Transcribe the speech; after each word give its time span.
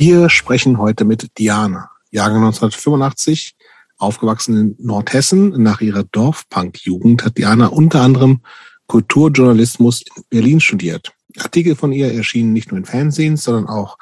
Wir 0.00 0.30
sprechen 0.30 0.78
heute 0.78 1.04
mit 1.04 1.36
Diana, 1.36 1.90
Jahrgang 2.10 2.38
1985, 2.46 3.54
aufgewachsen 3.98 4.56
in 4.56 4.76
Nordhessen. 4.78 5.62
Nach 5.62 5.82
ihrer 5.82 6.04
Dorfpunk-Jugend 6.04 7.22
hat 7.22 7.36
Diana 7.36 7.66
unter 7.66 8.00
anderem 8.00 8.40
Kulturjournalismus 8.86 10.00
in 10.00 10.22
Berlin 10.30 10.60
studiert. 10.60 11.12
Artikel 11.36 11.76
von 11.76 11.92
ihr 11.92 12.14
erschienen 12.14 12.54
nicht 12.54 12.70
nur 12.70 12.78
in 12.78 12.86
Fernsehen, 12.86 13.36
sondern 13.36 13.66
auch 13.66 13.98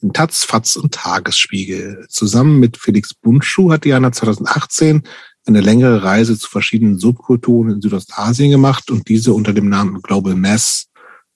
in 0.00 0.12
Taz, 0.12 0.44
Fatz 0.44 0.76
und 0.76 0.94
Tagesspiegel. 0.94 2.06
Zusammen 2.08 2.60
mit 2.60 2.76
Felix 2.76 3.12
Bundschuh 3.12 3.72
hat 3.72 3.84
Diana 3.84 4.12
2018 4.12 5.02
eine 5.46 5.60
längere 5.60 6.04
Reise 6.04 6.38
zu 6.38 6.48
verschiedenen 6.48 6.96
Subkulturen 7.00 7.72
in 7.72 7.80
Südostasien 7.80 8.52
gemacht 8.52 8.88
und 8.88 9.08
diese 9.08 9.32
unter 9.32 9.52
dem 9.52 9.68
Namen 9.68 10.00
Global 10.00 10.36
Mass 10.36 10.86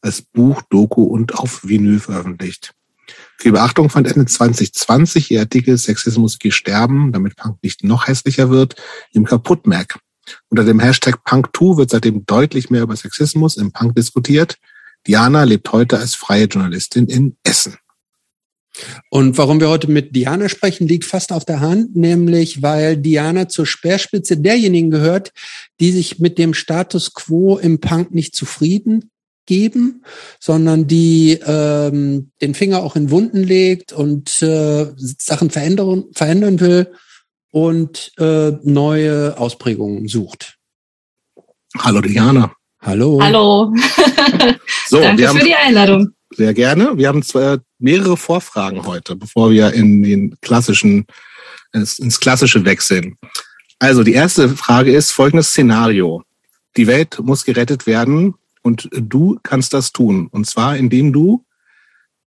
als 0.02 0.22
Buch, 0.22 0.62
Doku 0.70 1.02
und 1.02 1.34
auf 1.34 1.64
Vinyl 1.64 1.98
veröffentlicht. 1.98 2.74
Viel 3.38 3.52
Beachtung 3.52 3.90
fand 3.90 4.06
Ende 4.06 4.26
2020 4.26 5.30
ihr 5.30 5.40
Artikel 5.40 5.76
Sexismus 5.76 6.38
geht 6.38 6.54
sterben, 6.54 7.12
damit 7.12 7.36
Punk 7.36 7.58
nicht 7.62 7.84
noch 7.84 8.06
hässlicher 8.06 8.50
wird, 8.50 8.76
im 9.12 9.24
Kaputtmerk. 9.24 9.98
Unter 10.48 10.64
dem 10.64 10.80
Hashtag 10.80 11.20
Punk2 11.26 11.76
wird 11.76 11.90
seitdem 11.90 12.24
deutlich 12.24 12.70
mehr 12.70 12.82
über 12.82 12.96
Sexismus 12.96 13.56
im 13.56 13.72
Punk 13.72 13.94
diskutiert. 13.94 14.56
Diana 15.06 15.44
lebt 15.44 15.70
heute 15.72 15.98
als 15.98 16.14
freie 16.14 16.46
Journalistin 16.46 17.06
in 17.06 17.36
Essen. 17.44 17.76
Und 19.10 19.38
warum 19.38 19.60
wir 19.60 19.68
heute 19.68 19.88
mit 19.88 20.16
Diana 20.16 20.48
sprechen, 20.48 20.88
liegt 20.88 21.04
fast 21.04 21.30
auf 21.30 21.44
der 21.44 21.60
Hand, 21.60 21.94
nämlich 21.94 22.62
weil 22.62 22.96
Diana 22.96 23.48
zur 23.48 23.66
Speerspitze 23.66 24.36
derjenigen 24.36 24.90
gehört, 24.90 25.32
die 25.78 25.92
sich 25.92 26.18
mit 26.18 26.38
dem 26.38 26.54
Status 26.54 27.12
quo 27.12 27.56
im 27.56 27.78
Punk 27.78 28.12
nicht 28.12 28.34
zufrieden 28.34 29.10
geben, 29.46 30.04
sondern 30.40 30.86
die 30.86 31.38
ähm, 31.44 32.30
den 32.40 32.54
Finger 32.54 32.82
auch 32.82 32.96
in 32.96 33.10
Wunden 33.10 33.42
legt 33.42 33.92
und 33.92 34.42
äh, 34.42 34.86
Sachen 34.96 35.50
verändern, 35.50 36.04
verändern 36.12 36.60
will 36.60 36.92
und 37.50 38.12
äh, 38.18 38.52
neue 38.62 39.38
Ausprägungen 39.38 40.08
sucht. 40.08 40.56
Hallo 41.78 42.00
Diana. 42.00 42.52
Hallo. 42.80 43.20
Hallo. 43.22 43.74
so, 44.86 45.00
Danke 45.00 45.28
haben, 45.28 45.38
für 45.38 45.44
die 45.44 45.54
Einladung. 45.54 46.10
Sehr 46.36 46.52
gerne. 46.52 46.96
Wir 46.96 47.08
haben 47.08 47.22
zwei, 47.22 47.58
mehrere 47.78 48.16
Vorfragen 48.16 48.86
heute, 48.86 49.16
bevor 49.16 49.50
wir 49.50 49.72
in 49.72 50.02
den 50.02 50.36
klassischen, 50.42 51.06
ins, 51.72 51.98
ins 51.98 52.20
klassische 52.20 52.64
wechseln. 52.64 53.16
Also 53.78 54.02
die 54.02 54.12
erste 54.12 54.48
Frage 54.50 54.94
ist 54.94 55.12
folgendes 55.12 55.48
Szenario. 55.48 56.22
Die 56.76 56.86
Welt 56.86 57.18
muss 57.22 57.44
gerettet 57.44 57.86
werden 57.86 58.34
und 58.64 58.88
du 58.90 59.38
kannst 59.42 59.74
das 59.74 59.92
tun. 59.92 60.28
Und 60.30 60.46
zwar, 60.46 60.76
indem 60.76 61.12
du 61.12 61.44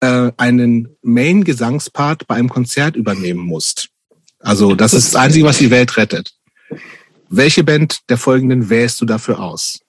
äh, 0.00 0.32
einen 0.36 0.96
Main-Gesangspart 1.02 2.26
bei 2.26 2.34
einem 2.34 2.48
Konzert 2.48 2.96
übernehmen 2.96 3.40
musst. 3.40 3.88
Also 4.40 4.74
das 4.74 4.92
ist 4.92 5.14
das 5.14 5.16
Einzige, 5.16 5.46
was 5.46 5.58
die 5.58 5.70
Welt 5.70 5.96
rettet. 5.96 6.34
Welche 7.28 7.64
Band 7.64 8.00
der 8.10 8.18
folgenden 8.18 8.68
wählst 8.68 9.00
du 9.00 9.06
dafür 9.06 9.38
aus? 9.38 9.80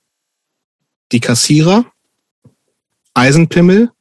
Die 1.11 1.19
Kassierer, 1.19 1.91
Eisenpimmel, 3.13 3.91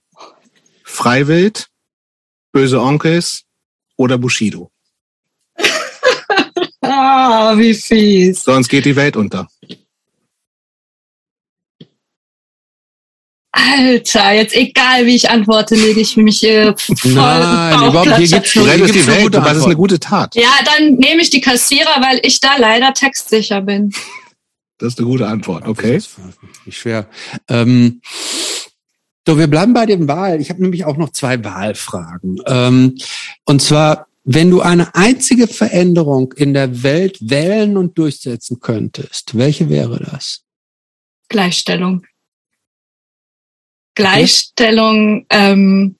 Freiwild, 0.84 1.68
Böse 2.52 2.80
Onkels 2.80 3.44
oder 3.96 4.18
Bushido? 4.18 4.70
ah, 6.82 7.56
wie 7.56 7.74
fies. 7.74 8.44
Sonst 8.44 8.68
geht 8.68 8.84
die 8.84 8.96
Welt 8.96 9.16
unter. 9.16 9.48
Alter, 13.56 14.32
jetzt 14.32 14.56
egal 14.56 15.06
wie 15.06 15.14
ich 15.14 15.30
antworte, 15.30 15.76
lege 15.76 16.00
ich 16.00 16.16
mich 16.16 16.42
äh, 16.42 16.74
voll 16.76 17.12
Nein, 17.12 17.88
überhaupt 17.88 18.16
hier 18.16 18.26
gibt's 18.26 18.56
nur, 18.56 18.68
hier 18.68 18.86
die 18.86 19.06
Welt, 19.06 19.32
das 19.32 19.58
ist 19.58 19.64
eine 19.64 19.76
gute 19.76 20.00
Tat. 20.00 20.34
Ja, 20.34 20.50
dann 20.64 20.94
nehme 20.94 21.22
ich 21.22 21.30
die 21.30 21.40
Kassierer, 21.40 22.00
weil 22.00 22.20
ich 22.24 22.40
da 22.40 22.56
leider 22.58 22.92
textsicher 22.92 23.60
bin. 23.60 23.92
Das 24.78 24.94
ist 24.94 24.98
eine 24.98 25.06
gute 25.06 25.28
Antwort, 25.28 25.68
okay. 25.68 26.02
Nicht 26.64 26.78
schwer. 26.78 27.08
Ähm, 27.48 28.00
so, 29.26 29.38
wir 29.38 29.46
bleiben 29.46 29.72
bei 29.72 29.86
dem 29.86 30.08
Wahl. 30.08 30.40
Ich 30.40 30.50
habe 30.50 30.60
nämlich 30.60 30.84
auch 30.84 30.96
noch 30.96 31.10
zwei 31.10 31.42
Wahlfragen. 31.44 32.40
Ähm, 32.46 32.96
und 33.44 33.62
zwar, 33.62 34.08
wenn 34.24 34.50
du 34.50 34.62
eine 34.62 34.94
einzige 34.96 35.46
Veränderung 35.46 36.32
in 36.32 36.54
der 36.54 36.82
Welt 36.82 37.18
wählen 37.20 37.76
und 37.76 37.96
durchsetzen 37.96 38.58
könntest, 38.58 39.38
welche 39.38 39.70
wäre 39.70 40.00
das? 40.00 40.42
Gleichstellung. 41.28 42.04
Gleichstellung, 43.94 45.26
ähm, 45.30 45.96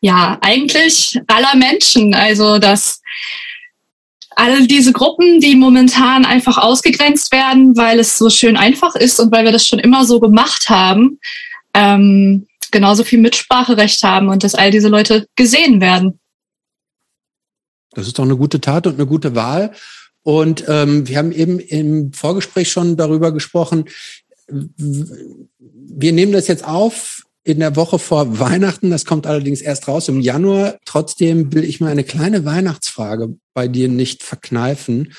ja, 0.00 0.38
eigentlich 0.40 1.18
aller 1.26 1.56
Menschen. 1.56 2.14
Also, 2.14 2.58
dass 2.58 3.00
all 4.36 4.66
diese 4.66 4.92
Gruppen, 4.92 5.40
die 5.40 5.56
momentan 5.56 6.24
einfach 6.24 6.58
ausgegrenzt 6.58 7.32
werden, 7.32 7.76
weil 7.76 7.98
es 7.98 8.18
so 8.18 8.28
schön 8.30 8.56
einfach 8.56 8.94
ist 8.94 9.18
und 9.18 9.32
weil 9.32 9.44
wir 9.44 9.52
das 9.52 9.66
schon 9.66 9.78
immer 9.78 10.04
so 10.04 10.20
gemacht 10.20 10.68
haben, 10.68 11.18
ähm, 11.74 12.46
genauso 12.70 13.04
viel 13.04 13.18
Mitspracherecht 13.18 14.02
haben 14.02 14.28
und 14.28 14.44
dass 14.44 14.54
all 14.54 14.70
diese 14.70 14.88
Leute 14.88 15.26
gesehen 15.36 15.80
werden. 15.80 16.20
Das 17.92 18.06
ist 18.06 18.18
doch 18.18 18.24
eine 18.24 18.36
gute 18.36 18.60
Tat 18.60 18.86
und 18.86 18.94
eine 18.94 19.06
gute 19.06 19.34
Wahl. 19.34 19.72
Und 20.22 20.64
ähm, 20.68 21.08
wir 21.08 21.18
haben 21.18 21.32
eben 21.32 21.58
im 21.60 22.12
Vorgespräch 22.12 22.70
schon 22.70 22.96
darüber 22.96 23.32
gesprochen, 23.32 23.86
wir 24.48 26.12
nehmen 26.12 26.32
das 26.32 26.48
jetzt 26.48 26.64
auf 26.64 27.22
in 27.44 27.60
der 27.60 27.76
Woche 27.76 27.98
vor 27.98 28.38
Weihnachten. 28.38 28.90
Das 28.90 29.04
kommt 29.04 29.26
allerdings 29.26 29.60
erst 29.60 29.86
raus 29.88 30.08
im 30.08 30.20
Januar. 30.20 30.78
Trotzdem 30.84 31.52
will 31.52 31.64
ich 31.64 31.80
mal 31.80 31.90
eine 31.90 32.04
kleine 32.04 32.44
Weihnachtsfrage 32.44 33.36
bei 33.54 33.68
dir 33.68 33.88
nicht 33.88 34.22
verkneifen. 34.22 35.12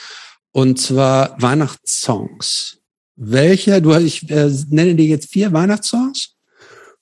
Und 0.51 0.79
zwar 0.79 1.41
Weihnachtssongs. 1.41 2.79
Welcher, 3.15 3.81
du, 3.81 3.93
ich 3.95 4.29
äh, 4.29 4.51
nenne 4.69 4.95
dir 4.95 5.05
jetzt 5.05 5.31
vier 5.31 5.53
Weihnachtssongs. 5.53 6.35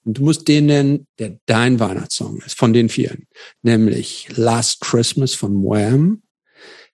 Und 0.03 0.19
du 0.19 0.23
musst 0.23 0.47
den 0.47 0.67
nennen, 0.67 1.07
der 1.17 1.39
dein 1.47 1.79
Weihnachtssong 1.79 2.41
ist, 2.45 2.57
von 2.57 2.73
den 2.73 2.89
vieren. 2.89 3.25
Nämlich 3.63 4.27
Last 4.35 4.81
Christmas 4.81 5.33
von 5.33 5.63
Wham, 5.63 6.21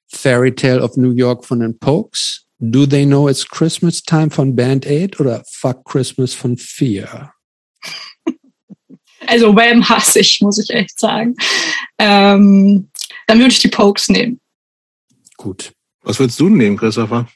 Fairy 0.07 0.55
Tale 0.55 0.81
of 0.81 0.95
New 0.95 1.11
York 1.11 1.45
von 1.45 1.59
den 1.59 1.77
Pokes, 1.77 2.45
Do 2.63 2.85
They 2.85 3.05
Know 3.05 3.27
It's 3.27 3.47
Christmas 3.47 4.03
Time 4.03 4.29
von 4.29 4.55
Band 4.55 4.85
Aid 4.85 5.19
oder 5.19 5.43
Fuck 5.49 5.83
Christmas 5.83 6.33
von 6.33 6.57
Fear? 6.57 7.33
Also 9.27 9.55
Wham 9.55 9.87
hasse 9.87 10.19
ich, 10.19 10.41
muss 10.41 10.57
ich 10.57 10.71
echt 10.71 10.99
sagen. 10.99 11.35
Ähm, 11.99 12.89
dann 13.27 13.37
würde 13.37 13.51
ich 13.51 13.59
die 13.59 13.67
Pokes 13.67 14.09
nehmen. 14.09 14.41
Gut. 15.37 15.73
Was 16.01 16.19
würdest 16.19 16.39
du 16.39 16.49
nehmen, 16.49 16.75
Christopher? 16.75 17.27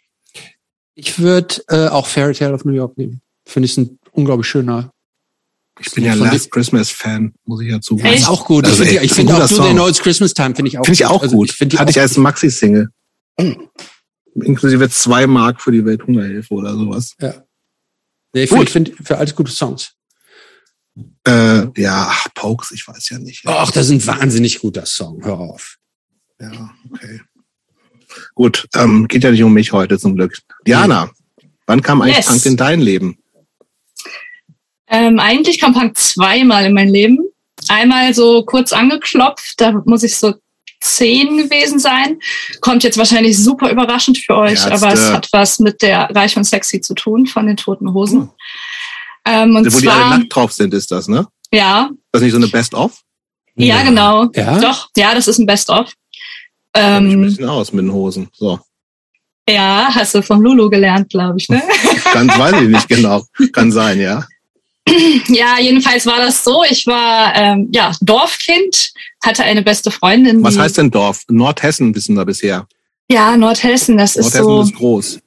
Ich 0.95 1.19
würde 1.19 1.61
äh, 1.69 1.87
auch 1.87 2.07
Fairy 2.07 2.33
Tale 2.33 2.55
of 2.55 2.65
New 2.65 2.73
York 2.73 2.97
nehmen. 2.97 3.21
Finde 3.45 3.67
ich 3.67 3.77
ein 3.77 3.99
unglaublich 4.11 4.47
schöner. 4.47 4.91
Ich 5.79 5.91
bin 5.91 6.05
ja 6.05 6.15
Last 6.15 6.49
Christmas 6.51 6.89
Fan, 6.89 7.35
muss 7.45 7.61
ich 7.61 7.69
ja 7.69 7.79
zugeben. 7.79 8.07
Ja, 8.07 8.15
ist 8.15 8.27
auch 8.27 8.45
gut. 8.45 8.65
Also, 8.65 8.83
ich 8.83 9.13
finde 9.13 9.13
find 9.13 9.31
auch 9.31 9.47
Do 9.47 9.61
They 9.61 9.73
Know 9.73 9.87
It's 9.87 9.99
Christmas 9.99 10.33
Time 10.33 10.55
finde 10.55 10.69
ich 10.69 10.79
auch 10.79 10.85
Finde 10.85 10.95
ich 10.95 11.05
auch 11.05 11.21
also, 11.21 11.37
gut. 11.37 11.55
Ich 11.61 11.79
Hatte 11.79 11.91
ich 11.91 11.99
als 11.99 12.17
Maxi-Single. 12.17 12.89
Oh 13.37 13.53
inklusive 14.35 14.89
zwei 14.89 15.27
Mark 15.27 15.61
für 15.61 15.71
die 15.71 15.85
Welthungerhilfe 15.85 16.53
oder 16.53 16.73
sowas. 16.73 17.15
Ja. 17.19 17.43
Nee, 18.33 18.43
ich 18.43 18.49
finde 18.49 18.71
find 18.71 18.93
für 19.03 19.17
alles 19.17 19.35
gute 19.35 19.51
Songs. 19.51 19.93
Äh, 21.27 21.67
ja, 21.81 22.07
ach, 22.09 22.27
Pokes, 22.33 22.71
ich 22.71 22.87
weiß 22.87 23.09
ja 23.09 23.19
nicht. 23.19 23.43
Ach, 23.45 23.71
das 23.71 23.89
ist 23.89 23.91
ein 23.91 24.07
wahnsinnig 24.07 24.59
guter 24.59 24.85
Song. 24.85 25.23
Hör 25.23 25.39
auf. 25.39 25.77
Ja, 26.39 26.73
okay. 26.91 27.21
Gut, 28.33 28.67
ähm, 28.75 29.07
geht 29.07 29.23
ja 29.23 29.31
nicht 29.31 29.43
um 29.43 29.53
mich 29.53 29.71
heute 29.71 29.97
zum 29.97 30.15
Glück. 30.15 30.37
Diana, 30.65 31.11
wann 31.65 31.81
kam 31.81 32.01
eigentlich 32.01 32.17
yes. 32.17 32.27
Punk 32.27 32.45
in 32.45 32.57
dein 32.57 32.81
Leben? 32.81 33.17
Ähm, 34.87 35.19
eigentlich 35.19 35.59
kam 35.59 35.73
Punk 35.73 35.97
zweimal 35.97 36.65
in 36.65 36.73
mein 36.73 36.89
Leben. 36.89 37.19
Einmal 37.67 38.13
so 38.13 38.45
kurz 38.45 38.73
angeklopft, 38.73 39.59
da 39.59 39.81
muss 39.85 40.03
ich 40.03 40.17
so 40.17 40.35
zehn 40.81 41.37
gewesen 41.37 41.79
sein. 41.79 42.19
Kommt 42.61 42.83
jetzt 42.83 42.97
wahrscheinlich 42.97 43.37
super 43.37 43.71
überraschend 43.71 44.17
für 44.17 44.35
euch, 44.35 44.65
Ärzte. 44.65 44.73
aber 44.73 44.93
es 44.93 45.11
hat 45.11 45.27
was 45.31 45.59
mit 45.59 45.81
der 45.81 46.09
Reich 46.15 46.37
und 46.37 46.43
Sexy 46.43 46.81
zu 46.81 46.93
tun 46.93 47.25
von 47.25 47.47
den 47.47 47.57
Toten 47.57 47.93
Hosen. 47.93 48.21
Hm. 48.21 48.29
Ähm, 49.25 49.55
und 49.55 49.65
Wo 49.65 49.69
zwar, 49.69 49.81
die 49.81 49.89
alle 49.89 50.19
nackt 50.19 50.35
drauf 50.35 50.51
sind, 50.51 50.73
ist 50.73 50.91
das, 50.91 51.07
ne? 51.07 51.27
Ja. 51.51 51.89
Das 52.11 52.21
ist 52.21 52.25
nicht 52.25 52.33
so 52.33 52.37
eine 52.37 52.47
Best-of? 52.47 53.01
Ja, 53.55 53.77
ja, 53.77 53.83
genau. 53.83 54.29
Ja? 54.35 54.59
Doch, 54.59 54.89
ja, 54.95 55.15
das 55.15 55.27
ist 55.27 55.39
ein 55.39 55.45
Best-of. 55.45 55.91
Ähm, 56.75 57.09
ein 57.09 57.21
bisschen 57.21 57.49
aus 57.49 57.71
mit 57.71 57.85
den 57.85 57.93
Hosen. 57.93 58.27
So. 58.33 58.59
Ja, 59.47 59.89
hast 59.93 60.15
du 60.15 60.21
von 60.21 60.41
Lulu 60.41 60.69
gelernt, 60.69 61.09
glaube 61.09 61.37
ich, 61.37 61.47
ne? 61.49 61.61
Ganz 62.13 62.37
weiß 62.37 62.61
ich 62.61 62.69
nicht 62.69 62.89
genau. 62.89 63.23
Kann 63.53 63.71
sein, 63.71 63.99
ja. 63.99 64.25
Ja, 65.27 65.59
jedenfalls 65.59 66.05
war 66.05 66.17
das 66.17 66.43
so. 66.43 66.63
Ich 66.69 66.85
war 66.85 67.35
ähm, 67.35 67.69
ja 67.71 67.91
Dorfkind, 68.01 68.93
hatte 69.23 69.43
eine 69.43 69.61
beste 69.61 69.91
Freundin. 69.91 70.43
Was 70.43 70.57
heißt 70.57 70.77
denn 70.77 70.91
Dorf? 70.91 71.23
Nordhessen 71.27 71.95
wissen 71.95 72.15
wir 72.15 72.25
bisher. 72.25 72.67
Ja, 73.09 73.35
Nordhessen, 73.37 73.97
das 73.97 74.15
Nordhessen 74.15 74.39
ist 74.39 74.43
so. 74.43 74.49
Nordhessen 74.49 74.73
ist 74.73 74.79
groß. 74.79 75.19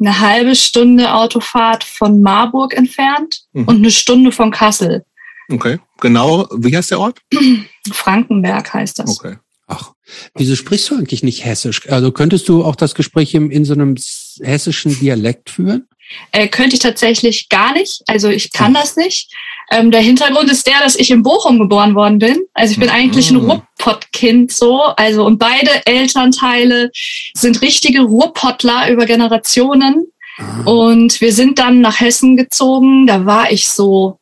Eine 0.00 0.20
halbe 0.20 0.56
Stunde 0.56 1.14
Autofahrt 1.14 1.84
von 1.84 2.20
Marburg 2.20 2.74
entfernt 2.74 3.42
mhm. 3.52 3.64
und 3.64 3.76
eine 3.76 3.90
Stunde 3.90 4.32
von 4.32 4.50
Kassel. 4.50 5.04
Okay. 5.50 5.78
genau, 6.00 6.48
wie 6.56 6.76
heißt 6.76 6.90
der 6.90 7.00
Ort? 7.00 7.20
Frankenberg 7.92 8.72
heißt 8.72 8.98
das. 8.98 9.18
Okay. 9.18 9.36
Ach, 9.66 9.92
wieso 10.34 10.56
sprichst 10.56 10.90
du 10.90 10.96
eigentlich 10.96 11.22
nicht 11.22 11.44
hessisch? 11.44 11.88
Also 11.88 12.12
könntest 12.12 12.48
du 12.48 12.64
auch 12.64 12.76
das 12.76 12.94
Gespräch 12.94 13.34
im, 13.34 13.50
in 13.50 13.64
so 13.64 13.72
einem 13.72 13.94
hessischen 14.42 14.98
Dialekt 14.98 15.50
führen? 15.50 15.88
Äh, 16.32 16.48
könnte 16.48 16.74
ich 16.74 16.80
tatsächlich 16.80 17.48
gar 17.48 17.72
nicht. 17.72 18.02
Also 18.06 18.28
ich 18.28 18.52
kann 18.52 18.74
das 18.74 18.96
nicht. 18.96 19.32
Ähm, 19.70 19.90
der 19.90 20.00
Hintergrund 20.00 20.50
ist 20.50 20.66
der, 20.66 20.80
dass 20.80 20.96
ich 20.96 21.10
in 21.10 21.22
Bochum 21.22 21.58
geboren 21.58 21.94
worden 21.94 22.18
bin. 22.18 22.42
Also 22.52 22.72
ich 22.72 22.80
bin 22.80 22.90
eigentlich 22.90 23.30
ein. 23.30 23.36
Ruhrpott-Kind 23.36 24.52
so. 24.52 24.82
Also 24.96 25.24
und 25.24 25.38
beide 25.38 25.70
Elternteile 25.86 26.90
sind 27.34 27.62
richtige 27.62 28.02
Ruhrpottler 28.02 28.90
über 28.90 29.06
Generationen. 29.06 30.06
Ah. 30.36 30.62
Und 30.64 31.20
wir 31.20 31.32
sind 31.32 31.58
dann 31.58 31.80
nach 31.80 32.00
Hessen 32.00 32.36
gezogen. 32.36 33.06
Da 33.06 33.24
war 33.24 33.50
ich 33.50 33.68
so 33.68 34.18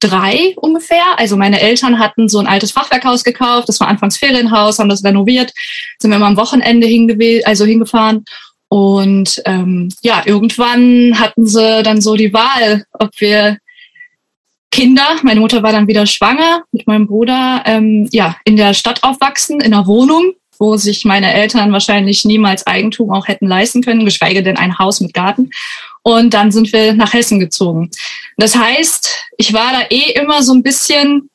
drei 0.00 0.54
ungefähr. 0.56 1.04
Also 1.16 1.36
meine 1.36 1.60
Eltern 1.60 1.98
hatten 1.98 2.28
so 2.28 2.38
ein 2.38 2.46
altes 2.46 2.72
Fachwerkhaus 2.72 3.24
gekauft. 3.24 3.68
Das 3.68 3.80
war 3.80 3.88
anfangs 3.88 4.16
Ferienhaus, 4.16 4.78
haben 4.78 4.88
das 4.88 5.04
renoviert. 5.04 5.52
Sind 5.98 6.10
wir 6.10 6.16
immer 6.16 6.26
am 6.26 6.36
Wochenende 6.36 6.86
hingewe 6.86 7.42
also 7.44 7.64
hingefahren. 7.64 8.24
Und 8.68 9.42
ähm, 9.46 9.88
ja, 10.02 10.22
irgendwann 10.24 11.18
hatten 11.18 11.46
sie 11.46 11.82
dann 11.82 12.00
so 12.00 12.16
die 12.16 12.32
Wahl, 12.32 12.84
ob 12.92 13.10
wir 13.18 13.58
Kinder, 14.70 15.16
meine 15.22 15.40
Mutter 15.40 15.62
war 15.62 15.72
dann 15.72 15.88
wieder 15.88 16.06
schwanger 16.06 16.62
mit 16.72 16.86
meinem 16.86 17.06
Bruder, 17.06 17.62
ähm, 17.64 18.08
ja, 18.12 18.36
in 18.44 18.56
der 18.56 18.74
Stadt 18.74 19.02
aufwachsen, 19.02 19.60
in 19.60 19.72
einer 19.72 19.86
Wohnung, 19.86 20.34
wo 20.58 20.76
sich 20.76 21.04
meine 21.04 21.32
Eltern 21.32 21.72
wahrscheinlich 21.72 22.24
niemals 22.24 22.66
Eigentum 22.66 23.10
auch 23.10 23.28
hätten 23.28 23.46
leisten 23.46 23.82
können, 23.82 24.04
geschweige 24.04 24.42
denn 24.42 24.58
ein 24.58 24.78
Haus 24.78 25.00
mit 25.00 25.14
Garten. 25.14 25.50
Und 26.02 26.34
dann 26.34 26.52
sind 26.52 26.72
wir 26.72 26.92
nach 26.92 27.12
Hessen 27.12 27.40
gezogen. 27.40 27.90
Das 28.36 28.56
heißt, 28.56 29.10
ich 29.38 29.52
war 29.52 29.72
da 29.72 29.82
eh 29.88 30.12
immer 30.12 30.42
so 30.42 30.52
ein 30.52 30.62
bisschen, 30.62 31.30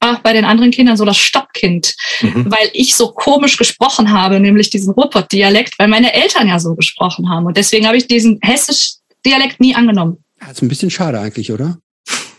auch 0.00 0.18
bei 0.20 0.32
den 0.32 0.44
anderen 0.44 0.70
Kindern, 0.70 0.96
so 0.96 1.04
das 1.04 1.16
Stoppkind, 1.18 1.94
Mhm. 2.22 2.46
weil 2.50 2.70
ich 2.72 2.94
so 2.94 3.12
komisch 3.12 3.56
gesprochen 3.56 4.12
habe, 4.12 4.40
nämlich 4.40 4.70
diesen 4.70 4.92
Ruhrpott-Dialekt, 4.92 5.78
weil 5.78 5.88
meine 5.88 6.12
Eltern 6.14 6.48
ja 6.48 6.58
so 6.58 6.74
gesprochen 6.74 7.28
haben. 7.28 7.46
Und 7.46 7.56
deswegen 7.56 7.86
habe 7.86 7.96
ich 7.96 8.06
diesen 8.06 8.38
hessisch-Dialekt 8.42 9.60
nie 9.60 9.74
angenommen. 9.74 10.18
Das 10.40 10.52
ist 10.52 10.62
ein 10.62 10.68
bisschen 10.68 10.90
schade 10.90 11.18
eigentlich, 11.18 11.50
oder? 11.52 11.78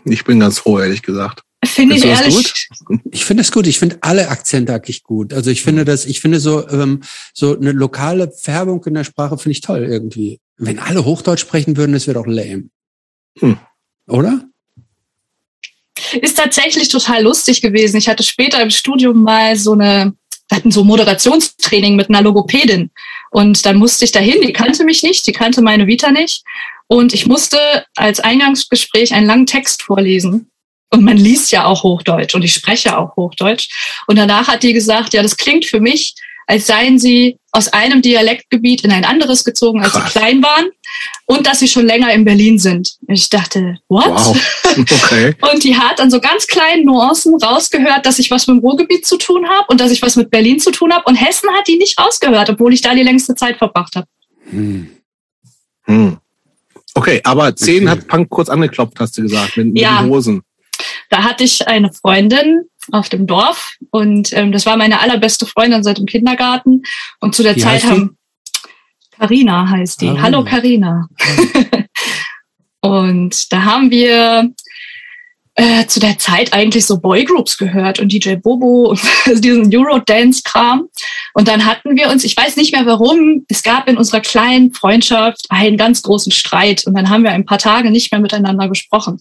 Ich 0.05 0.23
bin 0.23 0.39
ganz 0.39 0.59
froh, 0.59 0.79
ehrlich 0.79 1.01
gesagt. 1.01 1.41
Finde 1.65 1.95
ich 1.97 2.05
ehrlich. 2.05 2.69
Ich 3.11 3.25
finde 3.25 3.41
es 3.41 3.51
gut. 3.51 3.67
Ich 3.67 3.79
finde 3.79 3.97
alle 3.99 4.29
Akzente 4.29 4.73
eigentlich 4.73 5.03
gut. 5.03 5.33
Also 5.33 5.51
ich 5.51 5.61
finde 5.61 5.83
das, 5.83 6.05
ich 6.05 6.21
finde 6.21 6.39
so, 6.39 6.67
ähm, 6.69 7.01
so 7.33 7.57
eine 7.57 7.73
lokale 7.73 8.31
Färbung 8.31 8.83
in 8.85 8.93
der 8.93 9.03
Sprache 9.03 9.37
finde 9.37 9.51
ich 9.51 9.61
toll 9.61 9.83
irgendwie. 9.83 10.39
Wenn 10.57 10.79
alle 10.79 11.03
Hochdeutsch 11.03 11.41
sprechen 11.41 11.75
würden, 11.75 11.91
das 11.91 12.07
wäre 12.07 12.17
doch 12.17 12.25
lame. 12.25 12.69
Hm. 13.39 13.57
Oder? 14.07 14.48
Ist 16.21 16.37
tatsächlich 16.37 16.89
total 16.89 17.23
lustig 17.23 17.61
gewesen. 17.61 17.97
Ich 17.97 18.07
hatte 18.07 18.23
später 18.23 18.61
im 18.61 18.69
Studium 18.69 19.23
mal 19.23 19.55
so 19.55 19.73
eine, 19.73 20.13
wir 20.49 20.57
hatten 20.57 20.71
so 20.71 20.83
Moderationstraining 20.83 21.95
mit 21.95 22.09
einer 22.09 22.21
Logopädin. 22.21 22.91
Und 23.31 23.65
dann 23.65 23.77
musste 23.77 24.05
ich 24.05 24.11
dahin, 24.11 24.41
die 24.41 24.53
kannte 24.53 24.83
mich 24.83 25.03
nicht, 25.03 25.27
die 25.27 25.31
kannte 25.31 25.61
meine 25.61 25.87
Vita 25.87 26.11
nicht. 26.11 26.43
Und 26.87 27.13
ich 27.13 27.27
musste 27.27 27.59
als 27.95 28.19
Eingangsgespräch 28.19 29.13
einen 29.13 29.27
langen 29.27 29.45
Text 29.45 29.83
vorlesen. 29.83 30.49
Und 30.91 31.03
man 31.03 31.17
liest 31.17 31.51
ja 31.51 31.65
auch 31.65 31.83
Hochdeutsch 31.83 32.33
und 32.33 32.43
ich 32.43 32.53
spreche 32.53 32.97
auch 32.97 33.15
Hochdeutsch. 33.15 33.69
Und 34.07 34.15
danach 34.15 34.47
hat 34.47 34.63
die 34.63 34.73
gesagt, 34.73 35.13
ja, 35.13 35.21
das 35.21 35.37
klingt 35.37 35.65
für 35.65 35.79
mich, 35.79 36.15
als 36.49 36.65
seien 36.65 36.97
sie 36.97 37.37
aus 37.51 37.67
einem 37.67 38.01
Dialektgebiet 38.01 38.83
in 38.83 38.91
ein 38.91 39.05
anderes 39.05 39.43
gezogen, 39.43 39.83
als 39.83 39.93
Krass. 39.93 40.11
sie 40.13 40.19
klein 40.19 40.41
waren 40.41 40.69
und 41.25 41.45
dass 41.45 41.59
sie 41.59 41.67
schon 41.67 41.85
länger 41.85 42.11
in 42.11 42.25
Berlin 42.25 42.57
sind. 42.57 42.95
Und 43.07 43.13
ich 43.13 43.29
dachte, 43.29 43.77
what? 43.87 44.05
Wow. 44.07 44.55
Okay. 44.77 45.35
Und 45.51 45.63
die 45.63 45.75
hat 45.77 45.99
dann 45.99 46.09
so 46.11 46.19
ganz 46.19 46.45
kleinen 46.47 46.85
Nuancen 46.85 47.35
rausgehört, 47.41 48.05
dass 48.05 48.19
ich 48.19 48.29
was 48.31 48.47
mit 48.47 48.57
dem 48.57 48.59
Ruhrgebiet 48.61 49.05
zu 49.05 49.17
tun 49.17 49.47
habe 49.49 49.65
und 49.69 49.79
dass 49.81 49.91
ich 49.91 50.01
was 50.01 50.15
mit 50.15 50.29
Berlin 50.31 50.59
zu 50.59 50.71
tun 50.71 50.93
habe. 50.93 51.03
Und 51.05 51.15
Hessen 51.15 51.49
hat 51.57 51.67
die 51.67 51.77
nicht 51.77 51.99
rausgehört, 51.99 52.49
obwohl 52.51 52.73
ich 52.73 52.81
da 52.81 52.93
die 52.95 53.01
längste 53.03 53.33
Zeit 53.35 53.57
verbracht 53.57 53.95
habe. 53.95 54.07
Hm. 54.49 54.89
Hm. 55.85 56.17
Okay, 56.95 57.21
aber 57.23 57.55
zehn 57.55 57.83
Okay. 57.87 57.89
hat 57.91 58.07
Punk 58.07 58.29
kurz 58.29 58.49
angeklopft, 58.49 58.99
hast 58.99 59.17
du 59.17 59.23
gesagt, 59.23 59.57
mit, 59.57 59.67
mit 59.73 59.81
Ja. 59.81 60.01
den 60.01 60.09
Hosen. 60.11 60.41
Da 61.09 61.23
hatte 61.23 61.43
ich 61.43 61.67
eine 61.67 61.91
Freundin 61.91 62.65
auf 62.91 63.09
dem 63.09 63.27
Dorf 63.27 63.75
und 63.91 64.33
ähm, 64.33 64.51
das 64.51 64.65
war 64.65 64.77
meine 64.77 64.99
allerbeste 64.99 65.45
Freundin 65.45 65.83
seit 65.83 65.97
dem 65.97 66.05
Kindergarten. 66.05 66.83
Und 67.19 67.35
zu 67.35 67.43
der 67.43 67.55
Wie 67.55 67.61
Zeit 67.61 67.83
haben 67.83 68.17
Carina 69.19 69.69
heißt 69.69 70.01
die. 70.01 70.07
Carina. 70.07 70.21
Hallo 70.21 70.43
Carina. 70.45 71.09
und 72.81 73.51
da 73.51 73.65
haben 73.65 73.91
wir 73.91 74.53
äh, 75.55 75.85
zu 75.87 75.99
der 75.99 76.17
Zeit 76.17 76.53
eigentlich 76.53 76.85
so 76.85 77.01
Boygroups 77.01 77.57
gehört 77.57 77.99
und 77.99 78.13
DJ 78.13 78.35
Bobo 78.35 78.91
und 78.91 79.01
diesen 79.43 79.69
Eurodance-Kram. 79.75 80.87
Und 81.33 81.47
dann 81.49 81.65
hatten 81.65 81.97
wir 81.97 82.09
uns, 82.09 82.23
ich 82.23 82.37
weiß 82.37 82.55
nicht 82.55 82.73
mehr 82.73 82.85
warum, 82.85 83.45
es 83.49 83.61
gab 83.61 83.89
in 83.89 83.97
unserer 83.97 84.21
kleinen 84.21 84.73
Freundschaft 84.73 85.47
einen 85.49 85.75
ganz 85.75 86.01
großen 86.01 86.31
Streit 86.31 86.87
und 86.87 86.95
dann 86.95 87.09
haben 87.09 87.23
wir 87.23 87.31
ein 87.31 87.45
paar 87.45 87.57
Tage 87.57 87.91
nicht 87.91 88.13
mehr 88.13 88.21
miteinander 88.21 88.69
gesprochen. 88.69 89.19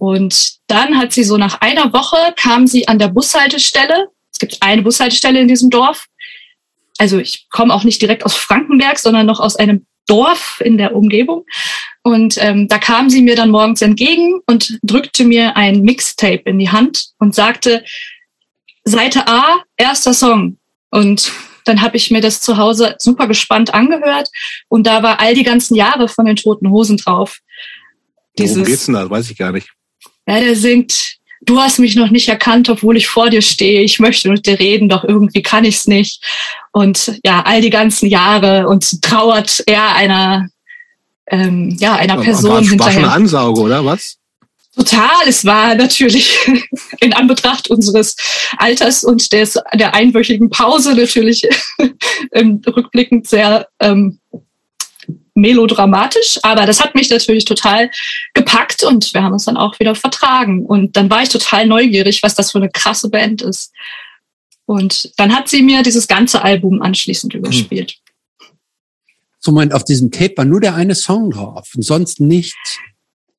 Und 0.00 0.54
dann 0.66 0.96
hat 0.96 1.12
sie 1.12 1.24
so 1.24 1.36
nach 1.36 1.60
einer 1.60 1.92
Woche 1.92 2.16
kam 2.34 2.66
sie 2.66 2.88
an 2.88 2.98
der 2.98 3.08
Bushaltestelle. 3.08 4.08
Es 4.32 4.38
gibt 4.38 4.56
eine 4.62 4.80
Bushaltestelle 4.80 5.38
in 5.38 5.46
diesem 5.46 5.68
Dorf. 5.68 6.06
Also 6.96 7.18
ich 7.18 7.48
komme 7.50 7.74
auch 7.74 7.84
nicht 7.84 8.00
direkt 8.00 8.24
aus 8.24 8.34
Frankenberg, 8.34 8.98
sondern 8.98 9.26
noch 9.26 9.40
aus 9.40 9.56
einem 9.56 9.84
Dorf 10.06 10.62
in 10.64 10.78
der 10.78 10.96
Umgebung. 10.96 11.44
Und 12.02 12.38
ähm, 12.38 12.66
da 12.66 12.78
kam 12.78 13.10
sie 13.10 13.20
mir 13.20 13.36
dann 13.36 13.50
morgens 13.50 13.82
entgegen 13.82 14.40
und 14.46 14.78
drückte 14.82 15.24
mir 15.24 15.58
ein 15.58 15.82
Mixtape 15.82 16.44
in 16.46 16.58
die 16.58 16.70
Hand 16.70 17.10
und 17.18 17.34
sagte, 17.34 17.84
Seite 18.84 19.28
A, 19.28 19.62
erster 19.76 20.14
Song. 20.14 20.56
Und 20.90 21.30
dann 21.66 21.82
habe 21.82 21.98
ich 21.98 22.10
mir 22.10 22.22
das 22.22 22.40
zu 22.40 22.56
Hause 22.56 22.96
super 22.98 23.28
gespannt 23.28 23.74
angehört 23.74 24.30
und 24.68 24.86
da 24.86 25.02
war 25.02 25.20
all 25.20 25.34
die 25.34 25.42
ganzen 25.42 25.74
Jahre 25.74 26.08
von 26.08 26.24
den 26.24 26.36
Toten 26.36 26.70
Hosen 26.70 26.96
drauf. 26.96 27.40
Worum 28.38 28.64
geht's 28.64 28.86
denn 28.86 28.94
da? 28.94 29.10
Weiß 29.10 29.30
ich 29.30 29.36
gar 29.36 29.52
nicht. 29.52 29.68
Ja, 30.30 30.38
der 30.38 30.54
singt, 30.54 31.16
du 31.40 31.58
hast 31.58 31.80
mich 31.80 31.96
noch 31.96 32.10
nicht 32.10 32.28
erkannt, 32.28 32.68
obwohl 32.68 32.96
ich 32.96 33.08
vor 33.08 33.30
dir 33.30 33.42
stehe. 33.42 33.82
Ich 33.82 33.98
möchte 33.98 34.30
mit 34.30 34.46
dir 34.46 34.60
reden, 34.60 34.88
doch 34.88 35.02
irgendwie 35.02 35.42
kann 35.42 35.64
ich's 35.64 35.88
nicht. 35.88 36.22
Und 36.70 37.18
ja, 37.24 37.42
all 37.42 37.60
die 37.60 37.70
ganzen 37.70 38.06
Jahre 38.08 38.68
und 38.68 39.02
trauert 39.02 39.60
er 39.66 39.96
einer, 39.96 40.48
ähm, 41.26 41.76
ja, 41.80 41.96
einer 41.96 42.18
Person 42.18 42.50
war, 42.50 42.56
war 42.58 42.62
schon 42.62 42.70
hinterher. 42.70 42.98
eine 42.98 43.12
Ansauge, 43.12 43.60
oder 43.60 43.84
was? 43.84 44.18
Total, 44.76 45.26
es 45.26 45.44
war 45.44 45.74
natürlich 45.74 46.38
in 47.00 47.12
Anbetracht 47.12 47.68
unseres 47.68 48.14
Alters 48.56 49.02
und 49.02 49.32
des, 49.32 49.58
der 49.74 49.94
einwöchigen 49.94 50.48
Pause 50.48 50.94
natürlich 50.94 51.42
rückblickend 52.32 53.26
sehr 53.26 53.66
ähm, 53.80 54.20
melodramatisch, 55.34 56.38
aber 56.42 56.66
das 56.66 56.80
hat 56.80 56.94
mich 56.94 57.10
natürlich 57.10 57.44
total 57.44 57.90
gepackt 58.34 58.84
und 58.84 59.12
wir 59.14 59.22
haben 59.22 59.32
uns 59.32 59.44
dann 59.44 59.56
auch 59.56 59.78
wieder 59.80 59.94
vertragen. 59.94 60.64
Und 60.64 60.96
dann 60.96 61.10
war 61.10 61.22
ich 61.22 61.28
total 61.28 61.66
neugierig, 61.66 62.22
was 62.22 62.34
das 62.34 62.52
für 62.52 62.58
eine 62.58 62.70
krasse 62.70 63.10
Band 63.10 63.42
ist. 63.42 63.72
Und 64.66 65.12
dann 65.18 65.34
hat 65.34 65.48
sie 65.48 65.62
mir 65.62 65.82
dieses 65.82 66.06
ganze 66.06 66.42
Album 66.42 66.80
anschließend 66.80 67.34
überspielt. 67.34 67.96
So 69.40 69.52
Moment, 69.52 69.72
auf 69.72 69.84
diesem 69.84 70.10
Tape 70.10 70.34
war 70.36 70.44
nur 70.44 70.60
der 70.60 70.74
eine 70.74 70.94
Song 70.94 71.30
drauf 71.30 71.70
und 71.74 71.82
sonst 71.82 72.20
nichts. 72.20 72.78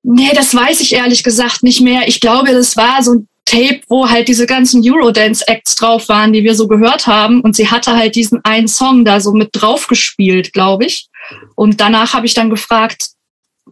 Nee, 0.04 0.32
das 0.34 0.54
weiß 0.54 0.82
ich 0.82 0.94
ehrlich 0.94 1.24
gesagt 1.24 1.62
nicht 1.64 1.80
mehr. 1.80 2.08
Ich 2.08 2.20
glaube, 2.20 2.52
das 2.52 2.76
war 2.76 3.04
so 3.04 3.14
ein 3.14 3.28
Tape, 3.46 3.82
wo 3.88 4.10
halt 4.10 4.28
diese 4.28 4.46
ganzen 4.46 4.82
Eurodance-Acts 4.84 5.76
drauf 5.76 6.10
waren, 6.10 6.34
die 6.34 6.44
wir 6.44 6.56
so 6.56 6.68
gehört 6.68 7.06
haben. 7.06 7.42
Und 7.42 7.56
sie 7.56 7.70
hatte 7.70 7.96
halt 7.96 8.16
diesen 8.16 8.44
einen 8.44 8.68
Song 8.68 9.06
da 9.06 9.20
so 9.20 9.32
mit 9.32 9.50
drauf 9.54 9.88
gespielt, 9.88 10.54
glaube 10.54 10.86
ich. 10.86 11.08
Und 11.56 11.82
danach 11.82 12.14
habe 12.14 12.26
ich 12.26 12.34
dann 12.34 12.50
gefragt, 12.50 13.10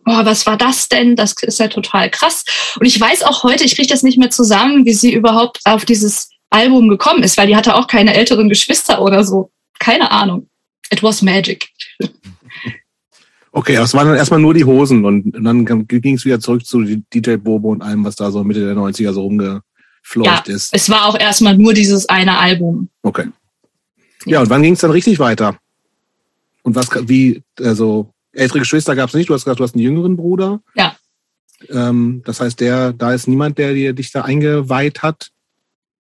boah, 0.06 0.26
was 0.26 0.46
war 0.46 0.58
das 0.58 0.88
denn? 0.88 1.16
Das 1.16 1.34
ist 1.42 1.60
ja 1.60 1.68
total 1.68 2.10
krass. 2.10 2.44
Und 2.80 2.86
ich 2.86 3.00
weiß 3.00 3.24
auch 3.24 3.44
heute, 3.44 3.64
ich 3.64 3.76
kriege 3.76 3.88
das 3.90 4.04
nicht 4.04 4.18
mehr 4.18 4.30
zusammen, 4.30 4.86
wie 4.86 4.94
sie 4.94 5.14
überhaupt 5.14 5.60
auf 5.66 5.86
dieses 5.86 6.30
Album 6.50 6.90
gekommen 6.90 7.24
ist, 7.24 7.38
weil 7.38 7.48
die 7.48 7.56
hatte 7.56 7.76
auch 7.76 7.88
keine 7.88 8.14
älteren 8.14 8.50
Geschwister 8.50 9.02
oder 9.02 9.24
so. 9.24 9.52
Keine 9.80 10.12
Ahnung. 10.12 10.48
It 10.92 11.04
was 11.04 11.22
magic. 11.22 11.70
Okay, 13.52 13.78
aber 13.78 13.86
es 13.86 13.94
waren 13.94 14.08
dann 14.08 14.18
erstmal 14.18 14.40
nur 14.40 14.54
die 14.54 14.64
Hosen 14.66 15.06
und, 15.06 15.36
und 15.36 15.44
dann 15.44 15.66
ging 15.88 16.16
es 16.16 16.26
wieder 16.26 16.40
zurück 16.40 16.66
zu 16.66 16.84
DJ 16.84 17.36
Bobo 17.38 17.72
und 17.72 17.82
allem, 17.82 18.06
was 18.06 18.16
da 18.16 18.30
so 18.32 18.44
Mitte 18.44 18.64
der 18.64 18.76
90er 18.76 19.12
so 19.12 19.22
rumgefleucht 19.22 20.48
Ja, 20.48 20.54
ist. 20.54 20.74
es 20.74 20.90
war 20.90 21.06
auch 21.08 21.18
erstmal 21.20 21.58
nur 21.58 21.74
dieses 21.74 22.08
eine 22.10 22.38
Album. 22.38 22.90
Okay. 23.02 23.28
Ja, 24.26 24.42
und 24.42 24.50
wann 24.50 24.62
ging 24.62 24.74
es 24.74 24.80
dann 24.82 24.92
richtig 24.92 25.18
weiter? 25.18 25.58
Und 26.64 26.76
was, 26.76 26.90
wie, 27.08 27.42
also, 27.60 28.14
ältere 28.34 28.60
Geschwister 28.60 28.96
gab 28.96 29.10
es 29.10 29.16
nicht. 29.16 29.30
Du 29.30 29.34
hast 29.34 29.46
gesagt, 29.46 29.60
du 29.60 29.64
hast 29.64 29.76
einen 29.76 29.84
jüngeren 29.84 30.18
Bruder. 30.18 30.62
Ja. 30.76 30.96
Ähm, 31.70 32.22
das 32.26 32.40
heißt, 32.40 32.60
der, 32.60 32.94
da 32.94 33.14
ist 33.14 33.28
niemand, 33.28 33.58
der 33.58 33.74
dir 33.74 33.94
dich 33.94 34.12
da 34.12 34.22
eingeweiht 34.22 35.02
hat. 35.02 35.30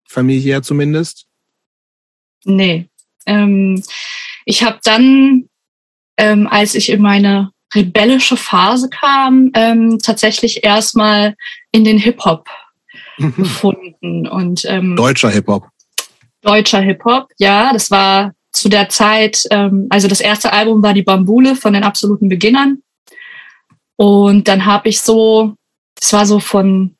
Familiär 0.06 0.62
zumindest. 0.62 1.26
Nee. 2.44 2.88
Ähm, 3.26 3.82
ich 4.44 4.62
habe 4.62 4.78
dann, 4.84 5.48
ähm, 6.16 6.46
als 6.46 6.74
ich 6.74 6.90
in 6.90 7.02
meine 7.02 7.50
rebellische 7.74 8.36
Phase 8.36 8.88
kam, 8.88 9.50
ähm, 9.54 9.98
tatsächlich 9.98 10.64
erstmal 10.64 11.34
in 11.70 11.84
den 11.84 11.98
Hip-Hop 11.98 12.48
gefunden. 13.18 14.26
Und 14.26 14.64
ähm, 14.64 14.96
Deutscher 14.96 15.30
Hip-Hop. 15.30 15.68
deutscher 16.40 16.80
Hip-Hop, 16.80 17.30
ja, 17.38 17.72
das 17.72 17.90
war 17.90 18.32
zu 18.52 18.68
der 18.68 18.88
Zeit, 18.88 19.44
ähm, 19.50 19.86
also 19.90 20.08
das 20.08 20.20
erste 20.20 20.52
Album 20.52 20.82
war 20.82 20.94
die 20.94 21.02
Bambule 21.02 21.54
von 21.56 21.72
den 21.72 21.84
absoluten 21.84 22.28
Beginnern. 22.28 22.82
Und 23.96 24.48
dann 24.48 24.64
habe 24.64 24.88
ich 24.88 25.00
so, 25.00 25.54
das 25.96 26.12
war 26.12 26.26
so 26.26 26.40
von 26.40 26.94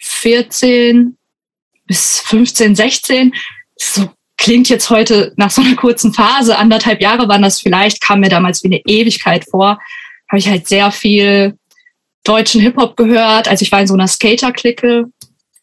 14 0.00 1.16
bis 1.86 2.20
15, 2.20 2.76
16, 2.76 3.34
so 3.76 4.10
klingt 4.36 4.68
jetzt 4.68 4.90
heute 4.90 5.32
nach 5.36 5.50
so 5.50 5.62
einer 5.62 5.76
kurzen 5.76 6.12
Phase, 6.12 6.58
anderthalb 6.58 7.00
Jahre 7.00 7.28
waren 7.28 7.42
das 7.42 7.60
vielleicht, 7.60 8.00
kam 8.00 8.20
mir 8.20 8.28
damals 8.28 8.62
wie 8.62 8.68
eine 8.68 8.82
Ewigkeit 8.86 9.44
vor, 9.48 9.78
habe 10.28 10.38
ich 10.38 10.48
halt 10.48 10.66
sehr 10.66 10.90
viel 10.90 11.56
deutschen 12.24 12.60
Hip-Hop 12.60 12.96
gehört. 12.96 13.48
Also 13.48 13.62
ich 13.62 13.72
war 13.72 13.80
in 13.80 13.86
so 13.86 13.94
einer 13.94 14.08
Skater-Clique 14.08 15.04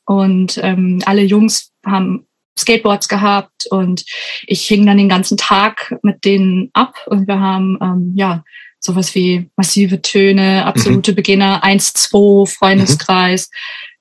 und 0.05 0.59
ähm, 0.63 1.01
alle 1.05 1.23
Jungs 1.23 1.71
haben 1.85 2.25
Skateboards 2.59 3.07
gehabt 3.07 3.67
und 3.71 4.05
ich 4.45 4.67
hing 4.67 4.85
dann 4.85 4.97
den 4.97 5.09
ganzen 5.09 5.37
Tag 5.37 5.95
mit 6.03 6.25
denen 6.25 6.69
ab 6.73 6.95
und 7.07 7.27
wir 7.27 7.39
haben 7.39 7.77
ähm, 7.81 8.13
ja 8.15 8.43
sowas 8.79 9.13
wie 9.15 9.49
massive 9.57 10.01
Töne, 10.01 10.65
absolute 10.65 11.13
Beginner, 11.13 11.63
1-2, 11.63 12.47
Freundeskreis, 12.47 13.49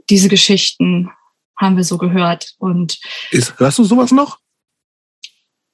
diese 0.09 0.29
Geschichten 0.29 1.11
haben 1.57 1.77
wir 1.77 1.85
so 1.85 1.99
gehört. 1.99 2.55
Und 2.59 3.00
Ist, 3.31 3.59
hörst 3.59 3.79
du 3.79 3.85
sowas 3.85 4.12
noch? 4.12 4.38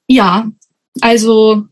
ja, 0.07 0.49
also 1.01 1.65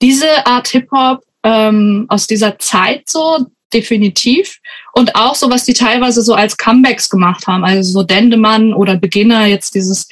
diese 0.00 0.46
Art 0.46 0.68
Hip-Hop 0.68 1.24
ähm, 1.42 2.06
aus 2.08 2.26
dieser 2.26 2.58
Zeit 2.58 3.08
so 3.08 3.46
definitiv 3.72 4.58
und 4.92 5.14
auch 5.16 5.34
so, 5.34 5.50
was 5.50 5.64
die 5.64 5.72
teilweise 5.74 6.22
so 6.22 6.34
als 6.34 6.56
Comebacks 6.56 7.08
gemacht 7.08 7.46
haben, 7.46 7.64
also 7.64 7.90
so 7.90 8.02
Dendemann 8.02 8.74
oder 8.74 8.96
Beginner, 8.96 9.46
jetzt 9.46 9.74
dieses 9.74 10.08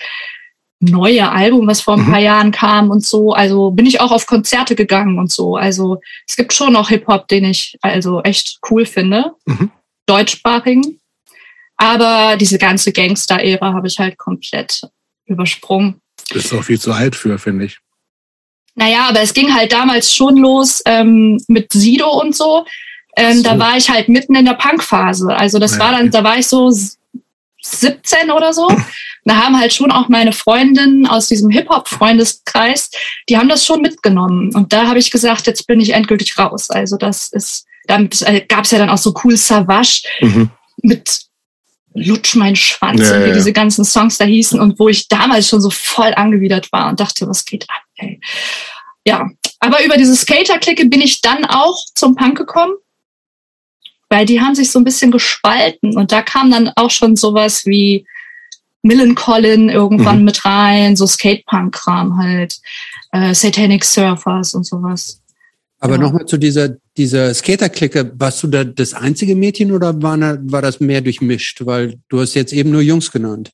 neue 0.80 1.30
Album, 1.30 1.66
was 1.66 1.82
vor 1.82 1.94
ein 1.98 2.06
Mhm. 2.06 2.10
paar 2.10 2.20
Jahren 2.20 2.50
kam 2.52 2.90
und 2.90 3.04
so. 3.04 3.32
Also 3.32 3.70
bin 3.70 3.84
ich 3.84 4.00
auch 4.00 4.10
auf 4.12 4.26
Konzerte 4.26 4.74
gegangen 4.74 5.18
und 5.18 5.30
so. 5.30 5.56
Also 5.56 6.00
es 6.26 6.36
gibt 6.36 6.54
schon 6.54 6.72
noch 6.72 6.88
Hip-Hop, 6.88 7.28
den 7.28 7.44
ich 7.44 7.76
also 7.82 8.22
echt 8.22 8.58
cool 8.70 8.86
finde, 8.86 9.32
Mhm. 9.44 9.70
deutschsprachigen. 10.06 10.98
Aber 11.76 12.36
diese 12.38 12.58
ganze 12.58 12.92
Gangster-Ära 12.92 13.72
habe 13.74 13.88
ich 13.88 13.98
halt 13.98 14.16
komplett 14.18 14.82
übersprungen. 15.26 16.00
Das 16.30 16.44
ist 16.46 16.52
auch 16.54 16.64
viel 16.64 16.80
zu 16.80 16.92
alt 16.92 17.14
für, 17.16 17.38
finde 17.38 17.66
ich. 17.66 17.78
Naja, 18.74 19.06
aber 19.08 19.20
es 19.20 19.34
ging 19.34 19.52
halt 19.54 19.72
damals 19.72 20.14
schon 20.14 20.36
los 20.36 20.82
ähm, 20.86 21.38
mit 21.48 21.72
Sido 21.72 22.08
und 22.20 22.34
so. 22.34 22.64
Ähm, 23.20 23.36
So. 23.38 23.42
Da 23.44 23.58
war 23.58 23.76
ich 23.76 23.88
halt 23.90 24.08
mitten 24.08 24.34
in 24.34 24.44
der 24.44 24.54
Punk-Phase. 24.54 25.28
Also 25.36 25.58
das 25.58 25.72
Ja, 25.72 25.78
war 25.80 25.92
dann, 25.92 26.10
da 26.10 26.22
war 26.24 26.38
ich 26.38 26.46
so 26.46 26.68
s- 26.68 26.98
17 27.62 28.30
oder 28.30 28.52
so. 28.54 28.68
Da 29.26 29.36
haben 29.36 29.58
halt 29.60 29.72
schon 29.74 29.90
auch 29.90 30.08
meine 30.08 30.32
Freundinnen 30.32 31.06
aus 31.06 31.28
diesem 31.28 31.50
Hip-Hop-Freundeskreis, 31.50 32.90
die 33.28 33.36
haben 33.36 33.48
das 33.50 33.66
schon 33.66 33.82
mitgenommen. 33.82 34.54
Und 34.54 34.72
da 34.72 34.86
habe 34.86 34.98
ich 34.98 35.10
gesagt, 35.10 35.46
jetzt 35.46 35.66
bin 35.66 35.78
ich 35.80 35.90
endgültig 35.92 36.38
raus. 36.38 36.70
Also 36.70 36.96
das 36.96 37.28
ist, 37.28 37.66
damit 37.86 38.22
äh, 38.22 38.40
gab 38.48 38.64
es 38.64 38.70
ja 38.70 38.78
dann 38.78 38.88
auch 38.90 38.98
so 38.98 39.14
cool 39.24 39.36
Savage 39.36 40.02
Mhm. 40.22 40.50
mit 40.82 41.20
Lutsch 41.94 42.34
mein 42.36 42.56
Schwanz 42.56 43.00
Ja, 43.08 43.16
und 43.16 43.24
wie 43.24 43.28
ja. 43.28 43.34
diese 43.34 43.52
ganzen 43.52 43.84
Songs 43.84 44.16
da 44.16 44.24
hießen 44.24 44.58
und 44.60 44.78
wo 44.78 44.88
ich 44.88 45.08
damals 45.08 45.48
schon 45.48 45.60
so 45.60 45.70
voll 45.70 46.14
angewidert 46.14 46.70
war 46.72 46.88
und 46.88 46.98
dachte, 47.00 47.28
was 47.28 47.44
geht 47.44 47.68
ab, 47.68 47.82
ey. 47.96 48.20
Ja, 49.06 49.28
aber 49.58 49.84
über 49.84 49.96
diese 49.96 50.14
Skater-Clique 50.16 50.86
bin 50.86 51.00
ich 51.02 51.20
dann 51.20 51.44
auch 51.44 51.76
zum 51.94 52.14
Punk 52.16 52.38
gekommen, 52.38 52.72
weil 54.10 54.26
die 54.26 54.40
haben 54.40 54.54
sich 54.54 54.70
so 54.70 54.78
ein 54.78 54.84
bisschen 54.84 55.10
gespalten 55.10 55.96
und 55.96 56.12
da 56.12 56.20
kam 56.20 56.50
dann 56.50 56.70
auch 56.76 56.90
schon 56.90 57.16
sowas 57.16 57.64
wie 57.64 58.04
Millencolin 58.82 59.68
irgendwann 59.68 60.18
Mhm. 60.18 60.24
mit 60.24 60.44
rein, 60.44 60.96
so 60.96 61.06
Skatepunk-Kram 61.06 62.18
halt, 62.18 62.56
äh, 63.12 63.34
Satanic 63.34 63.84
Surfers 63.84 64.54
und 64.54 64.66
sowas. 64.66 65.20
Aber 65.78 65.94
Ja. 65.94 66.00
nochmal 66.02 66.26
zu 66.26 66.36
dieser, 66.36 66.76
dieser 66.96 67.32
Skater-Clique. 67.32 68.12
Warst 68.18 68.42
du 68.42 68.48
da 68.48 68.64
das 68.64 68.92
einzige 68.94 69.34
Mädchen 69.36 69.72
oder 69.72 70.02
war, 70.02 70.18
war 70.18 70.62
das 70.62 70.80
mehr 70.80 71.00
durchmischt? 71.00 71.64
Weil 71.64 71.98
du 72.08 72.20
hast 72.20 72.34
jetzt 72.34 72.52
eben 72.52 72.70
nur 72.70 72.82
Jungs 72.82 73.10
genannt. 73.10 73.50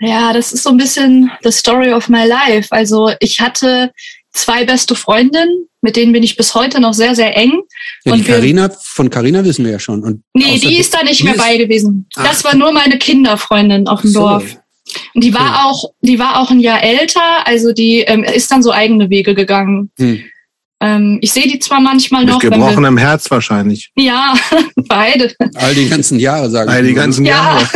Ja, 0.00 0.32
das 0.32 0.52
ist 0.52 0.62
so 0.62 0.70
ein 0.70 0.76
bisschen 0.76 1.30
the 1.42 1.50
story 1.50 1.92
of 1.92 2.08
my 2.08 2.24
life. 2.26 2.68
Also 2.70 3.10
ich 3.18 3.40
hatte 3.40 3.90
zwei 4.32 4.64
beste 4.64 4.94
Freundinnen, 4.94 5.66
mit 5.80 5.96
denen 5.96 6.12
bin 6.12 6.22
ich 6.22 6.36
bis 6.36 6.54
heute 6.54 6.80
noch 6.80 6.94
sehr, 6.94 7.14
sehr 7.14 7.36
eng. 7.36 7.52
Ja, 8.04 8.12
die 8.14 8.20
Und 8.20 8.26
wir- 8.26 8.34
Carina, 8.36 8.70
von 8.80 9.10
Carina 9.10 9.44
wissen 9.44 9.64
wir 9.64 9.72
ja 9.72 9.78
schon. 9.78 10.02
Und 10.02 10.22
Nee, 10.34 10.58
die 10.58 10.78
ist 10.78 10.92
da 10.94 11.02
nicht 11.02 11.22
mehr 11.24 11.34
bei 11.36 11.56
gewesen. 11.56 12.06
Das 12.14 12.40
Ach. 12.40 12.44
war 12.44 12.54
nur 12.56 12.72
meine 12.72 12.98
Kinderfreundin 12.98 13.86
auf 13.88 14.00
dem 14.02 14.10
So. 14.10 14.20
Dorf. 14.20 14.56
Und 15.14 15.22
die 15.22 15.34
war 15.34 15.50
Okay. 15.50 15.58
auch, 15.64 15.84
die 16.00 16.18
war 16.18 16.40
auch 16.40 16.50
ein 16.50 16.60
Jahr 16.60 16.82
älter, 16.82 17.20
also 17.46 17.72
die 17.72 18.00
ähm, 18.00 18.24
ist 18.24 18.50
dann 18.50 18.62
so 18.62 18.72
eigene 18.72 19.10
Wege 19.10 19.34
gegangen. 19.34 19.90
Hm. 19.98 20.20
Ähm, 20.80 21.18
ich 21.20 21.32
sehe 21.32 21.42
die 21.48 21.58
zwar 21.58 21.80
manchmal 21.80 22.24
Mit 22.24 22.34
noch, 22.34 22.42
wenn 22.42 22.50
wir, 22.52 22.56
gebrochenem 22.58 22.96
Herz 22.96 23.30
wahrscheinlich. 23.30 23.90
ja, 23.96 24.34
beide. 24.76 25.34
All 25.56 25.74
die 25.74 25.88
ganzen 25.88 26.18
Jahre, 26.20 26.48
sagen 26.48 26.70
All 26.70 26.82
wir 26.82 26.88
die 26.88 26.94
ganzen 26.94 27.26
Ja, 27.26 27.58
Jahre. 27.58 27.68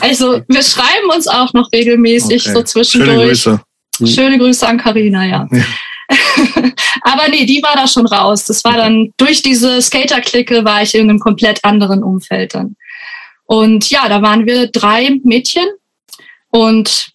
also 0.00 0.40
wir 0.48 0.62
schreiben 0.62 1.10
uns 1.14 1.28
auch 1.28 1.52
noch 1.52 1.70
regelmäßig 1.72 2.42
Okay. 2.46 2.54
so 2.54 2.62
zwischendurch. 2.62 3.12
Schöne 3.12 3.26
Grüße. 3.28 3.60
Hm. 3.98 4.06
Schöne 4.06 4.38
Grüße 4.38 4.66
an 4.66 4.78
Karina, 4.78 5.24
ja. 5.24 5.48
Ja. 5.50 5.64
Aber 7.02 7.28
nee, 7.28 7.46
die 7.46 7.62
war 7.62 7.74
da 7.74 7.86
schon 7.86 8.06
raus. 8.06 8.44
Das 8.44 8.64
war 8.64 8.76
dann 8.76 9.12
durch 9.16 9.42
diese 9.42 9.80
Skater-Clique 9.80 10.64
war 10.64 10.82
ich 10.82 10.94
in 10.94 11.08
einem 11.08 11.18
komplett 11.18 11.64
anderen 11.64 12.02
Umfeld 12.02 12.54
dann. 12.54 12.76
Und 13.44 13.90
ja, 13.90 14.08
da 14.08 14.22
waren 14.22 14.46
wir 14.46 14.68
drei 14.68 15.20
Mädchen 15.24 15.66
und 16.50 17.12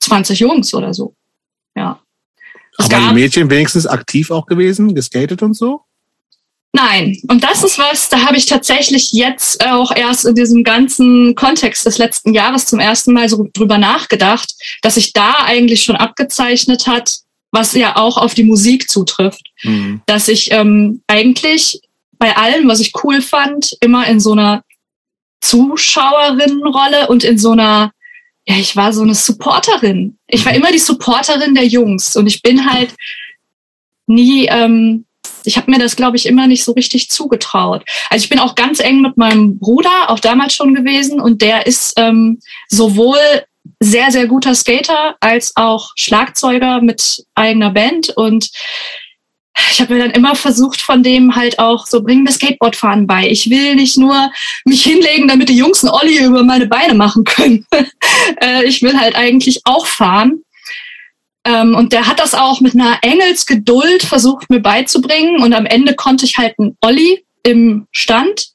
20 0.00 0.40
Jungs 0.40 0.74
oder 0.74 0.94
so. 0.94 1.14
Ja. 1.74 2.00
Es 2.78 2.86
Aber 2.86 3.08
die 3.08 3.14
Mädchen 3.14 3.50
wenigstens 3.50 3.86
aktiv 3.86 4.30
auch 4.30 4.46
gewesen, 4.46 4.94
geskatet 4.94 5.42
und 5.42 5.54
so? 5.54 5.82
Nein. 6.76 7.18
Und 7.28 7.42
das 7.42 7.64
ist 7.64 7.78
was, 7.78 8.08
da 8.08 8.24
habe 8.24 8.36
ich 8.36 8.46
tatsächlich 8.46 9.10
jetzt 9.12 9.66
auch 9.66 9.94
erst 9.94 10.24
in 10.24 10.34
diesem 10.34 10.62
ganzen 10.62 11.34
Kontext 11.34 11.84
des 11.86 11.98
letzten 11.98 12.34
Jahres 12.34 12.66
zum 12.66 12.78
ersten 12.78 13.12
Mal 13.12 13.28
so 13.28 13.48
drüber 13.52 13.78
nachgedacht, 13.78 14.54
dass 14.82 14.94
sich 14.94 15.12
da 15.12 15.34
eigentlich 15.44 15.82
schon 15.82 15.96
abgezeichnet 15.96 16.86
hat, 16.86 17.18
was 17.50 17.72
ja 17.74 17.96
auch 17.96 18.16
auf 18.16 18.34
die 18.34 18.44
Musik 18.44 18.88
zutrifft. 18.90 19.46
Mhm. 19.62 20.02
dass 20.06 20.28
ich 20.28 20.52
ähm, 20.52 21.02
eigentlich 21.06 21.80
bei 22.18 22.36
allem, 22.36 22.68
was 22.68 22.80
ich 22.80 22.92
cool 23.02 23.22
fand, 23.22 23.76
immer 23.80 24.06
in 24.06 24.20
so 24.20 24.32
einer 24.32 24.62
Zuschauerinnenrolle 25.40 27.08
und 27.08 27.24
in 27.24 27.38
so 27.38 27.52
einer, 27.52 27.92
ja, 28.46 28.56
ich 28.56 28.76
war 28.76 28.92
so 28.92 29.02
eine 29.02 29.14
Supporterin. 29.14 30.18
Ich 30.26 30.44
war 30.44 30.54
immer 30.54 30.72
die 30.72 30.78
Supporterin 30.78 31.54
der 31.54 31.66
Jungs 31.66 32.16
und 32.16 32.26
ich 32.26 32.42
bin 32.42 32.70
halt 32.70 32.94
nie, 34.06 34.46
ähm, 34.46 35.05
ich 35.44 35.56
habe 35.56 35.70
mir 35.70 35.78
das, 35.78 35.96
glaube 35.96 36.16
ich, 36.16 36.26
immer 36.26 36.46
nicht 36.46 36.64
so 36.64 36.72
richtig 36.72 37.10
zugetraut. 37.10 37.84
Also 38.10 38.24
ich 38.24 38.28
bin 38.28 38.38
auch 38.38 38.54
ganz 38.54 38.80
eng 38.80 39.00
mit 39.00 39.16
meinem 39.16 39.58
Bruder, 39.58 40.08
auch 40.10 40.20
damals 40.20 40.54
schon 40.54 40.74
gewesen, 40.74 41.20
und 41.20 41.42
der 41.42 41.66
ist 41.66 41.94
ähm, 41.96 42.40
sowohl 42.68 43.18
sehr, 43.80 44.10
sehr 44.10 44.26
guter 44.26 44.54
Skater 44.54 45.16
als 45.20 45.52
auch 45.56 45.90
Schlagzeuger 45.96 46.80
mit 46.80 47.24
eigener 47.34 47.70
Band 47.70 48.10
und 48.16 48.50
ich 49.70 49.80
habe 49.80 49.94
mir 49.94 50.00
dann 50.00 50.10
immer 50.10 50.34
versucht, 50.34 50.80
von 50.80 51.02
dem 51.02 51.34
halt 51.34 51.58
auch 51.58 51.86
so, 51.86 52.02
bring 52.02 52.22
mir 52.22 52.30
Skateboardfahren 52.30 53.06
bei. 53.06 53.28
Ich 53.28 53.48
will 53.48 53.74
nicht 53.74 53.96
nur 53.96 54.30
mich 54.64 54.82
hinlegen, 54.82 55.28
damit 55.28 55.48
die 55.48 55.56
Jungs 55.56 55.82
einen 55.82 55.94
Olli 55.94 56.18
über 56.22 56.42
meine 56.42 56.66
Beine 56.66 56.94
machen 56.94 57.24
können. 57.24 57.66
äh, 58.42 58.64
ich 58.64 58.82
will 58.82 58.98
halt 58.98 59.16
eigentlich 59.16 59.62
auch 59.64 59.86
fahren. 59.86 60.42
Ähm, 61.46 61.76
und 61.76 61.92
der 61.92 62.08
hat 62.08 62.18
das 62.18 62.34
auch 62.34 62.60
mit 62.60 62.74
einer 62.74 62.98
Engelsgeduld 63.02 64.02
versucht, 64.02 64.50
mir 64.50 64.60
beizubringen. 64.60 65.40
Und 65.40 65.52
am 65.52 65.64
Ende 65.64 65.94
konnte 65.94 66.26
ich 66.26 66.36
halt 66.36 66.58
einen 66.58 66.76
Olli 66.80 67.24
im 67.44 67.86
Stand. 67.92 68.48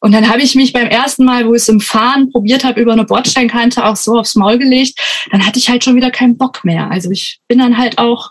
Und 0.00 0.12
dann 0.12 0.28
habe 0.28 0.42
ich 0.42 0.54
mich 0.54 0.74
beim 0.74 0.88
ersten 0.88 1.24
Mal, 1.24 1.46
wo 1.46 1.54
ich 1.54 1.62
es 1.62 1.68
im 1.68 1.80
Fahren 1.80 2.30
probiert 2.30 2.64
habe, 2.64 2.80
über 2.80 2.92
eine 2.92 3.04
Bordsteinkante 3.04 3.84
auch 3.84 3.96
so 3.96 4.18
aufs 4.18 4.34
Maul 4.34 4.58
gelegt. 4.58 5.00
Dann 5.30 5.44
hatte 5.46 5.58
ich 5.58 5.70
halt 5.70 5.82
schon 5.82 5.96
wieder 5.96 6.10
keinen 6.10 6.36
Bock 6.36 6.64
mehr. 6.64 6.90
Also 6.90 7.10
ich 7.10 7.40
bin 7.48 7.58
dann 7.58 7.78
halt 7.78 7.96
auch 7.98 8.30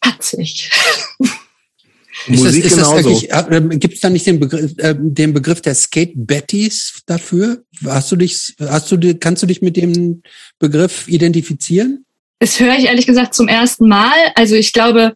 patzig. 0.00 0.70
Ist 2.28 2.44
das, 2.44 2.44
Musik 2.44 2.64
ist 2.64 2.78
das 2.78 2.88
genauso. 2.88 3.08
eigentlich, 3.08 3.30
äh, 3.30 3.78
gibt 3.78 3.94
es 3.94 4.00
da 4.00 4.10
nicht 4.10 4.26
den 4.26 4.40
Begriff, 4.40 4.72
äh, 4.78 4.96
den 4.98 5.34
Begriff 5.34 5.60
der 5.60 5.74
Skate 5.74 6.14
Betties 6.16 7.02
dafür? 7.06 7.62
Hast 7.84 8.10
du 8.10 8.16
dich, 8.16 8.56
hast 8.58 8.90
du, 8.90 9.14
kannst 9.16 9.42
du 9.42 9.46
dich 9.46 9.62
mit 9.62 9.76
dem 9.76 10.22
Begriff 10.58 11.06
identifizieren? 11.08 12.05
Das 12.38 12.60
höre 12.60 12.76
ich 12.76 12.84
ehrlich 12.84 13.06
gesagt 13.06 13.34
zum 13.34 13.48
ersten 13.48 13.88
Mal. 13.88 14.12
Also 14.34 14.54
ich 14.54 14.72
glaube, 14.72 15.14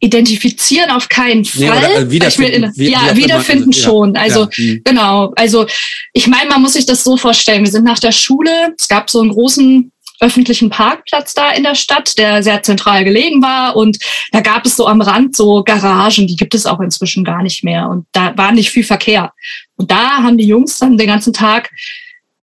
identifizieren 0.00 0.90
auf 0.90 1.08
keinen 1.08 1.44
Fall. 1.44 2.04
Nee, 2.04 2.10
wiederfinden. 2.10 2.72
Wie- 2.76 2.86
wie 2.86 2.92
ja, 2.92 2.98
auch 2.98 3.02
immer. 3.04 3.16
wiederfinden 3.16 3.72
Also, 3.72 3.80
ja, 3.80 3.84
schon. 3.84 4.16
Also 4.16 4.40
ja, 4.42 4.50
hm. 4.52 4.82
Genau, 4.84 5.32
also 5.36 5.66
ich 6.12 6.26
meine, 6.26 6.50
man 6.50 6.62
muss 6.62 6.74
sich 6.74 6.86
das 6.86 7.02
so 7.02 7.16
vorstellen. 7.16 7.64
Wir 7.64 7.70
sind 7.70 7.84
nach 7.84 7.98
der 7.98 8.12
Schule, 8.12 8.74
es 8.78 8.88
gab 8.88 9.10
so 9.10 9.20
einen 9.20 9.30
großen 9.30 9.90
öffentlichen 10.20 10.70
Parkplatz 10.70 11.34
da 11.34 11.50
in 11.50 11.62
der 11.62 11.74
Stadt, 11.74 12.16
der 12.16 12.42
sehr 12.42 12.62
zentral 12.62 13.04
gelegen 13.04 13.42
war 13.42 13.76
und 13.76 13.98
da 14.32 14.40
gab 14.40 14.64
es 14.64 14.76
so 14.76 14.86
am 14.86 15.02
Rand 15.02 15.36
so 15.36 15.62
Garagen, 15.62 16.26
die 16.26 16.36
gibt 16.36 16.54
es 16.54 16.64
auch 16.64 16.80
inzwischen 16.80 17.22
gar 17.22 17.42
nicht 17.42 17.64
mehr 17.64 17.88
und 17.88 18.06
da 18.12 18.34
war 18.36 18.52
nicht 18.52 18.70
viel 18.70 18.84
Verkehr. 18.84 19.32
Und 19.76 19.90
da 19.90 20.22
haben 20.22 20.38
die 20.38 20.46
Jungs 20.46 20.78
dann 20.78 20.96
den 20.96 21.06
ganzen 21.06 21.34
Tag 21.34 21.70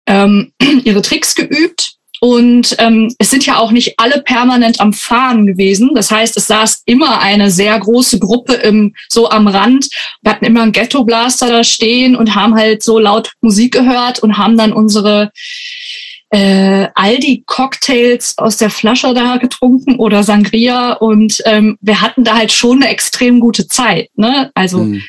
ähm, 0.07 0.53
ihre 0.85 1.03
Tricks 1.03 1.35
geübt. 1.35 1.95
Und 2.21 2.77
ähm, 2.79 3.15
es 3.19 3.31
sind 3.31 3.47
ja 3.47 3.57
auch 3.57 3.71
nicht 3.73 3.99
alle 3.99 4.23
permanent 4.23 4.81
am 4.81 4.93
Fahren 4.93 5.47
gewesen. 5.47 5.93
Das 5.95 6.11
heißt, 6.11 6.37
es 6.37 6.47
saß 6.47 6.83
immer 6.85 7.21
eine 7.21 7.51
sehr 7.51 7.79
große 7.79 8.19
Gruppe 8.19 8.53
im, 8.55 8.95
so 9.09 9.31
am 9.31 9.49
Rand. 9.49 9.89
Wir 10.21 10.33
hatten 10.33 10.45
immer 10.45 10.63
einen 10.63 10.73
Ghetto-Blaster 10.73 11.49
da 11.49 11.65
stehen 11.65 12.17
und 12.17 12.35
haben 12.35 12.55
halt 12.55 12.83
so 12.83 12.99
laut 12.99 13.33
Musik 13.41 13.73
gehört 13.73 14.19
und 14.19 14.37
haben 14.37 14.59
dann 14.59 14.75
unsere 14.75 15.31
äh, 16.29 16.89
Aldi-Cocktails 16.95 18.37
aus 18.37 18.59
der 18.59 18.69
Flasche 18.69 19.15
da 19.15 19.39
getrunken 19.39 19.97
oder 19.97 20.23
Sangria. 20.23 20.93
Und 20.93 21.43
ähm, 21.47 21.79
wir 21.81 22.03
hatten 22.03 22.25
da 22.25 22.37
halt 22.37 22.53
schon 22.53 22.83
eine 22.83 22.93
extrem 22.93 23.41
gute 23.41 23.67
Zeit. 23.67 24.11
Ne? 24.15 24.51
Also 24.55 24.85
mhm 24.85 25.03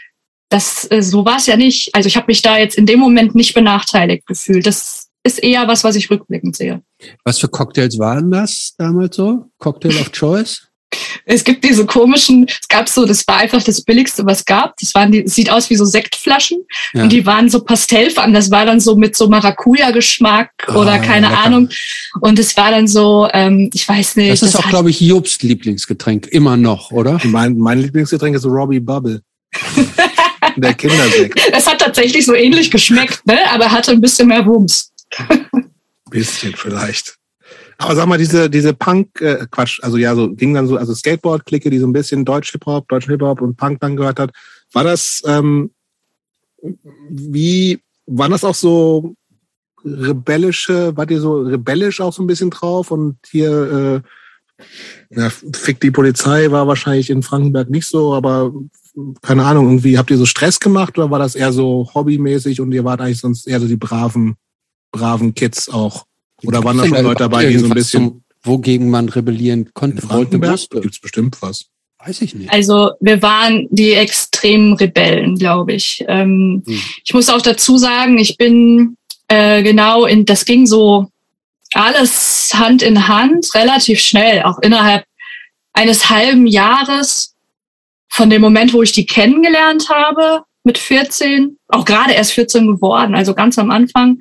das 0.51 0.85
äh, 0.91 1.01
so 1.01 1.25
war 1.25 1.37
es 1.37 1.47
ja 1.47 1.55
nicht. 1.55 1.95
Also 1.95 2.07
ich 2.07 2.17
habe 2.17 2.27
mich 2.27 2.41
da 2.41 2.57
jetzt 2.57 2.77
in 2.77 2.85
dem 2.85 2.99
Moment 2.99 3.33
nicht 3.35 3.53
benachteiligt 3.53 4.27
gefühlt. 4.27 4.67
Das 4.67 5.00
ist 5.23 5.43
eher 5.43 5.67
was, 5.67 5.83
was 5.83 5.95
ich 5.95 6.09
rückblickend 6.09 6.55
sehe. 6.55 6.81
Was 7.23 7.39
für 7.39 7.47
Cocktails 7.47 7.97
waren 7.99 8.31
das 8.31 8.73
damals 8.77 9.15
so? 9.15 9.45
Cocktail 9.59 9.99
of 9.99 10.11
Choice? 10.11 10.67
Es 11.25 11.43
gibt 11.43 11.63
diese 11.63 11.85
komischen, 11.85 12.47
es 12.49 12.67
gab 12.67 12.89
so, 12.89 13.05
das 13.05 13.25
war 13.27 13.37
einfach 13.37 13.63
das 13.63 13.81
billigste, 13.81 14.25
was 14.25 14.43
gab. 14.43 14.75
Das 14.77 14.93
waren 14.93 15.11
die, 15.11 15.25
sieht 15.27 15.49
aus 15.49 15.69
wie 15.69 15.75
so 15.75 15.85
Sektflaschen 15.85 16.65
ja. 16.93 17.03
und 17.03 17.11
die 17.11 17.25
waren 17.25 17.49
so 17.49 17.63
pastellfarben. 17.63 18.33
Das 18.33 18.51
war 18.51 18.65
dann 18.65 18.79
so 18.79 18.95
mit 18.95 19.15
so 19.15 19.29
Maracuja-Geschmack 19.29 20.51
ah, 20.67 20.75
oder 20.75 20.99
keine 20.99 21.27
lecker. 21.27 21.43
Ahnung. 21.43 21.69
Und 22.19 22.39
es 22.39 22.57
war 22.57 22.71
dann 22.71 22.87
so, 22.87 23.29
ähm, 23.31 23.69
ich 23.73 23.87
weiß 23.87 24.17
nicht. 24.17 24.31
Das 24.31 24.41
ist 24.41 24.55
das 24.55 24.65
auch, 24.65 24.69
glaube 24.69 24.89
ich, 24.89 24.99
Jobst 24.99 25.43
Lieblingsgetränk 25.43 26.27
immer 26.27 26.57
noch, 26.57 26.91
oder? 26.91 27.19
Mein, 27.23 27.57
mein 27.57 27.79
Lieblingsgetränk 27.79 28.35
ist 28.35 28.45
Robbie 28.45 28.79
Bubble. 28.79 29.21
Der 30.57 30.73
Kindersekt. 30.73 31.39
Es 31.53 31.67
hat 31.67 31.79
tatsächlich 31.79 32.25
so 32.25 32.33
ähnlich 32.33 32.71
geschmeckt, 32.71 33.25
ne? 33.25 33.39
aber 33.51 33.71
hatte 33.71 33.91
ein 33.91 34.01
bisschen 34.01 34.27
mehr 34.27 34.45
Wumms. 34.45 34.90
Bisschen 36.09 36.53
vielleicht. 36.55 37.17
Aber 37.77 37.95
sag 37.95 38.07
mal, 38.07 38.17
diese, 38.17 38.49
diese 38.49 38.73
Punk, 38.73 39.21
äh, 39.21 39.47
Quatsch, 39.49 39.79
also 39.81 39.97
ja, 39.97 40.13
so 40.13 40.29
ging 40.33 40.53
dann 40.53 40.67
so, 40.67 40.77
also 40.77 40.93
Skateboard-Clique, 40.93 41.69
die 41.69 41.79
so 41.79 41.87
ein 41.87 41.93
bisschen 41.93 42.25
Deutsch-Hip-Hop, 42.25 42.87
Deutsch-Hip-Hop 42.87 43.41
und 43.41 43.57
Punk 43.57 43.79
dann 43.79 43.95
gehört 43.95 44.19
hat. 44.19 44.31
War 44.71 44.83
das, 44.83 45.23
ähm, 45.25 45.71
wie, 47.09 47.79
waren 48.05 48.31
das 48.31 48.43
auch 48.43 48.55
so 48.55 49.15
rebellische, 49.83 50.95
wart 50.95 51.09
ihr 51.09 51.19
so 51.19 51.41
rebellisch 51.41 52.01
auch 52.01 52.13
so 52.13 52.21
ein 52.21 52.27
bisschen 52.27 52.51
drauf 52.51 52.91
und 52.91 53.17
hier, 53.29 54.03
äh, 55.09 55.19
ja, 55.19 55.29
Fick 55.29 55.79
die 55.79 55.89
Polizei 55.89 56.51
war 56.51 56.67
wahrscheinlich 56.67 57.09
in 57.09 57.23
Frankenberg 57.23 57.69
nicht 57.69 57.87
so, 57.87 58.13
aber 58.13 58.53
keine 59.23 59.45
Ahnung, 59.45 59.67
irgendwie 59.67 59.97
habt 59.97 60.11
ihr 60.11 60.17
so 60.17 60.25
Stress 60.25 60.59
gemacht 60.59 60.97
oder 60.97 61.09
war 61.09 61.19
das 61.19 61.33
eher 61.33 61.51
so 61.51 61.89
hobbymäßig 61.95 62.61
und 62.61 62.71
ihr 62.73 62.83
wart 62.83 63.01
eigentlich 63.01 63.19
sonst 63.19 63.47
eher 63.47 63.59
so 63.59 63.67
die 63.67 63.77
braven, 63.77 64.35
braven 64.91 65.33
Kids 65.33 65.69
auch? 65.69 66.05
Oder 66.43 66.63
waren 66.63 66.77
da 66.77 66.87
schon 66.87 67.03
Leute 67.03 67.19
dabei, 67.19 67.45
die 67.45 67.57
so 67.57 67.65
ein 67.65 67.73
bisschen. 67.73 68.03
Zum, 68.09 68.23
wogegen 68.43 68.89
man 68.89 69.09
rebellieren 69.09 69.69
konnte, 69.73 70.09
wollte, 70.09 70.37
musste? 70.37 70.81
Gibt's 70.81 70.99
bestimmt 70.99 71.41
was. 71.41 71.65
Weiß 72.03 72.21
ich 72.21 72.33
nicht. 72.33 72.51
Also 72.51 72.91
wir 72.99 73.21
waren 73.21 73.67
die 73.69 73.91
extremen 73.91 74.73
Rebellen, 74.73 75.35
glaube 75.35 75.73
ich. 75.73 76.03
Ähm, 76.07 76.63
hm. 76.65 76.81
Ich 77.03 77.13
muss 77.13 77.29
auch 77.29 77.41
dazu 77.41 77.77
sagen, 77.77 78.17
ich 78.17 78.37
bin 78.37 78.97
äh, 79.27 79.61
genau 79.61 80.05
in, 80.05 80.25
das 80.25 80.45
ging 80.45 80.65
so 80.65 81.09
alles 81.73 82.51
Hand 82.53 82.81
in 82.81 83.07
Hand, 83.07 83.53
relativ 83.53 83.99
schnell, 83.99 84.43
auch 84.43 84.59
innerhalb 84.59 85.05
eines 85.73 86.09
halben 86.09 86.47
Jahres 86.47 87.35
von 88.09 88.29
dem 88.29 88.41
Moment, 88.41 88.73
wo 88.73 88.81
ich 88.81 88.91
die 88.91 89.05
kennengelernt 89.05 89.89
habe, 89.89 90.43
mit 90.63 90.77
14, 90.77 91.57
auch 91.69 91.85
gerade 91.85 92.13
erst 92.13 92.33
14 92.33 92.67
geworden, 92.67 93.15
also 93.15 93.33
ganz 93.33 93.57
am 93.57 93.71
Anfang, 93.71 94.19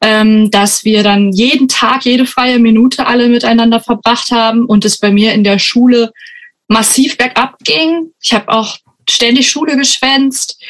ähm, 0.00 0.50
dass 0.50 0.84
wir 0.84 1.02
dann 1.02 1.32
jeden 1.32 1.68
Tag, 1.68 2.04
jede 2.04 2.26
freie 2.26 2.58
Minute 2.58 3.06
alle 3.06 3.28
miteinander 3.28 3.80
verbracht 3.80 4.30
haben 4.30 4.64
und 4.64 4.84
es 4.84 4.98
bei 4.98 5.10
mir 5.10 5.32
in 5.32 5.44
der 5.44 5.58
Schule 5.58 6.12
massiv 6.68 7.16
bergab 7.16 7.58
ging. 7.64 8.12
Ich 8.20 8.32
habe 8.32 8.48
auch 8.48 8.78
ständig 9.08 9.50
Schule 9.50 9.76
geschwänzt. 9.76 10.62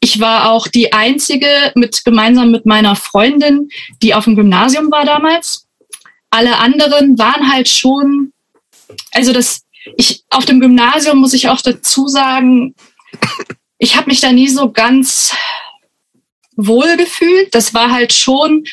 Ich 0.00 0.20
war 0.20 0.50
auch 0.50 0.68
die 0.68 0.92
einzige 0.92 1.48
mit 1.74 2.04
gemeinsam 2.04 2.50
mit 2.50 2.66
meiner 2.66 2.96
Freundin, 2.96 3.68
die 4.02 4.14
auf 4.14 4.24
dem 4.24 4.36
Gymnasium 4.36 4.90
war 4.90 5.04
damals. 5.04 5.66
Alle 6.30 6.58
anderen 6.58 7.18
waren 7.18 7.50
halt 7.50 7.68
schon, 7.68 8.32
also 9.12 9.32
das 9.32 9.62
ich 9.96 10.24
auf 10.30 10.44
dem 10.44 10.60
Gymnasium 10.60 11.18
muss 11.18 11.34
ich 11.34 11.48
auch 11.48 11.60
dazu 11.60 12.08
sagen, 12.08 12.74
ich 13.78 13.96
habe 13.96 14.08
mich 14.08 14.20
da 14.20 14.32
nie 14.32 14.48
so 14.48 14.72
ganz 14.72 15.34
wohl 16.56 16.96
gefühlt. 16.96 17.54
Das 17.54 17.74
war 17.74 17.90
halt 17.90 18.12
schon 18.12 18.64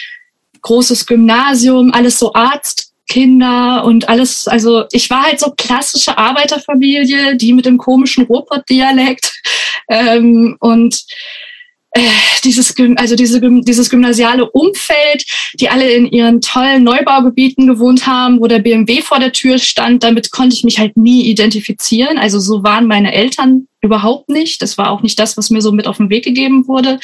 großes 0.62 1.06
Gymnasium, 1.06 1.92
alles 1.94 2.20
so 2.20 2.34
Arztkinder 2.34 3.84
und 3.84 4.10
alles, 4.10 4.48
also 4.48 4.86
ich 4.92 5.10
war 5.10 5.24
halt 5.24 5.40
so 5.40 5.52
klassische 5.58 6.18
Arbeiterfamilie, 6.18 7.36
die 7.36 7.54
mit 7.54 7.66
dem 7.66 7.78
komischen 7.78 8.26
Ruhrpott-Dialekt 8.26 9.42
ähm, 9.90 10.56
und 10.60 11.04
äh, 11.94 12.10
dieses, 12.46 12.74
also 12.96 13.16
diese, 13.16 13.42
dieses 13.42 13.90
gymnasiale 13.90 14.50
Umfeld, 14.50 15.26
die 15.56 15.70
alle 15.70 15.92
in 15.92 16.10
ihren 16.10 16.40
tollen 16.40 16.84
Neubaugebieten 16.84 17.68
gewohnt 17.68 18.08
haben, 18.08 18.40
wo 18.40 18.48
der 18.48 18.60
BMW 18.60 19.02
vor 19.02 19.20
der 19.20 19.34
Tür 19.34 19.58
stand, 19.58 20.04
damit 20.04 20.32
konnte 20.32 20.56
ich 20.56 20.64
mich 20.64 20.80
halt 20.80 20.96
nie 20.96 21.26
identifizieren. 21.26 22.18
Also 22.18 22.40
so 22.40 22.64
waren 22.64 22.88
meine 22.88 23.14
Eltern 23.14 23.68
überhaupt 23.82 24.30
nicht. 24.30 24.62
Das 24.62 24.78
war 24.78 24.90
auch 24.90 25.02
nicht 25.02 25.20
das, 25.20 25.36
was 25.36 25.50
mir 25.50 25.62
so 25.62 25.74
mit 25.74 25.86
auf 25.86 25.98
den 25.98 26.10
Weg 26.10 26.24
gegeben 26.24 26.68
wurde. 26.68 27.00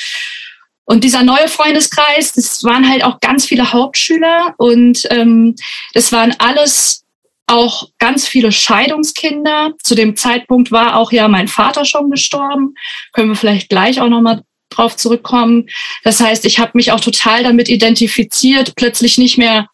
Und 0.90 1.04
dieser 1.04 1.22
neue 1.22 1.50
Freundeskreis, 1.50 2.32
das 2.32 2.64
waren 2.64 2.90
halt 2.90 3.04
auch 3.04 3.20
ganz 3.20 3.46
viele 3.46 3.74
Hauptschüler 3.74 4.56
und 4.58 5.06
ähm, 5.12 5.56
das 5.94 6.14
waren 6.14 6.34
alles 6.40 7.04
auch 7.46 7.90
ganz 8.00 8.26
viele 8.26 8.54
Scheidungskinder. 8.54 9.74
Zu 9.84 9.96
dem 9.96 10.16
Zeitpunkt 10.16 10.72
war 10.72 10.96
auch 10.96 11.12
ja 11.12 11.28
mein 11.28 11.50
Vater 11.50 11.84
schon 11.84 12.10
gestorben. 12.10 12.74
Können 13.12 13.28
wir 13.28 13.36
vielleicht 13.36 13.68
gleich 13.68 14.00
auch 14.00 14.08
nochmal 14.08 14.44
drauf 14.70 14.96
zurückkommen. 14.96 15.68
Das 16.06 16.22
heißt, 16.22 16.46
ich 16.46 16.58
habe 16.58 16.72
mich 16.76 16.94
auch 16.94 17.02
total 17.02 17.44
damit 17.44 17.68
identifiziert, 17.68 18.74
plötzlich 18.78 19.18
nicht 19.18 19.38
mehr 19.38 19.68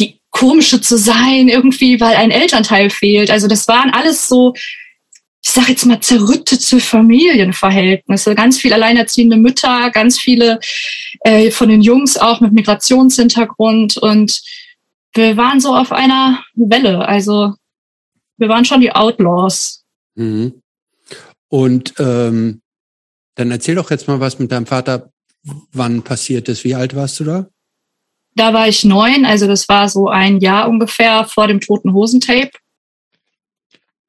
die 0.00 0.18
komische 0.30 0.80
zu 0.80 0.98
sein, 0.98 1.48
irgendwie, 1.48 2.00
weil 2.00 2.16
ein 2.16 2.32
Elternteil 2.32 2.90
fehlt. 2.90 3.30
Also 3.30 3.46
das 3.46 3.68
waren 3.68 3.90
alles 3.90 4.28
so, 4.28 4.52
ich 5.46 5.52
sage 5.52 5.70
jetzt 5.70 5.86
mal, 5.86 6.00
zerrüttete 6.00 6.80
Familienverhältnisse. 6.80 8.34
Ganz 8.34 8.58
viele 8.58 8.74
alleinerziehende 8.74 9.36
Mütter, 9.36 9.92
ganz 9.92 10.18
viele 10.18 10.58
äh, 11.20 11.52
von 11.52 11.68
den 11.68 11.82
Jungs 11.82 12.16
auch 12.16 12.40
mit 12.40 12.52
Migrationshintergrund. 12.52 13.96
Und 13.96 14.42
wir 15.14 15.36
waren 15.36 15.60
so 15.60 15.72
auf 15.72 15.92
einer 15.92 16.42
Welle. 16.56 17.06
Also 17.06 17.54
wir 18.38 18.48
waren 18.48 18.64
schon 18.64 18.80
die 18.80 18.90
Outlaws. 18.90 19.84
Mhm. 20.16 20.62
Und 21.46 21.94
ähm, 22.00 22.60
dann 23.36 23.52
erzähl 23.52 23.76
doch 23.76 23.92
jetzt 23.92 24.08
mal, 24.08 24.18
was 24.18 24.40
mit 24.40 24.50
deinem 24.50 24.66
Vater 24.66 25.12
wann 25.72 26.02
passiert 26.02 26.48
ist. 26.48 26.64
Wie 26.64 26.74
alt 26.74 26.96
warst 26.96 27.20
du 27.20 27.24
da? 27.24 27.46
Da 28.34 28.52
war 28.52 28.66
ich 28.66 28.82
neun, 28.82 29.24
also 29.24 29.46
das 29.46 29.68
war 29.68 29.88
so 29.88 30.08
ein 30.08 30.40
Jahr 30.40 30.68
ungefähr 30.68 31.24
vor 31.24 31.46
dem 31.46 31.60
toten 31.60 31.92
Hosentape. 31.92 32.50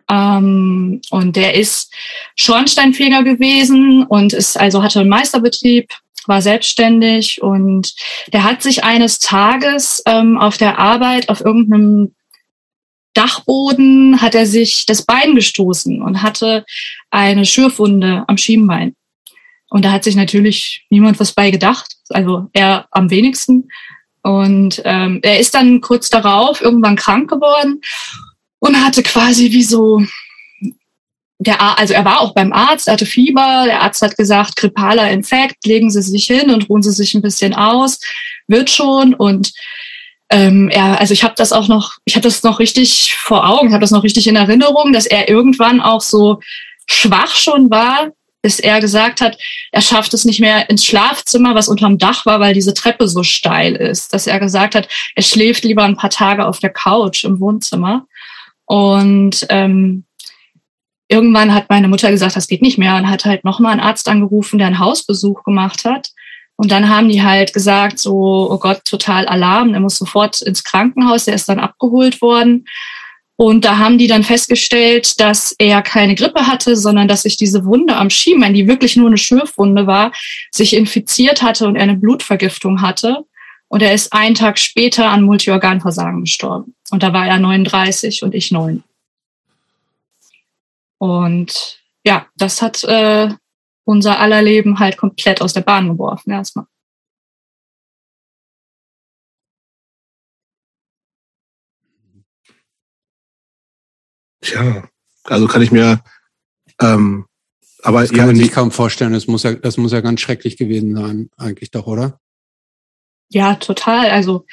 Ähm, 0.10 1.02
und 1.10 1.36
der 1.36 1.56
ist 1.56 1.94
Schornsteinfeger 2.36 3.24
gewesen 3.24 4.04
und 4.04 4.34
ist 4.34 4.60
also 4.60 4.84
hatte 4.84 5.02
einen 5.02 5.10
Meisterbetrieb, 5.10 5.92
war 6.28 6.42
selbstständig 6.42 7.42
und 7.42 7.94
der 8.34 8.44
hat 8.44 8.62
sich 8.62 8.84
eines 8.84 9.20
Tages 9.20 10.02
ähm, 10.06 10.38
auf 10.38 10.58
der 10.58 10.80
Arbeit 10.80 11.30
auf 11.30 11.42
irgendeinem 11.42 12.14
Dachboden 13.14 14.22
hat 14.22 14.36
er 14.36 14.46
sich 14.46 14.86
das 14.86 15.02
Bein 15.02 15.34
gestoßen 15.34 16.04
und 16.04 16.22
hatte 16.22 16.66
eine 17.10 17.48
Schürfwunde 17.48 18.24
am 18.28 18.38
Schienbein. 18.38 18.96
Und 19.70 19.84
da 19.84 19.92
hat 19.92 20.04
sich 20.04 20.16
natürlich 20.16 20.86
niemand 20.92 21.20
was 21.20 21.32
bei 21.32 21.50
gedacht, 21.50 21.96
also 22.10 22.48
er 22.54 22.86
am 22.92 23.10
wenigsten. 23.10 23.70
Und 24.22 24.84
ähm, 24.86 25.20
er 25.24 25.40
ist 25.40 25.56
dann 25.56 25.82
kurz 25.82 26.10
darauf 26.10 26.62
irgendwann 26.62 26.96
krank 26.96 27.28
geworden 27.28 27.82
und 28.60 28.84
hatte 28.84 29.04
quasi 29.04 29.52
wie 29.52 29.64
so 29.64 30.02
der 31.40 31.62
Ar 31.62 31.78
also 31.78 31.94
er 31.94 32.04
war 32.04 32.22
auch 32.22 32.34
beim 32.34 32.52
Arzt, 32.52 32.88
hatte 32.88 33.06
Fieber, 33.06 33.64
der 33.66 33.82
Arzt 33.82 34.02
hat 34.02 34.18
gesagt, 34.18 34.56
grippaler 34.56 35.12
Infekt, 35.12 35.66
legen 35.66 35.92
Sie 35.92 36.02
sich 36.02 36.26
hin 36.26 36.50
und 36.50 36.70
ruhen 36.70 36.82
Sie 36.82 36.92
sich 36.92 37.14
ein 37.14 37.22
bisschen 37.22 37.54
aus, 37.54 38.00
wird 38.48 38.70
schon 38.70 39.14
und 39.14 39.54
ähm, 40.30 40.70
er, 40.70 41.00
also 41.00 41.14
ich 41.14 41.24
habe 41.24 41.36
das 41.38 41.54
auch 41.54 41.68
noch, 41.68 41.94
ich 42.06 42.16
habe 42.16 42.24
das 42.24 42.44
noch 42.44 42.60
richtig 42.60 43.16
vor 43.16 43.48
Augen, 43.48 43.68
ich 43.68 43.74
habe 43.74 43.82
das 43.82 43.92
noch 43.92 44.04
richtig 44.04 44.28
in 44.28 44.36
Erinnerung, 44.36 44.92
dass 44.92 45.06
er 45.06 45.30
irgendwann 45.30 45.80
auch 45.80 46.02
so 46.02 46.42
schwach 46.88 47.36
schon 47.36 47.70
war, 47.70 48.12
bis 48.42 48.60
er 48.60 48.82
gesagt 48.82 49.22
hat, 49.22 49.38
er 49.72 49.82
schafft 49.82 50.14
es 50.14 50.26
nicht 50.26 50.40
mehr 50.40 50.70
ins 50.70 50.86
Schlafzimmer, 50.86 51.56
was 51.56 51.68
unterm 51.68 51.98
Dach 51.98 52.26
war, 52.26 52.40
weil 52.40 52.54
diese 52.54 52.74
Treppe 52.74 53.08
so 53.08 53.24
steil 53.24 53.76
ist, 53.76 54.14
dass 54.14 54.28
er 54.28 54.40
gesagt 54.40 54.76
hat, 54.76 54.88
er 55.16 55.24
schläft 55.24 55.64
lieber 55.64 55.84
ein 55.84 55.98
paar 55.98 56.10
Tage 56.10 56.46
auf 56.46 56.60
der 56.60 56.72
Couch 56.72 57.24
im 57.24 57.40
Wohnzimmer. 57.40 58.06
Und 58.68 59.46
ähm, 59.50 60.06
irgendwann 61.08 61.54
hat 61.54 61.70
meine 61.70 61.88
Mutter 61.88 62.12
gesagt, 62.12 62.36
das 62.36 62.48
geht 62.48 62.62
nicht 62.62 62.78
mehr 62.78 62.96
und 62.96 63.10
hat 63.10 63.26
halt 63.26 63.44
nochmal 63.44 63.72
einen 63.72 63.82
Arzt 63.82 64.08
angerufen, 64.08 64.60
der 64.60 64.68
einen 64.68 64.80
Hausbesuch 64.80 65.44
gemacht 65.44 65.86
hat. 65.86 66.12
Und 66.58 66.72
dann 66.72 66.90
haben 66.90 67.08
die 67.08 67.24
halt 67.24 67.54
gesagt, 67.54 68.00
so, 68.00 68.50
oh 68.52 68.58
Gott, 68.58 68.82
total 68.84 69.28
Alarm, 69.28 69.74
er 69.74 69.80
muss 69.80 69.98
sofort 69.98 70.42
ins 70.42 70.64
Krankenhaus, 70.64 71.26
der 71.26 71.36
ist 71.36 71.48
dann 71.48 71.60
abgeholt 71.60 72.22
worden. 72.22 72.66
Und 73.40 73.66
da 73.66 73.78
haben 73.78 74.00
die 74.00 74.08
dann 74.08 74.24
festgestellt, 74.24 75.20
dass 75.20 75.56
er 75.60 75.84
keine 75.84 76.16
Grippe 76.16 76.48
hatte, 76.48 76.76
sondern 76.76 77.08
dass 77.08 77.22
sich 77.22 77.38
diese 77.38 77.64
Wunde 77.66 77.96
am 77.96 78.10
Schienbein, 78.10 78.56
die 78.56 78.68
wirklich 78.68 78.98
nur 78.98 79.08
eine 79.08 79.20
Schürfwunde 79.20 79.86
war, 79.86 80.12
sich 80.52 80.76
infiziert 80.76 81.44
hatte 81.44 81.68
und 81.68 81.76
er 81.76 81.84
eine 81.84 81.98
Blutvergiftung 81.98 82.82
hatte. 82.82 83.26
Und 83.68 83.84
er 83.84 83.94
ist 83.94 84.12
einen 84.12 84.34
Tag 84.34 84.58
später 84.58 85.10
an 85.10 85.22
Multiorganversagen 85.22 86.22
gestorben. 86.22 86.74
Und 86.92 87.04
da 87.04 87.14
war 87.14 87.28
er 87.28 87.40
39 87.40 88.24
und 88.24 88.34
ich 88.34 88.52
9. 88.52 88.84
Und 91.00 91.84
ja, 92.06 92.28
das 92.36 92.62
hat 92.62 92.84
äh, 92.86 93.30
unser 93.84 94.20
aller 94.20 94.42
Leben 94.42 94.80
halt 94.80 94.98
komplett 94.98 95.42
aus 95.42 95.54
der 95.54 95.62
Bahn 95.62 95.90
geworfen 95.90 96.32
erstmal. 96.32 96.66
Tja, 104.42 104.88
also 105.26 105.48
kann 105.48 105.62
ich 105.62 105.72
mir, 105.72 106.02
ähm, 106.82 107.26
aber 107.84 108.02
das 108.02 108.14
kann 108.14 108.28
man 108.28 108.36
sich 108.36 108.52
kaum 108.52 108.72
vorstellen. 108.72 109.12
Das 109.12 109.28
muss 109.28 109.44
ja, 109.44 109.54
das 109.54 109.78
muss 109.78 109.92
ja 109.92 110.00
ganz 110.00 110.22
schrecklich 110.22 110.56
gewesen 110.56 110.96
sein, 110.96 111.30
eigentlich 111.38 111.72
doch, 111.72 111.86
oder? 111.86 112.20
Ja, 113.30 113.56
total. 113.56 114.10
Also 114.10 114.46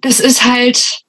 das 0.00 0.20
ist 0.20 0.44
halt, 0.44 1.04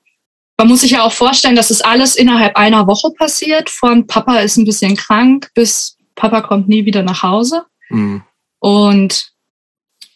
man 0.60 0.67
muss 0.67 0.82
sich 0.82 0.91
ja 0.91 1.04
auch 1.04 1.13
vorstellen, 1.13 1.56
dass 1.56 1.69
es 1.69 1.80
alles 1.80 2.17
innerhalb 2.17 2.58
einer 2.58 2.86
Woche 2.86 3.12
passiert. 3.12 3.69
Von 3.69 4.08
Papa 4.08 4.39
ist 4.39 4.58
ein 4.58 4.65
bisschen 4.65 4.98
krank 4.98 5.50
bis 5.54 5.95
Papa 6.15 6.41
kommt 6.41 6.67
nie 6.67 6.86
wieder 6.86 7.02
nach 7.02 7.24
Hause. 7.24 7.63
Mhm. 7.88 8.24
Und 8.60 9.32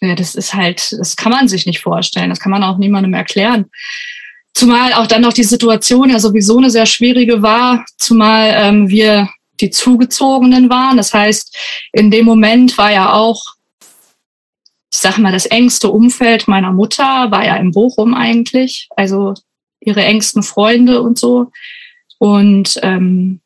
ja, 0.02 0.16
das 0.16 0.36
ist 0.36 0.54
halt, 0.54 0.92
das 1.00 1.16
kann 1.16 1.32
man 1.32 1.48
sich 1.48 1.66
nicht 1.66 1.80
vorstellen. 1.80 2.30
Das 2.30 2.42
kann 2.42 2.52
man 2.52 2.62
auch 2.62 2.78
niemandem 2.78 3.14
erklären. 3.14 3.72
Zumal 4.54 4.92
auch 4.96 5.08
dann 5.08 5.22
noch 5.22 5.32
die 5.32 5.46
Situation 5.46 6.10
ja 6.10 6.20
sowieso 6.20 6.58
eine 6.58 6.70
sehr 6.70 6.88
schwierige 6.88 7.42
war, 7.42 7.86
zumal 7.98 8.52
ähm, 8.54 8.90
wir 8.90 9.30
die 9.62 9.70
Zugezogenen 9.70 10.70
waren. 10.70 10.98
Das 10.98 11.14
heißt, 11.14 11.58
in 11.94 12.12
dem 12.12 12.26
Moment 12.26 12.78
war 12.78 12.92
ja 12.92 13.14
auch, 13.14 13.42
ich 14.92 15.00
sag 15.00 15.20
mal, 15.20 15.32
das 15.32 15.46
engste 15.46 15.90
Umfeld 15.90 16.50
meiner 16.50 16.74
Mutter 16.74 17.32
war 17.32 17.46
ja 17.46 17.56
in 17.56 17.72
Bochum 17.72 18.14
eigentlich. 18.14 18.90
Also 18.98 19.36
ihre 19.86 20.04
engsten 20.04 20.44
Freunde 20.44 21.02
und 21.02 21.18
so. 21.18 21.52
Und 22.18 22.80
ähm, 22.84 23.42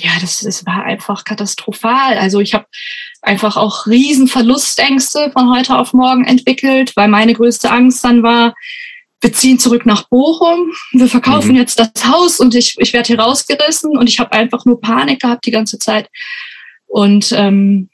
ja, 0.00 0.10
das, 0.20 0.40
das 0.40 0.66
war 0.66 0.84
einfach 0.84 1.24
katastrophal. 1.24 2.18
Also 2.18 2.40
ich 2.40 2.54
habe 2.54 2.66
einfach 3.20 3.56
auch 3.56 3.86
riesen 3.86 4.26
Verlustängste 4.26 5.30
von 5.32 5.54
heute 5.54 5.78
auf 5.78 5.92
morgen 5.92 6.24
entwickelt, 6.24 6.92
weil 6.96 7.08
meine 7.08 7.34
größte 7.34 7.70
Angst 7.70 8.04
dann 8.04 8.22
war, 8.22 8.54
wir 9.20 9.32
ziehen 9.32 9.60
zurück 9.60 9.86
nach 9.86 10.08
Bochum, 10.08 10.72
wir 10.92 11.06
verkaufen 11.06 11.52
mhm. 11.52 11.58
jetzt 11.58 11.78
das 11.78 11.90
Haus 12.04 12.40
und 12.40 12.56
ich, 12.56 12.74
ich 12.78 12.92
werde 12.92 13.06
hier 13.06 13.20
rausgerissen 13.20 13.96
und 13.96 14.08
ich 14.08 14.18
habe 14.18 14.32
einfach 14.32 14.64
nur 14.64 14.80
Panik 14.80 15.20
gehabt 15.20 15.46
die 15.46 15.52
ganze 15.52 15.78
Zeit. 15.78 16.08
Und 16.86 17.32
ähm, 17.32 17.88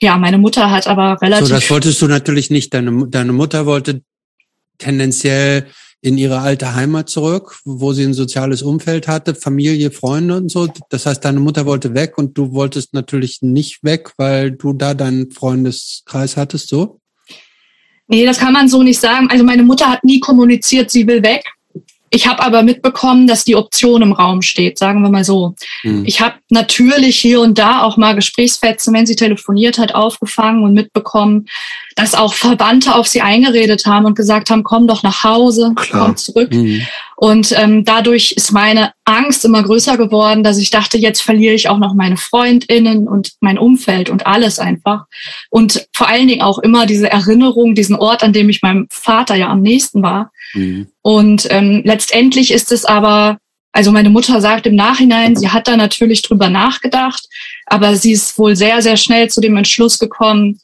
ja, 0.00 0.16
meine 0.16 0.38
Mutter 0.38 0.70
hat 0.70 0.86
aber 0.86 1.20
relativ. 1.20 1.48
So, 1.48 1.54
das 1.54 1.70
wolltest 1.70 2.00
du 2.00 2.06
natürlich 2.06 2.50
nicht. 2.50 2.72
Deine, 2.72 3.08
deine 3.08 3.32
Mutter 3.32 3.66
wollte 3.66 4.02
tendenziell 4.78 5.66
in 6.02 6.18
ihre 6.18 6.40
alte 6.40 6.74
Heimat 6.74 7.08
zurück, 7.08 7.60
wo 7.64 7.92
sie 7.92 8.02
ein 8.02 8.12
soziales 8.12 8.62
Umfeld 8.62 9.06
hatte, 9.06 9.36
Familie, 9.36 9.92
Freunde 9.92 10.36
und 10.36 10.50
so. 10.50 10.68
Das 10.90 11.06
heißt, 11.06 11.24
deine 11.24 11.38
Mutter 11.38 11.64
wollte 11.64 11.94
weg 11.94 12.18
und 12.18 12.36
du 12.36 12.52
wolltest 12.52 12.92
natürlich 12.92 13.40
nicht 13.40 13.84
weg, 13.84 14.10
weil 14.16 14.50
du 14.50 14.72
da 14.72 14.94
deinen 14.94 15.30
Freundeskreis 15.30 16.36
hattest, 16.36 16.68
so? 16.68 16.98
Nee, 18.08 18.26
das 18.26 18.38
kann 18.38 18.52
man 18.52 18.68
so 18.68 18.82
nicht 18.82 18.98
sagen. 18.98 19.28
Also 19.30 19.44
meine 19.44 19.62
Mutter 19.62 19.88
hat 19.88 20.02
nie 20.02 20.18
kommuniziert, 20.18 20.90
sie 20.90 21.06
will 21.06 21.22
weg. 21.22 21.44
Ich 22.14 22.26
habe 22.26 22.42
aber 22.42 22.62
mitbekommen, 22.62 23.26
dass 23.26 23.44
die 23.44 23.56
Option 23.56 24.02
im 24.02 24.12
Raum 24.12 24.42
steht, 24.42 24.76
sagen 24.76 25.00
wir 25.02 25.08
mal 25.08 25.24
so. 25.24 25.54
Hm. 25.80 26.04
Ich 26.04 26.20
habe 26.20 26.34
natürlich 26.50 27.18
hier 27.18 27.40
und 27.40 27.58
da 27.58 27.82
auch 27.82 27.96
mal 27.96 28.14
Gesprächsfetzen, 28.14 28.92
wenn 28.92 29.06
sie 29.06 29.16
telefoniert 29.16 29.78
hat, 29.78 29.94
aufgefangen 29.94 30.62
und 30.62 30.74
mitbekommen, 30.74 31.46
dass 31.96 32.14
auch 32.14 32.34
Verbannte 32.34 32.94
auf 32.94 33.06
sie 33.06 33.20
eingeredet 33.20 33.86
haben 33.86 34.06
und 34.06 34.14
gesagt 34.14 34.50
haben, 34.50 34.64
komm 34.64 34.86
doch 34.86 35.02
nach 35.02 35.24
Hause, 35.24 35.72
Klar. 35.76 36.06
komm 36.06 36.16
zurück. 36.16 36.52
Mhm. 36.52 36.82
Und 37.16 37.52
ähm, 37.56 37.84
dadurch 37.84 38.32
ist 38.32 38.52
meine 38.52 38.92
Angst 39.04 39.44
immer 39.44 39.62
größer 39.62 39.96
geworden, 39.96 40.42
dass 40.42 40.58
ich 40.58 40.70
dachte, 40.70 40.98
jetzt 40.98 41.20
verliere 41.20 41.54
ich 41.54 41.68
auch 41.68 41.78
noch 41.78 41.94
meine 41.94 42.16
Freundinnen 42.16 43.06
und 43.06 43.32
mein 43.40 43.58
Umfeld 43.58 44.10
und 44.10 44.26
alles 44.26 44.58
einfach. 44.58 45.04
Und 45.50 45.86
vor 45.92 46.08
allen 46.08 46.26
Dingen 46.28 46.42
auch 46.42 46.58
immer 46.58 46.86
diese 46.86 47.10
Erinnerung, 47.10 47.74
diesen 47.74 47.96
Ort, 47.96 48.22
an 48.22 48.32
dem 48.32 48.48
ich 48.48 48.62
meinem 48.62 48.86
Vater 48.90 49.34
ja 49.36 49.48
am 49.48 49.60
nächsten 49.60 50.02
war. 50.02 50.32
Mhm. 50.54 50.88
Und 51.02 51.46
ähm, 51.50 51.82
letztendlich 51.84 52.50
ist 52.52 52.72
es 52.72 52.84
aber, 52.84 53.38
also 53.72 53.92
meine 53.92 54.10
Mutter 54.10 54.40
sagt 54.40 54.66
im 54.66 54.74
Nachhinein, 54.74 55.36
sie 55.36 55.48
hat 55.48 55.68
da 55.68 55.76
natürlich 55.76 56.22
drüber 56.22 56.48
nachgedacht, 56.48 57.24
aber 57.66 57.94
sie 57.96 58.12
ist 58.12 58.38
wohl 58.38 58.56
sehr, 58.56 58.82
sehr 58.82 58.96
schnell 58.96 59.28
zu 59.30 59.40
dem 59.40 59.56
Entschluss 59.56 59.98
gekommen, 59.98 60.58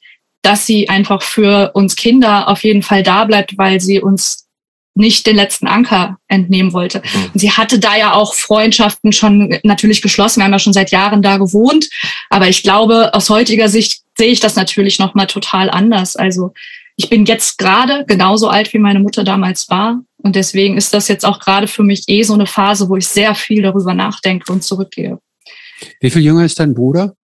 dass 0.48 0.64
sie 0.64 0.88
einfach 0.88 1.20
für 1.22 1.72
uns 1.74 1.94
Kinder 1.94 2.48
auf 2.48 2.64
jeden 2.64 2.82
Fall 2.82 3.02
da 3.02 3.26
bleibt, 3.26 3.58
weil 3.58 3.82
sie 3.82 4.00
uns 4.00 4.46
nicht 4.94 5.26
den 5.26 5.36
letzten 5.36 5.66
Anker 5.66 6.16
entnehmen 6.26 6.72
wollte. 6.72 7.00
Mhm. 7.00 7.30
Und 7.34 7.38
sie 7.38 7.52
hatte 7.52 7.78
da 7.78 7.96
ja 7.98 8.14
auch 8.14 8.32
Freundschaften 8.32 9.12
schon 9.12 9.58
natürlich 9.62 10.00
geschlossen. 10.00 10.40
Wir 10.40 10.46
haben 10.46 10.52
ja 10.52 10.58
schon 10.58 10.72
seit 10.72 10.90
Jahren 10.90 11.20
da 11.20 11.36
gewohnt. 11.36 11.90
Aber 12.30 12.48
ich 12.48 12.62
glaube, 12.62 13.12
aus 13.12 13.28
heutiger 13.28 13.68
Sicht 13.68 14.00
sehe 14.16 14.30
ich 14.30 14.40
das 14.40 14.56
natürlich 14.56 14.98
nochmal 14.98 15.26
total 15.26 15.68
anders. 15.68 16.16
Also 16.16 16.54
ich 16.96 17.10
bin 17.10 17.26
jetzt 17.26 17.58
gerade 17.58 18.06
genauso 18.06 18.48
alt, 18.48 18.72
wie 18.72 18.78
meine 18.78 19.00
Mutter 19.00 19.24
damals 19.24 19.68
war. 19.68 20.00
Und 20.16 20.34
deswegen 20.34 20.78
ist 20.78 20.94
das 20.94 21.08
jetzt 21.08 21.26
auch 21.26 21.40
gerade 21.40 21.68
für 21.68 21.82
mich 21.82 22.04
eh 22.08 22.22
so 22.22 22.32
eine 22.32 22.46
Phase, 22.46 22.88
wo 22.88 22.96
ich 22.96 23.06
sehr 23.06 23.34
viel 23.34 23.62
darüber 23.62 23.92
nachdenke 23.92 24.50
und 24.50 24.64
zurückgehe. 24.64 25.18
Wie 26.00 26.10
viel 26.10 26.22
jünger 26.22 26.46
ist 26.46 26.58
dein 26.58 26.72
Bruder? 26.72 27.14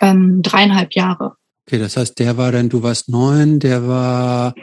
Ähm, 0.00 0.40
dreieinhalb 0.40 0.94
Jahre. 0.94 1.34
Okay, 1.68 1.78
das 1.78 1.98
heißt, 1.98 2.18
der 2.18 2.38
war 2.38 2.50
dann, 2.50 2.70
du 2.70 2.82
warst 2.82 3.10
neun, 3.10 3.60
der 3.60 3.86
war 3.86 4.54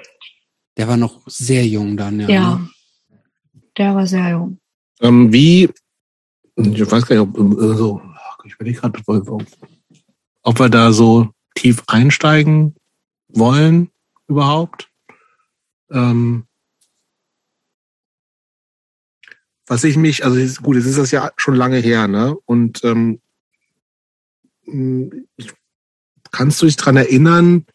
der 0.75 0.87
war 0.87 0.97
noch 0.97 1.21
sehr 1.27 1.63
jung 1.67 1.97
dann, 1.97 2.19
ja. 2.19 2.29
Ja, 2.29 2.55
ne? 2.55 2.69
der 3.77 3.93
war 3.95 4.07
sehr 4.07 4.31
jung. 4.31 4.59
Ähm, 5.01 5.31
wie, 5.31 5.69
ich 6.55 6.91
weiß 6.91 7.05
gar 7.05 7.15
nicht, 7.15 7.37
ob 7.37 7.37
äh, 7.37 7.75
so, 7.75 8.01
ich 8.43 8.53
überlege 8.55 8.79
gerade, 8.79 8.99
ob 10.41 10.59
wir 10.59 10.69
da 10.69 10.91
so 10.91 11.29
tief 11.53 11.83
einsteigen 11.85 12.75
wollen 13.27 13.91
überhaupt. 14.27 14.89
Ähm, 15.91 16.47
was 19.67 19.83
ich 19.83 19.95
mich, 19.95 20.25
also 20.25 20.39
gut, 20.63 20.77
jetzt 20.77 20.87
ist 20.87 20.97
das 20.97 21.11
ja 21.11 21.31
schon 21.37 21.53
lange 21.53 21.77
her, 21.77 22.07
ne? 22.07 22.35
Und 22.45 22.83
ähm, 22.83 23.21
ich, 25.37 25.53
kannst 26.35 26.61
du 26.61 26.65
dich 26.65 26.75
dran 26.75 26.97
erinnern, 26.97 27.65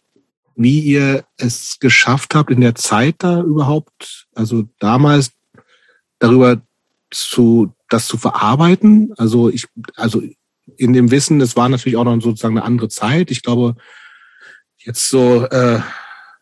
wie 0.55 0.81
ihr 0.81 1.25
es 1.39 1.79
geschafft 1.81 2.35
habt, 2.35 2.51
in 2.51 2.61
der 2.61 2.75
Zeit 2.75 3.17
da 3.19 3.41
überhaupt, 3.41 4.27
also 4.35 4.65
damals 4.79 5.33
darüber 6.19 6.61
zu, 7.11 7.73
das 7.89 8.07
zu 8.07 8.19
verarbeiten. 8.19 9.15
Also 9.17 9.49
ich, 9.49 9.67
also 9.97 10.23
in 10.77 10.93
dem 10.93 11.11
Wissen, 11.11 11.41
es 11.41 11.57
war 11.57 11.71
natürlich 11.71 11.97
auch 11.97 12.05
noch 12.05 12.21
sozusagen 12.21 12.59
eine 12.59 12.67
andere 12.67 12.91
Zeit. 12.91 13.31
Ich 13.31 13.43
glaube, 13.43 13.77
jetzt 14.77 15.09
so 15.09 15.47
äh, 15.47 15.81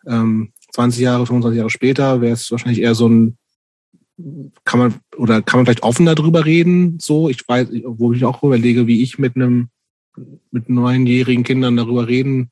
ähm, 0.06 0.52
20 0.72 1.00
Jahre, 1.00 1.24
25 1.24 1.56
Jahre 1.56 1.70
später 1.70 2.20
wäre 2.20 2.32
es 2.32 2.50
wahrscheinlich 2.50 2.82
eher 2.82 2.96
so 2.96 3.08
ein, 3.08 3.38
kann 4.64 4.80
man 4.80 4.94
oder 5.16 5.40
kann 5.40 5.60
man 5.60 5.66
vielleicht 5.66 5.84
offener 5.84 6.16
darüber 6.16 6.44
reden. 6.44 6.98
So, 6.98 7.28
ich 7.28 7.46
weiß, 7.46 7.68
wo 7.84 8.12
ich 8.12 8.24
auch 8.24 8.42
überlege, 8.42 8.88
wie 8.88 9.02
ich 9.02 9.20
mit 9.20 9.36
einem 9.36 9.68
mit 10.50 10.68
neunjährigen 10.68 11.44
Kindern 11.44 11.76
darüber 11.76 12.08
reden 12.08 12.50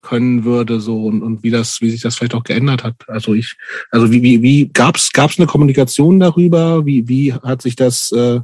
können 0.00 0.44
würde, 0.44 0.80
so 0.80 1.06
und, 1.06 1.22
und 1.22 1.42
wie 1.42 1.50
das, 1.50 1.80
wie 1.80 1.90
sich 1.90 2.00
das 2.02 2.16
vielleicht 2.16 2.34
auch 2.34 2.44
geändert 2.44 2.84
hat. 2.84 3.08
Also 3.08 3.34
ich, 3.34 3.56
also 3.90 4.10
wie, 4.12 4.22
wie, 4.22 4.42
wie 4.42 4.68
gab's 4.68 5.12
gab's 5.12 5.38
eine 5.38 5.46
Kommunikation 5.46 6.20
darüber? 6.20 6.86
Wie, 6.86 7.08
wie 7.08 7.32
hat 7.32 7.62
sich 7.62 7.76
das, 7.76 8.12
äh, 8.12 8.40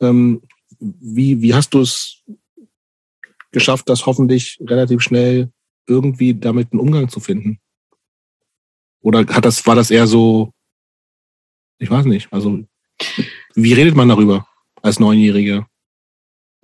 ähm, 0.00 0.42
wie, 0.78 1.40
wie 1.42 1.54
hast 1.54 1.74
du 1.74 1.80
es 1.80 2.22
geschafft, 3.52 3.88
das 3.88 4.06
hoffentlich 4.06 4.58
relativ 4.60 5.00
schnell 5.00 5.52
irgendwie 5.86 6.34
damit 6.34 6.72
einen 6.72 6.80
Umgang 6.80 7.08
zu 7.08 7.20
finden? 7.20 7.60
Oder 9.00 9.20
hat 9.26 9.44
das, 9.44 9.66
war 9.66 9.74
das 9.74 9.90
eher 9.90 10.06
so, 10.06 10.52
ich 11.78 11.90
weiß 11.90 12.04
nicht, 12.06 12.32
also 12.32 12.62
wie 13.54 13.72
redet 13.72 13.94
man 13.94 14.08
darüber 14.08 14.46
als 14.82 15.00
Neunjährige? 15.00 15.66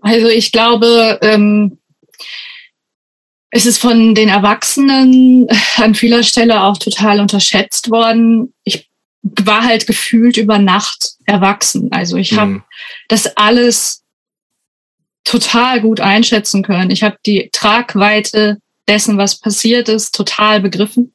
Also 0.01 0.29
ich 0.29 0.53
glaube, 0.53 1.19
ähm, 1.23 1.79
es 3.51 3.67
ist 3.67 3.79
von 3.79 4.15
den 4.15 4.29
Erwachsenen 4.29 5.49
an 5.77 5.95
vieler 5.95 6.23
Stelle 6.23 6.63
auch 6.63 6.79
total 6.79 7.21
unterschätzt 7.21 7.91
worden. 7.91 8.53
Ich 8.65 8.91
war 9.23 9.65
halt 9.65 9.87
gefühlt 9.87 10.37
über 10.37 10.59
Nacht 10.59 11.15
erwachsen. 11.25 11.91
Also 11.93 12.17
ich 12.17 12.37
habe 12.37 12.51
mhm. 12.51 12.63
das 13.09 13.27
alles 13.37 14.05
total 15.25 15.81
gut 15.81 16.01
einschätzen 16.01 16.63
können. 16.63 16.91
Ich 16.91 17.03
habe 17.03 17.17
die 17.27 17.51
Tragweite 17.53 18.59
dessen, 18.89 19.19
was 19.19 19.41
passiert 19.41 19.89
ist, 19.89 20.15
total 20.15 20.61
begriffen. 20.61 21.15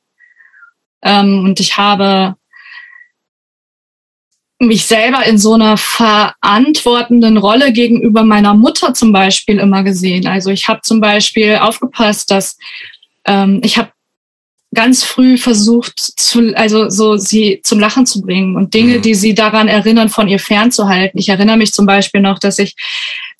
Ähm, 1.02 1.46
und 1.46 1.60
ich 1.60 1.78
habe 1.78 2.36
mich 4.67 4.86
selber 4.86 5.26
in 5.26 5.38
so 5.38 5.54
einer 5.54 5.78
verantwortenden 5.78 7.38
Rolle 7.38 7.71
gegenüber 7.74 8.24
meiner 8.24 8.54
Mutter 8.54 8.93
zum 8.93 9.12
Beispiel 9.12 9.60
immer 9.60 9.84
gesehen. 9.84 10.28
Also 10.28 10.50
ich 10.50 10.67
habe 10.67 10.82
zum 10.82 11.02
Beispiel 11.02 11.56
aufgepasst, 11.56 12.32
dass 12.32 12.58
ähm, 13.26 13.62
ich 13.63 13.78
habe 13.78 13.91
ganz 14.74 15.04
früh 15.04 15.38
versucht, 15.38 16.00
zu, 16.00 16.56
also 16.56 16.89
so 16.89 17.17
sie 17.17 17.60
zum 17.63 17.80
Lachen 17.80 18.06
zu 18.06 18.21
bringen 18.21 18.56
und 18.56 18.74
Dinge, 18.74 18.97
mhm. 18.97 19.02
die 19.02 19.15
sie 19.15 19.34
daran 19.34 19.67
erinnern, 19.67 20.10
von 20.10 20.30
ihr 20.30 20.39
fernzuhalten. 20.39 21.19
Ich 21.19 21.28
erinnere 21.28 21.58
mich 21.58 21.74
zum 21.74 21.86
Beispiel 21.86 22.21
noch, 22.21 22.39
dass 22.39 22.58
ich 22.58 22.76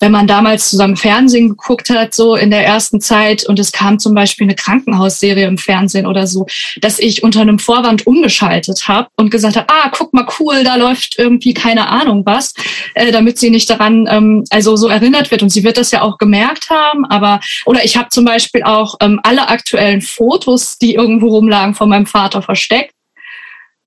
wenn 0.02 0.10
man 0.10 0.26
damals 0.26 0.68
zusammen 0.68 0.96
Fernsehen 0.96 1.50
geguckt 1.50 1.88
hat, 1.88 2.12
so 2.12 2.34
in 2.34 2.50
der 2.50 2.66
ersten 2.66 3.00
Zeit, 3.00 3.48
und 3.48 3.60
es 3.60 3.70
kam 3.70 4.00
zum 4.00 4.14
Beispiel 4.16 4.46
eine 4.46 4.56
Krankenhausserie 4.56 5.46
im 5.46 5.58
Fernsehen 5.58 6.08
oder 6.08 6.26
so, 6.26 6.46
dass 6.80 6.98
ich 6.98 7.22
unter 7.22 7.40
einem 7.40 7.60
Vorwand 7.60 8.04
umgeschaltet 8.04 8.88
habe 8.88 9.06
und 9.16 9.30
gesagt 9.30 9.54
habe, 9.54 9.68
ah, 9.68 9.92
guck 9.92 10.12
mal, 10.12 10.26
cool, 10.40 10.64
da 10.64 10.74
läuft 10.74 11.20
irgendwie 11.20 11.54
keine 11.54 11.88
Ahnung 11.88 12.26
was, 12.26 12.52
äh, 12.94 13.12
damit 13.12 13.38
sie 13.38 13.50
nicht 13.50 13.70
daran, 13.70 14.08
ähm, 14.10 14.42
also 14.50 14.74
so 14.74 14.88
erinnert 14.88 15.30
wird. 15.30 15.44
Und 15.44 15.50
sie 15.50 15.62
wird 15.62 15.78
das 15.78 15.92
ja 15.92 16.02
auch 16.02 16.18
gemerkt 16.18 16.68
haben, 16.68 17.04
aber, 17.04 17.38
oder 17.64 17.84
ich 17.84 17.96
habe 17.96 18.08
zum 18.08 18.24
Beispiel 18.24 18.64
auch 18.64 18.96
ähm, 19.00 19.20
alle 19.22 19.48
aktuellen 19.48 20.00
Fotos, 20.00 20.78
die 20.78 20.96
irgendwo 20.96 21.28
rumlagen, 21.28 21.76
von 21.76 21.88
meinem 21.88 22.06
Vater 22.06 22.42
versteckt. 22.42 22.92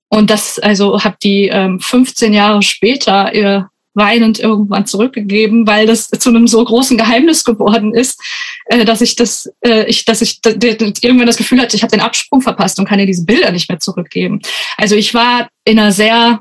Und 0.08 0.30
das, 0.30 0.58
also 0.58 1.04
habe 1.04 1.16
die 1.22 1.48
ähm, 1.48 1.78
15 1.78 2.32
Jahre 2.32 2.62
später 2.62 3.34
ihr 3.34 3.68
weinend 3.96 4.38
irgendwann 4.38 4.86
zurückgegeben, 4.86 5.66
weil 5.66 5.86
das 5.86 6.08
zu 6.08 6.28
einem 6.28 6.46
so 6.46 6.62
großen 6.62 6.96
Geheimnis 6.96 7.44
geworden 7.44 7.94
ist, 7.94 8.20
äh, 8.66 8.84
dass 8.84 9.00
ich 9.00 9.16
das, 9.16 9.50
äh, 9.62 9.86
ich, 9.86 10.04
dass 10.04 10.22
ich 10.22 10.40
irgendwann 10.44 11.26
das 11.26 11.38
Gefühl 11.38 11.60
hatte, 11.60 11.76
ich 11.76 11.82
habe 11.82 11.90
den 11.90 12.00
Absprung 12.00 12.42
verpasst 12.42 12.78
und 12.78 12.86
kann 12.86 13.00
ihr 13.00 13.06
diese 13.06 13.24
Bilder 13.24 13.50
nicht 13.50 13.68
mehr 13.68 13.80
zurückgeben. 13.80 14.40
Also 14.76 14.94
ich 14.94 15.14
war 15.14 15.48
in 15.64 15.78
einer 15.78 15.92
sehr 15.92 16.40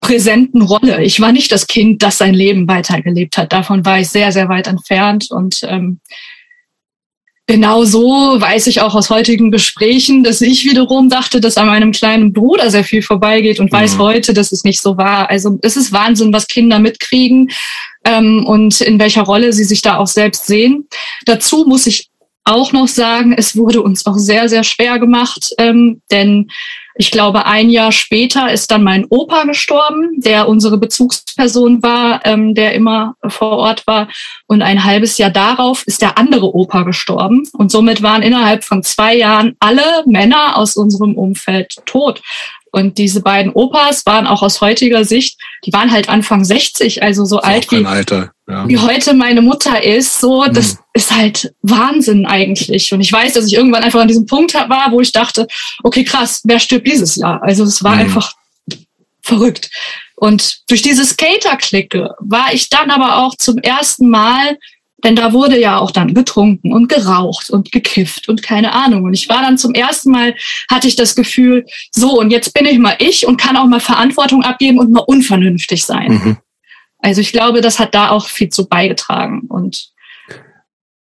präsenten 0.00 0.62
Rolle. 0.62 1.02
Ich 1.02 1.20
war 1.20 1.30
nicht 1.30 1.52
das 1.52 1.66
Kind, 1.66 2.02
das 2.02 2.18
sein 2.18 2.34
Leben 2.34 2.66
weitergelebt 2.66 3.36
hat. 3.36 3.52
Davon 3.52 3.84
war 3.84 4.00
ich 4.00 4.08
sehr, 4.08 4.32
sehr 4.32 4.48
weit 4.48 4.66
entfernt 4.66 5.30
und 5.30 5.60
ähm, 5.64 6.00
Genau 7.46 7.84
so 7.84 8.40
weiß 8.40 8.68
ich 8.68 8.80
auch 8.80 8.94
aus 8.94 9.10
heutigen 9.10 9.50
Gesprächen, 9.50 10.22
dass 10.22 10.40
ich 10.40 10.64
wiederum 10.64 11.08
dachte, 11.08 11.40
dass 11.40 11.56
an 11.56 11.66
meinem 11.66 11.90
kleinen 11.90 12.32
Bruder 12.32 12.70
sehr 12.70 12.84
viel 12.84 13.02
vorbeigeht 13.02 13.58
und 13.58 13.72
mhm. 13.72 13.76
weiß 13.76 13.98
heute, 13.98 14.32
dass 14.32 14.52
es 14.52 14.62
nicht 14.62 14.80
so 14.80 14.96
war. 14.96 15.28
Also 15.30 15.58
es 15.62 15.76
ist 15.76 15.92
Wahnsinn, 15.92 16.32
was 16.32 16.46
Kinder 16.46 16.78
mitkriegen 16.78 17.50
ähm, 18.04 18.44
und 18.46 18.80
in 18.80 19.00
welcher 19.00 19.22
Rolle 19.22 19.52
sie 19.52 19.64
sich 19.64 19.82
da 19.82 19.96
auch 19.96 20.06
selbst 20.06 20.46
sehen. 20.46 20.86
Dazu 21.24 21.64
muss 21.66 21.86
ich 21.88 22.10
auch 22.44 22.72
noch 22.72 22.88
sagen, 22.88 23.34
es 23.36 23.56
wurde 23.56 23.82
uns 23.82 24.06
auch 24.06 24.16
sehr, 24.16 24.48
sehr 24.48 24.64
schwer 24.64 24.98
gemacht, 24.98 25.50
ähm, 25.58 26.02
denn 26.10 26.50
ich 26.94 27.10
glaube, 27.10 27.46
ein 27.46 27.70
Jahr 27.70 27.92
später 27.92 28.50
ist 28.50 28.70
dann 28.70 28.82
mein 28.82 29.06
Opa 29.08 29.44
gestorben, 29.44 30.20
der 30.20 30.48
unsere 30.48 30.78
Bezugsperson 30.78 31.82
war, 31.82 32.20
ähm, 32.24 32.54
der 32.54 32.74
immer 32.74 33.14
vor 33.28 33.58
Ort 33.58 33.86
war. 33.86 34.08
Und 34.46 34.62
ein 34.62 34.84
halbes 34.84 35.18
Jahr 35.18 35.30
darauf 35.30 35.86
ist 35.86 36.02
der 36.02 36.18
andere 36.18 36.54
Opa 36.54 36.82
gestorben. 36.82 37.48
Und 37.52 37.70
somit 37.70 38.02
waren 38.02 38.22
innerhalb 38.22 38.64
von 38.64 38.82
zwei 38.82 39.16
Jahren 39.16 39.56
alle 39.60 40.02
Männer 40.06 40.56
aus 40.56 40.76
unserem 40.76 41.14
Umfeld 41.14 41.76
tot. 41.86 42.22
Und 42.72 42.98
diese 42.98 43.20
beiden 43.20 43.52
Opas 43.52 44.06
waren 44.06 44.26
auch 44.26 44.42
aus 44.42 44.60
heutiger 44.60 45.04
Sicht, 45.04 45.38
die 45.64 45.72
waren 45.72 45.90
halt 45.90 46.08
Anfang 46.08 46.44
60, 46.44 47.02
also 47.02 47.24
so 47.24 47.40
alt 47.40 47.70
wie, 47.72 47.84
Alter, 47.84 48.30
ja. 48.50 48.68
wie 48.68 48.78
heute 48.78 49.14
meine 49.14 49.42
Mutter 49.42 49.82
ist. 49.82 50.20
So, 50.20 50.44
das 50.44 50.72
hm. 50.72 50.78
ist 50.94 51.14
halt 51.14 51.54
Wahnsinn 51.62 52.26
eigentlich. 52.26 52.92
Und 52.92 53.00
ich 53.00 53.12
weiß, 53.12 53.34
dass 53.34 53.46
ich 53.46 53.54
irgendwann 53.54 53.84
einfach 53.84 54.00
an 54.00 54.08
diesem 54.08 54.26
Punkt 54.26 54.54
war, 54.54 54.88
wo 54.90 55.00
ich 55.00 55.12
dachte, 55.12 55.46
okay, 55.82 56.04
krass, 56.04 56.42
wer 56.44 56.58
stirbt 56.58 56.86
dieses 56.86 57.16
Jahr? 57.16 57.42
Also 57.42 57.64
es 57.64 57.82
war 57.82 57.94
hm. 57.94 58.00
einfach 58.00 58.34
verrückt. 59.22 59.70
Und 60.16 60.68
durch 60.68 60.82
diese 60.82 61.04
Skater-Clique 61.04 62.10
war 62.18 62.52
ich 62.52 62.68
dann 62.68 62.90
aber 62.90 63.18
auch 63.18 63.34
zum 63.36 63.58
ersten 63.58 64.08
Mal 64.08 64.58
denn 65.04 65.16
da 65.16 65.32
wurde 65.32 65.58
ja 65.58 65.78
auch 65.78 65.90
dann 65.90 66.14
getrunken 66.14 66.72
und 66.72 66.88
geraucht 66.88 67.50
und 67.50 67.72
gekifft 67.72 68.28
und 68.28 68.42
keine 68.42 68.72
Ahnung. 68.72 69.04
Und 69.04 69.14
ich 69.14 69.28
war 69.28 69.42
dann 69.42 69.58
zum 69.58 69.74
ersten 69.74 70.10
Mal, 70.10 70.34
hatte 70.70 70.88
ich 70.88 70.96
das 70.96 71.14
Gefühl, 71.14 71.64
so, 71.90 72.18
und 72.18 72.30
jetzt 72.30 72.52
bin 72.54 72.66
ich 72.66 72.78
mal 72.78 72.96
ich 72.98 73.26
und 73.26 73.40
kann 73.40 73.56
auch 73.56 73.66
mal 73.66 73.80
Verantwortung 73.80 74.42
abgeben 74.42 74.78
und 74.78 74.90
mal 74.90 75.00
unvernünftig 75.00 75.84
sein. 75.84 76.12
Mhm. 76.12 76.36
Also 77.02 77.20
ich 77.20 77.32
glaube, 77.32 77.60
das 77.60 77.78
hat 77.78 77.94
da 77.94 78.10
auch 78.10 78.28
viel 78.28 78.48
zu 78.50 78.68
beigetragen. 78.68 79.42
Und 79.48 79.90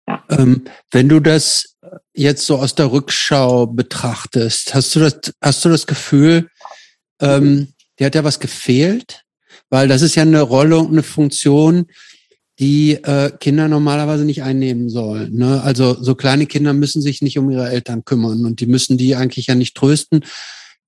ja. 0.09 0.23
Ähm, 0.31 0.65
wenn 0.91 1.09
du 1.09 1.21
das 1.21 1.77
jetzt 2.15 2.47
so 2.47 2.59
aus 2.59 2.75
der 2.75 2.93
Rückschau 2.93 3.67
betrachtest, 3.67 4.75
hast 4.75 4.95
du 4.95 5.01
das, 5.01 5.19
hast 5.43 5.65
du 5.65 5.69
das 5.69 5.87
Gefühl, 5.87 6.49
ähm, 7.21 7.73
dir 7.99 8.07
hat 8.07 8.15
ja 8.15 8.25
was 8.25 8.41
gefehlt? 8.41 9.23
Weil 9.69 9.89
das 9.89 10.03
ist 10.03 10.15
ja 10.15 10.23
eine 10.23 10.43
Rolle 10.43 10.79
und 10.79 10.93
eine 10.93 11.03
Funktion, 11.03 11.87
die 12.59 12.93
äh, 12.93 13.33
Kinder 13.39 13.69
normalerweise 13.69 14.25
nicht 14.25 14.43
einnehmen 14.43 14.89
sollen. 14.89 15.35
Ne? 15.35 15.63
Also 15.63 16.01
so 16.01 16.15
kleine 16.15 16.47
Kinder 16.47 16.73
müssen 16.73 17.03
sich 17.03 17.21
nicht 17.21 17.39
um 17.39 17.51
ihre 17.51 17.69
Eltern 17.69 18.05
kümmern 18.05 18.47
und 18.47 18.61
die 18.61 18.67
müssen 18.67 18.97
die 18.97 19.17
eigentlich 19.17 19.49
ja 19.49 19.55
nicht 19.55 19.77
trösten. 19.77 20.25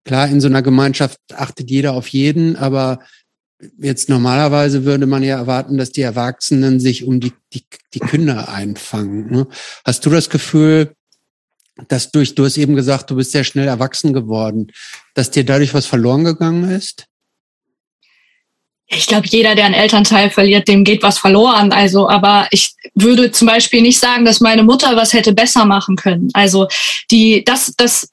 Klar, 0.05 0.29
in 0.29 0.41
so 0.41 0.49
einer 0.49 0.63
Gemeinschaft 0.63 1.19
achtet 1.35 1.71
jeder 1.71 1.93
auf 1.93 2.09
jeden, 2.09 2.57
aber 2.57 3.01
jetzt 3.79 4.09
normalerweise 4.09 4.85
würde 4.85 5.07
man 5.07 5.23
ja 5.23 5.37
erwarten, 5.37 5.79
dass 5.79 5.93
die 5.93 6.03
Erwachsenen 6.03 6.81
sich 6.81 7.05
um 7.05 7.21
die, 7.21 7.33
die, 7.53 7.65
die 7.95 8.01
Kinder 8.01 8.49
einfangen. 8.49 9.31
Ne? 9.31 9.47
Hast 9.85 10.07
du 10.07 10.11
das 10.11 10.31
Gefühl, 10.31 10.95
dass 11.89 12.11
durch, 12.11 12.35
du 12.35 12.45
hast 12.45 12.57
eben 12.57 12.75
gesagt, 12.75 13.11
du 13.11 13.17
bist 13.17 13.33
sehr 13.33 13.45
schnell 13.45 13.69
erwachsen 13.69 14.13
geworden, 14.13 14.73
dass 15.15 15.31
dir 15.31 15.45
dadurch 15.45 15.75
was 15.75 15.87
verloren 15.87 16.25
gegangen 16.25 16.71
ist? 16.71 17.09
ich 18.91 19.07
glaube, 19.07 19.27
jeder, 19.29 19.55
der 19.55 19.67
einen 19.67 19.75
Elternteil 19.75 20.31
verliert, 20.31 20.67
dem 20.67 20.83
geht 20.83 21.03
was 21.03 21.19
verloren. 21.19 21.73
Also, 21.73 22.09
aber 22.09 22.49
ich 22.51 22.73
würde 22.95 23.31
zum 23.31 23.47
Beispiel 23.47 23.83
nicht 23.83 24.01
sagen, 24.01 24.25
dass 24.25 24.41
meine 24.41 24.63
Mutter 24.63 24.97
was 24.97 25.13
hätte 25.13 25.35
besser 25.35 25.67
machen 25.67 25.97
können. 25.97 26.31
Also, 26.33 26.69
die, 27.11 27.45
das, 27.45 27.75
das, 27.77 28.09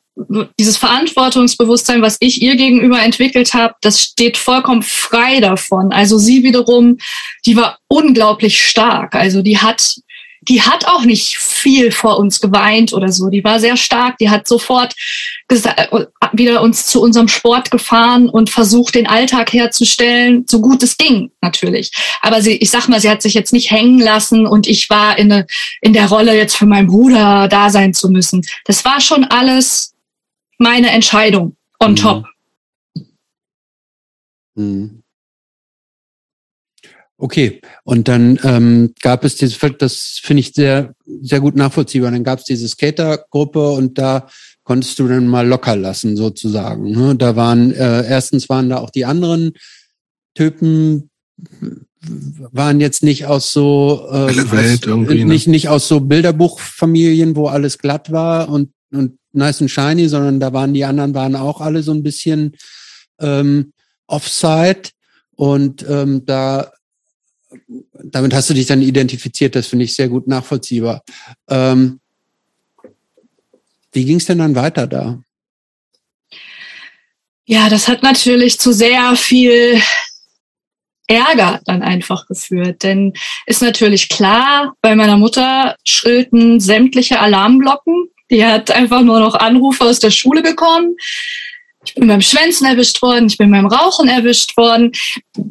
dieses 0.60 0.78
Verantwortungsbewusstsein, 0.78 2.02
was 2.02 2.18
ich 2.20 2.42
ihr 2.42 2.56
gegenüber 2.56 3.02
entwickelt 3.02 3.54
habe, 3.54 3.76
das 3.82 4.02
steht 4.02 4.38
vollkommen 4.38 4.82
frei 4.82 5.42
davon. 5.42 5.92
Also 5.92 6.18
sie 6.18 6.44
wiederum, 6.44 6.98
die 7.46 7.58
war 7.58 7.80
unglaublich 7.88 8.66
stark. 8.66 9.16
Also 9.16 9.42
die 9.42 9.58
hat 9.58 9.96
die 10.48 10.62
hat 10.62 10.88
auch 10.88 11.04
nicht 11.04 11.38
viel 11.38 11.92
vor 11.92 12.18
uns 12.18 12.40
geweint 12.40 12.94
oder 12.94 13.12
so. 13.12 13.30
Die 13.30 13.44
war 13.44 13.60
sehr 13.60 13.78
stark. 13.78 14.18
Die 14.20 14.30
hat 14.30 14.48
sofort 14.48 14.94
äh, 15.50 16.06
wieder 16.34 16.62
uns 16.62 16.86
zu 16.86 17.02
unserem 17.02 17.28
Sport 17.28 17.72
gefahren 17.72 18.30
und 18.30 18.50
versucht, 18.50 18.96
den 18.96 19.08
Alltag 19.08 19.54
herzustellen, 19.54 20.46
so 20.48 20.62
gut 20.62 20.84
es 20.84 20.98
ging, 20.98 21.32
natürlich. 21.42 21.92
Aber 22.22 22.42
sie, 22.42 22.58
ich 22.58 22.70
sag 22.70 22.88
mal, 22.88 23.00
sie 23.00 23.10
hat 23.10 23.22
sich 23.22 23.34
jetzt 23.34 23.54
nicht 23.54 23.72
hängen 23.72 24.00
lassen 24.00 24.46
und 24.46 24.68
ich 24.68 24.90
war 24.90 25.18
in, 25.18 25.32
eine, 25.32 25.48
in 25.82 25.94
der 25.94 26.08
Rolle, 26.08 26.36
jetzt 26.36 26.56
für 26.56 26.66
meinen 26.66 26.88
Bruder 26.88 27.48
da 27.48 27.70
sein 27.70 27.94
zu 27.94 28.10
müssen. 28.10 28.46
Das 28.66 28.86
war 28.86 29.02
schon 29.02 29.24
alles 29.24 29.95
meine 30.58 30.92
Entscheidung 30.92 31.56
on 31.80 31.92
mhm. 31.92 31.96
top. 31.96 32.26
Mhm. 34.56 35.02
Okay, 37.18 37.62
und 37.86 38.10
dann 38.10 38.38
ähm, 38.44 38.94
gab 39.02 39.24
es 39.24 39.38
dieses, 39.38 39.58
das 39.80 40.20
finde 40.22 40.42
ich 40.42 40.52
sehr, 40.54 40.94
sehr 41.22 41.40
gut 41.40 41.56
nachvollziehbar. 41.56 42.12
Dann 42.12 42.26
gab 42.26 42.40
es 42.40 42.46
diese 42.46 42.68
Skatergruppe 42.68 43.70
und 43.70 43.98
da 43.98 44.28
konntest 44.64 45.00
du 45.00 45.08
dann 45.08 45.28
mal 45.28 45.48
locker 45.48 45.78
lassen, 45.78 46.18
sozusagen. 46.18 46.92
Ne? 46.92 47.16
Da 47.16 47.38
waren, 47.38 47.72
äh, 47.72 48.06
erstens 48.06 48.50
waren 48.50 48.70
da 48.70 48.78
auch 48.78 48.90
die 48.90 49.06
anderen 49.06 49.54
Typen, 50.34 51.10
waren 52.52 52.82
jetzt 52.82 53.02
nicht 53.02 53.28
aus 53.28 53.54
so 53.54 54.08
äh, 54.12 54.42
aus, 54.42 54.86
ne? 54.86 55.26
nicht, 55.26 55.48
nicht 55.48 55.70
aus 55.70 55.88
so 55.88 56.02
Bilderbuchfamilien, 56.02 57.38
wo 57.38 57.48
alles 57.48 57.78
glatt 57.78 58.12
war 58.12 58.50
und, 58.50 58.72
und 58.96 59.18
nice 59.34 59.62
and 59.62 59.72
shiny, 59.72 60.08
sondern 60.08 60.40
da 60.40 60.54
waren 60.54 60.74
die 60.74 60.86
anderen 60.86 61.14
waren 61.14 61.36
auch 61.36 61.62
alle 61.62 61.84
so 61.84 61.94
ein 61.94 62.04
bisschen 62.04 62.56
ähm, 63.20 63.74
offside. 64.08 64.90
Und 65.36 65.86
ähm, 65.90 66.26
da 66.26 66.72
damit 68.04 68.34
hast 68.34 68.50
du 68.50 68.54
dich 68.54 68.68
dann 68.68 68.82
identifiziert, 68.82 69.56
das 69.56 69.68
finde 69.68 69.86
ich 69.86 69.96
sehr 69.96 70.10
gut 70.10 70.28
nachvollziehbar. 70.28 71.04
Ähm, 71.50 72.00
wie 73.92 74.06
ging 74.06 74.18
es 74.18 74.26
denn 74.26 74.40
dann 74.40 74.56
weiter 74.56 74.88
da? 74.88 75.20
Ja, 77.46 77.70
das 77.70 77.88
hat 77.88 78.04
natürlich 78.04 78.60
zu 78.60 78.74
sehr 78.74 79.16
viel 79.16 79.80
Ärger 81.08 81.62
dann 81.66 81.84
einfach 81.84 82.28
geführt. 82.28 82.84
Denn 82.84 83.14
ist 83.46 83.62
natürlich 83.62 84.10
klar, 84.10 84.74
bei 84.82 84.96
meiner 84.96 85.18
Mutter 85.18 85.76
schrillten 85.86 86.60
sämtliche 86.60 87.20
Alarmglocken. 87.20 88.10
Die 88.32 88.46
hat 88.46 88.72
einfach 88.72 89.02
nur 89.02 89.20
noch 89.20 89.36
Anrufe 89.36 89.84
aus 89.84 90.00
der 90.00 90.12
Schule 90.12 90.42
bekommen. 90.42 90.96
Ich 91.88 91.94
bin 91.94 92.08
beim 92.08 92.22
Schwänzen 92.22 92.66
erwischt 92.66 93.02
worden, 93.02 93.28
ich 93.28 93.38
bin 93.38 93.52
beim 93.52 93.68
Rauchen 93.68 94.08
erwischt 94.08 94.58
worden. 94.58 94.92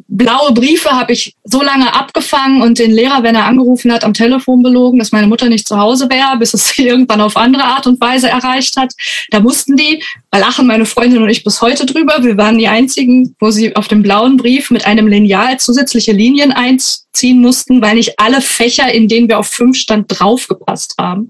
Blaue 0.07 0.51
Briefe 0.53 0.91
habe 0.91 1.13
ich 1.13 1.33
so 1.45 1.61
lange 1.61 1.93
abgefangen 1.93 2.61
und 2.61 2.77
den 2.77 2.91
Lehrer, 2.91 3.23
wenn 3.23 3.35
er 3.35 3.45
angerufen 3.45 3.91
hat, 3.91 4.03
am 4.03 4.13
Telefon 4.13 4.61
belogen, 4.61 4.99
dass 4.99 5.13
meine 5.13 5.27
Mutter 5.27 5.47
nicht 5.47 5.67
zu 5.67 5.77
Hause 5.77 6.09
wäre, 6.09 6.37
bis 6.37 6.53
es 6.53 6.69
sie 6.69 6.87
irgendwann 6.87 7.21
auf 7.21 7.37
andere 7.37 7.63
Art 7.63 7.87
und 7.87 8.01
Weise 8.01 8.29
erreicht 8.29 8.75
hat. 8.75 8.93
Da 9.29 9.39
mussten 9.39 9.77
die, 9.77 10.03
da 10.35 10.41
lachen 10.41 10.67
meine 10.67 10.85
Freundin 10.85 11.23
und 11.23 11.29
ich 11.29 11.45
bis 11.45 11.61
heute 11.61 11.85
drüber, 11.85 12.21
wir 12.21 12.35
waren 12.35 12.57
die 12.57 12.67
einzigen, 12.67 13.37
wo 13.39 13.51
sie 13.51 13.73
auf 13.77 13.87
dem 13.87 14.01
blauen 14.01 14.35
Brief 14.35 14.69
mit 14.69 14.85
einem 14.85 15.07
Lineal 15.07 15.61
zusätzliche 15.61 16.11
Linien 16.11 16.51
einziehen 16.51 17.39
mussten, 17.39 17.81
weil 17.81 17.95
nicht 17.95 18.19
alle 18.19 18.41
Fächer, 18.41 18.91
in 18.91 19.07
denen 19.07 19.29
wir 19.29 19.39
auf 19.39 19.47
fünf 19.47 19.77
stand, 19.77 20.07
draufgepasst 20.09 20.95
haben. 20.99 21.29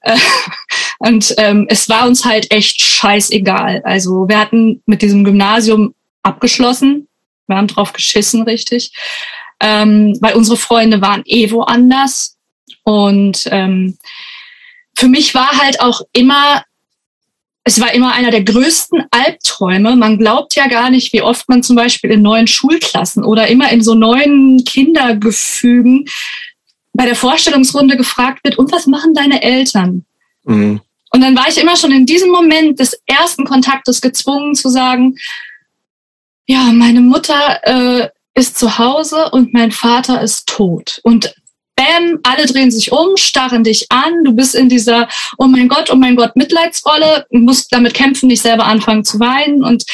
Äh, 0.00 0.18
und 0.98 1.32
ähm, 1.38 1.66
es 1.68 1.88
war 1.88 2.08
uns 2.08 2.24
halt 2.24 2.50
echt 2.50 2.82
scheißegal. 2.82 3.82
Also 3.84 4.28
wir 4.28 4.40
hatten 4.40 4.82
mit 4.84 5.02
diesem 5.02 5.22
Gymnasium 5.22 5.94
abgeschlossen. 6.24 7.06
Wir 7.46 7.54
haben 7.54 7.68
drauf 7.68 7.92
geschissen, 7.92 8.42
richtig. 8.42 8.90
Ähm, 9.60 10.18
weil 10.20 10.34
unsere 10.34 10.56
Freunde 10.56 11.00
waren 11.00 11.22
eh 11.24 11.52
woanders. 11.52 12.36
Und 12.82 13.46
ähm, 13.52 13.96
für 14.96 15.06
mich 15.06 15.36
war 15.36 15.52
halt 15.52 15.80
auch 15.80 16.00
immer, 16.12 16.64
es 17.64 17.80
war 17.80 17.94
immer 17.94 18.12
einer 18.12 18.30
der 18.30 18.44
größten 18.44 19.04
Albträume. 19.10 19.96
Man 19.96 20.18
glaubt 20.18 20.54
ja 20.54 20.68
gar 20.68 20.90
nicht, 20.90 21.12
wie 21.14 21.22
oft 21.22 21.48
man 21.48 21.62
zum 21.62 21.76
Beispiel 21.76 22.10
in 22.10 22.20
neuen 22.20 22.46
Schulklassen 22.46 23.24
oder 23.24 23.48
immer 23.48 23.72
in 23.72 23.82
so 23.82 23.94
neuen 23.94 24.62
Kindergefügen 24.64 26.06
bei 26.92 27.06
der 27.06 27.16
Vorstellungsrunde 27.16 27.96
gefragt 27.96 28.44
wird, 28.44 28.58
und 28.58 28.70
was 28.70 28.86
machen 28.86 29.14
deine 29.14 29.42
Eltern? 29.42 30.04
Mhm. 30.44 30.80
Und 31.10 31.20
dann 31.20 31.36
war 31.36 31.48
ich 31.48 31.58
immer 31.58 31.76
schon 31.76 31.92
in 31.92 32.06
diesem 32.06 32.30
Moment 32.30 32.80
des 32.80 33.00
ersten 33.06 33.44
Kontaktes 33.44 34.00
gezwungen 34.00 34.54
zu 34.54 34.68
sagen, 34.68 35.16
ja, 36.46 36.64
meine 36.72 37.00
Mutter 37.00 37.60
äh, 37.62 38.08
ist 38.34 38.58
zu 38.58 38.78
Hause 38.78 39.30
und 39.30 39.54
mein 39.54 39.72
Vater 39.72 40.20
ist 40.20 40.46
tot. 40.48 41.00
Und 41.02 41.34
bam, 41.84 42.18
alle 42.22 42.46
drehen 42.46 42.70
sich 42.70 42.92
um, 42.92 43.16
starren 43.16 43.64
dich 43.64 43.90
an, 43.90 44.24
du 44.24 44.32
bist 44.32 44.54
in 44.54 44.68
dieser, 44.68 45.08
oh 45.38 45.46
mein 45.46 45.68
Gott, 45.68 45.90
oh 45.90 45.96
mein 45.96 46.16
Gott, 46.16 46.36
Mitleidsrolle, 46.36 47.26
musst 47.30 47.72
damit 47.72 47.94
kämpfen, 47.94 48.28
nicht 48.28 48.42
selber 48.42 48.66
anfangen 48.66 49.04
zu 49.04 49.20
weinen 49.20 49.62
und 49.62 49.84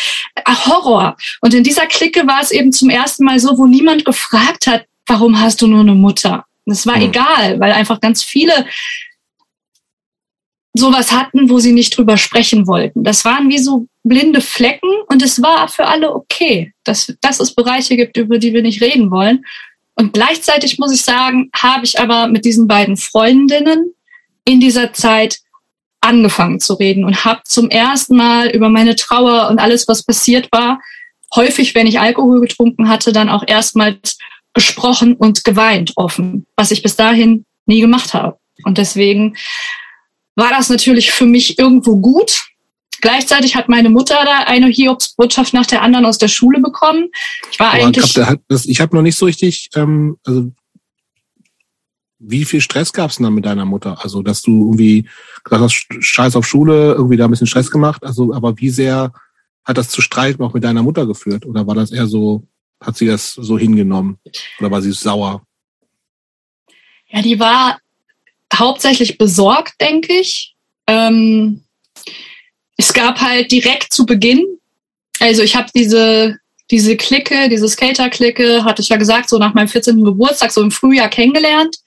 ach, 0.44 0.66
Horror. 0.66 1.16
Und 1.40 1.54
in 1.54 1.64
dieser 1.64 1.86
Clique 1.86 2.26
war 2.26 2.40
es 2.40 2.50
eben 2.50 2.72
zum 2.72 2.90
ersten 2.90 3.24
Mal 3.24 3.38
so, 3.38 3.58
wo 3.58 3.66
niemand 3.66 4.04
gefragt 4.04 4.66
hat, 4.66 4.84
warum 5.06 5.40
hast 5.40 5.62
du 5.62 5.66
nur 5.66 5.80
eine 5.80 5.94
Mutter? 5.94 6.44
Das 6.66 6.86
war 6.86 6.96
mhm. 6.96 7.02
egal, 7.02 7.60
weil 7.60 7.72
einfach 7.72 8.00
ganz 8.00 8.22
viele 8.22 8.66
sowas 10.72 11.10
hatten, 11.10 11.50
wo 11.50 11.58
sie 11.58 11.72
nicht 11.72 11.96
drüber 11.96 12.16
sprechen 12.16 12.68
wollten. 12.68 13.02
Das 13.02 13.24
waren 13.24 13.48
wie 13.48 13.58
so 13.58 13.86
blinde 14.04 14.40
Flecken 14.40 14.88
und 15.08 15.20
es 15.20 15.42
war 15.42 15.66
für 15.68 15.86
alle 15.86 16.14
okay, 16.14 16.72
dass, 16.84 17.12
dass 17.20 17.40
es 17.40 17.54
Bereiche 17.54 17.96
gibt, 17.96 18.16
über 18.16 18.38
die 18.38 18.54
wir 18.54 18.62
nicht 18.62 18.80
reden 18.80 19.10
wollen. 19.10 19.44
Und 20.00 20.14
gleichzeitig 20.14 20.78
muss 20.78 20.94
ich 20.94 21.02
sagen, 21.02 21.50
habe 21.54 21.84
ich 21.84 22.00
aber 22.00 22.26
mit 22.26 22.46
diesen 22.46 22.66
beiden 22.66 22.96
Freundinnen 22.96 23.92
in 24.46 24.58
dieser 24.58 24.94
Zeit 24.94 25.40
angefangen 26.00 26.58
zu 26.58 26.72
reden 26.72 27.04
und 27.04 27.26
habe 27.26 27.42
zum 27.44 27.68
ersten 27.68 28.16
Mal 28.16 28.48
über 28.48 28.70
meine 28.70 28.96
Trauer 28.96 29.50
und 29.50 29.58
alles, 29.58 29.88
was 29.88 30.02
passiert 30.02 30.50
war, 30.52 30.80
häufig, 31.36 31.74
wenn 31.74 31.86
ich 31.86 32.00
Alkohol 32.00 32.40
getrunken 32.40 32.88
hatte, 32.88 33.12
dann 33.12 33.28
auch 33.28 33.44
erstmals 33.46 34.16
gesprochen 34.54 35.16
und 35.16 35.44
geweint 35.44 35.92
offen, 35.96 36.46
was 36.56 36.70
ich 36.70 36.82
bis 36.82 36.96
dahin 36.96 37.44
nie 37.66 37.82
gemacht 37.82 38.14
habe. 38.14 38.38
Und 38.64 38.78
deswegen 38.78 39.36
war 40.34 40.48
das 40.48 40.70
natürlich 40.70 41.10
für 41.10 41.26
mich 41.26 41.58
irgendwo 41.58 41.98
gut. 41.98 42.46
Gleichzeitig 43.00 43.56
hat 43.56 43.68
meine 43.68 43.90
Mutter 43.90 44.16
da 44.24 44.44
eine 44.46 44.66
Hiobsbotschaft 44.66 45.54
nach 45.54 45.66
der 45.66 45.82
anderen 45.82 46.06
aus 46.06 46.18
der 46.18 46.28
Schule 46.28 46.60
bekommen. 46.60 47.08
Ich 47.50 47.58
war 47.58 47.72
Aber 47.72 47.84
eigentlich. 47.84 48.16
Ich 48.66 48.80
habe 48.80 48.96
noch 48.96 49.02
nicht 49.02 49.16
so 49.16 49.26
richtig, 49.26 49.70
ähm, 49.74 50.16
also 50.24 50.50
wie 52.20 52.44
viel 52.44 52.60
Stress 52.60 52.92
gab 52.92 53.10
es 53.10 53.16
denn 53.16 53.24
dann 53.24 53.34
mit 53.34 53.46
deiner 53.46 53.64
Mutter? 53.64 53.98
Also, 54.02 54.22
dass 54.22 54.42
du 54.42 54.68
irgendwie 54.68 55.08
gesagt 55.42 55.62
hast, 55.62 55.86
Scheiß 56.00 56.36
auf 56.36 56.46
Schule, 56.46 56.92
irgendwie 56.92 57.16
da 57.16 57.24
ein 57.24 57.30
bisschen 57.30 57.46
Stress 57.46 57.70
gemacht. 57.70 58.04
Also, 58.04 58.34
aber 58.34 58.58
wie 58.58 58.70
sehr 58.70 59.12
hat 59.64 59.78
das 59.78 59.88
zu 59.88 60.02
Streiten 60.02 60.42
auch 60.42 60.52
mit 60.52 60.62
deiner 60.62 60.82
Mutter 60.82 61.06
geführt? 61.06 61.46
Oder 61.46 61.66
war 61.66 61.74
das 61.74 61.92
eher 61.92 62.06
so, 62.06 62.46
hat 62.80 62.96
sie 62.96 63.06
das 63.06 63.32
so 63.32 63.58
hingenommen? 63.58 64.18
Oder 64.58 64.70
war 64.70 64.82
sie 64.82 64.92
sauer? 64.92 65.42
Ja, 67.08 67.22
die 67.22 67.40
war 67.40 67.78
hauptsächlich 68.54 69.16
besorgt, 69.16 69.80
denke 69.80 70.12
ich. 70.12 70.54
Ähm, 70.86 71.64
es 72.80 72.94
gab 72.94 73.20
halt 73.20 73.52
direkt 73.52 73.92
zu 73.92 74.06
Beginn, 74.06 74.42
also 75.18 75.42
ich 75.42 75.54
habe 75.54 75.68
diese 75.74 76.38
diese 76.70 76.96
Clique, 76.96 77.48
diese 77.48 77.68
Skater-Clique, 77.68 78.64
hatte 78.64 78.80
ich 78.80 78.88
ja 78.88 78.96
gesagt, 78.96 79.28
so 79.28 79.38
nach 79.38 79.54
meinem 79.54 79.66
14. 79.66 80.04
Geburtstag, 80.04 80.52
so 80.52 80.62
im 80.62 80.70
Frühjahr 80.70 81.08
kennengelernt. 81.08 81.78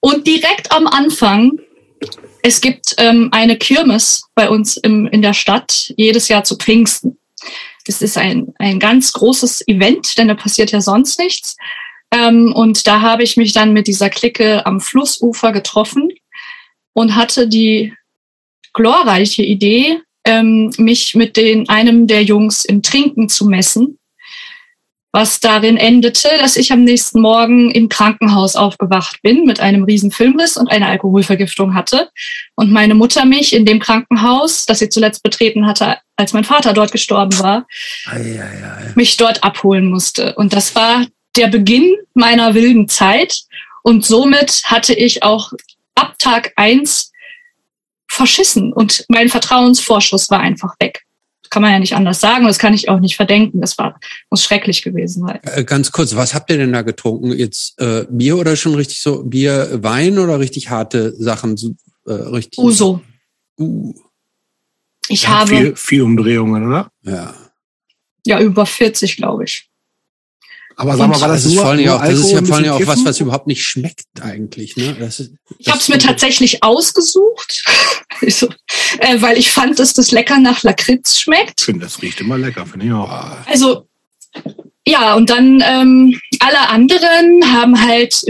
Und 0.00 0.26
direkt 0.26 0.70
am 0.70 0.86
Anfang, 0.86 1.58
es 2.42 2.60
gibt 2.60 2.94
ähm, 2.98 3.30
eine 3.32 3.56
Kirmes 3.56 4.24
bei 4.34 4.50
uns 4.50 4.76
im, 4.76 5.06
in 5.06 5.22
der 5.22 5.32
Stadt, 5.32 5.90
jedes 5.96 6.28
Jahr 6.28 6.44
zu 6.44 6.56
Pfingsten. 6.56 7.18
Das 7.86 8.02
ist 8.02 8.18
ein, 8.18 8.52
ein 8.58 8.78
ganz 8.78 9.14
großes 9.14 9.66
Event, 9.66 10.18
denn 10.18 10.28
da 10.28 10.34
passiert 10.34 10.70
ja 10.70 10.82
sonst 10.82 11.18
nichts. 11.18 11.56
Ähm, 12.10 12.52
und 12.52 12.86
da 12.86 13.00
habe 13.00 13.22
ich 13.22 13.38
mich 13.38 13.54
dann 13.54 13.72
mit 13.72 13.86
dieser 13.86 14.10
Clique 14.10 14.66
am 14.66 14.80
Flussufer 14.80 15.50
getroffen 15.50 16.10
und 16.92 17.16
hatte 17.16 17.48
die 17.48 17.94
glorreiche 18.72 19.42
Idee, 19.42 20.00
ähm, 20.24 20.72
mich 20.78 21.14
mit 21.14 21.36
den, 21.36 21.68
einem 21.68 22.06
der 22.06 22.22
Jungs 22.22 22.64
im 22.64 22.82
Trinken 22.82 23.28
zu 23.28 23.46
messen, 23.46 23.98
was 25.12 25.40
darin 25.40 25.76
endete, 25.76 26.28
dass 26.40 26.56
ich 26.56 26.72
am 26.72 26.84
nächsten 26.84 27.20
Morgen 27.20 27.70
im 27.70 27.90
Krankenhaus 27.90 28.56
aufgewacht 28.56 29.20
bin 29.22 29.44
mit 29.44 29.60
einem 29.60 29.84
riesen 29.84 30.10
Filmriss 30.10 30.56
und 30.56 30.70
eine 30.70 30.86
Alkoholvergiftung 30.86 31.74
hatte 31.74 32.08
und 32.54 32.72
meine 32.72 32.94
Mutter 32.94 33.26
mich 33.26 33.54
in 33.54 33.66
dem 33.66 33.78
Krankenhaus, 33.78 34.64
das 34.64 34.78
sie 34.78 34.88
zuletzt 34.88 35.22
betreten 35.22 35.66
hatte, 35.66 35.98
als 36.16 36.32
mein 36.32 36.44
Vater 36.44 36.72
dort 36.72 36.92
gestorben 36.92 37.38
war, 37.40 37.66
ei, 38.06 38.40
ei, 38.40 38.64
ei. 38.64 38.92
mich 38.94 39.18
dort 39.18 39.44
abholen 39.44 39.90
musste. 39.90 40.34
Und 40.36 40.54
das 40.54 40.74
war 40.74 41.04
der 41.36 41.48
Beginn 41.48 41.94
meiner 42.14 42.54
wilden 42.54 42.88
Zeit. 42.88 43.42
Und 43.82 44.06
somit 44.06 44.62
hatte 44.64 44.94
ich 44.94 45.22
auch 45.22 45.52
ab 45.94 46.14
Tag 46.18 46.52
eins 46.56 47.11
verschissen 48.12 48.72
und 48.72 49.04
mein 49.08 49.28
Vertrauensvorschuss 49.28 50.30
war 50.30 50.40
einfach 50.40 50.74
weg. 50.78 51.04
Kann 51.48 51.62
man 51.62 51.72
ja 51.72 51.78
nicht 51.78 51.94
anders 51.94 52.20
sagen, 52.20 52.46
das 52.46 52.58
kann 52.58 52.74
ich 52.74 52.88
auch 52.88 53.00
nicht 53.00 53.16
verdenken. 53.16 53.60
Das 53.60 53.76
war, 53.78 53.98
muss 54.30 54.42
schrecklich 54.42 54.82
gewesen 54.82 55.26
sein. 55.26 55.40
Äh, 55.42 55.64
ganz 55.64 55.92
kurz, 55.92 56.14
was 56.14 56.34
habt 56.34 56.50
ihr 56.50 56.58
denn 56.58 56.72
da 56.72 56.82
getrunken? 56.82 57.32
Jetzt 57.32 57.78
äh, 57.80 58.06
Bier 58.10 58.38
oder 58.38 58.56
schon 58.56 58.74
richtig 58.74 59.00
so 59.00 59.22
Bier, 59.22 59.82
Wein 59.82 60.18
oder 60.18 60.40
richtig 60.40 60.70
harte 60.70 61.14
Sachen? 61.18 61.56
Äh, 62.06 62.12
richtig? 62.12 62.58
Uso. 62.58 63.02
Uh. 63.58 63.94
Ich 65.08 65.24
ja, 65.24 65.40
habe 65.40 65.48
viel, 65.48 65.76
viel 65.76 66.02
Umdrehungen, 66.02 66.66
oder? 66.66 66.90
Ja. 67.02 67.34
Ja, 68.26 68.40
über 68.40 68.66
40, 68.66 69.16
glaube 69.16 69.44
ich. 69.44 69.68
Aber 70.82 70.96
sag 70.96 71.08
mal, 71.08 71.20
war 71.20 71.28
das, 71.28 71.44
das 71.44 71.52
ist 71.52 71.60
vor 71.60 71.70
allem 71.70 71.88
auch, 71.90 72.02
das 72.02 72.18
ist 72.18 72.32
ja 72.32 72.44
vor 72.44 72.56
allem 72.56 72.72
auch 72.72 72.86
was, 72.88 73.04
was 73.04 73.20
überhaupt 73.20 73.46
nicht 73.46 73.62
schmeckt 73.62 74.20
eigentlich. 74.20 74.76
Ne? 74.76 74.96
Das 74.98 75.20
ist, 75.20 75.30
das 75.48 75.56
ich 75.60 75.68
habe 75.68 75.78
es 75.78 75.88
mir 75.88 75.98
tatsächlich 75.98 76.64
ausgesucht, 76.64 77.64
so, 78.26 78.48
äh, 78.98 79.20
weil 79.20 79.38
ich 79.38 79.52
fand, 79.52 79.78
dass 79.78 79.92
das 79.94 80.10
lecker 80.10 80.40
nach 80.40 80.64
Lakritz 80.64 81.20
schmeckt. 81.20 81.60
Ich 81.60 81.66
finde, 81.66 81.84
das 81.84 82.02
riecht 82.02 82.20
immer 82.20 82.36
lecker, 82.36 82.66
finde 82.66 82.86
ich 82.86 82.92
auch. 82.92 83.08
Also 83.46 83.86
ja, 84.84 85.14
und 85.14 85.30
dann 85.30 85.62
ähm, 85.64 86.20
alle 86.40 86.68
anderen 86.68 87.52
haben 87.52 87.80
halt, 87.80 88.20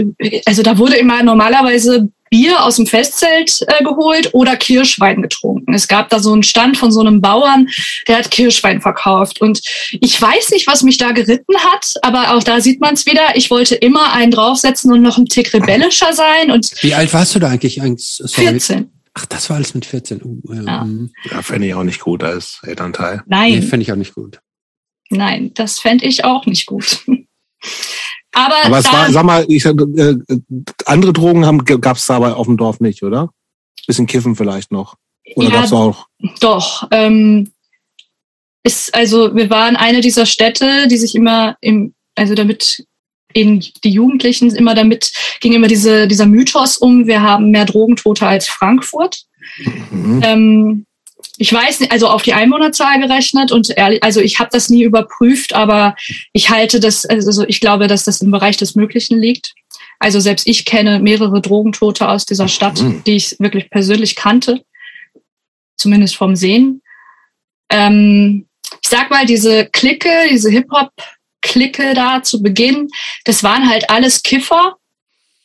also 0.45 0.61
da 0.61 0.77
wurde 0.77 0.97
immer 0.97 1.23
normalerweise 1.23 2.09
Bier 2.33 2.63
aus 2.63 2.77
dem 2.77 2.87
Festzelt 2.87 3.59
äh, 3.67 3.83
geholt 3.83 4.33
oder 4.33 4.57
Kirschwein 4.57 5.21
getrunken. 5.21 5.71
Es 5.71 5.87
gab 5.87 6.09
da 6.09 6.17
so 6.17 6.33
einen 6.33 6.41
Stand 6.41 6.77
von 6.77 6.91
so 6.91 6.99
einem 6.99 7.21
Bauern, 7.21 7.69
der 8.07 8.17
hat 8.17 8.31
Kirschwein 8.31 8.81
verkauft. 8.81 9.39
Und 9.39 9.61
ich 10.01 10.19
weiß 10.19 10.49
nicht, 10.49 10.65
was 10.65 10.81
mich 10.81 10.97
da 10.97 11.11
geritten 11.11 11.55
hat, 11.59 11.93
aber 12.01 12.33
auch 12.33 12.41
da 12.41 12.59
sieht 12.59 12.81
man 12.81 12.95
es 12.95 13.05
wieder. 13.05 13.35
Ich 13.35 13.51
wollte 13.51 13.75
immer 13.75 14.13
einen 14.13 14.31
draufsetzen 14.31 14.91
und 14.91 15.03
noch 15.03 15.19
ein 15.19 15.27
Tick 15.27 15.53
rebellischer 15.53 16.11
sein. 16.13 16.49
Und 16.49 16.71
Wie 16.81 16.95
alt 16.95 17.13
warst 17.13 17.35
du 17.35 17.39
da 17.39 17.49
eigentlich? 17.49 17.79
Sorry. 17.97 18.47
14. 18.47 18.89
Ach, 19.13 19.27
das 19.27 19.51
war 19.51 19.57
alles 19.57 19.75
mit 19.75 19.85
14. 19.85 20.23
Uh, 20.23 20.41
ja, 20.55 20.63
ja. 20.63 20.83
Mhm. 20.85 21.11
ja 21.29 21.43
fände 21.43 21.67
ich 21.67 21.75
auch 21.75 21.83
nicht 21.83 21.99
gut 21.99 22.23
als 22.23 22.61
Elternteil. 22.63 23.21
Nein. 23.27 23.59
Nee, 23.59 23.61
fände 23.61 23.83
ich 23.83 23.91
auch 23.91 23.95
nicht 23.95 24.15
gut. 24.15 24.39
Nein, 25.11 25.51
das 25.53 25.77
fände 25.77 26.05
ich 26.07 26.25
auch 26.25 26.47
nicht 26.47 26.65
gut. 26.65 27.05
Aber, 28.33 28.65
Aber 28.65 28.79
es 28.79 28.91
war, 28.91 29.11
sag 29.11 29.23
mal, 29.23 29.45
ich, 29.47 29.63
äh, 29.65 30.15
andere 30.85 31.13
Drogen 31.13 31.45
haben 31.45 31.63
gab 31.63 31.97
es 31.97 32.05
dabei 32.05 32.33
auf 32.33 32.47
dem 32.47 32.57
Dorf 32.57 32.79
nicht, 32.79 33.03
oder? 33.03 33.29
Bisschen 33.85 34.07
Kiffen 34.07 34.35
vielleicht 34.35 34.71
noch. 34.71 34.95
Oder 35.35 35.49
ja, 35.49 35.55
gab's 35.55 35.71
auch? 35.73 36.07
Doch. 36.39 36.87
Ähm, 36.91 37.51
ist, 38.63 38.93
also 38.95 39.35
wir 39.35 39.49
waren 39.49 39.75
eine 39.75 40.01
dieser 40.01 40.25
Städte, 40.25 40.87
die 40.87 40.97
sich 40.97 41.15
immer 41.15 41.57
im, 41.61 41.93
also 42.15 42.33
damit 42.33 42.85
eben 43.33 43.59
die 43.59 43.89
Jugendlichen 43.89 44.53
immer 44.55 44.75
damit 44.75 45.11
ging 45.41 45.53
immer 45.53 45.67
diese, 45.67 46.07
dieser 46.07 46.25
Mythos 46.25 46.77
um, 46.77 47.07
wir 47.07 47.21
haben 47.21 47.49
mehr 47.49 47.65
Drogentote 47.65 48.25
als 48.25 48.47
Frankfurt. 48.47 49.25
Mhm. 49.91 50.21
Ähm, 50.23 50.85
ich 51.43 51.51
weiß 51.51 51.81
nicht, 51.81 51.91
also 51.91 52.07
auf 52.07 52.21
die 52.21 52.31
Einwohnerzahl 52.31 53.01
gerechnet 53.01 53.51
und 53.51 53.69
ehrlich, 53.75 54.01
also 54.01 54.21
ich 54.21 54.39
habe 54.39 54.49
das 54.53 54.69
nie 54.69 54.83
überprüft, 54.83 55.53
aber 55.53 55.93
ich 56.31 56.49
halte 56.49 56.79
das, 56.79 57.05
also 57.05 57.43
ich 57.45 57.59
glaube, 57.59 57.87
dass 57.87 58.05
das 58.05 58.21
im 58.21 58.31
Bereich 58.31 58.55
des 58.55 58.75
Möglichen 58.75 59.19
liegt. 59.19 59.53
Also 59.99 60.21
selbst 60.21 60.47
ich 60.47 60.63
kenne 60.63 61.01
mehrere 61.01 61.41
Drogentote 61.41 62.07
aus 62.07 62.25
dieser 62.25 62.47
Stadt, 62.47 62.81
mhm. 62.81 63.03
die 63.05 63.17
ich 63.17 63.35
wirklich 63.39 63.69
persönlich 63.69 64.15
kannte, 64.15 64.63
zumindest 65.75 66.15
vom 66.15 66.37
Sehen. 66.37 66.81
Ähm, 67.69 68.47
ich 68.81 68.89
sag 68.89 69.09
mal, 69.09 69.25
diese 69.25 69.65
Clique, 69.65 70.29
diese 70.31 70.49
Hip-Hop-Clique 70.49 71.93
da 71.93 72.23
zu 72.23 72.41
Beginn, 72.41 72.87
das 73.25 73.43
waren 73.43 73.69
halt 73.69 73.89
alles 73.89 74.23
Kiffer, 74.23 74.77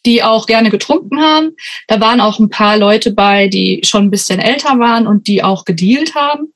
die 0.08 0.22
auch 0.22 0.46
gerne 0.46 0.70
getrunken 0.70 1.20
haben. 1.20 1.50
Da 1.86 2.00
waren 2.00 2.22
auch 2.22 2.38
ein 2.38 2.48
paar 2.48 2.78
Leute 2.78 3.12
bei, 3.12 3.48
die 3.48 3.82
schon 3.84 4.04
ein 4.04 4.10
bisschen 4.10 4.40
älter 4.40 4.78
waren 4.78 5.06
und 5.06 5.28
die 5.28 5.44
auch 5.44 5.66
gedealt 5.66 6.14
haben. 6.14 6.54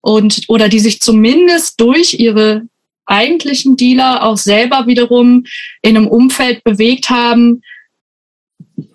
Und, 0.00 0.44
oder 0.48 0.70
die 0.70 0.80
sich 0.80 1.02
zumindest 1.02 1.78
durch 1.78 2.14
ihre 2.14 2.62
eigentlichen 3.04 3.76
Dealer 3.76 4.22
auch 4.22 4.38
selber 4.38 4.86
wiederum 4.86 5.44
in 5.82 5.96
einem 5.96 6.08
Umfeld 6.08 6.64
bewegt 6.64 7.10
haben, 7.10 7.60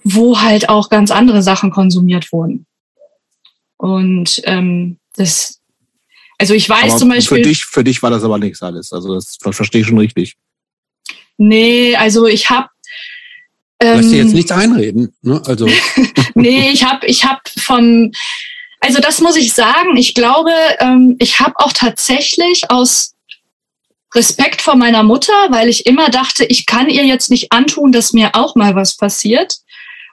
wo 0.04 0.42
halt 0.42 0.68
auch 0.68 0.90
ganz 0.90 1.12
andere 1.12 1.44
Sachen 1.44 1.70
konsumiert 1.70 2.32
wurden. 2.32 2.66
Und 3.78 4.42
ähm, 4.46 4.98
das, 5.16 5.62
also 6.40 6.56
ich 6.56 6.68
weiß 6.68 6.94
aber 6.94 6.98
zum 6.98 7.10
Beispiel. 7.10 7.38
Für 7.38 7.44
dich, 7.44 7.66
für 7.66 7.84
dich 7.84 8.02
war 8.02 8.10
das 8.10 8.24
aber 8.24 8.40
nichts 8.40 8.64
alles. 8.64 8.92
Also 8.92 9.14
das 9.14 9.38
verstehe 9.52 9.82
ich 9.82 9.88
schon 9.88 10.00
richtig. 10.00 10.38
Nee, 11.38 11.96
also 11.98 12.26
ich 12.26 12.50
habe 12.50 12.70
Lass 13.82 14.10
dir 14.10 14.24
jetzt 14.24 14.34
nichts 14.34 14.52
einreden. 14.52 15.14
Ne? 15.22 15.42
Also. 15.46 15.68
nee, 16.36 16.70
ich 16.72 16.84
habe 16.86 17.06
ich 17.08 17.26
hab 17.26 17.48
von, 17.60 18.14
also 18.80 19.00
das 19.00 19.20
muss 19.20 19.36
ich 19.36 19.54
sagen, 19.54 19.98
ich 19.98 20.14
glaube, 20.14 20.52
ähm, 20.80 21.16
ich 21.20 21.40
habe 21.40 21.54
auch 21.58 21.74
tatsächlich 21.74 22.70
aus 22.70 23.16
Respekt 24.14 24.62
vor 24.62 24.76
meiner 24.76 25.04
Mutter, 25.04 25.34
weil 25.50 25.68
ich 25.68 25.86
immer 25.86 26.10
dachte, 26.10 26.46
ich 26.46 26.66
kann 26.66 26.90
ihr 26.90 27.06
jetzt 27.06 27.30
nicht 27.30 27.52
antun, 27.52 27.92
dass 27.92 28.14
mir 28.14 28.32
auch 28.34 28.56
mal 28.56 28.76
was 28.76 28.96
passiert. 28.96 29.58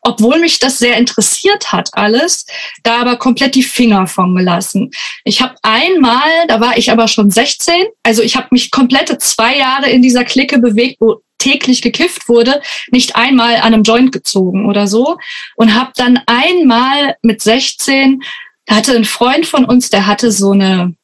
Obwohl 0.04 0.40
mich 0.40 0.58
das 0.58 0.78
sehr 0.80 0.96
interessiert 0.96 1.70
hat 1.70 1.90
alles, 1.92 2.44
da 2.82 3.00
aber 3.00 3.16
komplett 3.16 3.54
die 3.54 3.62
Finger 3.62 4.08
von 4.08 4.34
gelassen. 4.34 4.90
Ich 5.22 5.40
habe 5.40 5.54
einmal, 5.62 6.48
da 6.48 6.60
war 6.60 6.76
ich 6.76 6.90
aber 6.90 7.06
schon 7.06 7.30
16, 7.30 7.74
also 8.02 8.20
ich 8.20 8.34
habe 8.34 8.48
mich 8.50 8.72
komplette 8.72 9.18
zwei 9.18 9.56
Jahre 9.56 9.88
in 9.90 10.02
dieser 10.02 10.24
Clique 10.24 10.58
bewegt, 10.58 10.96
wo 10.98 11.22
täglich 11.43 11.82
gekifft 11.82 12.28
wurde, 12.28 12.62
nicht 12.90 13.16
einmal 13.16 13.57
an 13.57 13.74
einem 13.74 13.82
Joint 13.82 14.12
gezogen 14.12 14.66
oder 14.66 14.86
so 14.86 15.16
und 15.57 15.74
habe 15.74 15.93
dann 15.97 16.20
einmal 16.26 17.16
mit 17.22 17.43
16 17.43 18.22
da 18.66 18.76
hatte 18.76 18.95
ein 18.95 19.05
Freund 19.05 19.47
von 19.47 19.64
uns, 19.64 19.90
der 19.90 20.07
hatte 20.07 20.30
so 20.30 20.53
eine 20.53 20.95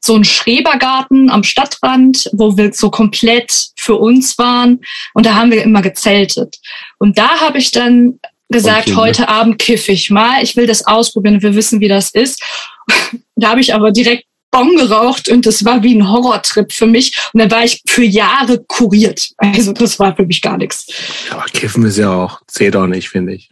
so 0.00 0.14
ein 0.14 0.24
Schrebergarten 0.24 1.28
am 1.28 1.42
Stadtrand, 1.42 2.30
wo 2.32 2.56
wir 2.56 2.72
so 2.72 2.88
komplett 2.88 3.70
für 3.76 3.96
uns 3.96 4.38
waren. 4.38 4.80
Und 5.12 5.26
da 5.26 5.34
haben 5.34 5.50
wir 5.50 5.62
immer 5.62 5.82
gezeltet. 5.82 6.56
Und 6.98 7.18
da 7.18 7.40
habe 7.40 7.58
ich 7.58 7.72
dann 7.72 8.20
gesagt, 8.48 8.94
heute 8.94 9.28
Abend 9.28 9.58
kiff 9.58 9.88
ich 9.88 10.08
mal. 10.08 10.42
Ich 10.42 10.56
will 10.56 10.66
das 10.66 10.86
ausprobieren. 10.86 11.42
Wir 11.42 11.54
wissen, 11.54 11.80
wie 11.80 11.88
das 11.88 12.10
ist. 12.10 12.42
da 13.36 13.50
habe 13.50 13.60
ich 13.60 13.74
aber 13.74 13.90
direkt 13.90 14.27
Bon 14.50 14.76
geraucht 14.76 15.28
und 15.28 15.44
das 15.44 15.64
war 15.64 15.82
wie 15.82 15.94
ein 15.94 16.08
Horrortrip 16.08 16.72
für 16.72 16.86
mich. 16.86 17.16
Und 17.32 17.40
dann 17.40 17.50
war 17.50 17.64
ich 17.64 17.82
für 17.86 18.04
Jahre 18.04 18.64
kuriert. 18.66 19.28
Also 19.36 19.72
das 19.72 19.98
war 19.98 20.16
für 20.16 20.24
mich 20.24 20.40
gar 20.40 20.56
nichts. 20.56 20.86
Aber 21.30 21.44
Kiffen 21.44 21.84
ist 21.84 21.98
ja 21.98 22.12
auch, 22.12 22.40
zählt 22.46 22.76
auch 22.76 22.86
nicht, 22.86 23.08
finde 23.08 23.34
ich. 23.34 23.50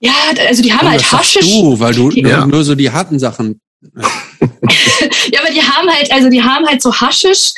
Ja, 0.00 0.12
also 0.46 0.62
die 0.62 0.72
haben 0.72 0.86
oh, 0.86 0.90
halt 0.90 1.12
Haschisch. 1.12 1.46
Du, 1.46 1.78
weil 1.78 1.94
du 1.94 2.08
nur, 2.08 2.30
ja. 2.30 2.46
nur 2.46 2.64
so 2.64 2.74
die 2.74 2.90
harten 2.90 3.18
Sachen 3.18 3.60
ja, 3.94 5.40
aber 5.40 5.50
die 5.52 5.62
haben 5.62 5.90
halt, 5.90 6.10
also 6.10 6.30
die 6.30 6.42
haben 6.42 6.66
halt 6.66 6.82
so 6.82 6.92
Haschisch 6.92 7.52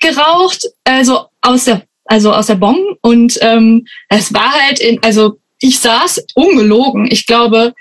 geraucht, 0.00 0.66
also 0.84 1.26
aus 1.40 1.64
der, 1.64 1.84
also 2.04 2.32
aus 2.32 2.46
der 2.46 2.56
Bon 2.56 2.76
und 3.00 3.38
ähm, 3.40 3.86
es 4.08 4.32
war 4.32 4.52
halt 4.52 4.80
in, 4.80 5.02
also 5.02 5.38
ich 5.60 5.78
saß 5.78 6.24
ungelogen, 6.34 7.10
ich 7.10 7.26
glaube, 7.26 7.74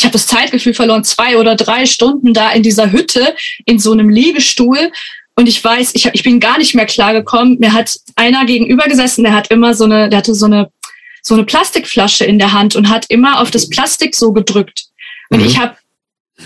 ich 0.00 0.04
habe 0.04 0.12
das 0.12 0.26
Zeitgefühl 0.26 0.74
verloren, 0.74 1.04
zwei 1.04 1.36
oder 1.36 1.56
drei 1.56 1.86
Stunden 1.86 2.32
da 2.32 2.50
in 2.52 2.62
dieser 2.62 2.90
Hütte 2.90 3.34
in 3.66 3.78
so 3.78 3.92
einem 3.92 4.08
Liegestuhl 4.08 4.90
und 5.34 5.48
ich 5.48 5.62
weiß, 5.62 5.92
ich, 5.94 6.06
hab, 6.06 6.14
ich 6.14 6.22
bin 6.22 6.40
gar 6.40 6.58
nicht 6.58 6.74
mehr 6.74 6.86
klargekommen. 6.86 7.58
Mir 7.60 7.72
hat 7.72 7.98
einer 8.16 8.44
gegenüber 8.44 8.84
gesessen, 8.84 9.24
der 9.24 9.34
hat 9.34 9.50
immer 9.50 9.74
so 9.74 9.84
eine, 9.84 10.08
der 10.08 10.18
hatte 10.18 10.34
so 10.34 10.46
eine 10.46 10.70
so 11.22 11.34
eine 11.34 11.44
Plastikflasche 11.44 12.24
in 12.24 12.38
der 12.38 12.52
Hand 12.52 12.76
und 12.76 12.88
hat 12.88 13.06
immer 13.08 13.40
auf 13.40 13.50
das 13.50 13.68
Plastik 13.68 14.14
so 14.14 14.32
gedrückt. 14.32 14.86
Und 15.28 15.40
mhm. 15.40 15.46
ich 15.46 15.58
habe 15.58 15.76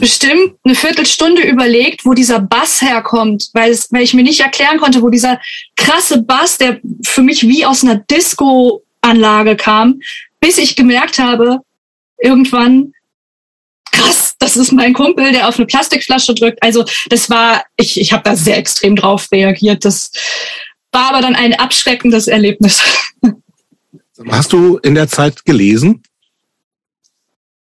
bestimmt 0.00 0.56
eine 0.64 0.74
Viertelstunde 0.74 1.42
überlegt, 1.42 2.04
wo 2.04 2.14
dieser 2.14 2.40
Bass 2.40 2.82
herkommt, 2.82 3.50
weil, 3.52 3.70
es, 3.70 3.92
weil 3.92 4.02
ich 4.02 4.14
mir 4.14 4.24
nicht 4.24 4.40
erklären 4.40 4.78
konnte, 4.78 5.02
wo 5.02 5.10
dieser 5.10 5.40
krasse 5.76 6.22
Bass, 6.22 6.58
der 6.58 6.80
für 7.04 7.22
mich 7.22 7.46
wie 7.46 7.64
aus 7.64 7.84
einer 7.84 7.96
Disco-Anlage 7.96 9.56
kam, 9.56 10.00
bis 10.40 10.58
ich 10.58 10.74
gemerkt 10.74 11.20
habe, 11.20 11.60
irgendwann, 12.18 12.92
krass, 14.04 14.34
das 14.38 14.56
ist 14.56 14.72
mein 14.72 14.92
Kumpel, 14.92 15.32
der 15.32 15.48
auf 15.48 15.56
eine 15.56 15.66
Plastikflasche 15.66 16.34
drückt. 16.34 16.62
Also 16.62 16.84
das 17.08 17.30
war, 17.30 17.64
ich, 17.76 18.00
ich 18.00 18.12
habe 18.12 18.22
da 18.24 18.36
sehr 18.36 18.58
extrem 18.58 18.96
drauf 18.96 19.28
reagiert. 19.32 19.84
Das 19.84 20.10
war 20.92 21.10
aber 21.10 21.20
dann 21.20 21.34
ein 21.34 21.54
abschreckendes 21.54 22.28
Erlebnis. 22.28 22.82
Hast 24.28 24.52
du 24.52 24.78
in 24.78 24.94
der 24.94 25.08
Zeit 25.08 25.44
gelesen? 25.44 26.02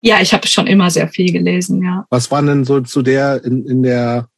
Ja, 0.01 0.21
ich 0.21 0.33
habe 0.33 0.47
schon 0.47 0.67
immer 0.67 0.89
sehr 0.89 1.09
viel 1.09 1.31
gelesen, 1.31 1.83
ja. 1.83 2.05
Was 2.09 2.31
waren 2.31 2.47
denn 2.47 2.63
so 2.63 2.79
zu 2.81 3.01
der 3.01 3.43
in, 3.43 3.65
in 3.67 3.83
der 3.83 4.29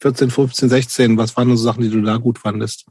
14, 0.00 0.30
15, 0.30 0.68
16, 0.68 1.16
was 1.16 1.36
waren 1.36 1.48
so 1.56 1.56
Sachen, 1.56 1.82
die 1.82 1.90
du 1.90 2.02
da 2.02 2.16
gut 2.16 2.38
fandest? 2.38 2.84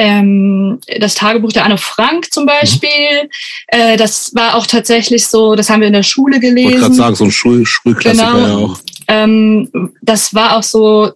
Ähm, 0.00 0.78
das 1.00 1.16
Tagebuch 1.16 1.52
der 1.52 1.64
Anne 1.64 1.76
Frank 1.76 2.32
zum 2.32 2.46
Beispiel. 2.46 3.24
Mhm. 3.24 3.28
Äh, 3.66 3.96
das 3.96 4.32
war 4.32 4.54
auch 4.54 4.64
tatsächlich 4.64 5.26
so, 5.26 5.56
das 5.56 5.68
haben 5.68 5.80
wir 5.80 5.88
in 5.88 5.92
der 5.92 6.04
Schule 6.04 6.38
gelesen. 6.38 6.68
Ich 6.68 6.74
wollte 6.74 6.80
gerade 6.80 6.94
sagen, 6.94 7.14
so 7.16 7.24
ein 7.24 7.30
Schul 7.32 7.66
Schulklassiker 7.66 8.32
genau. 8.32 8.46
ja 8.46 8.56
auch. 8.56 8.80
Ähm, 9.08 9.92
das 10.00 10.34
war 10.34 10.56
auch 10.56 10.62
so 10.62 11.12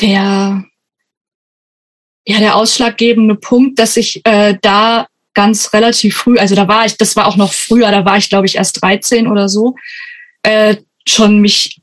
der, 0.00 0.64
ja, 2.24 2.38
der 2.38 2.54
ausschlaggebende 2.54 3.34
Punkt, 3.34 3.80
dass 3.80 3.96
ich 3.96 4.20
äh, 4.24 4.56
da 4.62 5.08
ganz 5.34 5.72
relativ 5.72 6.16
früh, 6.16 6.38
also 6.38 6.54
da 6.54 6.68
war 6.68 6.86
ich, 6.86 6.96
das 6.96 7.16
war 7.16 7.26
auch 7.26 7.36
noch 7.36 7.52
früher, 7.52 7.90
da 7.90 8.04
war 8.04 8.18
ich 8.18 8.28
glaube 8.28 8.46
ich 8.46 8.54
erst 8.54 8.80
13 8.82 9.26
oder 9.26 9.48
so, 9.48 9.74
äh, 10.44 10.76
schon 11.08 11.40
mich 11.40 11.80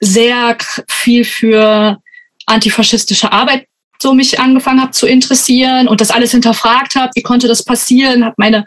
sehr 0.00 0.56
viel 0.88 1.26
für 1.26 1.98
antifaschistische 2.46 3.30
Arbeit 3.30 3.66
so 4.00 4.14
mich 4.14 4.40
angefangen 4.40 4.80
habe 4.80 4.92
zu 4.92 5.06
interessieren 5.06 5.88
und 5.88 6.00
das 6.00 6.10
alles 6.10 6.32
hinterfragt 6.32 6.94
habe, 6.94 7.10
wie 7.14 7.22
konnte 7.22 7.48
das 7.48 7.64
passieren, 7.64 8.24
habe 8.24 8.34
meine 8.38 8.66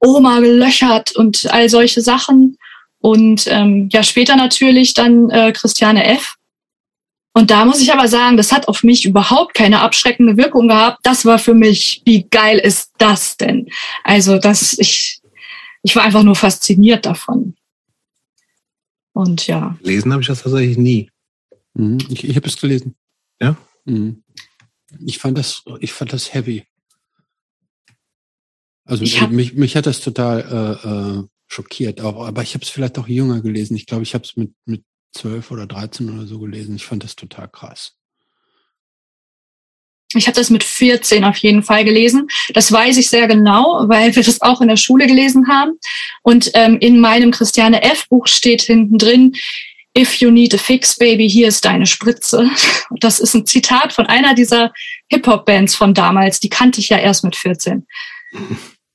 Oma 0.00 0.40
gelöchert 0.40 1.14
und 1.16 1.46
all 1.52 1.68
solche 1.68 2.00
Sachen. 2.00 2.56
Und 3.00 3.46
ähm, 3.48 3.88
ja, 3.92 4.02
später 4.02 4.36
natürlich 4.36 4.94
dann 4.94 5.30
äh, 5.30 5.52
Christiane 5.52 6.04
F. 6.04 6.36
Und 7.34 7.50
da 7.50 7.64
muss 7.64 7.80
ich 7.80 7.92
aber 7.92 8.08
sagen, 8.08 8.36
das 8.36 8.52
hat 8.52 8.68
auf 8.68 8.82
mich 8.82 9.04
überhaupt 9.04 9.54
keine 9.54 9.80
abschreckende 9.80 10.36
Wirkung 10.36 10.68
gehabt. 10.68 11.00
Das 11.02 11.24
war 11.24 11.38
für 11.38 11.54
mich, 11.54 12.00
wie 12.04 12.26
geil 12.30 12.58
ist 12.58 12.92
das 12.98 13.36
denn? 13.36 13.68
Also, 14.04 14.38
das, 14.38 14.78
ich, 14.78 15.20
ich 15.82 15.96
war 15.96 16.04
einfach 16.04 16.22
nur 16.22 16.36
fasziniert 16.36 17.04
davon. 17.04 17.56
Und 19.12 19.46
ja. 19.46 19.76
Lesen 19.82 20.12
habe 20.12 20.22
ich 20.22 20.28
das 20.28 20.42
tatsächlich 20.42 20.78
nie. 20.78 21.10
Mhm, 21.74 21.98
ich 22.08 22.24
ich 22.24 22.36
habe 22.36 22.46
es 22.46 22.56
gelesen. 22.56 22.94
Ja? 23.40 23.56
Mhm. 23.84 24.23
Ich 25.04 25.18
fand 25.18 25.38
das, 25.38 25.62
ich 25.80 25.92
fand 25.92 26.12
das 26.12 26.32
heavy. 26.34 26.66
Also 28.84 29.04
hab, 29.04 29.30
mich, 29.30 29.54
mich 29.54 29.76
hat 29.76 29.86
das 29.86 30.00
total 30.00 30.40
äh, 30.40 30.88
äh, 30.88 31.24
schockiert, 31.46 32.00
auch, 32.00 32.26
aber 32.26 32.42
ich 32.42 32.54
habe 32.54 32.64
es 32.64 32.70
vielleicht 32.70 32.98
auch 32.98 33.08
jünger 33.08 33.40
gelesen. 33.40 33.76
Ich 33.76 33.86
glaube, 33.86 34.02
ich 34.02 34.14
habe 34.14 34.24
es 34.24 34.36
mit, 34.36 34.52
mit 34.66 34.84
12 35.12 35.50
oder 35.50 35.66
13 35.66 36.10
oder 36.10 36.26
so 36.26 36.38
gelesen. 36.38 36.76
Ich 36.76 36.84
fand 36.84 37.02
das 37.02 37.16
total 37.16 37.48
krass. 37.48 37.94
Ich 40.16 40.26
habe 40.26 40.36
das 40.36 40.50
mit 40.50 40.62
14 40.62 41.24
auf 41.24 41.36
jeden 41.38 41.62
Fall 41.62 41.84
gelesen. 41.84 42.28
Das 42.52 42.70
weiß 42.70 42.96
ich 42.98 43.08
sehr 43.08 43.26
genau, 43.26 43.84
weil 43.88 44.14
wir 44.14 44.22
das 44.22 44.40
auch 44.42 44.60
in 44.60 44.68
der 44.68 44.76
Schule 44.76 45.06
gelesen 45.06 45.48
haben. 45.48 45.78
Und 46.22 46.50
ähm, 46.54 46.78
in 46.78 47.00
meinem 47.00 47.30
Christiane 47.30 47.82
F. 47.82 48.08
Buch 48.08 48.26
steht 48.26 48.62
hinten 48.62 48.98
drin, 48.98 49.34
If 49.96 50.16
you 50.16 50.30
need 50.30 50.52
a 50.54 50.58
fix, 50.58 50.96
baby, 50.96 51.28
hier 51.28 51.48
ist 51.48 51.64
deine 51.64 51.86
Spritze. 51.86 52.50
Und 52.90 53.04
das 53.04 53.20
ist 53.20 53.34
ein 53.34 53.46
Zitat 53.46 53.92
von 53.92 54.06
einer 54.06 54.34
dieser 54.34 54.72
Hip-Hop-Bands 55.08 55.76
von 55.76 55.94
damals. 55.94 56.40
Die 56.40 56.48
kannte 56.48 56.80
ich 56.80 56.88
ja 56.88 56.98
erst 56.98 57.22
mit 57.22 57.36
14. 57.36 57.86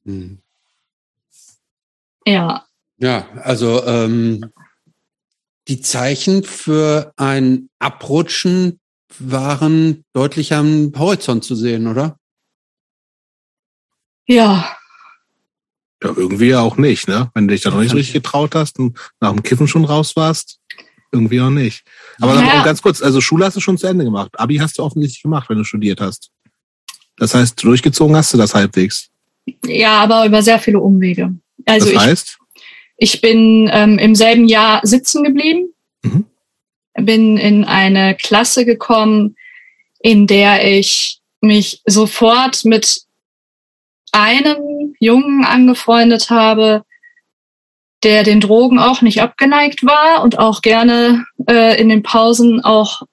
Hm. 0.03 0.41
Ja. 2.25 2.65
Ja, 2.97 3.29
also 3.43 3.85
ähm, 3.85 4.51
die 5.69 5.81
Zeichen 5.81 6.43
für 6.43 7.13
ein 7.15 7.69
Abrutschen 7.79 8.79
waren 9.19 10.03
deutlich 10.13 10.53
am 10.53 10.91
Horizont 10.97 11.43
zu 11.43 11.55
sehen, 11.55 11.87
oder? 11.87 12.17
Ja. 14.27 14.75
Ja, 16.03 16.13
irgendwie 16.15 16.55
auch 16.55 16.77
nicht, 16.77 17.07
ne? 17.07 17.29
Wenn 17.33 17.47
du 17.47 17.53
dich 17.53 17.61
da 17.61 17.71
noch 17.71 17.81
nicht 17.81 17.93
richtig 17.93 18.13
getraut 18.13 18.55
hast 18.55 18.79
und 18.79 18.97
nach 19.19 19.31
dem 19.31 19.43
Kiffen 19.43 19.67
schon 19.67 19.85
raus 19.85 20.15
warst, 20.15 20.59
irgendwie 21.11 21.41
auch 21.41 21.49
nicht. 21.49 21.83
Aber 22.19 22.35
ja. 22.35 22.63
ganz 22.63 22.81
kurz, 22.81 23.01
also 23.01 23.21
Schule 23.21 23.45
hast 23.45 23.57
du 23.57 23.61
schon 23.61 23.77
zu 23.77 23.87
Ende 23.87 24.05
gemacht. 24.05 24.31
Abi 24.39 24.57
hast 24.57 24.77
du 24.77 24.83
offensichtlich 24.83 25.23
gemacht, 25.23 25.49
wenn 25.49 25.57
du 25.57 25.63
studiert 25.63 26.01
hast. 26.01 26.29
Das 27.17 27.33
heißt, 27.33 27.61
durchgezogen 27.63 28.15
hast 28.15 28.33
du 28.33 28.37
das 28.37 28.55
halbwegs. 28.55 29.09
Ja, 29.65 29.97
aber 30.01 30.25
über 30.25 30.41
sehr 30.41 30.59
viele 30.59 30.79
Umwege. 30.79 31.33
Also 31.65 31.91
das 31.91 32.05
heißt? 32.05 32.37
Ich, 32.97 33.15
ich 33.15 33.21
bin 33.21 33.69
ähm, 33.71 33.97
im 33.97 34.15
selben 34.15 34.47
Jahr 34.47 34.81
sitzen 34.83 35.23
geblieben, 35.23 35.73
mhm. 36.03 36.25
bin 36.99 37.37
in 37.37 37.65
eine 37.65 38.15
Klasse 38.15 38.65
gekommen, 38.65 39.35
in 40.01 40.27
der 40.27 40.65
ich 40.65 41.19
mich 41.41 41.81
sofort 41.85 42.65
mit 42.65 43.01
einem 44.11 44.95
Jungen 44.99 45.45
angefreundet 45.45 46.29
habe, 46.29 46.83
der 48.03 48.23
den 48.23 48.39
Drogen 48.39 48.79
auch 48.79 49.01
nicht 49.01 49.21
abgeneigt 49.21 49.85
war 49.85 50.23
und 50.23 50.39
auch 50.39 50.61
gerne 50.61 51.25
äh, 51.49 51.79
in 51.79 51.89
den 51.89 52.03
Pausen 52.03 52.63
auch 52.63 53.03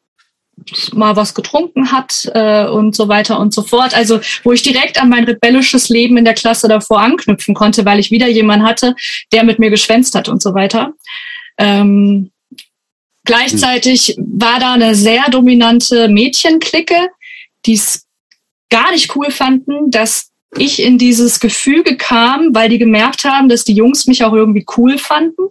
mal 0.93 1.17
was 1.17 1.35
getrunken 1.35 1.93
hat 1.93 2.29
äh, 2.35 2.67
und 2.67 2.97
so 2.97 3.09
weiter 3.09 3.39
und 3.39 3.55
so 3.55 3.63
fort. 3.63 3.95
Also 3.95 4.21
wo 4.43 4.53
ich 4.53 4.63
direkt 4.63 5.01
an 5.01 5.09
mein 5.09 5.25
rebellisches 5.25 5.89
Leben 5.89 6.17
in 6.17 6.25
der 6.25 6.35
Klasse 6.35 6.69
davor 6.69 7.01
anknüpfen 7.01 7.55
konnte, 7.55 7.85
weil 7.85 7.99
ich 7.99 8.11
wieder 8.11 8.29
jemanden 8.29 8.67
hatte, 8.67 8.95
der 9.33 9.45
mit 9.45 9.59
mir 9.59 9.71
geschwänzt 9.71 10.15
hat 10.15 10.29
und 10.29 10.43
so 10.43 10.55
weiter. 10.55 10.93
Ähm, 11.59 12.31
gleichzeitig 13.25 14.17
war 14.19 14.59
da 14.59 14.75
eine 14.75 14.95
sehr 14.95 15.25
dominante 15.31 16.09
Mädchenklicke, 16.09 17.09
die 17.65 17.75
es 17.75 18.07
gar 18.71 18.91
nicht 18.93 19.15
cool 19.15 19.31
fanden, 19.31 19.91
dass 19.91 20.31
ich 20.57 20.83
in 20.83 20.99
dieses 20.99 21.41
Gefüge 21.41 21.97
kam, 21.97 22.55
weil 22.55 22.69
die 22.69 22.79
gemerkt 22.79 23.25
haben, 23.25 23.49
dass 23.49 23.65
die 23.65 23.75
Jungs 23.75 24.07
mich 24.07 24.25
auch 24.25 24.33
irgendwie 24.33 24.67
cool 24.77 24.99
fanden. 24.99 25.49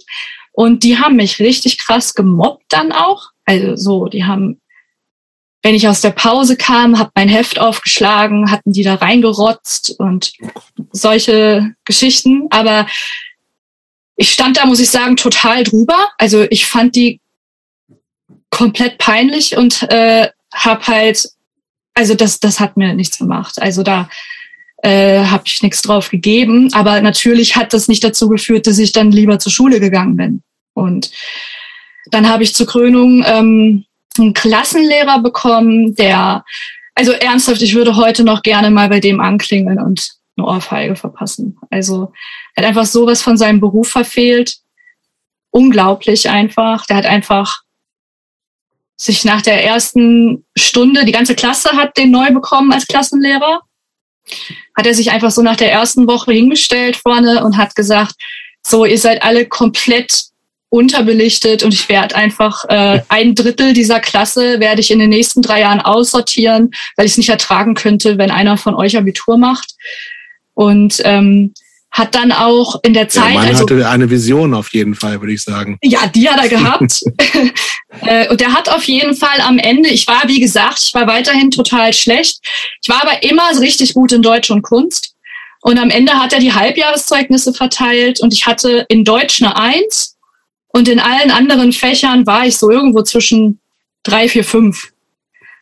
Und 0.52 0.84
die 0.84 0.98
haben 0.98 1.18
mich 1.18 1.40
richtig 1.40 1.78
krass 1.78 2.14
gemobbt 2.14 2.66
dann 2.70 2.92
auch. 2.92 3.32
Also 3.46 3.76
so, 3.76 4.06
die 4.08 4.24
haben, 4.24 4.62
wenn 5.62 5.76
ich 5.76 5.88
aus 5.88 6.02
der 6.02 6.12
Pause 6.12 6.56
kam, 6.56 6.98
hab 6.98 7.12
mein 7.16 7.28
Heft 7.28 7.60
aufgeschlagen, 7.60 8.50
hatten 8.50 8.72
die 8.72 8.84
da 8.84 8.96
reingerotzt 8.96 10.00
und 10.00 10.32
solche 10.92 11.76
Geschichten. 11.84 12.48
Aber 12.50 12.88
ich 14.16 14.32
stand 14.32 14.58
da, 14.58 14.66
muss 14.66 14.80
ich 14.80 14.90
sagen, 14.90 15.18
total 15.18 15.64
drüber. 15.64 16.10
Also 16.18 16.46
ich 16.50 16.66
fand 16.66 16.96
die 16.96 17.20
komplett 18.50 18.98
peinlich 18.98 19.58
und 19.58 19.84
äh, 19.84 20.30
hab 20.54 20.88
halt, 20.88 21.30
also 21.94 22.16
das, 22.16 22.40
das 22.40 22.62
hat 22.62 22.78
mir 22.78 22.94
nichts 22.94 23.18
gemacht. 23.18 23.62
Also 23.62 23.84
da 23.84 24.10
äh, 24.86 25.26
habe 25.26 25.44
ich 25.48 25.64
nichts 25.64 25.82
drauf 25.82 26.12
gegeben. 26.12 26.72
Aber 26.74 27.02
natürlich 27.02 27.56
hat 27.56 27.74
das 27.74 27.88
nicht 27.88 28.04
dazu 28.04 28.30
geführt, 28.30 28.68
dass 28.68 28.78
ich 28.78 28.92
dann 28.92 29.12
lieber 29.12 29.40
zur 29.40 29.52
Schule 29.52 29.80
gegangen 29.80 30.16
bin. 30.16 30.44
Und 30.74 31.10
dann 32.12 32.30
habe 32.30 32.44
ich 32.44 32.54
zur 32.54 32.68
Krönung 32.68 33.24
ähm, 33.26 33.86
einen 34.18 34.34
Klassenlehrer 34.34 35.24
bekommen, 35.24 35.96
der, 35.96 36.46
also 36.94 37.14
ernsthaft, 37.14 37.64
ich 37.64 37.74
würde 37.74 37.96
heute 37.96 38.24
noch 38.24 38.44
gerne 38.44 38.70
mal 38.70 38.88
bei 38.88 39.00
dem 39.00 39.20
anklingeln 39.20 39.80
und 39.80 40.12
eine 40.38 40.46
Ohrfeige 40.46 40.96
verpassen. 40.96 41.58
Also 41.72 42.12
er 42.54 42.64
hat 42.64 42.70
einfach 42.70 42.86
sowas 42.86 43.24
von 43.24 43.38
seinem 43.38 43.60
Beruf 43.60 43.90
verfehlt. 43.90 44.58
Unglaublich 45.50 46.30
einfach. 46.30 46.86
Der 46.86 46.98
hat 46.98 47.06
einfach 47.08 47.64
sich 48.98 49.26
nach 49.26 49.42
der 49.42 49.66
ersten 49.66 50.46
Stunde, 50.56 51.06
die 51.06 51.12
ganze 51.12 51.34
Klasse 51.34 51.72
hat 51.72 51.98
den 51.98 52.12
neu 52.12 52.32
bekommen 52.32 52.72
als 52.72 52.86
Klassenlehrer 52.86 53.62
hat 54.76 54.86
er 54.86 54.94
sich 54.94 55.12
einfach 55.12 55.32
so 55.32 55.42
nach 55.42 55.56
der 55.56 55.72
ersten 55.72 56.08
Woche 56.08 56.34
hingestellt 56.34 56.96
vorne 56.96 57.44
und 57.44 57.58
hat 57.58 57.76
gesagt, 57.76 58.16
so, 58.66 58.86
ihr 58.86 58.98
seid 58.98 59.24
alle 59.24 59.46
komplett 59.46 60.26
unterbelichtet 60.70 61.64
und 61.64 61.74
ich 61.74 61.88
werde 61.88 62.16
einfach 62.16 62.66
äh, 62.68 63.02
ein 63.08 63.36
Drittel 63.36 63.74
dieser 63.74 64.00
Klasse 64.00 64.60
werde 64.60 64.82
ich 64.82 64.92
in 64.92 65.00
den 65.00 65.10
nächsten 65.10 65.42
drei 65.42 65.62
Jahren 65.62 65.80
aussortieren, 65.80 66.72
weil 66.98 67.06
ich 67.06 67.14
es 67.14 67.18
nicht 67.18 67.30
ertragen 67.30 67.76
könnte, 67.76 68.18
wenn 68.18 68.32
einer 68.32 68.58
von 68.58 68.76
euch 68.76 68.98
Abitur 68.98 69.38
macht. 69.38 69.76
Und 70.54 71.02
ähm, 71.06 71.54
hat 71.96 72.14
dann 72.14 72.34
auch 72.34 72.82
in 72.84 72.94
der 72.94 73.08
Zeit. 73.08 73.30
Der 73.30 73.34
Mann 73.36 73.48
also, 73.48 73.62
hatte 73.62 73.88
eine 73.88 74.10
Vision 74.10 74.54
auf 74.54 74.74
jeden 74.74 74.96
Fall, 74.96 75.22
würde 75.22 75.32
ich 75.32 75.42
sagen. 75.42 75.78
Ja, 75.82 76.08
die 76.08 76.30
hat 76.30 76.44
er 76.44 76.50
gehabt. 76.50 77.02
Äh, 78.02 78.28
und 78.28 78.42
der 78.42 78.52
hat 78.52 78.68
auf 78.68 78.84
jeden 78.84 79.16
Fall 79.16 79.40
am 79.40 79.58
Ende, 79.58 79.88
ich 79.88 80.06
war, 80.06 80.24
wie 80.28 80.42
gesagt, 80.42 80.80
ich 80.80 80.94
war 80.94 81.08
weiterhin 81.08 81.50
total 81.50 81.94
schlecht. 81.94 82.40
Ich 82.82 82.90
war 82.90 83.02
aber 83.02 83.24
immer 83.24 83.58
richtig 83.62 83.94
gut 83.94 84.12
in 84.12 84.22
Deutsch 84.22 84.52
und 84.52 84.64
Kunst. 84.64 85.16
Und 85.62 85.80
am 85.80 85.90
Ende 85.90 86.12
hat 86.16 86.34
er 86.34 86.40
die 86.40 86.52
Halbjahreszeugnisse 86.52 87.54
verteilt 87.54 88.20
und 88.20 88.34
ich 88.34 88.46
hatte 88.46 88.86
in 88.90 89.06
Deutsch 89.06 89.42
eine 89.42 89.56
Eins 89.56 90.18
und 90.68 90.90
in 90.90 91.00
allen 91.00 91.32
anderen 91.32 91.72
Fächern 91.72 92.28
war 92.28 92.46
ich 92.46 92.58
so 92.58 92.70
irgendwo 92.70 93.02
zwischen 93.04 93.62
drei, 94.04 94.28
vier, 94.28 94.44
fünf. 94.44 94.92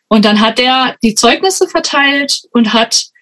Und 0.07 0.25
dann 0.25 0.39
hat 0.39 0.59
er 0.59 0.95
die 1.03 1.13
Zeugnisse 1.13 1.67
verteilt 1.67 2.41
und 2.51 2.73
hat 2.73 3.12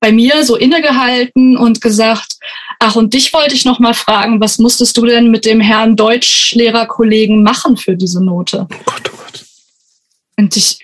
bei 0.00 0.12
mir 0.12 0.44
so 0.44 0.56
innegehalten 0.56 1.56
und 1.56 1.80
gesagt, 1.80 2.36
ach, 2.78 2.96
und 2.96 3.14
dich 3.14 3.32
wollte 3.32 3.54
ich 3.54 3.64
noch 3.64 3.78
mal 3.78 3.94
fragen, 3.94 4.40
was 4.40 4.58
musstest 4.58 4.96
du 4.96 5.04
denn 5.04 5.30
mit 5.30 5.44
dem 5.44 5.60
Herrn 5.60 5.96
Deutschlehrerkollegen 5.96 7.42
machen 7.42 7.76
für 7.76 7.96
diese 7.96 8.24
Note? 8.24 8.68
Oh 8.70 8.76
Gott, 8.84 9.10
oh 9.12 9.16
Gott. 9.16 9.44
Und 10.36 10.56
ich, 10.56 10.78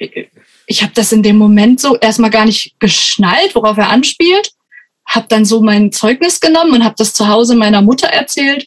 ich 0.67 0.83
habe 0.83 0.93
das 0.95 1.13
in 1.13 1.23
dem 1.23 1.39
Moment 1.39 1.81
so 1.81 1.97
erstmal 1.97 2.31
gar 2.31 2.45
nicht 2.45 2.75
geschnallt, 2.81 3.55
worauf 3.55 3.79
er 3.79 3.91
anspielt, 3.91 4.53
habe 5.07 5.27
dann 5.29 5.45
so 5.45 5.61
mein 5.61 5.93
Zeugnis 5.93 6.41
genommen 6.41 6.73
und 6.73 6.85
habe 6.85 6.97
das 6.99 7.15
zu 7.15 7.29
Hause 7.29 7.55
meiner 7.55 7.83
Mutter 7.83 8.09
erzählt. 8.09 8.67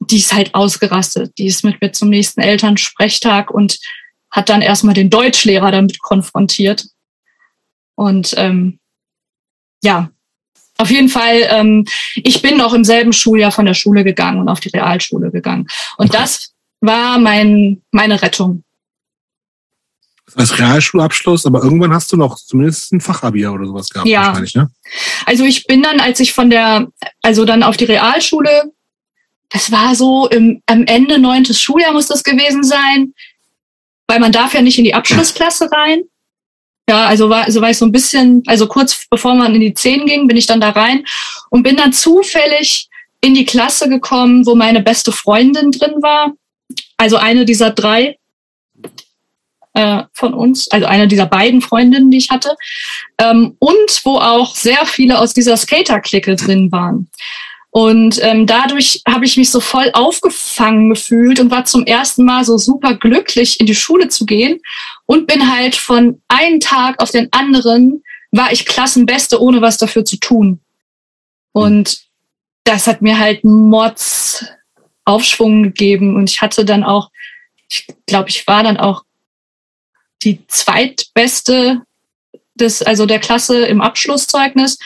Die 0.00 0.16
ist 0.16 0.32
halt 0.32 0.54
ausgerastet. 0.54 1.32
Die 1.38 1.46
ist 1.46 1.62
mit 1.62 1.80
mir 1.80 1.92
zum 1.92 2.08
nächsten 2.08 2.40
Elternsprechtag 2.40 3.50
und 3.50 3.78
hat 4.30 4.48
dann 4.48 4.62
erstmal 4.62 4.94
den 4.94 5.10
Deutschlehrer 5.10 5.70
damit 5.70 6.00
konfrontiert. 6.00 6.86
Und 7.94 8.34
ähm, 8.36 8.79
ja, 9.82 10.10
auf 10.80 10.90
jeden 10.90 11.10
Fall, 11.10 11.46
ähm, 11.50 11.84
ich 12.16 12.40
bin 12.40 12.56
noch 12.56 12.72
im 12.72 12.84
selben 12.84 13.12
Schuljahr 13.12 13.52
von 13.52 13.66
der 13.66 13.74
Schule 13.74 14.02
gegangen 14.02 14.40
und 14.40 14.48
auf 14.48 14.60
die 14.60 14.70
Realschule 14.70 15.30
gegangen. 15.30 15.66
Und 15.98 16.08
okay. 16.08 16.18
das 16.18 16.54
war 16.80 17.18
mein, 17.18 17.82
meine 17.90 18.22
Rettung. 18.22 18.64
Als 20.34 20.58
Realschulabschluss, 20.58 21.44
aber 21.44 21.62
irgendwann 21.62 21.92
hast 21.92 22.12
du 22.12 22.16
noch 22.16 22.36
zumindest 22.36 22.92
ein 22.92 23.00
Fachabier 23.00 23.52
oder 23.52 23.66
sowas 23.66 23.90
gehabt, 23.90 24.08
ja. 24.08 24.28
wahrscheinlich, 24.28 24.54
ne? 24.54 24.70
Also 25.26 25.44
ich 25.44 25.66
bin 25.66 25.82
dann, 25.82 26.00
als 26.00 26.20
ich 26.20 26.32
von 26.32 26.48
der, 26.48 26.86
also 27.20 27.44
dann 27.44 27.62
auf 27.62 27.76
die 27.76 27.84
Realschule, 27.84 28.72
das 29.50 29.72
war 29.72 29.94
so 29.94 30.28
im, 30.28 30.62
am 30.66 30.84
Ende 30.84 31.18
neuntes 31.18 31.60
Schuljahr 31.60 31.92
muss 31.92 32.06
das 32.06 32.22
gewesen 32.22 32.62
sein, 32.62 33.12
weil 34.06 34.20
man 34.20 34.32
darf 34.32 34.54
ja 34.54 34.62
nicht 34.62 34.78
in 34.78 34.84
die 34.84 34.94
Abschlussklasse 34.94 35.70
rein. 35.70 36.04
Ja, 36.90 37.06
also 37.06 37.30
war, 37.30 37.44
also 37.44 37.60
war 37.60 37.70
ich 37.70 37.78
so 37.78 37.86
ein 37.86 37.92
bisschen, 37.92 38.42
also 38.46 38.66
kurz 38.66 39.06
bevor 39.08 39.36
man 39.36 39.54
in 39.54 39.60
die 39.60 39.74
Zehn 39.74 40.06
ging, 40.06 40.26
bin 40.26 40.36
ich 40.36 40.46
dann 40.46 40.60
da 40.60 40.70
rein 40.70 41.04
und 41.48 41.62
bin 41.62 41.76
dann 41.76 41.92
zufällig 41.92 42.88
in 43.20 43.32
die 43.32 43.44
Klasse 43.44 43.88
gekommen, 43.88 44.44
wo 44.44 44.56
meine 44.56 44.80
beste 44.82 45.12
Freundin 45.12 45.70
drin 45.70 46.02
war. 46.02 46.32
Also 46.96 47.16
eine 47.16 47.44
dieser 47.44 47.70
drei 47.70 48.18
äh, 49.74 50.02
von 50.14 50.34
uns, 50.34 50.68
also 50.72 50.86
eine 50.86 51.06
dieser 51.06 51.26
beiden 51.26 51.62
Freundinnen, 51.62 52.10
die 52.10 52.18
ich 52.18 52.30
hatte. 52.30 52.56
Ähm, 53.18 53.54
und 53.60 54.00
wo 54.02 54.16
auch 54.16 54.56
sehr 54.56 54.84
viele 54.84 55.20
aus 55.20 55.32
dieser 55.32 55.56
Skater-Clique 55.56 56.34
drin 56.34 56.72
waren. 56.72 57.08
Und 57.70 58.18
ähm, 58.20 58.46
dadurch 58.46 59.00
habe 59.06 59.24
ich 59.24 59.36
mich 59.36 59.50
so 59.52 59.60
voll 59.60 59.90
aufgefangen 59.92 60.90
gefühlt 60.90 61.38
und 61.38 61.52
war 61.52 61.66
zum 61.66 61.86
ersten 61.86 62.24
Mal 62.24 62.44
so 62.44 62.58
super 62.58 62.94
glücklich, 62.94 63.60
in 63.60 63.66
die 63.66 63.76
Schule 63.76 64.08
zu 64.08 64.26
gehen 64.26 64.58
und 65.10 65.26
bin 65.26 65.52
halt 65.52 65.74
von 65.74 66.22
einem 66.28 66.60
Tag 66.60 67.02
auf 67.02 67.10
den 67.10 67.32
anderen 67.32 68.04
war 68.30 68.52
ich 68.52 68.64
Klassenbeste, 68.64 69.42
ohne 69.42 69.60
was 69.60 69.76
dafür 69.76 70.04
zu 70.04 70.18
tun. 70.18 70.60
Und 71.50 72.02
das 72.62 72.86
hat 72.86 73.02
mir 73.02 73.18
halt 73.18 73.42
Mords 73.42 74.46
Aufschwung 75.04 75.64
gegeben 75.64 76.14
und 76.14 76.30
ich 76.30 76.40
hatte 76.42 76.64
dann 76.64 76.84
auch, 76.84 77.10
ich 77.68 77.88
glaube, 78.06 78.28
ich 78.28 78.46
war 78.46 78.62
dann 78.62 78.76
auch 78.76 79.02
die 80.22 80.46
zweitbeste 80.46 81.82
des, 82.54 82.80
also 82.80 83.04
der 83.04 83.18
Klasse 83.18 83.66
im 83.66 83.80
Abschlusszeugnis 83.80 84.78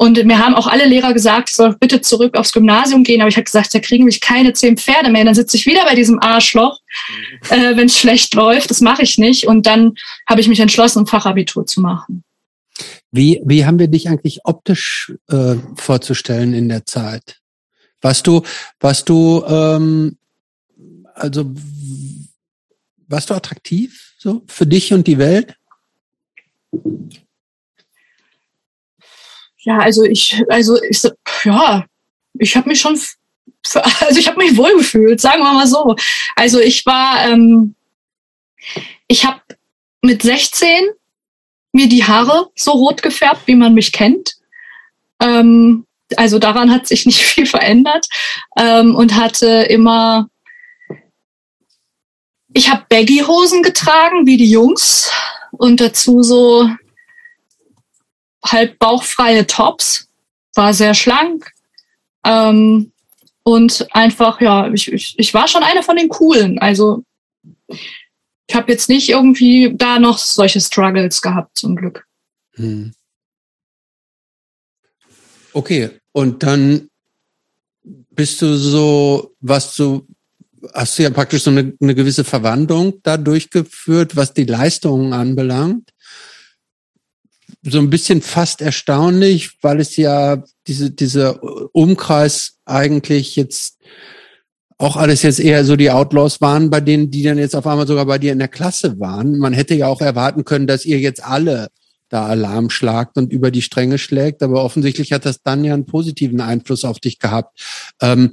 und 0.00 0.24
mir 0.24 0.38
haben 0.38 0.54
auch 0.54 0.68
alle 0.68 0.86
Lehrer 0.86 1.12
gesagt, 1.12 1.50
ich 1.50 1.56
soll 1.56 1.76
bitte 1.76 2.00
zurück 2.00 2.36
aufs 2.36 2.52
Gymnasium 2.52 3.02
gehen. 3.02 3.20
Aber 3.20 3.28
ich 3.28 3.34
habe 3.34 3.46
gesagt, 3.46 3.74
da 3.74 3.80
kriegen 3.80 4.04
mich 4.04 4.20
keine 4.20 4.52
zehn 4.52 4.76
Pferde 4.76 5.10
mehr. 5.10 5.24
Dann 5.24 5.34
sitze 5.34 5.56
ich 5.56 5.66
wieder 5.66 5.84
bei 5.84 5.96
diesem 5.96 6.20
Arschloch, 6.20 6.78
äh, 7.50 7.76
wenn 7.76 7.86
es 7.86 7.98
schlecht 7.98 8.32
läuft. 8.34 8.70
Das 8.70 8.80
mache 8.80 9.02
ich 9.02 9.18
nicht. 9.18 9.48
Und 9.48 9.66
dann 9.66 9.94
habe 10.28 10.40
ich 10.40 10.46
mich 10.46 10.60
entschlossen, 10.60 11.00
ein 11.00 11.06
Fachabitur 11.08 11.66
zu 11.66 11.80
machen. 11.80 12.22
Wie, 13.10 13.42
wie 13.44 13.66
haben 13.66 13.80
wir 13.80 13.88
dich 13.88 14.08
eigentlich 14.08 14.38
optisch 14.44 15.12
äh, 15.30 15.56
vorzustellen 15.74 16.54
in 16.54 16.68
der 16.68 16.86
Zeit? 16.86 17.40
Was 18.00 18.22
du, 18.22 18.42
was 18.78 19.04
du, 19.04 19.42
ähm, 19.48 20.16
also 21.14 21.52
warst 23.08 23.30
du 23.30 23.34
attraktiv 23.34 24.14
so 24.16 24.44
für 24.46 24.64
dich 24.64 24.92
und 24.92 25.08
die 25.08 25.18
Welt? 25.18 25.56
Ja, 29.60 29.78
also 29.78 30.04
ich, 30.04 30.42
also 30.48 30.80
ich, 30.82 31.02
ja, 31.44 31.84
ich 32.38 32.56
habe 32.56 32.68
mich 32.68 32.80
schon, 32.80 32.92
also 33.74 34.18
ich 34.18 34.28
habe 34.28 34.38
mich 34.38 34.56
wohlgefühlt, 34.56 35.20
sagen 35.20 35.42
wir 35.42 35.52
mal 35.52 35.66
so. 35.66 35.96
Also 36.36 36.60
ich 36.60 36.86
war, 36.86 37.26
ähm, 37.28 37.74
ich 39.08 39.24
habe 39.24 39.40
mit 40.02 40.22
16 40.22 40.88
mir 41.72 41.88
die 41.88 42.04
Haare 42.04 42.50
so 42.54 42.72
rot 42.72 43.02
gefärbt, 43.02 43.46
wie 43.46 43.56
man 43.56 43.74
mich 43.74 43.92
kennt. 43.92 44.36
Ähm, 45.20 45.86
also 46.16 46.38
daran 46.38 46.70
hat 46.70 46.86
sich 46.86 47.04
nicht 47.04 47.22
viel 47.24 47.46
verändert 47.46 48.06
ähm, 48.56 48.94
und 48.94 49.16
hatte 49.16 49.46
immer 49.68 50.28
ich 52.54 52.70
habe 52.70 52.84
Baggy-Hosen 52.88 53.62
getragen, 53.62 54.26
wie 54.26 54.36
die 54.36 54.50
Jungs, 54.50 55.10
und 55.52 55.80
dazu 55.80 56.22
so 56.22 56.68
halb 58.52 58.78
bauchfreie 58.78 59.46
Tops. 59.46 60.08
War 60.54 60.74
sehr 60.74 60.94
schlank. 60.94 61.52
Ähm, 62.24 62.92
und 63.42 63.86
einfach, 63.92 64.40
ja, 64.40 64.70
ich, 64.72 64.92
ich, 64.92 65.14
ich 65.18 65.32
war 65.32 65.48
schon 65.48 65.62
einer 65.62 65.82
von 65.82 65.96
den 65.96 66.08
coolen. 66.08 66.58
Also 66.58 67.02
ich 68.46 68.54
habe 68.54 68.70
jetzt 68.70 68.88
nicht 68.88 69.08
irgendwie 69.08 69.74
da 69.74 69.98
noch 69.98 70.18
solche 70.18 70.60
Struggles 70.60 71.22
gehabt, 71.22 71.56
zum 71.56 71.76
Glück. 71.76 72.06
Hm. 72.54 72.92
Okay, 75.52 75.90
und 76.12 76.42
dann 76.42 76.88
bist 78.10 78.42
du 78.42 78.54
so, 78.56 79.34
was 79.40 79.74
du 79.74 80.06
hast 80.74 80.98
du 80.98 81.04
ja 81.04 81.10
praktisch 81.10 81.42
so 81.42 81.50
eine, 81.50 81.72
eine 81.80 81.94
gewisse 81.94 82.24
Verwandlung 82.24 83.00
da 83.02 83.16
durchgeführt, 83.16 84.16
was 84.16 84.34
die 84.34 84.44
Leistungen 84.44 85.12
anbelangt. 85.12 85.90
So 87.62 87.78
ein 87.78 87.90
bisschen 87.90 88.22
fast 88.22 88.60
erstaunlich, 88.60 89.58
weil 89.62 89.80
es 89.80 89.96
ja 89.96 90.42
diese, 90.66 90.90
diese 90.90 91.38
Umkreis 91.72 92.58
eigentlich 92.64 93.36
jetzt 93.36 93.78
auch 94.78 94.96
alles 94.96 95.22
jetzt 95.22 95.40
eher 95.40 95.64
so 95.64 95.74
die 95.74 95.90
Outlaws 95.90 96.40
waren, 96.40 96.70
bei 96.70 96.80
denen, 96.80 97.10
die 97.10 97.24
dann 97.24 97.36
jetzt 97.36 97.56
auf 97.56 97.66
einmal 97.66 97.88
sogar 97.88 98.06
bei 98.06 98.18
dir 98.18 98.32
in 98.32 98.38
der 98.38 98.48
Klasse 98.48 99.00
waren. 99.00 99.38
Man 99.38 99.52
hätte 99.52 99.74
ja 99.74 99.88
auch 99.88 100.00
erwarten 100.00 100.44
können, 100.44 100.68
dass 100.68 100.84
ihr 100.84 101.00
jetzt 101.00 101.22
alle 101.22 101.68
da 102.08 102.26
Alarm 102.26 102.70
schlagt 102.70 103.16
und 103.18 103.32
über 103.32 103.50
die 103.50 103.60
Stränge 103.60 103.98
schlägt, 103.98 104.42
aber 104.42 104.64
offensichtlich 104.64 105.12
hat 105.12 105.26
das 105.26 105.42
dann 105.42 105.64
ja 105.64 105.74
einen 105.74 105.84
positiven 105.84 106.40
Einfluss 106.40 106.84
auf 106.84 107.00
dich 107.00 107.18
gehabt. 107.18 107.60
Ähm, 108.00 108.32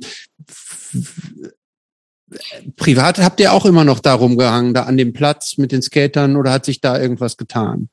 privat 2.76 3.20
habt 3.20 3.40
ihr 3.40 3.52
auch 3.52 3.66
immer 3.66 3.84
noch 3.84 4.00
da 4.00 4.14
rumgehangen, 4.14 4.74
da 4.74 4.84
an 4.84 4.98
dem 4.98 5.14
Platz 5.14 5.58
mit 5.58 5.72
den 5.72 5.82
Skatern 5.82 6.36
oder 6.36 6.52
hat 6.52 6.66
sich 6.66 6.80
da 6.80 7.00
irgendwas 7.00 7.38
getan? 7.38 7.90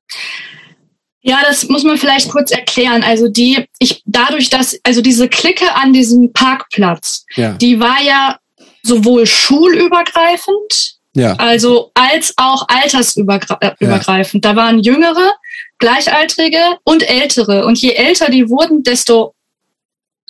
Ja, 1.23 1.41
das 1.47 1.69
muss 1.69 1.85
man 1.85 1.99
vielleicht 1.99 2.29
kurz 2.29 2.51
erklären. 2.51 3.03
Also 3.05 3.29
die, 3.29 3.65
ich 3.79 4.03
dadurch, 4.07 4.51
dass 4.51 4.79
also 4.83 5.01
diese 5.01 5.29
Clique 5.29 5.73
an 5.75 5.93
diesem 5.93 6.33
Parkplatz, 6.33 7.25
ja. 7.37 7.53
die 7.53 7.79
war 7.79 8.03
ja 8.03 8.39
sowohl 8.83 9.27
schulübergreifend, 9.27 10.97
ja. 11.15 11.35
also 11.35 11.93
als 11.95 12.35
auch 12.37 12.67
altersübergreifend. 12.69 14.45
Ja. 14.45 14.53
Da 14.53 14.57
waren 14.57 14.81
Jüngere, 14.81 15.33
Gleichaltrige 15.79 16.79
und 16.85 17.09
Ältere. 17.09 17.67
Und 17.67 17.79
je 17.79 17.93
älter 17.93 18.29
die 18.29 18.49
wurden, 18.49 18.83
desto 18.83 19.35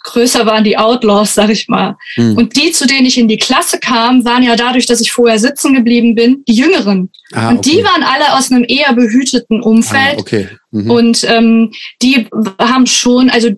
größer 0.03 0.47
waren 0.47 0.65
die 0.65 0.79
Outlaws, 0.79 1.35
sag 1.35 1.51
ich 1.51 1.69
mal. 1.69 1.97
Hm. 2.15 2.37
Und 2.37 2.57
die, 2.57 2.73
zu 2.73 2.87
denen 2.87 3.07
ich 3.07 3.19
in 3.19 3.29
die 3.29 3.37
Klasse 3.37 3.79
kam, 3.79 4.25
waren 4.25 4.43
ja 4.43 4.57
dadurch, 4.57 4.87
dass 4.87 5.01
ich 5.01 5.13
vorher 5.13 5.39
sitzen 5.39 5.75
geblieben 5.75 6.15
bin, 6.15 6.45
die 6.49 6.55
Jüngeren. 6.55 7.11
Ah, 7.33 7.51
und 7.51 7.65
die 7.65 7.83
waren 7.85 8.03
alle 8.03 8.37
aus 8.37 8.51
einem 8.51 8.65
eher 8.67 8.93
behüteten 8.93 9.63
Umfeld. 9.63 10.17
Ah, 10.17 10.21
okay. 10.21 10.49
Mhm. 10.71 10.91
Und 10.91 11.25
ähm, 11.25 11.73
die 12.03 12.29
haben 12.59 12.87
schon, 12.87 13.31
also 13.31 13.51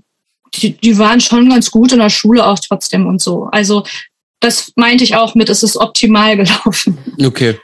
die, 0.56 0.72
die 0.72 0.98
waren 0.98 1.20
schon 1.20 1.48
ganz 1.48 1.70
gut 1.70 1.92
in 1.92 1.98
der 1.98 2.10
Schule 2.10 2.46
auch 2.46 2.58
trotzdem 2.58 3.06
und 3.06 3.20
so. 3.20 3.48
Also 3.50 3.84
das 4.40 4.72
meinte 4.76 5.04
ich 5.04 5.16
auch 5.16 5.34
mit, 5.34 5.48
es 5.48 5.62
ist 5.62 5.76
optimal 5.76 6.36
gelaufen. 6.36 6.98
Okay. 7.22 7.58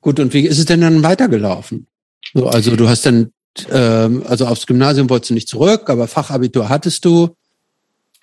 Gut, 0.00 0.18
und 0.18 0.32
wie 0.32 0.46
ist 0.46 0.58
es 0.58 0.64
denn 0.64 0.80
dann 0.80 1.02
weitergelaufen? 1.02 1.86
So, 2.34 2.48
also 2.48 2.76
du 2.76 2.88
hast 2.88 3.04
dann, 3.06 3.32
ähm, 3.70 4.22
also 4.26 4.46
aufs 4.46 4.66
Gymnasium 4.66 5.10
wolltest 5.10 5.30
du 5.30 5.34
nicht 5.34 5.48
zurück, 5.48 5.90
aber 5.90 6.08
Fachabitur 6.08 6.68
hattest 6.68 7.04
du. 7.04 7.36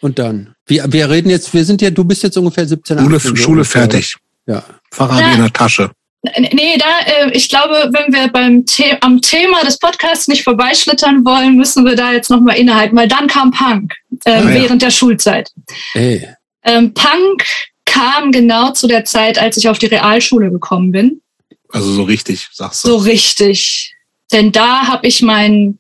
Und 0.02 0.20
dann? 0.20 0.54
Wir, 0.66 0.86
wir 0.92 1.10
reden 1.10 1.30
jetzt, 1.30 1.54
wir 1.54 1.66
sind 1.66 1.82
ja, 1.82 1.90
du 1.90 2.04
bist 2.04 2.24
jetzt 2.24 2.38
ungefähr 2.38 2.68
17, 2.68 2.98
18. 2.98 3.20
Schule, 3.20 3.38
Schule 3.38 3.66
fertig. 3.66 4.16
Ja. 4.46 4.64
Fahrrad 4.92 5.22
ja. 5.22 5.34
in 5.34 5.42
der 5.42 5.54
Tasche. 5.54 5.92
Nee, 6.38 6.78
da, 6.78 7.26
äh, 7.26 7.32
ich 7.32 7.48
glaube, 7.48 7.90
wenn 7.94 8.14
wir 8.14 8.28
beim 8.28 8.66
The 8.68 8.96
am 9.02 9.22
Thema 9.22 9.64
des 9.64 9.78
Podcasts 9.78 10.28
nicht 10.28 10.44
vorbeischlittern 10.44 11.24
wollen, 11.24 11.56
müssen 11.56 11.86
wir 11.86 11.96
da 11.96 12.12
jetzt 12.12 12.30
nochmal 12.30 12.58
innehalten, 12.58 12.98
weil 12.98 13.08
dann 13.08 13.28
kam 13.28 13.52
Punk 13.52 13.94
äh, 14.26 14.32
ah, 14.32 14.42
während 14.46 14.82
ja. 14.82 14.88
der 14.88 14.92
Schulzeit. 14.92 15.52
Hey. 15.94 16.28
Ähm, 16.64 16.94
Punk 16.94 17.44
kam 17.86 18.32
genau 18.32 18.72
zu 18.72 18.88
der 18.88 19.06
Zeit, 19.06 19.38
als 19.38 19.58
ich 19.58 19.70
auf 19.70 19.78
die 19.78 19.86
Realschule 19.86 20.52
gekommen 20.52 20.92
bin. 20.92 21.22
Also 21.70 21.92
so 21.92 22.04
richtig, 22.04 22.50
sagst 22.52 22.84
du. 22.84 22.90
So 22.90 22.98
richtig. 22.98 23.94
Denn 24.32 24.52
da 24.52 24.88
habe 24.88 25.08
ich 25.08 25.22
meinen 25.22 25.80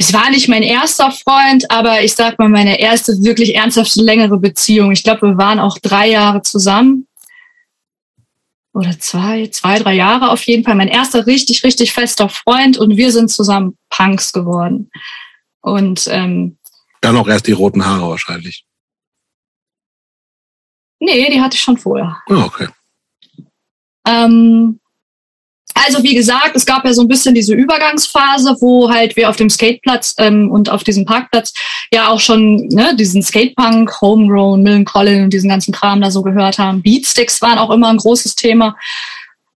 es 0.00 0.12
war 0.12 0.30
nicht 0.30 0.48
mein 0.48 0.62
erster 0.62 1.10
Freund, 1.10 1.68
aber 1.72 2.02
ich 2.04 2.14
sag 2.14 2.38
mal 2.38 2.48
meine 2.48 2.78
erste 2.78 3.20
wirklich 3.20 3.56
ernsthafte 3.56 4.00
längere 4.00 4.38
Beziehung. 4.38 4.92
Ich 4.92 5.02
glaube, 5.02 5.26
wir 5.26 5.38
waren 5.38 5.58
auch 5.58 5.76
drei 5.78 6.08
Jahre 6.08 6.40
zusammen. 6.42 7.08
Oder 8.72 8.96
zwei, 9.00 9.48
zwei, 9.48 9.80
drei 9.80 9.94
Jahre 9.94 10.30
auf 10.30 10.44
jeden 10.44 10.62
Fall. 10.62 10.76
Mein 10.76 10.86
erster 10.86 11.26
richtig, 11.26 11.64
richtig 11.64 11.92
fester 11.92 12.28
Freund 12.28 12.78
und 12.78 12.96
wir 12.96 13.10
sind 13.10 13.28
zusammen 13.28 13.76
Punks 13.90 14.32
geworden. 14.32 14.88
Und 15.62 16.06
ähm, 16.08 16.58
dann 17.00 17.16
auch 17.16 17.26
erst 17.26 17.48
die 17.48 17.52
roten 17.52 17.84
Haare 17.84 18.08
wahrscheinlich. 18.08 18.64
Nee, 21.00 21.28
die 21.28 21.40
hatte 21.40 21.56
ich 21.56 21.60
schon 21.60 21.76
vorher. 21.76 22.22
Oh, 22.28 22.34
okay. 22.34 22.68
Ähm, 24.06 24.78
also 25.86 26.02
wie 26.02 26.14
gesagt, 26.14 26.52
es 26.54 26.66
gab 26.66 26.84
ja 26.84 26.92
so 26.92 27.02
ein 27.02 27.08
bisschen 27.08 27.34
diese 27.34 27.54
Übergangsphase, 27.54 28.56
wo 28.60 28.90
halt 28.90 29.16
wir 29.16 29.28
auf 29.28 29.36
dem 29.36 29.50
Skateplatz 29.50 30.14
ähm, 30.18 30.50
und 30.50 30.70
auf 30.70 30.84
diesem 30.84 31.04
Parkplatz 31.04 31.52
ja 31.92 32.08
auch 32.08 32.20
schon 32.20 32.68
ne, 32.68 32.94
diesen 32.96 33.22
Skatepunk, 33.22 34.00
Homegrown, 34.00 34.62
Millencolin 34.62 35.24
und 35.24 35.32
diesen 35.32 35.48
ganzen 35.48 35.72
Kram 35.72 36.00
da 36.00 36.10
so 36.10 36.22
gehört 36.22 36.58
haben. 36.58 36.82
Beatsticks 36.82 37.40
waren 37.42 37.58
auch 37.58 37.70
immer 37.70 37.88
ein 37.88 37.96
großes 37.96 38.34
Thema. 38.34 38.76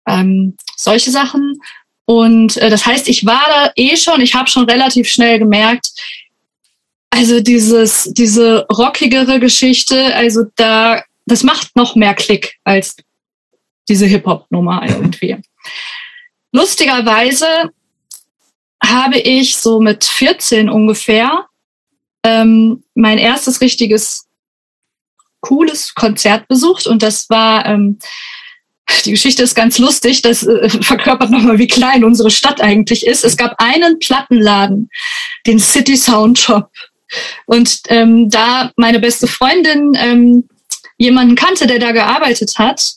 Ähm, 0.07 0.57
solche 0.77 1.11
Sachen. 1.11 1.61
Und 2.05 2.57
äh, 2.57 2.71
das 2.71 2.85
heißt, 2.87 3.09
ich 3.09 3.25
war 3.25 3.43
da 3.49 3.73
eh 3.77 3.97
schon, 3.97 4.21
ich 4.21 4.35
habe 4.35 4.49
schon 4.49 4.69
relativ 4.69 5.09
schnell 5.09 5.39
gemerkt, 5.39 5.91
also 7.11 7.41
dieses, 7.41 8.11
diese 8.13 8.67
rockigere 8.73 9.39
Geschichte, 9.39 10.15
also 10.15 10.45
da, 10.57 11.03
das 11.27 11.43
macht 11.43 11.77
noch 11.77 11.95
mehr 11.95 12.15
Klick 12.15 12.57
als 12.65 12.97
diese 13.89 14.07
Hip-Hop-Nummer 14.07 14.83
irgendwie. 14.89 15.37
Lustigerweise 16.53 17.47
habe 18.83 19.19
ich 19.19 19.57
so 19.57 19.81
mit 19.81 20.05
14 20.05 20.69
ungefähr 20.69 21.47
ähm, 22.25 22.85
mein 22.95 23.19
erstes 23.19 23.61
richtiges 23.61 24.27
cooles 25.41 25.95
Konzert 25.95 26.47
besucht 26.47 26.87
und 26.87 27.03
das 27.03 27.29
war 27.31 27.67
ähm, 27.67 27.99
die 29.05 29.13
Geschichte 29.13 29.43
ist 29.43 29.55
ganz 29.55 29.79
lustig, 29.79 30.23
das 30.23 30.43
äh, 30.43 30.69
verkörpert 30.69 31.31
nochmal, 31.31 31.59
wie 31.59 31.67
klein 31.67 32.05
unsere 32.05 32.31
Stadt 32.31 32.61
eigentlich 32.61 33.07
ist. 33.07 33.25
Es 33.25 33.37
gab 33.37 33.55
einen 33.59 33.99
Plattenladen, 33.99 34.91
den 35.47 35.59
City 35.59 35.97
Sound 35.97 36.39
Shop. 36.39 36.71
Und 37.47 37.81
ähm, 37.89 38.31
da 38.31 38.71
meine 38.77 38.99
beste 38.99 39.27
Freundin 39.27 39.93
ähm, 39.99 40.49
jemanden 40.97 41.35
kannte, 41.35 41.67
der 41.67 41.79
da 41.79 41.93
gearbeitet 41.93 42.55
hat, 42.59 42.95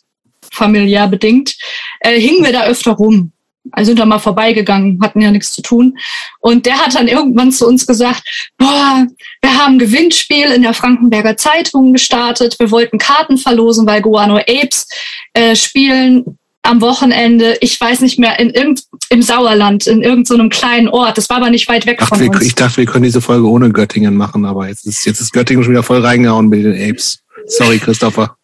familiär 0.51 1.07
bedingt, 1.07 1.55
äh, 1.99 2.19
hingen 2.19 2.43
wir 2.43 2.53
da 2.53 2.65
öfter 2.65 2.91
rum. 2.91 3.31
Also 3.71 3.89
sind 3.89 3.99
da 3.99 4.05
mal 4.05 4.19
vorbeigegangen, 4.19 4.99
hatten 5.01 5.21
ja 5.21 5.31
nichts 5.31 5.53
zu 5.53 5.61
tun. 5.61 5.97
Und 6.39 6.65
der 6.65 6.77
hat 6.77 6.95
dann 6.95 7.07
irgendwann 7.07 7.51
zu 7.51 7.67
uns 7.67 7.85
gesagt, 7.85 8.23
boah, 8.57 9.05
wir 9.41 9.57
haben 9.57 9.75
ein 9.75 9.79
Gewinnspiel 9.79 10.51
in 10.51 10.61
der 10.61 10.73
Frankenberger 10.73 11.37
Zeitung 11.37 11.93
gestartet. 11.93 12.55
Wir 12.59 12.71
wollten 12.71 12.97
Karten 12.97 13.37
verlosen, 13.37 13.85
weil 13.87 14.01
Guano 14.01 14.37
Apes 14.37 14.87
äh, 15.33 15.55
spielen 15.55 16.37
am 16.65 16.81
Wochenende, 16.81 17.57
ich 17.61 17.79
weiß 17.79 18.01
nicht 18.01 18.17
mehr, 18.19 18.39
in 18.39 18.49
irgend, 18.49 18.83
im 19.09 19.21
Sauerland, 19.21 19.87
in 19.87 20.01
irgendeinem 20.01 20.51
so 20.51 20.59
kleinen 20.59 20.87
Ort. 20.87 21.17
Das 21.17 21.29
war 21.29 21.37
aber 21.37 21.49
nicht 21.49 21.67
weit 21.67 21.85
weg 21.85 21.99
Ach, 22.01 22.09
von 22.09 22.19
wir, 22.19 22.29
uns. 22.29 22.41
Ich 22.41 22.55
dachte, 22.55 22.77
wir 22.77 22.85
können 22.85 23.03
diese 23.03 23.21
Folge 23.21 23.47
ohne 23.47 23.69
Göttingen 23.69 24.15
machen, 24.15 24.45
aber 24.45 24.67
jetzt 24.67 24.85
ist, 24.85 25.05
jetzt 25.05 25.21
ist 25.21 25.31
Göttingen 25.31 25.63
schon 25.63 25.73
wieder 25.73 25.83
voll 25.83 26.03
reingehauen 26.03 26.47
mit 26.47 26.65
den 26.65 26.73
Apes. 26.73 27.19
Sorry, 27.47 27.77
Christopher. 27.77 28.35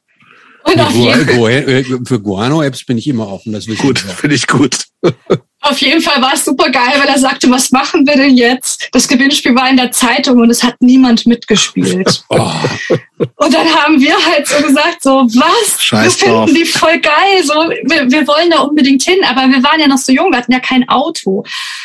Und 0.63 0.79
auf 0.79 0.93
jeden 0.93 2.05
für 2.05 2.19
Guano-Apps 2.21 2.85
bin 2.85 2.97
ich 2.97 3.07
immer 3.07 3.27
offen. 3.27 3.51
Das 3.51 3.65
gut, 3.65 3.99
finde 3.99 4.35
ich 4.35 4.45
gut. 4.45 4.85
Auf 5.63 5.77
jeden 5.79 6.01
Fall 6.01 6.19
war 6.23 6.33
es 6.33 6.43
super 6.43 6.71
geil, 6.71 6.93
weil 6.97 7.07
er 7.07 7.19
sagte, 7.19 7.49
was 7.51 7.69
machen 7.71 8.07
wir 8.07 8.15
denn 8.15 8.35
jetzt? 8.35 8.89
Das 8.93 9.07
Gewinnspiel 9.07 9.53
war 9.53 9.69
in 9.69 9.77
der 9.77 9.91
Zeitung 9.91 10.39
und 10.39 10.49
es 10.49 10.63
hat 10.63 10.75
niemand 10.79 11.25
mitgespielt. 11.27 12.23
Oh. 12.33 12.49
Und 13.35 13.53
dann 13.53 13.67
haben 13.67 13.99
wir 13.99 14.15
halt 14.25 14.47
so 14.47 14.59
gesagt, 14.65 15.03
so 15.03 15.27
was? 15.27 15.83
Scheiß 15.83 16.21
wir 16.21 16.27
finden 16.27 16.55
die 16.55 16.65
voll 16.65 16.99
geil. 16.99 17.43
So, 17.43 17.53
wir, 17.53 18.09
wir 18.09 18.27
wollen 18.27 18.49
da 18.49 18.61
unbedingt 18.61 19.03
hin, 19.03 19.19
aber 19.29 19.41
wir 19.41 19.61
waren 19.61 19.79
ja 19.79 19.87
noch 19.87 19.99
so 19.99 20.11
jung, 20.11 20.31
wir 20.31 20.37
hatten 20.37 20.51
ja 20.51 20.59
kein 20.59 20.87
Auto. 20.89 21.43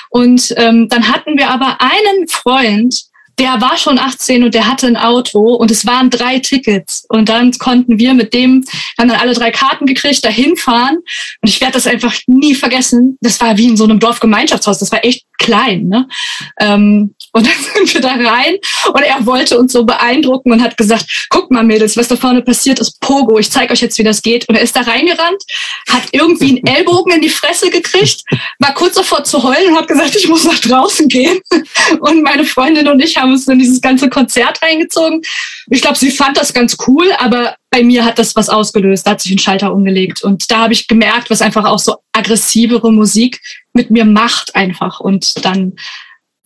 Und 0.09 0.55
ähm, 0.57 0.89
dann 0.89 1.09
hatten 1.13 1.37
wir 1.37 1.51
aber 1.51 1.79
einen 1.81 2.29
Freund, 2.29 3.03
der 3.39 3.61
war 3.61 3.77
schon 3.77 3.99
18 3.99 4.45
und 4.45 4.55
der 4.55 4.67
hatte 4.67 4.87
ein 4.87 4.97
Auto 4.97 5.55
und 5.55 5.71
es 5.71 5.85
waren 5.87 6.09
drei 6.09 6.39
Tickets. 6.39 7.05
Und 7.09 7.29
dann 7.29 7.53
konnten 7.53 7.99
wir 7.99 8.15
mit 8.15 8.33
dem, 8.33 8.65
haben 8.99 9.09
dann 9.09 9.21
alle 9.21 9.35
drei 9.35 9.51
Karten 9.51 9.85
gekriegt, 9.85 10.25
dahin 10.25 10.57
fahren. 10.57 10.97
Und 11.43 11.49
ich 11.49 11.61
werde 11.61 11.75
das 11.75 11.87
einfach 11.87 12.15
nie 12.27 12.55
vergessen. 12.55 13.19
Das 13.21 13.41
war 13.41 13.57
wie 13.59 13.67
in 13.67 13.77
so 13.77 13.85
einem 13.85 14.01
Dorfgemeinschaftshaus. 14.01 14.79
Das 14.79 14.91
war 14.91 15.05
echt 15.05 15.27
klein. 15.39 15.89
Ne? 15.89 16.09
Ähm, 16.61 17.15
und 17.33 17.47
dann 17.47 17.55
sind 17.75 17.95
wir 17.95 18.01
da 18.01 18.15
rein 18.15 18.57
und 18.93 19.03
er 19.03 19.27
wollte 19.27 19.59
uns 19.59 19.73
so 19.73 19.85
beeindrucken 19.85 20.53
und 20.53 20.63
hat 20.63 20.77
gesagt, 20.77 21.27
guck 21.29 21.51
mal 21.51 21.63
Mädels, 21.63 21.97
was 21.97 22.09
da 22.09 22.17
vorne 22.17 22.43
passiert 22.43 22.79
ist, 22.79 23.01
Pogo, 23.01 23.39
ich 23.39 23.51
zeige 23.51 23.73
euch 23.73 23.81
jetzt, 23.81 23.99
wie 23.99 24.05
das 24.05 24.23
geht. 24.23 24.49
Und 24.49 24.55
er 24.55 24.63
ist 24.63 24.75
da 24.75 24.81
reingerannt, 24.81 25.43
hat 25.89 26.05
irgendwie 26.13 26.49
einen 26.49 26.67
Ellbogen 26.77 27.13
in 27.13 27.21
die 27.21 27.29
Fresse 27.29 27.71
gekriegt, 27.71 28.23
war 28.59 28.75
kurz 28.75 28.95
davor 28.95 29.25
zu 29.25 29.43
heulen 29.43 29.73
und 29.73 29.77
hat 29.77 29.89
gesagt, 29.89 30.17
ich 30.17 30.29
muss 30.29 30.45
nach 30.45 30.59
draußen 30.59 31.09
gehen. 31.09 31.39
Und 32.01 32.23
meine 32.23 32.45
Freundin 32.45 32.89
und 32.89 33.01
ich 33.01 33.17
haben 33.17 33.33
uns 33.33 33.47
in 33.49 33.59
dieses 33.59 33.81
ganze 33.81 34.09
Konzert 34.09 34.61
reingezogen. 34.63 35.23
Ich 35.71 35.81
glaube, 35.81 35.97
sie 35.97 36.11
fand 36.11 36.37
das 36.37 36.53
ganz 36.53 36.77
cool, 36.87 37.11
aber 37.19 37.57
bei 37.77 37.83
mir 37.83 38.07
hat 38.07 38.19
das 38.19 38.35
was 38.37 38.49
ausgelöst, 38.49 39.07
da 39.07 39.11
hat 39.11 39.21
sich 39.21 39.33
ein 39.33 39.39
Schalter 39.39 39.75
umgelegt. 39.75 40.23
Und 40.23 40.51
da 40.51 40.61
habe 40.61 40.73
ich 40.73 40.89
gemerkt, 40.89 41.29
was 41.29 41.43
einfach 41.43 41.67
auch 41.67 41.79
so 41.79 41.97
aggressivere 42.13 42.91
Musik 42.91 43.43
mit 43.75 43.91
mir 43.91 44.07
macht 44.07 44.57
einfach. 44.57 44.99
Und 44.99 45.45
dann 45.45 45.75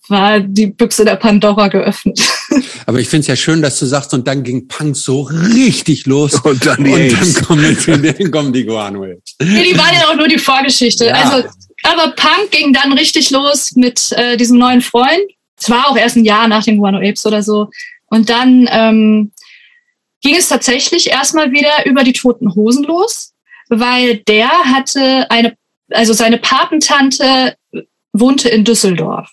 war 0.08 0.40
die 0.40 0.66
Büchse 0.66 1.04
der 1.04 1.14
Pandora 1.14 1.68
geöffnet. 1.68 2.20
Aber 2.86 2.98
ich 2.98 3.08
finde 3.08 3.20
es 3.20 3.26
ja 3.28 3.36
schön, 3.36 3.62
dass 3.62 3.78
du 3.78 3.86
sagst, 3.86 4.12
und 4.12 4.26
dann 4.26 4.42
ging 4.42 4.66
Punk 4.66 4.96
so 4.96 5.22
richtig 5.22 6.04
los. 6.06 6.34
Und 6.44 6.66
dann, 6.66 6.82
die 6.82 6.90
und 6.90 7.12
dann 7.12 7.34
kommen, 7.46 7.76
dann 7.86 8.30
kommen 8.32 8.52
die 8.52 8.64
Guano 8.64 9.04
Apes. 9.04 9.36
Nee, 9.40 9.70
die 9.70 9.78
waren 9.78 9.94
ja 9.94 10.08
auch 10.08 10.16
nur 10.16 10.26
die 10.26 10.38
Vorgeschichte. 10.38 11.06
Ja. 11.06 11.14
Also, 11.14 11.48
aber 11.84 12.12
Punk 12.16 12.50
ging 12.50 12.72
dann 12.72 12.92
richtig 12.92 13.30
los 13.30 13.70
mit 13.76 14.10
äh, 14.16 14.36
diesem 14.36 14.58
neuen 14.58 14.80
Freund. 14.80 15.22
Es 15.56 15.70
war 15.70 15.88
auch 15.88 15.96
erst 15.96 16.16
ein 16.16 16.24
Jahr 16.24 16.48
nach 16.48 16.64
den 16.64 16.78
Guano 16.78 16.98
Apes 16.98 17.24
oder 17.24 17.44
so. 17.44 17.68
Und 18.06 18.28
dann 18.28 18.68
ähm, 18.72 19.30
ging 20.20 20.36
es 20.36 20.48
tatsächlich 20.48 21.10
erstmal 21.10 21.52
wieder 21.52 21.86
über 21.86 22.04
die 22.04 22.12
Toten 22.12 22.54
Hosen 22.54 22.84
los, 22.84 23.32
weil 23.68 24.18
der 24.18 24.48
hatte 24.48 25.30
eine, 25.30 25.56
also 25.90 26.12
seine 26.12 26.38
Patentante 26.38 27.56
wohnte 28.12 28.48
in 28.48 28.64
Düsseldorf. 28.64 29.30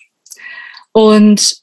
Und 0.91 1.57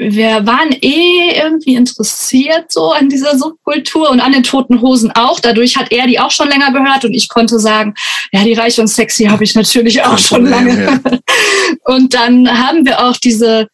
wir 0.00 0.46
waren 0.46 0.70
eh 0.80 1.32
irgendwie 1.36 1.74
interessiert 1.74 2.70
so 2.70 2.92
an 2.92 3.08
dieser 3.08 3.36
Subkultur 3.36 4.10
und 4.10 4.20
an 4.20 4.32
den 4.32 4.44
Toten 4.44 4.80
Hosen 4.80 5.10
auch. 5.12 5.40
Dadurch 5.40 5.76
hat 5.76 5.90
er 5.90 6.06
die 6.06 6.20
auch 6.20 6.30
schon 6.30 6.48
länger 6.48 6.72
gehört 6.72 7.04
und 7.04 7.14
ich 7.14 7.28
konnte 7.28 7.58
sagen, 7.58 7.94
ja, 8.32 8.44
die 8.44 8.54
Reich 8.54 8.78
und 8.78 8.86
Sexy 8.86 9.24
habe 9.24 9.42
ich 9.42 9.54
natürlich 9.54 10.02
auch 10.02 10.18
schon 10.18 10.46
lange. 10.46 11.00
Und 11.84 12.14
dann 12.14 12.48
haben 12.48 12.84
wir 12.84 13.04
auch 13.04 13.16
diese, 13.16 13.68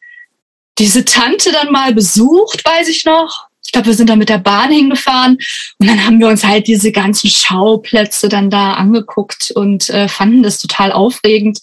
diese 0.79 1.05
Tante 1.05 1.53
dann 1.53 1.73
mal 1.73 1.93
besucht, 1.93 2.65
weiß 2.65 2.89
ich 2.89 3.05
noch. 3.05 3.49
Ich 3.67 3.73
glaube, 3.73 3.89
wir 3.89 3.95
sind 3.95 4.11
da 4.11 4.17
mit 4.17 4.29
der 4.29 4.39
Bahn 4.39 4.71
hingefahren 4.71 5.39
und 5.79 5.87
dann 5.89 6.05
haben 6.05 6.21
wir 6.21 6.29
uns 6.29 6.45
halt 6.45 6.67
diese 6.67 6.93
ganzen 6.93 7.29
Schauplätze 7.29 8.29
dann 8.29 8.51
da 8.51 8.75
angeguckt 8.75 9.51
und 9.55 9.91
äh, 9.91 10.09
fanden 10.09 10.43
das 10.43 10.59
total 10.59 10.93
aufregend, 10.93 11.59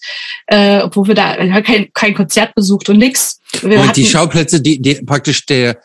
äh, 0.46 0.80
obwohl 0.80 1.08
wir 1.08 1.14
da 1.14 1.36
äh, 1.36 1.62
kein, 1.62 1.92
kein 1.92 2.14
Konzert 2.14 2.54
besucht 2.54 2.88
und 2.88 2.98
nix. 2.98 3.40
Wir 3.62 3.80
Und 3.80 3.96
die 3.96 4.06
Schauplätze, 4.06 4.60
die, 4.60 4.80
die 4.80 4.94
praktisch 4.94 5.46
der, 5.46 5.78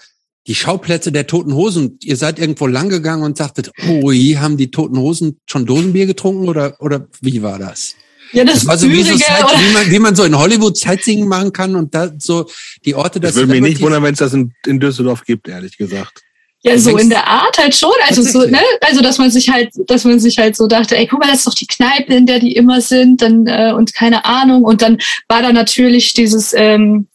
die 0.47 0.55
Schauplätze 0.55 1.11
der 1.11 1.28
Toten 1.28 1.53
Hosen. 1.53 1.99
Ihr 2.01 2.15
seid 2.15 2.39
irgendwo 2.39 2.68
lang 2.68 2.89
gegangen 2.89 3.24
und 3.24 3.38
sagtet, 3.38 3.72
oh, 3.88 4.11
hier 4.11 4.41
haben 4.41 4.57
die 4.57 4.72
Toten 4.72 4.97
Hosen 4.97 5.39
schon 5.45 5.65
Dosenbier 5.65 6.05
getrunken 6.05 6.47
oder, 6.47 6.78
oder 6.80 7.07
wie 7.22 7.43
war 7.43 7.59
das? 7.59 7.95
Ja, 8.34 8.43
das, 8.43 8.55
Das 8.55 8.67
war 8.67 8.78
so 8.78 8.89
wie, 8.89 9.03
so 9.03 9.17
Zeit, 9.17 9.43
wie, 9.59 9.73
man, 9.73 9.91
wie 9.91 9.99
man 9.99 10.15
so 10.15 10.23
in 10.23 10.38
Hollywood 10.38 10.78
Sightseeing 10.78 11.28
machen 11.28 11.53
kann 11.53 11.75
und 11.75 11.93
da 11.93 12.11
so 12.17 12.47
die 12.86 12.95
Orte, 12.95 13.19
Das 13.19 13.32
das 13.32 13.36
würde 13.38 13.51
mich 13.53 13.61
nicht 13.61 13.82
wundern, 13.82 14.03
wenn 14.03 14.13
es 14.13 14.19
das 14.19 14.34
in, 14.34 14.53
in 14.65 14.80
Düsseldorf 14.80 15.23
gibt, 15.25 15.47
ehrlich 15.47 15.78
gesagt. 15.78 16.23
Ja, 16.63 16.73
Du 16.73 16.80
so 16.80 16.97
in 16.97 17.09
der 17.09 17.28
Art 17.28 17.57
halt 17.57 17.75
schon. 17.75 17.93
Also 18.07 18.23
so, 18.23 18.39
ne, 18.45 18.59
also 18.82 19.01
dass 19.01 19.19
man 19.19 19.30
sich 19.30 19.49
halt, 19.49 19.69
dass 19.88 20.03
man 20.05 20.19
sich 20.19 20.38
halt 20.39 20.55
so 20.55 20.67
dachte, 20.67 20.97
ey, 20.97 21.05
guck 21.07 21.19
mal, 21.19 21.28
das 21.28 21.39
ist 21.39 21.47
doch 21.47 21.53
die 21.53 21.67
Kneipe, 21.67 22.13
in 22.15 22.25
der 22.25 22.39
die 22.39 22.53
immer 22.55 22.82
sind, 22.82 23.21
dann 23.21 23.45
äh, 23.45 23.73
und 23.75 23.93
keine 23.93 24.25
Ahnung. 24.25 24.63
Und 24.63 24.82
dann 24.82 24.97
war 25.28 25.41
da 25.41 25.53
natürlich 25.53 26.13
dieses, 26.13 26.53
ähm, 26.53 27.07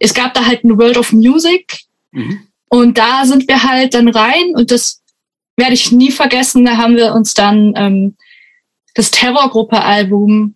es 0.00 0.12
gab 0.12 0.34
da 0.34 0.44
halt 0.44 0.64
ein 0.64 0.76
World 0.78 0.96
of 0.98 1.12
Music 1.12 1.78
Mhm. 2.12 2.40
und 2.68 2.98
da 2.98 3.24
sind 3.24 3.46
wir 3.46 3.62
halt 3.62 3.94
dann 3.94 4.08
rein 4.08 4.54
und 4.56 4.72
das 4.72 5.00
werde 5.56 5.74
ich 5.74 5.92
nie 5.92 6.10
vergessen. 6.10 6.64
Da 6.64 6.76
haben 6.76 6.96
wir 6.96 7.12
uns 7.14 7.34
dann 7.34 7.72
ähm, 7.76 8.16
das 8.94 9.10
Terrorgruppe-Album 9.10 10.54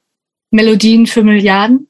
Melodien 0.50 1.06
für 1.06 1.22
Milliarden, 1.22 1.88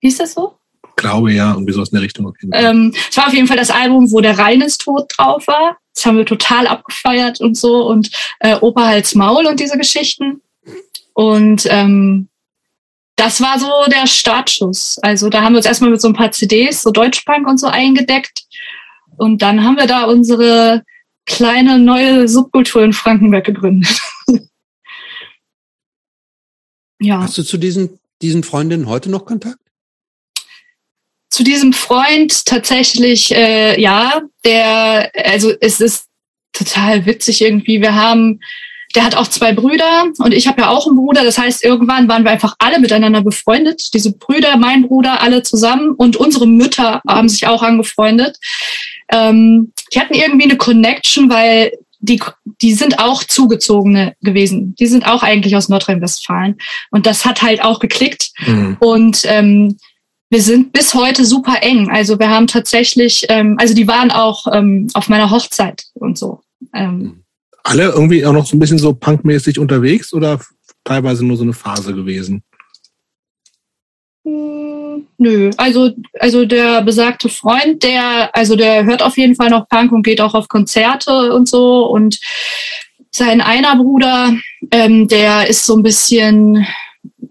hieß 0.00 0.18
das 0.18 0.34
so? 0.34 0.56
Glaube 0.96 1.32
ja, 1.32 1.52
irgendwie 1.52 1.72
sowas 1.72 1.90
in 1.90 1.96
der 1.96 2.02
Richtung. 2.02 2.26
Auf. 2.26 2.34
Ähm, 2.52 2.94
es 3.10 3.16
war 3.16 3.26
auf 3.26 3.34
jeden 3.34 3.46
Fall 3.46 3.56
das 3.56 3.70
Album, 3.70 4.10
wo 4.12 4.20
der 4.20 4.38
Reines 4.38 4.78
Tod 4.78 5.12
drauf 5.16 5.46
war. 5.46 5.76
Das 5.94 6.06
haben 6.06 6.16
wir 6.16 6.26
total 6.26 6.66
abgefeiert 6.66 7.40
und 7.40 7.56
so 7.56 7.86
und 7.86 8.10
äh, 8.40 8.56
Opa 8.56 8.86
Hals 8.86 9.14
Maul 9.14 9.46
und 9.46 9.60
diese 9.60 9.76
Geschichten. 9.76 10.40
Und 11.14 11.66
ähm, 11.68 12.28
das 13.16 13.40
war 13.40 13.58
so 13.58 13.70
der 13.90 14.06
Startschuss. 14.06 14.98
Also 15.02 15.28
da 15.28 15.42
haben 15.42 15.52
wir 15.52 15.58
uns 15.58 15.66
erstmal 15.66 15.90
mit 15.90 16.00
so 16.00 16.08
ein 16.08 16.14
paar 16.14 16.32
CDs, 16.32 16.82
so 16.82 16.90
Deutschpunk 16.90 17.46
und 17.46 17.58
so 17.58 17.68
eingedeckt. 17.68 18.44
Und 19.16 19.42
dann 19.42 19.64
haben 19.64 19.76
wir 19.76 19.86
da 19.86 20.04
unsere 20.04 20.82
kleine 21.26 21.78
neue 21.78 22.28
Subkultur 22.28 22.82
in 22.82 22.92
Frankenberg 22.92 23.44
gegründet. 23.44 24.00
ja. 27.00 27.20
Hast 27.20 27.38
du 27.38 27.42
zu 27.42 27.58
diesen, 27.58 27.98
diesen 28.22 28.44
Freundinnen 28.44 28.88
heute 28.88 29.10
noch 29.10 29.24
Kontakt? 29.24 29.58
zu 31.34 31.42
diesem 31.42 31.72
Freund 31.72 32.46
tatsächlich, 32.46 33.34
äh, 33.34 33.80
ja, 33.80 34.22
der, 34.44 35.10
also 35.24 35.52
es 35.60 35.80
ist 35.80 36.06
total 36.52 37.06
witzig 37.06 37.42
irgendwie. 37.42 37.80
Wir 37.80 37.96
haben, 37.96 38.38
der 38.94 39.04
hat 39.04 39.16
auch 39.16 39.26
zwei 39.26 39.52
Brüder 39.52 40.04
und 40.18 40.32
ich 40.32 40.46
habe 40.46 40.62
ja 40.62 40.68
auch 40.68 40.86
einen 40.86 40.96
Bruder. 40.96 41.24
Das 41.24 41.36
heißt, 41.36 41.64
irgendwann 41.64 42.06
waren 42.06 42.22
wir 42.22 42.30
einfach 42.30 42.54
alle 42.60 42.78
miteinander 42.78 43.20
befreundet. 43.20 43.92
Diese 43.92 44.12
Brüder, 44.16 44.56
mein 44.56 44.86
Bruder, 44.86 45.20
alle 45.22 45.42
zusammen 45.42 45.90
und 45.96 46.16
unsere 46.16 46.46
Mütter 46.46 47.02
haben 47.08 47.28
sich 47.28 47.48
auch 47.48 47.64
angefreundet. 47.64 48.38
Ähm, 49.08 49.72
die 49.92 49.98
hatten 49.98 50.14
irgendwie 50.14 50.44
eine 50.44 50.56
Connection, 50.56 51.28
weil 51.28 51.72
die, 52.04 52.20
die 52.60 52.74
sind 52.74 52.98
auch 52.98 53.24
Zugezogene 53.24 54.14
gewesen. 54.20 54.74
Die 54.78 54.86
sind 54.86 55.06
auch 55.06 55.22
eigentlich 55.22 55.56
aus 55.56 55.68
Nordrhein-Westfalen. 55.68 56.56
Und 56.90 57.06
das 57.06 57.24
hat 57.24 57.42
halt 57.42 57.62
auch 57.62 57.80
geklickt. 57.80 58.32
Mhm. 58.46 58.76
Und 58.80 59.22
ähm, 59.24 59.76
wir 60.30 60.42
sind 60.42 60.72
bis 60.72 60.94
heute 60.94 61.24
super 61.24 61.62
eng. 61.62 61.90
Also 61.90 62.18
wir 62.18 62.28
haben 62.28 62.46
tatsächlich, 62.46 63.26
ähm, 63.28 63.56
also 63.58 63.74
die 63.74 63.86
waren 63.86 64.10
auch 64.10 64.46
ähm, 64.52 64.88
auf 64.94 65.08
meiner 65.08 65.30
Hochzeit 65.30 65.84
und 65.94 66.18
so. 66.18 66.40
Ähm, 66.72 67.24
Alle 67.62 67.90
irgendwie 67.90 68.24
auch 68.26 68.32
noch 68.32 68.46
so 68.46 68.56
ein 68.56 68.60
bisschen 68.60 68.78
so 68.78 68.94
punkmäßig 68.94 69.58
unterwegs 69.58 70.12
oder 70.12 70.40
teilweise 70.82 71.24
nur 71.24 71.36
so 71.36 71.44
eine 71.44 71.52
Phase 71.52 71.94
gewesen? 71.94 72.42
hm, 74.24 74.73
nö, 75.18 75.50
also 75.56 75.90
also 76.18 76.44
der 76.44 76.82
besagte 76.82 77.28
Freund, 77.28 77.82
der 77.82 78.30
also 78.34 78.56
der 78.56 78.84
hört 78.84 79.02
auf 79.02 79.16
jeden 79.16 79.34
Fall 79.34 79.50
noch 79.50 79.68
Punk 79.68 79.92
und 79.92 80.02
geht 80.02 80.20
auch 80.20 80.34
auf 80.34 80.48
Konzerte 80.48 81.32
und 81.32 81.48
so. 81.48 81.86
Und 81.86 82.18
sein 83.10 83.40
einer 83.40 83.76
Bruder, 83.76 84.34
ähm, 84.70 85.08
der 85.08 85.48
ist 85.48 85.66
so 85.66 85.76
ein 85.76 85.82
bisschen 85.82 86.66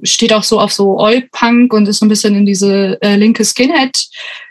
steht 0.03 0.33
auch 0.33 0.43
so 0.43 0.59
auf 0.59 0.73
so 0.73 0.99
Oi-Punk 0.99 1.73
und 1.73 1.87
ist 1.87 1.99
so 1.99 2.05
ein 2.05 2.09
bisschen 2.09 2.35
in 2.35 2.45
diese 2.45 3.01
äh, 3.01 3.15
linke 3.15 3.45
Skinhead 3.45 4.07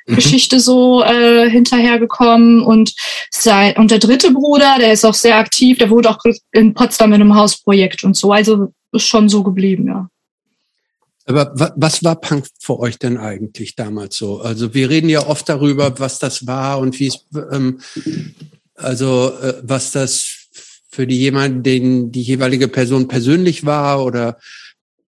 Geschichte 0.06 0.60
so 0.60 1.02
äh, 1.02 1.48
hinterhergekommen. 1.48 2.62
Und 2.62 2.94
sein 3.30 3.76
und 3.76 3.90
der 3.90 3.98
dritte 3.98 4.32
Bruder, 4.32 4.76
der 4.78 4.92
ist 4.92 5.04
auch 5.04 5.14
sehr 5.14 5.36
aktiv, 5.36 5.78
der 5.78 5.90
wohnt 5.90 6.06
auch 6.06 6.18
in 6.52 6.74
Potsdam 6.74 7.12
in 7.12 7.20
einem 7.20 7.34
Hausprojekt 7.34 8.04
und 8.04 8.16
so, 8.16 8.32
also 8.32 8.72
ist 8.92 9.06
schon 9.06 9.28
so 9.28 9.42
geblieben, 9.42 9.86
ja. 9.86 10.08
Aber 11.24 11.52
wa 11.58 11.72
was 11.76 12.02
war 12.02 12.20
Punk 12.20 12.46
für 12.58 12.78
euch 12.78 12.98
denn 12.98 13.16
eigentlich 13.16 13.76
damals 13.76 14.16
so? 14.16 14.40
Also 14.40 14.74
wir 14.74 14.90
reden 14.90 15.08
ja 15.08 15.26
oft 15.26 15.48
darüber, 15.48 15.98
was 15.98 16.18
das 16.18 16.46
war 16.46 16.78
und 16.78 16.98
wie 16.98 17.06
es, 17.08 17.26
ähm, 17.52 17.80
also 18.74 19.32
äh, 19.40 19.60
was 19.62 19.92
das 19.92 20.48
für 20.90 21.06
die 21.06 21.18
jemanden, 21.18 21.62
den 21.62 22.12
die 22.12 22.22
jeweilige 22.22 22.68
Person 22.68 23.08
persönlich 23.08 23.64
war 23.64 24.04
oder 24.04 24.38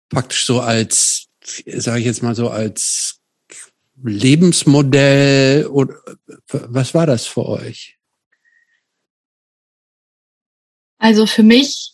praktisch 0.09 0.45
so 0.45 0.61
als, 0.61 1.27
sage 1.65 1.99
ich 1.99 2.05
jetzt 2.05 2.23
mal 2.23 2.35
so 2.35 2.49
als 2.49 3.19
Lebensmodell 4.03 5.67
oder 5.67 5.95
was 6.47 6.93
war 6.93 7.07
das 7.07 7.25
für 7.25 7.45
euch? 7.45 7.97
Also 10.97 11.25
für 11.25 11.43
mich 11.43 11.91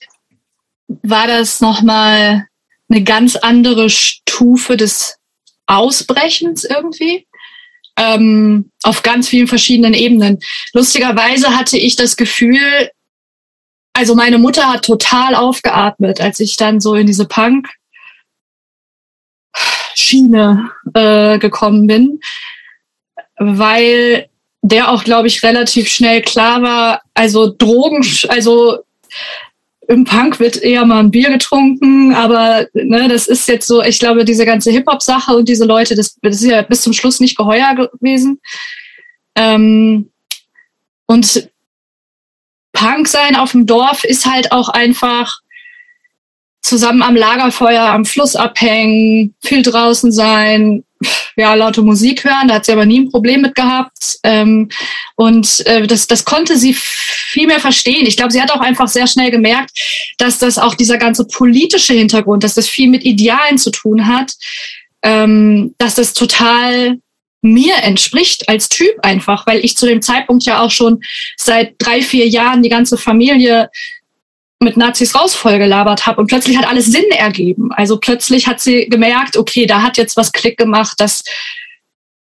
war 0.87 1.27
das 1.27 1.61
nochmal 1.61 2.47
eine 2.91 3.03
ganz 3.03 3.35
andere 3.35 3.89
Stufe 3.89 4.77
des 4.77 5.17
Ausbrechens 5.67 6.63
irgendwie. 6.63 7.27
Ähm, 7.97 8.71
auf 8.83 9.03
ganz 9.03 9.27
vielen 9.29 9.47
verschiedenen 9.47 9.93
Ebenen. 9.93 10.39
Lustigerweise 10.73 11.55
hatte 11.55 11.77
ich 11.77 11.95
das 11.95 12.15
Gefühl, 12.15 12.89
also 13.93 14.15
meine 14.15 14.37
Mutter 14.37 14.69
hat 14.69 14.85
total 14.85 15.35
aufgeatmet, 15.35 16.21
als 16.21 16.39
ich 16.39 16.55
dann 16.55 16.79
so 16.79 16.95
in 16.95 17.07
diese 17.07 17.25
Punk 17.25 17.67
Schiene 19.93 20.71
äh, 20.93 21.37
gekommen 21.37 21.85
bin, 21.87 22.21
weil 23.37 24.29
der 24.61 24.91
auch, 24.91 25.03
glaube 25.03 25.27
ich, 25.27 25.43
relativ 25.43 25.89
schnell 25.89 26.21
klar 26.21 26.61
war, 26.61 27.01
also 27.13 27.53
Drogen, 27.53 28.05
also 28.29 28.79
im 29.91 30.05
Punk 30.05 30.39
wird 30.39 30.57
eher 30.57 30.85
mal 30.85 30.99
ein 30.99 31.11
Bier 31.11 31.29
getrunken, 31.29 32.13
aber 32.13 32.67
ne, 32.73 33.09
das 33.09 33.27
ist 33.27 33.47
jetzt 33.47 33.67
so, 33.67 33.83
ich 33.83 33.99
glaube, 33.99 34.23
diese 34.23 34.45
ganze 34.45 34.71
Hip-Hop-Sache 34.71 35.35
und 35.35 35.49
diese 35.49 35.65
Leute, 35.65 35.95
das, 35.95 36.17
das 36.21 36.35
ist 36.35 36.49
ja 36.49 36.61
bis 36.61 36.81
zum 36.81 36.93
Schluss 36.93 37.19
nicht 37.19 37.37
geheuer 37.37 37.75
gewesen. 37.75 38.39
Ähm, 39.35 40.09
und 41.07 41.49
Punk 42.71 43.07
sein 43.07 43.35
auf 43.35 43.51
dem 43.51 43.65
Dorf 43.65 44.05
ist 44.05 44.25
halt 44.25 44.53
auch 44.53 44.69
einfach 44.69 45.39
zusammen 46.61 47.01
am 47.01 47.15
Lagerfeuer 47.15 47.83
am 47.83 48.05
Fluss 48.05 48.35
abhängen, 48.35 49.33
viel 49.41 49.63
draußen 49.63 50.11
sein, 50.11 50.83
ja, 51.35 51.53
laute 51.55 51.81
Musik 51.81 52.23
hören, 52.23 52.47
da 52.47 52.55
hat 52.55 52.65
sie 52.65 52.71
aber 52.71 52.85
nie 52.85 52.99
ein 52.99 53.09
Problem 53.09 53.41
mit 53.41 53.55
gehabt. 53.55 54.19
Ähm, 54.23 54.69
und 55.15 55.65
äh, 55.65 55.87
das, 55.87 56.07
das 56.07 56.25
konnte 56.25 56.57
sie 56.57 56.75
viel 56.75 57.47
mehr 57.47 57.59
verstehen. 57.59 58.05
Ich 58.05 58.17
glaube, 58.17 58.31
sie 58.31 58.41
hat 58.41 58.51
auch 58.51 58.59
einfach 58.59 58.87
sehr 58.87 59.07
schnell 59.07 59.31
gemerkt, 59.31 59.71
dass 60.17 60.37
das 60.37 60.57
auch 60.57 60.75
dieser 60.75 60.97
ganze 60.97 61.25
politische 61.25 61.93
Hintergrund, 61.93 62.43
dass 62.43 62.53
das 62.53 62.67
viel 62.67 62.89
mit 62.89 63.03
Idealen 63.03 63.57
zu 63.57 63.71
tun 63.71 64.07
hat, 64.07 64.33
ähm, 65.03 65.73
dass 65.77 65.95
das 65.95 66.13
total 66.13 66.99
mir 67.41 67.75
entspricht 67.77 68.47
als 68.49 68.69
Typ 68.69 68.93
einfach, 69.01 69.47
weil 69.47 69.65
ich 69.65 69.75
zu 69.75 69.87
dem 69.87 70.01
Zeitpunkt 70.03 70.45
ja 70.45 70.61
auch 70.61 70.69
schon 70.69 71.01
seit 71.37 71.73
drei, 71.79 72.03
vier 72.03 72.27
Jahren 72.27 72.61
die 72.61 72.69
ganze 72.69 72.97
Familie 72.97 73.69
mit 74.61 74.77
Nazis 74.77 75.15
raus 75.15 75.35
vollgelabert 75.35 76.05
habe 76.05 76.21
und 76.21 76.27
plötzlich 76.27 76.57
hat 76.57 76.67
alles 76.67 76.85
Sinn 76.85 77.09
ergeben. 77.17 77.71
Also 77.71 77.97
plötzlich 77.97 78.47
hat 78.47 78.59
sie 78.59 78.87
gemerkt, 78.87 79.35
okay, 79.35 79.65
da 79.65 79.81
hat 79.81 79.97
jetzt 79.97 80.15
was 80.17 80.31
Klick 80.31 80.57
gemacht, 80.57 80.95
das 80.99 81.23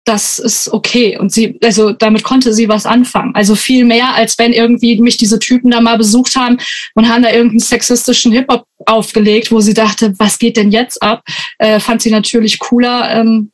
das 0.03 0.39
ist 0.39 0.73
okay 0.73 1.15
und 1.19 1.31
sie 1.31 1.59
also 1.63 1.91
damit 1.91 2.23
konnte 2.23 2.53
sie 2.53 2.67
was 2.67 2.87
anfangen. 2.87 3.35
Also 3.35 3.55
viel 3.55 3.85
mehr 3.85 4.15
als 4.15 4.37
wenn 4.39 4.51
irgendwie 4.51 4.99
mich 4.99 5.17
diese 5.17 5.37
Typen 5.37 5.69
da 5.69 5.79
mal 5.79 5.97
besucht 5.97 6.35
haben 6.35 6.57
und 6.95 7.07
haben 7.07 7.21
da 7.21 7.29
irgendeinen 7.29 7.59
sexistischen 7.59 8.31
Hip 8.31 8.51
Hop 8.51 8.65
aufgelegt, 8.87 9.51
wo 9.51 9.59
sie 9.59 9.75
dachte, 9.75 10.13
was 10.17 10.39
geht 10.39 10.57
denn 10.57 10.71
jetzt 10.71 11.03
ab? 11.03 11.23
Äh, 11.59 11.79
fand 11.79 12.01
sie 12.01 12.09
natürlich 12.09 12.57
cooler. 12.57 13.11
Ähm, 13.11 13.51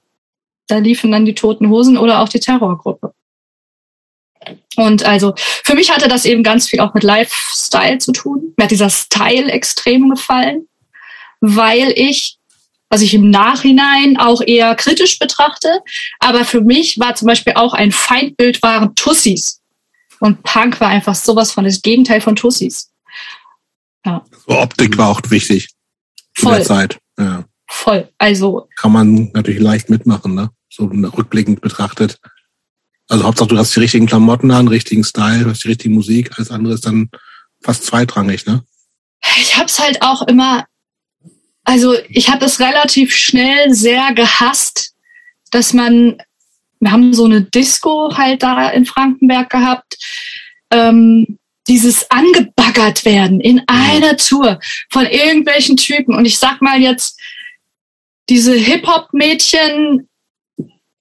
da 0.68 0.78
liefen 0.78 1.12
dann 1.12 1.26
die 1.26 1.36
Toten 1.36 1.70
Hosen 1.70 1.98
oder 1.98 2.22
auch 2.22 2.30
die 2.30 2.40
Terrorgruppe. 2.40 3.14
Und 4.76 5.04
also 5.04 5.34
für 5.38 5.76
mich 5.76 5.92
hatte 5.92 6.08
das 6.08 6.26
eben 6.26 6.44
ganz 6.44 6.68
viel 6.70 6.80
auch 6.80 6.94
mit 6.94 7.04
Lifestyle 7.04 7.98
zu 7.98 8.12
tun. 8.12 8.54
Mir 8.58 8.66
hat 8.66 8.72
dieser 8.72 8.90
Style 8.90 9.52
extrem 9.52 10.10
gefallen, 10.10 10.68
weil 11.42 11.94
ich, 11.96 12.38
was 12.90 13.02
ich 13.02 13.14
im 13.14 13.30
Nachhinein 13.30 14.18
auch 14.18 14.42
eher 14.42 14.76
kritisch 14.76 15.20
betrachte, 15.20 15.82
aber 16.20 16.46
für 16.46 16.62
mich 16.62 17.00
war 17.00 17.16
zum 17.16 17.28
Beispiel 17.28 17.54
auch 17.54 17.74
ein 17.74 17.92
Feindbild 17.92 18.62
waren 18.62 18.96
Tussis. 18.96 19.62
Und 20.20 20.44
Punk 20.44 20.80
war 20.80 20.90
einfach 20.90 21.16
sowas 21.16 21.52
von 21.52 21.64
das 21.64 21.82
Gegenteil 21.82 22.22
von 22.22 22.36
Tussis. 22.36 22.92
Ja. 24.06 24.24
So 24.48 24.58
Optik 24.58 24.98
war 24.98 25.10
auch 25.10 25.22
wichtig 25.30 25.70
Voll. 26.34 26.54
in 26.54 26.58
der 26.58 26.66
Zeit. 26.66 27.00
Ja. 27.20 27.46
Voll. 27.68 28.10
Also. 28.18 28.68
Kann 28.78 28.94
man 28.94 29.32
natürlich 29.34 29.60
leicht 29.60 29.90
mitmachen, 29.90 30.34
ne? 30.34 30.50
So 30.70 30.86
rückblickend 30.86 31.62
betrachtet. 31.62 32.20
Also 33.08 33.24
Hauptsache, 33.24 33.50
du 33.50 33.58
hast 33.58 33.76
die 33.76 33.80
richtigen 33.80 34.06
Klamotten 34.06 34.52
an, 34.52 34.68
richtigen 34.68 35.04
Style, 35.04 35.44
du 35.44 35.50
hast 35.52 35.64
die 35.64 35.70
richtige 35.70 35.94
Musik, 35.94 36.32
alles 36.38 36.52
andere 36.52 36.74
ist 36.74 36.86
dann 36.86 37.10
fast 37.62 37.86
zweitrangig, 37.86 38.46
ne? 38.46 38.64
Ich 39.40 39.58
hab's 39.58 39.80
halt 39.80 40.02
auch 40.02 40.24
immer, 40.24 40.66
also 41.64 41.96
ich 42.10 42.30
habe 42.30 42.46
es 42.46 42.60
relativ 42.60 43.16
schnell 43.16 43.74
sehr 43.74 44.14
gehasst, 44.14 44.94
dass 45.52 45.74
man, 45.74 46.18
wir 46.80 46.92
haben 46.92 47.14
so 47.14 47.26
eine 47.26 47.42
Disco 47.42 48.16
halt 48.16 48.44
da 48.44 48.70
in 48.70 48.86
Frankenberg 48.86 49.50
gehabt, 49.50 49.98
ähm, 50.72 51.40
dieses 51.68 52.10
angebaggert 52.10 53.06
werden 53.06 53.42
in 53.42 53.62
einer 53.68 54.18
Tour 54.18 54.60
von 54.90 55.06
irgendwelchen 55.06 55.78
Typen. 55.78 56.16
Und 56.16 56.26
ich 56.26 56.38
sag 56.38 56.62
mal 56.62 56.82
jetzt, 56.82 57.20
diese 58.30 58.54
Hip-Hop-Mädchen 58.54 60.08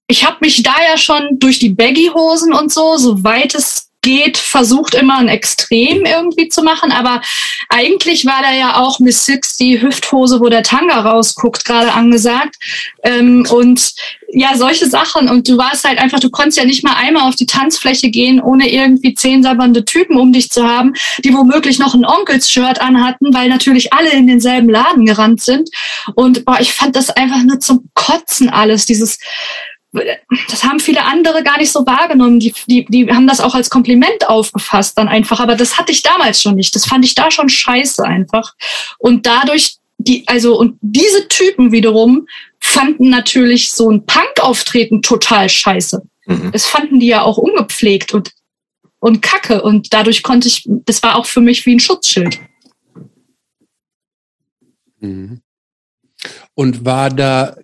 ich 0.07 0.25
habe 0.25 0.37
mich 0.41 0.63
da 0.63 0.75
ja 0.89 0.97
schon 0.97 1.39
durch 1.39 1.59
die 1.59 1.69
Baggy-Hosen 1.69 2.53
und 2.53 2.71
so, 2.71 2.97
soweit 2.97 3.55
es 3.55 3.87
geht, 4.01 4.37
versucht 4.37 4.95
immer 4.95 5.17
ein 5.17 5.27
Extrem 5.27 6.05
irgendwie 6.05 6.47
zu 6.47 6.63
machen. 6.63 6.93
Aber 6.93 7.21
eigentlich 7.67 8.25
war 8.25 8.41
da 8.41 8.53
ja 8.53 8.77
auch 8.77 8.99
Miss 8.99 9.25
Six 9.25 9.57
die 9.57 9.81
Hüfthose, 9.81 10.39
wo 10.39 10.47
der 10.47 10.63
Tanga 10.63 11.01
rausguckt, 11.01 11.65
gerade 11.65 11.91
angesagt. 11.91 12.55
Ähm, 13.03 13.45
und 13.51 13.93
ja, 14.29 14.55
solche 14.55 14.87
Sachen. 14.87 15.29
Und 15.29 15.49
du 15.49 15.57
warst 15.57 15.83
halt 15.83 15.99
einfach, 15.99 16.21
du 16.21 16.29
konntest 16.29 16.57
ja 16.57 16.63
nicht 16.63 16.85
mal 16.85 16.93
einmal 16.93 17.27
auf 17.27 17.35
die 17.35 17.47
Tanzfläche 17.47 18.09
gehen, 18.09 18.41
ohne 18.41 18.71
irgendwie 18.71 19.13
zehn 19.13 19.43
sabbernde 19.43 19.83
Typen 19.83 20.17
um 20.17 20.31
dich 20.31 20.49
zu 20.51 20.65
haben, 20.65 20.93
die 21.25 21.33
womöglich 21.33 21.77
noch 21.77 21.93
ein 21.93 22.05
Onkels-Shirt 22.05 22.79
anhatten, 22.79 23.33
weil 23.33 23.49
natürlich 23.49 23.91
alle 23.91 24.11
in 24.11 24.27
denselben 24.27 24.69
Laden 24.69 25.05
gerannt 25.05 25.41
sind. 25.41 25.69
Und 26.15 26.45
boah, 26.45 26.59
ich 26.61 26.71
fand 26.71 26.95
das 26.95 27.09
einfach 27.09 27.43
nur 27.43 27.59
zum 27.59 27.89
Kotzen 27.93 28.49
alles, 28.49 28.85
dieses 28.85 29.17
das 30.49 30.63
haben 30.63 30.79
viele 30.79 31.03
andere 31.03 31.43
gar 31.43 31.57
nicht 31.57 31.71
so 31.71 31.85
wahrgenommen. 31.85 32.39
Die, 32.39 32.53
die, 32.67 32.85
die 32.85 33.11
haben 33.11 33.27
das 33.27 33.39
auch 33.39 33.55
als 33.55 33.69
Kompliment 33.69 34.27
aufgefasst 34.27 34.97
dann 34.97 35.07
einfach. 35.07 35.39
Aber 35.39 35.55
das 35.55 35.77
hatte 35.77 35.91
ich 35.91 36.01
damals 36.01 36.41
schon 36.41 36.55
nicht. 36.55 36.75
Das 36.75 36.85
fand 36.85 37.05
ich 37.05 37.15
da 37.15 37.31
schon 37.31 37.49
scheiße 37.49 38.03
einfach. 38.03 38.55
Und 38.97 39.25
dadurch, 39.25 39.77
die, 39.97 40.27
also, 40.27 40.57
und 40.57 40.77
diese 40.81 41.27
Typen 41.27 41.71
wiederum 41.71 42.27
fanden 42.59 43.09
natürlich 43.09 43.71
so 43.71 43.89
ein 43.89 44.05
Punk-Auftreten 44.05 45.01
total 45.01 45.49
scheiße. 45.49 46.01
Mhm. 46.25 46.51
Das 46.51 46.65
fanden 46.65 46.99
die 46.99 47.07
ja 47.07 47.21
auch 47.21 47.37
ungepflegt 47.37 48.13
und, 48.13 48.31
und 48.99 49.21
kacke. 49.21 49.61
Und 49.61 49.93
dadurch 49.93 50.23
konnte 50.23 50.47
ich, 50.47 50.67
das 50.67 51.01
war 51.03 51.15
auch 51.15 51.25
für 51.25 51.41
mich 51.41 51.65
wie 51.65 51.75
ein 51.75 51.79
Schutzschild. 51.79 52.39
Mhm. 54.99 55.41
Und 56.55 56.85
war 56.85 57.09
da, 57.09 57.55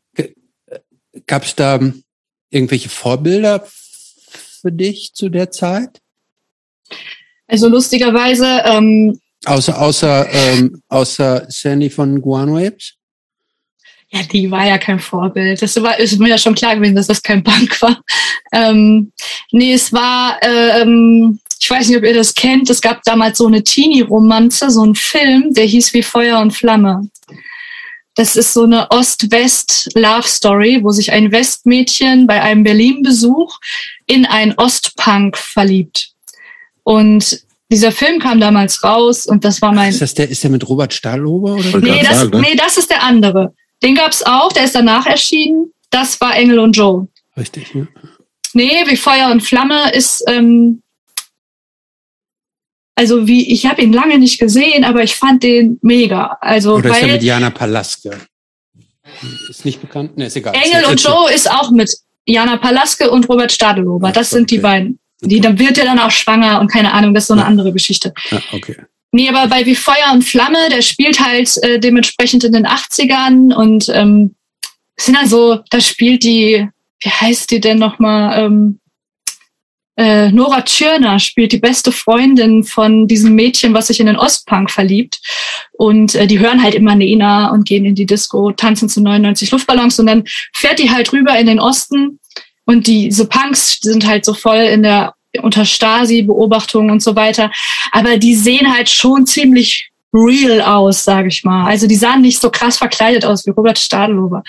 gab 1.25 1.43
es 1.43 1.55
da 1.55 1.79
irgendwelche 2.53 2.89
Vorbilder 2.89 3.65
für 4.61 4.71
dich 4.71 5.11
zu 5.13 5.29
der 5.29 5.51
Zeit? 5.51 5.99
Also 7.47 7.67
lustigerweise. 7.67 8.61
Ähm, 8.65 9.19
außer 9.45 9.79
außer 9.79 10.27
ähm, 10.31 10.81
außer 10.87 11.45
Sandy 11.49 11.89
von 11.89 12.21
Guano 12.21 12.57
Apes? 12.57 12.93
Ja, 14.09 14.21
die 14.31 14.49
war 14.51 14.67
ja 14.67 14.77
kein 14.77 14.99
Vorbild. 14.99 15.59
Das 15.61 15.81
war, 15.81 15.99
ist 15.99 16.19
mir 16.19 16.29
ja 16.29 16.37
schon 16.37 16.53
klar 16.53 16.75
gewesen, 16.75 16.95
dass 16.95 17.07
das 17.07 17.23
kein 17.23 17.43
Punk 17.43 17.81
war. 17.81 17.99
Ähm, 18.51 19.11
nee, 19.51 19.73
es 19.73 19.91
war, 19.91 20.37
ähm, 20.43 21.39
ich 21.59 21.67
weiß 21.67 21.87
nicht, 21.87 21.97
ob 21.97 22.03
ihr 22.03 22.13
das 22.13 22.35
kennt, 22.35 22.69
es 22.69 22.79
gab 22.79 23.01
damals 23.03 23.39
so 23.39 23.47
eine 23.47 23.63
Teenie-Romanze, 23.63 24.69
so 24.69 24.85
ein 24.85 24.93
Film, 24.93 25.53
der 25.55 25.65
hieß 25.65 25.95
wie 25.95 26.03
Feuer 26.03 26.39
und 26.39 26.51
Flamme. 26.51 27.09
Das 28.15 28.35
ist 28.35 28.53
so 28.53 28.63
eine 28.63 28.91
Ost-West-Love-Story, 28.91 30.81
wo 30.83 30.91
sich 30.91 31.11
ein 31.11 31.31
Westmädchen 31.31 32.27
bei 32.27 32.41
einem 32.41 32.63
Berlin-Besuch 32.63 33.57
in 34.05 34.25
einen 34.25 34.53
Ostpunk 34.53 35.37
verliebt. 35.37 36.11
Und 36.83 37.41
dieser 37.71 37.91
Film 37.91 38.19
kam 38.19 38.39
damals 38.39 38.83
raus 38.83 39.25
und 39.25 39.43
das 39.43 39.61
war 39.63 39.71
mein. 39.71 39.89
Ist 39.89 40.01
das 40.01 40.13
der, 40.13 40.29
ist 40.29 40.43
der 40.43 40.51
mit 40.51 40.67
Robert 40.69 40.93
Stahlober 40.93 41.55
oder? 41.55 41.79
Nee, 41.79 42.03
das, 42.03 42.19
sagen, 42.19 42.29
ne? 42.29 42.41
nee, 42.41 42.55
das 42.55 42.77
ist 42.77 42.91
der 42.91 43.01
andere. 43.01 43.55
Den 43.81 43.95
gab's 43.95 44.21
auch, 44.21 44.51
der 44.51 44.65
ist 44.65 44.75
danach 44.75 45.07
erschienen. 45.07 45.71
Das 45.89 46.21
war 46.21 46.35
Engel 46.35 46.59
und 46.59 46.77
Joe. 46.77 47.07
Richtig, 47.35 47.73
ja. 47.73 47.87
Nee, 48.53 48.83
wie 48.85 48.95
Feuer 48.95 49.31
und 49.31 49.41
Flamme 49.41 49.91
ist 49.91 50.23
ähm, 50.27 50.82
also 52.95 53.27
wie, 53.27 53.51
ich 53.51 53.65
habe 53.65 53.81
ihn 53.81 53.93
lange 53.93 54.19
nicht 54.19 54.39
gesehen, 54.39 54.83
aber 54.83 55.03
ich 55.03 55.15
fand 55.15 55.43
den 55.43 55.79
mega. 55.81 56.37
Also 56.41 56.75
Oder 56.75 56.91
weil, 56.91 56.97
ist 56.97 57.07
er 57.07 57.13
mit 57.13 57.23
Jana 57.23 57.49
Palaske? 57.49 58.11
Ist 59.49 59.65
nicht 59.65 59.81
bekannt? 59.81 60.17
Ne, 60.17 60.27
ist 60.27 60.35
egal. 60.35 60.53
Engel 60.53 60.85
und 60.85 61.01
Joe 61.01 61.31
ist 61.31 61.49
auch 61.49 61.71
mit 61.71 61.95
Jana 62.25 62.57
Palaske 62.57 63.09
und 63.09 63.27
Robert 63.29 63.51
Stadelober. 63.51 64.11
Das 64.11 64.29
sind 64.29 64.43
okay. 64.43 64.55
die 64.55 64.61
beiden. 64.61 64.99
Die, 65.21 65.39
dann 65.39 65.57
wird 65.57 65.77
er 65.77 65.85
dann 65.85 65.99
auch 65.99 66.11
schwanger 66.11 66.59
und 66.59 66.69
keine 66.71 66.93
Ahnung, 66.93 67.13
das 67.13 67.23
ist 67.23 67.27
so 67.29 67.33
eine 67.33 67.45
andere 67.45 67.71
Geschichte. 67.71 68.13
Ja, 68.29 68.41
okay. 68.51 68.75
Nee, 69.11 69.29
aber 69.29 69.47
bei 69.47 69.65
Wie 69.65 69.75
Feuer 69.75 70.11
und 70.11 70.23
Flamme, 70.23 70.69
der 70.69 70.81
spielt 70.81 71.19
halt 71.19 71.57
äh, 71.63 71.79
dementsprechend 71.79 72.43
in 72.43 72.51
den 72.51 72.65
80ern 72.65 73.53
und 73.53 73.89
ähm, 73.89 74.35
sind 74.97 75.15
also, 75.15 75.59
da 75.69 75.79
spielt 75.79 76.23
die, 76.23 76.67
wie 76.99 77.09
heißt 77.09 77.51
die 77.51 77.59
denn 77.59 77.79
nochmal? 77.79 78.43
Ähm, 78.43 78.79
äh, 79.95 80.31
Nora 80.31 80.61
Tschirner 80.61 81.19
spielt 81.19 81.51
die 81.51 81.59
beste 81.59 81.91
Freundin 81.91 82.63
von 82.63 83.07
diesem 83.07 83.35
Mädchen, 83.35 83.73
was 83.73 83.87
sich 83.87 83.99
in 83.99 84.07
den 84.07 84.17
Ostpunk 84.17 84.71
verliebt. 84.71 85.19
Und 85.73 86.15
äh, 86.15 86.27
die 86.27 86.39
hören 86.39 86.63
halt 86.63 86.75
immer 86.75 86.95
Nena 86.95 87.51
und 87.51 87.65
gehen 87.65 87.85
in 87.85 87.95
die 87.95 88.05
Disco, 88.05 88.51
tanzen 88.51 88.89
zu 88.89 89.01
99 89.01 89.51
Luftballons 89.51 89.99
und 89.99 90.07
dann 90.07 90.23
fährt 90.53 90.79
die 90.79 90.91
halt 90.91 91.13
rüber 91.13 91.37
in 91.37 91.47
den 91.47 91.59
Osten 91.59 92.19
und 92.65 92.87
diese 92.87 93.27
Punks 93.27 93.79
sind 93.81 94.07
halt 94.07 94.25
so 94.25 94.33
voll 94.33 94.57
in 94.57 94.83
der 94.83 95.13
unter 95.41 95.65
Stasi-Beobachtung 95.65 96.91
und 96.91 97.01
so 97.01 97.15
weiter. 97.15 97.51
Aber 97.91 98.17
die 98.17 98.35
sehen 98.35 98.71
halt 98.71 98.89
schon 98.89 99.25
ziemlich 99.25 99.89
real 100.13 100.61
aus, 100.61 101.03
sage 101.03 101.29
ich 101.29 101.43
mal. 101.43 101.65
Also 101.65 101.87
die 101.87 101.95
sahen 101.95 102.21
nicht 102.21 102.39
so 102.39 102.51
krass 102.51 102.77
verkleidet 102.77 103.25
aus 103.25 103.45
wie 103.45 103.51
Robert 103.51 103.79
Stadelober. 103.79 104.43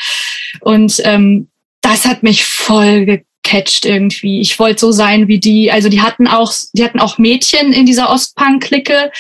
Und 0.61 1.01
ähm, 1.05 1.49
das 1.81 2.05
hat 2.05 2.23
mich 2.23 2.45
voll 2.45 3.25
gecatcht 3.45 3.85
irgendwie. 3.85 4.41
Ich 4.41 4.59
wollte 4.59 4.81
so 4.81 4.91
sein 4.91 5.29
wie 5.29 5.39
die. 5.39 5.71
Also 5.71 5.89
die 5.89 6.01
hatten 6.01 6.27
auch, 6.27 6.53
die 6.73 6.85
hatten 6.85 7.01
auch 7.01 7.19
Mädchen 7.19 7.73
in 7.73 7.87
dieser 7.87 8.11
Ostpunk-Clique 8.11 9.13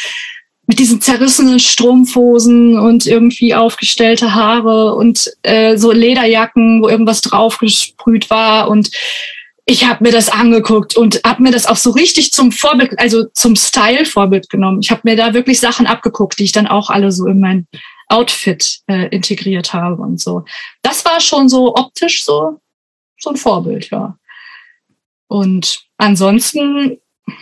mit 0.67 0.79
diesen 0.79 1.01
zerrissenen 1.01 1.61
Strumpfhosen 1.61 2.79
und 2.79 3.07
irgendwie 3.07 3.55
aufgestellte 3.55 4.35
Haare 4.35 4.95
und 4.95 5.31
äh, 5.43 5.77
so 5.77 5.93
Lederjacken, 5.93 6.83
wo 6.83 6.89
irgendwas 6.89 7.21
draufgesprüht 7.21 8.31
war 8.31 8.71
und 8.71 8.91
ich 9.67 9.87
habe 9.87 10.05
mir 10.05 10.13
das 10.13 10.29
angeguckt 10.29 10.95
und 10.95 11.23
habe 11.25 11.43
mir 11.43 11.51
das 11.51 11.65
auch 11.65 11.77
so 11.77 11.91
richtig 11.91 12.33
zum 12.33 12.53
Vorbild, 12.53 12.99
also 12.99 13.25
zum 13.33 13.57
Style-Vorbild 13.57 14.51
genommen. 14.51 14.81
Ich 14.83 14.91
habe 14.91 15.01
mir 15.05 15.17
da 15.17 15.33
wirklich 15.33 15.59
Sachen 15.59 15.87
abgeguckt, 15.87 16.39
die 16.39 16.45
ich 16.45 16.53
dann 16.53 16.67
auch 16.67 16.91
alle 16.91 17.13
so 17.13 17.27
in 17.27 17.41
mein 17.41 17.67
Outfit 18.09 18.81
äh, 18.89 19.09
integriert 19.09 19.73
habe 19.73 20.03
und 20.03 20.21
so. 20.21 20.45
Das 20.83 21.07
war 21.07 21.19
schon 21.21 21.49
so 21.49 21.75
optisch 21.75 22.25
so 22.25 22.59
so 23.25 23.31
ein 23.31 23.37
Vorbild, 23.37 23.91
ja. 23.91 24.19
Und 25.27 25.81
ansonsten, 25.97 26.99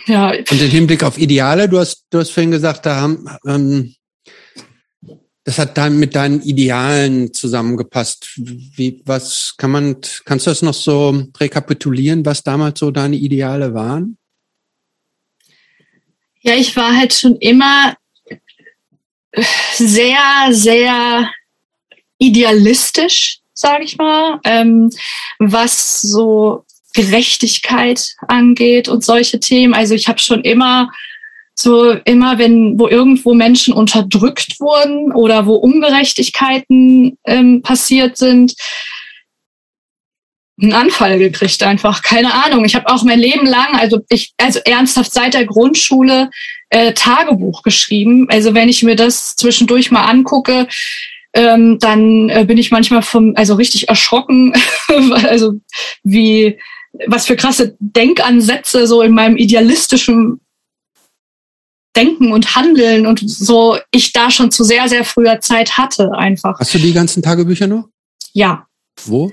ja. 0.07 0.29
Und 0.31 0.51
im 0.61 0.69
Hinblick 0.69 1.03
auf 1.03 1.17
Ideale, 1.17 1.69
du 1.69 1.79
hast, 1.79 2.05
du 2.09 2.19
hast 2.19 2.31
vorhin 2.31 2.51
gesagt, 2.51 2.85
da 2.85 2.95
haben, 2.95 3.27
ähm, 3.45 3.95
das 5.43 5.59
hat 5.59 5.77
dann 5.77 5.99
mit 5.99 6.15
deinen 6.15 6.41
Idealen 6.41 7.33
zusammengepasst. 7.33 8.31
Wie, 8.37 9.01
was 9.05 9.55
kann 9.57 9.71
man, 9.71 9.97
kannst 10.25 10.47
du 10.47 10.51
das 10.51 10.61
noch 10.61 10.73
so 10.73 11.27
rekapitulieren, 11.37 12.25
was 12.25 12.43
damals 12.43 12.79
so 12.79 12.91
deine 12.91 13.17
Ideale 13.17 13.73
waren? 13.73 14.17
Ja, 16.41 16.55
ich 16.55 16.75
war 16.75 16.95
halt 16.95 17.13
schon 17.13 17.35
immer 17.37 17.95
sehr, 19.75 20.47
sehr 20.51 21.29
idealistisch, 22.17 23.42
sage 23.53 23.83
ich 23.83 23.97
mal, 23.97 24.39
ähm, 24.43 24.89
was 25.39 26.01
so 26.01 26.65
Gerechtigkeit 26.93 28.15
angeht 28.27 28.87
und 28.87 29.03
solche 29.03 29.39
Themen. 29.39 29.73
Also 29.73 29.95
ich 29.95 30.07
habe 30.07 30.19
schon 30.19 30.41
immer 30.41 30.89
so 31.55 31.91
immer, 31.91 32.39
wenn 32.39 32.79
wo 32.79 32.87
irgendwo 32.87 33.33
Menschen 33.33 33.73
unterdrückt 33.73 34.59
wurden 34.59 35.11
oder 35.11 35.45
wo 35.45 35.55
Ungerechtigkeiten 35.55 37.17
ähm, 37.25 37.61
passiert 37.61 38.17
sind, 38.17 38.55
einen 40.61 40.73
Anfall 40.73 41.19
gekriegt 41.19 41.63
einfach. 41.63 42.01
Keine 42.01 42.33
Ahnung. 42.33 42.65
Ich 42.65 42.75
habe 42.75 42.87
auch 42.87 43.03
mein 43.03 43.19
Leben 43.19 43.45
lang, 43.45 43.75
also 43.75 43.99
ich, 44.09 44.33
also 44.37 44.59
ernsthaft 44.65 45.11
seit 45.11 45.33
der 45.33 45.45
Grundschule 45.45 46.29
äh, 46.69 46.93
Tagebuch 46.93 47.63
geschrieben. 47.63 48.27
Also 48.29 48.53
wenn 48.53 48.69
ich 48.69 48.83
mir 48.83 48.95
das 48.95 49.35
zwischendurch 49.35 49.91
mal 49.91 50.05
angucke, 50.05 50.67
ähm, 51.33 51.79
dann 51.79 52.29
äh, 52.29 52.45
bin 52.47 52.57
ich 52.57 52.71
manchmal 52.71 53.01
vom, 53.01 53.33
also 53.35 53.55
richtig 53.55 53.89
erschrocken, 53.89 54.53
also 55.23 55.53
wie 56.03 56.59
was 57.07 57.25
für 57.25 57.35
krasse 57.35 57.75
Denkansätze 57.79 58.85
so 58.85 59.01
in 59.01 59.13
meinem 59.13 59.35
idealistischen 59.35 60.39
Denken 61.95 62.31
und 62.31 62.55
Handeln 62.55 63.05
und 63.05 63.21
so 63.27 63.77
ich 63.91 64.13
da 64.13 64.31
schon 64.31 64.51
zu 64.51 64.63
sehr, 64.63 64.89
sehr 64.89 65.03
früher 65.03 65.41
Zeit 65.41 65.77
hatte 65.77 66.11
einfach. 66.13 66.59
Hast 66.59 66.73
du 66.73 66.79
die 66.79 66.93
ganzen 66.93 67.21
Tagebücher 67.21 67.67
noch? 67.67 67.87
Ja. 68.33 68.67
Wo? 69.05 69.31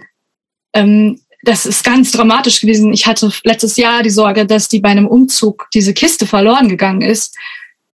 Ähm, 0.74 1.20
das 1.42 1.64
ist 1.64 1.84
ganz 1.84 2.12
dramatisch 2.12 2.60
gewesen. 2.60 2.92
Ich 2.92 3.06
hatte 3.06 3.32
letztes 3.44 3.76
Jahr 3.76 4.02
die 4.02 4.10
Sorge, 4.10 4.44
dass 4.44 4.68
die 4.68 4.80
bei 4.80 4.90
einem 4.90 5.06
Umzug 5.06 5.68
diese 5.72 5.94
Kiste 5.94 6.26
verloren 6.26 6.68
gegangen 6.68 7.00
ist. 7.00 7.34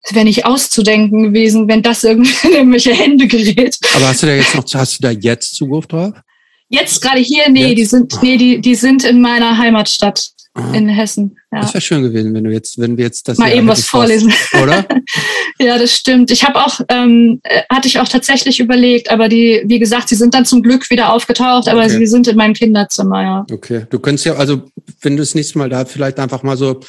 Das 0.06 0.16
wäre 0.16 0.26
nicht 0.26 0.45
auszudenken 0.45 1.24
gewesen, 1.24 1.68
wenn 1.68 1.82
das 1.82 2.03
irgendwie 2.03 2.32
in 2.47 2.53
irgendwelche 2.53 2.93
Hände 2.93 3.28
gerät. 3.28 3.78
Aber 3.95 4.08
hast 4.08 4.24
du 4.24 4.28
da 4.28 4.34
jetzt 4.34 4.56
noch, 4.56 4.66
hast 4.74 4.99
du 4.99 5.01
da 5.01 5.12
jetzt 5.12 5.56
Zugriff 5.56 5.88
drauf? 5.88 6.14
Jetzt 6.70 7.01
gerade 7.01 7.20
hier, 7.20 7.49
nee, 7.49 7.68
jetzt? 7.68 7.78
die 7.78 7.86
sind, 7.86 8.24
nee, 8.24 8.38
die, 8.38 8.62
die 8.62 8.76
sind 8.76 9.03
in 9.03 9.22
meiner 9.22 9.58
Heimatstadt 9.58 10.32
in 10.74 10.88
Hessen. 10.88 11.38
Ja. 11.51 11.62
Das 11.62 11.74
wäre 11.74 11.82
schön 11.82 12.01
gewesen, 12.01 12.34
wenn 12.34 12.45
du 12.45 12.51
jetzt, 12.51 12.80
wenn 12.80 12.95
wir 12.95 13.03
jetzt 13.03 13.28
das 13.28 13.38
mal 13.38 13.53
eben 13.53 13.68
was 13.68 13.86
vorlesen, 13.86 14.32
hast, 14.32 14.64
oder? 14.64 14.86
ja, 15.60 15.78
das 15.78 15.93
stimmt. 15.93 16.32
Ich 16.32 16.45
habe 16.45 16.64
auch, 16.64 16.80
ähm, 16.88 17.41
äh, 17.43 17.64
hatte 17.70 17.89
ich 17.89 17.99
auch 17.99 18.08
tatsächlich 18.08 18.62
überlegt, 18.62 19.12
aber 19.12 19.28
die, 19.28 19.64
wie 19.66 19.80
gesagt, 19.80 20.08
sie 20.08 20.16
sind 20.16 20.34
dann 20.34 20.45
zum 20.45 20.64
Glück 20.64 20.89
wieder 20.89 21.12
aufgetaucht, 21.12 21.68
aber 21.68 21.82
okay. 21.82 21.97
sie 21.97 22.08
sind 22.08 22.28
in 22.28 22.38
meinem 22.38 22.53
Kinderzimmer, 22.53 23.22
ja. 23.22 23.45
Okay, 23.51 23.86
du 23.89 23.99
könntest 23.99 24.28
ja, 24.28 24.36
also 24.36 24.64
wenn 25.01 25.18
du 25.18 25.24
das 25.24 25.36
nächste 25.36 25.58
Mal 25.58 25.70
da 25.70 25.84
vielleicht 25.84 26.20
einfach 26.20 26.41
mal 26.41 26.56
so 26.56 26.80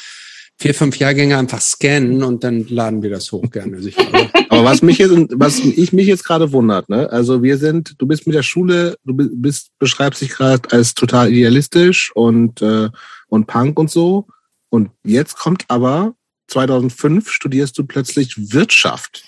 vier, 0.59 0.73
fünf 0.73 0.97
Jahrgänge 0.97 1.37
einfach 1.37 1.61
scannen 1.61 2.23
und 2.23 2.43
dann 2.43 2.67
laden 2.67 3.03
wir 3.03 3.09
das 3.09 3.31
hoch 3.31 3.49
gerne. 3.49 3.81
Sicher. 3.81 4.03
Aber 4.49 4.63
was 4.63 4.81
mich 4.81 4.97
jetzt, 4.97 5.13
was 5.35 5.59
ich 5.59 5.93
mich 5.93 6.07
jetzt 6.07 6.25
gerade 6.25 6.51
wundert, 6.51 6.89
ne? 6.89 7.09
Also 7.11 7.43
wir 7.43 7.57
sind, 7.57 7.95
du 7.99 8.07
bist 8.07 8.25
mit 8.25 8.35
der 8.35 8.43
Schule, 8.43 8.97
du 9.05 9.13
bist, 9.15 9.69
beschreibst 9.77 10.21
dich 10.21 10.29
gerade 10.29 10.69
als 10.71 10.95
total 10.95 11.31
idealistisch 11.31 12.11
und 12.15 12.61
äh, 12.61 12.89
und 13.27 13.45
Punk 13.45 13.79
und 13.79 13.91
so. 13.91 14.27
Und 14.69 14.89
jetzt 15.03 15.37
kommt 15.37 15.65
aber 15.67 16.15
2005 16.47 17.29
studierst 17.29 17.77
du 17.77 17.85
plötzlich 17.85 18.53
Wirtschaft 18.53 19.23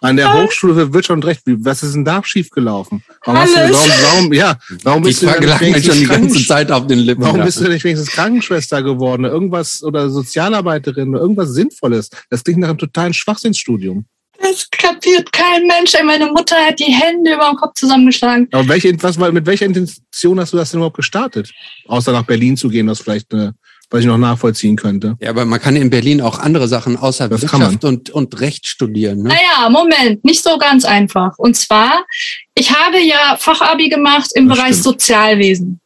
an 0.00 0.16
der 0.16 0.32
Hochschule 0.42 0.74
für 0.74 0.92
Wirtschaft 0.92 1.16
und 1.16 1.24
Recht. 1.24 1.42
Was 1.44 1.82
ist 1.82 1.94
denn 1.94 2.04
da 2.04 2.22
schiefgelaufen? 2.24 3.02
Warum, 3.24 3.40
hast 3.40 3.54
du, 3.54 3.60
warum, 3.60 3.90
warum, 4.02 4.32
ja, 4.32 4.58
warum 4.82 5.02
bist 5.02 5.22
die 5.22 5.26
Frage 5.26 5.46
du 5.46 5.58
denn 5.58 5.82
schon 5.82 5.98
die 5.98 6.06
ganze 6.06 6.46
Zeit 6.46 6.70
auf 6.72 6.86
den 6.86 7.00
Lippen. 7.00 7.22
Warum 7.22 7.42
bist 7.42 7.60
du 7.60 7.68
nicht 7.68 7.84
wenigstens 7.84 8.12
Krankenschwester 8.12 8.82
geworden? 8.82 9.24
Irgendwas 9.24 9.82
oder 9.82 10.08
Sozialarbeiterin 10.10 11.10
oder 11.10 11.20
irgendwas 11.20 11.50
Sinnvolles? 11.50 12.10
Das 12.30 12.44
klingt 12.44 12.60
nach 12.60 12.68
einem 12.68 12.78
totalen 12.78 13.14
Schwachsinnsstudium. 13.14 14.06
Das 14.42 14.68
kapiert 14.70 15.30
kein 15.32 15.66
Mensch. 15.66 15.92
Meine 16.02 16.26
Mutter 16.26 16.56
hat 16.56 16.78
die 16.78 16.84
Hände 16.84 17.34
über 17.34 17.50
den 17.50 17.56
Kopf 17.56 17.74
zusammengeschlagen. 17.74 18.48
Aber 18.52 18.68
welche, 18.68 18.90
was, 19.02 19.18
mit 19.18 19.44
welcher 19.44 19.66
Intention 19.66 20.40
hast 20.40 20.52
du 20.52 20.56
das 20.56 20.70
denn 20.70 20.78
überhaupt 20.78 20.96
gestartet? 20.96 21.50
Außer 21.86 22.12
nach 22.12 22.24
Berlin 22.24 22.56
zu 22.56 22.70
gehen, 22.70 22.88
was 22.88 23.00
vielleicht 23.00 23.32
eine, 23.34 23.54
was 23.90 24.00
ich 24.00 24.06
noch 24.06 24.18
nachvollziehen 24.18 24.76
könnte. 24.76 25.16
Ja, 25.20 25.30
aber 25.30 25.44
man 25.44 25.60
kann 25.60 25.76
in 25.76 25.90
Berlin 25.90 26.20
auch 26.20 26.38
andere 26.38 26.68
Sachen 26.68 26.96
außer 26.96 27.28
das 27.28 27.42
Wirtschaft 27.42 27.84
und, 27.84 28.10
und 28.10 28.40
Recht 28.40 28.66
studieren. 28.66 29.22
Ne? 29.22 29.30
Naja, 29.30 29.68
Moment, 29.68 30.24
nicht 30.24 30.42
so 30.42 30.56
ganz 30.58 30.84
einfach. 30.84 31.36
Und 31.38 31.56
zwar, 31.56 32.04
ich 32.54 32.70
habe 32.70 33.00
ja 33.00 33.36
Fachabi 33.38 33.88
gemacht 33.88 34.30
im 34.34 34.48
das 34.48 34.56
Bereich 34.56 34.72
stimmt. 34.72 34.84
Sozialwesen. 34.84 35.80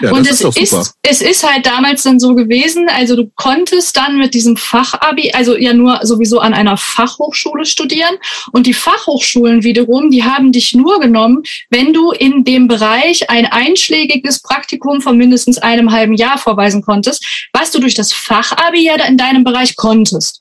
Ja, 0.00 0.12
und 0.12 0.28
es 0.28 0.40
ist, 0.40 0.58
ist, 0.58 0.94
es 1.02 1.22
ist 1.22 1.48
halt 1.48 1.66
damals 1.66 2.02
dann 2.02 2.20
so 2.20 2.34
gewesen, 2.34 2.88
also 2.88 3.16
du 3.16 3.30
konntest 3.34 3.96
dann 3.96 4.18
mit 4.18 4.34
diesem 4.34 4.56
Fachabi, 4.56 5.32
also 5.32 5.56
ja 5.56 5.72
nur 5.72 6.00
sowieso 6.02 6.38
an 6.38 6.54
einer 6.54 6.76
Fachhochschule 6.76 7.64
studieren. 7.66 8.16
Und 8.52 8.66
die 8.66 8.74
Fachhochschulen 8.74 9.62
wiederum, 9.64 10.10
die 10.10 10.24
haben 10.24 10.52
dich 10.52 10.74
nur 10.74 11.00
genommen, 11.00 11.42
wenn 11.70 11.92
du 11.92 12.10
in 12.12 12.44
dem 12.44 12.68
Bereich 12.68 13.30
ein 13.30 13.46
einschlägiges 13.46 14.42
Praktikum 14.42 15.00
von 15.00 15.16
mindestens 15.16 15.58
einem 15.58 15.92
halben 15.92 16.14
Jahr 16.14 16.38
vorweisen 16.38 16.82
konntest, 16.82 17.24
was 17.52 17.70
du 17.70 17.80
durch 17.80 17.94
das 17.94 18.12
Fachabi 18.12 18.84
ja 18.84 18.94
in 19.06 19.16
deinem 19.16 19.44
Bereich 19.44 19.76
konntest. 19.76 20.40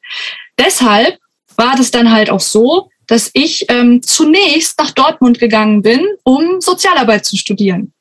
Deshalb 0.59 1.17
war 1.55 1.75
das 1.75 1.91
dann 1.91 2.11
halt 2.11 2.29
auch 2.29 2.39
so, 2.39 2.89
dass 3.07 3.31
ich 3.33 3.65
ähm, 3.69 4.01
zunächst 4.03 4.77
nach 4.79 4.91
Dortmund 4.91 5.39
gegangen 5.39 5.81
bin, 5.81 6.05
um 6.23 6.61
Sozialarbeit 6.61 7.25
zu 7.25 7.37
studieren. 7.37 7.93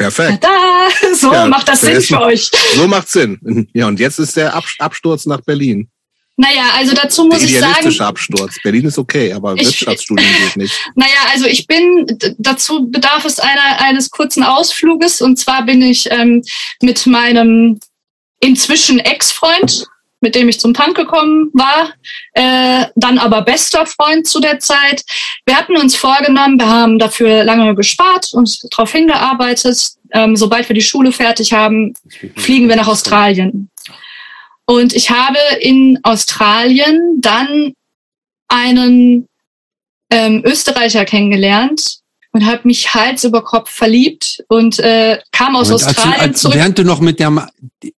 Perfekt. 0.00 0.42
Tada! 0.42 1.14
So 1.14 1.32
ja, 1.32 1.46
macht 1.46 1.68
das 1.68 1.82
Sinn 1.82 2.00
für 2.00 2.20
euch. 2.20 2.50
So 2.74 2.88
macht 2.88 3.08
Sinn. 3.08 3.68
Ja, 3.74 3.86
und 3.86 4.00
jetzt 4.00 4.18
ist 4.18 4.36
der 4.36 4.54
Absturz 4.78 5.26
nach 5.26 5.40
Berlin. 5.42 5.90
Naja, 6.36 6.70
also 6.74 6.94
dazu 6.94 7.26
muss 7.26 7.42
ich 7.42 7.58
sagen. 7.58 8.00
Absturz. 8.00 8.56
Berlin 8.62 8.86
ist 8.86 8.96
okay, 8.96 9.30
aber 9.32 9.54
ich, 9.56 9.66
Wirtschaftsstudium 9.66 10.26
geht 10.42 10.56
nicht. 10.56 10.74
Naja, 10.94 11.10
also 11.32 11.44
ich 11.44 11.66
bin, 11.66 12.06
dazu 12.38 12.86
bedarf 12.88 13.26
es 13.26 13.38
einer, 13.38 13.82
eines 13.82 14.08
kurzen 14.10 14.42
Ausfluges. 14.42 15.20
Und 15.20 15.38
zwar 15.38 15.66
bin 15.66 15.82
ich 15.82 16.10
ähm, 16.10 16.42
mit 16.80 17.06
meinem 17.06 17.78
inzwischen 18.40 19.00
Ex-Freund 19.00 19.86
mit 20.20 20.34
dem 20.34 20.48
ich 20.48 20.60
zum 20.60 20.72
Punk 20.72 20.96
gekommen 20.96 21.50
war, 21.52 21.92
äh, 22.32 22.86
dann 22.94 23.18
aber 23.18 23.42
bester 23.42 23.86
Freund 23.86 24.26
zu 24.26 24.40
der 24.40 24.58
Zeit. 24.58 25.02
Wir 25.46 25.56
hatten 25.56 25.76
uns 25.76 25.96
vorgenommen, 25.96 26.58
wir 26.58 26.68
haben 26.68 26.98
dafür 26.98 27.44
lange 27.44 27.74
gespart 27.74 28.30
und 28.32 28.58
darauf 28.70 28.92
hingearbeitet. 28.92 29.92
Ähm, 30.12 30.36
sobald 30.36 30.68
wir 30.68 30.74
die 30.74 30.82
Schule 30.82 31.12
fertig 31.12 31.52
haben, 31.52 31.94
fliegen 32.36 32.68
wir 32.68 32.76
nach 32.76 32.88
Australien. 32.88 33.70
Und 34.66 34.92
ich 34.92 35.10
habe 35.10 35.38
in 35.60 35.98
Australien 36.02 37.20
dann 37.20 37.72
einen 38.48 39.26
ähm, 40.10 40.42
Österreicher 40.44 41.04
kennengelernt, 41.04 41.99
und 42.32 42.46
habe 42.46 42.60
mich 42.64 42.94
Hals 42.94 43.24
über 43.24 43.42
Kopf 43.42 43.70
verliebt 43.70 44.44
und 44.48 44.78
äh, 44.78 45.18
kam 45.32 45.56
aus 45.56 45.68
und 45.68 45.74
Australien 45.74 46.12
als, 46.14 46.22
als, 46.22 46.40
zurück. 46.40 46.54
Während 46.54 46.78
du 46.78 46.84
noch 46.84 47.00
mit 47.00 47.18
dem 47.18 47.40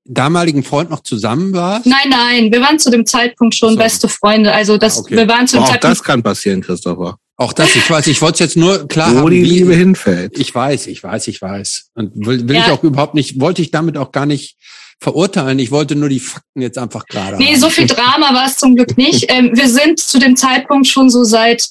damaligen 0.04 0.62
Freund 0.62 0.90
noch 0.90 1.02
zusammen 1.02 1.52
warst? 1.52 1.86
Nein, 1.86 2.08
nein, 2.08 2.52
wir 2.52 2.60
waren 2.60 2.78
zu 2.78 2.90
dem 2.90 3.04
Zeitpunkt 3.04 3.54
schon 3.54 3.72
so. 3.72 3.76
beste 3.76 4.08
Freunde. 4.08 4.52
Also 4.52 4.78
das, 4.78 4.98
ah, 4.98 5.00
okay. 5.00 5.16
wir 5.16 5.28
waren 5.28 5.46
zu 5.46 5.56
dem 5.56 5.64
auch 5.64 5.68
Zeitpunkt. 5.68 5.98
das 5.98 6.02
kann 6.02 6.22
passieren, 6.22 6.62
Christopher. 6.62 7.18
Auch 7.36 7.52
das, 7.52 7.74
ich 7.74 7.88
weiß, 7.90 8.06
ich 8.06 8.22
wollte 8.22 8.34
es 8.34 8.40
jetzt 8.40 8.56
nur 8.56 8.86
klar 8.88 9.10
Wo 9.10 9.16
haben. 9.16 9.24
Wo 9.24 9.28
die 9.28 9.42
Liebe 9.42 9.74
hinfällt. 9.74 10.38
Ich 10.38 10.54
weiß, 10.54 10.86
ich 10.86 11.02
weiß, 11.02 11.28
ich 11.28 11.42
weiß. 11.42 11.90
Und 11.94 12.12
will, 12.14 12.48
will 12.48 12.56
ja. 12.56 12.66
ich 12.66 12.70
auch 12.70 12.82
überhaupt 12.84 13.14
nicht, 13.14 13.40
wollte 13.40 13.62
ich 13.62 13.70
damit 13.70 13.96
auch 13.96 14.12
gar 14.12 14.26
nicht 14.26 14.56
verurteilen. 15.00 15.58
Ich 15.58 15.70
wollte 15.70 15.96
nur 15.96 16.08
die 16.08 16.20
Fakten 16.20 16.62
jetzt 16.62 16.78
einfach 16.78 17.06
gerade. 17.06 17.36
Nee, 17.36 17.54
haben. 17.54 17.60
so 17.60 17.68
viel 17.68 17.86
Drama 17.86 18.32
war 18.32 18.46
es 18.46 18.56
zum 18.56 18.76
Glück 18.76 18.96
nicht. 18.96 19.26
ähm, 19.28 19.50
wir 19.54 19.68
sind 19.68 19.98
zu 19.98 20.18
dem 20.18 20.36
Zeitpunkt 20.36 20.86
schon 20.86 21.10
so 21.10 21.24
seit 21.24 21.68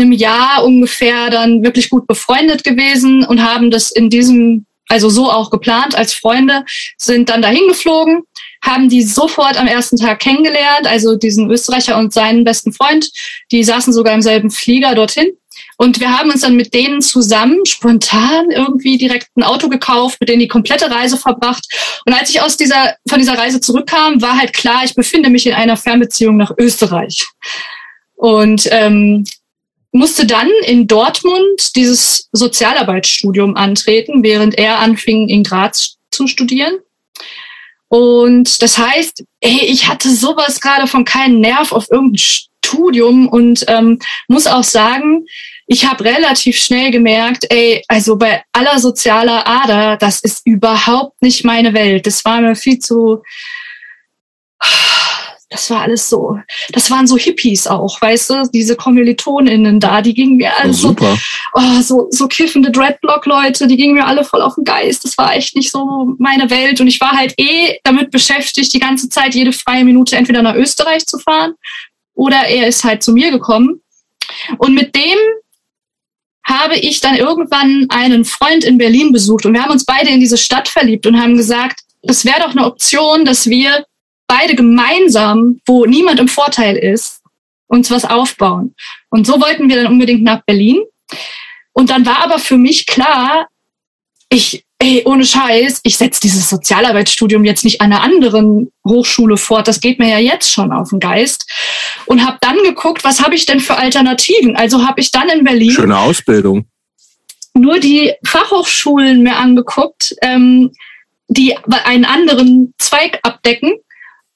einem 0.00 0.12
Jahr 0.12 0.64
ungefähr 0.64 1.30
dann 1.30 1.62
wirklich 1.62 1.90
gut 1.90 2.06
befreundet 2.06 2.64
gewesen 2.64 3.24
und 3.24 3.42
haben 3.42 3.70
das 3.70 3.90
in 3.90 4.10
diesem 4.10 4.66
also 4.90 5.08
so 5.08 5.30
auch 5.30 5.50
geplant 5.50 5.94
als 5.94 6.12
Freunde, 6.12 6.64
sind 6.98 7.28
dann 7.28 7.42
dahin 7.42 7.68
geflogen, 7.68 8.24
haben 8.62 8.88
die 8.88 9.02
sofort 9.02 9.56
am 9.56 9.68
ersten 9.68 9.96
Tag 9.96 10.18
kennengelernt, 10.18 10.86
also 10.86 11.14
diesen 11.14 11.48
Österreicher 11.48 11.96
und 11.96 12.12
seinen 12.12 12.42
besten 12.42 12.72
Freund. 12.72 13.08
Die 13.52 13.62
saßen 13.62 13.92
sogar 13.92 14.14
im 14.14 14.20
selben 14.20 14.50
Flieger 14.50 14.94
dorthin. 14.96 15.30
Und 15.76 16.00
wir 16.00 16.16
haben 16.16 16.30
uns 16.30 16.42
dann 16.42 16.56
mit 16.56 16.74
denen 16.74 17.00
zusammen 17.00 17.64
spontan 17.64 18.50
irgendwie 18.50 18.98
direkt 18.98 19.28
ein 19.36 19.44
Auto 19.44 19.68
gekauft, 19.68 20.18
mit 20.20 20.28
denen 20.28 20.40
die 20.40 20.48
komplette 20.48 20.90
Reise 20.90 21.16
verbracht. 21.16 21.64
Und 22.04 22.12
als 22.12 22.30
ich 22.30 22.42
aus 22.42 22.56
dieser, 22.56 22.96
von 23.08 23.18
dieser 23.18 23.38
Reise 23.38 23.60
zurückkam, 23.60 24.20
war 24.20 24.36
halt 24.36 24.52
klar, 24.52 24.82
ich 24.84 24.94
befinde 24.94 25.30
mich 25.30 25.46
in 25.46 25.54
einer 25.54 25.76
Fernbeziehung 25.76 26.36
nach 26.36 26.52
Österreich. 26.58 27.26
Und 28.16 28.68
ähm, 28.70 29.24
musste 29.92 30.26
dann 30.26 30.48
in 30.66 30.86
Dortmund 30.86 31.74
dieses 31.76 32.28
Sozialarbeitsstudium 32.32 33.56
antreten, 33.56 34.22
während 34.22 34.56
er 34.56 34.78
anfing, 34.78 35.28
in 35.28 35.42
Graz 35.42 35.96
zu 36.10 36.26
studieren. 36.26 36.74
Und 37.88 38.62
das 38.62 38.78
heißt, 38.78 39.24
ey, 39.40 39.64
ich 39.66 39.88
hatte 39.88 40.14
sowas 40.14 40.60
gerade 40.60 40.86
von 40.86 41.04
keinen 41.04 41.40
Nerv 41.40 41.72
auf 41.72 41.90
irgendein 41.90 42.18
Studium 42.18 43.28
und 43.28 43.64
ähm, 43.66 43.98
muss 44.28 44.46
auch 44.46 44.62
sagen, 44.62 45.26
ich 45.66 45.86
habe 45.86 46.04
relativ 46.04 46.56
schnell 46.56 46.90
gemerkt, 46.90 47.46
ey, 47.50 47.82
also 47.88 48.16
bei 48.16 48.42
aller 48.52 48.78
sozialer 48.78 49.46
Ader, 49.46 49.96
das 49.96 50.20
ist 50.20 50.46
überhaupt 50.46 51.20
nicht 51.22 51.44
meine 51.44 51.74
Welt. 51.74 52.06
Das 52.06 52.24
war 52.24 52.40
mir 52.40 52.54
viel 52.54 52.78
zu, 52.78 53.22
das 55.50 55.68
war 55.68 55.82
alles 55.82 56.08
so, 56.08 56.38
das 56.70 56.90
waren 56.92 57.08
so 57.08 57.18
Hippies 57.18 57.66
auch, 57.66 58.00
weißt 58.00 58.30
du, 58.30 58.50
diese 58.54 58.76
KommilitonInnen 58.76 59.80
da, 59.80 60.00
die 60.00 60.14
gingen 60.14 60.36
mir 60.36 60.56
alle 60.56 60.70
oh, 60.70 60.72
so, 60.72 60.96
oh, 61.54 61.80
so, 61.82 62.06
so 62.10 62.28
kiffende 62.28 62.70
Dreadlock-Leute, 62.70 63.66
die 63.66 63.76
gingen 63.76 63.94
mir 63.94 64.06
alle 64.06 64.22
voll 64.22 64.42
auf 64.42 64.54
den 64.54 64.62
Geist. 64.62 65.04
Das 65.04 65.18
war 65.18 65.34
echt 65.34 65.56
nicht 65.56 65.72
so 65.72 66.14
meine 66.18 66.50
Welt. 66.50 66.80
Und 66.80 66.86
ich 66.86 67.00
war 67.00 67.10
halt 67.10 67.34
eh 67.36 67.78
damit 67.82 68.12
beschäftigt, 68.12 68.72
die 68.72 68.78
ganze 68.78 69.08
Zeit 69.08 69.34
jede 69.34 69.52
freie 69.52 69.84
Minute 69.84 70.16
entweder 70.16 70.40
nach 70.40 70.54
Österreich 70.54 71.04
zu 71.06 71.18
fahren 71.18 71.54
oder 72.14 72.46
er 72.46 72.68
ist 72.68 72.84
halt 72.84 73.02
zu 73.02 73.12
mir 73.12 73.32
gekommen. 73.32 73.80
Und 74.58 74.74
mit 74.74 74.94
dem 74.94 75.18
habe 76.44 76.76
ich 76.76 77.00
dann 77.00 77.16
irgendwann 77.16 77.86
einen 77.88 78.24
Freund 78.24 78.62
in 78.62 78.78
Berlin 78.78 79.12
besucht 79.12 79.46
und 79.46 79.54
wir 79.54 79.62
haben 79.62 79.72
uns 79.72 79.84
beide 79.84 80.10
in 80.10 80.20
diese 80.20 80.38
Stadt 80.38 80.68
verliebt 80.68 81.06
und 81.06 81.20
haben 81.20 81.36
gesagt, 81.36 81.80
es 82.02 82.24
wäre 82.24 82.40
doch 82.40 82.50
eine 82.50 82.64
Option, 82.64 83.24
dass 83.24 83.48
wir 83.48 83.84
beide 84.30 84.54
gemeinsam, 84.54 85.60
wo 85.66 85.86
niemand 85.86 86.20
im 86.20 86.28
Vorteil 86.28 86.76
ist, 86.76 87.20
uns 87.66 87.90
was 87.90 88.04
aufbauen. 88.04 88.76
Und 89.08 89.26
so 89.26 89.40
wollten 89.40 89.68
wir 89.68 89.82
dann 89.82 89.92
unbedingt 89.92 90.22
nach 90.22 90.42
Berlin. 90.44 90.80
Und 91.72 91.90
dann 91.90 92.06
war 92.06 92.22
aber 92.22 92.38
für 92.38 92.56
mich 92.56 92.86
klar, 92.86 93.48
ich 94.28 94.64
ey, 94.80 95.02
ohne 95.04 95.24
Scheiß, 95.24 95.80
ich 95.82 95.96
setze 95.96 96.20
dieses 96.20 96.48
Sozialarbeitsstudium 96.48 97.44
jetzt 97.44 97.64
nicht 97.64 97.80
an 97.80 97.92
einer 97.92 98.02
anderen 98.02 98.72
Hochschule 98.86 99.36
fort. 99.36 99.68
Das 99.68 99.80
geht 99.80 99.98
mir 99.98 100.08
ja 100.08 100.18
jetzt 100.18 100.50
schon 100.50 100.72
auf 100.72 100.90
den 100.90 101.00
Geist. 101.00 101.46
Und 102.06 102.24
habe 102.24 102.38
dann 102.40 102.56
geguckt, 102.64 103.04
was 103.04 103.20
habe 103.20 103.34
ich 103.34 103.46
denn 103.46 103.60
für 103.60 103.76
Alternativen? 103.76 104.56
Also 104.56 104.86
habe 104.86 105.00
ich 105.00 105.10
dann 105.10 105.28
in 105.28 105.44
Berlin. 105.44 105.72
Schöne 105.72 105.98
Ausbildung. 105.98 106.66
Nur 107.52 107.78
die 107.78 108.12
Fachhochschulen 108.24 109.22
mir 109.22 109.36
angeguckt, 109.36 110.14
ähm, 110.22 110.70
die 111.28 111.56
einen 111.84 112.04
anderen 112.06 112.74
Zweig 112.78 113.18
abdecken. 113.22 113.72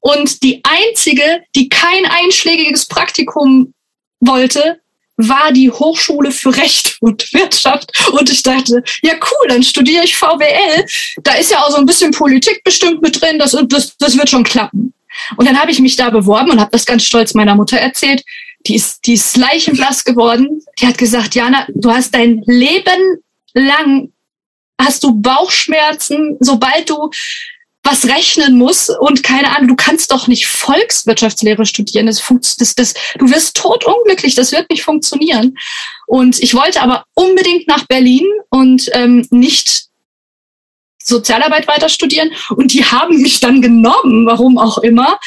Und 0.06 0.42
die 0.42 0.60
einzige, 0.64 1.44
die 1.56 1.70
kein 1.70 2.04
einschlägiges 2.04 2.84
Praktikum 2.84 3.72
wollte, 4.20 4.78
war 5.16 5.50
die 5.50 5.70
Hochschule 5.70 6.30
für 6.30 6.54
Recht 6.54 6.98
und 7.00 7.32
Wirtschaft. 7.32 7.90
Und 8.12 8.28
ich 8.28 8.42
dachte, 8.42 8.82
ja 9.00 9.14
cool, 9.14 9.48
dann 9.48 9.62
studiere 9.62 10.04
ich 10.04 10.14
VWL. 10.14 10.84
Da 11.22 11.34
ist 11.36 11.50
ja 11.50 11.62
auch 11.62 11.70
so 11.70 11.78
ein 11.78 11.86
bisschen 11.86 12.10
Politik 12.10 12.62
bestimmt 12.64 13.00
mit 13.00 13.18
drin, 13.18 13.38
das, 13.38 13.56
das, 13.68 13.96
das 13.96 14.18
wird 14.18 14.28
schon 14.28 14.44
klappen. 14.44 14.92
Und 15.38 15.48
dann 15.48 15.58
habe 15.58 15.70
ich 15.70 15.80
mich 15.80 15.96
da 15.96 16.10
beworben 16.10 16.50
und 16.50 16.60
habe 16.60 16.72
das 16.72 16.84
ganz 16.84 17.04
stolz 17.04 17.32
meiner 17.32 17.54
Mutter 17.54 17.78
erzählt. 17.78 18.22
Die 18.66 18.74
ist, 18.74 19.06
die 19.06 19.14
ist 19.14 19.38
leichenblass 19.38 20.04
geworden. 20.04 20.60
Die 20.80 20.86
hat 20.86 20.98
gesagt, 20.98 21.34
Jana, 21.34 21.66
du 21.74 21.90
hast 21.90 22.14
dein 22.14 22.42
Leben 22.44 23.22
lang 23.54 24.12
hast 24.78 25.02
du 25.04 25.14
Bauchschmerzen, 25.14 26.36
sobald 26.40 26.90
du 26.90 27.10
was 27.84 28.06
rechnen 28.06 28.56
muss 28.56 28.88
und 28.88 29.22
keine 29.22 29.54
Ahnung, 29.54 29.68
du 29.68 29.76
kannst 29.76 30.10
doch 30.10 30.26
nicht 30.26 30.46
Volkswirtschaftslehre 30.46 31.66
studieren. 31.66 32.06
Das, 32.06 32.24
das, 32.58 32.74
das, 32.74 32.94
du 33.18 33.30
wirst 33.30 33.56
totunglücklich, 33.56 34.34
das 34.34 34.52
wird 34.52 34.70
nicht 34.70 34.82
funktionieren. 34.82 35.56
Und 36.06 36.42
ich 36.42 36.54
wollte 36.54 36.80
aber 36.80 37.04
unbedingt 37.12 37.68
nach 37.68 37.84
Berlin 37.86 38.26
und 38.48 38.88
ähm, 38.94 39.26
nicht 39.30 39.84
Sozialarbeit 41.02 41.68
weiter 41.68 41.90
studieren. 41.90 42.30
Und 42.56 42.72
die 42.72 42.84
haben 42.84 43.20
mich 43.20 43.40
dann 43.40 43.60
genommen, 43.60 44.24
warum 44.26 44.56
auch 44.56 44.78
immer. 44.78 45.20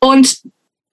Und 0.00 0.38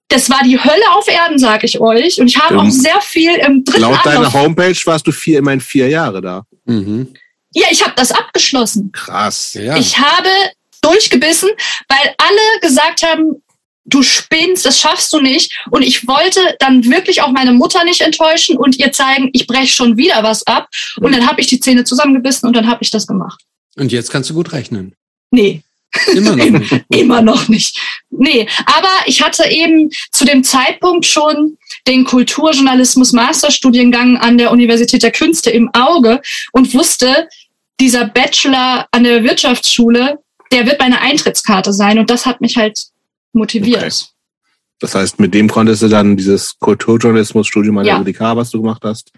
das 0.10 0.30
war 0.30 0.44
die 0.44 0.62
Hölle 0.62 0.92
auf 0.94 1.08
Erden, 1.08 1.40
sag 1.40 1.64
ich 1.64 1.80
euch. 1.80 2.20
Und 2.20 2.28
ich 2.28 2.38
habe 2.38 2.60
auch 2.60 2.70
sehr 2.70 3.00
viel 3.00 3.34
im 3.36 3.64
dritten 3.64 3.82
Laut 3.82 4.06
deiner 4.06 4.32
Homepage 4.34 4.76
warst 4.84 5.08
du 5.08 5.14
vier, 5.14 5.40
immerhin 5.40 5.62
vier 5.62 5.88
Jahre 5.88 6.22
da. 6.22 6.44
Mhm. 6.66 7.14
Ja, 7.54 7.68
ich 7.72 7.82
habe 7.82 7.94
das 7.96 8.12
abgeschlossen. 8.12 8.92
Krass. 8.92 9.54
Ja. 9.54 9.78
Ich 9.78 9.98
habe 9.98 10.30
durchgebissen, 10.82 11.50
weil 11.88 12.16
alle 12.18 12.60
gesagt 12.62 13.04
haben, 13.04 13.42
du 13.86 14.04
spinnst, 14.04 14.66
das 14.66 14.80
schaffst 14.80 15.12
du 15.14 15.20
nicht. 15.20 15.64
Und 15.70 15.82
ich 15.82 16.08
wollte 16.08 16.40
dann 16.60 16.86
wirklich 16.86 17.22
auch 17.22 17.32
meine 17.32 17.52
Mutter 17.52 17.84
nicht 17.84 18.02
enttäuschen 18.02 18.58
und 18.58 18.78
ihr 18.78 18.92
zeigen, 18.92 19.30
ich 19.34 19.48
breche 19.48 19.74
schon 19.74 19.98
wieder 19.98 20.24
was 20.24 20.46
ab. 20.48 20.70
Und 21.00 21.14
dann 21.14 21.28
habe 21.28 21.42
ich 21.42 21.48
die 21.48 21.60
Zähne 21.60 21.84
zusammengebissen 21.84 22.48
und 22.48 22.56
dann 22.56 22.68
habe 22.68 22.80
ich 22.82 22.92
das 22.92 23.08
gemacht. 23.08 23.42
Und 23.76 23.92
jetzt 23.92 24.12
kannst 24.12 24.30
du 24.30 24.34
gut 24.34 24.52
rechnen. 24.52 24.96
Nee. 25.32 25.62
Immer 26.14 26.36
noch 26.36 26.46
nicht. 26.46 26.86
Immer 26.90 27.22
noch 27.22 27.48
nicht. 27.50 27.78
Nee, 28.10 28.48
aber 28.66 28.90
ich 29.08 29.22
hatte 29.22 29.50
eben 29.50 29.90
zu 30.12 30.24
dem 30.24 30.44
Zeitpunkt 30.44 31.06
schon 31.06 31.58
den 31.88 32.06
Kulturjournalismus 32.06 33.12
Masterstudiengang 33.12 34.18
an 34.18 34.38
der 34.38 34.52
Universität 34.52 35.04
der 35.04 35.12
Künste 35.12 35.50
im 35.50 35.70
Auge 35.74 36.22
und 36.54 36.74
wusste, 36.74 37.28
dieser 37.80 38.06
Bachelor 38.06 38.88
an 38.92 39.04
der 39.04 39.24
Wirtschaftsschule, 39.24 40.20
der 40.52 40.66
wird 40.66 40.80
meine 40.80 41.02
Eintrittskarte 41.02 41.74
sein 41.74 42.00
und 42.00 42.10
das 42.10 42.26
hat 42.26 42.42
mich 42.42 42.58
halt 42.58 42.80
motiviert. 43.34 43.84
Okay. 43.84 43.94
Das 44.80 44.96
heißt, 44.96 45.20
mit 45.20 45.34
dem 45.34 45.48
konntest 45.50 45.84
du 45.84 45.88
dann 45.88 46.18
dieses 46.18 46.58
Kulturjournalismus-Studium 46.60 47.78
an 47.78 47.86
ja. 47.86 47.94
der 47.94 48.02
UDK, 48.02 48.36
was 48.36 48.50
du 48.50 48.62
gemacht 48.62 48.82
hast, 48.84 49.12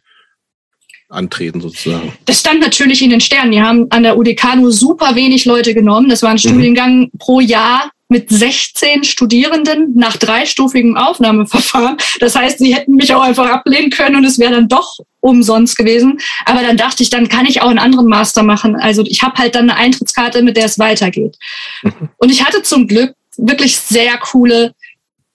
antreten 1.09 1.61
sozusagen. 1.61 2.11
Das 2.25 2.41
stand 2.41 2.59
natürlich 2.59 3.01
in 3.01 3.09
den 3.09 3.21
Sternen. 3.21 3.51
Die 3.51 3.61
haben 3.61 3.87
an 3.89 4.03
der 4.03 4.17
UDK 4.17 4.55
nur 4.57 4.71
super 4.73 5.15
wenig 5.15 5.45
Leute 5.45 5.73
genommen. 5.73 6.09
Das 6.09 6.21
war 6.21 6.29
ein 6.29 6.35
mhm. 6.35 6.39
Studiengang 6.39 7.11
pro 7.17 7.39
Jahr 7.39 7.91
mit 8.13 8.29
16 8.29 9.03
Studierenden 9.03 9.95
nach 9.95 10.17
dreistufigem 10.17 10.95
Aufnahmeverfahren. 10.95 11.97
Das 12.19 12.35
heißt, 12.35 12.59
sie 12.59 12.75
hätten 12.75 12.93
mich 12.93 13.13
auch 13.13 13.23
einfach 13.23 13.49
ablehnen 13.49 13.89
können 13.89 14.15
und 14.15 14.23
es 14.23 14.37
wäre 14.37 14.53
dann 14.53 14.67
doch 14.67 14.99
umsonst 15.19 15.77
gewesen. 15.77 16.19
Aber 16.45 16.61
dann 16.61 16.77
dachte 16.77 17.01
ich, 17.01 17.09
dann 17.09 17.27
kann 17.27 17.47
ich 17.47 17.63
auch 17.63 17.69
einen 17.69 17.79
anderen 17.79 18.07
Master 18.07 18.43
machen. 18.43 18.75
Also 18.75 19.03
ich 19.07 19.23
habe 19.23 19.35
halt 19.39 19.55
dann 19.55 19.69
eine 19.69 19.79
Eintrittskarte, 19.79 20.43
mit 20.43 20.57
der 20.57 20.65
es 20.65 20.77
weitergeht. 20.77 21.37
Und 22.17 22.31
ich 22.31 22.45
hatte 22.45 22.61
zum 22.61 22.87
Glück 22.87 23.15
wirklich 23.35 23.77
sehr 23.77 24.15
coole, 24.17 24.75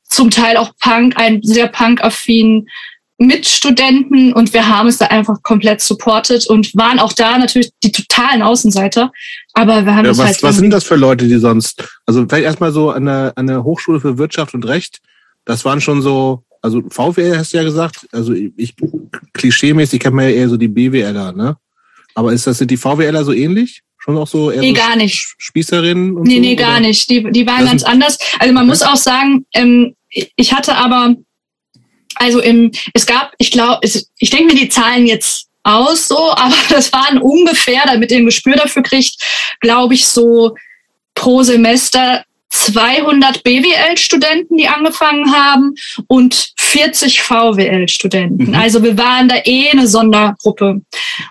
zum 0.09 0.31
Teil 0.31 0.57
auch 0.57 0.71
Punk, 0.79 1.19
einen 1.19 1.43
sehr 1.43 1.67
punk-affinen 1.67 2.69
Mitstudenten 3.19 4.33
und 4.33 4.53
wir 4.55 4.69
haben 4.69 4.89
es 4.89 4.99
da 4.99 5.07
einfach 5.07 5.43
komplett 5.43 5.81
supportet 5.81 6.47
und 6.47 6.75
waren 6.77 7.01
auch 7.01 7.13
da 7.13 7.37
natürlich 7.37 7.71
die 7.83 7.91
totalen 7.91 8.43
Außenseiter. 8.43 9.11
Aber 9.55 9.85
wir 9.85 9.97
haben 9.97 10.05
ja, 10.05 10.13
es 10.13 10.19
was, 10.19 10.27
halt. 10.27 10.43
Was 10.45 10.57
sind 10.57 10.71
das 10.71 10.85
für 10.85 10.95
Leute, 10.95 11.27
die 11.27 11.39
sonst, 11.39 11.85
also 12.07 12.25
vielleicht 12.29 12.45
erstmal 12.45 12.73
so 12.73 12.91
an 12.91 13.07
der, 13.07 13.33
an 13.35 13.49
der 13.49 13.65
Hochschule 13.65 14.01
für 14.01 14.19
Wirtschaft 14.19 14.55
und 14.55 14.65
Recht, 14.67 15.01
das 15.45 15.65
waren 15.65 15.81
schon 15.81 16.01
so, 16.01 16.45
also 16.63 16.83
VWL 16.89 17.37
hast 17.37 17.53
du 17.53 17.57
ja 17.57 17.65
gesagt, 17.65 18.07
also 18.13 18.33
ich, 18.33 18.77
klischeemäßig 19.33 19.99
kennt 19.99 20.15
man 20.15 20.27
ja 20.27 20.31
eher 20.31 20.49
so 20.49 20.57
die 20.57 20.69
BWLer, 20.69 21.33
ne? 21.33 21.57
Aber 22.15 22.33
ist 22.33 22.47
das, 22.47 22.59
sind 22.59 22.71
die 22.71 22.77
VWLer 22.77 23.25
so 23.25 23.33
ähnlich? 23.33 23.83
Schon 23.99 24.17
auch 24.17 24.29
so 24.29 24.51
eher 24.51 24.61
nee, 24.61 24.75
so 24.75 24.81
gar 24.81 24.97
nicht. 24.97 25.35
Spießerinnen 25.39 26.17
und 26.17 26.27
Nee, 26.27 26.37
so, 26.37 26.41
nee, 26.41 26.57
gar 26.57 26.73
oder? 26.73 26.81
nicht. 26.81 27.11
Die, 27.11 27.31
die 27.31 27.47
waren 27.47 27.61
das 27.61 27.71
ganz 27.71 27.85
anders. 27.85 28.19
Also 28.39 28.55
man 28.55 28.67
muss 28.67 28.83
auch 28.83 28.97
sagen, 28.97 29.45
ähm, 29.55 29.95
ich 30.09 30.53
hatte 30.53 30.77
aber 30.77 31.15
also 32.19 32.41
im, 32.41 32.73
es 32.95 33.07
gab, 33.07 33.33
ich 33.39 33.51
glaube, 33.51 33.81
ich 33.83 34.31
denke 34.31 34.55
mir 34.55 34.61
die 34.61 34.69
Zahlen 34.69 35.07
jetzt 35.07 35.47
aus 35.63 36.09
so, 36.09 36.19
aber 36.37 36.55
das 36.71 36.93
waren 36.93 37.19
ungefähr, 37.19 37.83
damit 37.87 38.11
ihr 38.11 38.19
ein 38.19 38.27
Gespür 38.27 38.57
dafür 38.57 38.83
kriegt, 38.83 39.17
glaube 39.61 39.95
ich, 39.95 40.07
so 40.07 40.55
pro 41.15 41.43
Semester 41.43 42.25
200 42.51 43.43
BWL-Studenten, 43.43 44.57
die 44.57 44.69
angefangen 44.69 45.33
haben 45.35 45.75
und 46.07 46.53
40 46.59 47.21
VWL-Studenten. 47.21 48.49
Mhm. 48.49 48.55
Also 48.55 48.83
wir 48.83 48.97
waren 48.97 49.29
da 49.29 49.37
eh 49.45 49.71
eine 49.71 49.87
Sondergruppe. 49.87 50.81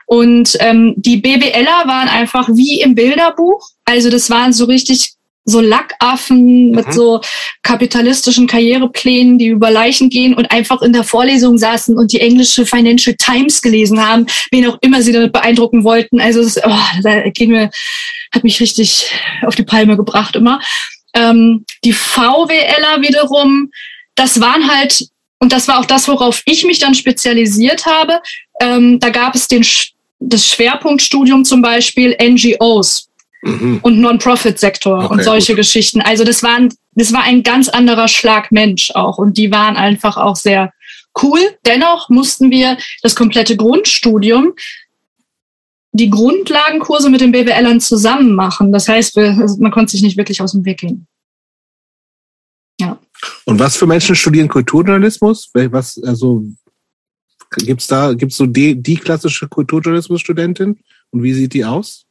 Und 0.05 0.57
ähm, 0.59 0.93
die 0.97 1.17
BWLer 1.17 1.87
waren 1.87 2.07
einfach 2.07 2.49
wie 2.49 2.81
im 2.81 2.93
Bilderbuch. 2.93 3.67
Also 3.85 4.09
das 4.09 4.29
waren 4.29 4.53
so 4.53 4.65
richtig 4.65 5.16
so 5.49 5.61
Lackaffen 5.61 6.67
mhm. 6.67 6.75
mit 6.75 6.93
so 6.93 7.21
kapitalistischen 7.63 8.47
Karriereplänen, 8.47 9.39
die 9.39 9.47
über 9.47 9.71
Leichen 9.71 10.09
gehen 10.09 10.33
und 10.33 10.51
einfach 10.51 10.81
in 10.81 10.91
der 10.91 11.05
Vorlesung 11.05 11.57
saßen 11.57 11.97
und 11.97 12.11
die 12.11 12.19
englische 12.19 12.65
Financial 12.65 13.15
Times 13.15 13.61
gelesen 13.61 14.05
haben, 14.05 14.27
wen 14.51 14.67
auch 14.67 14.77
immer 14.81 15.01
sie 15.01 15.13
damit 15.13 15.31
beeindrucken 15.31 15.85
wollten. 15.85 16.19
Also 16.19 16.43
das, 16.43 16.57
oh, 16.57 17.01
da 17.01 17.29
ging 17.29 17.51
mir, 17.51 17.71
hat 18.33 18.43
mich 18.43 18.59
richtig 18.59 19.09
auf 19.45 19.55
die 19.55 19.63
Palme 19.63 19.95
gebracht 19.95 20.35
immer. 20.35 20.59
Ähm, 21.13 21.65
die 21.85 21.93
VWLer 21.93 23.01
wiederum, 23.01 23.71
das 24.15 24.41
waren 24.41 24.69
halt, 24.69 25.07
und 25.39 25.53
das 25.53 25.69
war 25.69 25.79
auch 25.79 25.85
das, 25.85 26.09
worauf 26.09 26.41
ich 26.45 26.65
mich 26.65 26.79
dann 26.79 26.93
spezialisiert 26.93 27.85
habe. 27.85 28.21
Ähm, 28.59 28.99
da 28.99 29.09
gab 29.09 29.33
es 29.33 29.47
den, 29.47 29.65
das 30.19 30.45
Schwerpunktstudium 30.45 31.45
zum 31.45 31.61
Beispiel 31.61 32.17
NGOs 32.21 33.06
mhm. 33.41 33.79
und 33.81 33.99
Non-Profit-Sektor 33.99 35.05
okay, 35.05 35.13
und 35.13 35.23
solche 35.23 35.53
gut. 35.53 35.57
Geschichten. 35.57 36.01
Also 36.01 36.23
das 36.23 36.43
waren, 36.43 36.73
das 36.93 37.13
war 37.13 37.23
ein 37.23 37.43
ganz 37.43 37.69
anderer 37.69 38.07
Schlag 38.07 38.51
Mensch 38.51 38.91
auch 38.91 39.17
und 39.17 39.37
die 39.37 39.51
waren 39.51 39.75
einfach 39.75 40.17
auch 40.17 40.35
sehr 40.35 40.73
cool. 41.21 41.39
Dennoch 41.65 42.09
mussten 42.09 42.51
wir 42.51 42.77
das 43.01 43.15
komplette 43.15 43.55
Grundstudium 43.55 44.53
die 45.97 46.09
Grundlagenkurse 46.09 47.09
mit 47.09 47.21
den 47.21 47.31
BWLern 47.31 47.81
zusammen 47.81 48.35
machen. 48.35 48.71
Das 48.71 48.87
heißt, 48.87 49.15
wir, 49.15 49.37
also 49.39 49.57
man 49.57 49.71
konnte 49.71 49.91
sich 49.91 50.01
nicht 50.01 50.17
wirklich 50.17 50.41
aus 50.41 50.51
dem 50.51 50.63
Weg 50.63 50.79
gehen. 50.79 51.07
Ja. 52.79 52.99
Und 53.45 53.59
was 53.59 53.75
für 53.75 53.87
Menschen 53.87 54.15
studieren 54.15 54.47
Kulturjournalismus? 54.47 55.49
Was, 55.53 56.01
also, 56.03 56.43
gibt's 57.57 57.87
da, 57.87 58.13
gibt's 58.13 58.37
so 58.37 58.45
die, 58.45 58.75
die 58.75 58.97
klassische 58.97 59.47
Kulturjournalismus-Studentin? 59.47 60.77
Und 61.09 61.23
wie 61.23 61.33
sieht 61.33 61.53
die 61.53 61.65
aus? 61.65 62.05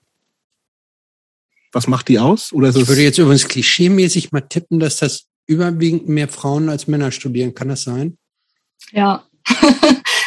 Was 1.77 1.89
macht 1.89 2.09
die 2.09 2.19
aus? 2.19 2.55
Oder 2.55 2.71
ich 2.71 2.89
würde 2.89 3.03
jetzt 3.03 3.19
übrigens 3.19 3.49
klischeemäßig 3.49 4.33
mal 4.33 4.41
tippen, 4.41 4.81
dass 4.81 4.97
das 4.97 5.27
überwiegend 5.47 6.09
mehr 6.09 6.27
Frauen 6.27 6.71
als 6.71 6.87
Männer 6.87 7.13
studieren. 7.13 7.55
Kann 7.55 7.69
das 7.69 7.83
sein? 7.83 8.17
Ja. 8.93 9.27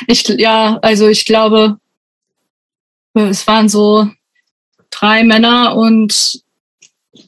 ich, 0.08 0.28
ja, 0.28 0.78
also 0.84 1.08
ich 1.08 1.26
glaube, 1.26 1.80
es 3.16 3.48
waren 3.48 3.68
so 3.68 4.12
drei 4.92 5.24
Männer 5.24 5.76
und 5.76 6.44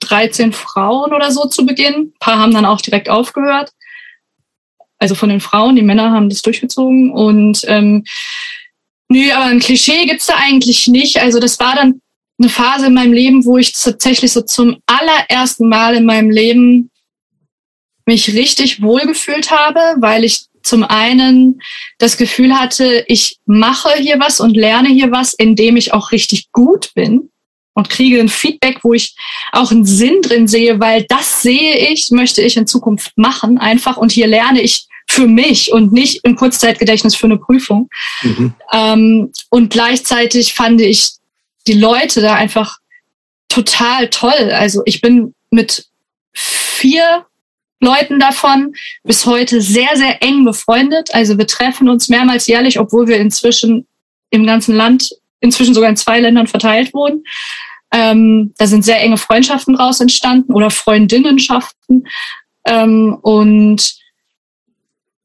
13 0.01 0.53
Frauen 0.53 1.13
oder 1.13 1.31
so 1.31 1.47
zu 1.47 1.65
Beginn. 1.65 1.95
Ein 1.95 2.13
paar 2.19 2.37
haben 2.37 2.53
dann 2.53 2.65
auch 2.65 2.81
direkt 2.81 3.09
aufgehört. 3.09 3.71
Also 4.99 5.15
von 5.15 5.29
den 5.29 5.41
Frauen, 5.41 5.75
die 5.75 5.81
Männer 5.81 6.11
haben 6.11 6.29
das 6.29 6.43
durchgezogen. 6.43 7.11
Und 7.11 7.63
ähm, 7.65 8.03
nö, 9.07 9.31
aber 9.31 9.45
ein 9.45 9.59
Klischee 9.59 10.05
gibt's 10.05 10.27
da 10.27 10.35
eigentlich 10.37 10.85
nicht. 10.85 11.19
Also 11.19 11.39
das 11.39 11.59
war 11.59 11.73
dann 11.73 12.00
eine 12.41 12.49
Phase 12.49 12.87
in 12.87 12.93
meinem 12.93 13.13
Leben, 13.13 13.45
wo 13.45 13.57
ich 13.57 13.73
tatsächlich 13.73 14.31
so 14.31 14.41
zum 14.41 14.77
allerersten 14.85 15.67
Mal 15.69 15.95
in 15.95 16.05
meinem 16.05 16.29
Leben 16.29 16.89
mich 18.05 18.33
richtig 18.33 18.81
wohlgefühlt 18.81 19.51
habe, 19.51 19.79
weil 19.99 20.23
ich 20.23 20.45
zum 20.63 20.83
einen 20.83 21.61
das 21.97 22.17
Gefühl 22.17 22.59
hatte, 22.59 23.03
ich 23.07 23.37
mache 23.45 23.93
hier 23.97 24.19
was 24.19 24.39
und 24.39 24.55
lerne 24.55 24.89
hier 24.89 25.11
was, 25.11 25.33
indem 25.33 25.77
ich 25.77 25.93
auch 25.93 26.11
richtig 26.11 26.51
gut 26.51 26.91
bin 26.93 27.29
und 27.73 27.89
kriege 27.89 28.19
ein 28.19 28.29
Feedback, 28.29 28.79
wo 28.83 28.93
ich 28.93 29.15
auch 29.51 29.71
einen 29.71 29.85
Sinn 29.85 30.21
drin 30.21 30.47
sehe, 30.47 30.79
weil 30.79 31.05
das 31.09 31.41
sehe 31.41 31.89
ich, 31.89 32.11
möchte 32.11 32.41
ich 32.41 32.57
in 32.57 32.67
Zukunft 32.67 33.13
machen 33.15 33.57
einfach 33.57 33.97
und 33.97 34.11
hier 34.11 34.27
lerne 34.27 34.61
ich 34.61 34.87
für 35.07 35.27
mich 35.27 35.73
und 35.73 35.91
nicht 35.91 36.21
im 36.23 36.35
Kurzzeitgedächtnis 36.35 37.15
für 37.15 37.25
eine 37.25 37.37
Prüfung. 37.37 37.89
Mhm. 38.21 38.53
Ähm, 38.71 39.31
und 39.49 39.69
gleichzeitig 39.71 40.53
fand 40.53 40.79
ich 40.79 41.11
die 41.67 41.73
Leute 41.73 42.21
da 42.21 42.35
einfach 42.35 42.77
total 43.49 44.09
toll. 44.09 44.51
Also 44.53 44.81
ich 44.85 45.01
bin 45.01 45.33
mit 45.49 45.87
vier 46.33 47.25
Leuten 47.81 48.19
davon 48.19 48.73
bis 49.03 49.25
heute 49.25 49.61
sehr, 49.61 49.95
sehr 49.95 50.21
eng 50.23 50.45
befreundet. 50.45 51.13
Also 51.13 51.37
wir 51.37 51.47
treffen 51.47 51.89
uns 51.89 52.09
mehrmals 52.09 52.47
jährlich, 52.47 52.79
obwohl 52.79 53.07
wir 53.07 53.17
inzwischen 53.17 53.87
im 54.29 54.45
ganzen 54.45 54.75
Land, 54.75 55.11
inzwischen 55.39 55.73
sogar 55.73 55.89
in 55.89 55.97
zwei 55.97 56.19
Ländern 56.19 56.47
verteilt 56.47 56.93
wurden. 56.93 57.23
Ähm, 57.91 58.53
da 58.57 58.67
sind 58.67 58.85
sehr 58.85 59.01
enge 59.01 59.17
Freundschaften 59.17 59.75
raus 59.75 59.99
entstanden 59.99 60.53
oder 60.53 60.69
Freundinnenschaften. 60.69 62.07
Ähm, 62.65 63.17
und 63.21 64.00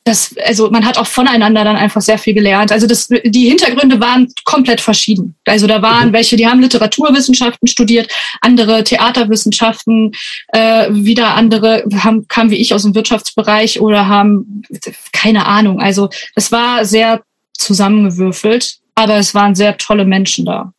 das, 0.07 0.37
also 0.45 0.71
man 0.71 0.87
hat 0.87 0.99
auch 0.99 1.07
voneinander 1.07 1.65
dann 1.65 1.75
einfach 1.75 2.01
sehr 2.01 2.17
viel 2.17 2.33
gelernt. 2.33 2.71
Also 2.71 2.87
das, 2.87 3.09
die 3.09 3.49
Hintergründe 3.49 4.01
waren 4.01 4.33
komplett 4.45 4.81
verschieden. 4.81 5.35
Also 5.45 5.67
da 5.67 5.83
waren 5.83 6.11
mhm. 6.11 6.13
welche, 6.13 6.37
die 6.37 6.47
haben 6.47 6.61
Literaturwissenschaften 6.61 7.67
studiert, 7.67 8.09
andere 8.41 8.85
Theaterwissenschaften, 8.85 10.13
äh, 10.53 10.89
wieder 10.93 11.35
andere 11.35 11.85
haben, 11.97 12.29
kamen 12.29 12.51
wie 12.51 12.57
ich 12.57 12.73
aus 12.73 12.85
dem 12.85 12.95
Wirtschaftsbereich 12.95 13.81
oder 13.81 14.07
haben 14.07 14.63
keine 15.13 15.47
Ahnung. 15.47 15.81
Also 15.81 16.09
das 16.37 16.53
war 16.53 16.85
sehr 16.85 17.23
zusammengewürfelt, 17.55 18.79
aber 18.95 19.17
es 19.17 19.35
waren 19.35 19.57
sehr 19.57 19.77
tolle 19.77 20.05
Menschen 20.05 20.45
da. 20.45 20.73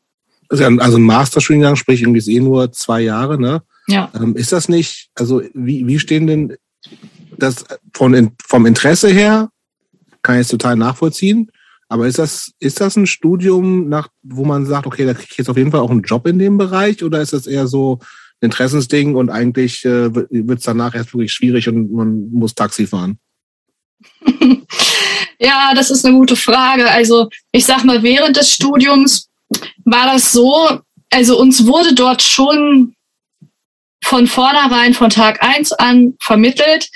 Also 0.49 0.97
Masterstudiengang, 0.99 1.75
sprich 1.75 2.01
irgendwie 2.01 2.19
ist 2.19 2.29
eh 2.29 2.39
nur 2.39 2.71
zwei 2.71 3.01
Jahre, 3.01 3.37
ne? 3.37 3.61
Ja. 3.89 4.09
Ähm, 4.15 4.37
ist 4.37 4.53
das 4.53 4.69
nicht, 4.69 5.09
also 5.15 5.41
wie, 5.53 5.85
wie 5.85 5.99
stehen 5.99 6.27
denn 6.27 6.55
das 7.37 7.65
von, 7.93 8.31
vom 8.45 8.65
Interesse 8.65 9.09
her 9.09 9.49
kann 10.21 10.35
ich 10.35 10.41
es 10.41 10.47
total 10.49 10.75
nachvollziehen. 10.75 11.51
Aber 11.89 12.05
ist 12.05 12.19
das, 12.19 12.51
ist 12.59 12.81
das 12.81 12.97
ein 12.97 13.07
Studium, 13.07 13.87
nach, 13.87 14.09
wo 14.21 14.43
man 14.43 14.65
sagt, 14.65 14.87
okay, 14.87 15.05
da 15.05 15.13
kriege 15.13 15.29
ich 15.31 15.37
jetzt 15.37 15.49
auf 15.49 15.57
jeden 15.57 15.71
Fall 15.71 15.79
auch 15.79 15.89
einen 15.89 16.01
Job 16.01 16.27
in 16.27 16.37
dem 16.37 16.57
Bereich? 16.57 17.03
Oder 17.03 17.21
ist 17.21 17.33
das 17.33 17.47
eher 17.47 17.67
so 17.67 17.99
ein 18.41 18.47
Interessensding 18.47 19.15
und 19.15 19.29
eigentlich 19.29 19.85
äh, 19.85 20.13
wird 20.13 20.59
es 20.59 20.65
danach 20.65 20.95
erst 20.95 21.13
wirklich 21.13 21.31
schwierig 21.31 21.69
und 21.69 21.91
man 21.91 22.29
muss 22.31 22.55
Taxi 22.55 22.87
fahren? 22.87 23.19
ja, 25.39 25.73
das 25.75 25.89
ist 25.89 26.05
eine 26.05 26.17
gute 26.17 26.35
Frage. 26.35 26.89
Also 26.89 27.29
ich 27.53 27.65
sag 27.65 27.85
mal, 27.85 28.03
während 28.03 28.35
des 28.35 28.51
Studiums 28.51 29.29
war 29.85 30.11
das 30.11 30.33
so, 30.33 30.81
also 31.09 31.39
uns 31.39 31.65
wurde 31.65 31.95
dort 31.95 32.21
schon 32.21 32.93
von 34.03 34.27
vornherein, 34.27 34.93
von 34.93 35.09
Tag 35.09 35.41
eins 35.41 35.71
an 35.71 36.15
vermittelt, 36.19 36.89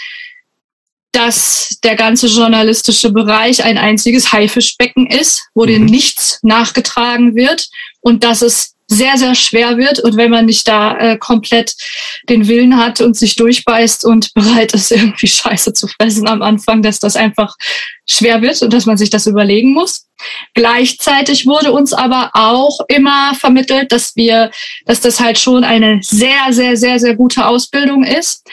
dass 1.12 1.78
der 1.84 1.96
ganze 1.96 2.28
journalistische 2.28 3.12
Bereich 3.12 3.64
ein 3.64 3.78
einziges 3.78 4.32
Haifischbecken 4.32 5.08
ist, 5.08 5.44
wo 5.54 5.64
mhm. 5.64 5.68
dir 5.68 5.80
nichts 5.80 6.40
nachgetragen 6.42 7.36
wird 7.36 7.68
und 8.02 8.24
dass 8.24 8.42
es 8.42 8.76
sehr, 8.92 9.18
sehr 9.18 9.36
schwer 9.36 9.78
wird. 9.78 10.00
Und 10.00 10.18
wenn 10.18 10.30
man 10.30 10.46
nicht 10.46 10.68
da 10.68 10.98
äh, 10.98 11.18
komplett 11.18 11.76
den 12.28 12.48
Willen 12.50 12.78
hat 12.78 13.00
und 13.00 13.16
sich 13.16 13.36
durchbeißt 13.38 14.06
und 14.06 14.34
bereit 14.36 14.74
ist, 14.74 14.92
irgendwie 14.92 15.28
Scheiße 15.28 15.74
zu 15.74 15.88
fressen 15.88 16.28
am 16.28 16.42
Anfang, 16.42 16.82
dass 16.82 17.00
das 17.00 17.16
einfach 17.16 17.56
schwer 18.06 18.42
wird 18.42 18.62
und 18.62 18.74
dass 18.74 18.86
man 18.86 18.98
sich 18.98 19.10
das 19.10 19.28
überlegen 19.28 19.74
muss. 19.74 20.08
Gleichzeitig 20.54 21.46
wurde 21.46 21.72
uns 21.72 21.94
aber 21.94 22.32
auch 22.34 22.82
immer 22.90 23.34
vermittelt, 23.36 23.92
dass 23.92 24.16
wir, 24.16 24.52
dass 24.86 25.00
das 25.00 25.20
halt 25.20 25.40
schon 25.40 25.64
eine 25.64 26.00
sehr, 26.04 26.52
sehr, 26.52 26.76
sehr, 26.76 27.00
sehr 27.00 27.16
gute 27.16 27.46
Ausbildung 27.46 28.04
ist 28.04 28.44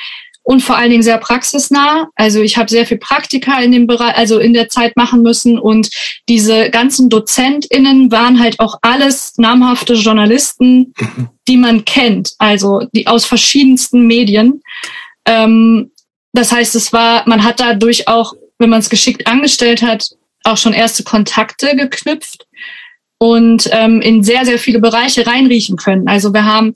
und 0.49 0.63
vor 0.63 0.79
allen 0.79 0.89
Dingen 0.91 1.03
sehr 1.03 1.19
praxisnah. 1.19 2.09
Also 2.15 2.41
ich 2.41 2.57
habe 2.57 2.71
sehr 2.71 2.87
viel 2.87 2.97
Praktika 2.97 3.61
in 3.61 3.71
dem 3.71 3.87
Bereich, 3.87 4.17
also 4.17 4.39
in 4.39 4.55
der 4.55 4.71
Zeit 4.71 4.97
machen 4.97 5.21
müssen 5.21 5.59
und 5.59 5.91
diese 6.27 6.71
ganzen 6.71 7.11
DozentInnen 7.11 8.11
waren 8.11 8.41
halt 8.41 8.59
auch 8.59 8.79
alles 8.81 9.35
namhafte 9.37 9.93
Journalisten, 9.93 10.95
die 11.49 11.59
man 11.59 11.85
kennt, 11.85 12.33
also 12.39 12.81
die 12.95 13.07
aus 13.07 13.27
verschiedensten 13.27 14.07
Medien. 14.07 14.63
Ähm, 15.27 15.91
das 16.33 16.51
heißt, 16.51 16.75
es 16.77 16.95
war, 16.95 17.29
man 17.29 17.45
hat 17.45 17.61
dadurch 17.61 18.09
auch, 18.09 18.33
wenn 18.59 18.71
man 18.71 18.81
es 18.81 18.89
geschickt 18.89 19.27
angestellt 19.27 19.83
hat, 19.83 20.09
auch 20.45 20.57
schon 20.57 20.73
erste 20.73 21.03
Kontakte 21.03 21.77
geknüpft 21.77 22.47
und 23.19 23.69
ähm, 23.71 24.01
in 24.01 24.23
sehr, 24.23 24.47
sehr 24.47 24.59
viele 24.59 24.79
Bereiche 24.79 25.27
reinriechen 25.27 25.77
können. 25.77 26.09
Also 26.09 26.33
wir 26.33 26.47
haben 26.47 26.73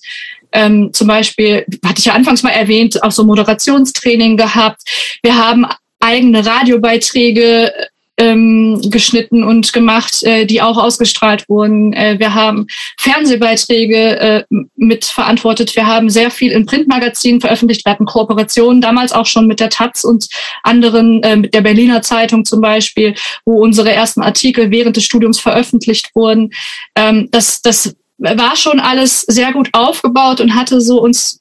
ähm, 0.53 0.91
zum 0.93 1.09
Beispiel, 1.09 1.65
hatte 1.85 1.99
ich 1.99 2.07
ja 2.07 2.15
anfangs 2.15 2.43
mal 2.43 2.51
erwähnt, 2.51 3.03
auch 3.03 3.13
so 3.13 3.25
Moderationstraining 3.25 4.37
gehabt. 4.37 4.83
Wir 5.23 5.37
haben 5.37 5.67
eigene 6.01 6.45
Radiobeiträge 6.45 7.73
ähm, 8.19 8.81
geschnitten 8.91 9.43
und 9.43 9.73
gemacht, 9.73 10.23
äh, 10.23 10.45
die 10.45 10.61
auch 10.61 10.77
ausgestrahlt 10.77 11.49
wurden. 11.49 11.93
Äh, 11.93 12.19
wir 12.19 12.35
haben 12.35 12.67
Fernsehbeiträge 12.99 14.21
äh, 14.21 14.45
mitverantwortet. 14.77 15.75
Wir 15.75 15.87
haben 15.87 16.11
sehr 16.11 16.31
viel 16.31 16.53
in 16.53 16.67
Printmagazinen 16.67 17.41
veröffentlicht. 17.41 17.85
Wir 17.87 17.93
hatten 17.93 18.05
Kooperationen 18.05 18.81
damals 18.81 19.13
auch 19.13 19.27
schon 19.27 19.47
mit 19.47 19.61
der 19.61 19.71
Taz 19.71 20.05
und 20.05 20.29
anderen, 20.63 21.23
äh, 21.23 21.37
mit 21.37 21.55
der 21.55 21.63
Berliner 21.63 22.03
Zeitung 22.03 22.45
zum 22.45 22.61
Beispiel, 22.61 23.15
wo 23.47 23.63
unsere 23.63 23.93
ersten 23.93 24.23
Artikel 24.23 24.71
während 24.71 24.97
des 24.97 25.05
Studiums 25.05 25.41
veröffentlicht 25.41 26.11
wurden. 26.15 26.51
Ähm, 26.95 27.29
das, 27.31 27.63
das 27.63 27.97
war 28.23 28.57
schon 28.57 28.81
alles 28.81 29.23
sehr 29.23 29.53
gut 29.53 29.69
aufgebaut 29.73 30.41
und 30.41 30.55
hatte 30.55 30.81
so 30.81 31.01
uns 31.01 31.41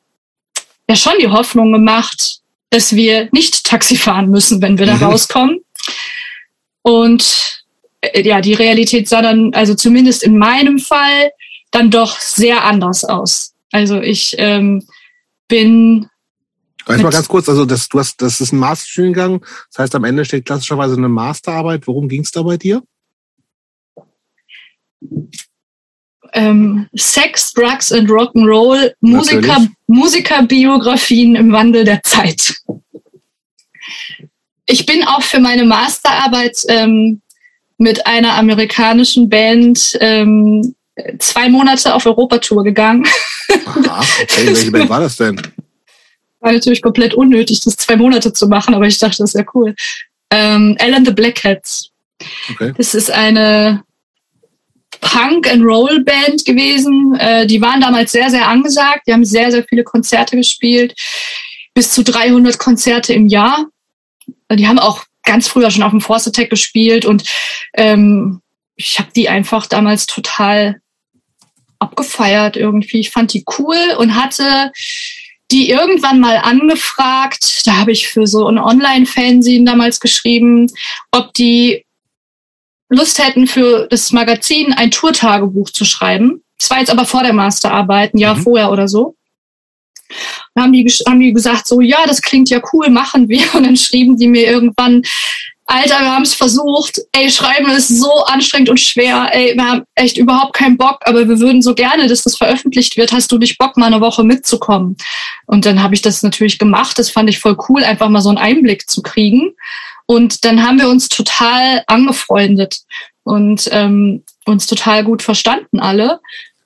ja 0.90 0.96
schon 0.96 1.14
die 1.20 1.28
Hoffnung 1.28 1.72
gemacht, 1.72 2.40
dass 2.70 2.96
wir 2.96 3.30
nicht 3.32 3.66
Taxi 3.66 3.96
fahren 3.96 4.30
müssen, 4.30 4.62
wenn 4.62 4.78
wir 4.78 4.86
da 4.86 4.96
mhm. 4.96 5.04
rauskommen. 5.04 5.60
Und 6.82 7.64
äh, 8.02 8.28
ja, 8.28 8.42
die 8.42 8.54
Realität 8.54 9.08
sah 9.08 9.22
dann, 9.22 9.54
also 9.54 9.76
zumindest 9.76 10.24
in 10.24 10.38
meinem 10.38 10.80
Fall, 10.80 11.32
dann 11.70 11.92
doch 11.92 12.20
sehr 12.20 12.66
anders 12.66 13.06
aus. 13.06 13.54
Also 13.72 14.02
ich 14.02 14.36
ähm, 14.38 14.86
bin 15.48 16.08
Weißt 16.86 17.04
mal 17.04 17.12
ganz 17.12 17.28
kurz, 17.28 17.48
also 17.48 17.66
das, 17.66 17.88
du 17.90 18.00
hast, 18.00 18.22
das 18.22 18.42
ist 18.42 18.52
ein 18.52 18.60
Masterstudiengang, 18.60 19.46
das 19.70 19.80
heißt 19.80 19.96
am 19.96 20.04
Ende 20.04 20.26
steht 20.26 20.46
klassischerweise 20.46 20.96
eine 20.96 21.10
Masterarbeit. 21.10 21.86
Worum 21.86 22.10
ging 22.10 22.22
es 22.22 22.32
da 22.32 22.42
bei 22.42 22.58
dir? 22.58 22.82
Ähm, 26.34 26.88
Sex, 26.96 27.54
Drugs 27.54 27.92
and 27.92 28.10
Rock'n'Roll, 28.10 28.94
Musiker, 29.02 29.68
Musikerbiografien 29.88 31.36
im 31.36 31.52
Wandel 31.52 31.84
der 31.84 32.02
Zeit. 32.04 32.56
Ich 34.66 34.86
bin 34.86 35.04
auch 35.06 35.22
für 35.22 35.40
meine 35.40 35.66
Masterarbeit 35.66 36.58
ähm, 36.68 37.22
mit 37.78 38.06
einer 38.06 38.36
amerikanischen 38.36 39.28
Band 39.28 39.98
ähm, 40.00 40.76
zwei 41.20 41.50
Monate 41.50 41.94
auf 41.94 42.06
Europatour 42.06 42.64
gegangen. 42.64 43.06
Aha, 43.66 44.04
okay. 44.22 44.48
Welche 44.48 44.72
Band 44.72 44.90
war 44.90 45.02
das 45.02 45.18
denn? 45.18 45.42
War 46.40 46.54
natürlich 46.54 46.82
komplett 46.82 47.14
unnötig, 47.14 47.62
das 47.62 47.76
zwei 47.76 47.96
Monate 47.96 48.34
zu 48.34 48.48
machen, 48.48 48.74
aber 48.74 48.88
ich 48.88 48.98
dachte, 48.98 49.18
das 49.20 49.34
wäre 49.34 49.46
cool. 49.54 49.76
Ähm, 50.32 50.78
Alan 50.80 51.06
the 51.06 51.12
Blackheads. 51.12 51.92
Okay. 52.52 52.74
Das 52.78 52.94
ist 52.94 53.12
eine 53.12 53.84
Punk 55.02 55.52
and 55.52 55.64
Roll 55.64 56.04
Band 56.04 56.46
gewesen. 56.46 57.16
Äh, 57.16 57.46
die 57.48 57.62
waren 57.62 57.82
damals 57.82 58.12
sehr, 58.12 58.30
sehr 58.30 58.48
angesagt. 58.48 59.02
Die 59.08 59.14
haben 59.14 59.26
sehr, 59.26 59.52
sehr 59.52 59.64
viele 59.64 59.84
Konzerte 59.84 60.38
gespielt. 60.38 60.96
Bis 61.74 61.92
zu 61.92 62.04
300 62.04 62.58
Konzerte 62.58 63.14
im 63.14 63.28
Jahr. 63.28 63.66
Die 64.52 64.68
haben 64.68 64.80
auch 64.80 65.04
ganz 65.24 65.48
früher 65.48 65.72
schon 65.72 65.84
auf 65.84 65.92
dem 65.92 66.02
Force 66.02 66.28
Attack 66.28 66.50
gespielt 66.50 67.06
und 67.06 67.24
ähm, 67.76 68.42
ich 68.76 69.00
habe 69.00 69.10
die 69.16 69.30
einfach 69.30 69.68
damals 69.68 70.06
total 70.06 70.82
abgefeiert 71.80 72.58
irgendwie. 72.58 73.00
Ich 73.00 73.12
fand 73.12 73.34
die 73.34 73.44
cool 73.58 73.78
und 73.98 74.16
hatte 74.16 74.72
die 75.52 75.70
irgendwann 75.70 76.20
mal 76.20 76.38
angefragt. 76.38 77.66
Da 77.66 77.78
habe 77.78 77.92
ich 77.92 78.08
für 78.08 78.26
so 78.26 78.48
ein 78.48 78.58
Online-Fanzine 78.58 79.66
damals 79.66 80.00
geschrieben, 80.00 80.68
ob 81.12 81.34
die 81.34 81.86
Lust 82.92 83.24
hätten, 83.24 83.48
für 83.48 83.88
das 83.90 84.12
Magazin 84.12 84.74
ein 84.74 84.92
Tourtagebuch 84.92 85.70
zu 85.70 85.86
schreiben. 85.86 86.44
Das 86.60 86.70
war 86.70 86.80
jetzt 86.80 86.92
aber 86.92 87.06
vor 87.06 87.24
der 87.24 87.34
Masterarbeit, 87.34 88.14
ein 88.14 88.20
Jahr 88.20 88.36
mhm. 88.36 88.44
vorher 88.44 88.72
oder 88.72 88.88
so. 88.88 89.16
Dann 90.54 90.66
haben 90.66 90.74
die, 90.74 90.84
haben 91.08 91.20
die 91.22 91.34
gesagt, 91.34 91.68
so, 91.68 91.80
ja, 91.80 92.00
das 92.06 92.22
klingt 92.22 92.50
ja 92.50 92.62
cool, 92.74 92.90
machen 92.90 93.30
wir. 93.30 93.44
Und 93.56 93.64
dann 93.64 93.78
schrieben 93.78 94.18
die 94.18 94.28
mir 94.28 94.46
irgendwann, 94.46 95.04
Alter, 95.66 96.02
wir 96.02 96.12
haben 96.12 96.24
es 96.24 96.34
versucht. 96.34 97.00
Ey, 97.14 97.32
Schreiben 97.32 97.72
ist 97.72 97.88
so 97.88 98.12
anstrengend 98.26 98.70
und 98.70 98.80
schwer. 98.80 99.30
Ey, 99.32 99.56
wir 99.56 99.66
haben 99.66 99.84
echt 99.96 100.18
überhaupt 100.18 100.54
keinen 100.54 100.78
Bock, 100.78 101.00
aber 101.06 101.30
wir 101.30 101.40
würden 101.40 101.62
so 101.62 101.74
gerne, 101.74 102.08
dass 102.08 102.24
das 102.24 102.36
veröffentlicht 102.36 102.98
wird. 102.98 103.14
Hast 103.14 103.32
du 103.32 103.38
nicht 103.38 103.58
Bock, 103.58 103.78
mal 103.78 103.86
eine 103.86 104.02
Woche 104.02 104.26
mitzukommen? 104.26 104.98
Und 105.46 105.66
dann 105.66 105.82
habe 105.82 105.94
ich 105.94 106.02
das 106.02 106.24
natürlich 106.24 106.60
gemacht. 106.60 107.00
Das 107.00 107.10
fand 107.10 107.30
ich 107.30 107.40
voll 107.40 107.58
cool, 107.70 107.86
einfach 107.86 108.10
mal 108.10 108.20
so 108.20 108.28
einen 108.28 108.38
Einblick 108.38 108.90
zu 108.90 109.02
kriegen. 109.02 109.54
Und 110.12 110.44
dann 110.44 110.62
haben 110.62 110.78
wir 110.78 110.90
uns 110.90 111.08
total 111.08 111.84
angefreundet 111.88 112.82
und 113.24 113.70
ähm, 113.72 114.24
uns 114.44 114.68
total 114.68 115.06
gut 115.06 115.22
verstanden 115.22 115.80
alle. 115.80 116.20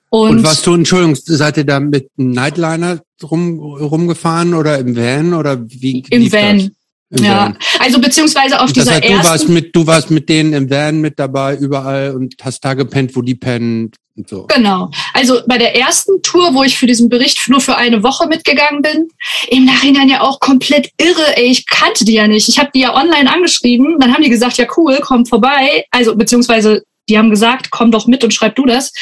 Und, 0.10 0.38
und 0.38 0.44
was 0.44 0.64
du, 0.64 0.74
Entschuldigung, 0.74 1.16
seid 1.16 1.58
ihr 1.58 1.64
da 1.64 1.80
mit 1.80 2.10
einem 2.18 2.32
Nightliner 2.32 3.02
rum, 3.22 3.60
rumgefahren 3.60 4.56
oder 4.56 4.80
im 4.80 4.96
Van 4.96 5.36
oder 5.36 5.64
wie? 5.64 6.04
Im 6.10 6.32
Van. 6.32 6.58
Das? 6.58 7.20
Im 7.20 7.24
ja, 7.24 7.46
Van. 7.46 7.58
also 7.78 8.02
beziehungsweise 8.02 8.60
auf 8.60 8.74
das 8.74 8.86
dieser 8.86 8.96
heißt, 8.96 9.10
du 9.10 9.30
warst 9.30 9.50
mit, 9.50 9.76
du 9.76 9.86
warst 9.86 10.10
mit 10.10 10.28
denen 10.28 10.54
im 10.54 10.72
Van 10.72 11.00
mit 11.00 11.20
dabei 11.20 11.56
überall 11.56 12.16
und 12.16 12.34
hast 12.42 12.66
da 12.66 12.74
gepennt, 12.74 13.16
wo 13.16 13.22
die 13.22 13.36
pennen 13.36 13.86
und 13.86 13.96
so. 14.26 14.48
Genau. 14.48 14.90
Also 15.14 15.42
bei 15.46 15.58
der 15.58 15.76
ersten 15.76 16.22
Tour, 16.22 16.54
wo 16.54 16.64
ich 16.64 16.78
für 16.78 16.88
diesen 16.88 17.10
Bericht 17.10 17.50
nur 17.50 17.60
für 17.60 17.76
eine 17.76 18.02
Woche 18.02 18.28
mitgegangen 18.28 18.82
bin, 18.82 19.10
im 19.50 19.66
Nachhinein 19.66 20.08
ja 20.08 20.22
auch 20.22 20.40
komplett 20.40 20.90
irre. 20.98 21.36
Ey, 21.38 21.48
ich 21.48 21.68
kannte 21.68 22.06
die 22.06 22.14
ja 22.14 22.28
nicht. 22.28 22.48
Ich 22.48 22.58
habe 22.58 22.72
die 22.74 22.80
ja 22.80 22.96
online 22.96 23.30
angeschrieben. 23.30 24.00
Dann 24.00 24.14
haben 24.14 24.24
die 24.24 24.30
gesagt, 24.30 24.58
ja 24.58 24.68
cool, 24.78 25.00
komm 25.02 25.26
vorbei. 25.26 25.86
Also 25.92 26.16
beziehungsweise 26.16 26.84
die 27.10 27.18
haben 27.18 27.30
gesagt, 27.30 27.72
komm 27.72 27.92
doch 27.92 28.08
mit 28.08 28.24
und 28.24 28.34
schreib 28.34 28.56
du 28.56 28.66
das. 28.66 28.94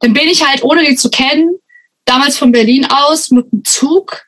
Dann 0.00 0.12
bin 0.12 0.28
ich 0.28 0.46
halt, 0.46 0.62
ohne 0.62 0.84
die 0.84 0.96
zu 0.96 1.10
kennen, 1.10 1.56
damals 2.04 2.38
von 2.38 2.52
Berlin 2.52 2.86
aus 2.86 3.30
mit 3.30 3.50
dem 3.50 3.64
Zug 3.64 4.24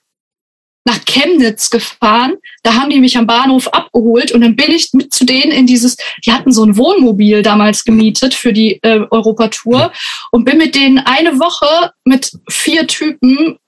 nach 0.86 1.04
Chemnitz 1.04 1.68
gefahren. 1.68 2.34
Da 2.62 2.74
haben 2.74 2.90
die 2.90 3.00
mich 3.00 3.18
am 3.18 3.26
Bahnhof 3.26 3.68
abgeholt 3.68 4.32
und 4.32 4.40
dann 4.40 4.56
bin 4.56 4.70
ich 4.70 4.92
mit 4.92 5.12
zu 5.12 5.26
denen 5.26 5.50
in 5.50 5.66
dieses, 5.66 5.96
die 6.24 6.32
hatten 6.32 6.52
so 6.52 6.64
ein 6.64 6.76
Wohnmobil 6.76 7.42
damals 7.42 7.84
gemietet 7.84 8.34
für 8.34 8.52
die 8.52 8.78
äh, 8.82 9.00
Europatour 9.10 9.92
und 10.30 10.44
bin 10.44 10.58
mit 10.58 10.74
denen 10.76 10.98
eine 10.98 11.40
Woche 11.40 11.90
mit 12.04 12.30
vier 12.48 12.86
Typen 12.86 13.58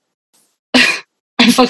einfach 1.37 1.69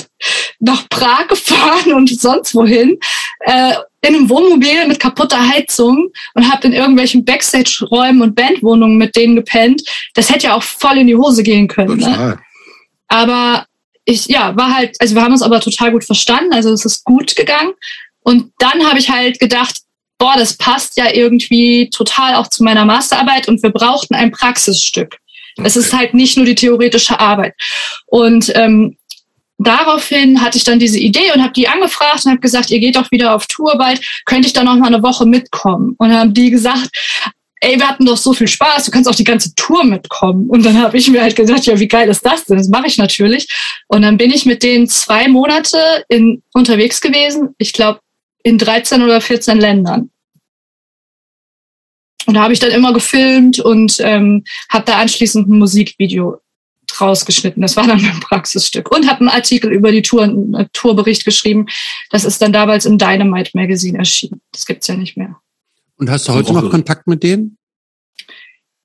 nach 0.59 0.87
Prag 0.87 1.27
gefahren 1.27 1.93
und 1.93 2.09
sonst 2.09 2.53
wohin. 2.53 2.99
Äh, 3.39 3.73
in 4.01 4.15
einem 4.15 4.29
Wohnmobil 4.29 4.87
mit 4.87 4.99
kaputter 4.99 5.49
Heizung 5.49 6.09
und 6.35 6.49
habe 6.49 6.67
in 6.67 6.73
irgendwelchen 6.73 7.25
Backstage-Räumen 7.25 8.21
und 8.21 8.35
Bandwohnungen 8.35 8.97
mit 8.97 9.15
denen 9.15 9.35
gepennt. 9.35 9.81
Das 10.13 10.29
hätte 10.29 10.47
ja 10.47 10.53
auch 10.53 10.63
voll 10.63 10.99
in 10.99 11.07
die 11.07 11.15
Hose 11.15 11.43
gehen 11.43 11.67
können. 11.67 11.97
Ne? 11.97 12.39
Aber 13.09 13.65
ich, 14.09 14.25
ja, 14.25 14.55
war 14.57 14.73
halt, 14.73 14.95
also 14.99 15.15
wir 15.15 15.21
haben 15.21 15.33
uns 15.33 15.43
aber 15.43 15.61
total 15.61 15.91
gut 15.91 16.03
verstanden, 16.03 16.51
also 16.51 16.71
es 16.71 16.83
ist 16.83 17.03
gut 17.03 17.35
gegangen. 17.35 17.73
Und 18.21 18.51
dann 18.57 18.85
habe 18.87 18.99
ich 18.99 19.09
halt 19.09 19.39
gedacht, 19.39 19.77
boah, 20.17 20.33
das 20.35 20.55
passt 20.55 20.97
ja 20.97 21.13
irgendwie 21.13 21.89
total 21.89 22.35
auch 22.35 22.47
zu 22.47 22.63
meiner 22.63 22.85
Masterarbeit 22.85 23.47
und 23.47 23.61
wir 23.63 23.69
brauchten 23.69 24.15
ein 24.15 24.31
Praxisstück. 24.31 25.17
Es 25.63 25.75
ist 25.75 25.93
halt 25.93 26.13
nicht 26.13 26.37
nur 26.37 26.45
die 26.45 26.55
theoretische 26.55 27.19
Arbeit. 27.19 27.53
Und 28.07 28.51
ähm, 28.55 28.97
daraufhin 29.57 30.41
hatte 30.41 30.57
ich 30.57 30.63
dann 30.63 30.79
diese 30.79 30.99
Idee 30.99 31.31
und 31.33 31.43
habe 31.43 31.53
die 31.53 31.67
angefragt 31.67 32.25
und 32.25 32.31
habe 32.31 32.41
gesagt, 32.41 32.71
ihr 32.71 32.79
geht 32.79 32.95
doch 32.95 33.11
wieder 33.11 33.35
auf 33.35 33.45
Tour 33.47 33.77
bald, 33.77 34.01
könnte 34.25 34.47
ich 34.47 34.53
da 34.53 34.63
noch 34.63 34.75
mal 34.75 34.87
eine 34.87 35.03
Woche 35.03 35.25
mitkommen? 35.25 35.95
Und 35.97 36.13
haben 36.13 36.33
die 36.33 36.49
gesagt, 36.49 36.89
ey, 37.61 37.77
wir 37.77 37.87
hatten 37.87 38.05
doch 38.05 38.17
so 38.17 38.33
viel 38.33 38.47
Spaß, 38.47 38.85
du 38.85 38.91
kannst 38.91 39.09
auch 39.09 39.15
die 39.15 39.23
ganze 39.23 39.53
Tour 39.55 39.83
mitkommen. 39.83 40.49
Und 40.49 40.65
dann 40.65 40.81
habe 40.81 40.97
ich 40.97 41.09
mir 41.09 41.21
halt 41.21 41.35
gesagt, 41.35 41.65
ja, 41.65 41.79
wie 41.79 41.87
geil 41.87 42.09
ist 42.09 42.25
das 42.25 42.45
denn? 42.45 42.57
Das 42.57 42.69
mache 42.69 42.87
ich 42.87 42.97
natürlich. 42.97 43.47
Und 43.87 44.01
dann 44.01 44.17
bin 44.17 44.31
ich 44.31 44.45
mit 44.45 44.63
denen 44.63 44.87
zwei 44.87 45.27
Monate 45.27 45.77
in, 46.07 46.41
unterwegs 46.53 47.01
gewesen, 47.01 47.55
ich 47.57 47.73
glaube 47.73 47.99
in 48.43 48.57
13 48.57 49.03
oder 49.03 49.19
14 49.19 49.59
Ländern. 49.59 50.09
Und 52.25 52.35
da 52.35 52.43
habe 52.43 52.53
ich 52.53 52.59
dann 52.59 52.71
immer 52.71 52.93
gefilmt 52.93 53.59
und 53.59 53.97
ähm, 53.99 54.43
habe 54.69 54.85
da 54.85 54.99
anschließend 54.99 55.49
ein 55.49 55.57
Musikvideo 55.57 56.39
rausgeschnitten. 56.99 57.61
Das 57.61 57.75
war 57.75 57.87
dann 57.87 58.01
mein 58.03 58.19
Praxisstück. 58.19 58.91
Und 58.91 59.09
habe 59.09 59.21
einen 59.21 59.29
Artikel 59.29 59.71
über 59.71 59.91
die 59.91 60.01
Tour, 60.01 60.23
einen 60.23 60.69
Tourbericht 60.73 61.25
geschrieben. 61.25 61.67
Das 62.11 62.25
ist 62.25 62.41
dann 62.41 62.53
damals 62.53 62.85
im 62.85 62.97
Dynamite 62.97 63.51
Magazine 63.53 63.97
erschienen. 63.97 64.41
Das 64.51 64.65
gibt's 64.65 64.87
ja 64.87 64.95
nicht 64.95 65.17
mehr. 65.17 65.39
Und 65.99 66.09
hast 66.09 66.27
du 66.27 66.33
heute 66.33 66.53
noch 66.53 66.71
Kontakt 66.71 67.07
mit 67.07 67.23
denen? 67.23 67.57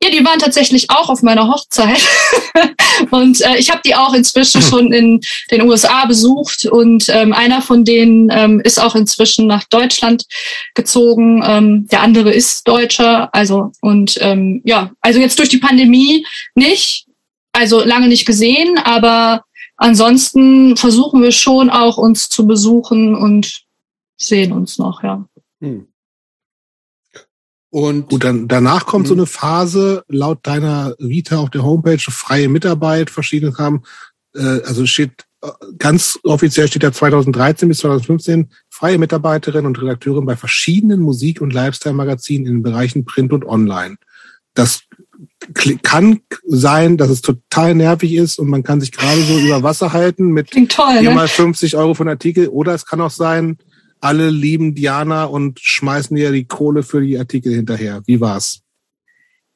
Ja, 0.03 0.11
die 0.11 0.24
waren 0.24 0.41
tatsächlich 0.41 0.91
auch 0.91 1.09
auf 1.09 1.23
meiner 1.23 1.49
Hochzeit. 1.49 2.03
und 3.11 3.41
äh, 3.41 3.57
ich 3.57 3.70
habe 3.70 3.81
die 3.86 3.95
auch 3.95 4.12
inzwischen 4.12 4.61
schon 4.62 4.93
in 4.93 5.20
den 5.51 5.62
USA 5.62 6.07
besucht. 6.07 6.66
Und 6.66 7.09
ähm, 7.09 7.32
einer 7.32 7.62
von 7.62 7.85
denen 7.85 8.31
ähm, 8.31 8.61
ist 8.61 8.81
auch 8.81 8.97
inzwischen 8.97 9.47
nach 9.47 9.62
Deutschland 9.65 10.24
gezogen. 10.74 11.43
Ähm, 11.47 11.86
der 11.86 12.01
andere 12.01 12.32
ist 12.32 12.66
Deutscher. 12.66 13.32
Also, 13.32 13.70
und 13.81 14.19
ähm, 14.20 14.61
ja, 14.65 14.91
also 15.01 15.20
jetzt 15.20 15.39
durch 15.39 15.49
die 15.49 15.59
Pandemie 15.59 16.27
nicht. 16.55 17.07
Also 17.53 17.85
lange 17.85 18.09
nicht 18.09 18.27
gesehen, 18.27 18.78
aber 18.78 19.45
ansonsten 19.77 20.77
versuchen 20.77 21.23
wir 21.23 21.31
schon 21.31 21.70
auch 21.70 21.97
uns 21.97 22.28
zu 22.28 22.49
besuchen 22.49 23.15
und 23.15 23.62
sehen 24.16 24.51
uns 24.51 24.78
noch, 24.78 25.05
ja. 25.05 25.24
Hm. 25.61 25.86
Und 27.75 28.09
Gut, 28.09 28.23
dann 28.23 28.47
danach 28.47 28.87
kommt 28.87 29.09
so 29.09 29.15
mhm. 29.15 29.23
eine 29.23 29.27
Phase, 29.27 30.05
laut 30.07 30.47
deiner 30.47 30.95
Vita 31.01 31.39
auf 31.39 31.51
der 31.51 31.65
Homepage, 31.65 31.99
freie 31.99 32.49
Mitarbeit, 32.49 33.11
verschiedene 33.11 33.59
haben, 33.59 33.83
äh, 34.37 34.63
also 34.65 34.87
steht 34.87 35.25
äh, 35.43 35.49
ganz 35.77 36.17
offiziell 36.23 36.69
steht 36.69 36.85
ja 36.85 36.93
2013 36.93 37.69
bis 37.69 37.79
2015 37.79 38.49
freie 38.71 38.97
Mitarbeiterin 38.97 39.67
und 39.67 39.83
Redakteurin 39.83 40.25
bei 40.25 40.37
verschiedenen 40.37 41.01
Musik- 41.01 41.41
und 41.41 41.53
Lifestyle-Magazinen 41.53 42.47
in 42.47 42.53
den 42.59 42.63
Bereichen 42.63 43.05
Print 43.05 43.33
und 43.33 43.45
Online. 43.45 43.97
Das 44.55 44.83
kann 45.83 46.21
sein, 46.47 46.97
dass 46.97 47.11
es 47.11 47.23
total 47.23 47.75
nervig 47.75 48.15
ist 48.15 48.39
und 48.39 48.51
man 48.51 48.63
kann 48.63 48.81
sich 48.81 48.93
gerade 48.93 49.21
so 49.23 49.37
über 49.37 49.65
Wasser 49.65 49.93
halten 49.93 50.29
mit 50.29 50.53
toll, 50.69 51.03
ne? 51.03 51.11
mal 51.11 51.27
50 51.27 51.77
Euro 51.77 51.95
von 51.95 52.09
Artikel. 52.09 52.47
Oder 52.47 52.73
es 52.73 52.87
kann 52.87 53.01
auch 53.01 53.11
sein, 53.11 53.59
alle 54.05 54.29
lieben 54.29 54.75
Diana 54.75 55.25
und 55.25 55.59
schmeißen 55.61 56.15
ihr 56.17 56.31
die 56.31 56.45
Kohle 56.45 56.83
für 56.83 57.01
die 57.01 57.19
Artikel 57.19 57.55
hinterher. 57.55 58.03
Wie 58.07 58.21
war's? 58.21 58.61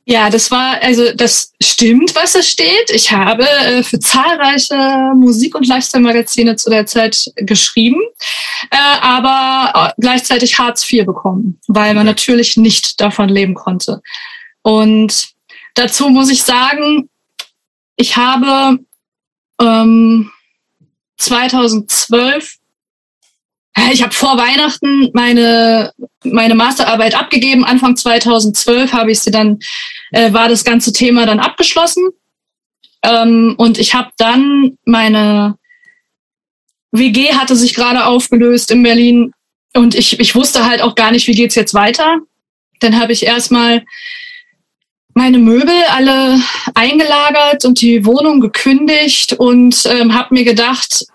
Ja, 0.07 0.31
das 0.31 0.51
war, 0.51 0.83
also 0.83 1.13
das 1.13 1.53
stimmt, 1.61 2.15
was 2.15 2.33
da 2.33 2.43
steht. 2.43 2.91
Ich 2.91 3.13
habe 3.13 3.47
äh, 3.47 3.83
für 3.83 4.01
zahlreiche 4.01 5.13
Musik- 5.15 5.55
und 5.55 5.67
Lifestyle-Magazine 5.67 6.57
zu 6.57 6.71
der 6.71 6.87
Zeit 6.87 7.31
geschrieben, 7.37 8.01
äh, 8.71 8.77
aber 9.03 9.93
äh, 9.99 10.01
gleichzeitig 10.01 10.59
Hartz 10.59 10.91
IV 10.91 11.05
bekommen, 11.05 11.61
weil 11.67 11.93
man 11.93 12.07
natürlich 12.07 12.57
nicht 12.57 13.03
davon 13.03 13.29
leben 13.29 13.53
konnte. 13.53 14.01
Und 14.63 15.29
dazu 15.75 16.09
muss 16.09 16.31
ich 16.31 16.43
sagen, 16.43 17.11
ich 17.97 18.17
habe 18.17 18.79
ähm, 19.61 20.31
2012 21.19 22.58
ich 23.93 24.03
habe 24.03 24.15
vor 24.15 24.37
Weihnachten 24.37 25.11
meine 25.13 25.93
meine 26.25 26.55
Masterarbeit 26.55 27.15
abgegeben. 27.15 27.65
Anfang 27.65 27.97
2012 27.97 28.93
habe 28.93 29.13
ich 29.13 29.21
sie 29.21 29.31
dann 29.31 29.59
äh, 30.13 30.33
war 30.33 30.49
das 30.49 30.65
ganze 30.65 30.93
Thema 30.93 31.27
dann 31.27 31.41
abgeschlossen 31.41 32.09
ähm, 33.03 33.55
und 33.59 33.79
ich 33.79 33.95
habe 33.95 34.11
dann 34.17 34.79
meine 34.85 35.57
WG 36.93 37.35
hatte 37.35 37.57
sich 37.57 37.75
gerade 37.75 38.07
aufgelöst 38.07 38.71
in 38.71 38.83
Berlin 38.83 39.33
und 39.75 39.95
ich 39.95 40.19
ich 40.19 40.35
wusste 40.35 40.67
halt 40.67 40.83
auch 40.83 40.95
gar 40.95 41.11
nicht, 41.11 41.27
wie 41.27 41.35
geht's 41.35 41.55
jetzt 41.55 41.75
weiter. 41.75 42.19
Dann 42.81 42.99
habe 42.99 43.13
ich 43.13 43.27
erstmal 43.27 43.85
meine 45.15 45.39
Möbel 45.39 45.75
alle 45.91 46.41
eingelagert 46.75 47.65
und 47.65 47.81
die 47.81 48.05
Wohnung 48.05 48.41
gekündigt 48.41 49.33
und 49.33 49.85
ähm, 49.87 50.15
habe 50.15 50.33
mir 50.35 50.45
gedacht, 50.45 51.07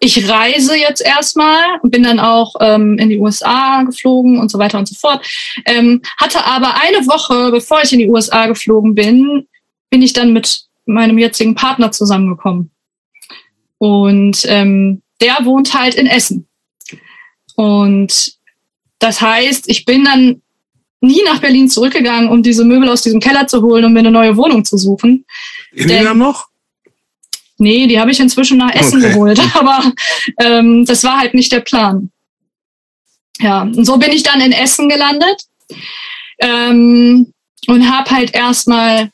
ich 0.00 0.28
reise 0.28 0.76
jetzt 0.76 1.02
erstmal 1.02 1.78
und 1.82 1.90
bin 1.90 2.02
dann 2.02 2.18
auch 2.18 2.54
ähm, 2.60 2.98
in 2.98 3.10
die 3.10 3.18
USA 3.18 3.82
geflogen 3.82 4.38
und 4.38 4.50
so 4.50 4.58
weiter 4.58 4.78
und 4.78 4.88
so 4.88 4.94
fort. 4.94 5.24
Ähm, 5.66 6.00
hatte 6.16 6.44
aber 6.44 6.74
eine 6.80 7.06
Woche, 7.06 7.50
bevor 7.50 7.82
ich 7.82 7.92
in 7.92 7.98
die 7.98 8.08
USA 8.08 8.46
geflogen 8.46 8.94
bin, 8.94 9.46
bin 9.90 10.00
ich 10.00 10.14
dann 10.14 10.32
mit 10.32 10.62
meinem 10.86 11.18
jetzigen 11.18 11.54
Partner 11.54 11.92
zusammengekommen. 11.92 12.70
Und 13.76 14.44
ähm, 14.46 15.02
der 15.20 15.44
wohnt 15.44 15.74
halt 15.74 15.94
in 15.94 16.06
Essen. 16.06 16.48
Und 17.56 18.32
das 19.00 19.20
heißt, 19.20 19.68
ich 19.68 19.84
bin 19.84 20.04
dann 20.04 20.40
nie 21.02 21.22
nach 21.24 21.40
Berlin 21.40 21.68
zurückgegangen, 21.68 22.30
um 22.30 22.42
diese 22.42 22.64
Möbel 22.64 22.88
aus 22.88 23.02
diesem 23.02 23.20
Keller 23.20 23.46
zu 23.46 23.62
holen, 23.62 23.84
um 23.84 23.92
mir 23.92 24.00
eine 24.00 24.10
neue 24.10 24.36
Wohnung 24.36 24.64
zu 24.64 24.78
suchen. 24.78 25.26
In 25.72 25.88
Denn, 25.88 26.18
noch? 26.18 26.49
Nee, 27.60 27.86
die 27.86 28.00
habe 28.00 28.10
ich 28.10 28.18
inzwischen 28.18 28.56
nach 28.56 28.74
Essen 28.74 29.04
okay. 29.04 29.12
geholt, 29.12 29.40
aber 29.54 29.92
ähm, 30.38 30.84
das 30.86 31.04
war 31.04 31.18
halt 31.18 31.34
nicht 31.34 31.52
der 31.52 31.60
Plan. 31.60 32.10
Ja, 33.38 33.62
und 33.62 33.84
so 33.84 33.98
bin 33.98 34.12
ich 34.12 34.22
dann 34.22 34.40
in 34.40 34.52
Essen 34.52 34.88
gelandet 34.88 35.42
ähm, 36.38 37.32
und 37.66 37.90
habe 37.90 38.10
halt 38.10 38.34
erstmal 38.34 39.10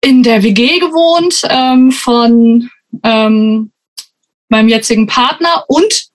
in 0.00 0.22
der 0.22 0.42
WG 0.42 0.78
gewohnt 0.80 1.42
ähm, 1.48 1.92
von 1.92 2.68
ähm, 3.04 3.70
meinem 4.48 4.68
jetzigen 4.68 5.06
Partner 5.06 5.64
und 5.68 6.08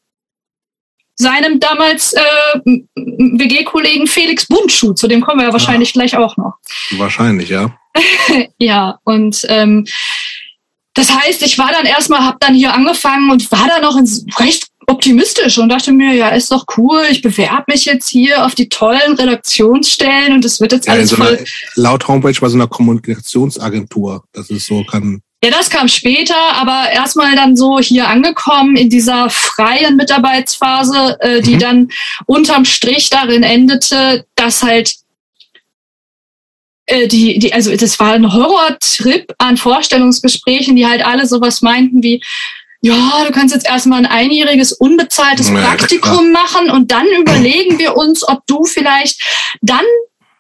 seinem 1.16 1.60
damals 1.60 2.14
äh, 2.14 2.22
WG-Kollegen 2.96 4.08
Felix 4.08 4.46
Bundschuh, 4.48 4.94
zu 4.94 5.08
dem 5.08 5.22
kommen 5.22 5.40
wir 5.40 5.48
ja 5.48 5.54
wahrscheinlich 5.54 5.90
ja. 5.90 6.02
gleich 6.02 6.18
auch 6.18 6.36
noch. 6.38 6.56
Wahrscheinlich, 6.92 7.50
ja. 7.50 7.78
ja, 8.58 9.00
und 9.04 9.46
ähm, 9.50 9.86
das 10.94 11.14
heißt, 11.14 11.42
ich 11.42 11.58
war 11.58 11.72
dann 11.72 11.86
erstmal, 11.86 12.22
habe 12.22 12.38
dann 12.40 12.54
hier 12.54 12.74
angefangen 12.74 13.32
und 13.32 13.52
war 13.52 13.68
dann 13.68 13.82
noch 13.82 13.98
recht 14.40 14.68
optimistisch 14.88 15.58
und 15.58 15.70
dachte 15.70 15.92
mir, 15.92 16.14
ja, 16.14 16.30
ist 16.30 16.52
doch 16.52 16.66
cool, 16.78 17.04
ich 17.10 17.22
bewerbe 17.22 17.64
mich 17.68 17.86
jetzt 17.86 18.10
hier 18.10 18.46
auf 18.46 18.54
die 18.54 18.70
tollen 18.70 19.16
Redaktionsstellen 19.16 20.34
und 20.34 20.46
es 20.46 20.60
wird 20.60 20.74
jetzt 20.74 20.88
ja, 20.88 20.94
alles 20.94 21.10
so 21.10 21.16
voll. 21.16 21.38
Einer, 21.38 21.46
laut 21.76 22.08
Homepage 22.08 22.40
bei 22.40 22.50
so 22.50 22.58
einer 22.58 22.68
Kommunikationsagentur. 22.68 24.24
Das 24.34 24.50
ist 24.50 24.68
so, 24.68 24.84
kann. 24.84 25.22
Ja, 25.44 25.52
das 25.52 25.70
kam 25.70 25.88
später, 25.88 26.36
aber 26.54 26.90
erstmal 26.92 27.36
dann 27.36 27.56
so 27.58 27.80
hier 27.80 28.08
angekommen 28.08 28.78
in 28.78 28.90
dieser 28.90 29.30
freien 29.30 29.98
Mitarbeitsphase, 29.98 31.18
äh, 31.20 31.42
die 31.42 31.56
mhm. 31.56 31.60
dann 31.60 31.88
unterm 32.26 32.66
Strich 32.66 33.10
darin 33.10 33.44
endete, 33.44 34.26
dass 34.36 34.64
halt 34.64 34.94
äh, 36.94 37.08
die, 37.08 37.40
die, 37.40 37.54
also 37.54 37.76
das 37.76 38.00
war 38.00 38.14
ein 38.14 38.32
Horrortrip 38.32 39.34
an 39.40 39.58
Vorstellungsgesprächen, 39.58 40.76
die 40.76 40.86
halt 40.86 41.04
alle 41.04 41.26
sowas 41.26 41.62
meinten 41.62 42.04
wie, 42.04 42.22
ja, 42.82 43.24
du 43.26 43.32
kannst 43.32 43.56
jetzt 43.56 43.68
erstmal 43.68 44.00
ein 44.00 44.06
einjähriges 44.06 44.74
unbezahltes 44.74 45.50
Praktikum 45.50 46.32
machen 46.32 46.70
und 46.70 46.92
dann 46.92 47.08
überlegen 47.08 47.80
wir 47.80 47.96
uns, 47.96 48.28
ob 48.28 48.46
du 48.46 48.66
vielleicht 48.66 49.22
dann 49.62 49.86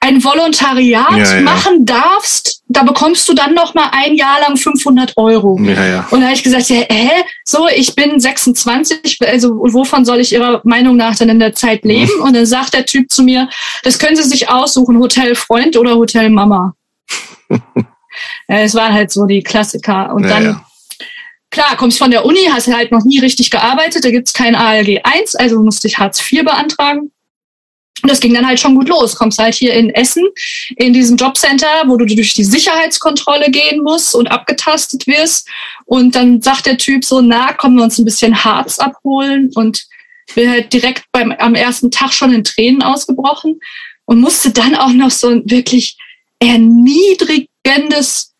ein 0.03 0.21
Volontariat 0.21 1.15
ja, 1.15 1.35
ja. 1.35 1.41
machen 1.41 1.85
darfst, 1.85 2.61
da 2.67 2.83
bekommst 2.83 3.27
du 3.29 3.33
dann 3.33 3.53
noch 3.53 3.73
mal 3.73 3.89
ein 3.93 4.15
Jahr 4.15 4.41
lang 4.41 4.57
500 4.57 5.15
Euro. 5.15 5.57
Ja. 5.61 6.05
Und 6.11 6.19
da 6.19 6.25
habe 6.27 6.35
ich 6.35 6.43
gesagt, 6.43 6.67
ja, 6.69 6.81
hä, 6.89 7.09
so, 7.45 7.69
ich 7.73 7.95
bin 7.95 8.19
26, 8.19 9.19
also 9.25 9.55
wovon 9.55 10.03
soll 10.03 10.19
ich 10.19 10.33
Ihrer 10.33 10.59
Meinung 10.65 10.97
nach 10.97 11.15
denn 11.15 11.29
in 11.29 11.39
der 11.39 11.55
Zeit 11.55 11.85
leben? 11.85 12.11
Mhm. 12.17 12.23
Und 12.23 12.35
dann 12.35 12.45
sagt 12.45 12.73
der 12.73 12.85
Typ 12.85 13.11
zu 13.11 13.23
mir, 13.23 13.47
das 13.83 13.97
können 13.97 14.17
Sie 14.17 14.23
sich 14.23 14.49
aussuchen, 14.49 14.99
Hotel 14.99 15.35
Freund 15.35 15.77
oder 15.77 15.95
Hotel 15.95 16.29
Mama. 16.29 16.73
es 18.47 18.75
waren 18.75 18.93
halt 18.93 19.09
so 19.09 19.25
die 19.25 19.41
Klassiker. 19.41 20.13
Und 20.13 20.23
dann, 20.23 20.61
klar, 21.49 21.77
kommst 21.77 21.97
von 21.97 22.11
der 22.11 22.25
Uni, 22.25 22.49
hast 22.51 22.67
halt 22.67 22.91
noch 22.91 23.05
nie 23.05 23.19
richtig 23.19 23.51
gearbeitet, 23.51 24.03
da 24.03 24.11
gibt's 24.11 24.33
kein 24.33 24.53
ALG 24.53 24.99
1, 25.01 25.35
also 25.35 25.61
musste 25.61 25.87
ich 25.87 25.97
Hartz 25.97 26.19
IV 26.19 26.43
beantragen. 26.43 27.11
Und 28.01 28.11
das 28.11 28.19
ging 28.19 28.33
dann 28.33 28.47
halt 28.47 28.59
schon 28.59 28.75
gut 28.75 28.89
los. 28.89 29.15
Kommst 29.15 29.39
halt 29.39 29.55
hier 29.55 29.73
in 29.73 29.89
Essen 29.91 30.25
in 30.75 30.93
diesem 30.93 31.15
Jobcenter, 31.15 31.83
wo 31.85 31.95
du 31.95 32.05
durch 32.05 32.33
die 32.33 32.43
Sicherheitskontrolle 32.43 33.49
gehen 33.49 33.81
musst 33.81 34.13
und 34.15 34.27
abgetastet 34.27 35.07
wirst. 35.07 35.47
Und 35.85 36.15
dann 36.15 36.41
sagt 36.41 36.65
der 36.65 36.77
Typ 36.77 37.05
so, 37.05 37.21
na, 37.21 37.53
kommen 37.53 37.77
wir 37.77 37.83
uns 37.83 37.97
ein 37.97 38.05
bisschen 38.05 38.43
Harz 38.43 38.79
abholen. 38.79 39.51
Und 39.55 39.85
bin 40.35 40.49
halt 40.49 40.73
direkt 40.73 41.05
beim, 41.11 41.31
am 41.31 41.55
ersten 41.55 41.91
Tag 41.91 42.13
schon 42.13 42.33
in 42.33 42.43
Tränen 42.43 42.81
ausgebrochen 42.81 43.59
und 44.05 44.19
musste 44.19 44.51
dann 44.51 44.75
auch 44.75 44.91
noch 44.91 45.11
so 45.11 45.29
ein 45.29 45.43
wirklich 45.49 45.97
erniedrigendes 46.39 48.33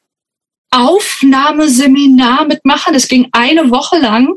Aufnahmeseminar 0.71 2.47
mitmachen. 2.47 2.93
Das 2.93 3.07
ging 3.07 3.29
eine 3.31 3.69
Woche 3.69 3.99
lang 3.99 4.33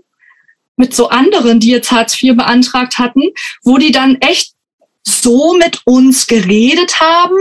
mit 0.76 0.94
so 0.94 1.08
anderen, 1.08 1.58
die 1.60 1.70
jetzt 1.70 1.90
Hartz 1.90 2.22
IV 2.22 2.36
beantragt 2.36 2.98
hatten, 2.98 3.22
wo 3.62 3.78
die 3.78 3.92
dann 3.92 4.16
echt 4.16 4.52
so 5.06 5.56
mit 5.56 5.80
uns 5.84 6.26
geredet 6.26 7.00
haben. 7.00 7.36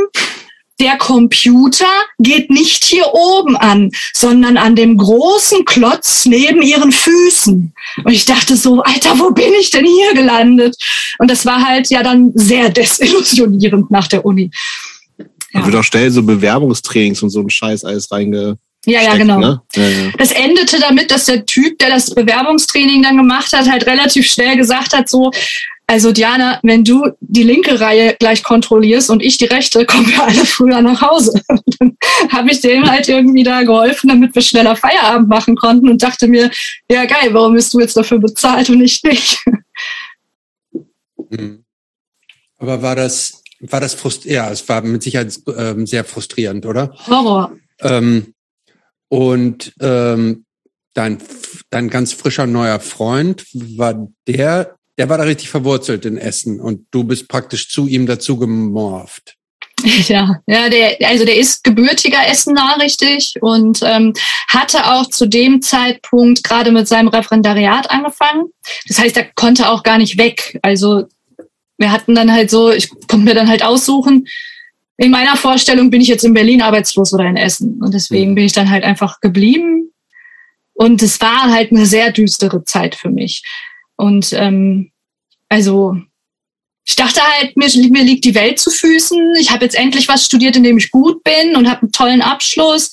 Der 0.79 0.97
Computer 0.97 1.87
geht 2.19 2.49
nicht 2.49 2.83
hier 2.83 3.13
oben 3.13 3.55
an, 3.55 3.91
sondern 4.13 4.57
an 4.57 4.75
dem 4.75 4.97
großen 4.97 5.63
Klotz 5.63 6.25
neben 6.25 6.61
ihren 6.61 6.91
Füßen. 6.91 7.73
Und 8.03 8.11
ich 8.11 8.25
dachte 8.25 8.57
so, 8.57 8.81
Alter, 8.81 9.17
wo 9.17 9.31
bin 9.31 9.53
ich 9.59 9.71
denn 9.71 9.85
hier 9.85 10.13
gelandet? 10.13 10.75
Und 11.17 11.31
das 11.31 11.45
war 11.45 11.65
halt 11.65 11.89
ja 11.89 12.03
dann 12.03 12.31
sehr 12.35 12.69
desillusionierend 12.69 13.89
nach 13.89 14.07
der 14.07 14.25
Uni. 14.25 14.51
Ja. 15.17 15.61
Da 15.61 15.65
wird 15.65 15.75
auch 15.77 15.83
schnell 15.83 16.11
so 16.11 16.21
Bewerbungstrainings 16.21 17.23
und 17.23 17.29
so 17.29 17.39
ein 17.39 17.49
Scheiß 17.49 17.85
alles 17.85 18.11
reinge 18.11 18.57
ja, 18.85 19.01
ja, 19.01 19.15
genau. 19.17 19.39
Ne? 19.39 19.61
Ja, 19.75 19.87
ja. 19.87 20.11
Das 20.17 20.31
endete 20.31 20.79
damit, 20.79 21.09
dass 21.09 21.25
der 21.25 21.45
Typ, 21.45 21.79
der 21.79 21.89
das 21.89 22.13
Bewerbungstraining 22.13 23.01
dann 23.01 23.17
gemacht 23.17 23.51
hat, 23.51 23.69
halt 23.69 23.87
relativ 23.87 24.27
schnell 24.27 24.55
gesagt 24.55 24.93
hat, 24.93 25.09
so, 25.09 25.31
also 25.87 26.11
Diana, 26.11 26.59
wenn 26.63 26.83
du 26.83 27.11
die 27.19 27.43
linke 27.43 27.79
Reihe 27.79 28.15
gleich 28.19 28.43
kontrollierst 28.43 29.09
und 29.09 29.21
ich 29.21 29.37
die 29.37 29.45
rechte, 29.45 29.85
kommen 29.85 30.07
wir 30.07 30.23
alle 30.23 30.45
früher 30.45 30.81
nach 30.81 31.01
Hause. 31.01 31.39
dann 31.79 31.97
habe 32.29 32.51
ich 32.51 32.61
dem 32.61 32.89
halt 32.89 33.07
irgendwie 33.07 33.43
da 33.43 33.61
geholfen, 33.63 34.07
damit 34.09 34.33
wir 34.33 34.41
schneller 34.41 34.75
Feierabend 34.75 35.29
machen 35.29 35.55
konnten 35.55 35.89
und 35.89 36.01
dachte 36.01 36.27
mir, 36.27 36.49
ja 36.89 37.05
geil, 37.05 37.29
warum 37.33 37.53
bist 37.53 37.73
du 37.73 37.79
jetzt 37.79 37.95
dafür 37.97 38.19
bezahlt 38.19 38.69
und 38.69 38.81
ich 38.81 39.03
nicht? 39.03 39.39
Hm. 41.29 41.63
Aber 42.57 42.81
war 42.81 42.95
das, 42.95 43.43
war 43.59 43.81
das 43.81 43.93
frustrierend? 43.93 44.35
Ja, 44.35 44.51
es 44.51 44.67
war 44.67 44.81
mit 44.81 45.03
Sicherheit 45.03 45.37
ähm, 45.57 45.85
sehr 45.85 46.03
frustrierend, 46.03 46.65
oder? 46.65 46.95
Horror. 47.07 47.51
Ähm, 47.81 48.33
und 49.09 49.73
ähm, 49.79 50.45
dein, 50.93 51.19
dein 51.69 51.89
ganz 51.89 52.13
frischer 52.13 52.47
neuer 52.47 52.79
Freund, 52.79 53.45
war 53.53 54.07
der 54.27 54.75
der 54.97 55.09
war 55.09 55.17
da 55.17 55.23
richtig 55.23 55.49
verwurzelt 55.49 56.05
in 56.05 56.17
Essen 56.17 56.59
und 56.59 56.87
du 56.91 57.03
bist 57.03 57.27
praktisch 57.27 57.69
zu 57.69 57.87
ihm 57.87 58.05
dazu 58.05 58.37
gemorpht. 58.37 59.35
Ja, 60.07 60.41
ja, 60.47 60.69
der, 60.69 60.97
also 61.07 61.25
der 61.25 61.35
ist 61.35 61.63
gebürtiger 61.63 62.27
Essener, 62.27 62.77
richtig, 62.81 63.33
und 63.41 63.81
ähm, 63.83 64.13
hatte 64.47 64.85
auch 64.85 65.09
zu 65.09 65.27
dem 65.27 65.61
Zeitpunkt 65.61 66.43
gerade 66.43 66.71
mit 66.71 66.87
seinem 66.87 67.09
Referendariat 67.09 67.91
angefangen. 67.91 68.45
Das 68.87 68.99
heißt, 68.99 69.17
er 69.17 69.25
konnte 69.35 69.69
auch 69.69 69.83
gar 69.83 69.97
nicht 69.97 70.17
weg. 70.17 70.59
Also 70.63 71.05
wir 71.77 71.91
hatten 71.91 72.15
dann 72.15 72.31
halt 72.31 72.49
so, 72.49 72.71
ich 72.71 72.89
konnte 73.07 73.25
mir 73.25 73.35
dann 73.35 73.49
halt 73.49 73.63
aussuchen, 73.63 74.27
in 74.97 75.11
meiner 75.11 75.35
Vorstellung 75.35 75.89
bin 75.89 76.01
ich 76.01 76.07
jetzt 76.07 76.23
in 76.23 76.33
Berlin 76.33 76.61
arbeitslos 76.61 77.13
oder 77.13 77.25
in 77.25 77.37
Essen. 77.37 77.81
Und 77.81 77.93
deswegen 77.93 78.31
mhm. 78.31 78.35
bin 78.35 78.45
ich 78.45 78.53
dann 78.53 78.69
halt 78.69 78.83
einfach 78.83 79.19
geblieben. 79.19 79.91
Und 80.73 81.01
es 81.03 81.19
war 81.21 81.51
halt 81.51 81.71
eine 81.71 81.85
sehr 81.85 82.11
düstere 82.11 82.63
Zeit 82.63 82.95
für 82.95 83.09
mich. 83.09 83.43
Und 83.97 84.33
ähm, 84.33 84.91
also 85.49 85.97
ich 86.85 86.95
dachte 86.95 87.19
halt, 87.21 87.57
mir, 87.57 87.67
mir 87.89 88.03
liegt 88.03 88.25
die 88.25 88.35
Welt 88.35 88.59
zu 88.59 88.69
Füßen. 88.69 89.35
Ich 89.39 89.51
habe 89.51 89.65
jetzt 89.65 89.75
endlich 89.75 90.07
was 90.07 90.25
studiert, 90.25 90.55
in 90.55 90.63
dem 90.63 90.77
ich 90.77 90.91
gut 90.91 91.23
bin 91.23 91.55
und 91.55 91.69
habe 91.69 91.81
einen 91.81 91.91
tollen 91.91 92.21
Abschluss. 92.21 92.91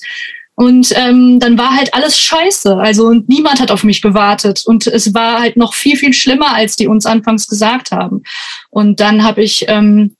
Und 0.55 0.91
ähm, 0.95 1.39
dann 1.39 1.57
war 1.57 1.75
halt 1.75 1.93
alles 1.93 2.17
scheiße. 2.17 2.75
Also 2.75 3.05
und 3.07 3.29
niemand 3.29 3.59
hat 3.59 3.71
auf 3.71 3.83
mich 3.83 4.01
gewartet. 4.01 4.63
Und 4.65 4.87
es 4.87 5.13
war 5.13 5.39
halt 5.39 5.57
noch 5.57 5.73
viel, 5.73 5.95
viel 5.95 6.13
schlimmer, 6.13 6.55
als 6.55 6.75
die 6.75 6.87
uns 6.87 7.05
anfangs 7.05 7.47
gesagt 7.47 7.91
haben. 7.91 8.23
Und 8.69 8.99
dann 8.99 9.23
habe 9.23 9.43
ich 9.43 9.65
ähm, 9.67 10.15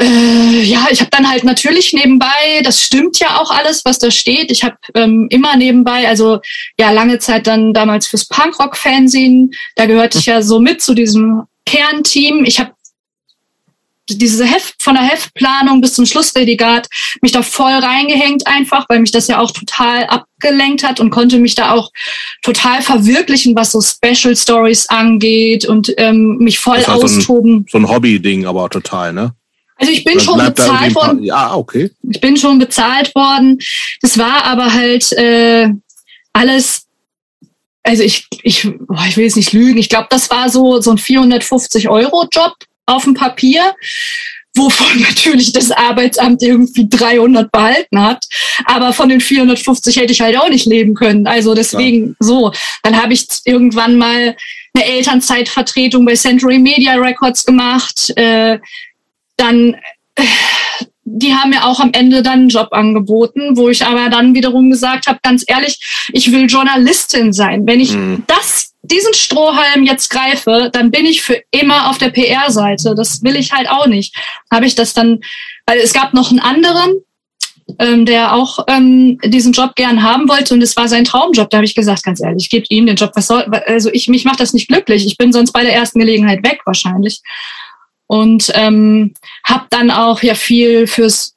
äh, 0.00 0.62
ja, 0.62 0.86
ich 0.90 1.00
habe 1.00 1.10
dann 1.10 1.28
halt 1.28 1.42
natürlich 1.44 1.92
nebenbei, 1.92 2.62
das 2.62 2.82
stimmt 2.82 3.18
ja 3.18 3.40
auch 3.40 3.50
alles, 3.50 3.84
was 3.84 3.98
da 3.98 4.10
steht. 4.10 4.50
Ich 4.50 4.62
habe 4.62 4.76
ähm, 4.94 5.26
immer 5.30 5.56
nebenbei, 5.56 6.06
also 6.06 6.38
ja, 6.78 6.90
lange 6.92 7.18
Zeit 7.18 7.46
dann 7.46 7.74
damals 7.74 8.06
fürs 8.06 8.26
Punkrock-Fernsehen, 8.26 9.52
da 9.74 9.86
gehörte 9.86 10.18
ich 10.18 10.26
ja 10.26 10.40
so 10.42 10.60
mit 10.60 10.82
zu 10.82 10.94
diesem 10.94 11.42
Kernteam. 11.66 12.44
Ich 12.44 12.60
habe 12.60 12.72
diese 14.10 14.46
Heft, 14.46 14.82
von 14.82 14.94
der 14.94 15.04
Heftplanung 15.04 15.80
bis 15.80 15.94
zum 15.94 16.06
Schlussredigat 16.06 16.88
mich 17.20 17.32
da 17.32 17.42
voll 17.42 17.72
reingehängt 17.72 18.46
einfach, 18.46 18.86
weil 18.88 19.00
mich 19.00 19.10
das 19.10 19.26
ja 19.26 19.38
auch 19.38 19.50
total 19.50 20.06
abgelenkt 20.06 20.82
hat 20.82 21.00
und 21.00 21.10
konnte 21.10 21.38
mich 21.38 21.56
da 21.56 21.72
auch 21.72 21.90
total 22.42 22.80
verwirklichen, 22.82 23.54
was 23.54 23.72
so 23.72 23.82
Special 23.82 24.34
Stories 24.34 24.88
angeht 24.88 25.66
und 25.66 25.92
ähm, 25.98 26.38
mich 26.38 26.58
voll 26.58 26.82
austoben. 26.84 27.66
So 27.68 27.78
ein, 27.78 27.84
so 27.84 27.88
ein 27.88 27.88
Hobby-Ding, 27.88 28.46
aber 28.46 28.70
total, 28.70 29.12
ne? 29.12 29.34
Also 29.78 29.92
ich 29.92 30.04
bin 30.04 30.20
schon 30.20 30.38
bezahlt 30.38 30.94
worden. 30.94 31.22
Ja, 31.22 31.54
okay. 31.54 31.90
Ich 32.10 32.20
bin 32.20 32.36
schon 32.36 32.58
bezahlt 32.58 33.14
worden. 33.14 33.58
Das 34.02 34.18
war 34.18 34.44
aber 34.44 34.72
halt 34.74 35.12
äh, 35.12 35.68
alles. 36.32 36.86
Also 37.84 38.02
ich, 38.02 38.26
ich, 38.42 38.68
boah, 38.80 39.04
ich 39.08 39.16
will 39.16 39.24
jetzt 39.24 39.36
nicht 39.36 39.52
lügen. 39.52 39.78
Ich 39.78 39.88
glaube, 39.88 40.08
das 40.10 40.30
war 40.30 40.50
so 40.50 40.80
so 40.80 40.90
ein 40.90 40.98
450 40.98 41.88
Euro 41.88 42.26
Job 42.30 42.54
auf 42.86 43.04
dem 43.04 43.14
Papier 43.14 43.74
wovon 44.58 45.00
natürlich 45.08 45.52
das 45.52 45.70
Arbeitsamt 45.70 46.42
irgendwie 46.42 46.88
300 46.88 47.50
behalten 47.50 48.00
hat. 48.00 48.24
Aber 48.64 48.92
von 48.92 49.08
den 49.08 49.20
450 49.20 49.96
hätte 49.96 50.12
ich 50.12 50.20
halt 50.20 50.36
auch 50.36 50.50
nicht 50.50 50.66
leben 50.66 50.94
können. 50.94 51.26
Also 51.26 51.54
deswegen 51.54 52.08
ja. 52.08 52.14
so. 52.20 52.52
Dann 52.82 53.00
habe 53.00 53.12
ich 53.12 53.26
irgendwann 53.44 53.96
mal 53.96 54.36
eine 54.74 54.84
Elternzeitvertretung 54.84 56.04
bei 56.04 56.14
Century 56.14 56.58
Media 56.58 56.94
Records 56.94 57.44
gemacht. 57.44 58.12
Äh, 58.16 58.58
dann, 59.38 59.76
die 61.04 61.34
haben 61.34 61.50
mir 61.50 61.64
auch 61.64 61.80
am 61.80 61.92
Ende 61.92 62.22
dann 62.22 62.40
einen 62.40 62.48
Job 62.48 62.68
angeboten, 62.72 63.56
wo 63.56 63.68
ich 63.68 63.84
aber 63.84 64.10
dann 64.10 64.34
wiederum 64.34 64.70
gesagt 64.70 65.06
habe, 65.06 65.18
ganz 65.22 65.44
ehrlich, 65.46 65.78
ich 66.12 66.30
will 66.32 66.46
Journalistin 66.46 67.32
sein. 67.32 67.66
Wenn 67.66 67.80
ich 67.80 67.92
mhm. 67.92 68.24
das, 68.26 68.74
diesen 68.82 69.14
Strohhalm 69.14 69.84
jetzt 69.84 70.10
greife, 70.10 70.70
dann 70.72 70.90
bin 70.90 71.06
ich 71.06 71.22
für 71.22 71.40
immer 71.50 71.88
auf 71.88 71.98
der 71.98 72.10
PR-Seite. 72.10 72.94
Das 72.94 73.22
will 73.22 73.36
ich 73.36 73.52
halt 73.52 73.68
auch 73.70 73.86
nicht. 73.86 74.14
Habe 74.52 74.66
ich 74.66 74.74
das 74.74 74.92
dann, 74.92 75.20
weil 75.66 75.78
es 75.78 75.92
gab 75.92 76.14
noch 76.14 76.30
einen 76.30 76.40
anderen, 76.40 76.94
ähm, 77.78 78.06
der 78.06 78.34
auch 78.34 78.60
ähm, 78.66 79.18
diesen 79.24 79.52
Job 79.52 79.74
gern 79.76 80.02
haben 80.02 80.28
wollte 80.28 80.54
und 80.54 80.62
es 80.62 80.76
war 80.76 80.88
sein 80.88 81.04
Traumjob. 81.04 81.50
Da 81.50 81.58
habe 81.58 81.66
ich 81.66 81.74
gesagt, 81.74 82.02
ganz 82.02 82.20
ehrlich, 82.20 82.44
ich 82.44 82.50
gebe 82.50 82.64
ihm 82.70 82.86
den 82.86 82.96
Job. 82.96 83.12
Was 83.14 83.26
soll, 83.26 83.44
also 83.66 83.90
ich 83.92 84.08
mich 84.08 84.24
macht 84.24 84.40
das 84.40 84.54
nicht 84.54 84.68
glücklich. 84.68 85.06
Ich 85.06 85.18
bin 85.18 85.32
sonst 85.32 85.52
bei 85.52 85.62
der 85.62 85.74
ersten 85.74 85.98
Gelegenheit 85.98 86.42
weg 86.42 86.60
wahrscheinlich 86.64 87.20
und 88.08 88.50
ähm, 88.54 89.14
habe 89.44 89.66
dann 89.70 89.92
auch 89.92 90.22
ja 90.22 90.34
viel 90.34 90.88
fürs 90.88 91.36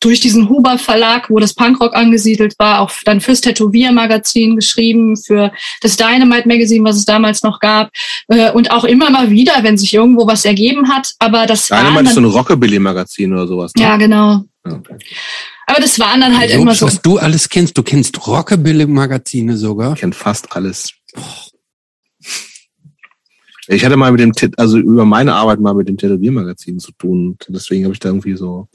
durch 0.00 0.20
diesen 0.20 0.48
Huber 0.48 0.78
Verlag, 0.78 1.28
wo 1.28 1.38
das 1.40 1.54
Punkrock 1.54 1.94
angesiedelt 1.94 2.54
war, 2.58 2.80
auch 2.80 2.92
dann 3.04 3.20
fürs 3.20 3.40
Tätowier 3.40 3.90
Magazin 3.90 4.54
geschrieben, 4.54 5.16
für 5.16 5.52
das 5.80 5.96
Dynamite 5.96 6.46
Magazine, 6.46 6.84
was 6.84 6.96
es 6.96 7.04
damals 7.04 7.42
noch 7.42 7.58
gab 7.58 7.90
äh, 8.28 8.52
und 8.52 8.70
auch 8.70 8.84
immer 8.84 9.10
mal 9.10 9.30
wieder, 9.30 9.54
wenn 9.62 9.76
sich 9.76 9.94
irgendwo 9.94 10.26
was 10.26 10.44
ergeben 10.44 10.88
hat. 10.88 11.14
Aber 11.18 11.46
das 11.46 11.68
Dynamite 11.68 12.04
ist 12.04 12.14
so 12.14 12.20
ein 12.20 12.26
Rockabilly 12.26 12.78
Magazin 12.78 13.32
oder 13.32 13.46
sowas. 13.46 13.72
Ne? 13.74 13.82
Ja, 13.82 13.96
genau. 13.96 14.44
Okay. 14.64 14.98
Aber 15.66 15.80
das 15.80 15.98
waren 15.98 16.20
dann 16.20 16.38
halt 16.38 16.50
Jobs, 16.50 16.62
immer 16.62 16.74
so. 16.74 16.86
Was 16.86 17.02
du 17.02 17.18
alles 17.18 17.48
kennst, 17.48 17.76
du 17.76 17.82
kennst 17.82 18.26
Rockabilly 18.26 18.86
Magazine 18.86 19.56
sogar. 19.56 19.94
Ich 19.94 20.00
kenn 20.00 20.12
fast 20.12 20.54
alles. 20.54 20.92
Oh. 21.16 21.47
Ich 23.68 23.84
hatte 23.84 23.96
mal 23.96 24.10
mit 24.10 24.20
dem, 24.20 24.32
also 24.56 24.78
über 24.78 25.04
meine 25.04 25.34
Arbeit 25.34 25.60
mal 25.60 25.74
mit 25.74 25.88
dem 25.88 25.98
Tätowiermagazin 25.98 26.78
zu 26.78 26.92
tun. 26.92 27.36
Deswegen 27.48 27.84
habe 27.84 27.92
ich 27.92 28.00
da 28.00 28.08
irgendwie 28.08 28.34
so, 28.34 28.66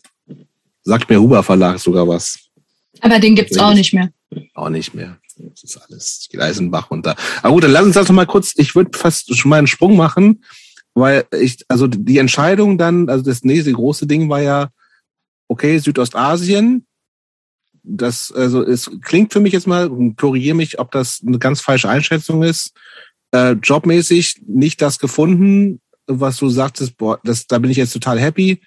sagt 0.83 1.09
mir 1.09 1.19
Huber 1.19 1.41
Verlag 1.41 1.79
sogar 1.79 2.07
was. 2.07 2.37
Aber 3.01 3.19
den 3.19 3.35
gibt's 3.35 3.57
auch 3.57 3.73
nicht 3.73 3.93
mehr. 3.93 4.11
Auch 4.53 4.69
nicht 4.69 4.93
mehr. 4.93 5.17
Das 5.35 5.63
ist 5.63 5.77
alles, 5.77 6.27
geht 6.29 6.39
Eisenbach 6.39 6.91
runter. 6.91 7.15
Aber 7.41 7.53
gut, 7.53 7.63
dann 7.63 7.71
lass 7.71 7.83
uns 7.83 7.95
das 7.95 8.07
noch 8.07 8.15
mal 8.15 8.27
kurz, 8.27 8.53
ich 8.55 8.75
würde 8.75 8.95
fast 8.95 9.35
schon 9.35 9.49
mal 9.49 9.57
einen 9.57 9.67
Sprung 9.67 9.97
machen, 9.97 10.43
weil 10.93 11.25
ich, 11.39 11.65
also 11.67 11.87
die 11.87 12.19
Entscheidung 12.19 12.77
dann, 12.77 13.09
also 13.09 13.23
das 13.23 13.43
nächste 13.43 13.73
große 13.73 14.05
Ding 14.05 14.29
war 14.29 14.41
ja, 14.41 14.69
okay, 15.47 15.79
Südostasien, 15.79 16.85
das, 17.81 18.31
also 18.31 18.63
es 18.63 18.91
klingt 19.01 19.33
für 19.33 19.39
mich 19.39 19.53
jetzt 19.53 19.67
mal, 19.67 19.89
korrigiere 20.15 20.55
mich, 20.55 20.79
ob 20.79 20.91
das 20.91 21.21
eine 21.25 21.39
ganz 21.39 21.61
falsche 21.61 21.89
Einschätzung 21.89 22.43
ist, 22.43 22.73
äh, 23.33 23.51
jobmäßig 23.53 24.43
nicht 24.47 24.81
das 24.81 24.99
gefunden, 24.99 25.81
was 26.07 26.37
du 26.37 26.49
sagtest, 26.49 26.97
boah, 26.97 27.19
das, 27.23 27.47
da 27.47 27.59
bin 27.59 27.71
ich 27.71 27.77
jetzt 27.77 27.93
total 27.93 28.19
happy. 28.19 28.61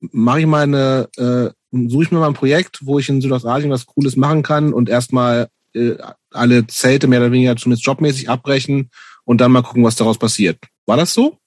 Mache 0.00 0.40
ich 0.40 0.46
mal 0.46 0.62
eine, 0.62 1.08
äh, 1.16 1.50
suche 1.88 2.04
ich 2.04 2.10
mir 2.10 2.20
mal 2.20 2.28
ein 2.28 2.34
Projekt, 2.34 2.80
wo 2.82 2.98
ich 2.98 3.08
in 3.08 3.20
Südostasien 3.20 3.70
was 3.70 3.86
Cooles 3.86 4.16
machen 4.16 4.42
kann 4.42 4.72
und 4.72 4.88
erstmal 4.88 5.48
äh, 5.74 5.96
alle 6.30 6.66
Zelte 6.66 7.06
mehr 7.06 7.20
oder 7.20 7.32
weniger 7.32 7.56
zumindest 7.56 7.86
jobmäßig 7.86 8.28
abbrechen 8.28 8.90
und 9.24 9.40
dann 9.40 9.52
mal 9.52 9.62
gucken, 9.62 9.84
was 9.84 9.96
daraus 9.96 10.18
passiert. 10.18 10.58
War 10.86 10.96
das 10.96 11.14
so? 11.14 11.38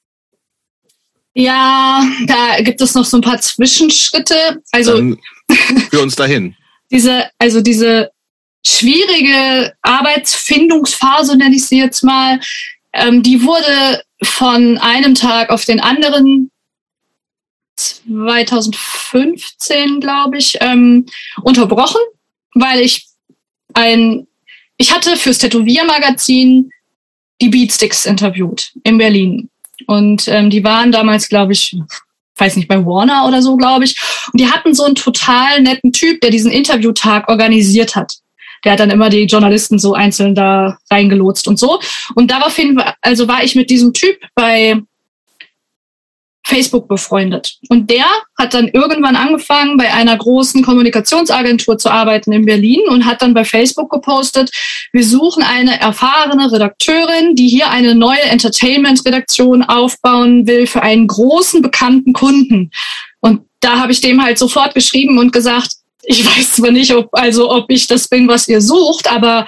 Ja, 1.34 2.03
da 2.26 2.61
gibt 2.61 2.81
es 2.81 2.95
noch 2.95 3.06
so 3.06 3.18
ein 3.18 3.22
paar 3.22 3.39
Zwischenschritte. 3.39 4.64
Also 4.72 4.95
dann 4.98 5.19
für 5.91 6.02
uns 6.02 6.15
dahin. 6.15 6.56
diese, 6.91 7.30
also 7.38 7.61
diese 7.61 8.10
schwierige 8.68 9.73
Arbeitsfindungsphase, 9.81 11.35
nenne 11.38 11.56
ich 11.56 11.65
sie 11.65 11.80
jetzt 11.80 12.03
mal, 12.03 12.39
ähm, 12.94 13.23
die 13.23 13.44
wurde 13.44 14.03
von 14.23 14.77
einem 14.80 15.15
Tag 15.15 15.49
auf 15.49 15.65
den 15.65 15.80
anderen 15.80 16.52
2015, 17.77 20.02
glaube 20.02 20.38
ich, 20.38 20.57
ähm, 20.61 21.06
unterbrochen, 21.44 22.02
weil 22.56 22.81
ich 22.81 23.06
ein, 23.73 24.27
ich 24.77 24.94
hatte 24.94 25.15
fürs 25.15 25.38
Tätowiermagazin 25.38 26.72
die 27.39 27.49
Beatsticks 27.49 28.06
interviewt 28.06 28.73
in 28.84 28.98
Berlin. 28.98 29.49
Und 29.85 30.27
ähm, 30.27 30.49
die 30.49 30.64
waren 30.64 30.91
damals, 30.91 31.30
glaube 31.30 31.53
ich, 31.53 31.77
weiß 32.35 32.56
nicht, 32.56 32.68
bei 32.68 32.84
Warner 32.84 33.27
oder 33.27 33.44
so, 33.44 33.56
glaube 33.56 33.85
ich. 33.85 33.95
Und 34.34 34.41
die 34.41 34.49
hatten 34.49 34.73
so 34.73 34.84
einen 34.84 34.95
total 34.95 35.61
netten 35.61 35.94
Typ, 35.94 36.19
der 36.22 36.31
diesen 36.31 36.52
Interviewtag 36.52 37.30
organisiert 37.30 37.95
hat 37.95 38.18
der 38.68 38.73
hat 38.73 38.81
dann 38.81 38.89
immer 38.89 39.10
die 39.10 39.23
Journalisten 39.23 39.80
so 39.80 39.94
einzeln 39.94 40.35
da 40.35 40.77
reingelotst 40.91 41.48
und 41.48 41.57
so. 41.57 41.80
Und 42.15 42.30
daraufhin, 42.31 42.77
also 43.02 43.30
war 43.30 43.41
ich 43.41 43.56
mit 43.56 43.69
diesem 43.69 43.94
Typ 43.94 44.18
bei 44.35 44.81
Facebook 46.45 46.89
befreundet. 46.89 47.60
Und 47.69 47.89
der 47.89 48.03
hat 48.38 48.53
dann 48.53 48.68
irgendwann 48.68 49.15
angefangen, 49.15 49.77
bei 49.77 49.94
einer 49.94 50.18
großen 50.18 50.64
Kommunikationsagentur 50.64 51.77
zu 51.77 51.89
arbeiten 51.89 52.34
in 52.34 52.45
Berlin 52.45 52.81
und 52.89 53.06
hat 53.06 53.22
dann 53.22 53.34
bei 53.34 53.45
Facebook 53.45 53.89
gepostet, 53.89 54.52
wir 54.91 55.06
suchen 55.06 55.44
eine 55.44 55.80
erfahrene 55.80 56.52
Redakteurin, 56.52 57.35
die 57.35 57.48
hier 57.48 57.69
eine 57.69 57.95
neue 57.95 58.23
Entertainment-Redaktion 58.23 59.64
aufbauen 59.64 60.45
will 60.45 60.68
für 60.68 60.84
einen 60.84 61.07
großen 61.07 61.61
bekannten 61.61 62.11
Kunden. 62.11 62.72
Und 63.22 63.44
da 63.61 63.80
habe 63.80 63.94
ich 63.94 64.02
dem 64.02 64.22
halt 64.22 64.38
sofort 64.38 64.73
geschrieben 64.73 65.19
und 65.19 65.31
gesagt, 65.31 65.69
ich 66.10 66.26
weiß 66.26 66.54
zwar 66.54 66.72
nicht, 66.72 66.94
ob, 66.94 67.10
also, 67.12 67.52
ob 67.52 67.70
ich 67.70 67.86
das 67.86 68.08
bin, 68.08 68.28
was 68.30 68.48
ihr 68.48 68.62
sucht, 68.62 69.12
aber 69.12 69.46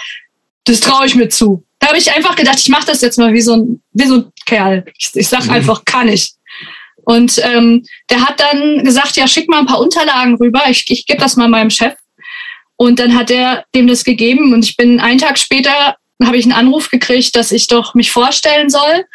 das 0.65 0.81
traue 0.81 1.05
ich 1.05 1.15
mir 1.15 1.29
zu. 1.29 1.63
Da 1.79 1.87
habe 1.87 1.97
ich 1.97 2.11
einfach 2.11 2.35
gedacht, 2.35 2.59
ich 2.59 2.67
mache 2.67 2.85
das 2.85 3.01
jetzt 3.01 3.17
mal 3.17 3.33
wie 3.33 3.41
so 3.41 3.53
ein, 3.53 3.81
wie 3.93 4.05
so 4.05 4.15
ein 4.15 4.31
Kerl. 4.45 4.83
Ich, 4.97 5.11
ich 5.13 5.29
sag 5.29 5.45
mhm. 5.45 5.51
einfach, 5.51 5.85
kann 5.85 6.09
ich. 6.09 6.33
Und 7.05 7.39
ähm, 7.43 7.85
der 8.09 8.27
hat 8.27 8.41
dann 8.41 8.83
gesagt, 8.83 9.15
ja, 9.15 9.25
schick 9.25 9.47
mal 9.47 9.59
ein 9.59 9.65
paar 9.67 9.79
Unterlagen 9.79 10.35
rüber, 10.35 10.63
ich, 10.69 10.83
ich 10.89 11.05
gebe 11.05 11.21
das 11.21 11.37
mal 11.37 11.47
meinem 11.47 11.69
Chef. 11.69 11.93
Und 12.75 12.99
dann 12.99 13.17
hat 13.17 13.31
er 13.31 13.63
dem 13.73 13.87
das 13.87 14.03
gegeben 14.03 14.53
und 14.53 14.65
ich 14.65 14.75
bin 14.75 14.99
einen 14.99 15.17
Tag 15.17 15.39
später 15.39 15.95
habe 16.23 16.37
ich 16.37 16.45
einen 16.45 16.53
Anruf 16.53 16.89
gekriegt, 16.89 17.35
dass 17.35 17.51
ich 17.51 17.67
doch 17.67 17.93
mich 17.93 18.11
vorstellen 18.11 18.69
soll. 18.69 19.05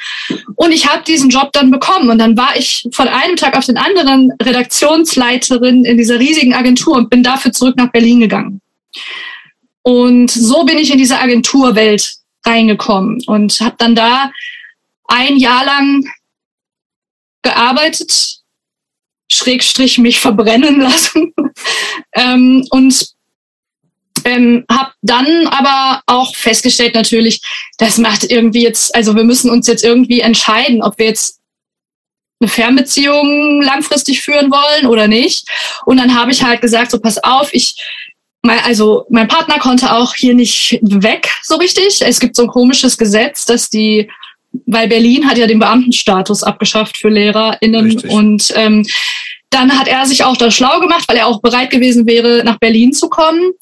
Und 0.56 0.72
ich 0.72 0.89
habe 0.89 1.05
diesen 1.05 1.28
Job 1.28 1.52
dann 1.52 1.70
bekommen. 1.70 2.09
Und 2.09 2.18
dann 2.18 2.36
war 2.36 2.56
ich 2.56 2.89
von 2.93 3.09
einem 3.09 3.36
Tag 3.36 3.56
auf 3.56 3.66
den 3.66 3.76
anderen 3.76 4.32
Redaktionsleiterin 4.43 5.85
in 5.85 5.98
dieser 5.98 6.18
riesigen 6.18 6.55
Agentur 6.55 6.97
und 6.97 7.10
bin 7.10 7.22
dafür 7.22 7.52
zurück 7.52 7.76
nach 7.76 7.93
Berlin 7.93 8.20
gegangen. 8.20 8.60
Und 9.82 10.31
so 10.31 10.64
bin 10.64 10.78
ich 10.78 10.90
in 10.90 10.98
diese 10.98 11.18
Agenturwelt 11.18 12.14
reingekommen 12.47 13.22
und 13.26 13.60
habe 13.60 13.76
dann 13.78 13.94
da 13.94 14.31
ein 15.09 15.36
Jahr 15.36 15.64
lang 15.64 16.05
gearbeitet, 17.43 18.39
Schrägstrich 19.31 19.98
mich 19.98 20.20
verbrennen 20.20 20.81
lassen. 20.81 21.35
ähm, 22.12 22.66
und 22.70 23.14
ähm, 24.25 24.65
habe 24.71 24.93
dann 25.03 25.47
aber 25.49 26.03
auch 26.07 26.35
festgestellt 26.37 26.95
natürlich, 26.95 27.41
das 27.79 27.99
macht 27.99 28.25
irgendwie 28.25 28.63
jetzt, 28.63 28.95
also 28.95 29.15
wir 29.15 29.25
müssen 29.25 29.51
uns 29.51 29.67
jetzt 29.67 29.85
irgendwie 29.85 30.21
entscheiden, 30.21 30.83
ob 30.83 30.99
wir 30.99 31.07
jetzt 31.07 31.41
eine 32.41 32.49
Fernbeziehung 32.49 33.63
langfristig 33.63 34.21
führen 34.21 34.51
wollen 34.51 34.87
oder 34.87 35.09
nicht. 35.09 35.49
Und 35.87 35.99
dann 35.99 36.15
habe 36.15 36.31
ich 36.31 36.43
halt 36.43 36.61
gesagt, 36.61 36.91
so 36.91 36.99
pass 36.99 37.23
auf, 37.23 37.53
ich 37.53 37.77
also 38.47 39.07
mein 39.09 39.29
Partner 39.29 39.59
konnte 39.59 39.93
auch 39.93 40.15
hier 40.15 40.35
nicht 40.35 40.79
weg 40.83 41.31
so 41.43 41.57
richtig. 41.57 42.03
Es 42.03 42.21
gibt 42.21 42.37
so 42.37 42.43
ein 42.43 42.49
komisches 42.49 42.99
Gesetz, 42.99 43.47
dass 43.47 43.71
die, 43.71 44.11
weil 44.67 44.89
Berlin 44.89 45.27
hat 45.27 45.39
ja 45.39 45.47
den 45.47 45.59
Beamtenstatus 45.59 46.43
abgeschafft 46.43 46.99
für 46.99 47.09
LehrerInnen 47.09 47.85
richtig. 47.87 48.11
und 48.11 48.53
ähm, 48.55 48.87
dann 49.51 49.79
hat 49.79 49.89
er 49.89 50.05
sich 50.05 50.25
auch 50.25 50.37
da 50.37 50.51
schlau 50.51 50.81
gemacht, 50.81 51.05
weil 51.07 51.17
er 51.17 51.27
auch 51.29 51.41
bereit 51.41 51.71
gewesen 51.71 52.07
wäre, 52.07 52.43
nach 52.45 52.59
Berlin 52.59 52.93
zu 52.93 53.09
kommen. 53.09 53.53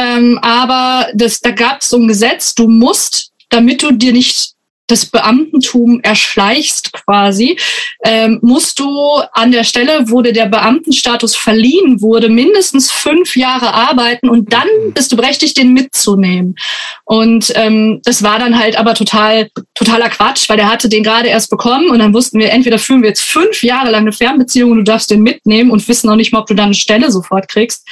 Ähm, 0.00 0.38
aber 0.40 1.08
das, 1.14 1.40
da 1.40 1.50
gab 1.50 1.82
es 1.82 1.90
so 1.90 1.98
ein 1.98 2.08
Gesetz, 2.08 2.54
du 2.54 2.68
musst, 2.68 3.32
damit 3.50 3.82
du 3.82 3.92
dir 3.92 4.12
nicht 4.12 4.54
das 4.90 5.06
Beamtentum 5.06 6.00
erschleichst 6.02 6.92
quasi, 6.92 7.58
ähm, 8.04 8.38
musst 8.42 8.78
du 8.78 8.88
an 9.32 9.52
der 9.52 9.64
Stelle, 9.64 10.04
wo 10.06 10.22
dir 10.22 10.32
der 10.32 10.46
Beamtenstatus 10.46 11.36
verliehen 11.36 12.00
wurde, 12.00 12.28
mindestens 12.28 12.90
fünf 12.90 13.36
Jahre 13.36 13.74
arbeiten 13.74 14.28
und 14.28 14.52
dann 14.52 14.68
bist 14.94 15.12
du 15.12 15.16
berechtigt, 15.16 15.56
den 15.56 15.72
mitzunehmen. 15.72 16.56
Und 17.04 17.52
ähm, 17.56 18.00
das 18.04 18.22
war 18.22 18.38
dann 18.38 18.58
halt 18.58 18.76
aber 18.76 18.94
total 18.94 19.50
totaler 19.74 20.10
Quatsch, 20.10 20.48
weil 20.48 20.56
der 20.56 20.70
hatte 20.70 20.88
den 20.88 21.02
gerade 21.02 21.28
erst 21.28 21.50
bekommen 21.50 21.90
und 21.90 21.98
dann 21.98 22.12
wussten 22.12 22.38
wir, 22.38 22.50
entweder 22.52 22.78
führen 22.78 23.02
wir 23.02 23.08
jetzt 23.08 23.22
fünf 23.22 23.62
Jahre 23.62 23.90
lang 23.90 24.02
eine 24.02 24.12
Fernbeziehung 24.12 24.72
und 24.72 24.78
du 24.78 24.84
darfst 24.84 25.10
den 25.10 25.22
mitnehmen 25.22 25.70
und 25.70 25.86
wissen 25.88 26.06
noch 26.08 26.16
nicht 26.16 26.32
mal, 26.32 26.40
ob 26.40 26.46
du 26.46 26.54
dann 26.54 26.66
eine 26.66 26.74
Stelle 26.74 27.10
sofort 27.10 27.48
kriegst 27.48 27.86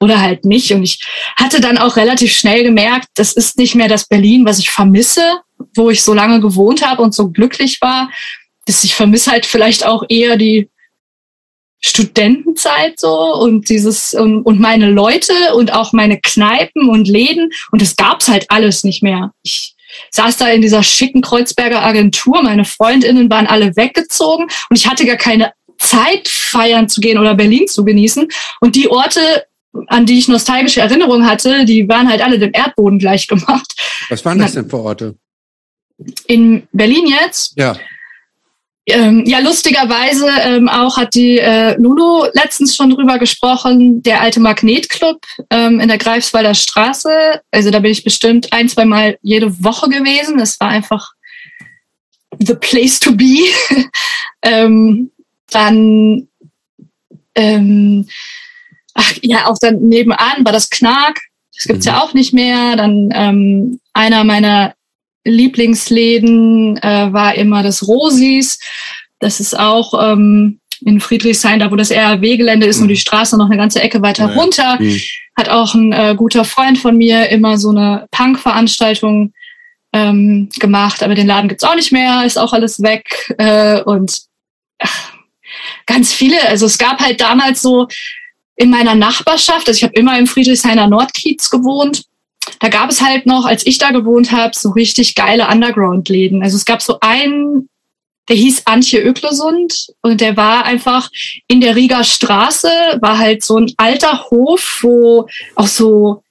oder 0.00 0.20
halt 0.20 0.44
nicht. 0.44 0.72
Und 0.72 0.82
ich 0.82 1.00
hatte 1.36 1.60
dann 1.60 1.78
auch 1.78 1.96
relativ 1.96 2.32
schnell 2.32 2.62
gemerkt, 2.62 3.08
das 3.14 3.32
ist 3.32 3.58
nicht 3.58 3.74
mehr 3.74 3.88
das 3.88 4.06
Berlin, 4.06 4.44
was 4.46 4.58
ich 4.58 4.70
vermisse, 4.70 5.40
wo 5.74 5.90
ich 5.90 6.02
so 6.02 6.14
lange 6.14 6.40
gewohnt 6.40 6.86
habe 6.86 7.02
und 7.02 7.14
so 7.14 7.30
glücklich 7.30 7.80
war, 7.80 8.10
dass 8.66 8.84
ich 8.84 8.94
vermisse 8.94 9.30
halt 9.30 9.46
vielleicht 9.46 9.86
auch 9.86 10.04
eher 10.08 10.36
die 10.36 10.70
Studentenzeit 11.80 12.98
so 12.98 13.34
und 13.34 13.68
dieses 13.68 14.14
und, 14.14 14.42
und 14.42 14.58
meine 14.58 14.90
Leute 14.90 15.34
und 15.54 15.74
auch 15.74 15.92
meine 15.92 16.18
Kneipen 16.18 16.88
und 16.88 17.06
Läden 17.06 17.50
und 17.72 17.82
das 17.82 17.96
gab's 17.96 18.28
halt 18.28 18.46
alles 18.48 18.84
nicht 18.84 19.02
mehr. 19.02 19.32
Ich 19.42 19.74
saß 20.10 20.38
da 20.38 20.48
in 20.48 20.62
dieser 20.62 20.82
schicken 20.82 21.20
Kreuzberger 21.20 21.84
Agentur, 21.84 22.42
meine 22.42 22.64
Freundinnen 22.64 23.28
waren 23.28 23.46
alle 23.46 23.76
weggezogen 23.76 24.46
und 24.70 24.76
ich 24.76 24.88
hatte 24.88 25.04
gar 25.04 25.16
keine 25.16 25.52
Zeit 25.78 26.26
feiern 26.26 26.88
zu 26.88 27.02
gehen 27.02 27.18
oder 27.18 27.34
Berlin 27.34 27.68
zu 27.68 27.84
genießen 27.84 28.28
und 28.60 28.76
die 28.76 28.88
Orte 28.88 29.44
an 29.88 30.06
die 30.06 30.18
ich 30.18 30.28
nostalgische 30.28 30.80
Erinnerungen 30.80 31.26
hatte, 31.26 31.64
die 31.64 31.88
waren 31.88 32.08
halt 32.08 32.22
alle 32.22 32.38
dem 32.38 32.52
Erdboden 32.54 32.98
gleich 32.98 33.26
gemacht. 33.26 33.74
Was 34.08 34.24
waren 34.24 34.38
das 34.38 34.52
denn 34.52 34.70
für 34.70 34.78
Orte? 34.78 35.16
In 36.26 36.66
Berlin 36.72 37.06
jetzt? 37.06 37.54
Ja. 37.56 37.76
Ähm, 38.86 39.24
ja, 39.24 39.38
lustigerweise 39.38 40.28
ähm, 40.42 40.68
auch 40.68 40.98
hat 40.98 41.14
die 41.14 41.38
äh, 41.38 41.74
Lulu 41.80 42.26
letztens 42.34 42.76
schon 42.76 42.90
drüber 42.90 43.18
gesprochen, 43.18 44.02
der 44.02 44.20
alte 44.20 44.40
Magnetclub 44.40 45.24
ähm, 45.48 45.80
in 45.80 45.88
der 45.88 45.96
Greifswalder 45.96 46.54
Straße. 46.54 47.40
Also 47.50 47.70
da 47.70 47.78
bin 47.78 47.92
ich 47.92 48.04
bestimmt 48.04 48.52
ein, 48.52 48.68
zwei 48.68 48.84
Mal 48.84 49.16
jede 49.22 49.64
Woche 49.64 49.88
gewesen. 49.88 50.36
Das 50.36 50.60
war 50.60 50.68
einfach 50.68 51.12
the 52.38 52.54
place 52.54 53.00
to 53.00 53.12
be. 53.12 53.38
ähm, 54.42 55.10
dann, 55.48 56.28
ähm, 57.34 58.06
ach 58.92 59.14
ja, 59.22 59.46
auch 59.46 59.58
dann 59.58 59.80
nebenan 59.80 60.44
war 60.44 60.52
das 60.52 60.68
Knark. 60.68 61.20
Das 61.54 61.64
gibt's 61.64 61.86
mhm. 61.86 61.92
ja 61.92 62.02
auch 62.02 62.12
nicht 62.12 62.34
mehr. 62.34 62.76
Dann 62.76 63.08
ähm, 63.14 63.80
einer 63.94 64.24
meiner 64.24 64.74
Lieblingsläden 65.24 66.76
äh, 66.78 67.12
war 67.12 67.34
immer 67.34 67.62
das 67.62 67.86
Rosis. 67.86 68.58
Das 69.18 69.40
ist 69.40 69.58
auch 69.58 69.94
ähm, 70.12 70.60
in 70.84 71.00
Friedrichshain, 71.00 71.60
da 71.60 71.70
wo 71.70 71.76
das 71.76 71.90
RAW-Gelände 71.90 72.66
ist 72.66 72.78
mhm. 72.78 72.82
und 72.84 72.88
die 72.88 72.96
Straße 72.96 73.36
noch 73.36 73.46
eine 73.46 73.56
ganze 73.56 73.80
Ecke 73.80 74.02
weiter 74.02 74.28
ja, 74.28 74.34
runter. 74.34 74.76
Mhm. 74.78 75.00
Hat 75.36 75.48
auch 75.48 75.74
ein 75.74 75.92
äh, 75.92 76.14
guter 76.16 76.44
Freund 76.44 76.78
von 76.78 76.96
mir 76.96 77.30
immer 77.30 77.58
so 77.58 77.70
eine 77.70 78.06
Punk-Veranstaltung 78.10 79.32
ähm, 79.92 80.48
gemacht, 80.58 81.02
aber 81.02 81.14
den 81.14 81.26
Laden 81.26 81.48
gibt's 81.48 81.64
auch 81.64 81.76
nicht 81.76 81.92
mehr, 81.92 82.24
ist 82.24 82.38
auch 82.38 82.52
alles 82.52 82.82
weg. 82.82 83.34
Äh, 83.38 83.80
und 83.82 84.20
ach, 84.78 85.12
ganz 85.86 86.12
viele, 86.12 86.36
also 86.48 86.66
es 86.66 86.78
gab 86.78 87.00
halt 87.00 87.20
damals 87.20 87.62
so 87.62 87.88
in 88.56 88.70
meiner 88.70 88.94
Nachbarschaft, 88.94 89.68
also 89.68 89.78
ich 89.78 89.84
habe 89.84 89.94
immer 89.94 90.18
im 90.18 90.26
Friedrichshainer 90.26 90.86
Nordkiez 90.86 91.50
gewohnt, 91.50 92.04
da 92.60 92.68
gab 92.68 92.90
es 92.90 93.00
halt 93.00 93.26
noch, 93.26 93.44
als 93.46 93.66
ich 93.66 93.78
da 93.78 93.90
gewohnt 93.90 94.32
habe, 94.32 94.52
so 94.54 94.70
richtig 94.70 95.14
geile 95.14 95.48
Underground-Läden. 95.48 96.42
Also 96.42 96.56
es 96.56 96.64
gab 96.64 96.82
so 96.82 96.98
einen, 97.00 97.68
der 98.28 98.36
hieß 98.36 98.66
Antje 98.66 99.00
Öklesund 99.00 99.88
und 100.02 100.20
der 100.20 100.36
war 100.36 100.64
einfach 100.64 101.10
in 101.46 101.60
der 101.60 101.76
Rieger 101.76 102.04
Straße, 102.04 102.68
war 103.00 103.18
halt 103.18 103.44
so 103.44 103.58
ein 103.58 103.72
alter 103.76 104.30
Hof, 104.30 104.80
wo 104.82 105.28
auch 105.54 105.66
so 105.66 106.23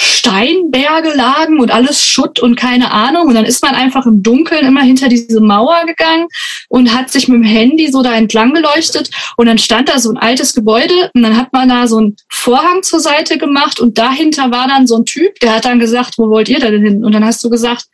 Steinberge 0.00 1.12
lagen 1.14 1.58
und 1.58 1.72
alles 1.72 2.04
Schutt 2.04 2.38
und 2.38 2.54
keine 2.54 2.92
Ahnung. 2.92 3.26
Und 3.26 3.34
dann 3.34 3.44
ist 3.44 3.62
man 3.62 3.74
einfach 3.74 4.06
im 4.06 4.22
Dunkeln 4.22 4.64
immer 4.64 4.82
hinter 4.82 5.08
diese 5.08 5.40
Mauer 5.40 5.84
gegangen 5.86 6.28
und 6.68 6.94
hat 6.94 7.10
sich 7.10 7.26
mit 7.28 7.42
dem 7.42 7.44
Handy 7.44 7.90
so 7.90 8.02
da 8.02 8.14
entlang 8.14 8.54
geleuchtet. 8.54 9.10
Und 9.36 9.46
dann 9.46 9.58
stand 9.58 9.88
da 9.88 9.98
so 9.98 10.10
ein 10.10 10.16
altes 10.16 10.54
Gebäude 10.54 11.10
und 11.14 11.22
dann 11.22 11.36
hat 11.36 11.52
man 11.52 11.68
da 11.68 11.86
so 11.88 11.98
einen 11.98 12.16
Vorhang 12.28 12.82
zur 12.82 13.00
Seite 13.00 13.38
gemacht 13.38 13.80
und 13.80 13.98
dahinter 13.98 14.50
war 14.52 14.68
dann 14.68 14.86
so 14.86 14.96
ein 14.96 15.04
Typ, 15.04 15.40
der 15.40 15.56
hat 15.56 15.64
dann 15.64 15.80
gesagt, 15.80 16.14
wo 16.16 16.28
wollt 16.28 16.48
ihr 16.48 16.60
denn 16.60 16.80
hin? 16.82 17.04
Und 17.04 17.12
dann 17.12 17.24
hast 17.24 17.42
du 17.42 17.50
gesagt, 17.50 17.86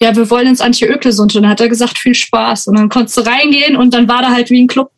ja, 0.00 0.14
wir 0.16 0.28
wollen 0.30 0.48
ins 0.48 0.60
Antje 0.60 0.88
Öklesund. 0.88 1.36
Und 1.36 1.42
dann 1.42 1.50
hat 1.50 1.60
er 1.60 1.68
gesagt, 1.68 1.98
viel 1.98 2.14
Spaß. 2.14 2.66
Und 2.66 2.76
dann 2.76 2.88
konntest 2.88 3.16
du 3.16 3.20
reingehen 3.20 3.76
und 3.76 3.94
dann 3.94 4.08
war 4.08 4.22
da 4.22 4.30
halt 4.30 4.50
wie 4.50 4.60
ein 4.60 4.66
Club. 4.66 4.90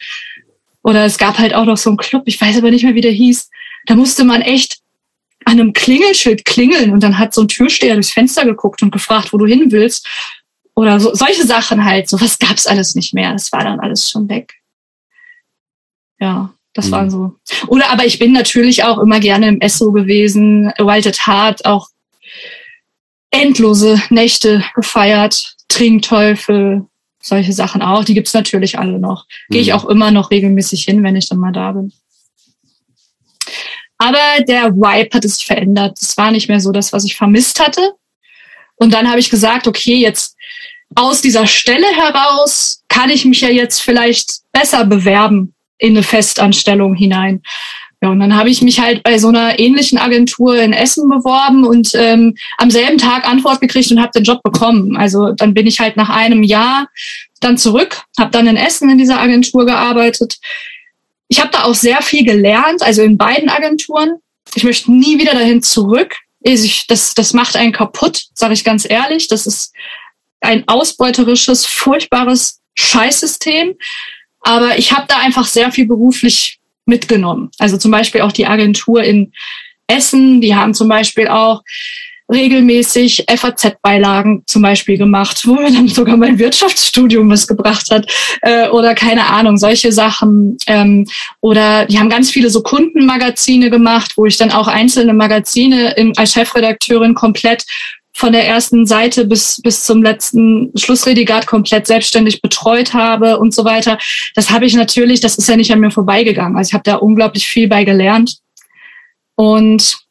Oder 0.82 1.04
es 1.04 1.18
gab 1.18 1.38
halt 1.38 1.54
auch 1.54 1.64
noch 1.64 1.76
so 1.76 1.90
einen 1.90 1.96
Club, 1.98 2.22
ich 2.26 2.40
weiß 2.40 2.56
aber 2.56 2.70
nicht 2.70 2.84
mehr, 2.84 2.94
wie 2.94 3.00
der 3.02 3.12
hieß. 3.12 3.50
Da 3.86 3.94
musste 3.94 4.24
man 4.24 4.40
echt 4.40 4.78
an 5.46 5.60
einem 5.60 5.72
Klingelschild 5.72 6.44
klingeln 6.44 6.90
und 6.90 7.04
dann 7.04 7.18
hat 7.18 7.32
so 7.32 7.40
ein 7.40 7.48
Türsteher 7.48 7.94
durchs 7.94 8.10
Fenster 8.10 8.44
geguckt 8.44 8.82
und 8.82 8.90
gefragt, 8.90 9.32
wo 9.32 9.38
du 9.38 9.46
hin 9.46 9.70
willst. 9.70 10.06
Oder 10.74 10.98
so, 10.98 11.14
solche 11.14 11.46
Sachen 11.46 11.84
halt. 11.84 12.08
So 12.08 12.20
was 12.20 12.38
gab's 12.40 12.66
alles 12.66 12.96
nicht 12.96 13.14
mehr. 13.14 13.32
Das 13.32 13.52
war 13.52 13.62
dann 13.62 13.78
alles 13.78 14.10
schon 14.10 14.28
weg. 14.28 14.54
Ja, 16.18 16.52
das 16.74 16.88
mhm. 16.88 16.90
waren 16.90 17.10
so. 17.10 17.36
Oder 17.68 17.90
aber 17.90 18.04
ich 18.04 18.18
bin 18.18 18.32
natürlich 18.32 18.82
auch 18.82 18.98
immer 18.98 19.20
gerne 19.20 19.46
im 19.46 19.60
Esso 19.60 19.92
gewesen, 19.92 20.72
Wild 20.78 21.06
at 21.06 21.26
Heart, 21.28 21.64
auch 21.64 21.90
endlose 23.30 24.02
Nächte 24.10 24.64
gefeiert, 24.74 25.54
Trinkteufel, 25.68 26.86
solche 27.22 27.52
Sachen 27.52 27.82
auch. 27.82 28.02
Die 28.02 28.14
gibt's 28.14 28.34
natürlich 28.34 28.80
alle 28.80 28.98
noch. 28.98 29.26
Gehe 29.48 29.60
ich 29.60 29.68
mhm. 29.68 29.74
auch 29.74 29.84
immer 29.84 30.10
noch 30.10 30.32
regelmäßig 30.32 30.82
hin, 30.82 31.04
wenn 31.04 31.14
ich 31.14 31.28
dann 31.28 31.38
mal 31.38 31.52
da 31.52 31.70
bin. 31.70 31.92
Aber 33.98 34.44
der 34.46 34.74
Vibe 34.74 35.14
hat 35.14 35.22
sich 35.22 35.46
verändert. 35.46 35.98
Es 36.00 36.16
war 36.16 36.30
nicht 36.30 36.48
mehr 36.48 36.60
so 36.60 36.72
das, 36.72 36.92
was 36.92 37.04
ich 37.04 37.16
vermisst 37.16 37.60
hatte. 37.60 37.92
Und 38.76 38.92
dann 38.92 39.08
habe 39.08 39.20
ich 39.20 39.30
gesagt, 39.30 39.66
okay, 39.66 39.96
jetzt 39.96 40.36
aus 40.94 41.20
dieser 41.22 41.46
Stelle 41.46 41.86
heraus 41.86 42.82
kann 42.88 43.10
ich 43.10 43.24
mich 43.24 43.40
ja 43.40 43.48
jetzt 43.48 43.80
vielleicht 43.80 44.40
besser 44.52 44.84
bewerben 44.84 45.54
in 45.78 45.94
eine 45.94 46.02
Festanstellung 46.02 46.94
hinein. 46.94 47.42
Ja, 48.02 48.10
und 48.10 48.20
dann 48.20 48.36
habe 48.36 48.50
ich 48.50 48.60
mich 48.60 48.78
halt 48.78 49.02
bei 49.02 49.18
so 49.18 49.28
einer 49.28 49.58
ähnlichen 49.58 49.98
Agentur 49.98 50.56
in 50.56 50.74
Essen 50.74 51.08
beworben 51.08 51.64
und 51.64 51.92
ähm, 51.94 52.36
am 52.58 52.70
selben 52.70 52.98
Tag 52.98 53.26
Antwort 53.26 53.60
gekriegt 53.60 53.90
und 53.90 54.00
habe 54.00 54.12
den 54.14 54.24
Job 54.24 54.42
bekommen. 54.42 54.96
Also 54.96 55.32
dann 55.32 55.54
bin 55.54 55.66
ich 55.66 55.80
halt 55.80 55.96
nach 55.96 56.10
einem 56.10 56.42
Jahr 56.42 56.88
dann 57.40 57.56
zurück, 57.56 58.02
habe 58.18 58.30
dann 58.30 58.46
in 58.46 58.56
Essen 58.56 58.90
in 58.90 58.98
dieser 58.98 59.20
Agentur 59.20 59.64
gearbeitet, 59.64 60.36
ich 61.28 61.40
habe 61.40 61.50
da 61.50 61.64
auch 61.64 61.74
sehr 61.74 62.02
viel 62.02 62.24
gelernt, 62.24 62.82
also 62.82 63.02
in 63.02 63.16
beiden 63.16 63.48
Agenturen. 63.48 64.16
Ich 64.54 64.64
möchte 64.64 64.92
nie 64.92 65.18
wieder 65.18 65.32
dahin 65.32 65.62
zurück. 65.62 66.14
Das, 66.88 67.14
das 67.14 67.32
macht 67.32 67.56
einen 67.56 67.72
kaputt, 67.72 68.26
sage 68.34 68.54
ich 68.54 68.64
ganz 68.64 68.88
ehrlich. 68.88 69.28
Das 69.28 69.46
ist 69.46 69.72
ein 70.40 70.66
ausbeuterisches, 70.68 71.66
furchtbares 71.66 72.60
Scheißsystem. 72.74 73.74
Aber 74.40 74.78
ich 74.78 74.92
habe 74.92 75.06
da 75.08 75.18
einfach 75.18 75.46
sehr 75.46 75.72
viel 75.72 75.86
beruflich 75.86 76.60
mitgenommen. 76.84 77.50
Also 77.58 77.76
zum 77.76 77.90
Beispiel 77.90 78.20
auch 78.20 78.32
die 78.32 78.46
Agentur 78.46 79.02
in 79.02 79.32
Essen, 79.88 80.40
die 80.40 80.54
haben 80.54 80.74
zum 80.74 80.88
Beispiel 80.88 81.26
auch 81.26 81.62
regelmäßig 82.32 83.24
FAZ-Beilagen 83.28 84.42
zum 84.46 84.62
Beispiel 84.62 84.98
gemacht, 84.98 85.46
wo 85.46 85.54
mir 85.54 85.72
dann 85.72 85.88
sogar 85.88 86.16
mein 86.16 86.38
Wirtschaftsstudium 86.38 87.30
was 87.30 87.46
gebracht 87.46 87.90
hat 87.90 88.10
äh, 88.42 88.68
oder 88.68 88.94
keine 88.94 89.26
Ahnung, 89.26 89.56
solche 89.56 89.92
Sachen. 89.92 90.56
Ähm, 90.66 91.06
oder 91.40 91.86
die 91.86 91.98
haben 91.98 92.10
ganz 92.10 92.30
viele 92.30 92.50
so 92.50 92.62
Kundenmagazine 92.62 93.70
gemacht, 93.70 94.12
wo 94.16 94.26
ich 94.26 94.36
dann 94.36 94.50
auch 94.50 94.68
einzelne 94.68 95.14
Magazine 95.14 95.92
in, 95.92 96.16
als 96.16 96.32
Chefredakteurin 96.32 97.14
komplett 97.14 97.64
von 98.12 98.32
der 98.32 98.48
ersten 98.48 98.86
Seite 98.86 99.26
bis, 99.26 99.60
bis 99.62 99.84
zum 99.84 100.02
letzten 100.02 100.72
Schlussredigat 100.74 101.46
komplett 101.46 101.86
selbstständig 101.86 102.40
betreut 102.40 102.94
habe 102.94 103.38
und 103.38 103.54
so 103.54 103.64
weiter. 103.66 103.98
Das 104.34 104.50
habe 104.50 104.64
ich 104.64 104.74
natürlich, 104.74 105.20
das 105.20 105.36
ist 105.36 105.48
ja 105.48 105.56
nicht 105.56 105.70
an 105.70 105.80
mir 105.80 105.90
vorbeigegangen. 105.90 106.56
Also 106.56 106.70
ich 106.70 106.74
habe 106.74 106.84
da 106.84 106.94
unglaublich 106.96 107.46
viel 107.46 107.68
bei 107.68 107.84
gelernt. 107.84 108.38
Und 109.34 110.05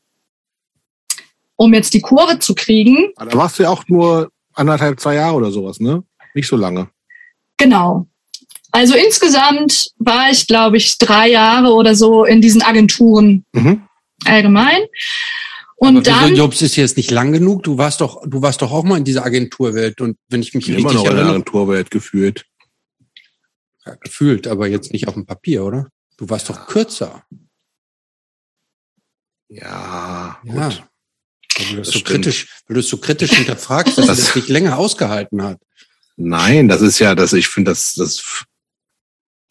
um 1.56 1.74
jetzt 1.74 1.94
die 1.94 2.02
Kurve 2.02 2.40
zu 2.40 2.56
kriegen. 2.56 3.12
Da 3.18 3.34
warst 3.34 3.60
du 3.60 3.64
ja 3.64 3.70
auch 3.70 3.84
nur 3.88 4.32
anderthalb, 4.54 5.00
zwei 5.00 5.16
Jahre 5.16 5.36
oder 5.36 5.52
sowas, 5.52 5.80
ne? 5.80 6.04
Nicht 6.34 6.48
so 6.48 6.58
lange. 6.58 6.90
Genau. 7.58 8.08
Also 8.72 8.96
insgesamt 8.96 9.92
war 9.98 10.32
ich, 10.32 10.48
glaube 10.48 10.78
ich, 10.78 10.98
drei 10.98 11.30
Jahre 11.30 11.74
oder 11.74 11.96
so 11.96 12.26
in 12.26 12.42
diesen 12.42 12.62
Agenturen 12.62 13.46
mhm. 13.54 13.84
allgemein. 14.26 14.82
Und 15.78 15.98
Aber 15.98 16.02
dann. 16.02 16.36
Jobs 16.36 16.62
ist 16.62 16.76
jetzt 16.76 16.98
nicht 16.98 17.12
lang 17.12 17.32
genug. 17.32 17.64
Du 17.64 17.78
warst 17.78 18.02
doch, 18.02 18.22
du 18.26 18.42
warst 18.42 18.62
doch 18.62 18.72
auch 18.72 18.84
mal 18.84 18.98
in 18.98 19.04
dieser 19.04 19.26
Agenturwelt 19.26 20.02
und 20.02 20.18
wenn 20.30 20.42
ich 20.42 20.54
mich 20.54 20.68
ich 20.68 20.76
richtig 20.76 20.92
immer 20.92 20.94
noch 20.94 21.06
erinnere. 21.06 21.22
in 21.22 21.28
der 21.28 21.36
Agenturwelt 21.36 21.92
gefühlt. 21.92 22.46
Ja, 23.86 23.96
gefühlt, 23.96 24.48
aber 24.48 24.68
jetzt 24.68 24.92
nicht 24.92 25.08
auf 25.08 25.14
dem 25.14 25.26
Papier, 25.26 25.64
oder? 25.64 25.90
Du 26.18 26.30
warst 26.30 26.50
doch 26.50 26.68
kürzer. 26.68 27.24
Ja, 29.48 30.40
Ja. 30.44 30.72
Weil 31.58 31.66
du 31.68 31.76
das, 31.78 31.88
Das 31.88 31.94
so 31.94 32.00
stimmt. 32.00 32.06
kritisch, 32.24 32.48
weil 32.68 32.76
du 32.76 32.80
es 32.82 32.90
so 32.90 32.98
kritisch 32.98 33.32
hinterfragst, 33.32 33.98
dass 33.98 34.06
Das- 34.08 34.20
es 34.20 34.34
dich 34.34 34.48
länger 34.50 34.78
ausgehalten 34.78 35.42
hat. 35.44 35.58
Nein, 36.18 36.68
das 36.68 36.82
ist 36.82 37.00
ja, 37.00 37.14
das, 37.16 37.34
ich 37.34 37.48
finde, 37.50 37.72
das, 37.72 37.94
das, 37.96 38.44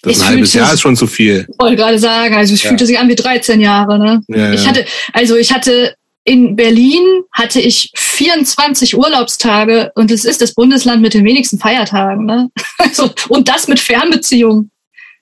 das 0.02 0.16
Ich 0.16 0.22
ein 0.22 0.28
halbes 0.28 0.55
Jahr 0.55 0.72
ist 0.72 0.81
schon 0.81 0.97
zu 0.97 1.06
viel. 1.06 1.47
Ich 1.51 1.59
wollte 1.59 1.76
gerade 1.76 1.98
sagen, 1.98 2.35
also 2.35 2.55
es 2.55 2.62
Ja. 2.62 2.68
fühlte 2.70 2.86
sich 2.86 2.98
an 2.98 3.09
wie 3.09 3.14
13 3.14 3.60
Jahre, 3.60 3.98
ne? 3.98 4.20
Ja, 4.28 4.52
Ich 4.52 4.62
ja. 4.62 4.70
hatte, 4.70 4.86
also 5.12 5.36
ich 5.36 5.52
hatte 5.52 5.94
in 6.26 6.56
Berlin 6.56 7.02
hatte 7.32 7.60
ich 7.60 7.90
24 7.97 8.97
Urlaubstage 8.97 9.93
und 9.94 10.10
es 10.10 10.24
ist 10.24 10.40
das 10.40 10.55
Bundesland 10.55 11.02
mit 11.02 11.12
den 11.12 11.24
wenigsten 11.26 11.59
Feiertagen, 11.59 12.24
ne? 12.24 12.51
Also, 12.78 13.12
und 13.28 13.48
das 13.48 13.68
mit 13.68 13.78
Fernbeziehung. 13.81 14.70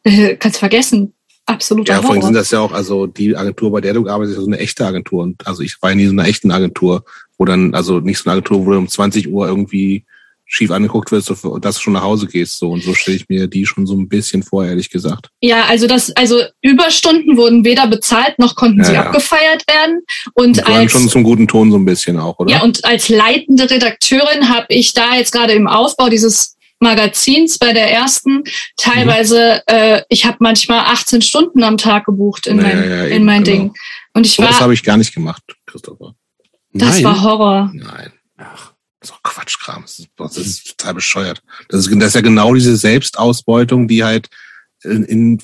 Äh, 0.04 0.36
kannst 0.36 0.58
vergessen. 0.58 1.14
Absoluter 1.46 1.94
Ja, 1.94 2.02
vorhin 2.02 2.22
sind 2.22 2.34
das 2.34 2.50
ja 2.50 2.60
auch, 2.60 2.72
also 2.72 3.06
die 3.06 3.36
Agentur, 3.36 3.72
bei 3.72 3.80
der 3.80 3.94
du 3.94 4.08
arbeitest, 4.08 4.32
ist 4.32 4.36
ja 4.38 4.44
so 4.44 4.50
eine 4.50 4.58
echte 4.58 4.86
Agentur. 4.86 5.22
Und 5.24 5.46
also 5.46 5.62
ich 5.62 5.80
war 5.82 5.90
ja 5.90 5.96
nie 5.96 6.06
so 6.06 6.12
einer 6.12 6.26
echten 6.26 6.50
Agentur, 6.50 7.04
wo 7.36 7.44
dann, 7.44 7.74
also 7.74 8.00
nicht 8.00 8.18
so 8.18 8.30
eine 8.30 8.38
Agentur, 8.38 8.64
wo 8.64 8.70
du 8.70 8.78
um 8.78 8.88
20 8.88 9.28
Uhr 9.28 9.48
irgendwie 9.48 10.04
schief 10.52 10.70
angeguckt 10.70 11.10
wirst 11.12 11.30
dass 11.30 11.76
du 11.76 11.80
schon 11.80 11.94
nach 11.94 12.02
Hause 12.02 12.26
gehst. 12.26 12.58
So 12.58 12.70
und 12.70 12.82
so 12.82 12.92
stelle 12.94 13.16
ich 13.16 13.28
mir 13.30 13.46
die 13.46 13.64
schon 13.64 13.86
so 13.86 13.94
ein 13.94 14.06
bisschen 14.06 14.42
vor, 14.42 14.66
ehrlich 14.66 14.90
gesagt. 14.90 15.28
Ja, 15.40 15.64
also 15.64 15.86
das, 15.86 16.14
also 16.14 16.42
Überstunden 16.60 17.38
wurden 17.38 17.64
weder 17.64 17.86
bezahlt 17.86 18.38
noch 18.38 18.54
konnten 18.54 18.80
Ja, 18.80 18.84
sie 18.84 18.92
ja. 18.92 19.02
abgefeiert 19.06 19.64
werden. 19.66 20.02
Und 20.34 20.58
Und 20.58 20.66
als 20.66 20.92
schon 20.92 21.08
zum 21.08 21.22
guten 21.22 21.48
Ton 21.48 21.70
so 21.70 21.78
ein 21.78 21.86
bisschen 21.86 22.18
auch, 22.18 22.38
oder? 22.38 22.52
Ja, 22.52 22.62
und 22.62 22.84
als 22.84 23.08
leitende 23.08 23.70
Redakteurin 23.70 24.50
habe 24.50 24.66
ich 24.68 24.92
da 24.92 25.16
jetzt 25.16 25.32
gerade 25.32 25.54
im 25.54 25.66
Aufbau 25.66 26.10
dieses 26.10 26.56
Magazins 26.82 27.58
bei 27.58 27.72
der 27.72 27.90
ersten 27.90 28.44
teilweise, 28.76 29.62
äh, 29.66 30.02
ich 30.08 30.26
habe 30.26 30.38
manchmal 30.40 30.80
18 30.80 31.22
Stunden 31.22 31.62
am 31.62 31.78
Tag 31.78 32.04
gebucht 32.04 32.46
in 32.46 32.58
Ja, 32.58 32.62
mein, 32.62 32.90
ja, 32.90 33.04
in 33.04 33.12
eben, 33.12 33.24
mein 33.24 33.44
genau. 33.44 33.56
Ding. 33.56 33.74
Und 34.12 34.26
ich 34.26 34.34
so, 34.34 34.42
das 34.42 34.52
war, 34.52 34.60
habe 34.60 34.74
ich 34.74 34.82
gar 34.82 34.96
nicht 34.96 35.14
gemacht, 35.14 35.42
Christopher. 35.66 36.14
das 36.72 36.96
Nein. 36.96 37.04
war 37.04 37.22
Horror. 37.22 37.70
Nein. 37.72 38.12
Ach, 38.36 38.72
doch 39.00 39.22
Quatschkram. 39.22 39.82
Das 39.82 39.98
ist, 39.98 40.08
das 40.16 40.36
ist 40.36 40.76
total 40.76 40.94
bescheuert. 40.94 41.42
Das 41.68 41.80
ist, 41.86 41.94
das 41.94 42.08
ist 42.08 42.14
ja 42.14 42.20
genau 42.20 42.54
diese 42.54 42.76
Selbstausbeutung, 42.76 43.88
die 43.88 44.04
halt 44.04 44.28
in, 44.82 45.04
in 45.04 45.42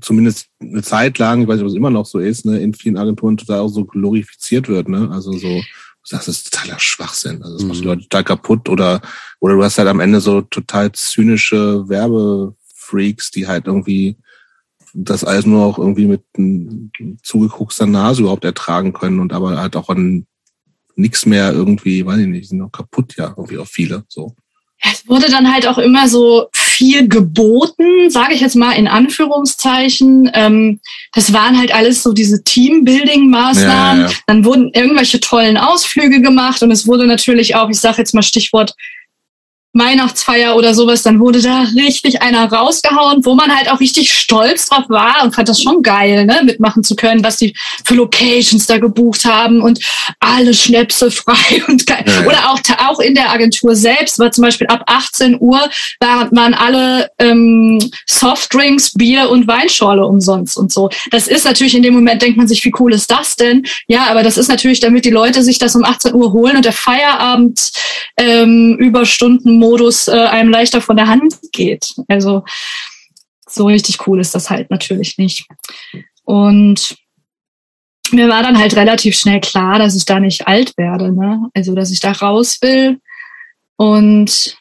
zumindest 0.00 0.48
eine 0.60 0.82
Zeit 0.82 1.18
lang, 1.18 1.42
ich 1.42 1.48
weiß 1.48 1.56
nicht, 1.56 1.64
ob 1.64 1.70
es 1.70 1.76
immer 1.76 1.90
noch 1.90 2.06
so 2.06 2.18
ist, 2.18 2.44
ne, 2.44 2.58
in 2.58 2.74
vielen 2.74 2.96
Agenturen 2.96 3.36
total 3.36 3.60
auch 3.60 3.68
so 3.68 3.84
glorifiziert 3.84 4.68
wird, 4.68 4.88
ne? 4.88 5.08
Also 5.12 5.32
so, 5.32 5.62
das 6.08 6.28
ist 6.28 6.52
totaler 6.52 6.78
Schwachsinn. 6.78 7.42
Also 7.42 7.56
das 7.56 7.64
macht 7.64 7.78
die 7.78 7.82
Mhm. 7.82 7.86
Leute 7.88 8.02
total 8.02 8.24
kaputt 8.24 8.68
oder 8.68 9.00
oder 9.40 9.54
du 9.54 9.62
hast 9.62 9.78
halt 9.78 9.88
am 9.88 10.00
Ende 10.00 10.20
so 10.20 10.40
total 10.42 10.92
zynische 10.92 11.88
Werbefreaks, 11.88 13.30
die 13.30 13.46
halt 13.46 13.66
irgendwie 13.66 14.16
das 14.94 15.22
alles 15.24 15.46
nur 15.46 15.64
auch 15.64 15.78
irgendwie 15.78 16.06
mit 16.06 16.22
zugekruckster 17.22 17.86
Nase 17.86 18.22
überhaupt 18.22 18.44
ertragen 18.44 18.92
können 18.92 19.20
und 19.20 19.32
aber 19.32 19.58
halt 19.58 19.76
auch 19.76 19.88
an 19.88 20.26
nichts 20.96 21.26
mehr 21.26 21.52
irgendwie, 21.52 22.04
weiß 22.04 22.18
ich 22.18 22.26
nicht, 22.26 22.48
sind 22.48 22.58
noch 22.58 22.72
kaputt 22.72 23.16
ja 23.16 23.28
irgendwie 23.28 23.58
auch 23.58 23.66
viele 23.66 24.04
so. 24.08 24.34
Es 24.80 25.06
wurde 25.08 25.28
dann 25.30 25.52
halt 25.52 25.66
auch 25.66 25.78
immer 25.78 26.08
so 26.08 26.48
viel 26.78 27.08
geboten, 27.08 28.08
sage 28.08 28.34
ich 28.34 28.40
jetzt 28.40 28.54
mal 28.54 28.70
in 28.72 28.86
Anführungszeichen. 28.86 30.30
Ähm, 30.32 30.78
das 31.12 31.32
waren 31.32 31.58
halt 31.58 31.74
alles 31.74 32.04
so 32.04 32.12
diese 32.12 32.44
Teambuilding-Maßnahmen. 32.44 34.02
Ja, 34.02 34.06
ja, 34.06 34.10
ja. 34.10 34.16
Dann 34.28 34.44
wurden 34.44 34.70
irgendwelche 34.72 35.18
tollen 35.18 35.56
Ausflüge 35.56 36.22
gemacht 36.22 36.62
und 36.62 36.70
es 36.70 36.86
wurde 36.86 37.06
natürlich 37.06 37.56
auch, 37.56 37.68
ich 37.68 37.80
sage 37.80 37.98
jetzt 37.98 38.14
mal 38.14 38.22
Stichwort 38.22 38.74
Weihnachtsfeier 39.78 40.56
oder 40.56 40.74
sowas, 40.74 41.02
dann 41.02 41.20
wurde 41.20 41.40
da 41.40 41.64
richtig 41.76 42.22
einer 42.22 42.50
rausgehauen, 42.50 43.24
wo 43.24 43.34
man 43.34 43.54
halt 43.54 43.70
auch 43.70 43.80
richtig 43.80 44.12
stolz 44.12 44.68
drauf 44.68 44.84
war 44.88 45.22
und 45.22 45.34
fand 45.34 45.48
das 45.48 45.62
schon 45.62 45.82
geil, 45.82 46.26
ne, 46.26 46.42
mitmachen 46.44 46.82
zu 46.82 46.96
können, 46.96 47.24
was 47.24 47.36
die 47.36 47.54
für 47.84 47.94
Locations 47.94 48.66
da 48.66 48.78
gebucht 48.78 49.24
haben 49.24 49.60
und 49.60 49.80
alle 50.20 50.54
Schnäpse 50.54 51.10
frei 51.10 51.62
und 51.68 51.86
geil. 51.86 52.04
Ja, 52.06 52.20
ja. 52.20 52.26
Oder 52.26 52.50
auch, 52.50 52.60
auch 52.88 53.00
in 53.00 53.14
der 53.14 53.30
Agentur 53.30 53.74
selbst 53.74 54.18
war 54.18 54.30
zum 54.30 54.42
Beispiel 54.42 54.66
ab 54.66 54.82
18 54.86 55.38
Uhr 55.40 55.68
waren, 56.00 56.54
alle 56.54 57.10
ähm, 57.18 57.78
Softdrinks, 58.06 58.92
Bier 58.94 59.28
und 59.30 59.46
Weinschorle 59.46 60.06
umsonst 60.06 60.56
und 60.56 60.72
so. 60.72 60.90
Das 61.10 61.28
ist 61.28 61.44
natürlich 61.44 61.74
in 61.74 61.82
dem 61.82 61.94
Moment, 61.94 62.22
denkt 62.22 62.36
man 62.36 62.48
sich, 62.48 62.64
wie 62.64 62.72
cool 62.78 62.92
ist 62.92 63.10
das 63.10 63.36
denn? 63.36 63.64
Ja, 63.86 64.06
aber 64.08 64.22
das 64.22 64.36
ist 64.36 64.48
natürlich, 64.48 64.80
damit 64.80 65.04
die 65.04 65.10
Leute 65.10 65.42
sich 65.42 65.58
das 65.58 65.74
um 65.76 65.84
18 65.84 66.14
Uhr 66.14 66.32
holen 66.32 66.56
und 66.56 66.64
der 66.64 66.72
Feierabend 66.72 67.70
ähm, 68.16 68.76
Überstundenmodus 69.68 70.08
äh, 70.08 70.26
einem 70.28 70.50
leichter 70.50 70.80
von 70.80 70.96
der 70.96 71.08
Hand 71.08 71.34
geht. 71.52 71.94
Also 72.08 72.44
so 73.48 73.66
richtig 73.66 74.06
cool 74.06 74.20
ist 74.20 74.34
das 74.34 74.50
halt 74.50 74.70
natürlich 74.70 75.18
nicht. 75.18 75.46
Und 76.24 76.96
mir 78.10 78.28
war 78.28 78.42
dann 78.42 78.58
halt 78.58 78.74
relativ 78.76 79.18
schnell 79.18 79.40
klar, 79.40 79.78
dass 79.78 79.96
ich 79.96 80.04
da 80.04 80.20
nicht 80.20 80.46
alt 80.46 80.76
werde, 80.76 81.12
ne? 81.12 81.48
Also 81.54 81.74
dass 81.74 81.90
ich 81.90 82.00
da 82.00 82.12
raus 82.12 82.58
will. 82.62 83.00
Und 83.76 84.56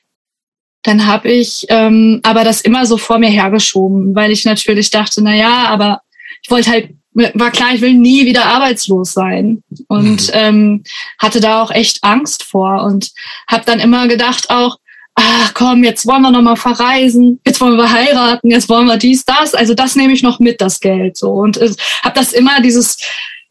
dann 0.84 1.06
habe 1.06 1.30
ich 1.30 1.66
ähm, 1.70 2.20
aber 2.24 2.44
das 2.44 2.62
immer 2.62 2.86
so 2.86 2.98
vor 2.98 3.20
mir 3.20 3.30
hergeschoben, 3.30 4.16
weil 4.16 4.32
ich 4.32 4.46
natürlich 4.46 4.90
dachte, 4.90 5.22
na 5.22 5.36
ja, 5.36 5.66
aber 5.66 6.02
ich 6.44 6.52
wollte 6.52 6.70
halt, 6.70 6.94
war 7.14 7.52
klar, 7.52 7.74
ich 7.74 7.82
will 7.82 7.94
nie 7.94 8.26
wieder 8.26 8.46
arbeitslos 8.46 9.12
sein 9.14 9.64
und 9.88 10.28
Mhm. 10.28 10.34
ähm, 10.34 10.84
hatte 11.18 11.40
da 11.40 11.62
auch 11.64 11.72
echt 11.72 12.04
Angst 12.04 12.44
vor 12.44 12.84
und 12.84 13.12
habe 13.50 13.66
dann 13.66 13.80
immer 13.80 14.08
gedacht 14.08 14.50
auch, 14.50 14.78
ach 15.18 15.54
komm, 15.54 15.84
jetzt 15.84 16.06
wollen 16.06 16.22
wir 16.22 16.32
noch 16.32 16.44
mal 16.44 16.56
verreisen, 16.56 17.42
jetzt 17.46 17.60
wollen 17.60 17.76
wir 17.76 17.92
heiraten, 17.92 18.50
jetzt 18.50 18.70
wollen 18.70 18.86
wir 18.86 18.98
dies, 18.98 19.26
das, 19.26 19.56
also 19.56 19.74
das 19.74 19.96
nehme 19.96 20.14
ich 20.14 20.24
noch 20.24 20.40
mit, 20.40 20.62
das 20.62 20.80
Geld 20.80 21.18
so 21.18 21.32
und 21.32 21.58
äh, 21.58 21.72
habe 22.04 22.16
das 22.16 22.34
immer 22.34 22.62
dieses 22.62 22.98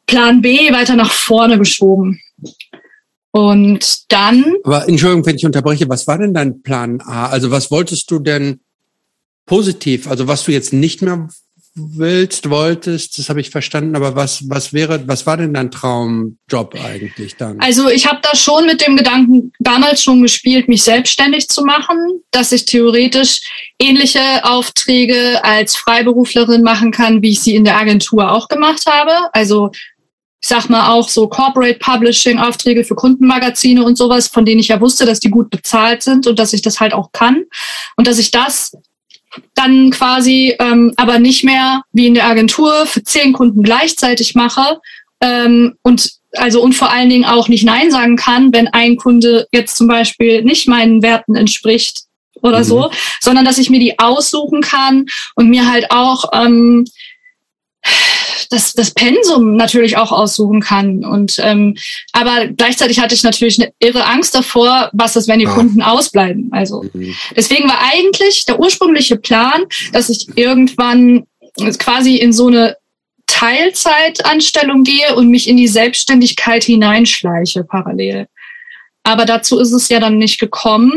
Plan 0.06 0.40
B 0.40 0.72
weiter 0.72 0.94
nach 0.94 1.10
vorne 1.10 1.58
geschoben. 1.58 2.20
Und 3.32 4.10
dann 4.10 4.44
Aber 4.64 4.88
Entschuldigung, 4.88 5.26
wenn 5.26 5.36
ich 5.36 5.44
unterbreche, 5.44 5.88
was 5.88 6.06
war 6.06 6.16
denn 6.16 6.32
dein 6.32 6.62
Plan 6.62 7.02
A? 7.02 7.26
Also 7.26 7.50
was 7.50 7.70
wolltest 7.70 8.10
du 8.10 8.20
denn 8.20 8.60
positiv? 9.44 10.08
Also 10.08 10.26
was 10.26 10.44
du 10.44 10.52
jetzt 10.52 10.72
nicht 10.72 11.02
mehr 11.02 11.28
willst, 11.76 12.48
wolltest, 12.48 13.18
das 13.18 13.28
habe 13.28 13.40
ich 13.40 13.50
verstanden, 13.50 13.96
aber 13.96 14.16
was, 14.16 14.48
was 14.48 14.72
wäre, 14.72 15.06
was 15.06 15.26
war 15.26 15.36
denn 15.36 15.52
dein 15.52 15.70
Traumjob 15.70 16.74
eigentlich 16.82 17.36
dann? 17.36 17.60
Also 17.60 17.90
ich 17.90 18.06
habe 18.06 18.20
da 18.22 18.34
schon 18.34 18.64
mit 18.64 18.84
dem 18.86 18.96
Gedanken 18.96 19.52
damals 19.58 20.02
schon 20.02 20.22
gespielt, 20.22 20.68
mich 20.68 20.82
selbstständig 20.82 21.48
zu 21.48 21.64
machen, 21.64 22.22
dass 22.30 22.52
ich 22.52 22.64
theoretisch 22.64 23.42
ähnliche 23.78 24.20
Aufträge 24.44 25.44
als 25.44 25.76
Freiberuflerin 25.76 26.62
machen 26.62 26.92
kann, 26.92 27.20
wie 27.20 27.32
ich 27.32 27.40
sie 27.40 27.54
in 27.54 27.64
der 27.64 27.76
Agentur 27.76 28.32
auch 28.32 28.48
gemacht 28.48 28.84
habe. 28.86 29.28
Also 29.32 29.70
ich 30.42 30.48
sag 30.48 30.70
mal 30.70 30.92
auch 30.92 31.08
so 31.08 31.28
Corporate 31.28 31.78
Publishing 31.78 32.38
Aufträge 32.38 32.84
für 32.84 32.94
Kundenmagazine 32.94 33.84
und 33.84 33.98
sowas, 33.98 34.28
von 34.28 34.44
denen 34.44 34.60
ich 34.60 34.68
ja 34.68 34.80
wusste, 34.80 35.04
dass 35.04 35.20
die 35.20 35.30
gut 35.30 35.50
bezahlt 35.50 36.02
sind 36.02 36.26
und 36.26 36.38
dass 36.38 36.52
ich 36.52 36.62
das 36.62 36.80
halt 36.80 36.94
auch 36.94 37.10
kann 37.12 37.44
und 37.96 38.06
dass 38.06 38.18
ich 38.18 38.30
das 38.30 38.72
dann 39.54 39.90
quasi 39.90 40.54
ähm, 40.58 40.92
aber 40.96 41.18
nicht 41.18 41.44
mehr 41.44 41.82
wie 41.92 42.06
in 42.06 42.14
der 42.14 42.26
Agentur 42.26 42.86
für 42.86 43.02
zehn 43.02 43.32
Kunden 43.32 43.62
gleichzeitig 43.62 44.34
mache 44.34 44.80
ähm, 45.20 45.76
und 45.82 46.10
also 46.32 46.62
und 46.62 46.74
vor 46.74 46.90
allen 46.90 47.08
Dingen 47.08 47.24
auch 47.24 47.48
nicht 47.48 47.64
Nein 47.64 47.90
sagen 47.90 48.16
kann, 48.16 48.52
wenn 48.52 48.68
ein 48.68 48.96
Kunde 48.96 49.46
jetzt 49.52 49.76
zum 49.76 49.86
Beispiel 49.86 50.42
nicht 50.42 50.68
meinen 50.68 51.02
Werten 51.02 51.34
entspricht 51.34 52.02
oder 52.42 52.58
Mhm. 52.58 52.64
so, 52.64 52.90
sondern 53.20 53.44
dass 53.44 53.58
ich 53.58 53.70
mir 53.70 53.80
die 53.80 53.98
aussuchen 53.98 54.60
kann 54.60 55.06
und 55.34 55.48
mir 55.48 55.70
halt 55.70 55.90
auch 55.90 56.30
ähm, 56.34 56.84
das, 58.50 58.72
das 58.72 58.90
Pensum 58.92 59.56
natürlich 59.56 59.96
auch 59.96 60.12
aussuchen 60.12 60.60
kann. 60.60 61.04
Und 61.04 61.38
ähm, 61.42 61.76
aber 62.12 62.46
gleichzeitig 62.46 63.00
hatte 63.00 63.14
ich 63.14 63.22
natürlich 63.22 63.60
eine 63.60 63.72
irre 63.78 64.06
Angst 64.06 64.34
davor, 64.34 64.90
was 64.92 65.16
ist, 65.16 65.28
wenn 65.28 65.38
die 65.38 65.46
Ja. 65.46 65.52
Kunden 65.54 65.82
ausbleiben. 65.82 66.48
Also 66.52 66.84
Mhm. 66.92 67.14
Deswegen 67.36 67.68
war 67.68 67.78
eigentlich 67.92 68.44
der 68.44 68.60
ursprüngliche 68.60 69.16
Plan, 69.16 69.64
dass 69.92 70.08
ich 70.08 70.26
irgendwann 70.36 71.26
quasi 71.78 72.16
in 72.16 72.32
so 72.32 72.48
eine 72.48 72.76
Teilzeitanstellung 73.26 74.84
gehe 74.84 75.14
und 75.14 75.28
mich 75.28 75.48
in 75.48 75.56
die 75.56 75.68
Selbstständigkeit 75.68 76.64
hineinschleiche 76.64 77.64
parallel. 77.64 78.28
Aber 79.02 79.24
dazu 79.24 79.58
ist 79.58 79.72
es 79.72 79.88
ja 79.88 80.00
dann 80.00 80.18
nicht 80.18 80.38
gekommen, 80.38 80.92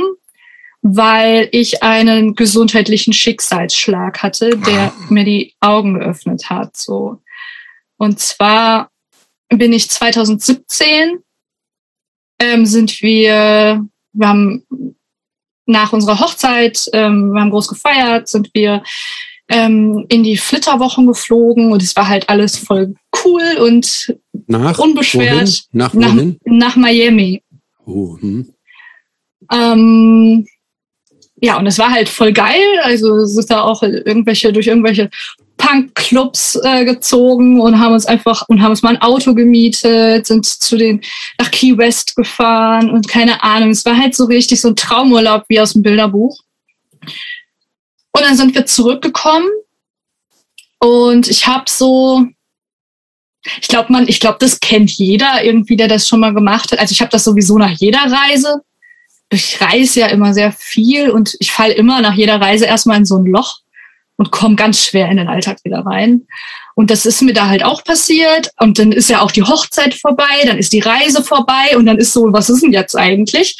weil 0.81 1.49
ich 1.51 1.83
einen 1.83 2.35
gesundheitlichen 2.35 3.13
Schicksalsschlag 3.13 4.23
hatte, 4.23 4.51
der 4.51 4.93
mir 5.09 5.23
die 5.23 5.53
Augen 5.59 5.99
geöffnet 5.99 6.49
hat. 6.49 6.77
So. 6.77 7.19
Und 7.99 8.19
zwar 8.19 8.89
bin 9.49 9.73
ich 9.73 9.89
2017 9.89 11.19
ähm, 12.39 12.65
sind 12.65 13.01
wir, 13.01 13.85
wir 14.13 14.27
haben 14.27 14.63
nach 15.65 15.91
unserer 15.91 16.19
Hochzeit, 16.19 16.89
ähm, 16.93 17.33
wir 17.33 17.41
haben 17.41 17.49
groß 17.51 17.67
gefeiert, 17.67 18.29
sind 18.29 18.49
wir 18.53 18.81
ähm, 19.49 20.05
in 20.07 20.23
die 20.23 20.37
Flitterwochen 20.37 21.07
geflogen 21.07 21.73
und 21.73 21.83
es 21.83 21.95
war 21.95 22.07
halt 22.07 22.29
alles 22.29 22.57
voll 22.57 22.95
cool 23.25 23.57
und 23.59 24.15
Nach 24.47 24.79
unbeschwert. 24.79 25.33
Wohin? 25.33 25.53
Nach 25.73 25.93
Nach- 25.93 26.13
wohin? 26.15 26.39
nach 26.45 26.75
Miami. 26.77 27.43
Oh, 27.85 28.17
hm. 28.17 28.53
Ähm, 29.51 30.47
ja, 31.41 31.57
und 31.57 31.67
es 31.67 31.77
war 31.79 31.89
halt 31.91 32.07
voll 32.07 32.31
geil. 32.31 32.79
Also 32.83 33.17
es 33.17 33.37
ist 33.37 33.49
da 33.51 33.61
auch 33.61 33.83
irgendwelche, 33.83 34.53
durch 34.53 34.67
irgendwelche 34.67 35.09
Punkclubs 35.59 36.57
äh, 36.63 36.85
gezogen 36.85 37.59
und 37.59 37.79
haben 37.79 37.93
uns 37.93 38.05
einfach 38.05 38.43
und 38.47 38.61
haben 38.63 38.71
uns 38.71 38.81
mal 38.81 38.95
ein 38.95 39.01
Auto 39.01 39.35
gemietet, 39.35 40.25
sind 40.25 40.45
zu 40.45 40.77
den 40.77 41.01
nach 41.37 41.51
Key 41.51 41.77
West 41.77 42.15
gefahren 42.15 42.89
und 42.89 43.07
keine 43.07 43.43
Ahnung. 43.43 43.69
Es 43.69 43.85
war 43.85 43.95
halt 43.95 44.15
so 44.15 44.25
richtig 44.25 44.61
so 44.61 44.69
ein 44.69 44.75
Traumurlaub 44.75 45.43
wie 45.49 45.59
aus 45.59 45.73
dem 45.73 45.83
Bilderbuch. 45.83 46.39
Und 48.11 48.21
dann 48.21 48.35
sind 48.35 48.55
wir 48.55 48.65
zurückgekommen 48.65 49.47
und 50.79 51.27
ich 51.27 51.45
habe 51.45 51.65
so, 51.67 52.25
ich 53.61 53.67
glaube 53.67 53.91
man, 53.91 54.07
ich 54.07 54.19
glaube 54.21 54.37
das 54.39 54.61
kennt 54.61 54.91
jeder 54.91 55.43
irgendwie, 55.43 55.75
der 55.75 55.89
das 55.89 56.07
schon 56.07 56.21
mal 56.21 56.33
gemacht 56.33 56.71
hat. 56.71 56.79
Also 56.79 56.93
ich 56.93 57.01
habe 57.01 57.11
das 57.11 57.25
sowieso 57.25 57.57
nach 57.57 57.71
jeder 57.71 57.99
Reise. 57.99 58.61
Ich 59.29 59.61
reise 59.61 59.99
ja 59.99 60.07
immer 60.07 60.33
sehr 60.33 60.53
viel 60.53 61.09
und 61.11 61.35
ich 61.39 61.51
falle 61.51 61.73
immer 61.73 62.01
nach 62.01 62.15
jeder 62.15 62.41
Reise 62.41 62.65
erstmal 62.65 62.97
in 62.97 63.05
so 63.05 63.17
ein 63.17 63.25
Loch 63.25 63.59
und 64.19 64.31
komme 64.31 64.55
ganz 64.55 64.83
schwer 64.83 65.09
in 65.09 65.15
den 65.15 65.29
Alltag 65.29 65.59
wieder 65.63 65.79
rein. 65.85 66.27
Und 66.75 66.91
das 66.91 67.05
ist 67.05 67.21
mir 67.21 67.33
da 67.33 67.47
halt 67.47 67.63
auch 67.63 67.85
passiert. 67.85 68.51
Und 68.59 68.77
dann 68.77 68.91
ist 68.91 69.09
ja 69.09 69.21
auch 69.21 69.31
die 69.31 69.43
Hochzeit 69.43 69.93
vorbei, 69.93 70.43
dann 70.45 70.57
ist 70.57 70.73
die 70.73 70.81
Reise 70.81 71.23
vorbei 71.23 71.77
und 71.77 71.85
dann 71.85 71.97
ist 71.97 72.11
so, 72.11 72.33
was 72.33 72.49
ist 72.49 72.61
denn 72.61 72.73
jetzt 72.73 72.95
eigentlich? 72.95 73.57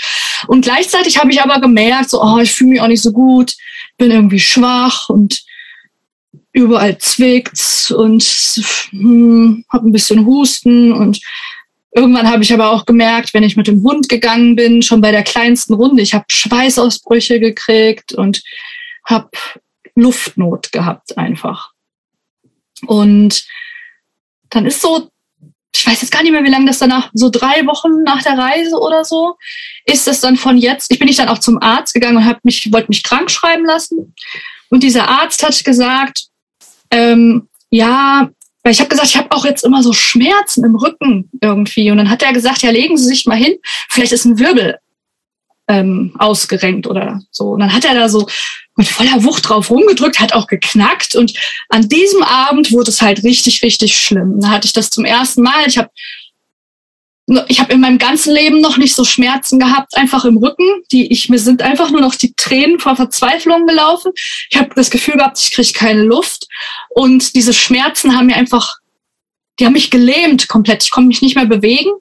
Und 0.48 0.66
gleichzeitig 0.66 1.18
habe 1.18 1.32
ich 1.32 1.42
aber 1.42 1.62
gemerkt, 1.62 2.10
so, 2.10 2.22
oh, 2.22 2.40
ich 2.40 2.52
fühle 2.52 2.72
mich 2.72 2.82
auch 2.82 2.90
nicht 2.90 3.02
so 3.02 3.14
gut, 3.14 3.54
bin 3.98 4.12
irgendwie 4.12 4.42
schwach 4.42 5.08
und 5.08 5.44
überall 6.52 6.98
zwickt's 6.98 7.90
und 7.90 8.22
hm, 8.92 9.64
habe 9.72 9.88
ein 9.88 9.94
bisschen 9.94 10.26
Husten 10.26 10.92
und 10.92 11.22
Irgendwann 11.92 12.30
habe 12.30 12.44
ich 12.44 12.54
aber 12.54 12.72
auch 12.72 12.86
gemerkt, 12.86 13.34
wenn 13.34 13.42
ich 13.42 13.58
mit 13.58 13.66
dem 13.66 13.82
Hund 13.82 14.10
gegangen 14.10 14.56
bin, 14.56 14.84
schon 14.84 15.02
bei 15.02 15.12
der 15.12 15.24
kleinsten 15.24 15.74
Runde, 15.74 16.04
ich 16.04 16.14
habe 16.14 16.26
Schweißausbrüche 16.30 17.40
gekriegt 17.40 18.14
und 18.14 18.44
habe 19.06 19.30
Luftnot 20.02 20.72
gehabt 20.72 21.18
einfach. 21.18 21.72
Und 22.86 23.46
dann 24.50 24.66
ist 24.66 24.82
so, 24.82 25.10
ich 25.74 25.86
weiß 25.86 26.02
jetzt 26.02 26.12
gar 26.12 26.24
nicht 26.24 26.32
mehr, 26.32 26.44
wie 26.44 26.50
lange 26.50 26.66
das 26.66 26.80
danach, 26.80 27.10
so 27.14 27.30
drei 27.30 27.66
Wochen 27.66 28.04
nach 28.04 28.24
der 28.24 28.38
Reise 28.38 28.78
oder 28.80 29.06
so, 29.06 29.36
ist 29.86 30.08
es 30.08 30.22
dann 30.22 30.38
von 30.38 30.58
jetzt, 30.58 30.92
ich 30.92 31.00
bin 31.00 31.08
ich 31.08 31.18
dann 31.18 31.30
auch 31.30 31.40
zum 31.40 31.62
Arzt 31.62 31.94
gegangen 31.94 32.18
und 32.18 32.26
habe 32.26 32.40
mich, 32.44 32.72
wollte 32.72 32.90
mich 32.90 33.04
krank 33.04 33.30
schreiben 33.30 33.66
lassen. 33.66 34.14
Und 34.70 34.84
dieser 34.84 35.08
Arzt 35.08 35.44
hat 35.44 35.64
gesagt, 35.64 36.28
ähm, 36.92 37.48
ja, 37.70 38.30
weil 38.64 38.74
ich 38.74 38.80
habe 38.80 38.90
gesagt, 38.90 39.10
ich 39.10 39.18
habe 39.18 39.32
auch 39.32 39.46
jetzt 39.46 39.64
immer 39.64 39.84
so 39.84 39.94
Schmerzen 39.94 40.64
im 40.64 40.76
Rücken 40.76 41.30
irgendwie. 41.42 41.92
Und 41.92 41.98
dann 41.98 42.10
hat 42.10 42.24
er 42.24 42.34
gesagt, 42.34 42.62
ja, 42.62 42.72
legen 42.72 42.98
Sie 42.98 43.06
sich 43.06 43.26
mal 43.26 43.38
hin, 43.38 43.58
vielleicht 43.90 44.12
ist 44.12 44.26
ein 44.26 44.40
Wirbel 44.40 44.78
ähm, 45.68 46.16
ausgerenkt 46.18 46.88
oder 46.88 47.22
so. 47.32 47.52
Und 47.52 47.60
dann 47.60 47.74
hat 47.74 47.86
er 47.86 47.94
da 47.94 48.10
so 48.10 48.28
mit 48.80 48.88
voller 48.88 49.26
Wucht 49.26 49.50
drauf 49.50 49.70
rumgedrückt, 49.70 50.22
hat 50.22 50.34
auch 50.34 50.48
geknackt. 50.48 51.14
Und 51.14 51.34
an 51.68 51.90
diesem 51.90 52.24
Abend 52.24 52.72
wurde 52.72 52.90
es 52.90 53.02
halt 53.02 53.24
richtig, 53.26 53.62
richtig 53.62 53.98
schlimm. 53.98 54.40
Da 54.40 54.52
hatte 54.52 54.66
ich 54.68 54.74
das 54.74 54.90
zum 54.90 55.04
ersten 55.04 55.42
Mal. 55.42 55.68
Ich 55.68 55.78
habe 55.78 55.90
ich 57.48 57.60
habe 57.60 57.74
in 57.74 57.82
meinem 57.82 58.00
ganzen 58.00 58.34
Leben 58.34 58.60
noch 58.60 58.78
nicht 58.78 58.96
so 58.96 59.04
Schmerzen 59.04 59.60
gehabt, 59.60 59.96
einfach 59.96 60.24
im 60.24 60.38
Rücken. 60.38 60.66
Die 60.94 61.12
ich 61.12 61.28
mir 61.28 61.40
sind 61.40 61.62
einfach 61.62 61.92
nur 61.92 62.00
noch 62.00 62.16
die 62.16 62.34
Tränen 62.36 62.80
vor 62.80 62.96
Verzweiflung 62.96 63.68
gelaufen. 63.68 64.14
Ich 64.50 64.58
habe 64.58 64.70
das 64.76 64.90
Gefühl 64.90 65.16
gehabt, 65.16 65.38
ich 65.40 65.52
kriege 65.52 65.74
keine 65.74 66.04
Luft 66.04 66.48
und 66.90 67.36
diese 67.36 67.54
Schmerzen 67.54 68.18
haben 68.18 68.28
mir 68.28 68.38
einfach, 68.38 68.78
die 69.60 69.66
haben 69.66 69.74
mich 69.74 69.92
gelähmt 69.92 70.48
komplett. 70.48 70.84
Ich 70.84 70.92
konnte 70.92 71.10
mich 71.10 71.22
nicht 71.22 71.36
mehr 71.36 71.46
bewegen 71.46 71.92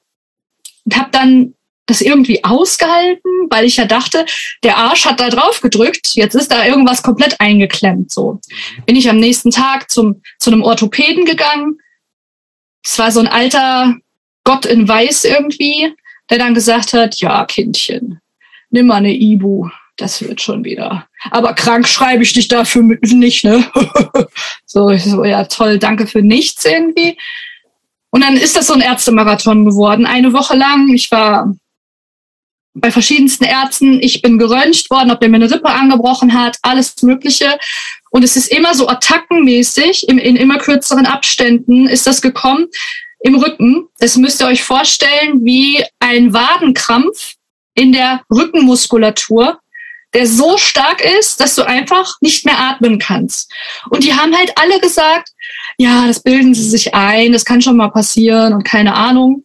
und 0.85 0.97
habe 0.97 1.11
dann 1.11 1.55
das 1.89 2.01
irgendwie 2.03 2.45
ausgehalten, 2.45 3.49
weil 3.51 3.65
ich 3.65 3.79
ja 3.79 3.87
dachte, 3.87 4.27
der 4.63 4.77
Arsch 4.77 5.07
hat 5.07 5.21
da 5.21 5.31
drauf 5.31 5.61
gedrückt, 5.61 6.15
jetzt 6.15 6.35
ist 6.35 6.53
da 6.53 6.65
irgendwas 6.65 7.03
komplett 7.03 7.41
eingeklemmt. 7.41 8.11
So 8.11 8.41
bin 8.87 8.95
ich 8.95 9.09
am 9.11 9.19
nächsten 9.19 9.51
Tag 9.51 9.91
zum 9.91 10.23
zu 10.39 10.51
einem 10.51 10.63
Orthopäden 10.63 11.25
gegangen. 11.25 11.79
Es 12.85 12.99
war 12.99 13.11
so 13.11 13.21
ein 13.21 13.27
alter 13.27 13.97
Gott 14.45 14.67
in 14.67 14.87
Weiß 14.87 15.25
irgendwie, 15.25 15.95
der 16.31 16.39
dann 16.39 16.55
gesagt 16.55 16.93
hat, 16.93 17.17
ja 17.21 17.45
Kindchen, 17.47 18.21
nimm 18.71 18.87
mal 18.87 18.97
eine 18.97 19.15
Ibu, 19.15 19.69
das 19.97 20.23
wird 20.23 20.41
schon 20.41 20.65
wieder. 20.65 21.09
Aber 21.31 21.55
krank 21.55 21.89
schreibe 21.89 22.23
ich 22.23 22.35
dich 22.35 22.49
dafür 22.49 22.83
nicht, 22.83 23.45
ne? 23.45 23.65
so, 24.67 24.91
ich 24.91 25.05
so, 25.05 25.25
ja 25.25 25.45
toll, 25.45 25.79
danke 25.79 26.07
für 26.07 26.23
nichts 26.23 26.65
irgendwie. 26.65 27.17
Und 28.11 28.23
dann 28.23 28.37
ist 28.37 28.57
das 28.57 28.67
so 28.67 28.75
ein 28.75 28.81
Ärztemarathon 28.81 29.65
geworden, 29.65 30.07
eine 30.07 30.33
Woche 30.33 30.57
lang. 30.57 30.89
Ich 30.95 31.11
war 31.11 31.55
bei 32.81 32.91
verschiedensten 32.91 33.45
Ärzten. 33.45 34.01
Ich 34.01 34.23
bin 34.23 34.39
geröntgt 34.39 34.91
worden, 34.91 35.11
ob 35.11 35.21
der 35.21 35.29
mir 35.29 35.37
eine 35.37 35.51
Rippe 35.51 35.69
angebrochen 35.69 36.35
hat, 36.35 36.57
alles 36.63 37.03
Mögliche. 37.03 37.59
Und 38.11 38.25
es 38.25 38.37
ist 38.37 38.49
immer 38.49 38.75
so 38.75 38.89
attackenmäßig, 38.89 40.09
in, 40.09 40.19
in 40.19 40.37
immer 40.37 40.59
kürzeren 40.59 41.07
Abständen 41.07 41.89
ist 41.89 42.07
das 42.07 42.23
gekommen 42.23 42.67
im 43.21 43.35
Rücken. 43.35 43.89
Das 43.99 44.17
müsst 44.17 44.41
ihr 44.41 44.47
euch 44.47 44.63
vorstellen 44.63 45.45
wie 45.45 45.85
ein 45.99 46.33
Wadenkrampf 46.33 47.35
in 47.75 47.93
der 47.93 48.23
Rückenmuskulatur, 48.31 49.61
der 50.15 50.27
so 50.27 50.57
stark 50.57 51.05
ist, 51.19 51.41
dass 51.41 51.55
du 51.55 51.63
einfach 51.63 52.15
nicht 52.21 52.45
mehr 52.45 52.59
atmen 52.59 52.99
kannst. 52.99 53.53
Und 53.91 54.05
die 54.05 54.15
haben 54.15 54.35
halt 54.37 54.53
alle 54.57 54.81
gesagt, 54.81 55.31
ja, 55.77 56.07
das 56.07 56.23
bilden 56.23 56.55
sie 56.55 56.69
sich 56.69 56.95
ein, 56.95 57.33
das 57.33 57.45
kann 57.45 57.61
schon 57.61 57.77
mal 57.77 57.91
passieren 57.91 58.55
und 58.55 58.65
keine 58.65 58.95
Ahnung. 58.95 59.45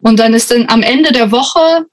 Und 0.00 0.18
dann 0.18 0.32
ist 0.32 0.50
dann 0.50 0.68
am 0.68 0.82
Ende 0.82 1.12
der 1.12 1.30
Woche 1.30 1.86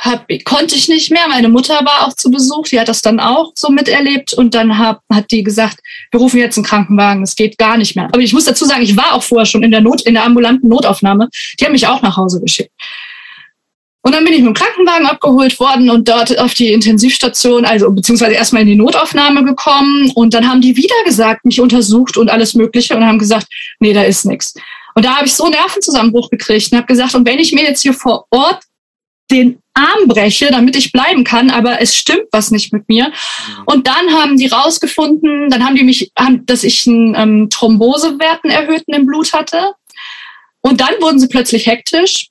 hab, 0.00 0.26
konnte 0.44 0.74
ich 0.74 0.88
nicht 0.88 1.10
mehr. 1.10 1.28
Meine 1.28 1.50
Mutter 1.50 1.74
war 1.84 2.06
auch 2.06 2.14
zu 2.14 2.30
Besuch, 2.30 2.68
die 2.68 2.80
hat 2.80 2.88
das 2.88 3.02
dann 3.02 3.20
auch 3.20 3.52
so 3.54 3.68
miterlebt 3.68 4.32
und 4.32 4.54
dann 4.54 4.78
hab, 4.78 5.02
hat 5.12 5.30
die 5.30 5.42
gesagt, 5.42 5.78
wir 6.10 6.20
rufen 6.20 6.38
jetzt 6.38 6.56
einen 6.56 6.64
Krankenwagen, 6.64 7.22
es 7.22 7.36
geht 7.36 7.58
gar 7.58 7.76
nicht 7.76 7.96
mehr. 7.96 8.06
Aber 8.06 8.20
ich 8.20 8.32
muss 8.32 8.46
dazu 8.46 8.64
sagen, 8.64 8.82
ich 8.82 8.96
war 8.96 9.12
auch 9.12 9.22
vorher 9.22 9.44
schon 9.44 9.62
in 9.62 9.70
der 9.70 9.82
Not, 9.82 10.00
in 10.02 10.14
der 10.14 10.24
ambulanten 10.24 10.68
Notaufnahme. 10.68 11.28
Die 11.58 11.64
haben 11.64 11.72
mich 11.72 11.86
auch 11.86 12.00
nach 12.00 12.16
Hause 12.16 12.40
geschickt. 12.40 12.72
Und 14.02 14.14
dann 14.14 14.24
bin 14.24 14.32
ich 14.32 14.40
mit 14.40 14.48
dem 14.48 14.54
Krankenwagen 14.54 15.06
abgeholt 15.06 15.60
worden 15.60 15.90
und 15.90 16.08
dort 16.08 16.38
auf 16.38 16.54
die 16.54 16.72
Intensivstation, 16.72 17.66
also 17.66 17.90
beziehungsweise 17.90 18.32
erstmal 18.32 18.62
in 18.62 18.68
die 18.68 18.76
Notaufnahme 18.76 19.44
gekommen. 19.44 20.10
Und 20.14 20.32
dann 20.32 20.48
haben 20.48 20.62
die 20.62 20.74
wieder 20.76 20.94
gesagt, 21.04 21.44
mich 21.44 21.60
untersucht 21.60 22.16
und 22.16 22.30
alles 22.30 22.54
Mögliche 22.54 22.96
und 22.96 23.04
haben 23.04 23.18
gesagt, 23.18 23.46
nee, 23.78 23.92
da 23.92 24.02
ist 24.02 24.24
nichts. 24.24 24.54
Und 24.94 25.04
da 25.04 25.16
habe 25.16 25.26
ich 25.26 25.34
so 25.34 25.44
einen 25.44 25.52
Nervenzusammenbruch 25.52 26.30
gekriegt 26.30 26.72
und 26.72 26.78
habe 26.78 26.86
gesagt, 26.86 27.14
und 27.14 27.26
wenn 27.26 27.38
ich 27.38 27.52
mir 27.52 27.64
jetzt 27.64 27.82
hier 27.82 27.92
vor 27.92 28.24
Ort 28.30 28.62
den 29.30 29.60
Arm 29.74 30.08
breche, 30.08 30.48
damit 30.50 30.76
ich 30.76 30.92
bleiben 30.92 31.24
kann, 31.24 31.50
aber 31.50 31.80
es 31.80 31.96
stimmt 31.96 32.26
was 32.32 32.50
nicht 32.50 32.72
mit 32.72 32.88
mir. 32.88 33.08
Mhm. 33.08 33.62
Und 33.66 33.86
dann 33.86 34.12
haben 34.12 34.36
die 34.36 34.48
rausgefunden, 34.48 35.48
dann 35.48 35.64
haben 35.64 35.76
die 35.76 35.84
mich, 35.84 36.12
haben, 36.18 36.44
dass 36.46 36.64
ich 36.64 36.86
einen 36.86 37.14
ähm, 37.14 37.50
Thrombosewerten 37.50 38.50
erhöhten 38.50 38.94
im 38.94 39.06
Blut 39.06 39.32
hatte. 39.32 39.72
Und 40.60 40.80
dann 40.80 40.94
wurden 41.00 41.18
sie 41.18 41.28
plötzlich 41.28 41.66
hektisch. 41.66 42.28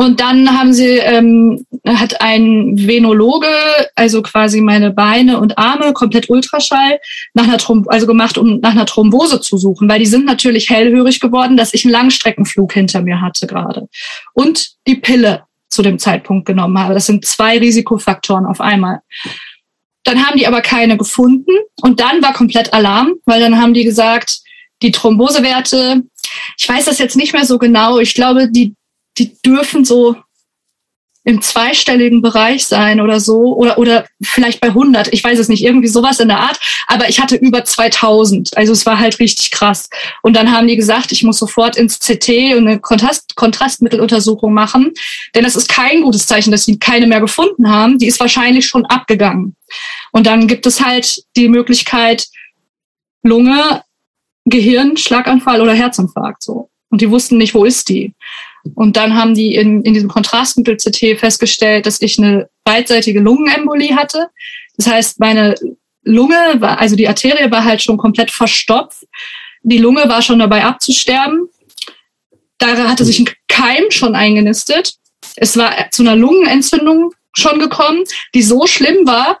Und 0.00 0.20
dann 0.20 0.56
haben 0.56 0.72
sie, 0.72 0.98
ähm, 0.98 1.66
hat 1.84 2.20
ein 2.20 2.74
Venologe, 2.76 3.48
also 3.96 4.22
quasi 4.22 4.60
meine 4.60 4.92
Beine 4.92 5.40
und 5.40 5.58
Arme 5.58 5.92
komplett 5.92 6.30
Ultraschall 6.30 7.00
nach 7.34 7.42
einer 7.42 7.58
Throm 7.58 7.84
also 7.88 8.06
gemacht, 8.06 8.38
um 8.38 8.60
nach 8.60 8.70
einer 8.70 8.86
Thrombose 8.86 9.40
zu 9.40 9.58
suchen, 9.58 9.88
weil 9.88 9.98
die 9.98 10.06
sind 10.06 10.24
natürlich 10.24 10.70
hellhörig 10.70 11.18
geworden, 11.18 11.56
dass 11.56 11.74
ich 11.74 11.84
einen 11.84 11.92
Langstreckenflug 11.92 12.72
hinter 12.74 13.02
mir 13.02 13.20
hatte 13.20 13.48
gerade. 13.48 13.88
Und 14.34 14.68
die 14.86 14.94
Pille 14.94 15.47
zu 15.68 15.82
dem 15.82 15.98
Zeitpunkt 15.98 16.46
genommen 16.46 16.78
habe. 16.78 16.94
Das 16.94 17.06
sind 17.06 17.24
zwei 17.24 17.58
Risikofaktoren 17.58 18.46
auf 18.46 18.60
einmal. 18.60 19.00
Dann 20.04 20.24
haben 20.24 20.38
die 20.38 20.46
aber 20.46 20.62
keine 20.62 20.96
gefunden 20.96 21.52
und 21.82 22.00
dann 22.00 22.22
war 22.22 22.32
komplett 22.32 22.72
Alarm, 22.72 23.14
weil 23.26 23.40
dann 23.40 23.60
haben 23.60 23.74
die 23.74 23.84
gesagt, 23.84 24.40
die 24.82 24.92
Thrombosewerte, 24.92 26.02
ich 26.56 26.68
weiß 26.68 26.86
das 26.86 26.98
jetzt 26.98 27.16
nicht 27.16 27.32
mehr 27.32 27.44
so 27.44 27.58
genau, 27.58 27.98
ich 27.98 28.14
glaube, 28.14 28.48
die, 28.50 28.74
die 29.18 29.36
dürfen 29.42 29.84
so 29.84 30.16
im 31.28 31.42
zweistelligen 31.42 32.22
Bereich 32.22 32.66
sein 32.66 33.02
oder 33.02 33.20
so 33.20 33.54
oder 33.54 33.76
oder 33.76 34.06
vielleicht 34.22 34.62
bei 34.62 34.68
100, 34.68 35.12
ich 35.12 35.22
weiß 35.22 35.38
es 35.38 35.50
nicht, 35.50 35.62
irgendwie 35.62 35.88
sowas 35.88 36.20
in 36.20 36.28
der 36.28 36.40
Art, 36.40 36.58
aber 36.86 37.10
ich 37.10 37.20
hatte 37.20 37.36
über 37.36 37.66
2000, 37.66 38.56
also 38.56 38.72
es 38.72 38.86
war 38.86 38.98
halt 38.98 39.20
richtig 39.20 39.50
krass 39.50 39.90
und 40.22 40.34
dann 40.34 40.50
haben 40.50 40.66
die 40.66 40.76
gesagt, 40.76 41.12
ich 41.12 41.22
muss 41.24 41.38
sofort 41.38 41.76
ins 41.76 41.98
CT 41.98 42.56
und 42.56 42.66
eine 42.66 42.78
Kontrast 42.78 43.36
Kontrastmitteluntersuchung 43.36 44.54
machen, 44.54 44.94
denn 45.34 45.44
das 45.44 45.54
ist 45.54 45.68
kein 45.68 46.00
gutes 46.00 46.26
Zeichen, 46.26 46.50
dass 46.50 46.64
sie 46.64 46.78
keine 46.78 47.06
mehr 47.06 47.20
gefunden 47.20 47.68
haben, 47.68 47.98
die 47.98 48.06
ist 48.06 48.20
wahrscheinlich 48.20 48.66
schon 48.66 48.86
abgegangen. 48.86 49.54
Und 50.12 50.26
dann 50.26 50.46
gibt 50.46 50.64
es 50.64 50.82
halt 50.82 51.24
die 51.36 51.48
Möglichkeit 51.48 52.26
Lunge, 53.22 53.82
Gehirn, 54.46 54.96
Schlaganfall 54.96 55.60
oder 55.60 55.74
Herzinfarkt 55.74 56.42
so. 56.42 56.70
Und 56.88 57.02
die 57.02 57.10
wussten 57.10 57.36
nicht, 57.36 57.54
wo 57.54 57.66
ist 57.66 57.90
die. 57.90 58.14
Und 58.74 58.96
dann 58.96 59.14
haben 59.14 59.34
die 59.34 59.54
in, 59.54 59.82
in 59.82 59.94
diesem 59.94 60.08
Kontrastmittel-CT 60.08 61.18
festgestellt, 61.18 61.86
dass 61.86 62.00
ich 62.00 62.18
eine 62.18 62.48
beidseitige 62.64 63.20
Lungenembolie 63.20 63.96
hatte. 63.96 64.28
Das 64.76 64.86
heißt, 64.86 65.20
meine 65.20 65.54
Lunge 66.02 66.60
war, 66.60 66.78
also 66.78 66.96
die 66.96 67.08
Arterie 67.08 67.50
war 67.50 67.64
halt 67.64 67.82
schon 67.82 67.96
komplett 67.96 68.30
verstopft. 68.30 69.04
Die 69.62 69.78
Lunge 69.78 70.08
war 70.08 70.22
schon 70.22 70.38
dabei 70.38 70.64
abzusterben. 70.64 71.48
Da 72.58 72.76
hatte 72.88 73.04
sich 73.04 73.20
ein 73.20 73.28
Keim 73.48 73.90
schon 73.90 74.14
eingenistet. 74.14 74.94
Es 75.36 75.56
war 75.56 75.90
zu 75.90 76.02
einer 76.02 76.16
Lungenentzündung 76.16 77.12
schon 77.34 77.58
gekommen, 77.58 78.04
die 78.34 78.42
so 78.42 78.66
schlimm 78.66 79.06
war, 79.06 79.38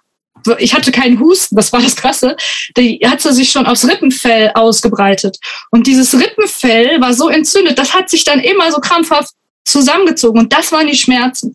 ich 0.58 0.74
hatte 0.74 0.92
keinen 0.92 1.20
Husten, 1.20 1.56
das 1.56 1.72
war 1.72 1.80
das 1.80 1.96
Krasse, 1.96 2.36
die 2.76 3.00
hatte 3.04 3.32
sich 3.32 3.50
schon 3.50 3.66
aufs 3.66 3.86
Rippenfell 3.86 4.52
ausgebreitet. 4.54 5.38
Und 5.70 5.86
dieses 5.86 6.14
Rippenfell 6.14 7.00
war 7.00 7.14
so 7.14 7.28
entzündet, 7.28 7.78
das 7.78 7.94
hat 7.94 8.10
sich 8.10 8.24
dann 8.24 8.40
immer 8.40 8.70
so 8.72 8.80
krampfhaft 8.80 9.32
zusammengezogen. 9.64 10.40
Und 10.40 10.52
das 10.52 10.72
waren 10.72 10.86
die 10.86 10.96
Schmerzen. 10.96 11.54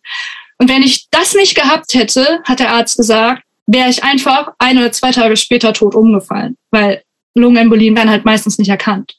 Und 0.58 0.70
wenn 0.70 0.84
ich 0.84 1.08
das 1.10 1.34
nicht 1.34 1.56
gehabt 1.56 1.94
hätte, 1.94 2.42
hat 2.44 2.60
der 2.60 2.72
Arzt 2.72 2.98
gesagt, 2.98 3.44
wäre 3.66 3.90
ich 3.90 4.04
einfach 4.04 4.50
ein 4.60 4.78
oder 4.78 4.92
zwei 4.92 5.12
Tage 5.12 5.38
später 5.38 5.74
tot 5.74 5.96
umgefallen, 5.96 6.58
weil 6.72 7.04
Lungenembolien 7.36 7.96
werden 7.96 8.10
halt 8.10 8.26
meistens 8.26 8.58
nicht 8.58 8.70
erkannt. 8.70 9.16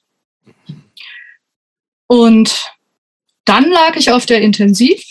Und 2.07 2.71
dann 3.45 3.69
lag 3.71 3.97
ich 3.97 4.11
auf 4.11 4.27
der 4.27 4.41
Intensiv 4.41 5.03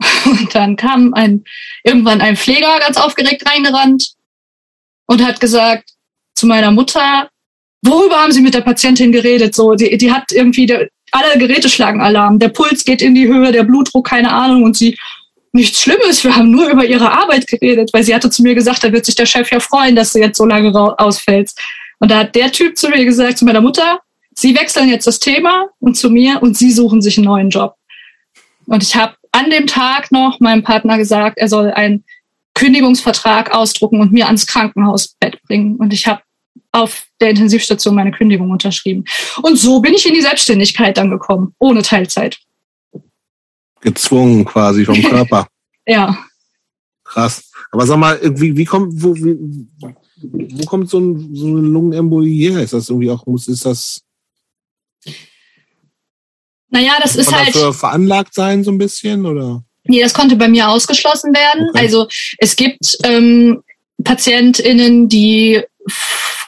und 0.26 0.54
dann 0.54 0.76
kam 0.76 1.14
ein, 1.14 1.44
irgendwann 1.84 2.20
ein 2.20 2.36
Pfleger 2.36 2.78
ganz 2.80 2.96
aufgeregt 2.96 3.44
reingerannt 3.48 4.12
und 5.06 5.24
hat 5.24 5.40
gesagt 5.40 5.90
zu 6.34 6.46
meiner 6.46 6.70
Mutter, 6.70 7.28
worüber 7.82 8.16
haben 8.16 8.32
Sie 8.32 8.40
mit 8.40 8.54
der 8.54 8.60
Patientin 8.60 9.12
geredet? 9.12 9.54
So, 9.54 9.74
die, 9.74 9.96
die 9.96 10.12
hat 10.12 10.30
irgendwie, 10.30 10.66
der, 10.66 10.88
alle 11.10 11.38
Geräte 11.38 11.68
schlagen 11.68 12.00
Alarm, 12.00 12.38
der 12.38 12.50
Puls 12.50 12.84
geht 12.84 13.02
in 13.02 13.14
die 13.14 13.26
Höhe, 13.26 13.50
der 13.50 13.64
Blutdruck, 13.64 14.06
keine 14.06 14.30
Ahnung, 14.30 14.62
und 14.62 14.76
sie, 14.76 14.96
nichts 15.52 15.82
Schlimmes, 15.82 16.22
wir 16.22 16.36
haben 16.36 16.50
nur 16.50 16.68
über 16.68 16.84
ihre 16.84 17.10
Arbeit 17.10 17.46
geredet, 17.46 17.90
weil 17.92 18.04
sie 18.04 18.14
hatte 18.14 18.30
zu 18.30 18.42
mir 18.42 18.54
gesagt, 18.54 18.84
da 18.84 18.92
wird 18.92 19.06
sich 19.06 19.14
der 19.14 19.26
Chef 19.26 19.50
ja 19.50 19.60
freuen, 19.60 19.96
dass 19.96 20.12
du 20.12 20.18
jetzt 20.18 20.38
so 20.38 20.44
lange 20.44 20.72
ausfällst. 20.98 21.58
Und 21.98 22.10
da 22.10 22.18
hat 22.18 22.34
der 22.34 22.52
Typ 22.52 22.76
zu 22.76 22.88
mir 22.88 23.04
gesagt, 23.04 23.38
zu 23.38 23.44
meiner 23.44 23.60
Mutter, 23.60 24.00
Sie 24.34 24.54
wechseln 24.56 24.88
jetzt 24.88 25.08
das 25.08 25.18
Thema 25.18 25.66
und 25.80 25.96
zu 25.96 26.10
mir 26.10 26.40
und 26.40 26.56
Sie 26.56 26.70
suchen 26.70 27.02
sich 27.02 27.18
einen 27.18 27.26
neuen 27.26 27.50
Job. 27.50 27.74
Und 28.66 28.84
ich 28.84 28.94
habe 28.94 29.14
an 29.38 29.50
dem 29.50 29.66
Tag 29.66 30.10
noch 30.10 30.40
meinem 30.40 30.62
Partner 30.64 30.98
gesagt, 30.98 31.38
er 31.38 31.48
soll 31.48 31.70
einen 31.70 32.04
Kündigungsvertrag 32.54 33.54
ausdrucken 33.54 34.00
und 34.00 34.12
mir 34.12 34.26
ans 34.26 34.48
Krankenhausbett 34.48 35.40
bringen. 35.44 35.76
Und 35.76 35.92
ich 35.92 36.08
habe 36.08 36.22
auf 36.72 37.06
der 37.20 37.30
Intensivstation 37.30 37.94
meine 37.94 38.10
Kündigung 38.10 38.50
unterschrieben. 38.50 39.04
Und 39.42 39.56
so 39.56 39.80
bin 39.80 39.94
ich 39.94 40.06
in 40.06 40.14
die 40.14 40.22
Selbstständigkeit 40.22 40.96
dann 40.98 41.10
gekommen, 41.10 41.54
ohne 41.60 41.82
Teilzeit. 41.82 42.38
Gezwungen 43.80 44.44
quasi 44.44 44.84
vom 44.84 45.00
Körper. 45.02 45.46
ja. 45.86 46.18
Krass. 47.04 47.52
Aber 47.70 47.86
sag 47.86 47.98
mal, 47.98 48.18
wie, 48.40 48.56
wie 48.56 48.64
kommt, 48.64 48.92
wo, 49.00 49.14
wie, 49.14 49.68
wo 50.20 50.64
kommt 50.66 50.90
so, 50.90 50.98
ein, 50.98 51.34
so 51.34 51.46
eine 51.46 51.60
Lungenembolie 51.60 52.50
her? 52.50 52.62
Ist 52.62 52.72
das 52.72 52.88
irgendwie 52.88 53.10
auch, 53.10 53.24
muss, 53.24 53.46
ist 53.46 53.64
das 53.64 54.02
naja, 56.70 56.92
das 57.02 57.16
ist 57.16 57.32
halt. 57.32 57.48
Dafür 57.48 57.72
veranlagt 57.72 58.34
sein, 58.34 58.64
so 58.64 58.70
ein 58.70 58.78
bisschen, 58.78 59.24
oder? 59.26 59.62
Nee, 59.84 60.02
das 60.02 60.12
konnte 60.12 60.36
bei 60.36 60.48
mir 60.48 60.68
ausgeschlossen 60.68 61.34
werden. 61.34 61.70
Okay. 61.70 61.80
Also 61.80 62.08
es 62.38 62.56
gibt 62.56 62.98
ähm, 63.04 63.62
PatientInnen, 64.04 65.08
die 65.08 65.62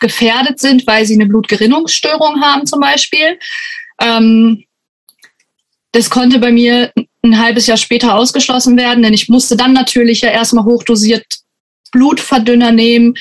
gefährdet 0.00 0.60
sind, 0.60 0.86
weil 0.86 1.06
sie 1.06 1.14
eine 1.14 1.26
Blutgerinnungsstörung 1.26 2.42
haben 2.42 2.66
zum 2.66 2.80
Beispiel. 2.80 3.38
Ähm, 4.00 4.64
das 5.92 6.10
konnte 6.10 6.38
bei 6.38 6.52
mir 6.52 6.92
ein 7.22 7.38
halbes 7.38 7.66
Jahr 7.66 7.76
später 7.76 8.14
ausgeschlossen 8.14 8.76
werden, 8.76 9.02
denn 9.02 9.12
ich 9.12 9.28
musste 9.28 9.56
dann 9.56 9.72
natürlich 9.72 10.20
ja 10.20 10.30
erstmal 10.30 10.64
hochdosiert 10.64 11.24
Blutverdünner 11.92 12.72
nehmen, 12.72 13.14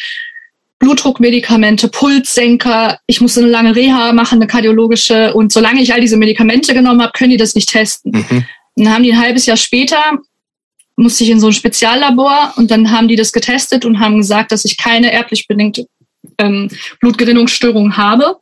Blutdruckmedikamente, 0.80 1.90
Pulssenker. 1.90 3.00
Ich 3.06 3.22
musste 3.22 3.42
eine 3.42 3.50
lange 3.50 3.76
Reha 3.76 4.14
machen, 4.14 4.38
eine 4.38 4.48
kardiologische. 4.48 5.34
Und 5.34 5.52
solange 5.52 5.82
ich 5.82 5.94
all 5.94 6.02
diese 6.02 6.18
Medikamente 6.18 6.74
genommen 6.74 7.02
habe, 7.02 7.12
können 7.12 7.32
die 7.32 7.38
das 7.38 7.56
nicht 7.56 7.70
testen. 7.70 8.12
Mhm. 8.14 8.46
Dann 8.76 8.94
haben 8.94 9.04
die 9.04 9.12
ein 9.12 9.20
halbes 9.20 9.46
Jahr 9.46 9.58
später, 9.58 10.00
musste 10.96 11.24
ich 11.24 11.30
in 11.30 11.40
so 11.40 11.48
ein 11.48 11.54
Speziallabor 11.54 12.54
und 12.56 12.72
dann 12.72 12.92
haben 12.92 13.08
die 13.08 13.18
das 13.18 13.34
getestet 13.34 13.86
und 13.86 14.00
haben 14.00 14.18
gesagt, 14.18 14.52
dass 14.52 14.66
ich 14.66 14.78
keine 14.78 15.12
erblich 15.12 15.48
bedingte 15.48 15.86
ähm, 16.38 16.70
Blutgerinnungsstörung 17.00 17.98
habe. 17.98 18.38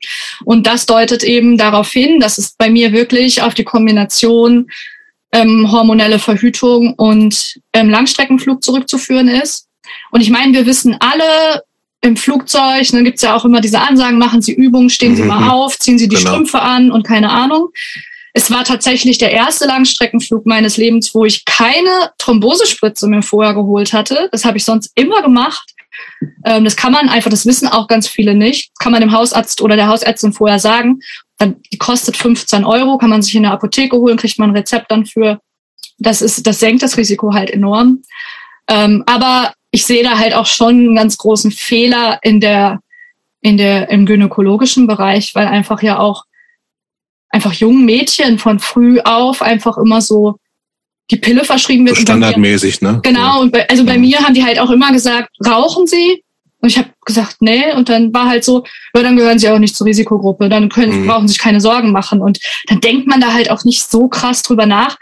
Und 0.45 0.67
das 0.67 0.85
deutet 0.85 1.23
eben 1.23 1.57
darauf 1.57 1.91
hin, 1.91 2.19
dass 2.19 2.37
es 2.37 2.55
bei 2.57 2.69
mir 2.69 2.91
wirklich 2.93 3.41
auf 3.41 3.53
die 3.53 3.63
Kombination 3.63 4.69
ähm, 5.31 5.71
hormonelle 5.71 6.19
Verhütung 6.19 6.93
und 6.93 7.59
ähm, 7.73 7.89
Langstreckenflug 7.89 8.63
zurückzuführen 8.63 9.27
ist. 9.27 9.67
Und 10.11 10.21
ich 10.21 10.29
meine, 10.29 10.53
wir 10.53 10.65
wissen 10.65 10.97
alle, 10.99 11.63
im 12.01 12.15
Flugzeug, 12.15 12.87
dann 12.91 13.03
gibt's 13.03 13.23
ja 13.23 13.35
auch 13.35 13.45
immer 13.45 13.61
diese 13.61 13.79
Ansagen, 13.79 14.17
machen 14.17 14.41
Sie 14.41 14.53
Übungen, 14.53 14.89
stehen 14.89 15.15
Sie 15.15 15.23
mal 15.23 15.41
mhm. 15.41 15.49
auf, 15.49 15.79
ziehen 15.79 15.97
Sie 15.97 16.07
die 16.07 16.15
genau. 16.15 16.29
Strümpfe 16.31 16.61
an 16.61 16.91
und 16.91 17.03
keine 17.03 17.29
Ahnung. 17.29 17.69
Es 18.33 18.51
war 18.51 18.63
tatsächlich 18.63 19.17
der 19.17 19.31
erste 19.31 19.65
Langstreckenflug 19.65 20.45
meines 20.45 20.77
Lebens, 20.77 21.15
wo 21.15 21.25
ich 21.25 21.43
keine 21.45 22.11
Thrombosespritze 22.19 23.07
mir 23.07 23.23
vorher 23.23 23.55
geholt 23.55 23.93
hatte. 23.93 24.29
Das 24.31 24.45
habe 24.45 24.57
ich 24.57 24.65
sonst 24.65 24.91
immer 24.93 25.23
gemacht. 25.23 25.71
Ähm, 26.45 26.63
das 26.63 26.75
kann 26.75 26.91
man 26.91 27.09
einfach, 27.09 27.31
das 27.31 27.47
wissen 27.47 27.67
auch 27.67 27.87
ganz 27.87 28.07
viele 28.07 28.35
nicht. 28.35 28.69
Das 28.69 28.83
kann 28.83 28.91
man 28.91 29.01
dem 29.01 29.11
Hausarzt 29.11 29.59
oder 29.61 29.75
der 29.75 29.87
Hausärztin 29.87 30.33
vorher 30.33 30.59
sagen. 30.59 30.99
Dann, 31.39 31.55
die 31.73 31.79
kostet 31.79 32.15
15 32.15 32.63
Euro, 32.63 32.99
kann 32.99 33.09
man 33.09 33.23
sich 33.23 33.33
in 33.33 33.43
der 33.43 33.53
Apotheke 33.53 33.97
holen, 33.97 34.17
kriegt 34.17 34.37
man 34.37 34.51
ein 34.51 34.57
Rezept 34.57 34.91
dann 34.91 35.07
für. 35.07 35.39
Das 35.97 36.21
ist, 36.21 36.45
das 36.45 36.59
senkt 36.59 36.83
das 36.83 36.97
Risiko 36.97 37.33
halt 37.33 37.49
enorm. 37.49 38.03
Ähm, 38.69 39.03
aber 39.07 39.53
ich 39.71 39.85
sehe 39.85 40.03
da 40.03 40.17
halt 40.17 40.33
auch 40.33 40.45
schon 40.45 40.75
einen 40.75 40.95
ganz 40.95 41.17
großen 41.17 41.51
Fehler 41.51 42.19
in 42.23 42.39
der, 42.39 42.79
in 43.41 43.57
der, 43.57 43.89
im 43.89 44.05
gynäkologischen 44.05 44.87
Bereich, 44.87 45.35
weil 45.35 45.47
einfach 45.47 45.81
ja 45.81 45.99
auch 45.99 46.23
einfach 47.29 47.53
jungen 47.53 47.85
Mädchen 47.85 48.39
von 48.39 48.59
früh 48.59 48.99
auf 49.01 49.41
einfach 49.41 49.77
immer 49.77 50.01
so 50.01 50.39
die 51.11 51.17
Pille 51.17 51.43
verschrieben 51.43 51.85
wird. 51.85 51.97
So 51.97 52.01
standardmäßig, 52.01 52.81
ne? 52.81 52.99
Genau. 53.03 53.41
Und 53.41 53.51
bei, 53.51 53.69
also 53.69 53.85
bei 53.85 53.97
mir 53.97 54.19
haben 54.19 54.33
die 54.33 54.43
halt 54.43 54.59
auch 54.59 54.69
immer 54.71 54.91
gesagt, 54.91 55.29
rauchen 55.45 55.87
Sie? 55.87 56.23
Und 56.59 56.69
ich 56.69 56.77
habe 56.77 56.89
gesagt, 57.05 57.37
nee. 57.39 57.71
Und 57.73 57.87
dann 57.89 58.13
war 58.13 58.27
halt 58.27 58.43
so, 58.43 58.65
ja, 58.93 59.03
dann 59.03 59.15
gehören 59.15 59.39
Sie 59.39 59.49
auch 59.49 59.59
nicht 59.59 59.75
zur 59.75 59.87
Risikogruppe. 59.87 60.49
Dann 60.49 60.69
können, 60.69 61.03
mhm. 61.03 61.07
brauchen 61.07 61.27
Sie 61.27 61.33
sich 61.33 61.41
keine 61.41 61.61
Sorgen 61.61 61.91
machen. 61.91 62.21
Und 62.21 62.39
dann 62.67 62.81
denkt 62.81 63.07
man 63.07 63.21
da 63.21 63.33
halt 63.33 63.51
auch 63.51 63.63
nicht 63.63 63.83
so 63.83 64.07
krass 64.07 64.41
drüber 64.41 64.65
nach, 64.65 64.97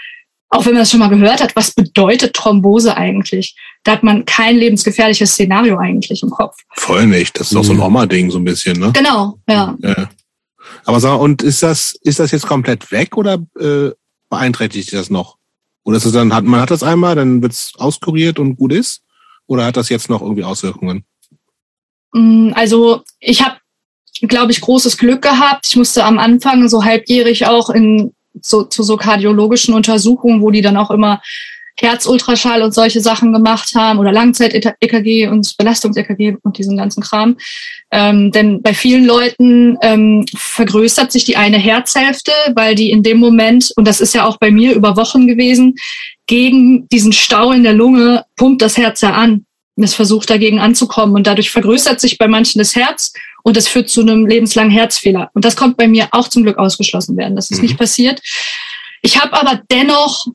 auch 0.49 0.65
wenn 0.65 0.73
man 0.73 0.81
das 0.81 0.91
schon 0.91 0.99
mal 0.99 1.09
gehört 1.09 1.41
hat, 1.41 1.55
was 1.55 1.73
bedeutet 1.73 2.33
Thrombose 2.33 2.95
eigentlich? 2.95 3.55
Da 3.85 3.91
hat 3.91 4.03
man 4.03 4.25
kein 4.25 4.57
lebensgefährliches 4.57 5.31
Szenario 5.31 5.77
eigentlich 5.77 6.23
im 6.23 6.31
Kopf. 6.31 6.57
Voll 6.73 7.05
nicht. 7.05 7.39
Das 7.39 7.47
ist 7.47 7.55
doch 7.55 7.63
so 7.63 7.71
ein 7.71 7.77
mhm. 7.77 7.83
Oma-Ding 7.83 8.31
so 8.31 8.39
ein 8.39 8.43
bisschen, 8.43 8.79
ne? 8.79 8.91
Genau, 8.93 9.37
ja. 9.47 9.77
ja. 9.79 10.09
Aber 10.85 10.99
sag, 10.99 11.19
und 11.19 11.43
ist 11.43 11.61
das, 11.61 11.95
ist 12.01 12.19
das 12.19 12.31
jetzt 12.31 12.47
komplett 12.47 12.91
weg 12.91 13.15
oder 13.15 13.37
äh, 13.59 13.91
beeinträchtigt 14.29 14.91
das 14.91 15.11
noch? 15.11 15.37
Oder 15.83 15.97
ist 15.97 16.05
es 16.05 16.13
dann, 16.13 16.33
hat, 16.33 16.45
man 16.45 16.61
hat 16.61 16.71
das 16.71 16.81
einmal, 16.81 17.15
dann 17.15 17.43
wird's 17.43 17.73
auskuriert 17.77 18.39
und 18.39 18.55
gut 18.55 18.73
ist? 18.73 19.03
Oder 19.45 19.65
hat 19.65 19.77
das 19.77 19.89
jetzt 19.89 20.09
noch 20.09 20.23
irgendwie 20.23 20.43
Auswirkungen? 20.43 21.05
Mm, 22.11 22.53
also 22.55 23.03
ich 23.19 23.43
habe, 23.43 23.57
glaube 24.21 24.51
ich, 24.51 24.61
großes 24.61 24.97
Glück 24.97 25.21
gehabt. 25.21 25.67
Ich 25.67 25.75
musste 25.75 26.05
am 26.05 26.17
Anfang 26.17 26.67
so 26.69 26.83
halbjährig 26.83 27.45
auch 27.45 27.69
in 27.69 28.13
so, 28.41 28.63
zu 28.63 28.81
so 28.81 28.97
kardiologischen 28.97 29.75
Untersuchungen, 29.75 30.41
wo 30.41 30.49
die 30.49 30.61
dann 30.61 30.75
auch 30.75 30.89
immer 30.89 31.21
Herzultraschall 31.77 32.61
und 32.61 32.73
solche 32.73 33.01
Sachen 33.01 33.33
gemacht 33.33 33.73
haben 33.75 33.99
oder 33.99 34.11
Langzeit-EKG 34.11 35.27
und 35.27 35.55
Belastungs-EKG 35.57 36.37
und 36.41 36.57
diesen 36.57 36.77
ganzen 36.77 37.03
Kram. 37.03 37.37
Ähm, 37.91 38.31
denn 38.31 38.61
bei 38.61 38.73
vielen 38.73 39.05
Leuten 39.05 39.77
ähm, 39.81 40.25
vergrößert 40.35 41.11
sich 41.11 41.25
die 41.25 41.37
eine 41.37 41.57
Herzhälfte, 41.57 42.31
weil 42.55 42.75
die 42.75 42.91
in 42.91 43.03
dem 43.03 43.17
Moment, 43.17 43.71
und 43.75 43.87
das 43.87 43.99
ist 43.99 44.13
ja 44.13 44.25
auch 44.25 44.37
bei 44.37 44.51
mir 44.51 44.73
über 44.73 44.95
Wochen 44.95 45.27
gewesen, 45.27 45.75
gegen 46.27 46.87
diesen 46.89 47.13
Stau 47.13 47.51
in 47.51 47.63
der 47.63 47.73
Lunge 47.73 48.25
pumpt 48.35 48.61
das 48.61 48.77
Herz 48.77 49.01
ja 49.01 49.11
an. 49.11 49.45
Es 49.77 49.93
versucht 49.93 50.29
dagegen 50.29 50.59
anzukommen 50.59 51.15
und 51.15 51.27
dadurch 51.27 51.51
vergrößert 51.51 51.99
sich 51.99 52.17
bei 52.17 52.29
manchen 52.29 52.59
das 52.59 52.75
Herz 52.77 53.11
und 53.43 53.57
das 53.57 53.67
führt 53.67 53.89
zu 53.89 54.01
einem 54.01 54.25
lebenslangen 54.25 54.71
Herzfehler. 54.71 55.29
Und 55.33 55.43
das 55.43 55.57
kommt 55.57 55.75
bei 55.75 55.87
mir 55.87 56.07
auch 56.11 56.29
zum 56.29 56.43
Glück 56.43 56.57
ausgeschlossen 56.57 57.17
werden. 57.17 57.35
Das 57.35 57.51
ist 57.51 57.57
mhm. 57.57 57.65
nicht 57.65 57.77
passiert. 57.77 58.21
Ich 59.01 59.21
habe 59.21 59.33
aber 59.33 59.61
dennoch 59.69 60.25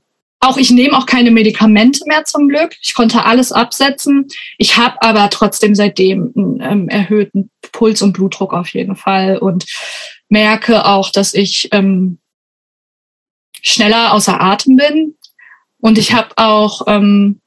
auch 0.41 0.57
ich 0.57 0.71
nehme 0.71 0.97
auch 0.97 1.07
keine 1.07 1.31
Medikamente 1.31 2.01
mehr 2.07 2.25
zum 2.25 2.49
Glück. 2.49 2.75
Ich 2.81 2.95
konnte 2.95 3.25
alles 3.25 3.53
absetzen. 3.53 4.27
Ich 4.57 4.79
habe 4.79 5.01
aber 5.03 5.29
trotzdem 5.29 5.75
seitdem 5.75 6.33
einen 6.35 6.61
ähm, 6.62 6.89
erhöhten 6.89 7.51
Puls 7.73 8.01
und 8.01 8.15
Blutdruck 8.15 8.55
auf 8.55 8.69
jeden 8.71 8.97
Fall 8.97 9.37
und 9.37 9.67
merke 10.31 10.87
auch, 10.87 11.11
dass 11.11 11.35
ich 11.35 11.69
ähm, 11.73 12.19
schneller 13.61 14.15
außer 14.15 14.41
Atem 14.41 14.77
bin. 14.77 15.15
Und 15.79 15.99
ich 15.99 16.15
habe 16.15 16.31
auch 16.37 16.83
ähm, 16.87 17.41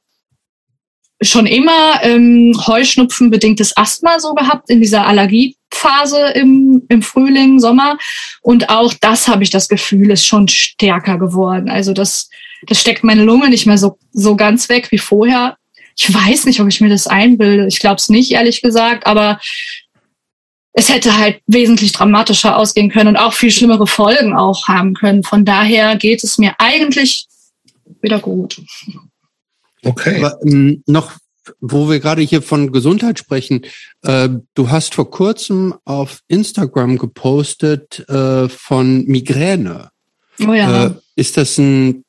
schon 1.20 1.46
immer 1.46 2.00
ähm, 2.02 2.54
Heuschnupfen-bedingtes 2.66 3.76
Asthma 3.76 4.18
so 4.20 4.34
gehabt 4.34 4.70
in 4.70 4.80
dieser 4.80 5.06
Allergiephase 5.06 6.28
im, 6.34 6.84
im 6.88 7.02
Frühling, 7.02 7.58
Sommer. 7.58 7.98
Und 8.42 8.68
auch 8.68 8.94
das 8.94 9.28
habe 9.28 9.42
ich 9.42 9.50
das 9.50 9.68
Gefühl, 9.68 10.10
ist 10.10 10.26
schon 10.26 10.48
stärker 10.48 11.18
geworden. 11.18 11.68
Also 11.68 11.92
das, 11.92 12.28
das 12.66 12.80
steckt 12.80 13.04
meine 13.04 13.24
Lunge 13.24 13.48
nicht 13.48 13.66
mehr 13.66 13.78
so, 13.78 13.98
so 14.12 14.36
ganz 14.36 14.68
weg 14.68 14.90
wie 14.90 14.98
vorher. 14.98 15.56
Ich 15.96 16.12
weiß 16.12 16.46
nicht, 16.46 16.60
ob 16.60 16.68
ich 16.68 16.80
mir 16.80 16.88
das 16.88 17.06
einbilde. 17.06 17.66
Ich 17.66 17.78
glaube 17.78 17.96
es 17.96 18.08
nicht, 18.08 18.32
ehrlich 18.32 18.62
gesagt, 18.62 19.06
aber 19.06 19.40
es 20.72 20.88
hätte 20.88 21.16
halt 21.16 21.40
wesentlich 21.46 21.92
dramatischer 21.92 22.56
ausgehen 22.56 22.90
können 22.90 23.10
und 23.10 23.16
auch 23.16 23.32
viel 23.32 23.52
schlimmere 23.52 23.86
Folgen 23.86 24.34
auch 24.34 24.66
haben 24.66 24.94
können. 24.94 25.22
Von 25.22 25.44
daher 25.44 25.96
geht 25.96 26.24
es 26.24 26.36
mir 26.36 26.54
eigentlich 26.58 27.26
wieder 28.02 28.18
gut. 28.18 28.60
Okay. 29.84 30.18
Aber, 30.18 30.38
ähm, 30.44 30.82
noch 30.86 31.12
wo 31.60 31.88
wir 31.90 32.00
gerade 32.00 32.22
hier 32.22 32.42
von 32.42 32.72
Gesundheit 32.72 33.18
sprechen, 33.18 33.62
äh, 34.02 34.30
du 34.54 34.70
hast 34.70 34.94
vor 34.94 35.10
kurzem 35.10 35.74
auf 35.84 36.20
Instagram 36.26 36.98
gepostet 36.98 38.06
äh, 38.08 38.48
von 38.48 39.04
Migräne. 39.04 39.90
Oh 40.40 40.52
ja. 40.52 40.86
Äh, 40.86 40.94
ist 41.16 41.36
das 41.36 41.58
ein, 41.58 42.03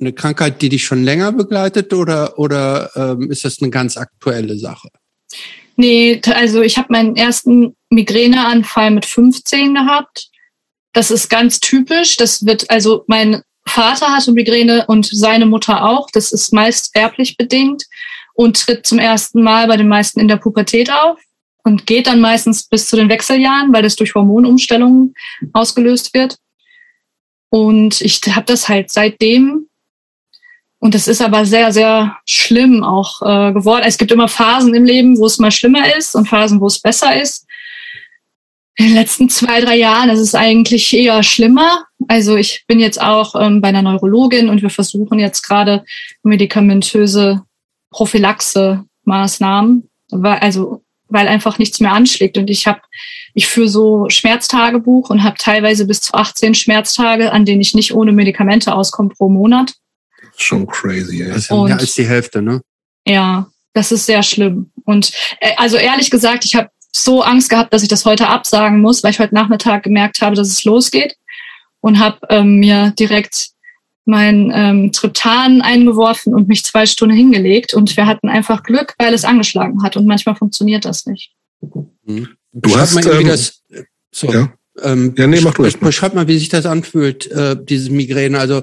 eine 0.00 0.12
Krankheit, 0.12 0.60
die 0.62 0.68
dich 0.68 0.84
schon 0.84 1.04
länger 1.04 1.32
begleitet 1.32 1.92
oder, 1.92 2.38
oder 2.38 2.90
ähm, 2.96 3.30
ist 3.30 3.44
das 3.44 3.60
eine 3.60 3.70
ganz 3.70 3.96
aktuelle 3.96 4.58
Sache? 4.58 4.88
Nee, 5.76 6.20
also 6.34 6.62
ich 6.62 6.78
habe 6.78 6.88
meinen 6.90 7.16
ersten 7.16 7.76
Migräneanfall 7.90 8.90
mit 8.90 9.04
15 9.04 9.74
gehabt. 9.74 10.28
Das 10.92 11.10
ist 11.10 11.28
ganz 11.28 11.60
typisch. 11.60 12.16
Das 12.16 12.46
wird, 12.46 12.70
also 12.70 13.04
mein 13.06 13.42
Vater 13.68 14.08
hatte 14.08 14.32
Migräne 14.32 14.86
und 14.86 15.06
seine 15.06 15.46
Mutter 15.46 15.84
auch. 15.84 16.08
Das 16.12 16.32
ist 16.32 16.52
meist 16.52 16.90
erblich 16.94 17.36
bedingt 17.36 17.84
und 18.34 18.58
tritt 18.58 18.86
zum 18.86 18.98
ersten 18.98 19.42
Mal 19.42 19.66
bei 19.66 19.76
den 19.76 19.88
meisten 19.88 20.20
in 20.20 20.28
der 20.28 20.36
Pubertät 20.36 20.90
auf 20.90 21.18
und 21.64 21.86
geht 21.86 22.06
dann 22.06 22.20
meistens 22.20 22.68
bis 22.68 22.86
zu 22.86 22.96
den 22.96 23.08
Wechseljahren, 23.08 23.72
weil 23.72 23.82
das 23.82 23.96
durch 23.96 24.14
Hormonumstellungen 24.14 25.14
ausgelöst 25.52 26.14
wird. 26.14 26.36
Und 27.50 28.00
ich 28.00 28.20
habe 28.34 28.46
das 28.46 28.68
halt 28.68 28.90
seitdem 28.90 29.66
und 30.78 30.94
das 30.94 31.08
ist 31.08 31.20
aber 31.22 31.44
sehr, 31.46 31.72
sehr 31.72 32.16
schlimm 32.26 32.84
auch 32.84 33.20
äh, 33.22 33.52
geworden. 33.52 33.84
Es 33.86 33.98
gibt 33.98 34.12
immer 34.12 34.28
Phasen 34.28 34.72
im 34.74 34.84
Leben, 34.84 35.18
wo 35.18 35.26
es 35.26 35.38
mal 35.38 35.50
schlimmer 35.50 35.96
ist 35.96 36.14
und 36.14 36.28
Phasen, 36.28 36.60
wo 36.60 36.66
es 36.66 36.78
besser 36.78 37.20
ist. 37.20 37.46
In 38.76 38.86
den 38.86 38.94
letzten 38.94 39.30
zwei, 39.30 39.60
drei 39.62 39.76
Jahren 39.76 40.10
ist 40.10 40.20
es 40.20 40.34
eigentlich 40.34 40.92
eher 40.92 41.22
schlimmer. 41.22 41.86
Also 42.08 42.36
ich 42.36 42.64
bin 42.66 42.78
jetzt 42.78 43.00
auch 43.00 43.34
ähm, 43.34 43.62
bei 43.62 43.68
einer 43.68 43.82
Neurologin 43.82 44.50
und 44.50 44.60
wir 44.60 44.70
versuchen 44.70 45.18
jetzt 45.18 45.42
gerade 45.42 45.84
medikamentöse 46.22 47.42
Prophylaxe-Maßnahmen, 47.90 49.88
also 50.12 50.82
weil 51.08 51.28
einfach 51.28 51.58
nichts 51.58 51.80
mehr 51.80 51.92
anschlägt. 51.92 52.38
Und 52.38 52.50
ich 52.50 52.66
habe, 52.66 52.80
ich 53.34 53.46
führe 53.46 53.68
so 53.68 54.08
Schmerztagebuch 54.08 55.10
und 55.10 55.22
habe 55.22 55.36
teilweise 55.38 55.86
bis 55.86 56.00
zu 56.00 56.14
18 56.14 56.54
Schmerztage, 56.54 57.32
an 57.32 57.44
denen 57.44 57.60
ich 57.60 57.74
nicht 57.74 57.94
ohne 57.94 58.12
Medikamente 58.12 58.74
auskomme 58.74 59.10
pro 59.10 59.28
Monat. 59.28 59.74
Schon 60.36 60.66
crazy. 60.66 61.22
Ey. 61.22 61.28
Das 61.28 61.38
ist 61.38 61.50
ja 61.50 61.62
mehr 61.62 61.78
als 61.78 61.94
die 61.94 62.06
Hälfte, 62.06 62.42
ne? 62.42 62.60
Ja, 63.06 63.46
das 63.72 63.92
ist 63.92 64.06
sehr 64.06 64.22
schlimm. 64.22 64.70
Und 64.84 65.12
äh, 65.40 65.52
also 65.56 65.76
ehrlich 65.76 66.10
gesagt, 66.10 66.44
ich 66.44 66.54
habe 66.56 66.70
so 66.92 67.22
Angst 67.22 67.50
gehabt, 67.50 67.72
dass 67.72 67.82
ich 67.82 67.88
das 67.88 68.04
heute 68.04 68.28
absagen 68.28 68.80
muss, 68.80 69.02
weil 69.02 69.10
ich 69.10 69.18
heute 69.18 69.34
Nachmittag 69.34 69.82
gemerkt 69.82 70.20
habe, 70.22 70.34
dass 70.34 70.48
es 70.48 70.64
losgeht 70.64 71.16
und 71.80 71.98
habe 71.98 72.18
ähm, 72.30 72.56
mir 72.56 72.92
direkt 72.98 73.50
mein 74.06 74.52
ähm, 74.54 74.92
Triptan 74.92 75.62
eingeworfen 75.62 76.34
und 76.34 76.48
mich 76.48 76.64
zwei 76.64 76.86
Stunden 76.86 77.16
hingelegt 77.16 77.74
und 77.74 77.96
wir 77.96 78.06
hatten 78.06 78.28
einfach 78.28 78.62
Glück, 78.62 78.94
weil 78.98 79.14
es 79.14 79.24
angeschlagen 79.24 79.82
hat 79.82 79.96
und 79.96 80.06
manchmal 80.06 80.36
funktioniert 80.36 80.84
das 80.84 81.06
nicht. 81.06 81.32
Mhm. 82.04 82.28
Du 82.52 82.76
hast 82.76 82.94
mal, 82.94 83.06
ähm, 83.06 83.26
das, 83.26 83.62
so, 84.12 84.32
ja. 84.32 84.52
Ähm, 84.82 85.14
ja, 85.16 85.26
nee, 85.26 85.40
mach 85.40 85.54
du 85.54 85.64
erst 85.64 85.80
mal. 85.80 85.88
Beschreib 85.88 86.14
mal, 86.14 86.28
wie 86.28 86.38
sich 86.38 86.48
das 86.48 86.66
anfühlt, 86.66 87.30
äh, 87.30 87.56
diese 87.60 87.90
Migräne. 87.90 88.38
Also 88.38 88.62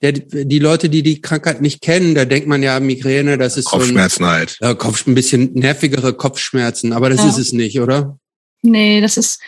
der, 0.00 0.12
die 0.12 0.58
Leute, 0.58 0.88
die 0.88 1.02
die 1.02 1.20
Krankheit 1.20 1.62
nicht 1.62 1.80
kennen, 1.80 2.14
da 2.14 2.24
denkt 2.24 2.48
man 2.48 2.62
ja 2.62 2.78
Migräne, 2.80 3.38
das 3.38 3.56
ist 3.56 3.66
Kopfschmerzen 3.66 4.24
so 4.24 4.24
ein, 4.24 4.30
halt. 4.30 4.56
Äh, 4.60 4.74
Kopf, 4.74 5.06
ein 5.06 5.14
bisschen 5.14 5.52
nervigere 5.54 6.12
Kopfschmerzen, 6.12 6.92
aber 6.92 7.08
das 7.10 7.20
ja. 7.20 7.28
ist 7.28 7.38
es 7.38 7.52
nicht, 7.52 7.80
oder? 7.80 8.18
Nee, 8.62 9.00
das 9.00 9.16
ist 9.16 9.40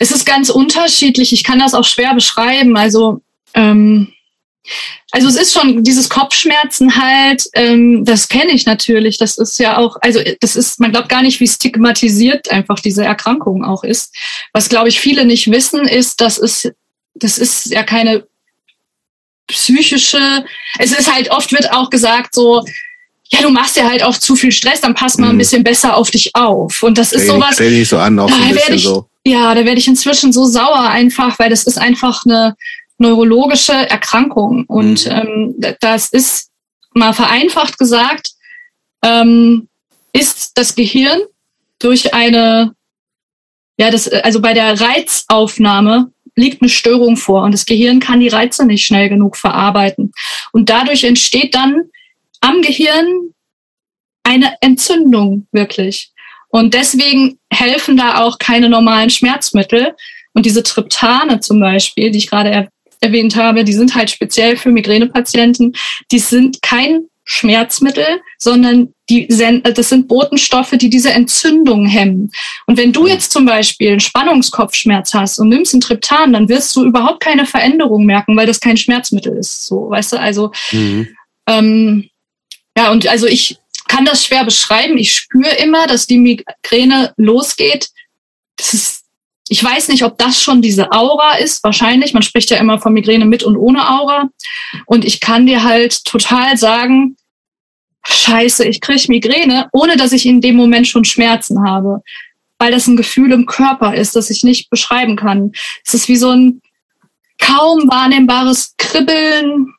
es 0.00 0.10
ist 0.10 0.24
ganz 0.24 0.48
unterschiedlich. 0.48 1.32
Ich 1.32 1.44
kann 1.44 1.58
das 1.58 1.74
auch 1.74 1.84
schwer 1.84 2.14
beschreiben. 2.14 2.76
Also 2.76 3.20
ähm, 3.54 4.08
also 5.10 5.28
es 5.28 5.36
ist 5.36 5.52
schon 5.52 5.82
dieses 5.82 6.08
Kopfschmerzen 6.08 6.94
halt, 6.96 7.44
ähm, 7.54 8.04
das 8.04 8.28
kenne 8.28 8.52
ich 8.52 8.66
natürlich. 8.66 9.18
Das 9.18 9.38
ist 9.38 9.58
ja 9.58 9.78
auch, 9.78 9.96
also 10.00 10.20
das 10.40 10.56
ist, 10.56 10.78
man 10.80 10.92
glaubt 10.92 11.08
gar 11.08 11.22
nicht, 11.22 11.40
wie 11.40 11.48
stigmatisiert 11.48 12.50
einfach 12.50 12.78
diese 12.78 13.04
Erkrankung 13.04 13.64
auch 13.64 13.82
ist. 13.82 14.14
Was 14.52 14.68
glaube 14.68 14.88
ich 14.88 15.00
viele 15.00 15.24
nicht 15.24 15.50
wissen, 15.50 15.88
ist, 15.88 16.20
dass 16.20 16.38
es, 16.38 16.70
das 17.14 17.38
ist 17.38 17.66
ja 17.66 17.82
keine 17.82 18.24
psychische, 19.48 20.44
es 20.78 20.92
ist 20.92 21.12
halt, 21.12 21.30
oft 21.30 21.52
wird 21.52 21.72
auch 21.72 21.90
gesagt 21.90 22.34
so, 22.34 22.64
ja, 23.32 23.42
du 23.42 23.50
machst 23.50 23.76
ja 23.76 23.88
halt 23.88 24.02
auch 24.02 24.16
zu 24.16 24.36
viel 24.36 24.52
Stress, 24.52 24.80
dann 24.80 24.94
pass 24.94 25.18
mal 25.18 25.28
ein 25.28 25.34
mhm. 25.34 25.38
bisschen 25.38 25.64
besser 25.64 25.96
auf 25.96 26.10
dich 26.10 26.34
auf. 26.34 26.82
Und 26.82 26.98
das 26.98 27.12
ist 27.12 27.22
stell 27.22 27.34
sowas. 27.34 27.54
Stell 27.54 27.70
dich 27.70 27.88
so 27.88 27.98
an, 27.98 28.18
auch 28.18 28.28
so 28.28 28.34
ein 28.34 28.54
bisschen 28.54 28.74
ich, 28.74 28.82
so. 28.82 29.06
Ja, 29.24 29.54
da 29.54 29.64
werde 29.64 29.78
ich 29.78 29.86
inzwischen 29.86 30.32
so 30.32 30.46
sauer 30.46 30.88
einfach, 30.88 31.38
weil 31.38 31.50
das 31.50 31.64
ist 31.64 31.78
einfach 31.78 32.24
eine 32.24 32.56
neurologische 33.00 33.72
Erkrankung. 33.72 34.64
Und 34.66 35.06
mhm. 35.06 35.12
ähm, 35.12 35.74
das 35.80 36.08
ist 36.08 36.50
mal 36.94 37.12
vereinfacht 37.12 37.78
gesagt, 37.78 38.30
ähm, 39.02 39.68
ist 40.12 40.52
das 40.56 40.74
Gehirn 40.74 41.20
durch 41.78 42.14
eine, 42.14 42.74
ja, 43.78 43.90
das, 43.90 44.08
also 44.08 44.40
bei 44.40 44.52
der 44.52 44.80
Reizaufnahme 44.80 46.12
liegt 46.36 46.62
eine 46.62 46.68
Störung 46.68 47.16
vor 47.16 47.42
und 47.42 47.52
das 47.52 47.66
Gehirn 47.66 48.00
kann 48.00 48.20
die 48.20 48.28
Reize 48.28 48.66
nicht 48.66 48.84
schnell 48.84 49.08
genug 49.08 49.36
verarbeiten. 49.36 50.12
Und 50.52 50.68
dadurch 50.68 51.04
entsteht 51.04 51.54
dann 51.54 51.84
am 52.40 52.62
Gehirn 52.62 53.32
eine 54.22 54.56
Entzündung 54.60 55.46
wirklich. 55.52 56.12
Und 56.48 56.74
deswegen 56.74 57.38
helfen 57.50 57.96
da 57.96 58.20
auch 58.22 58.38
keine 58.38 58.68
normalen 58.68 59.10
Schmerzmittel. 59.10 59.94
Und 60.32 60.46
diese 60.46 60.62
Triptane 60.62 61.40
zum 61.40 61.60
Beispiel, 61.60 62.10
die 62.10 62.18
ich 62.18 62.28
gerade 62.28 62.50
er 62.50 62.68
erwähnt 63.00 63.36
habe, 63.36 63.64
die 63.64 63.72
sind 63.72 63.94
halt 63.94 64.10
speziell 64.10 64.56
für 64.56 64.70
Migränepatienten. 64.70 65.74
Die 66.10 66.18
sind 66.18 66.62
kein 66.62 67.06
Schmerzmittel, 67.24 68.20
sondern 68.38 68.92
die, 69.08 69.28
das 69.28 69.88
sind 69.88 70.08
Botenstoffe, 70.08 70.72
die 70.72 70.90
diese 70.90 71.12
Entzündung 71.12 71.86
hemmen. 71.86 72.32
Und 72.66 72.76
wenn 72.76 72.92
du 72.92 73.06
jetzt 73.06 73.30
zum 73.30 73.46
Beispiel 73.46 73.90
einen 73.90 74.00
Spannungskopfschmerz 74.00 75.14
hast 75.14 75.38
und 75.38 75.48
nimmst 75.48 75.72
ein 75.74 75.80
Triptan, 75.80 76.32
dann 76.32 76.48
wirst 76.48 76.74
du 76.74 76.84
überhaupt 76.84 77.20
keine 77.20 77.46
Veränderung 77.46 78.04
merken, 78.04 78.36
weil 78.36 78.46
das 78.46 78.60
kein 78.60 78.76
Schmerzmittel 78.76 79.36
ist. 79.36 79.66
So, 79.66 79.90
weißt 79.90 80.14
du, 80.14 80.20
also 80.20 80.50
mhm. 80.72 81.08
ähm, 81.46 82.10
ja, 82.76 82.90
und 82.90 83.06
also 83.06 83.26
ich 83.26 83.58
kann 83.86 84.04
das 84.04 84.24
schwer 84.24 84.44
beschreiben. 84.44 84.98
Ich 84.98 85.14
spüre 85.14 85.54
immer, 85.56 85.86
dass 85.86 86.06
die 86.06 86.18
Migräne 86.18 87.12
losgeht. 87.16 87.90
Das 88.56 88.74
ist 88.74 88.99
ich 89.52 89.62
weiß 89.64 89.88
nicht, 89.88 90.04
ob 90.04 90.16
das 90.16 90.40
schon 90.40 90.62
diese 90.62 90.92
Aura 90.92 91.34
ist. 91.38 91.64
Wahrscheinlich. 91.64 92.14
Man 92.14 92.22
spricht 92.22 92.50
ja 92.50 92.58
immer 92.58 92.78
von 92.78 92.92
Migräne 92.92 93.24
mit 93.24 93.42
und 93.42 93.56
ohne 93.56 93.90
Aura. 93.90 94.30
Und 94.86 95.04
ich 95.04 95.18
kann 95.18 95.44
dir 95.44 95.64
halt 95.64 96.04
total 96.04 96.56
sagen, 96.56 97.16
scheiße, 98.04 98.64
ich 98.64 98.80
kriege 98.80 99.06
Migräne, 99.08 99.68
ohne 99.72 99.96
dass 99.96 100.12
ich 100.12 100.24
in 100.24 100.40
dem 100.40 100.54
Moment 100.54 100.86
schon 100.86 101.04
Schmerzen 101.04 101.68
habe. 101.68 102.00
Weil 102.60 102.70
das 102.70 102.86
ein 102.86 102.96
Gefühl 102.96 103.32
im 103.32 103.46
Körper 103.46 103.92
ist, 103.92 104.14
das 104.14 104.30
ich 104.30 104.44
nicht 104.44 104.70
beschreiben 104.70 105.16
kann. 105.16 105.50
Es 105.84 105.94
ist 105.94 106.06
wie 106.06 106.16
so 106.16 106.30
ein 106.30 106.62
kaum 107.40 107.90
wahrnehmbares 107.90 108.76
Kribbeln. 108.78 109.74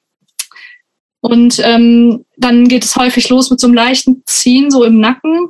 Und 1.21 1.61
ähm, 1.63 2.25
dann 2.35 2.67
geht 2.67 2.83
es 2.83 2.97
häufig 2.97 3.29
los 3.29 3.49
mit 3.49 3.61
so 3.61 3.67
einem 3.67 3.75
leichten 3.75 4.21
Ziehen, 4.25 4.69
so 4.69 4.83
im 4.83 4.99
Nacken. 4.99 5.47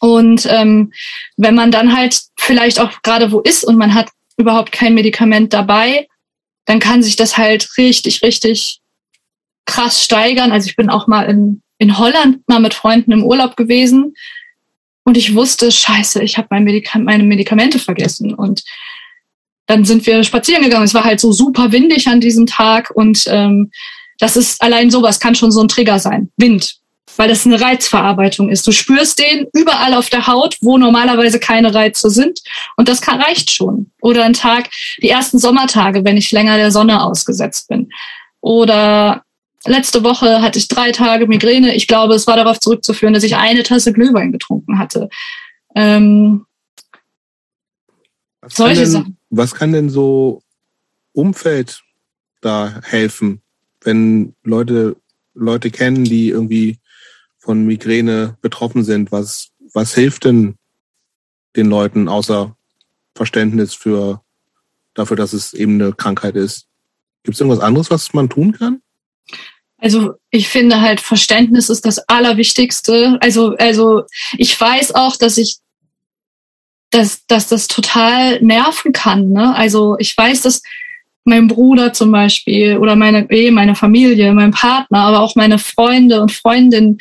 Und 0.00 0.46
ähm, 0.50 0.92
wenn 1.36 1.54
man 1.54 1.70
dann 1.70 1.96
halt 1.96 2.20
vielleicht 2.38 2.80
auch 2.80 3.02
gerade 3.02 3.32
wo 3.32 3.40
ist 3.40 3.64
und 3.64 3.76
man 3.76 3.94
hat 3.94 4.10
überhaupt 4.36 4.72
kein 4.72 4.94
Medikament 4.94 5.52
dabei, 5.52 6.08
dann 6.66 6.80
kann 6.80 7.02
sich 7.02 7.16
das 7.16 7.36
halt 7.38 7.68
richtig, 7.78 8.22
richtig 8.22 8.80
krass 9.64 10.02
steigern. 10.02 10.52
Also 10.52 10.68
ich 10.68 10.76
bin 10.76 10.90
auch 10.90 11.06
mal 11.06 11.22
in, 11.24 11.62
in 11.78 11.98
Holland 11.98 12.46
mal 12.48 12.60
mit 12.60 12.74
Freunden 12.74 13.12
im 13.12 13.24
Urlaub 13.24 13.56
gewesen 13.56 14.14
und 15.04 15.16
ich 15.16 15.34
wusste, 15.34 15.70
scheiße, 15.70 16.22
ich 16.22 16.36
habe 16.36 16.48
mein 16.50 16.64
Medika 16.64 16.98
meine 16.98 17.22
Medikamente 17.22 17.78
vergessen. 17.78 18.34
Und 18.34 18.64
dann 19.66 19.84
sind 19.84 20.04
wir 20.06 20.22
spazieren 20.24 20.64
gegangen. 20.64 20.84
Es 20.84 20.94
war 20.94 21.04
halt 21.04 21.20
so 21.20 21.32
super 21.32 21.72
windig 21.72 22.08
an 22.08 22.20
diesem 22.20 22.46
Tag 22.46 22.90
und 22.90 23.24
ähm, 23.28 23.70
das 24.18 24.36
ist 24.36 24.62
allein 24.62 24.90
sowas 24.90 25.20
kann 25.20 25.34
schon 25.34 25.52
so 25.52 25.60
ein 25.60 25.68
Trigger 25.68 25.98
sein. 25.98 26.30
Wind 26.36 26.76
weil 27.16 27.28
das 27.28 27.46
eine 27.46 27.60
Reizverarbeitung 27.60 28.50
ist. 28.50 28.66
Du 28.66 28.72
spürst 28.72 29.18
den 29.18 29.46
überall 29.52 29.94
auf 29.94 30.10
der 30.10 30.26
Haut, 30.26 30.56
wo 30.60 30.76
normalerweise 30.78 31.38
keine 31.38 31.72
Reize 31.72 32.10
sind. 32.10 32.40
Und 32.76 32.88
das 32.88 33.00
kann, 33.00 33.20
reicht 33.20 33.50
schon. 33.50 33.90
Oder 34.00 34.24
ein 34.24 34.32
Tag, 34.32 34.70
die 35.00 35.08
ersten 35.08 35.38
Sommertage, 35.38 36.04
wenn 36.04 36.16
ich 36.16 36.32
länger 36.32 36.56
der 36.56 36.70
Sonne 36.70 37.02
ausgesetzt 37.02 37.68
bin. 37.68 37.90
Oder 38.40 39.22
letzte 39.64 40.02
Woche 40.04 40.42
hatte 40.42 40.58
ich 40.58 40.68
drei 40.68 40.92
Tage 40.92 41.26
Migräne. 41.26 41.74
Ich 41.74 41.86
glaube, 41.86 42.14
es 42.14 42.26
war 42.26 42.36
darauf 42.36 42.60
zurückzuführen, 42.60 43.14
dass 43.14 43.24
ich 43.24 43.36
eine 43.36 43.62
Tasse 43.62 43.92
Glühwein 43.92 44.32
getrunken 44.32 44.78
hatte. 44.78 45.08
Ähm, 45.74 46.44
was 48.40 48.54
solche 48.54 48.82
denn, 48.82 48.90
Sachen. 48.90 49.18
Was 49.30 49.54
kann 49.54 49.72
denn 49.72 49.90
so 49.90 50.42
Umfeld 51.12 51.82
da 52.40 52.80
helfen, 52.84 53.40
wenn 53.80 54.34
Leute 54.42 54.96
Leute 55.34 55.70
kennen, 55.70 56.04
die 56.04 56.30
irgendwie 56.30 56.78
von 57.46 57.64
Migräne 57.64 58.36
betroffen 58.42 58.84
sind, 58.84 59.12
was, 59.12 59.50
was 59.72 59.94
hilft 59.94 60.24
denn 60.24 60.56
den 61.54 61.68
Leuten 61.68 62.08
außer 62.08 62.54
Verständnis 63.14 63.72
für 63.72 64.20
dafür, 64.94 65.16
dass 65.16 65.32
es 65.32 65.54
eben 65.54 65.80
eine 65.80 65.92
Krankheit 65.92 66.34
ist? 66.34 66.66
Gibt 67.22 67.36
es 67.36 67.40
irgendwas 67.40 67.62
anderes, 67.62 67.90
was 67.90 68.12
man 68.12 68.28
tun 68.28 68.52
kann? 68.52 68.82
Also 69.78 70.14
ich 70.30 70.48
finde 70.48 70.80
halt 70.80 71.00
Verständnis 71.00 71.70
ist 71.70 71.84
das 71.86 71.98
Allerwichtigste. 72.08 73.18
Also 73.20 73.54
also 73.58 74.04
ich 74.36 74.60
weiß 74.60 74.94
auch, 74.94 75.16
dass 75.16 75.38
ich 75.38 75.58
dass, 76.90 77.26
dass 77.26 77.46
das 77.48 77.68
total 77.68 78.40
nerven 78.42 78.92
kann. 78.92 79.30
Ne? 79.30 79.54
Also 79.54 79.96
ich 79.98 80.16
weiß, 80.16 80.42
dass 80.42 80.62
mein 81.24 81.46
Bruder 81.48 81.92
zum 81.92 82.10
Beispiel 82.10 82.78
oder 82.78 82.96
meine 82.96 83.30
eh, 83.30 83.50
meine 83.50 83.74
Familie, 83.74 84.32
mein 84.32 84.52
Partner, 84.52 85.00
aber 85.00 85.20
auch 85.20 85.36
meine 85.36 85.58
Freunde 85.58 86.22
und 86.22 86.32
Freundinnen, 86.32 86.98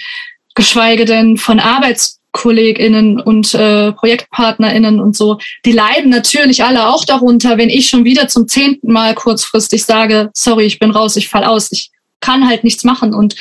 geschweige 0.56 1.06
denn 1.06 1.38
von 1.38 1.60
ArbeitskollegInnen 1.60 3.20
und 3.20 3.54
äh, 3.54 3.92
ProjektpartnerInnen 3.92 5.00
und 5.00 5.16
so, 5.16 5.38
die 5.66 5.74
leiden 5.74 6.10
natürlich 6.10 6.64
alle 6.64 6.88
auch 6.88 7.06
darunter, 7.06 7.58
wenn 7.58 7.70
ich 7.70 7.90
schon 7.90 8.06
wieder 8.06 8.28
zum 8.28 8.48
zehnten 8.48 8.92
Mal 8.92 9.14
kurzfristig 9.14 9.86
sage, 9.86 10.32
sorry, 10.34 10.66
ich 10.66 10.80
bin 10.80 10.92
raus, 10.92 11.16
ich 11.16 11.30
fall 11.30 11.44
aus, 11.44 11.72
ich 11.72 11.92
kann 12.22 12.48
halt 12.48 12.64
nichts 12.64 12.84
machen. 12.84 13.14
Und 13.14 13.36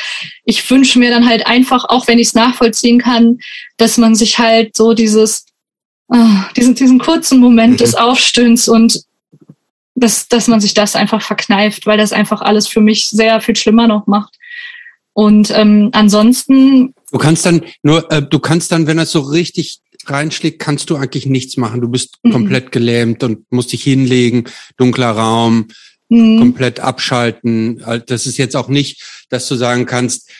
ich 0.45 0.69
wünsche 0.71 0.99
mir 0.99 1.11
dann 1.11 1.27
halt 1.27 1.47
einfach, 1.47 1.87
auch 1.89 2.07
wenn 2.07 2.19
ich 2.19 2.29
es 2.29 2.35
nachvollziehen 2.35 2.99
kann, 3.01 3.39
dass 3.79 3.97
man 3.97 4.15
sich 4.15 4.39
halt 4.39 4.77
so 4.77 4.93
dieses, 4.93 5.47
äh, 6.13 6.17
diesen, 6.57 6.75
diesen 6.75 6.99
kurzen 6.99 7.41
Moment 7.41 7.75
mhm. 7.75 7.79
des 7.79 7.95
Aufstöhns 7.95 8.69
und 8.69 9.01
dass, 9.95 10.29
dass 10.29 10.49
man 10.49 10.61
sich 10.61 10.75
das 10.75 10.97
einfach 10.97 11.23
verkneift, 11.23 11.87
weil 11.87 11.97
das 11.97 12.13
einfach 12.13 12.43
alles 12.43 12.67
für 12.67 12.81
mich 12.81 13.07
sehr 13.07 13.41
viel 13.41 13.57
schlimmer 13.57 13.87
noch 13.87 14.07
macht. 14.07 14.37
Und 15.15 15.51
ähm, 15.57 15.91
ansonsten. 15.93 16.93
Du 17.11 17.19
kannst 17.19 17.47
dann 17.47 17.63
nur, 17.83 18.11
äh, 18.13 18.21
du 18.23 18.39
kannst 18.41 18.73
dann, 18.73 18.87
wenn 18.87 18.97
das 18.97 19.13
so 19.13 19.21
richtig 19.21 19.81
reinschlägt, 20.07 20.59
kannst 20.59 20.91
du 20.91 20.97
eigentlich 20.97 21.27
nichts 21.27 21.57
machen. 21.57 21.81
Du 21.81 21.89
bist 21.89 22.19
mhm. 22.23 22.33
komplett 22.33 22.73
gelähmt 22.73 23.23
und 23.23 23.51
musst 23.51 23.73
dich 23.73 23.83
hinlegen, 23.83 24.45
dunkler 24.77 25.13
Raum, 25.13 25.69
mhm. 26.09 26.39
komplett 26.41 26.81
abschalten. 26.81 27.83
Das 28.07 28.27
ist 28.27 28.37
jetzt 28.37 28.57
auch 28.57 28.69
nicht, 28.69 29.03
dass 29.31 29.49
du 29.49 29.55
sagen 29.55 29.87
kannst, 29.87 30.31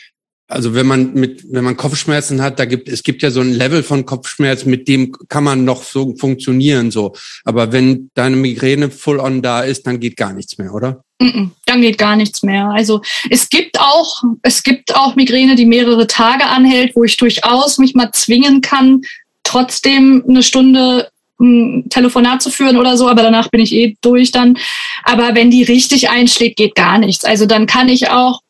also 0.47 0.75
wenn 0.75 0.85
man 0.85 1.13
mit, 1.13 1.43
wenn 1.51 1.63
man 1.63 1.75
Kopfschmerzen 1.75 2.41
hat, 2.41 2.59
da 2.59 2.65
gibt 2.65 2.87
es 2.87 3.01
gibt 3.03 3.23
ja 3.23 3.31
so 3.31 3.41
ein 3.41 3.53
Level 3.53 3.81
von 3.81 4.05
Kopfschmerz, 4.05 4.65
mit 4.65 4.87
dem 4.87 5.15
kann 5.27 5.43
man 5.43 5.65
noch 5.65 5.83
so 5.83 6.15
funktionieren 6.15 6.91
so. 6.91 7.13
Aber 7.43 7.71
wenn 7.71 8.11
deine 8.13 8.35
Migräne 8.35 8.91
full 8.91 9.19
on 9.19 9.41
da 9.41 9.61
ist, 9.61 9.87
dann 9.87 9.99
geht 9.99 10.17
gar 10.17 10.33
nichts 10.33 10.57
mehr, 10.57 10.73
oder? 10.73 11.03
Dann 11.19 11.81
geht 11.81 11.97
gar 11.97 12.15
nichts 12.15 12.43
mehr. 12.43 12.69
Also 12.69 13.01
es 13.29 13.49
gibt 13.49 13.79
auch 13.79 14.21
es 14.43 14.61
gibt 14.61 14.95
auch 14.95 15.15
Migräne, 15.15 15.55
die 15.55 15.65
mehrere 15.65 16.05
Tage 16.05 16.45
anhält, 16.45 16.95
wo 16.95 17.03
ich 17.03 17.17
durchaus 17.17 17.79
mich 17.79 17.95
mal 17.95 18.11
zwingen 18.11 18.61
kann, 18.61 19.01
trotzdem 19.43 20.23
eine 20.27 20.43
Stunde 20.43 21.09
ein 21.39 21.89
Telefonat 21.89 22.41
zu 22.41 22.49
führen 22.49 22.77
oder 22.77 22.97
so, 22.97 23.09
aber 23.09 23.21
danach 23.21 23.49
bin 23.49 23.59
ich 23.59 23.73
eh 23.73 23.97
durch 24.01 24.31
dann. 24.31 24.57
Aber 25.03 25.35
wenn 25.35 25.51
die 25.51 25.63
richtig 25.63 26.09
einschlägt, 26.09 26.57
geht 26.57 26.75
gar 26.75 26.97
nichts. 26.97 27.25
Also 27.25 27.45
dann 27.45 27.65
kann 27.65 27.89
ich 27.89 28.09
auch 28.09 28.41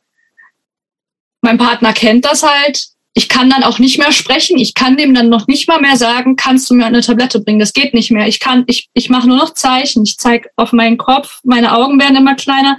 mein 1.46 1.58
Partner 1.58 1.94
kennt 1.94 2.26
das 2.26 2.44
halt. 2.44 2.88
Ich 3.14 3.30
kann 3.30 3.50
dann 3.50 3.64
auch 3.64 3.80
nicht 3.80 3.98
mehr 3.98 4.12
sprechen. 4.12 4.58
Ich 4.58 4.74
kann 4.74 4.98
dem 4.98 5.14
dann 5.14 5.30
noch 5.30 5.48
nicht 5.48 5.70
mal 5.70 5.80
mehr 5.80 5.96
sagen, 5.96 6.36
kannst 6.36 6.70
du 6.70 6.74
mir 6.74 6.86
eine 6.86 7.00
Tablette 7.00 7.40
bringen? 7.40 7.60
Das 7.60 7.72
geht 7.72 7.94
nicht 7.94 8.12
mehr. 8.12 8.28
Ich 8.28 8.42
kann, 8.42 8.66
ich, 8.68 8.90
ich 8.94 9.10
mache 9.10 9.28
nur 9.28 9.38
noch 9.38 9.54
Zeichen. 9.54 10.04
Ich 10.04 10.18
zeige 10.18 10.50
auf 10.58 10.74
meinen 10.74 10.98
Kopf. 10.98 11.40
Meine 11.44 11.78
Augen 11.78 11.98
werden 11.98 12.18
immer 12.18 12.36
kleiner. 12.36 12.78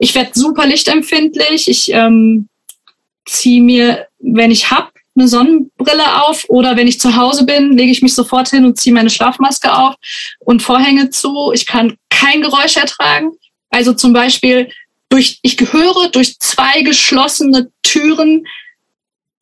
Ich 0.00 0.12
werde 0.16 0.30
super 0.34 0.66
lichtempfindlich. 0.66 1.68
Ich 1.68 1.92
ähm, 1.92 2.48
ziehe 3.26 3.62
mir, 3.62 4.08
wenn 4.18 4.50
ich 4.50 4.72
hab, 4.72 4.92
eine 5.18 5.28
Sonnenbrille 5.28 6.24
auf 6.24 6.44
oder 6.48 6.76
wenn 6.76 6.88
ich 6.88 7.00
zu 7.00 7.16
Hause 7.16 7.46
bin, 7.46 7.72
lege 7.72 7.90
ich 7.90 8.02
mich 8.02 8.14
sofort 8.14 8.48
hin 8.48 8.66
und 8.66 8.78
ziehe 8.78 8.94
meine 8.94 9.08
Schlafmaske 9.08 9.72
auf 9.72 9.94
und 10.40 10.62
Vorhänge 10.62 11.10
zu. 11.10 11.52
Ich 11.54 11.64
kann 11.64 11.96
kein 12.10 12.42
Geräusch 12.42 12.76
ertragen. 12.76 13.30
Also 13.70 13.94
zum 13.94 14.12
Beispiel 14.12 14.68
durch, 15.08 15.38
ich 15.42 15.56
gehöre 15.56 16.08
durch 16.10 16.38
zwei 16.38 16.82
geschlossene 16.82 17.70
Türen 17.82 18.46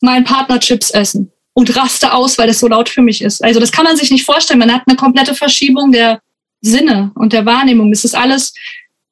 meinen 0.00 0.24
Partner 0.24 0.60
Chips 0.60 0.90
essen 0.90 1.32
und 1.54 1.74
raste 1.76 2.12
aus, 2.12 2.36
weil 2.36 2.46
das 2.46 2.60
so 2.60 2.68
laut 2.68 2.88
für 2.88 3.02
mich 3.02 3.22
ist. 3.22 3.42
Also 3.42 3.60
das 3.60 3.72
kann 3.72 3.84
man 3.84 3.96
sich 3.96 4.10
nicht 4.10 4.24
vorstellen. 4.24 4.58
Man 4.58 4.72
hat 4.72 4.82
eine 4.86 4.96
komplette 4.96 5.34
Verschiebung 5.34 5.92
der 5.92 6.20
Sinne 6.60 7.12
und 7.14 7.32
der 7.32 7.46
Wahrnehmung. 7.46 7.92
Es 7.92 8.04
ist 8.04 8.14
alles 8.14 8.52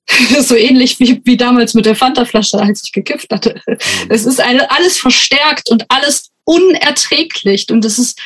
so 0.40 0.54
ähnlich 0.56 0.98
wie, 1.00 1.20
wie 1.24 1.36
damals 1.36 1.74
mit 1.74 1.86
der 1.86 1.96
Fanta-Flasche, 1.96 2.58
als 2.58 2.82
ich 2.84 2.92
gekifft 2.92 3.30
hatte. 3.30 3.60
Mhm. 3.66 3.76
Es 4.08 4.26
ist 4.26 4.40
eine, 4.40 4.70
alles 4.70 4.98
verstärkt 4.98 5.70
und 5.70 5.84
alles 5.88 6.30
unerträglich 6.44 7.70
und 7.70 7.84
es 7.84 7.98
ist 7.98 8.20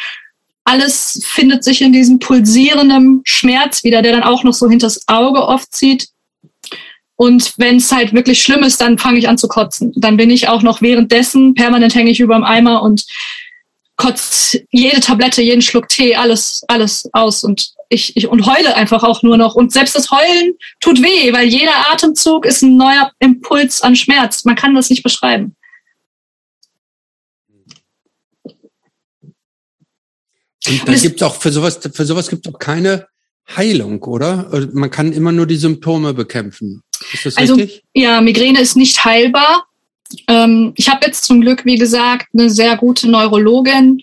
alles 0.65 1.21
findet 1.25 1.63
sich 1.63 1.81
in 1.81 1.93
diesem 1.93 2.19
pulsierenden 2.19 3.23
Schmerz 3.25 3.85
wieder, 3.85 4.03
der 4.03 4.13
dann 4.13 4.25
auch 4.25 4.43
noch 4.43 4.53
so 4.53 4.69
hinters 4.69 5.07
Auge 5.07 5.47
oft 5.47 5.73
zieht. 5.73 6.09
Und 7.17 7.55
wenn 7.57 7.77
es 7.77 7.91
halt 7.91 8.13
wirklich 8.13 8.43
schlimm 8.43 8.63
ist, 8.63 8.81
dann 8.81 8.99
fange 8.99 9.19
ich 9.19 9.29
an 9.29 9.39
zu 9.39 9.49
kotzen. 9.49 9.93
Dann 9.97 10.17
bin 10.17 10.31
ich 10.31 10.49
auch 10.49 10.63
noch 10.63 10.83
währenddessen 10.83 11.55
permanent 11.55 11.95
hänge 11.95 12.11
ich 12.11 12.21
über 12.21 12.35
dem 12.35 12.45
Eimer 12.45 12.83
und 12.83 13.05
kotzt 13.97 14.59
jede 14.71 15.01
Tablette, 15.01 15.43
jeden 15.43 15.63
Schluck 15.63 15.89
Tee, 15.89 16.15
alles, 16.17 16.63
alles 16.69 17.09
aus 17.13 17.43
und 17.43 17.73
ich, 17.89 18.17
ich 18.17 18.29
und 18.29 18.47
heule 18.47 18.75
einfach 18.77 19.03
auch 19.03 19.23
nur 19.23 19.37
noch. 19.37 19.55
Und 19.55 19.73
selbst 19.73 19.95
das 19.95 20.11
Heulen 20.11 20.55
tut 20.81 21.03
weh, 21.03 21.33
weil 21.33 21.47
jeder 21.47 21.93
Atemzug 21.93 22.45
ist 22.45 22.63
ein 22.63 22.77
neuer 22.77 23.11
Impuls 23.21 23.81
an 23.83 23.97
Schmerz. 23.97 24.45
Man 24.45 24.57
kann 24.57 24.75
das 24.75 24.91
nicht 24.91 25.03
beschreiben. 25.03 25.57
Und 30.69 30.89
dann 30.89 31.01
gibt 31.01 31.17
es 31.17 31.23
auch 31.23 31.37
für 31.37 31.53
sowas, 31.53 31.79
für 31.93 32.05
sowas 32.05 32.29
gibt 32.29 32.47
es 32.47 32.53
auch 32.53 32.59
keine 32.59 33.07
Heilung, 33.55 34.03
oder? 34.03 34.51
Man 34.73 34.91
kann 34.91 35.13
immer 35.13 35.31
nur 35.31 35.47
die 35.47 35.57
Symptome 35.57 36.13
bekämpfen. 36.13 36.83
Ist 37.13 37.27
das 37.27 37.37
also, 37.37 37.55
richtig? 37.55 37.83
Ja, 37.95 38.21
Migräne 38.21 38.61
ist 38.61 38.77
nicht 38.77 39.05
heilbar. 39.05 39.67
Ähm, 40.29 40.73
ich 40.77 40.89
habe 40.89 41.07
jetzt 41.07 41.25
zum 41.25 41.41
Glück, 41.41 41.65
wie 41.65 41.77
gesagt, 41.77 42.29
eine 42.33 42.51
sehr 42.51 42.77
gute 42.77 43.09
Neurologin, 43.09 44.03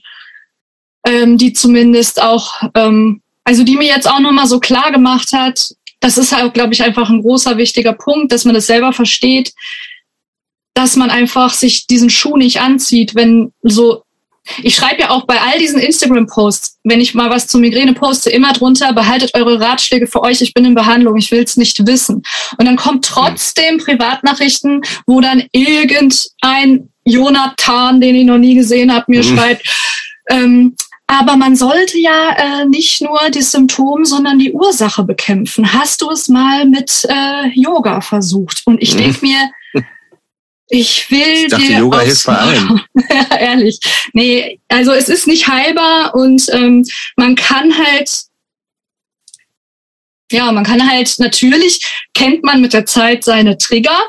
ähm, 1.06 1.38
die 1.38 1.54
zumindest 1.54 2.22
auch, 2.22 2.62
ähm, 2.76 3.22
also 3.44 3.64
die 3.64 3.78
mir 3.78 3.88
jetzt 3.88 4.10
auch 4.10 4.20
nochmal 4.20 4.48
so 4.48 4.60
klar 4.60 4.92
gemacht 4.92 5.34
hat, 5.34 5.74
das 6.00 6.18
ist 6.18 6.36
halt, 6.36 6.54
glaube 6.54 6.74
ich, 6.74 6.84
einfach 6.84 7.10
ein 7.10 7.22
großer, 7.22 7.58
wichtiger 7.58 7.94
Punkt, 7.94 8.32
dass 8.32 8.44
man 8.44 8.54
das 8.54 8.68
selber 8.68 8.92
versteht, 8.92 9.54
dass 10.74 10.96
man 10.96 11.10
einfach 11.10 11.54
sich 11.54 11.88
diesen 11.88 12.10
Schuh 12.10 12.36
nicht 12.36 12.60
anzieht, 12.60 13.16
wenn 13.16 13.54
so 13.62 14.04
ich 14.62 14.76
schreibe 14.76 15.02
ja 15.02 15.10
auch 15.10 15.26
bei 15.26 15.40
all 15.40 15.58
diesen 15.58 15.80
Instagram-Posts, 15.80 16.80
wenn 16.84 17.00
ich 17.00 17.14
mal 17.14 17.30
was 17.30 17.48
zu 17.48 17.58
Migräne 17.58 17.94
poste, 17.94 18.30
immer 18.30 18.52
drunter, 18.54 18.94
behaltet 18.94 19.32
eure 19.36 19.60
Ratschläge 19.60 20.08
für 20.08 20.22
euch, 20.22 20.42
ich 20.42 20.54
bin 20.54 20.66
in 20.66 20.76
Behandlung, 20.76 21.18
ich 21.18 21.32
will 21.32 21.44
es 21.44 21.58
nicht 21.58 21.86
wissen. 21.88 22.24
Und 22.58 22.66
dann 22.66 22.76
kommt 22.76 23.06
trotzdem 23.06 23.78
Privatnachrichten, 23.78 24.82
wo 25.08 25.22
dann 25.22 25.44
irgendein 25.52 26.90
Jonathan, 27.06 28.02
den 28.02 28.16
ich 28.16 28.26
noch 28.26 28.38
nie 28.38 28.56
gesehen 28.56 28.94
habe, 28.94 29.06
mir 29.08 29.24
mhm. 29.24 29.38
schreibt, 29.38 29.68
ähm, 30.30 30.76
aber 31.08 31.36
man 31.36 31.56
sollte 31.56 32.00
ja 32.00 32.32
äh, 32.38 32.66
nicht 32.66 33.02
nur 33.02 33.20
die 33.30 33.42
Symptome, 33.42 34.06
sondern 34.06 34.40
die 34.40 34.54
Ursache 34.54 35.04
bekämpfen. 35.04 35.74
Hast 35.74 36.02
du 36.02 36.10
es 36.10 36.28
mal 36.28 36.66
mit 36.66 37.06
äh, 37.10 37.50
Yoga 37.54 38.02
versucht? 38.02 38.62
Und 38.66 38.82
ich 38.82 38.94
mhm. 38.94 39.00
denke 39.00 39.26
mir, 39.26 39.52
ich 40.74 41.12
will 41.12 41.20
ich 41.20 41.48
dachte, 41.50 41.68
dir 41.68 41.80
Yoga 41.80 42.00
hilft 42.00 42.26
bei 42.26 42.36
allen. 42.36 42.82
ja, 43.10 43.38
ehrlich. 43.40 43.80
Nee, 44.14 44.60
also 44.70 44.92
es 44.92 45.08
ist 45.08 45.28
nicht 45.28 45.48
heilbar 45.48 46.16
und 46.16 46.48
ähm, 46.52 46.84
man 47.16 47.36
kann 47.36 47.78
halt 47.78 48.10
ja, 50.32 50.52
man 50.52 50.64
kann 50.64 50.90
halt 50.90 51.14
natürlich 51.20 51.80
kennt 52.16 52.44
man 52.44 52.60
mit 52.60 52.74
der 52.74 52.88
Zeit 52.88 53.24
seine 53.24 53.56
Trigger. 53.56 54.00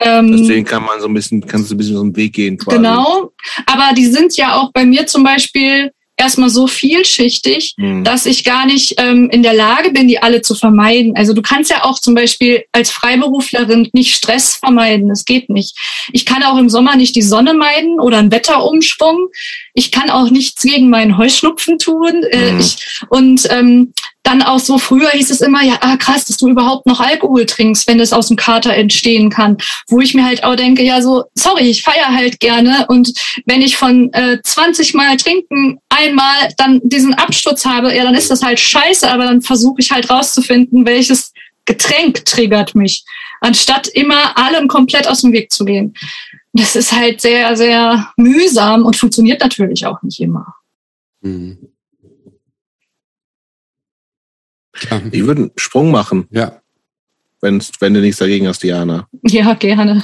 Ähm, 0.00 0.36
Deswegen 0.36 0.64
kann 0.64 0.82
man 0.82 1.00
so 1.00 1.06
ein 1.06 1.14
bisschen, 1.14 1.46
kannst 1.46 1.70
du 1.70 1.76
ein 1.76 1.78
bisschen 1.78 1.94
so 1.94 2.02
einen 2.02 2.16
Weg 2.16 2.32
gehen. 2.32 2.58
Quasi. 2.58 2.78
Genau, 2.78 3.32
aber 3.66 3.94
die 3.94 4.06
sind 4.06 4.36
ja 4.36 4.56
auch 4.56 4.72
bei 4.72 4.84
mir 4.84 5.06
zum 5.06 5.22
Beispiel 5.22 5.92
erstmal 6.16 6.50
so 6.50 6.66
vielschichtig, 6.66 7.74
mhm. 7.76 8.04
dass 8.04 8.26
ich 8.26 8.44
gar 8.44 8.66
nicht 8.66 8.94
ähm, 8.98 9.28
in 9.30 9.42
der 9.42 9.54
Lage 9.54 9.90
bin, 9.90 10.08
die 10.08 10.22
alle 10.22 10.42
zu 10.42 10.54
vermeiden. 10.54 11.14
Also 11.16 11.34
du 11.34 11.42
kannst 11.42 11.70
ja 11.70 11.84
auch 11.84 11.98
zum 11.98 12.14
Beispiel 12.14 12.64
als 12.72 12.90
Freiberuflerin 12.90 13.90
nicht 13.92 14.14
Stress 14.14 14.56
vermeiden. 14.56 15.08
Das 15.08 15.24
geht 15.24 15.50
nicht. 15.50 15.76
Ich 16.12 16.24
kann 16.24 16.42
auch 16.42 16.56
im 16.56 16.68
Sommer 16.68 16.96
nicht 16.96 17.16
die 17.16 17.22
Sonne 17.22 17.54
meiden 17.54 18.00
oder 18.00 18.18
einen 18.18 18.32
Wetterumschwung. 18.32 19.28
Ich 19.76 19.92
kann 19.92 20.10
auch 20.10 20.30
nichts 20.30 20.62
gegen 20.62 20.88
meinen 20.88 21.18
Heuschnupfen 21.18 21.78
tun. 21.78 22.24
Äh, 22.30 22.52
mhm. 22.52 22.60
ich, 22.60 23.04
und 23.10 23.46
ähm, 23.50 23.92
dann 24.22 24.42
auch 24.42 24.58
so 24.58 24.78
früher 24.78 25.10
hieß 25.10 25.30
es 25.30 25.40
immer, 25.40 25.62
ja, 25.62 25.76
ah, 25.82 25.96
krass, 25.96 26.24
dass 26.24 26.38
du 26.38 26.48
überhaupt 26.48 26.86
noch 26.86 26.98
Alkohol 26.98 27.46
trinkst, 27.46 27.86
wenn 27.86 27.98
das 27.98 28.12
aus 28.12 28.28
dem 28.28 28.36
Kater 28.36 28.74
entstehen 28.74 29.30
kann. 29.30 29.58
Wo 29.86 30.00
ich 30.00 30.14
mir 30.14 30.24
halt 30.24 30.42
auch 30.42 30.56
denke, 30.56 30.82
ja, 30.82 31.00
so, 31.00 31.24
sorry, 31.34 31.68
ich 31.68 31.82
feier 31.82 32.08
halt 32.08 32.40
gerne 32.40 32.86
und 32.88 33.12
wenn 33.44 33.62
ich 33.62 33.76
von 33.76 34.12
äh, 34.14 34.38
20 34.42 34.94
Mal 34.94 35.16
trinken 35.16 35.78
einmal 35.90 36.48
dann 36.56 36.80
diesen 36.82 37.14
Absturz 37.14 37.64
habe, 37.64 37.94
ja, 37.94 38.02
dann 38.02 38.14
ist 38.14 38.30
das 38.30 38.42
halt 38.42 38.58
scheiße, 38.58 39.08
aber 39.08 39.24
dann 39.24 39.42
versuche 39.42 39.80
ich 39.80 39.92
halt 39.92 40.10
rauszufinden, 40.10 40.86
welches 40.86 41.32
Getränk 41.66 42.24
triggert 42.24 42.74
mich, 42.74 43.04
anstatt 43.40 43.86
immer 43.88 44.36
allem 44.38 44.68
komplett 44.68 45.06
aus 45.06 45.20
dem 45.20 45.32
Weg 45.32 45.52
zu 45.52 45.64
gehen. 45.64 45.94
Das 46.56 46.74
ist 46.74 46.92
halt 46.92 47.20
sehr, 47.20 47.54
sehr 47.56 48.12
mühsam 48.16 48.84
und 48.84 48.96
funktioniert 48.96 49.42
natürlich 49.42 49.84
auch 49.84 50.02
nicht 50.02 50.20
immer. 50.20 50.54
Mhm. 51.20 51.68
Ja. 54.90 55.02
Ich 55.10 55.24
würde 55.24 55.42
einen 55.42 55.50
Sprung 55.56 55.90
machen. 55.90 56.26
Ja. 56.30 56.60
Wenn's, 57.40 57.72
wenn 57.80 57.94
du 57.94 58.00
nichts 58.00 58.18
dagegen 58.18 58.48
hast, 58.48 58.62
Diana. 58.62 59.06
Ja, 59.22 59.54
gerne. 59.54 60.02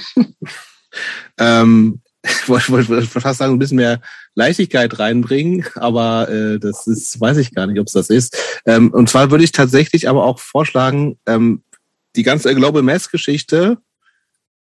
Ähm, 1.39 2.03
ich 2.23 2.49
wollte 2.49 2.89
wollt, 2.89 3.07
fast 3.07 3.39
sagen, 3.39 3.55
ein 3.55 3.59
bisschen 3.59 3.79
mehr 3.79 4.01
Leichtigkeit 4.35 4.99
reinbringen, 4.99 5.65
aber 5.75 6.29
äh, 6.29 6.59
das 6.59 6.87
ist, 6.87 7.21
weiß 7.21 7.39
ich 7.39 7.55
gar 7.55 7.67
nicht, 7.67 7.81
ob 7.81 7.87
es 7.87 7.95
das 7.95 8.11
ist. 8.11 8.37
Ähm, 8.67 8.93
und 8.93 9.09
zwar 9.09 9.31
würde 9.31 9.45
ich 9.45 9.53
tatsächlich 9.53 10.09
aber 10.09 10.25
auch 10.25 10.39
vorschlagen, 10.39 11.19
ähm, 11.27 11.63
die 12.15 12.23
ganze 12.23 12.55
Global 12.55 12.83
Mass 12.83 13.11
Geschichte, 13.11 13.79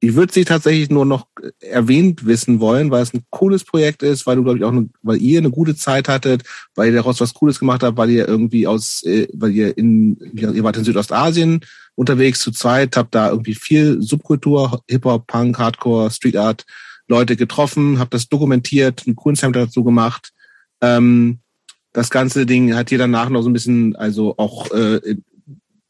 ich 0.00 0.14
würde 0.14 0.32
sie 0.32 0.44
tatsächlich 0.44 0.90
nur 0.90 1.04
noch 1.04 1.26
erwähnt 1.60 2.24
wissen 2.24 2.60
wollen, 2.60 2.90
weil 2.90 3.02
es 3.02 3.12
ein 3.12 3.24
cooles 3.30 3.64
Projekt 3.64 4.02
ist, 4.02 4.26
weil 4.26 4.36
du, 4.36 4.44
glaube 4.44 4.58
ich, 4.58 4.64
auch, 4.64 4.70
eine, 4.70 4.88
weil 5.02 5.20
ihr 5.20 5.38
eine 5.38 5.50
gute 5.50 5.74
Zeit 5.74 6.08
hattet, 6.08 6.44
weil 6.76 6.88
ihr 6.88 6.94
daraus 6.94 7.20
was 7.20 7.34
Cooles 7.34 7.58
gemacht 7.58 7.82
habt, 7.82 7.96
weil 7.96 8.10
ihr 8.10 8.28
irgendwie 8.28 8.66
aus, 8.66 9.02
äh, 9.04 9.26
weil 9.32 9.50
ihr 9.50 9.76
in, 9.76 10.16
ihr 10.34 10.62
wart 10.62 10.76
in 10.76 10.84
Südostasien 10.84 11.60
unterwegs 11.96 12.38
zu 12.38 12.52
zweit, 12.52 12.96
habt 12.96 13.14
da 13.14 13.30
irgendwie 13.30 13.56
viel 13.56 14.00
Subkultur, 14.00 14.82
Hip-Hop, 14.88 15.26
Punk, 15.26 15.58
Hardcore, 15.58 16.10
Street 16.12 16.36
Art, 16.36 16.64
Leute 17.08 17.34
getroffen, 17.34 17.98
habt 17.98 18.14
das 18.14 18.28
dokumentiert, 18.28 19.04
ein 19.06 19.16
Kunstcenter 19.16 19.66
dazu 19.66 19.82
gemacht. 19.82 20.32
Ähm, 20.80 21.38
das 21.92 22.10
ganze 22.10 22.46
Ding 22.46 22.74
hat 22.76 22.92
ihr 22.92 22.98
danach 22.98 23.30
noch 23.30 23.42
so 23.42 23.50
ein 23.50 23.52
bisschen, 23.54 23.96
also 23.96 24.34
auch 24.36 24.70
äh, 24.70 25.16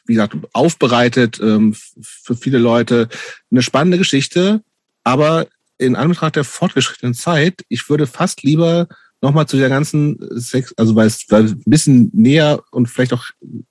wie 0.09 0.14
gesagt, 0.14 0.36
aufbereitet 0.52 1.39
ähm, 1.40 1.76
für 2.01 2.35
viele 2.35 2.59
Leute. 2.59 3.09
Eine 3.51 3.62
spannende 3.62 3.98
Geschichte, 3.98 4.62
aber 5.05 5.47
in 5.76 5.94
Anbetracht 5.94 6.36
der 6.36 6.44
fortgeschrittenen 6.44 7.14
Zeit, 7.14 7.62
ich 7.68 7.89
würde 7.89 8.06
fast 8.06 8.43
lieber 8.43 8.89
nochmal 9.20 9.47
zu 9.47 9.56
der 9.56 9.68
ganzen 9.68 10.18
Sex, 10.40 10.74
also 10.76 10.97
weil 10.97 11.06
es, 11.06 11.26
ein 11.30 11.62
bisschen 11.66 12.10
näher 12.12 12.62
und 12.70 12.89
vielleicht 12.89 13.12
auch 13.12 13.24
ein 13.43 13.66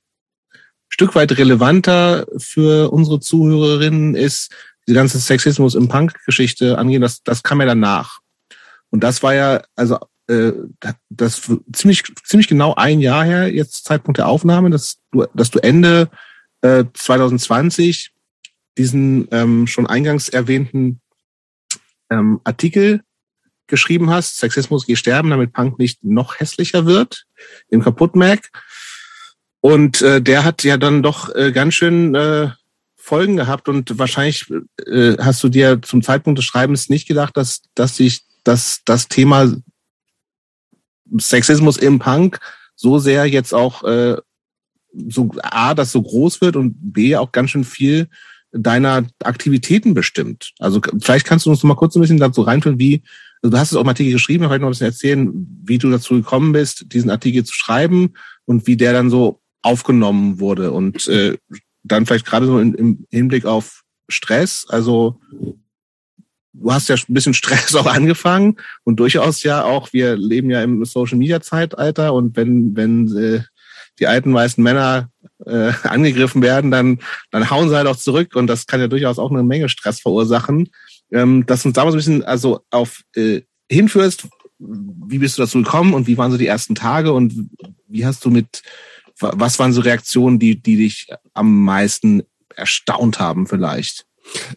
Stück 0.89 1.15
weit 1.15 1.38
relevanter 1.38 2.26
für 2.38 2.91
unsere 2.91 3.19
Zuhörerinnen 3.19 4.15
ist, 4.15 4.51
die 4.88 4.93
ganze 4.93 5.19
Sexismus 5.19 5.76
im 5.76 5.89
Punk-Geschichte 5.89 6.77
angehen, 6.77 7.01
das, 7.01 7.23
das 7.23 7.43
kam 7.43 7.59
ja 7.59 7.68
danach. 7.68 8.19
Und 8.89 9.03
das 9.03 9.22
war 9.22 9.34
ja, 9.34 9.61
also 9.76 9.97
äh, 10.27 10.53
das 11.09 11.41
ziemlich, 11.73 12.03
ziemlich 12.23 12.47
genau 12.47 12.73
ein 12.76 12.99
Jahr 12.99 13.26
her, 13.26 13.53
jetzt 13.53 13.85
Zeitpunkt 13.85 14.18
der 14.18 14.27
Aufnahme, 14.27 14.69
dass 14.69 14.97
du, 15.11 15.26
dass 15.34 15.51
du 15.51 15.59
Ende 15.59 16.09
äh, 16.68 16.85
2020 16.94 18.11
diesen 18.77 19.27
ähm, 19.31 19.68
schon 19.68 19.88
eingangs 19.88 20.30
erwähnten 20.30 21.02
ähm, 22.10 22.39
Artikel 22.44 23.02
geschrieben 23.68 24.10
hast, 24.10 24.38
Sexismus 24.38 24.85
geht 24.85 24.98
sterben, 24.98 25.30
damit 25.30 25.52
Punk 25.52 25.77
nicht 25.77 26.03
noch 26.03 26.39
hässlicher 26.39 26.85
wird, 26.85 27.26
im 27.69 27.81
Kaputtmerk. 27.81 28.49
Und 29.60 30.02
äh, 30.02 30.22
der 30.22 30.45
hat 30.45 30.64
ja 30.64 30.77
dann 30.77 31.03
doch 31.03 31.34
äh, 31.35 31.52
ganz 31.52 31.73
schön 31.73 32.15
äh, 32.15 32.52
Folgen 32.95 33.35
gehabt 33.38 33.68
und 33.68 33.98
wahrscheinlich 33.98 34.45
äh, 34.85 35.18
hast 35.19 35.44
du 35.44 35.49
dir 35.49 35.81
zum 35.81 36.02
Zeitpunkt 36.02 36.38
des 36.38 36.45
Schreibens 36.45 36.89
nicht 36.89 37.07
gedacht, 37.07 37.35
dass, 37.35 37.61
dass 37.73 37.98
sich 37.98 38.23
dass 38.48 38.81
das 38.85 39.10
Thema 39.10 39.52
Sexismus 41.18 41.77
im 41.77 41.99
Punk 41.99 42.39
so 42.76 42.98
sehr 42.98 43.26
jetzt 43.26 43.53
auch 43.53 43.84
äh, 43.84 44.18
so 44.93 45.31
A, 45.41 45.73
das 45.73 45.91
so 45.91 46.01
groß 46.01 46.41
wird 46.41 46.55
und 46.55 46.76
B, 46.93 47.15
auch 47.15 47.31
ganz 47.31 47.51
schön 47.51 47.64
viel 47.64 48.07
deiner 48.51 49.05
Aktivitäten 49.23 49.93
bestimmt. 49.93 50.53
Also 50.59 50.81
vielleicht 50.99 51.26
kannst 51.26 51.45
du 51.45 51.49
uns 51.49 51.64
noch 51.64 51.69
mal 51.69 51.76
kurz 51.76 51.95
ein 51.95 52.01
bisschen 52.01 52.18
dazu 52.18 52.41
reinführen, 52.41 52.80
wie, 52.80 53.03
also 53.41 53.51
du 53.51 53.57
hast 53.57 53.72
es 53.72 53.77
auch 53.77 53.81
im 53.81 53.89
Artikel 53.89 54.14
geschrieben, 54.14 54.45
vielleicht 54.45 54.61
noch 54.61 54.69
ein 54.69 54.72
bisschen 54.72 54.88
erzählen, 54.88 55.47
wie 55.64 55.77
du 55.77 55.89
dazu 55.89 56.15
gekommen 56.15 56.53
bist, 56.53 56.91
diesen 56.93 57.09
Artikel 57.09 57.43
zu 57.43 57.53
schreiben 57.53 58.14
und 58.45 58.68
wie 58.68 58.77
der 58.77 58.93
dann 58.93 59.09
so 59.09 59.41
aufgenommen 59.61 60.39
wurde 60.39 60.72
und 60.72 61.07
äh, 61.07 61.38
dann 61.84 62.05
vielleicht 62.05 62.26
gerade 62.26 62.45
so 62.45 62.59
in, 62.59 62.73
im 62.73 63.05
Hinblick 63.09 63.45
auf 63.45 63.84
Stress, 64.09 64.65
also 64.69 65.19
du 66.53 66.72
hast 66.72 66.89
ja 66.89 66.95
ein 66.95 67.14
bisschen 67.14 67.34
Stress 67.34 67.76
auch 67.76 67.85
angefangen 67.85 68.57
und 68.84 68.99
durchaus 68.99 69.43
ja 69.43 69.64
auch, 69.64 69.93
wir 69.93 70.15
leben 70.15 70.49
ja 70.49 70.64
im 70.64 70.84
Social 70.85 71.18
Media 71.18 71.41
Zeitalter 71.41 72.14
und 72.14 72.35
wenn, 72.35 72.76
wenn 72.76 73.15
äh, 73.15 73.41
die 73.99 74.07
alten 74.07 74.34
weißen 74.34 74.64
Männer 74.64 75.10
äh, 75.45 75.72
angegriffen 75.84 76.41
werden, 76.41 76.72
dann, 76.72 76.99
dann 77.32 77.49
hauen 77.49 77.69
sie 77.69 77.76
halt 77.76 77.88
auch 77.88 77.95
zurück 77.95 78.36
und 78.36 78.48
das 78.48 78.68
kann 78.68 78.80
ja 78.80 78.88
durchaus 78.88 79.19
auch 79.19 79.32
eine 79.32 79.44
Menge 79.44 79.69
Stress 79.69 79.99
verursachen. 79.99 80.69
Ähm, 81.11 81.45
dass 81.45 81.65
uns 81.65 81.74
damals 81.74 81.95
ein 81.95 81.98
bisschen 81.98 82.24
also 82.24 82.61
auf 82.69 83.02
äh, 83.15 83.41
hinführst, 83.69 84.28
wie 84.60 85.19
bist 85.19 85.38
du 85.38 85.44
dazu 85.44 85.61
gekommen 85.61 85.94
und 85.94 86.07
wie 86.07 86.18
waren 86.18 86.32
so 86.32 86.38
die 86.38 86.48
ersten 86.48 86.76
Tage 86.76 87.14
und 87.14 87.49
wie 87.88 88.06
hast 88.06 88.26
du 88.26 88.30
mit, 88.30 88.61
was 89.19 89.60
waren 89.60 89.74
so 89.74 89.82
Reaktionen, 89.82 90.40
die, 90.40 90.61
die 90.61 90.78
dich 90.78 91.07
am 91.34 91.64
meisten 91.64 92.24
erstaunt 92.56 93.19
haben 93.19 93.48
vielleicht? 93.48 94.06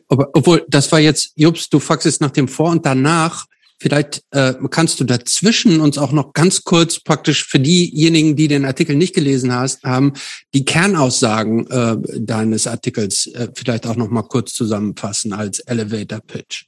Obwohl, 0.09 0.65
das 0.69 0.91
war 0.91 0.99
jetzt, 0.99 1.33
Jobs, 1.37 1.69
du 1.69 1.79
fragst 1.79 2.07
jetzt 2.07 2.21
nach 2.21 2.31
dem 2.31 2.49
Vor 2.49 2.71
und 2.71 2.85
danach. 2.85 3.47
Vielleicht 3.81 4.23
äh, 4.33 4.53
kannst 4.71 5.01
du 5.01 5.05
dazwischen 5.05 5.81
uns 5.81 5.97
auch 5.97 6.13
noch 6.13 6.35
ganz 6.35 6.65
kurz 6.65 7.01
praktisch 7.01 7.47
für 7.47 7.59
diejenigen, 7.59 8.37
die 8.37 8.47
den 8.47 8.67
Artikel 8.67 8.95
nicht 8.95 9.15
gelesen 9.15 9.55
hast, 9.55 9.85
haben, 9.85 10.13
die 10.53 10.67
Kernaussagen 10.67 11.67
äh, 11.71 11.97
deines 12.21 12.67
Artikels 12.67 13.27
äh, 13.29 13.49
vielleicht 13.55 13.87
auch 13.87 13.97
noch 13.97 14.11
mal 14.11 14.23
kurz 14.23 14.53
zusammenfassen 14.53 15.33
als 15.33 15.61
Elevator 15.61 16.21
Pitch. 16.21 16.67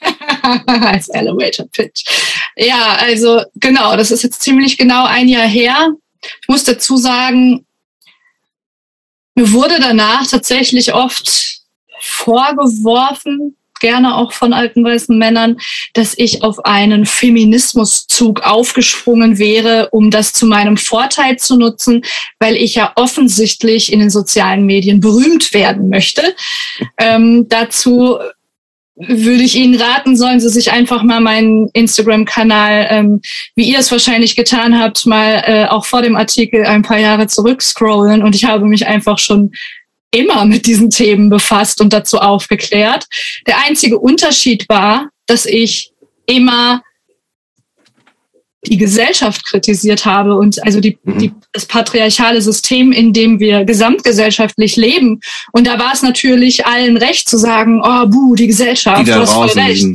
als 0.66 1.08
Elevator 1.08 1.68
Pitch. 1.68 2.04
Ja, 2.56 2.96
also 2.98 3.42
genau, 3.54 3.96
das 3.96 4.10
ist 4.10 4.24
jetzt 4.24 4.42
ziemlich 4.42 4.76
genau 4.76 5.04
ein 5.04 5.28
Jahr 5.28 5.46
her. 5.46 5.92
Ich 6.20 6.48
muss 6.48 6.64
dazu 6.64 6.96
sagen, 6.96 7.64
mir 9.36 9.52
wurde 9.52 9.78
danach 9.78 10.26
tatsächlich 10.26 10.92
oft 10.92 11.60
vorgeworfen, 12.00 13.56
gerne 13.82 14.16
auch 14.16 14.32
von 14.32 14.54
alten 14.54 14.82
weißen 14.82 15.18
Männern, 15.18 15.58
dass 15.92 16.14
ich 16.16 16.42
auf 16.42 16.64
einen 16.64 17.04
Feminismuszug 17.04 18.40
aufgesprungen 18.40 19.38
wäre, 19.38 19.90
um 19.90 20.10
das 20.10 20.32
zu 20.32 20.46
meinem 20.46 20.78
Vorteil 20.78 21.38
zu 21.38 21.58
nutzen, 21.58 22.02
weil 22.38 22.56
ich 22.56 22.76
ja 22.76 22.92
offensichtlich 22.96 23.92
in 23.92 23.98
den 23.98 24.10
sozialen 24.10 24.64
Medien 24.64 25.00
berühmt 25.00 25.52
werden 25.52 25.90
möchte. 25.90 26.22
Ähm, 26.96 27.46
dazu 27.50 28.18
würde 28.94 29.42
ich 29.42 29.56
Ihnen 29.56 29.80
raten, 29.80 30.16
sollen 30.16 30.40
Sie 30.40 30.50
sich 30.50 30.70
einfach 30.70 31.02
mal 31.02 31.20
meinen 31.20 31.68
Instagram-Kanal, 31.72 32.86
ähm, 32.90 33.20
wie 33.54 33.70
ihr 33.70 33.78
es 33.78 33.90
wahrscheinlich 33.90 34.36
getan 34.36 34.78
habt, 34.78 35.06
mal 35.06 35.42
äh, 35.46 35.66
auch 35.66 35.86
vor 35.86 36.02
dem 36.02 36.14
Artikel 36.14 36.64
ein 36.66 36.82
paar 36.82 36.98
Jahre 36.98 37.26
zurückscrollen. 37.26 38.22
Und 38.22 38.34
ich 38.34 38.44
habe 38.44 38.66
mich 38.66 38.86
einfach 38.86 39.18
schon 39.18 39.52
immer 40.12 40.44
mit 40.44 40.66
diesen 40.66 40.90
Themen 40.90 41.28
befasst 41.30 41.80
und 41.80 41.92
dazu 41.92 42.18
aufgeklärt. 42.18 43.06
Der 43.46 43.58
einzige 43.66 43.98
Unterschied 43.98 44.68
war, 44.68 45.08
dass 45.26 45.46
ich 45.46 45.92
immer 46.26 46.82
die 48.64 48.76
Gesellschaft 48.76 49.44
kritisiert 49.44 50.04
habe 50.04 50.36
und 50.36 50.62
also 50.64 50.78
die, 50.78 50.96
mhm. 51.02 51.18
die, 51.18 51.32
das 51.52 51.66
patriarchale 51.66 52.40
System, 52.40 52.92
in 52.92 53.12
dem 53.12 53.40
wir 53.40 53.64
gesamtgesellschaftlich 53.64 54.76
leben. 54.76 55.20
Und 55.52 55.66
da 55.66 55.80
war 55.80 55.92
es 55.92 56.02
natürlich 56.02 56.64
allen 56.64 56.96
recht 56.96 57.28
zu 57.28 57.38
sagen, 57.38 57.80
oh, 57.82 58.06
buh, 58.06 58.36
die 58.36 58.46
Gesellschaft, 58.46 59.02
die 59.02 59.10
du 59.10 59.18
hast 59.18 59.32
voll 59.32 59.48
recht. 59.48 59.86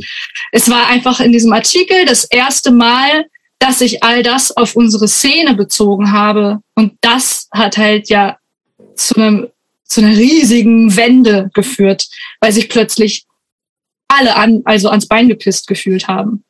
Es 0.52 0.68
war 0.68 0.86
einfach 0.88 1.20
in 1.20 1.32
diesem 1.32 1.52
Artikel 1.52 2.04
das 2.04 2.24
erste 2.24 2.70
Mal, 2.70 3.24
dass 3.58 3.80
ich 3.80 4.02
all 4.02 4.22
das 4.22 4.54
auf 4.54 4.76
unsere 4.76 5.08
Szene 5.08 5.54
bezogen 5.54 6.12
habe. 6.12 6.60
Und 6.74 6.92
das 7.00 7.48
hat 7.52 7.78
halt 7.78 8.10
ja 8.10 8.36
zu 8.96 9.14
einem 9.16 9.46
zu 9.88 10.02
einer 10.02 10.16
riesigen 10.16 10.96
Wende 10.96 11.50
geführt, 11.54 12.06
weil 12.40 12.52
sich 12.52 12.68
plötzlich 12.68 13.24
alle 14.08 14.36
an, 14.36 14.62
also 14.64 14.88
ans 14.90 15.08
Bein 15.08 15.28
gepisst 15.28 15.66
gefühlt 15.66 16.08
haben. 16.08 16.44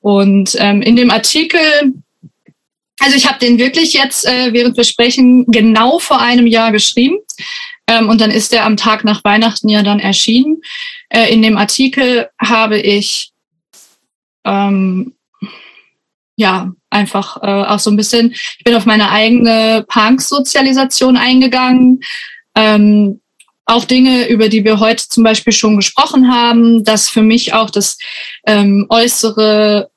Und 0.00 0.56
ähm, 0.58 0.82
in 0.82 0.96
dem 0.96 1.10
Artikel, 1.10 1.60
also 3.00 3.16
ich 3.16 3.26
habe 3.26 3.38
den 3.38 3.58
wirklich 3.58 3.94
jetzt, 3.94 4.26
äh, 4.26 4.52
während 4.52 4.76
wir 4.76 4.84
sprechen, 4.84 5.46
genau 5.46 5.98
vor 5.98 6.20
einem 6.20 6.46
Jahr 6.46 6.72
geschrieben. 6.72 7.18
Ähm, 7.88 8.08
und 8.08 8.20
dann 8.20 8.30
ist 8.30 8.52
er 8.52 8.64
am 8.64 8.76
Tag 8.76 9.04
nach 9.04 9.24
Weihnachten 9.24 9.68
ja 9.68 9.82
dann 9.82 10.00
erschienen. 10.00 10.60
Äh, 11.08 11.32
in 11.32 11.42
dem 11.42 11.56
Artikel 11.56 12.28
habe 12.40 12.78
ich 12.78 13.32
ähm, 14.44 15.14
ja 16.36 16.72
einfach 16.90 17.42
äh, 17.42 17.64
auch 17.64 17.78
so 17.78 17.90
ein 17.90 17.96
bisschen, 17.96 18.32
ich 18.32 18.64
bin 18.64 18.74
auf 18.74 18.86
meine 18.86 19.10
eigene 19.10 19.84
Punk-Sozialisation 19.88 21.16
eingegangen, 21.16 22.00
ähm, 22.58 23.20
auch 23.66 23.84
Dinge, 23.84 24.28
über 24.28 24.48
die 24.48 24.64
wir 24.64 24.80
heute 24.80 25.08
zum 25.08 25.22
Beispiel 25.22 25.52
schon 25.52 25.76
gesprochen 25.76 26.32
haben, 26.32 26.82
dass 26.84 27.08
für 27.08 27.22
mich 27.22 27.52
auch 27.52 27.70
das 27.70 27.98
ähm, 28.46 28.86
Äußere 28.88 29.90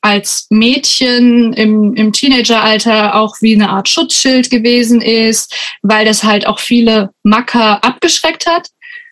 als 0.00 0.46
Mädchen 0.50 1.52
im, 1.54 1.94
im 1.94 2.12
Teenageralter 2.12 3.16
auch 3.16 3.36
wie 3.40 3.54
eine 3.54 3.70
Art 3.70 3.88
Schutzschild 3.88 4.48
gewesen 4.48 5.00
ist, 5.00 5.52
weil 5.82 6.04
das 6.04 6.22
halt 6.22 6.46
auch 6.46 6.60
viele 6.60 7.10
Macker 7.24 7.82
abgeschreckt 7.82 8.46
hat 8.46 8.68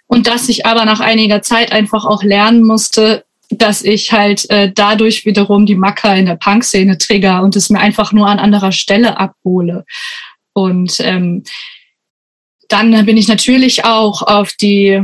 und 0.07 0.29
dass 0.29 0.49
ich 0.49 0.65
aber 0.65 0.85
nach 0.85 1.01
einiger 1.01 1.43
Zeit 1.43 1.73
einfach 1.73 2.05
auch 2.05 2.23
lernen 2.23 2.63
musste, 2.63 3.25
dass 3.51 3.83
ich 3.83 4.13
halt 4.13 4.49
äh, 4.51 4.71
dadurch 4.73 5.25
wiederum 5.25 5.67
die 5.67 5.75
Macker 5.75 6.15
in 6.15 6.27
der 6.27 6.37
Punk-Szene 6.37 6.99
trigger 6.99 7.43
und 7.43 7.57
es 7.57 7.71
mir 7.71 7.81
einfach 7.81 8.13
nur 8.13 8.29
an 8.29 8.39
anderer 8.39 8.73
Stelle 8.73 9.19
abhole. 9.19 9.85
Und 10.53 11.01
ähm, 11.01 11.43
dann 12.69 13.05
bin 13.07 13.17
ich 13.17 13.29
natürlich 13.29 13.85
auch 13.85 14.23
auf 14.23 14.53
die 14.55 15.03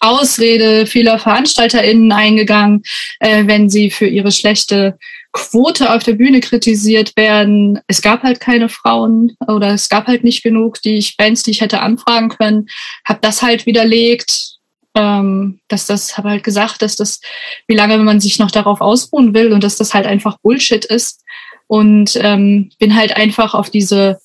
Ausrede 0.00 0.86
vieler 0.86 1.18
VeranstalterInnen 1.18 2.12
eingegangen, 2.12 2.82
äh, 3.20 3.46
wenn 3.46 3.70
sie 3.70 3.90
für 3.90 4.06
ihre 4.06 4.32
schlechte 4.32 4.98
Quote 5.32 5.92
auf 5.92 6.02
der 6.02 6.12
Bühne 6.12 6.40
kritisiert 6.40 7.16
werden. 7.16 7.80
Es 7.86 8.02
gab 8.02 8.22
halt 8.22 8.38
keine 8.38 8.68
Frauen 8.68 9.36
oder 9.46 9.70
es 9.70 9.88
gab 9.88 10.06
halt 10.06 10.22
nicht 10.22 10.42
genug, 10.42 10.80
die 10.82 10.96
ich 10.96 11.16
Bands, 11.16 11.42
die 11.42 11.50
ich 11.52 11.60
hätte 11.60 11.80
anfragen 11.80 12.28
können. 12.28 12.66
Hab 13.04 13.22
das 13.22 13.42
halt 13.42 13.66
widerlegt, 13.66 14.58
ähm, 14.94 15.60
dass 15.68 15.86
das 15.86 16.16
habe 16.16 16.30
halt 16.30 16.44
gesagt, 16.44 16.82
dass 16.82 16.96
das, 16.96 17.20
wie 17.66 17.74
lange 17.74 17.98
man 17.98 18.20
sich 18.20 18.38
noch 18.38 18.50
darauf 18.50 18.80
ausruhen 18.80 19.34
will 19.34 19.52
und 19.52 19.64
dass 19.64 19.76
das 19.76 19.92
halt 19.92 20.06
einfach 20.06 20.38
Bullshit 20.42 20.84
ist. 20.84 21.22
Und 21.66 22.16
ähm, 22.20 22.70
bin 22.78 22.94
halt 22.94 23.16
einfach 23.16 23.54
auf 23.54 23.70
diese 23.70 24.20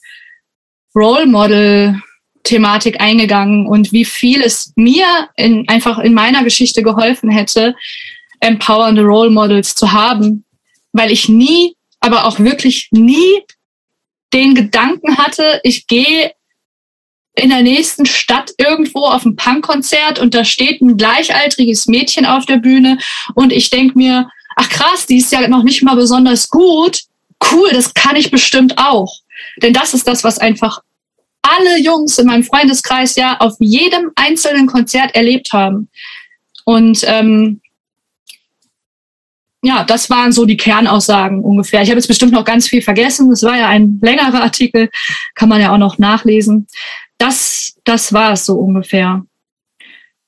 Role 0.95 1.25
Model 1.25 2.01
Thematik 2.43 2.99
eingegangen 2.99 3.67
und 3.67 3.91
wie 3.91 4.05
viel 4.05 4.41
es 4.41 4.73
mir 4.75 5.05
in, 5.35 5.67
einfach 5.67 5.99
in 5.99 6.13
meiner 6.13 6.43
Geschichte 6.43 6.81
geholfen 6.81 7.29
hätte, 7.29 7.75
empowernde 8.39 9.03
Role 9.03 9.29
Models 9.29 9.75
zu 9.75 9.91
haben, 9.91 10.45
weil 10.93 11.11
ich 11.11 11.29
nie, 11.29 11.75
aber 11.99 12.25
auch 12.25 12.39
wirklich 12.39 12.87
nie 12.91 13.43
den 14.33 14.55
Gedanken 14.55 15.17
hatte, 15.17 15.59
ich 15.63 15.87
gehe 15.87 16.31
in 17.35 17.49
der 17.49 17.61
nächsten 17.61 18.05
Stadt 18.05 18.51
irgendwo 18.57 19.05
auf 19.05 19.25
ein 19.25 19.35
Punkkonzert 19.35 20.19
und 20.19 20.33
da 20.33 20.43
steht 20.43 20.81
ein 20.81 20.97
gleichaltriges 20.97 21.87
Mädchen 21.87 22.25
auf 22.25 22.45
der 22.45 22.57
Bühne 22.57 22.97
und 23.35 23.53
ich 23.53 23.69
denk 23.69 23.95
mir, 23.95 24.29
ach 24.55 24.69
krass, 24.69 25.05
die 25.05 25.17
ist 25.17 25.31
ja 25.31 25.47
noch 25.47 25.63
nicht 25.63 25.83
mal 25.83 25.95
besonders 25.95 26.49
gut. 26.49 27.01
Cool, 27.51 27.69
das 27.71 27.93
kann 27.93 28.15
ich 28.15 28.31
bestimmt 28.31 28.77
auch. 28.77 29.19
Denn 29.61 29.73
das 29.73 29.93
ist 29.93 30.07
das, 30.07 30.23
was 30.23 30.37
einfach 30.37 30.81
alle 31.41 31.79
Jungs 31.79 32.17
in 32.17 32.27
meinem 32.27 32.43
Freundeskreis 32.43 33.15
ja 33.15 33.37
auf 33.39 33.55
jedem 33.59 34.11
einzelnen 34.15 34.67
Konzert 34.67 35.15
erlebt 35.15 35.51
haben. 35.53 35.89
Und 36.65 37.03
ähm, 37.07 37.61
ja, 39.61 39.83
das 39.83 40.09
waren 40.09 40.31
so 40.31 40.45
die 40.45 40.57
Kernaussagen 40.57 41.43
ungefähr. 41.43 41.81
Ich 41.81 41.89
habe 41.89 41.99
jetzt 41.99 42.07
bestimmt 42.07 42.31
noch 42.31 42.45
ganz 42.45 42.67
viel 42.67 42.81
vergessen. 42.81 43.29
Das 43.29 43.43
war 43.43 43.57
ja 43.57 43.67
ein 43.67 43.99
längerer 44.01 44.41
Artikel, 44.41 44.89
kann 45.35 45.49
man 45.49 45.59
ja 45.59 45.73
auch 45.73 45.77
noch 45.77 45.97
nachlesen. 45.97 46.67
Das, 47.17 47.73
das 47.83 48.13
war 48.13 48.33
es 48.33 48.45
so 48.45 48.55
ungefähr. 48.55 49.23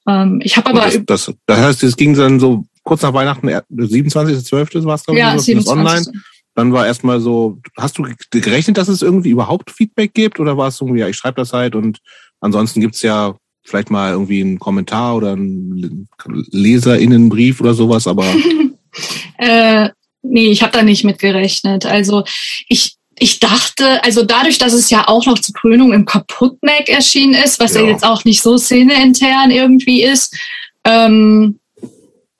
Ähm, 0.08 0.41
ich 0.44 0.58
habe 0.58 0.72
aber. 0.72 0.82
Das, 0.82 0.99
das, 1.06 1.34
das 1.45 1.60
heißt, 1.60 1.84
es 1.84 1.95
ging 1.95 2.14
dann 2.14 2.40
so 2.40 2.66
kurz 2.84 3.03
nach 3.03 3.14
Weihnachten, 3.14 3.48
27.12. 3.48 4.84
war 4.84 4.95
es, 4.95 5.06
glaube 5.06 5.20
ich, 5.20 5.26
ja, 5.26 5.38
27. 5.38 5.72
online. 5.72 6.24
Dann 6.62 6.74
war 6.74 6.86
erstmal 6.86 7.20
so, 7.20 7.58
hast 7.76 7.98
du 7.98 8.06
gerechnet, 8.30 8.78
dass 8.78 8.88
es 8.88 9.02
irgendwie 9.02 9.32
überhaupt 9.32 9.72
Feedback 9.72 10.14
gibt 10.14 10.40
oder 10.40 10.58
war 10.58 10.68
es 10.68 10.80
irgendwie, 10.80 11.00
ja, 11.00 11.08
ich 11.08 11.18
schreibe 11.18 11.42
das 11.42 11.54
halt 11.54 11.74
und 11.74 11.98
ansonsten 12.40 12.82
gibt's 12.82 13.02
ja 13.02 13.36
vielleicht 13.64 13.90
mal 13.90 14.12
irgendwie 14.12 14.42
einen 14.42 14.60
Kommentar 14.60 15.16
oder 15.16 15.32
einen 15.32 16.08
Leserinnenbrief 16.52 17.62
oder 17.62 17.74
sowas, 17.74 18.06
aber 18.06 18.26
Äh, 19.38 19.90
nee, 20.22 20.52
ich 20.52 20.62
habe 20.62 20.72
da 20.72 20.84
nicht 20.84 21.04
mit 21.04 21.18
gerechnet. 21.18 21.88
Also 21.88 22.26
ich, 22.68 22.96
ich 23.18 23.40
dachte, 23.40 24.04
also 24.04 24.24
dadurch, 24.24 24.60
dass 24.60 24.74
es 24.74 24.92
ja 24.92 25.08
auch 25.08 25.26
noch 25.26 25.40
zur 25.40 25.56
Krönung 25.56 25.94
im 25.94 26.06
Kaputtmac 26.06 26.90
erschienen 26.90 27.34
ist, 27.34 27.60
was 27.60 27.74
ja, 27.74 27.82
ja 27.82 27.88
jetzt 27.88 28.06
auch 28.06 28.24
nicht 28.24 28.44
so 28.44 28.58
szeneintern 28.60 29.50
irgendwie 29.50 30.04
ist, 30.04 30.38
ähm, 30.84 31.60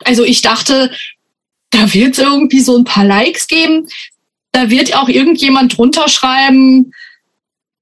also 0.03 0.23
ich 0.23 0.41
dachte, 0.41 0.91
da 1.72 1.93
wird 1.93 2.18
es 2.18 2.19
irgendwie 2.19 2.60
so 2.60 2.77
ein 2.77 2.84
paar 2.84 3.06
Likes 3.06 3.48
geben. 3.48 3.88
Da 4.51 4.69
wird 4.69 4.95
auch 4.95 5.07
irgendjemand 5.07 5.77
drunter 5.77 6.09
schreiben, 6.09 6.93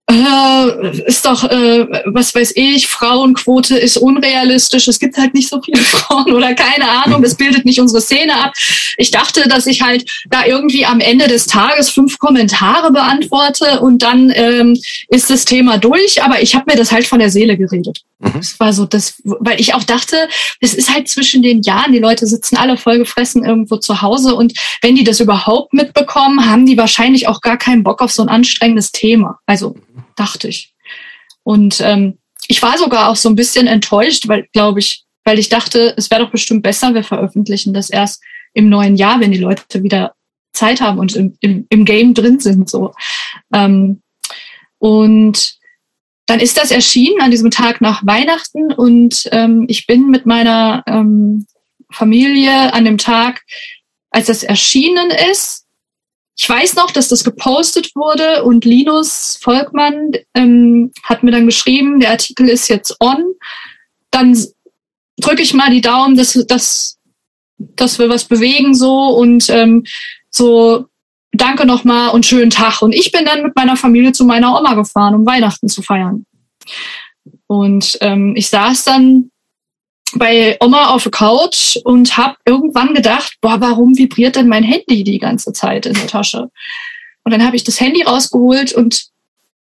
äh, 0.10 1.06
ist 1.06 1.26
doch, 1.26 1.44
äh, 1.44 1.86
was 2.06 2.34
weiß 2.34 2.54
ich, 2.56 2.88
Frauenquote 2.88 3.78
ist 3.78 3.98
unrealistisch, 3.98 4.88
es 4.88 5.00
gibt 5.00 5.18
halt 5.18 5.34
nicht 5.34 5.50
so 5.50 5.62
viele 5.62 5.78
Frauen 5.84 6.34
oder 6.34 6.54
keine 6.56 6.90
Ahnung, 6.90 7.22
das 7.22 7.36
bildet 7.36 7.66
nicht 7.66 7.80
unsere 7.80 8.02
Szene 8.02 8.34
ab. 8.36 8.54
Ich 8.98 9.12
dachte, 9.12 9.48
dass 9.48 9.68
ich 9.68 9.82
halt 9.82 10.10
da 10.30 10.46
irgendwie 10.46 10.86
am 10.86 11.00
Ende 11.00 11.28
des 11.28 11.46
Tages 11.46 11.90
fünf 11.90 12.18
Kommentare 12.18 12.92
beantworte 12.92 13.82
und 13.82 14.02
dann 14.02 14.32
ähm, 14.34 14.80
ist 15.10 15.30
das 15.30 15.46
Thema 15.46 15.78
durch, 15.78 16.24
aber 16.24 16.42
ich 16.42 16.56
habe 16.56 16.66
mir 16.72 16.78
das 16.78 16.92
halt 16.92 17.06
von 17.06 17.20
der 17.20 17.30
Seele 17.30 17.58
geredet. 17.58 18.02
Mhm. 18.20 18.34
Das 18.34 18.60
war 18.60 18.74
so 18.74 18.86
das, 18.86 19.22
weil 19.24 19.60
ich 19.60 19.76
auch 19.76 19.84
dachte, 19.84 20.28
es 20.60 20.74
ist 20.74 20.94
halt 20.94 21.08
zwischen 21.08 21.44
den 21.44 21.62
Jahren, 21.62 21.94
die 21.94 22.00
Leute 22.00 22.26
sitzen 22.26 22.58
alle 22.58 22.78
vollgefressen 22.78 23.46
irgendwo 23.46 23.78
zu 23.78 24.02
Hause 24.02 24.34
und 24.34 24.54
wenn 24.82 24.96
die 24.96 25.04
das 25.04 25.20
überhaupt 25.20 25.74
mitbekommen, 25.74 26.50
haben 26.50 26.66
die 26.66 26.78
wahrscheinlich 26.78 27.28
auch 27.28 27.42
gar 27.42 27.58
keinen 27.58 27.84
Bock 27.84 28.02
auf 28.02 28.12
so 28.12 28.24
ein 28.24 28.30
anstrengendes 28.30 28.92
Thema. 28.92 29.40
Also 29.46 29.76
dachte 30.20 30.48
ich. 30.48 30.74
Und 31.44 31.82
ähm, 31.82 32.18
ich 32.48 32.62
war 32.62 32.78
sogar 32.78 33.10
auch 33.10 33.16
so 33.16 33.30
ein 33.30 33.36
bisschen 33.36 33.68
enttäuscht, 33.68 34.28
weil, 34.28 34.48
glaube 34.54 34.80
ich, 34.80 35.06
weil 35.24 35.40
ich 35.40 35.50
dachte, 35.50 35.94
es 35.98 36.10
wäre 36.10 36.24
doch 36.24 36.32
bestimmt 36.32 36.64
besser, 36.64 36.94
wir 36.94 37.04
veröffentlichen 37.04 37.74
das 37.74 37.90
erst 37.90 38.22
im 38.54 38.70
neuen 38.70 38.96
Jahr, 38.96 39.20
wenn 39.20 39.32
die 39.32 39.40
Leute 39.40 39.84
wieder 39.84 40.14
Zeit 40.54 40.82
haben 40.82 41.00
und 41.00 41.16
im, 41.16 41.38
im, 41.42 41.68
im 41.70 41.86
Game 41.86 42.14
drin 42.14 42.40
sind. 42.40 42.70
So. 42.70 42.94
Ähm, 43.54 44.02
und 44.80 45.58
dann 46.26 46.40
ist 46.40 46.58
das 46.58 46.72
erschienen 46.72 47.22
an 47.22 47.32
diesem 47.32 47.52
Tag 47.52 47.82
nach 47.82 48.06
Weihnachten 48.06 48.72
und 48.72 49.28
ähm, 49.32 49.66
ich 49.68 49.88
bin 49.88 50.10
mit 50.10 50.26
meiner 50.26 50.84
ähm, 50.88 51.46
Familie 51.92 52.74
an 52.74 52.86
dem 52.86 52.98
Tag, 52.98 53.42
als 54.12 54.28
das 54.28 54.44
erschienen 54.44 55.12
ist, 55.32 55.66
ich 56.40 56.48
weiß 56.48 56.76
noch, 56.76 56.92
dass 56.92 57.10
das 57.10 57.26
gepostet 57.26 57.94
wurde 57.98 58.46
und 58.46 58.64
Linus 58.64 59.38
Volkmann 59.42 60.14
ähm, 60.34 60.94
hat 61.04 61.22
mir 61.22 61.32
dann 61.32 61.46
geschrieben, 61.46 62.00
der 62.00 62.12
Artikel 62.12 62.48
ist 62.48 62.70
jetzt 62.70 62.96
on. 63.02 63.34
Dann 64.10 64.42
drücke 65.18 65.42
ich 65.42 65.54
mal 65.54 65.70
die 65.70 65.82
Daumen, 65.82 66.16
dass, 66.16 66.32
dass, 66.48 66.98
dass 67.58 68.00
wir 68.00 68.08
was 68.08 68.24
bewegen 68.24 68.74
so 68.74 69.10
und 69.10 69.50
ähm, 69.50 69.84
so 70.30 70.86
danke 71.34 71.66
nochmal 71.66 72.12
und 72.12 72.26
schönen 72.26 72.52
Tag. 72.52 72.82
Und 72.82 72.94
ich 72.94 73.12
bin 73.12 73.26
dann 73.26 73.44
mit 73.44 73.54
meiner 73.58 73.76
Familie 73.76 74.14
zu 74.14 74.24
meiner 74.24 74.58
Oma 74.58 74.76
gefahren, 74.76 75.16
um 75.16 75.26
Weihnachten 75.26 75.68
zu 75.68 75.82
feiern. 75.82 76.26
Und 77.48 77.98
ähm, 78.00 78.34
ich 78.38 78.48
saß 78.48 78.86
dann 78.86 79.30
bei 80.16 80.58
Oma 80.60 80.88
auf 80.90 81.04
der 81.04 81.12
Couch 81.12 81.78
und 81.84 82.18
habe 82.18 82.36
irgendwann 82.46 82.94
gedacht, 82.94 83.38
boah, 83.42 83.60
warum 83.62 83.98
vibriert 83.98 84.36
denn 84.36 84.48
mein 84.48 84.64
Handy 84.64 85.04
die 85.04 85.20
ganze 85.20 85.54
Zeit 85.54 85.86
in 85.86 85.94
der 85.94 86.08
Tasche? 86.08 86.50
Und 87.24 87.32
dann 87.32 87.46
habe 87.46 87.56
ich 87.56 87.64
das 87.64 87.80
Handy 87.80 88.04
rausgeholt 88.04 88.74
und 88.74 89.10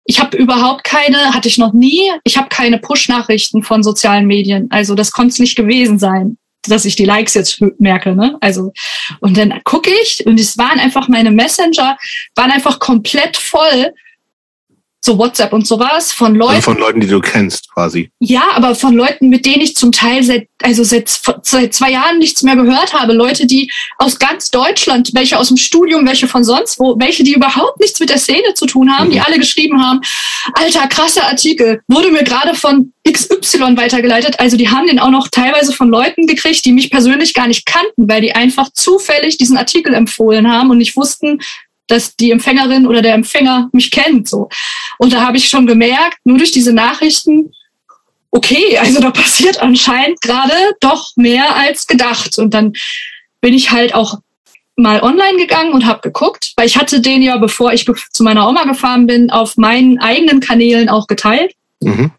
ich 0.05 0.21
habe 0.21 0.37
überhaupt 0.37 0.85
keine, 0.85 1.33
hatte 1.33 1.49
ich 1.49 1.59
noch 1.59 1.73
nie, 1.73 2.11
ich 2.25 2.37
habe 2.37 2.49
keine 2.49 2.79
Push-Nachrichten 2.79 3.63
von 3.63 3.83
sozialen 3.83 4.27
Medien. 4.27 4.69
Also 4.71 4.95
das 4.95 5.13
konnte 5.13 5.33
es 5.33 5.39
nicht 5.39 5.57
gewesen 5.57 5.99
sein, 5.99 6.39
dass 6.63 6.85
ich 6.85 6.97
die 6.97 7.05
Likes 7.05 7.35
jetzt 7.35 7.61
merke. 7.79 8.15
Ne? 8.15 8.37
Also 8.41 8.73
und 9.21 9.37
dann 9.37 9.61
gucke 9.65 9.91
ich 10.03 10.27
und 10.27 10.41
es 10.41 10.59
waren 10.59 10.81
einfach 10.81 11.09
meine 11.09 11.31
Messenger 11.31 11.97
waren 12.35 12.51
einfach 12.51 12.79
komplett 12.79 13.37
voll 13.37 13.93
so 15.05 15.19
WhatsApp 15.19 15.53
und 15.53 15.67
sowas 15.67 16.13
von 16.13 16.37
Leuten. 16.37 16.55
Also 16.55 16.63
von 16.63 16.79
Leuten, 16.79 17.01
die 17.01 17.09
du 17.09 17.21
kennst, 17.21 17.73
quasi. 17.73 18.11
Ja, 18.21 18.43
aber 18.55 18.77
von 18.77 18.95
Leuten, 18.95 19.29
mit 19.29 19.45
denen 19.45 19.61
ich 19.61 19.75
zum 19.75 19.91
Teil 19.91 20.23
seit, 20.23 20.47
also 20.63 20.85
seit, 20.85 21.09
seit 21.43 21.75
zwei 21.75 21.91
Jahren 21.91 22.19
nichts 22.19 22.43
mehr 22.43 22.55
gehört 22.55 22.95
habe. 22.95 23.13
Leute, 23.13 23.47
die 23.47 23.71
aus 23.99 24.21
ganz 24.21 24.51
Deutschland, 24.51 25.11
welche 25.15 25.39
aus 25.39 25.49
dem 25.49 25.57
Studium, 25.57 26.07
welche 26.07 26.29
von 26.29 26.45
sonst 26.45 26.79
wo, 26.79 26.97
welche, 27.01 27.25
die 27.25 27.35
überhaupt 27.35 27.81
nichts 27.81 27.99
mit 27.99 28.11
der 28.11 28.19
Szene 28.19 28.55
zu 28.55 28.67
tun 28.67 28.97
haben, 28.97 29.09
mhm. 29.09 29.13
die 29.13 29.21
alle 29.21 29.39
geschrieben 29.39 29.85
haben, 29.85 30.01
alter, 30.55 30.87
krasser 30.87 31.27
Artikel, 31.27 31.81
wurde 31.89 32.13
mir 32.13 32.23
gerade 32.23 32.55
von 32.55 32.93
XY 33.11 33.77
weitergeleitet. 33.77 34.39
Also 34.39 34.57
die 34.57 34.69
haben 34.69 34.87
den 34.87 35.01
auch 35.01 35.11
noch 35.11 35.27
teilweise 35.29 35.73
von 35.73 35.89
Leuten 35.89 36.29
gekriegt, 36.29 36.65
die 36.65 36.73
mich 36.73 36.91
persönlich 36.91 37.35
gar 37.35 37.49
nicht 37.49 37.67
kannten, 37.67 38.09
weil 38.09 38.21
die 38.21 38.37
einfach 38.37 38.73
zufällig 38.73 39.37
diesen 39.37 39.57
Artikel 39.57 39.95
empfohlen 39.95 40.51
haben 40.53 40.71
und 40.71 40.79
nicht 40.79 40.97
wussten, 40.97 41.41
dass 41.87 42.17
die 42.17 42.31
Empfängerin 42.31 42.87
oder 42.87 43.03
der 43.03 43.15
Empfänger 43.15 43.69
mich 43.73 43.91
kennt. 43.91 44.29
So. 44.29 44.49
Und 44.99 45.13
da 45.13 45.27
habe 45.27 45.37
ich 45.37 45.49
schon 45.49 45.67
gemerkt, 45.67 46.19
nur 46.25 46.39
durch 46.39 46.53
diese 46.53 46.73
Nachrichten, 46.73 47.53
okay, 48.31 48.79
also 48.79 49.01
da 49.01 49.11
passiert 49.11 49.61
anscheinend 49.61 50.21
gerade 50.21 50.55
doch 50.81 51.11
mehr 51.17 51.55
als 51.57 51.87
gedacht. 51.87 52.39
Und 52.39 52.55
dann 52.55 52.73
bin 53.41 53.55
ich 53.55 53.71
halt 53.71 53.95
auch 53.95 54.19
mal 54.77 55.03
online 55.03 55.37
gegangen 55.37 55.73
und 55.73 55.87
habe 55.87 56.01
geguckt, 56.01 56.53
weil 56.57 56.67
ich 56.67 56.79
hatte 56.79 57.01
den 57.01 57.23
ja, 57.23 57.37
bevor 57.37 57.73
ich 57.73 57.87
zu 58.13 58.23
meiner 58.23 58.49
Oma 58.49 58.65
gefahren 58.65 59.07
bin, 59.07 59.31
auf 59.31 59.57
meinen 59.57 59.99
eigenen 59.99 60.41
Kanälen 60.41 60.89
auch 60.89 61.07
geteilt. 61.07 61.53
Mhm. 61.81 62.11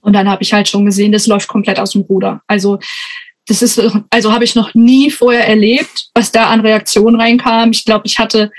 Und 0.00 0.14
dann 0.14 0.28
habe 0.28 0.42
ich 0.42 0.52
halt 0.52 0.68
schon 0.68 0.86
gesehen, 0.86 1.12
das 1.12 1.26
läuft 1.26 1.48
komplett 1.48 1.78
aus 1.78 1.90
dem 1.90 2.02
Ruder. 2.02 2.40
Also 2.46 2.78
das 3.46 3.62
ist, 3.62 3.82
also 4.10 4.32
habe 4.32 4.44
ich 4.44 4.54
noch 4.54 4.74
nie 4.74 5.10
vorher 5.10 5.46
erlebt, 5.46 6.08
was 6.14 6.32
da 6.32 6.46
an 6.46 6.60
Reaktionen 6.60 7.20
reinkam. 7.20 7.72
Ich 7.72 7.84
glaube, 7.84 8.06
ich 8.06 8.18
hatte 8.18 8.50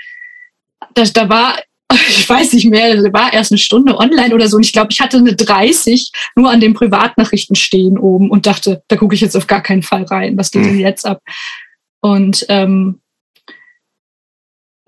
da, 0.94 1.04
da 1.04 1.28
war, 1.28 1.58
ich 2.08 2.28
weiß 2.28 2.52
nicht 2.54 2.66
mehr, 2.66 2.96
da 2.96 3.12
war 3.12 3.32
erst 3.32 3.52
eine 3.52 3.58
Stunde 3.58 3.96
online 3.98 4.34
oder 4.34 4.48
so 4.48 4.56
und 4.56 4.64
ich 4.64 4.72
glaube, 4.72 4.88
ich 4.90 5.00
hatte 5.00 5.18
eine 5.18 5.34
30 5.34 6.10
nur 6.36 6.50
an 6.50 6.60
den 6.60 6.74
Privatnachrichten 6.74 7.56
stehen 7.56 7.98
oben 7.98 8.30
und 8.30 8.46
dachte, 8.46 8.82
da 8.88 8.96
gucke 8.96 9.14
ich 9.14 9.20
jetzt 9.20 9.36
auf 9.36 9.46
gar 9.46 9.62
keinen 9.62 9.82
Fall 9.82 10.04
rein. 10.04 10.36
Was 10.36 10.50
geht 10.50 10.64
denn 10.64 10.74
mhm. 10.74 10.80
jetzt 10.80 11.06
ab? 11.06 11.20
Und 12.00 12.46
ähm, 12.48 13.01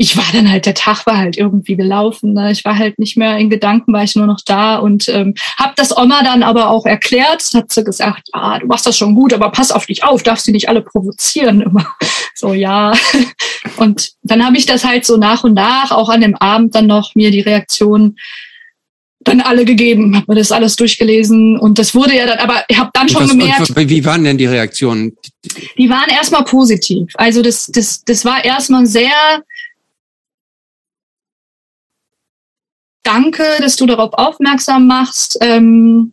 ich 0.04 0.18
war 0.18 0.26
dann 0.34 0.50
halt, 0.50 0.66
der 0.66 0.74
Tag 0.74 1.06
war 1.06 1.16
halt 1.16 1.38
irgendwie 1.38 1.76
gelaufen. 1.76 2.34
Ne? 2.34 2.52
Ich 2.52 2.62
war 2.66 2.76
halt 2.76 2.98
nicht 2.98 3.16
mehr 3.16 3.38
in 3.38 3.48
Gedanken, 3.48 3.94
war 3.94 4.02
ich 4.02 4.14
nur 4.14 4.26
noch 4.26 4.40
da 4.44 4.76
und 4.76 5.08
ähm, 5.08 5.34
habe 5.58 5.72
das 5.76 5.96
Oma 5.96 6.22
dann 6.22 6.42
aber 6.42 6.68
auch 6.68 6.84
erklärt. 6.84 7.42
Hat 7.54 7.72
sie 7.72 7.84
gesagt, 7.84 8.28
ah, 8.34 8.58
du 8.58 8.66
machst 8.66 8.84
das 8.84 8.98
schon 8.98 9.14
gut, 9.14 9.32
aber 9.32 9.50
pass 9.50 9.72
auf 9.72 9.86
dich 9.86 10.04
auf, 10.04 10.22
darfst 10.22 10.44
sie 10.44 10.52
nicht 10.52 10.68
alle 10.68 10.82
provozieren 10.82 11.62
immer. 11.62 11.86
So, 12.36 12.52
ja. 12.52 12.92
Und 13.76 14.10
dann 14.22 14.44
habe 14.44 14.58
ich 14.58 14.66
das 14.66 14.84
halt 14.84 15.06
so 15.06 15.16
nach 15.16 15.44
und 15.44 15.54
nach, 15.54 15.92
auch 15.92 16.08
an 16.08 16.20
dem 16.20 16.34
Abend 16.34 16.74
dann 16.74 16.88
noch 16.88 17.14
mir 17.14 17.30
die 17.30 17.40
Reaktion 17.40 18.16
dann 19.20 19.40
alle 19.40 19.64
gegeben, 19.64 20.16
habe 20.16 20.32
mir 20.32 20.38
das 20.38 20.50
alles 20.50 20.74
durchgelesen 20.74 21.58
und 21.58 21.78
das 21.78 21.94
wurde 21.94 22.16
ja 22.16 22.26
dann, 22.26 22.38
aber 22.40 22.64
ich 22.68 22.76
habe 22.76 22.90
dann 22.92 23.08
schon 23.08 23.22
was, 23.22 23.30
gemerkt. 23.30 23.88
Wie 23.88 24.04
waren 24.04 24.24
denn 24.24 24.36
die 24.36 24.46
Reaktionen? 24.46 25.16
Die 25.78 25.88
waren 25.88 26.10
erstmal 26.10 26.44
positiv. 26.44 27.12
Also 27.14 27.40
das, 27.40 27.68
das, 27.68 28.02
das 28.04 28.24
war 28.24 28.44
erstmal 28.44 28.84
sehr 28.84 29.12
Danke, 33.04 33.44
dass 33.60 33.76
du 33.76 33.86
darauf 33.86 34.12
aufmerksam 34.14 34.86
machst. 34.86 35.38
Ähm, 35.40 36.12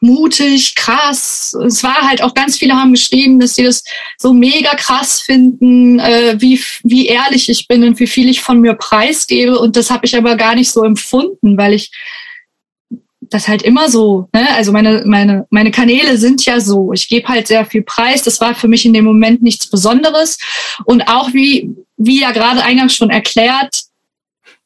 mutig, 0.00 0.74
krass. 0.74 1.54
Es 1.66 1.82
war 1.82 2.02
halt 2.02 2.22
auch 2.22 2.34
ganz 2.34 2.56
viele 2.56 2.74
haben 2.74 2.92
geschrieben, 2.92 3.40
dass 3.40 3.56
sie 3.56 3.64
das 3.64 3.82
so 4.18 4.32
mega 4.32 4.74
krass 4.76 5.20
finden, 5.20 5.98
äh, 5.98 6.36
wie, 6.38 6.60
wie 6.84 7.06
ehrlich 7.06 7.48
ich 7.48 7.68
bin 7.68 7.84
und 7.84 7.98
wie 7.98 8.06
viel 8.06 8.28
ich 8.28 8.40
von 8.40 8.60
mir 8.60 8.74
preisgebe. 8.74 9.58
Und 9.58 9.76
das 9.76 9.90
habe 9.90 10.06
ich 10.06 10.16
aber 10.16 10.36
gar 10.36 10.54
nicht 10.54 10.70
so 10.70 10.84
empfunden, 10.84 11.58
weil 11.58 11.74
ich 11.74 11.90
das 13.20 13.48
halt 13.48 13.62
immer 13.62 13.90
so, 13.90 14.28
ne? 14.32 14.46
also 14.54 14.70
meine, 14.70 15.02
meine, 15.04 15.46
meine 15.50 15.72
Kanäle 15.72 16.16
sind 16.16 16.44
ja 16.44 16.60
so. 16.60 16.92
Ich 16.92 17.08
gebe 17.08 17.26
halt 17.26 17.48
sehr 17.48 17.66
viel 17.66 17.82
Preis. 17.82 18.22
Das 18.22 18.40
war 18.40 18.54
für 18.54 18.68
mich 18.68 18.84
in 18.84 18.92
dem 18.92 19.04
Moment 19.04 19.42
nichts 19.42 19.68
Besonderes. 19.68 20.38
Und 20.84 21.08
auch 21.08 21.32
wie, 21.32 21.74
wie 21.96 22.20
ja 22.20 22.30
gerade 22.30 22.62
eingangs 22.62 22.94
schon 22.94 23.10
erklärt, 23.10 23.85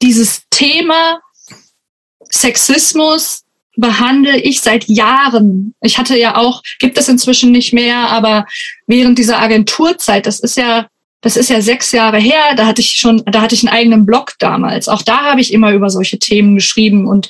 dieses 0.02 0.42
Thema 0.50 1.20
Sexismus 2.30 3.44
behandle 3.76 4.38
ich 4.38 4.60
seit 4.60 4.88
Jahren. 4.88 5.74
Ich 5.80 5.98
hatte 5.98 6.16
ja 6.18 6.36
auch, 6.36 6.62
gibt 6.78 6.98
es 6.98 7.08
inzwischen 7.08 7.50
nicht 7.52 7.72
mehr, 7.72 8.10
aber 8.10 8.46
während 8.86 9.18
dieser 9.18 9.40
Agenturzeit, 9.40 10.26
das 10.26 10.40
ist 10.40 10.56
ja, 10.56 10.86
das 11.22 11.36
ist 11.36 11.50
ja 11.50 11.60
sechs 11.60 11.92
Jahre 11.92 12.18
her, 12.18 12.54
da 12.56 12.66
hatte 12.66 12.80
ich 12.80 12.92
schon, 12.92 13.22
da 13.26 13.40
hatte 13.40 13.54
ich 13.54 13.66
einen 13.66 13.74
eigenen 13.74 14.06
Blog 14.06 14.34
damals. 14.38 14.88
Auch 14.88 15.02
da 15.02 15.22
habe 15.22 15.40
ich 15.40 15.52
immer 15.52 15.72
über 15.72 15.90
solche 15.90 16.18
Themen 16.18 16.54
geschrieben 16.54 17.06
und 17.06 17.28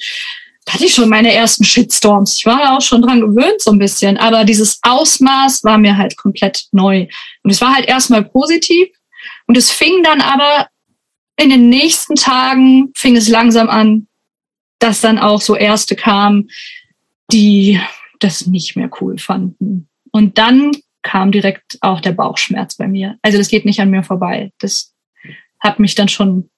da 0.64 0.74
hatte 0.74 0.84
ich 0.84 0.94
schon 0.94 1.08
meine 1.08 1.32
ersten 1.32 1.64
Shitstorms. 1.64 2.38
Ich 2.38 2.46
war 2.46 2.76
auch 2.76 2.82
schon 2.82 3.02
dran 3.02 3.20
gewöhnt 3.20 3.60
so 3.60 3.72
ein 3.72 3.78
bisschen, 3.78 4.16
aber 4.16 4.44
dieses 4.44 4.78
Ausmaß 4.82 5.64
war 5.64 5.78
mir 5.78 5.96
halt 5.96 6.16
komplett 6.16 6.66
neu. 6.72 7.06
Und 7.42 7.50
es 7.50 7.60
war 7.60 7.74
halt 7.74 7.86
erstmal 7.86 8.24
positiv 8.24 8.88
und 9.46 9.56
es 9.56 9.70
fing 9.70 10.02
dann 10.02 10.20
aber 10.20 10.68
in 11.40 11.50
den 11.50 11.68
nächsten 11.70 12.16
Tagen 12.16 12.92
fing 12.94 13.16
es 13.16 13.28
langsam 13.28 13.68
an, 13.68 14.06
dass 14.78 15.00
dann 15.00 15.18
auch 15.18 15.40
so 15.40 15.56
Erste 15.56 15.96
kamen, 15.96 16.48
die 17.32 17.80
das 18.18 18.46
nicht 18.46 18.76
mehr 18.76 18.90
cool 19.00 19.18
fanden. 19.18 19.88
Und 20.12 20.38
dann 20.38 20.72
kam 21.02 21.32
direkt 21.32 21.78
auch 21.80 22.00
der 22.00 22.12
Bauchschmerz 22.12 22.76
bei 22.76 22.86
mir. 22.86 23.18
Also 23.22 23.38
das 23.38 23.48
geht 23.48 23.64
nicht 23.64 23.80
an 23.80 23.90
mir 23.90 24.02
vorbei. 24.02 24.52
Das 24.58 24.94
hat 25.58 25.78
mich 25.78 25.94
dann 25.94 26.08
schon 26.08 26.50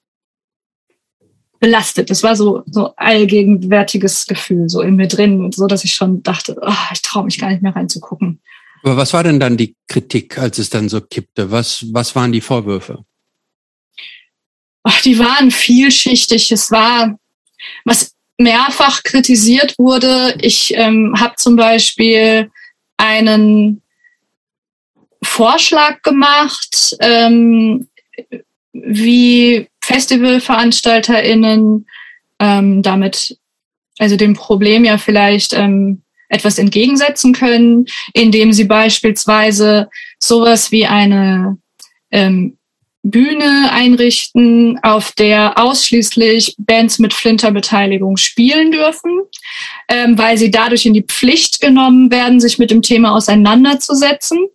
belastet. 1.60 2.10
Das 2.10 2.24
war 2.24 2.34
so 2.34 2.62
so 2.66 2.96
allgegenwärtiges 2.96 4.26
Gefühl 4.26 4.68
so 4.68 4.80
in 4.80 4.96
mir 4.96 5.06
drin, 5.06 5.52
so 5.52 5.68
dass 5.68 5.84
ich 5.84 5.94
schon 5.94 6.24
dachte, 6.24 6.56
oh, 6.60 6.72
ich 6.92 7.02
traue 7.02 7.24
mich 7.24 7.38
gar 7.38 7.50
nicht 7.50 7.62
mehr 7.62 7.76
reinzugucken. 7.76 8.40
Aber 8.82 8.96
was 8.96 9.12
war 9.12 9.22
denn 9.22 9.38
dann 9.38 9.56
die 9.56 9.76
Kritik, 9.86 10.38
als 10.38 10.58
es 10.58 10.70
dann 10.70 10.88
so 10.88 11.00
kippte? 11.00 11.52
Was 11.52 11.86
was 11.92 12.16
waren 12.16 12.32
die 12.32 12.40
Vorwürfe? 12.40 13.04
Ach, 14.84 15.00
die 15.02 15.18
waren 15.18 15.50
vielschichtig. 15.50 16.50
Es 16.50 16.70
war 16.70 17.18
was 17.84 18.14
mehrfach 18.38 19.02
kritisiert 19.02 19.74
wurde. 19.78 20.36
Ich 20.40 20.74
ähm, 20.74 21.14
habe 21.18 21.34
zum 21.36 21.56
Beispiel 21.56 22.50
einen 22.96 23.82
Vorschlag 25.22 26.02
gemacht, 26.02 26.96
ähm, 27.00 27.88
wie 28.72 29.68
FestivalveranstalterInnen 29.80 31.86
ähm, 32.40 32.82
damit, 32.82 33.38
also 33.98 34.16
dem 34.16 34.34
Problem 34.34 34.84
ja 34.84 34.98
vielleicht 34.98 35.52
ähm, 35.52 36.02
etwas 36.28 36.58
entgegensetzen 36.58 37.32
können, 37.32 37.86
indem 38.14 38.52
sie 38.52 38.64
beispielsweise 38.64 39.88
sowas 40.18 40.72
wie 40.72 40.86
eine 40.86 41.58
ähm, 42.10 42.56
Bühne 43.02 43.70
einrichten, 43.72 44.78
auf 44.82 45.12
der 45.12 45.58
ausschließlich 45.58 46.54
Bands 46.58 46.98
mit 46.98 47.12
Flinterbeteiligung 47.12 48.16
spielen 48.16 48.70
dürfen, 48.70 49.22
ähm, 49.88 50.16
weil 50.16 50.38
sie 50.38 50.50
dadurch 50.50 50.86
in 50.86 50.94
die 50.94 51.02
Pflicht 51.02 51.60
genommen 51.60 52.10
werden, 52.10 52.40
sich 52.40 52.58
mit 52.58 52.70
dem 52.70 52.82
Thema 52.82 53.14
auseinanderzusetzen. 53.14 54.46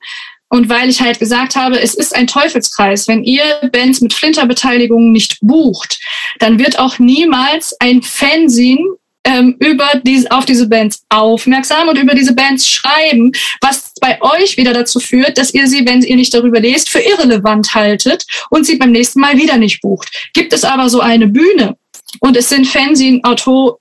Und 0.50 0.70
weil 0.70 0.90
ich 0.90 1.02
halt 1.02 1.20
gesagt 1.20 1.58
habe, 1.58 1.78
es 1.78 1.94
ist 1.94 2.16
ein 2.16 2.26
Teufelskreis. 2.26 3.10
Wenn 3.10 3.26
ihr 3.26 3.44
Bands 3.74 4.00
mit 4.00 4.14
Flinterbeteiligung 4.14 5.12
nicht 5.12 5.40
bucht, 5.42 6.00
dann 6.40 6.58
wird 6.58 6.80
auch 6.80 7.00
niemals 7.00 7.76
ein 7.82 8.02
Fanzine 8.02 8.96
ähm, 9.24 9.56
über 9.60 9.88
diese, 10.04 10.32
auf 10.32 10.46
diese 10.46 10.68
Bands 10.68 11.04
aufmerksam 11.10 11.90
und 11.90 11.98
über 11.98 12.16
diese 12.16 12.34
Bands 12.34 12.68
schreiben, 12.68 13.32
was 13.62 13.92
bei 14.00 14.22
euch 14.22 14.58
wieder 14.58 14.74
dazu 14.74 15.00
führt, 15.00 15.38
dass 15.38 15.54
ihr 15.54 15.68
sie, 15.68 15.86
wenn 15.86 16.02
ihr 16.02 16.16
nicht 16.16 16.34
darüber 16.34 16.60
lest, 16.60 16.90
für 16.90 17.00
irrelevant 17.00 17.74
haltet 17.74 18.26
und 18.50 18.66
sie 18.66 18.78
beim 18.78 18.92
nächsten 18.92 19.20
Mal 19.20 19.38
wieder 19.38 19.58
nicht 19.58 19.82
bucht. 19.82 20.10
Gibt 20.34 20.54
es 20.54 20.64
aber 20.64 20.90
so 20.90 21.02
eine 21.02 21.28
Bühne 21.28 21.76
und 22.20 22.38
es 22.38 22.50
sind 22.50 22.68
Fanzine-Autor 22.68 23.80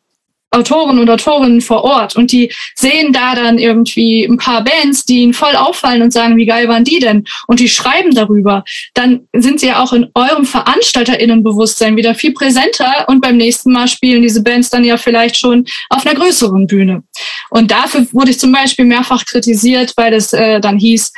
Autoren 0.56 0.98
und 0.98 1.10
Autorinnen 1.10 1.60
vor 1.60 1.84
Ort 1.84 2.16
und 2.16 2.32
die 2.32 2.52
sehen 2.74 3.12
da 3.12 3.34
dann 3.34 3.58
irgendwie 3.58 4.24
ein 4.24 4.38
paar 4.38 4.64
Bands, 4.64 5.04
die 5.04 5.20
ihnen 5.20 5.34
voll 5.34 5.54
auffallen 5.54 6.02
und 6.02 6.12
sagen, 6.12 6.36
wie 6.36 6.46
geil 6.46 6.68
waren 6.68 6.84
die 6.84 6.98
denn? 6.98 7.24
Und 7.46 7.60
die 7.60 7.68
schreiben 7.68 8.14
darüber. 8.14 8.64
Dann 8.94 9.28
sind 9.34 9.60
sie 9.60 9.68
ja 9.68 9.82
auch 9.82 9.92
in 9.92 10.08
eurem 10.14 10.44
VeranstalterInnenbewusstsein 10.44 11.96
wieder 11.96 12.14
viel 12.14 12.32
präsenter 12.32 13.04
und 13.08 13.20
beim 13.20 13.36
nächsten 13.36 13.72
Mal 13.72 13.88
spielen 13.88 14.22
diese 14.22 14.42
Bands 14.42 14.70
dann 14.70 14.84
ja 14.84 14.96
vielleicht 14.96 15.36
schon 15.36 15.66
auf 15.90 16.06
einer 16.06 16.18
größeren 16.18 16.66
Bühne. 16.66 17.02
Und 17.50 17.70
dafür 17.70 18.06
wurde 18.12 18.30
ich 18.30 18.38
zum 18.38 18.52
Beispiel 18.52 18.84
mehrfach 18.84 19.24
kritisiert, 19.24 19.92
weil 19.96 20.14
es 20.14 20.32
äh, 20.32 20.60
dann 20.60 20.78
hieß, 20.78 21.12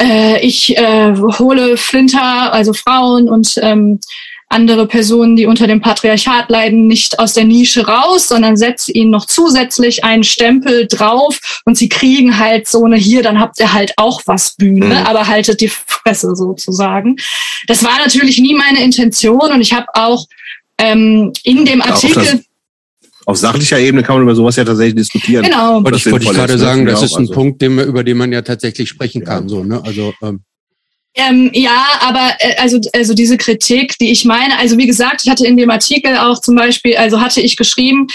äh, 0.00 0.40
ich 0.40 0.76
äh, 0.76 1.14
hole 1.16 1.76
Flinter, 1.76 2.52
also 2.52 2.72
Frauen 2.72 3.28
und 3.28 3.58
ähm, 3.60 4.00
andere 4.48 4.86
Personen, 4.86 5.36
die 5.36 5.46
unter 5.46 5.66
dem 5.66 5.80
Patriarchat 5.80 6.48
leiden, 6.48 6.86
nicht 6.86 7.18
aus 7.18 7.34
der 7.34 7.44
Nische 7.44 7.86
raus, 7.86 8.28
sondern 8.28 8.56
setzt 8.56 8.88
ihnen 8.88 9.10
noch 9.10 9.26
zusätzlich 9.26 10.04
einen 10.04 10.24
Stempel 10.24 10.86
drauf 10.86 11.60
und 11.64 11.76
sie 11.76 11.88
kriegen 11.88 12.38
halt 12.38 12.66
so 12.66 12.84
eine 12.84 12.96
hier, 12.96 13.22
dann 13.22 13.38
habt 13.38 13.60
ihr 13.60 13.72
halt 13.72 13.92
auch 13.96 14.22
was 14.26 14.54
Bühne, 14.56 14.86
mhm. 14.86 15.06
aber 15.06 15.26
haltet 15.26 15.60
die 15.60 15.68
Fresse 15.68 16.34
sozusagen. 16.34 17.16
Das 17.66 17.84
war 17.84 17.98
natürlich 17.98 18.38
nie 18.38 18.54
meine 18.54 18.82
Intention 18.82 19.52
und 19.52 19.60
ich 19.60 19.74
habe 19.74 19.86
auch 19.94 20.26
ähm, 20.78 21.32
in 21.42 21.64
dem 21.64 21.82
Artikel 21.82 22.42
auf 23.26 23.36
sachlicher 23.36 23.78
Ebene 23.78 24.02
kann 24.02 24.16
man 24.16 24.22
über 24.22 24.34
sowas 24.34 24.56
ja 24.56 24.64
tatsächlich 24.64 24.94
diskutieren. 24.94 25.44
Genau. 25.44 25.84
Wollte 25.84 25.98
ich, 25.98 26.10
wollte 26.10 26.24
ich 26.24 26.32
gerade 26.32 26.56
sagen, 26.56 26.86
das 26.86 27.02
ist 27.02 27.12
ein 27.12 27.24
also. 27.24 27.34
Punkt, 27.34 27.60
den, 27.60 27.78
über 27.78 28.02
den 28.02 28.16
man 28.16 28.32
ja 28.32 28.40
tatsächlich 28.40 28.88
sprechen 28.88 29.22
kann. 29.22 29.50
So, 29.50 29.62
ne? 29.64 29.82
Also 29.84 30.14
ähm, 30.22 30.40
ähm, 31.14 31.50
ja, 31.52 31.84
aber 32.00 32.36
äh, 32.38 32.56
also 32.58 32.80
also 32.92 33.14
diese 33.14 33.36
Kritik, 33.36 33.96
die 33.98 34.12
ich 34.12 34.24
meine, 34.24 34.58
also 34.58 34.78
wie 34.78 34.86
gesagt, 34.86 35.22
ich 35.24 35.30
hatte 35.30 35.46
in 35.46 35.56
dem 35.56 35.70
Artikel 35.70 36.16
auch 36.16 36.40
zum 36.40 36.54
Beispiel, 36.54 36.96
also 36.96 37.20
hatte 37.20 37.40
ich 37.40 37.56
geschrieben, 37.56 38.06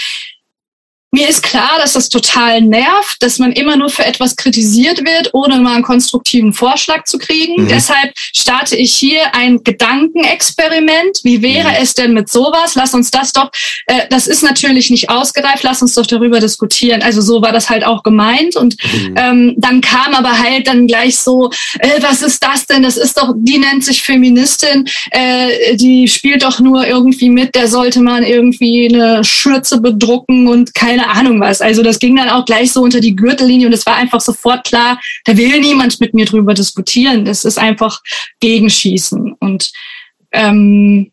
mir 1.14 1.28
ist 1.28 1.42
klar, 1.44 1.78
dass 1.78 1.92
das 1.92 2.08
total 2.08 2.60
nervt, 2.60 3.22
dass 3.22 3.38
man 3.38 3.52
immer 3.52 3.76
nur 3.76 3.88
für 3.88 4.04
etwas 4.04 4.34
kritisiert 4.34 4.98
wird, 4.98 5.30
ohne 5.32 5.60
mal 5.60 5.74
einen 5.74 5.84
konstruktiven 5.84 6.52
Vorschlag 6.52 7.04
zu 7.04 7.18
kriegen. 7.18 7.62
Mhm. 7.62 7.68
Deshalb 7.68 8.12
starte 8.16 8.74
ich 8.76 8.92
hier 8.92 9.32
ein 9.32 9.62
Gedankenexperiment. 9.62 11.20
Wie 11.22 11.40
wäre 11.40 11.68
mhm. 11.68 11.76
es 11.80 11.94
denn 11.94 12.14
mit 12.14 12.28
sowas? 12.28 12.74
Lass 12.74 12.94
uns 12.94 13.12
das 13.12 13.32
doch, 13.32 13.50
äh, 13.86 14.08
das 14.10 14.26
ist 14.26 14.42
natürlich 14.42 14.90
nicht 14.90 15.08
ausgereift, 15.08 15.62
lass 15.62 15.82
uns 15.82 15.94
doch 15.94 16.06
darüber 16.06 16.40
diskutieren. 16.40 17.00
Also 17.00 17.20
so 17.20 17.40
war 17.40 17.52
das 17.52 17.70
halt 17.70 17.86
auch 17.86 18.02
gemeint. 18.02 18.56
Und 18.56 18.76
mhm. 18.82 19.14
ähm, 19.16 19.54
dann 19.56 19.80
kam 19.80 20.14
aber 20.14 20.36
halt 20.36 20.66
dann 20.66 20.88
gleich 20.88 21.16
so, 21.16 21.50
äh, 21.78 22.02
was 22.02 22.22
ist 22.22 22.42
das 22.42 22.66
denn? 22.66 22.82
Das 22.82 22.96
ist 22.96 23.16
doch, 23.16 23.32
die 23.36 23.58
nennt 23.58 23.84
sich 23.84 24.02
Feministin, 24.02 24.88
äh, 25.12 25.76
die 25.76 26.08
spielt 26.08 26.42
doch 26.42 26.58
nur 26.58 26.84
irgendwie 26.84 27.30
mit, 27.30 27.54
der 27.54 27.68
sollte 27.68 28.00
man 28.00 28.24
irgendwie 28.24 28.92
eine 28.92 29.22
Schürze 29.22 29.80
bedrucken 29.80 30.48
und 30.48 30.74
keine 30.74 31.03
keine 31.04 31.18
Ahnung 31.18 31.40
was. 31.40 31.60
Also 31.60 31.82
das 31.82 31.98
ging 31.98 32.16
dann 32.16 32.28
auch 32.28 32.44
gleich 32.44 32.72
so 32.72 32.82
unter 32.82 33.00
die 33.00 33.16
Gürtellinie 33.16 33.66
und 33.66 33.72
es 33.72 33.86
war 33.86 33.96
einfach 33.96 34.20
sofort 34.20 34.64
klar, 34.64 35.00
da 35.24 35.36
will 35.36 35.60
niemand 35.60 36.00
mit 36.00 36.14
mir 36.14 36.26
drüber 36.26 36.54
diskutieren. 36.54 37.24
Das 37.24 37.44
ist 37.44 37.58
einfach 37.58 38.00
Gegenschießen. 38.40 39.34
Und 39.38 39.70
ähm, 40.32 41.10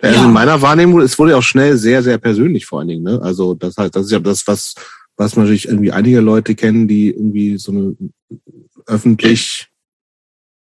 also 0.00 0.18
ja. 0.18 0.24
in 0.24 0.32
meiner 0.32 0.60
Wahrnehmung, 0.60 1.00
es 1.00 1.18
wurde 1.18 1.32
ja 1.32 1.38
auch 1.38 1.42
schnell 1.42 1.76
sehr, 1.76 2.02
sehr 2.02 2.18
persönlich 2.18 2.66
vor 2.66 2.80
allen 2.80 2.88
Dingen. 2.88 3.04
Ne? 3.04 3.20
Also 3.22 3.54
das 3.54 3.76
heißt, 3.76 3.94
das 3.94 4.06
ist 4.06 4.12
ja 4.12 4.18
das, 4.18 4.46
was, 4.46 4.74
was 5.16 5.36
natürlich 5.36 5.68
irgendwie 5.68 5.92
einige 5.92 6.20
Leute 6.20 6.54
kennen, 6.54 6.88
die 6.88 7.10
irgendwie 7.10 7.56
so 7.58 7.72
eine 7.72 7.96
öffentlich 8.86 9.68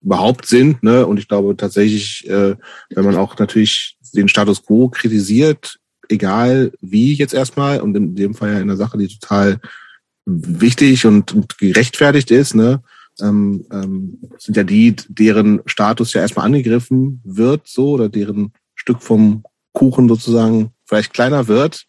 überhaupt 0.02 0.46
sind. 0.46 0.82
Ne? 0.82 1.06
Und 1.06 1.18
ich 1.18 1.28
glaube 1.28 1.56
tatsächlich, 1.56 2.28
äh, 2.28 2.56
wenn 2.90 3.04
man 3.04 3.16
auch 3.16 3.38
natürlich 3.38 3.96
den 4.12 4.28
Status 4.28 4.64
quo 4.64 4.88
kritisiert, 4.88 5.78
egal 6.08 6.72
wie 6.80 7.14
jetzt 7.14 7.34
erstmal, 7.34 7.80
und 7.80 7.96
in 7.96 8.14
dem 8.14 8.34
Fall 8.34 8.52
ja 8.52 8.60
in 8.60 8.68
der 8.68 8.76
Sache, 8.76 8.98
die 8.98 9.08
total 9.08 9.60
wichtig 10.26 11.06
und, 11.06 11.32
und 11.32 11.58
gerechtfertigt 11.58 12.30
ist, 12.30 12.54
ne, 12.54 12.82
ähm, 13.20 13.64
ähm, 13.72 14.18
sind 14.38 14.56
ja 14.56 14.64
die, 14.64 14.94
deren 15.08 15.60
Status 15.66 16.12
ja 16.12 16.20
erstmal 16.20 16.46
angegriffen 16.46 17.20
wird, 17.24 17.66
so, 17.66 17.90
oder 17.92 18.08
deren 18.08 18.52
Stück 18.74 19.02
vom 19.02 19.42
Kuchen 19.72 20.08
sozusagen 20.08 20.72
vielleicht 20.84 21.12
kleiner 21.12 21.48
wird, 21.48 21.86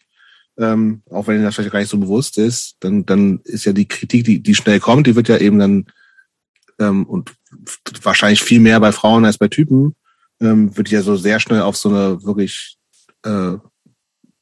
ähm, 0.58 1.02
auch 1.10 1.26
wenn 1.26 1.36
ihnen 1.36 1.44
das 1.44 1.54
vielleicht 1.54 1.72
gar 1.72 1.80
nicht 1.80 1.88
so 1.88 1.98
bewusst 1.98 2.38
ist, 2.38 2.76
dann, 2.80 3.06
dann 3.06 3.40
ist 3.44 3.64
ja 3.64 3.72
die 3.72 3.88
Kritik, 3.88 4.24
die, 4.24 4.42
die 4.42 4.54
schnell 4.54 4.80
kommt, 4.80 5.06
die 5.06 5.16
wird 5.16 5.28
ja 5.28 5.38
eben 5.38 5.58
dann 5.58 5.86
ähm, 6.78 7.06
und 7.06 7.32
wahrscheinlich 8.02 8.42
viel 8.42 8.60
mehr 8.60 8.80
bei 8.80 8.92
Frauen 8.92 9.24
als 9.24 9.38
bei 9.38 9.48
Typen, 9.48 9.94
ähm, 10.40 10.76
wird 10.76 10.90
ja 10.90 11.02
so 11.02 11.16
sehr 11.16 11.40
schnell 11.40 11.62
auf 11.62 11.76
so 11.76 11.88
eine 11.88 12.22
wirklich 12.24 12.76
äh, 13.24 13.56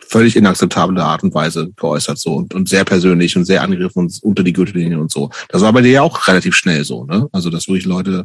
völlig 0.08 0.36
inakzeptable 0.36 1.02
Art 1.02 1.22
und 1.22 1.34
Weise 1.34 1.70
geäußert 1.76 2.18
so 2.18 2.34
und, 2.34 2.54
und 2.54 2.68
sehr 2.68 2.84
persönlich 2.84 3.36
und 3.36 3.44
sehr 3.44 3.62
angegriffen 3.62 4.00
und 4.00 4.18
unter 4.22 4.42
die 4.42 4.52
Gürtellinie 4.52 4.98
und 4.98 5.10
so. 5.10 5.30
Das 5.48 5.62
war 5.62 5.72
bei 5.72 5.82
dir 5.82 5.90
ja 5.90 6.02
auch 6.02 6.26
relativ 6.26 6.54
schnell 6.54 6.84
so, 6.84 7.04
ne? 7.04 7.28
Also 7.32 7.50
dass 7.50 7.68
wirklich 7.68 7.86
Leute 7.86 8.24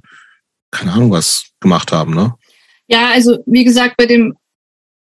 keine 0.71 0.93
Ahnung 0.93 1.11
was 1.11 1.45
gemacht 1.59 1.91
haben, 1.91 2.13
ne? 2.13 2.33
Ja, 2.87 3.11
also 3.11 3.37
wie 3.45 3.63
gesagt, 3.63 3.95
bei 3.97 4.05
dem 4.05 4.35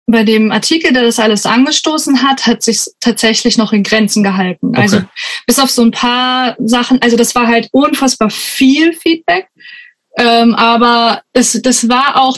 bei 0.07 0.23
dem 0.23 0.51
Artikel, 0.51 0.91
der 0.91 1.03
das 1.03 1.19
alles 1.19 1.45
angestoßen 1.45 2.21
hat, 2.21 2.45
hat 2.45 2.63
sich 2.63 2.85
tatsächlich 2.99 3.57
noch 3.57 3.71
in 3.71 3.83
Grenzen 3.83 4.23
gehalten. 4.23 4.69
Okay. 4.69 4.81
Also 4.81 5.01
bis 5.47 5.59
auf 5.59 5.69
so 5.69 5.83
ein 5.83 5.91
paar 5.91 6.55
Sachen, 6.59 7.01
also 7.01 7.15
das 7.15 7.33
war 7.33 7.47
halt 7.47 7.69
unfassbar 7.71 8.29
viel 8.29 8.93
Feedback, 8.93 9.47
ähm, 10.17 10.53
aber 10.55 11.21
das, 11.33 11.57
das 11.61 11.87
war 11.87 12.21
auch 12.21 12.37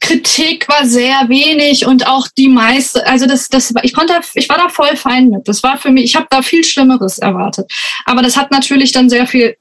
Kritik 0.00 0.68
war 0.68 0.86
sehr 0.86 1.28
wenig 1.28 1.86
und 1.86 2.06
auch 2.06 2.28
die 2.36 2.48
meiste, 2.48 3.06
also 3.06 3.26
das, 3.26 3.48
das, 3.48 3.74
ich 3.82 3.92
konnte, 3.92 4.20
ich 4.34 4.48
war 4.48 4.58
da 4.58 4.68
voll 4.68 4.96
fein 4.96 5.28
mit. 5.28 5.48
Das 5.48 5.62
war 5.62 5.78
für 5.78 5.90
mich, 5.90 6.04
ich 6.04 6.16
habe 6.16 6.26
da 6.30 6.42
viel 6.42 6.64
Schlimmeres 6.64 7.18
erwartet. 7.18 7.70
Aber 8.04 8.22
das 8.22 8.36
hat 8.36 8.50
natürlich 8.50 8.92
dann 8.92 9.10
sehr 9.10 9.26
viel 9.26 9.56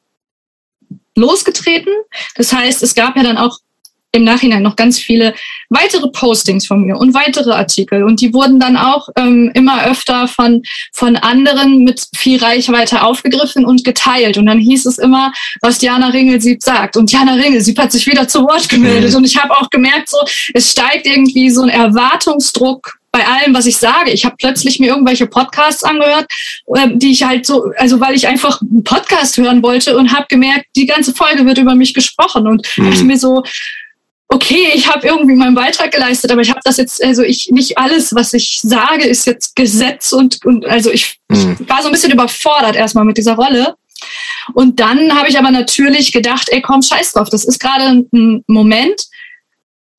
losgetreten. 1.15 1.93
Das 2.35 2.53
heißt, 2.53 2.83
es 2.83 2.93
gab 2.95 3.15
ja 3.15 3.23
dann 3.23 3.37
auch 3.37 3.59
im 4.15 4.23
Nachhinein 4.23 4.63
noch 4.63 4.75
ganz 4.75 4.99
viele 4.99 5.33
weitere 5.69 6.07
Postings 6.09 6.67
von 6.67 6.81
mir 6.81 6.97
und 6.97 7.13
weitere 7.13 7.51
Artikel. 7.51 8.03
Und 8.03 8.21
die 8.21 8.33
wurden 8.33 8.59
dann 8.59 8.77
auch 8.77 9.09
ähm, 9.17 9.51
immer 9.53 9.85
öfter 9.85 10.27
von, 10.27 10.63
von 10.91 11.15
anderen 11.15 11.83
mit 11.83 12.01
viel 12.15 12.41
Reichweite 12.43 13.03
aufgegriffen 13.03 13.65
und 13.65 13.83
geteilt. 13.83 14.37
Und 14.37 14.45
dann 14.45 14.59
hieß 14.59 14.85
es 14.85 14.97
immer, 14.97 15.31
was 15.61 15.79
Diana 15.79 16.07
Ringelsieb 16.07 16.61
sagt. 16.61 16.97
Und 16.97 17.11
Diana 17.11 17.33
Ringelsieb 17.33 17.77
hat 17.79 17.91
sich 17.91 18.05
wieder 18.07 18.27
zu 18.27 18.43
Wort 18.43 18.69
gemeldet. 18.69 19.11
Mhm. 19.11 19.17
Und 19.17 19.25
ich 19.25 19.37
habe 19.37 19.55
auch 19.57 19.69
gemerkt, 19.69 20.09
so 20.09 20.17
es 20.53 20.71
steigt 20.71 21.05
irgendwie 21.05 21.49
so 21.49 21.63
ein 21.63 21.69
Erwartungsdruck 21.69 22.97
bei 23.15 23.25
allem, 23.25 23.53
was 23.53 23.65
ich 23.65 23.77
sage. 23.77 24.11
Ich 24.11 24.25
habe 24.25 24.35
plötzlich 24.37 24.77
mir 24.79 24.87
irgendwelche 24.87 25.25
Podcasts 25.25 25.85
angehört, 25.85 26.25
ähm, 26.75 26.99
die 26.99 27.11
ich 27.11 27.23
halt 27.23 27.45
so, 27.45 27.71
also 27.77 28.01
weil 28.01 28.13
ich 28.13 28.27
einfach 28.27 28.59
einen 28.61 28.83
Podcast 28.83 29.37
hören 29.37 29.63
wollte 29.63 29.97
und 29.97 30.11
habe 30.11 30.25
gemerkt, 30.29 30.65
die 30.75 30.85
ganze 30.85 31.13
Folge 31.13 31.45
wird 31.45 31.57
über 31.57 31.75
mich 31.75 31.93
gesprochen 31.93 32.45
und 32.45 32.67
mhm. 32.75 32.91
ich 32.91 33.03
mir 33.03 33.17
so, 33.17 33.43
okay, 34.35 34.69
ich 34.73 34.93
habe 34.93 35.07
irgendwie 35.07 35.35
meinen 35.35 35.55
Beitrag 35.55 35.91
geleistet, 35.91 36.29
aber 36.29 36.41
ich 36.41 36.49
habe 36.49 36.59
das 36.63 36.75
jetzt, 36.75 37.01
also 37.01 37.23
ich 37.23 37.51
nicht 37.51 37.77
alles, 37.77 38.13
was 38.13 38.33
ich 38.33 38.59
sage, 38.61 39.05
ist 39.05 39.25
jetzt 39.25 39.55
Gesetz 39.55 40.11
und, 40.11 40.43
und 40.45 40.65
also 40.65 40.91
ich, 40.91 41.19
mhm. 41.29 41.57
ich 41.59 41.69
war 41.69 41.81
so 41.81 41.87
ein 41.87 41.93
bisschen 41.93 42.11
überfordert 42.11 42.75
erstmal 42.75 43.05
mit 43.05 43.17
dieser 43.17 43.35
Rolle. 43.35 43.75
Und 44.53 44.81
dann 44.81 45.17
habe 45.17 45.29
ich 45.29 45.39
aber 45.39 45.51
natürlich 45.51 46.11
gedacht, 46.11 46.49
ey, 46.51 46.61
komm, 46.61 46.81
scheiß 46.81 47.13
drauf, 47.13 47.29
das 47.29 47.45
ist 47.45 47.59
gerade 47.59 48.03
ein 48.11 48.43
Moment, 48.47 49.05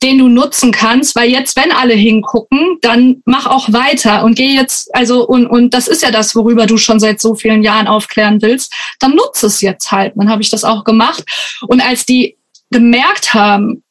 den 0.02 0.18
du 0.18 0.28
nutzen 0.28 0.70
kannst, 0.70 1.16
weil 1.16 1.30
jetzt, 1.30 1.56
wenn 1.56 1.72
alle 1.72 1.94
hingucken, 1.94 2.76
dann 2.82 3.22
mach 3.24 3.46
auch 3.46 3.72
weiter 3.72 4.22
und 4.24 4.34
geh 4.34 4.54
jetzt, 4.54 4.94
also, 4.94 5.26
und, 5.26 5.46
und 5.46 5.72
das 5.72 5.88
ist 5.88 6.02
ja 6.02 6.10
das, 6.10 6.36
worüber 6.36 6.66
du 6.66 6.76
schon 6.76 7.00
seit 7.00 7.22
so 7.22 7.34
vielen 7.34 7.62
Jahren 7.62 7.86
aufklären 7.86 8.42
willst, 8.42 8.74
dann 9.00 9.14
nutze 9.14 9.46
es 9.46 9.62
jetzt 9.62 9.90
halt. 9.90 10.12
Dann 10.16 10.28
habe 10.28 10.42
ich 10.42 10.50
das 10.50 10.64
auch 10.64 10.84
gemacht. 10.84 11.24
Und 11.66 11.80
als 11.80 12.04
die 12.04 12.36
gemerkt 12.70 13.32
haben, 13.32 13.82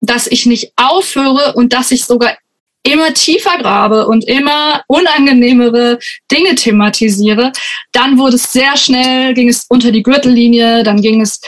dass 0.00 0.26
ich 0.26 0.46
nicht 0.46 0.72
aufhöre 0.76 1.54
und 1.54 1.72
dass 1.72 1.90
ich 1.90 2.04
sogar 2.04 2.36
immer 2.82 3.12
tiefer 3.12 3.58
grabe 3.58 4.06
und 4.06 4.26
immer 4.26 4.82
unangenehmere 4.86 5.98
Dinge 6.30 6.54
thematisiere, 6.54 7.52
dann 7.92 8.18
wurde 8.18 8.36
es 8.36 8.52
sehr 8.52 8.76
schnell, 8.76 9.34
ging 9.34 9.48
es 9.48 9.66
unter 9.68 9.92
die 9.92 10.02
Gürtellinie, 10.02 10.82
dann 10.82 11.02
ging 11.02 11.20
es, 11.20 11.40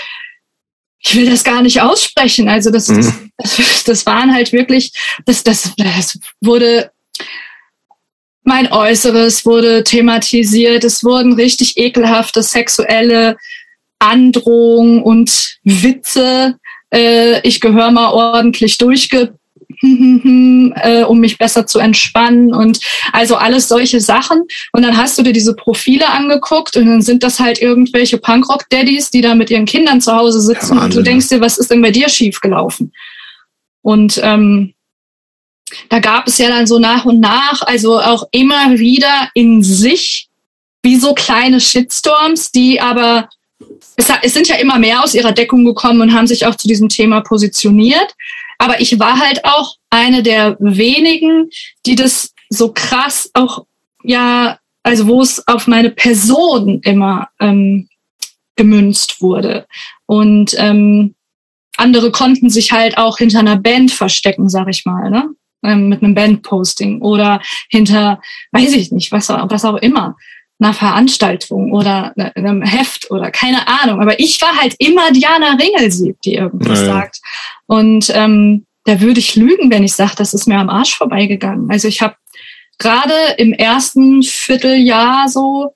ich 1.00 1.16
will 1.16 1.30
das 1.30 1.42
gar 1.42 1.62
nicht 1.62 1.80
aussprechen. 1.80 2.48
Also 2.48 2.70
das, 2.70 2.88
mhm. 2.88 3.32
das, 3.38 3.84
das, 3.84 4.06
waren 4.06 4.34
halt 4.34 4.52
wirklich, 4.52 4.92
das, 5.24 5.42
das, 5.42 5.72
das 5.76 6.18
wurde 6.40 6.90
mein 8.44 8.72
Äußeres 8.72 9.46
wurde 9.46 9.84
thematisiert. 9.84 10.84
Es 10.84 11.04
wurden 11.04 11.34
richtig 11.34 11.76
ekelhafte 11.76 12.42
sexuelle 12.42 13.36
Androhungen 13.98 15.02
und 15.02 15.58
Witze 15.62 16.58
äh, 16.92 17.40
ich 17.46 17.60
gehöre 17.60 17.90
mal 17.90 18.12
ordentlich 18.12 18.78
durchge 18.78 19.34
äh, 19.82 21.02
um 21.04 21.18
mich 21.18 21.38
besser 21.38 21.66
zu 21.66 21.78
entspannen 21.78 22.54
und 22.54 22.78
also 23.12 23.36
alles 23.36 23.68
solche 23.68 24.00
Sachen. 24.00 24.42
Und 24.72 24.82
dann 24.82 24.96
hast 24.96 25.18
du 25.18 25.22
dir 25.22 25.32
diese 25.32 25.54
Profile 25.54 26.08
angeguckt 26.08 26.76
und 26.76 26.86
dann 26.86 27.02
sind 27.02 27.22
das 27.22 27.40
halt 27.40 27.60
irgendwelche 27.60 28.18
Punkrock-Daddies, 28.18 29.10
die 29.10 29.22
da 29.22 29.34
mit 29.34 29.50
ihren 29.50 29.64
Kindern 29.64 30.00
zu 30.00 30.12
Hause 30.12 30.40
sitzen 30.40 30.76
ja, 30.76 30.84
und 30.84 30.94
du 30.94 31.02
denkst 31.02 31.28
dir, 31.28 31.40
was 31.40 31.58
ist 31.58 31.70
denn 31.70 31.82
bei 31.82 31.90
dir 31.90 32.08
schiefgelaufen? 32.08 32.92
Und 33.82 34.20
ähm, 34.22 34.74
da 35.88 35.98
gab 35.98 36.28
es 36.28 36.38
ja 36.38 36.48
dann 36.48 36.66
so 36.66 36.78
nach 36.78 37.04
und 37.04 37.20
nach, 37.20 37.62
also 37.62 38.00
auch 38.00 38.28
immer 38.30 38.78
wieder 38.78 39.30
in 39.34 39.62
sich 39.62 40.28
wie 40.82 40.96
so 40.96 41.14
kleine 41.14 41.60
Shitstorms, 41.60 42.52
die 42.52 42.80
aber 42.80 43.28
es, 43.96 44.34
sind 44.34 44.48
ja 44.48 44.56
immer 44.56 44.78
mehr 44.78 45.02
aus 45.02 45.14
ihrer 45.14 45.32
Deckung 45.32 45.64
gekommen 45.64 46.00
und 46.00 46.14
haben 46.14 46.26
sich 46.26 46.46
auch 46.46 46.54
zu 46.54 46.68
diesem 46.68 46.88
Thema 46.88 47.20
positioniert. 47.20 48.14
Aber 48.58 48.80
ich 48.80 48.98
war 48.98 49.18
halt 49.18 49.44
auch 49.44 49.76
eine 49.90 50.22
der 50.22 50.56
wenigen, 50.60 51.50
die 51.84 51.94
das 51.94 52.32
so 52.48 52.72
krass 52.72 53.30
auch, 53.34 53.64
ja, 54.02 54.58
also 54.82 55.06
wo 55.06 55.20
es 55.20 55.46
auf 55.46 55.66
meine 55.66 55.90
Person 55.90 56.80
immer 56.82 57.28
ähm, 57.40 57.88
gemünzt 58.56 59.20
wurde. 59.20 59.66
Und 60.06 60.54
ähm, 60.58 61.14
andere 61.76 62.12
konnten 62.12 62.50
sich 62.50 62.72
halt 62.72 62.98
auch 62.98 63.18
hinter 63.18 63.40
einer 63.40 63.56
Band 63.56 63.90
verstecken, 63.90 64.48
sag 64.48 64.68
ich 64.68 64.84
mal, 64.84 65.10
ne? 65.10 65.30
Ähm, 65.64 65.88
mit 65.88 66.02
einem 66.02 66.14
Bandposting 66.14 67.00
oder 67.02 67.40
hinter, 67.70 68.20
weiß 68.50 68.72
ich 68.72 68.90
nicht, 68.90 69.12
was, 69.12 69.28
was 69.28 69.64
auch 69.64 69.76
immer 69.76 70.16
einer 70.62 70.74
Veranstaltung 70.74 71.72
oder 71.72 72.12
ne, 72.16 72.34
einem 72.36 72.62
Heft 72.62 73.10
oder 73.10 73.30
keine 73.30 73.66
Ahnung. 73.66 74.00
Aber 74.00 74.18
ich 74.20 74.40
war 74.40 74.56
halt 74.56 74.74
immer 74.78 75.10
Diana 75.12 75.56
Ringelsieb, 75.56 76.20
die 76.22 76.34
irgendwas 76.34 76.80
naja. 76.80 76.94
sagt. 76.94 77.20
Und 77.66 78.10
ähm, 78.14 78.66
da 78.84 79.00
würde 79.00 79.20
ich 79.20 79.36
lügen, 79.36 79.70
wenn 79.70 79.84
ich 79.84 79.94
sage, 79.94 80.14
das 80.16 80.34
ist 80.34 80.46
mir 80.46 80.58
am 80.58 80.70
Arsch 80.70 80.96
vorbeigegangen. 80.96 81.70
Also 81.70 81.88
ich 81.88 82.02
habe 82.02 82.16
gerade 82.78 83.14
im 83.38 83.52
ersten 83.52 84.22
Vierteljahr 84.22 85.28
so, 85.28 85.74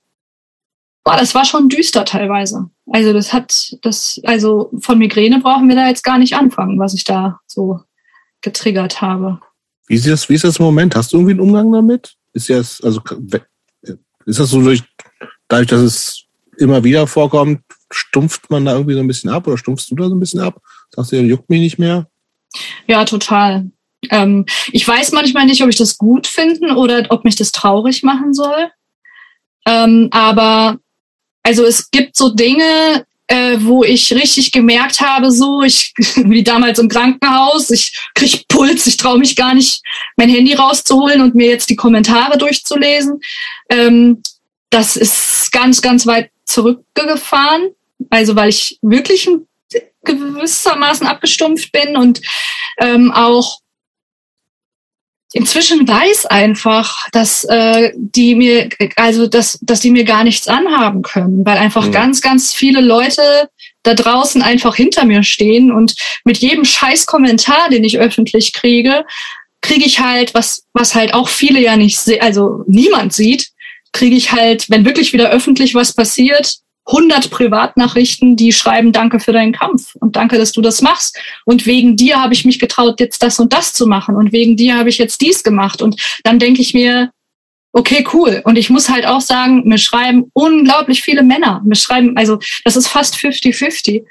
boah, 1.05 1.17
das 1.17 1.35
war 1.35 1.45
schon 1.45 1.69
düster 1.69 2.05
teilweise. 2.05 2.69
Also 2.91 3.13
das 3.13 3.33
hat, 3.33 3.77
das, 3.83 4.21
also 4.25 4.71
von 4.81 4.99
Migräne 4.99 5.41
brauchen 5.41 5.69
wir 5.69 5.77
da 5.77 5.89
jetzt 5.89 6.05
gar 6.05 6.19
nicht 6.19 6.35
anfangen, 6.35 6.79
was 6.79 6.95
ich 6.95 7.05
da 7.05 7.41
so 7.47 7.81
getriggert 8.41 9.01
habe. 9.01 9.41
Wie 9.89 9.95
ist 9.95 10.09
das, 10.09 10.29
wie 10.29 10.35
ist 10.35 10.45
das 10.45 10.59
im 10.59 10.65
Moment? 10.65 10.97
Hast 10.97 11.13
du 11.13 11.17
irgendwie 11.17 11.33
einen 11.33 11.41
Umgang 11.41 11.71
damit? 11.73 12.15
Ist 12.33 12.49
jetzt, 12.49 12.85
also 12.85 13.01
ist 14.27 14.39
das 14.39 14.51
so 14.51 14.61
durch, 14.61 14.83
dadurch, 15.49 15.69
dass 15.69 15.81
es 15.81 16.25
immer 16.59 16.85
wieder 16.85 17.07
vorkommt, 17.07 17.61
stumpft 17.91 18.51
man 18.51 18.65
da 18.65 18.73
irgendwie 18.73 18.95
so 18.95 19.01
ein 19.01 19.07
bisschen 19.07 19.31
ab 19.31 19.47
oder 19.47 19.57
stumpfst 19.57 19.91
du 19.91 19.95
da 19.95 20.09
so 20.09 20.15
ein 20.15 20.21
bisschen 20.21 20.41
ab? 20.41 20.61
Sagst 20.95 21.13
du, 21.13 21.21
juckt 21.23 21.49
mich 21.49 21.61
nicht 21.61 21.79
mehr? 21.79 22.09
Ja, 22.87 23.05
total. 23.05 23.71
Ähm, 24.11 24.47
ich 24.73 24.87
weiß 24.87 25.13
manchmal 25.13 25.47
nicht, 25.47 25.63
ob 25.63 25.69
ich 25.69 25.77
das 25.77 25.99
gut 25.99 26.27
finden 26.27 26.71
oder 26.73 27.07
ob 27.11 27.25
mich 27.25 27.37
das 27.37 27.53
traurig 27.53 28.03
machen 28.03 28.35
soll. 28.35 28.71
Ähm, 29.67 30.09
aber 30.11 30.79
also 31.43 31.65
es 31.65 31.91
gibt 31.91 32.17
so 32.17 32.35
Dinge, 32.35 33.07
äh, 33.29 33.57
wo 33.61 33.83
ich 33.83 34.13
richtig 34.13 34.53
gemerkt 34.53 35.01
habe, 35.01 35.31
so 35.31 35.63
ich 35.63 35.93
wie 36.17 36.43
damals 36.43 36.79
im 36.79 36.89
Krankenhaus, 36.89 37.71
ich 37.71 37.99
krieg 38.15 38.47
Puls, 38.49 38.87
ich 38.87 38.97
traue 38.97 39.19
mich 39.19 39.37
gar 39.37 39.55
nicht, 39.55 39.83
mein 40.17 40.29
Handy 40.29 40.55
rauszuholen 40.55 41.21
und 41.21 41.35
mir 41.35 41.49
jetzt 41.49 41.71
die 41.71 41.77
Kommentare 41.77 42.39
durchzulesen. 42.39 43.21
Ähm, 43.71 44.23
das 44.71 44.97
ist 44.97 45.51
ganz, 45.53 45.83
ganz 45.83 46.07
weit 46.07 46.31
zurückgefahren. 46.45 47.71
Also 48.11 48.37
weil 48.37 48.51
ich 48.51 48.79
wirklich 48.83 49.29
gewissermaßen 50.05 51.07
abgestumpft 51.07 51.73
bin 51.73 51.97
und 51.97 52.21
ähm, 52.79 53.11
auch 53.13 53.59
inzwischen 55.37 55.87
weiß 55.87 56.27
einfach, 56.27 57.07
dass 57.13 57.45
äh, 57.45 57.93
die 57.95 58.35
mir, 58.35 58.69
also 58.97 59.27
dass, 59.27 59.59
dass 59.61 59.81
die 59.81 59.91
mir 59.91 60.05
gar 60.05 60.25
nichts 60.25 60.49
anhaben 60.49 61.03
können, 61.03 61.45
weil 61.45 61.59
einfach 61.59 61.87
mhm. 61.87 61.93
ganz, 61.93 62.21
ganz 62.21 62.55
viele 62.55 62.81
Leute 62.81 63.49
da 63.83 63.95
draußen 63.95 64.43
einfach 64.43 64.75
hinter 64.75 65.05
mir 65.05 65.23
stehen 65.23 65.71
und 65.71 65.95
mit 66.25 66.39
jedem 66.39 66.65
scheiß 66.65 67.07
Kommentar, 67.07 67.69
den 67.71 67.85
ich 67.85 67.99
öffentlich 67.99 68.53
kriege, 68.53 69.05
kriege 69.61 69.85
ich 69.85 70.01
halt, 70.01 70.35
was, 70.35 70.65
was 70.73 70.95
halt 70.95 71.15
auch 71.15 71.29
viele 71.29 71.61
ja 71.61 71.77
nicht 71.77 71.99
sehen, 71.99 72.23
also 72.23 72.65
niemand 72.67 73.13
sieht, 73.13 73.49
kriege 73.93 74.17
ich 74.17 74.33
halt, 74.33 74.69
wenn 74.71 74.85
wirklich 74.85 75.13
wieder 75.13 75.31
öffentlich 75.31 75.75
was 75.75 75.95
passiert, 75.95 76.57
100 76.87 77.31
Privatnachrichten, 77.31 78.37
die 78.37 78.53
schreiben, 78.53 78.93
danke 78.93 79.19
für 79.19 79.33
deinen 79.33 79.53
Kampf 79.53 79.97
und 79.97 80.15
danke, 80.17 80.39
dass 80.39 80.53
du 80.53 80.61
das 80.61 80.83
machst. 80.83 81.19
Und 81.45 81.67
wegen 81.67 81.97
dir 81.97 82.21
habe 82.21 82.33
ich 82.33 82.45
mich 82.45 82.59
getraut, 82.59 83.01
jetzt 83.01 83.23
das 83.23 83.41
und 83.41 83.53
das 83.53 83.73
zu 83.73 83.87
machen. 83.87 84.15
Und 84.15 84.33
wegen 84.33 84.57
dir 84.57 84.77
habe 84.77 84.89
ich 84.89 84.99
jetzt 84.99 85.21
dies 85.21 85.43
gemacht. 85.43 85.83
Und 85.83 86.01
dann 86.23 86.39
denke 86.39 86.63
ich 86.63 86.75
mir, 86.75 87.11
okay, 87.73 88.07
cool. 88.13 88.41
Und 88.45 88.57
ich 88.57 88.71
muss 88.71 88.89
halt 88.89 89.05
auch 89.05 89.21
sagen, 89.21 89.67
mir 89.67 89.79
schreiben 89.79 90.31
unglaublich 90.33 91.03
viele 91.03 91.23
Männer. 91.23 91.61
Mir 91.65 91.75
schreiben, 91.75 92.17
also 92.17 92.39
das 92.65 92.77
ist 92.77 92.89
fast 92.89 93.17
50-50, 93.17 94.05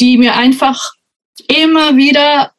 die 0.00 0.16
mir 0.16 0.36
einfach 0.36 0.92
immer 1.48 1.96
wieder 1.96 2.52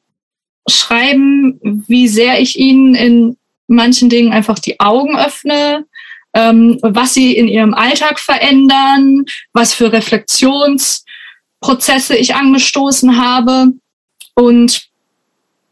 schreiben, 0.69 1.59
wie 1.88 2.08
sehr 2.08 2.40
ich 2.40 2.59
ihnen 2.59 2.95
in 2.95 3.38
manchen 3.67 4.09
Dingen 4.09 4.33
einfach 4.33 4.59
die 4.59 4.80
Augen 4.80 5.17
öffne, 5.17 5.85
ähm, 6.34 6.80
was 6.82 7.14
sie 7.14 7.34
in 7.34 7.48
ihrem 7.48 7.74
Alltag 7.74 8.20
verändern, 8.20 9.26
was 9.53 9.74
für 9.74 9.92
Reflexionsprozesse 9.92 12.16
ich 12.16 12.36
angestoßen 12.36 13.22
habe. 13.22 13.74
Und 14.36 14.88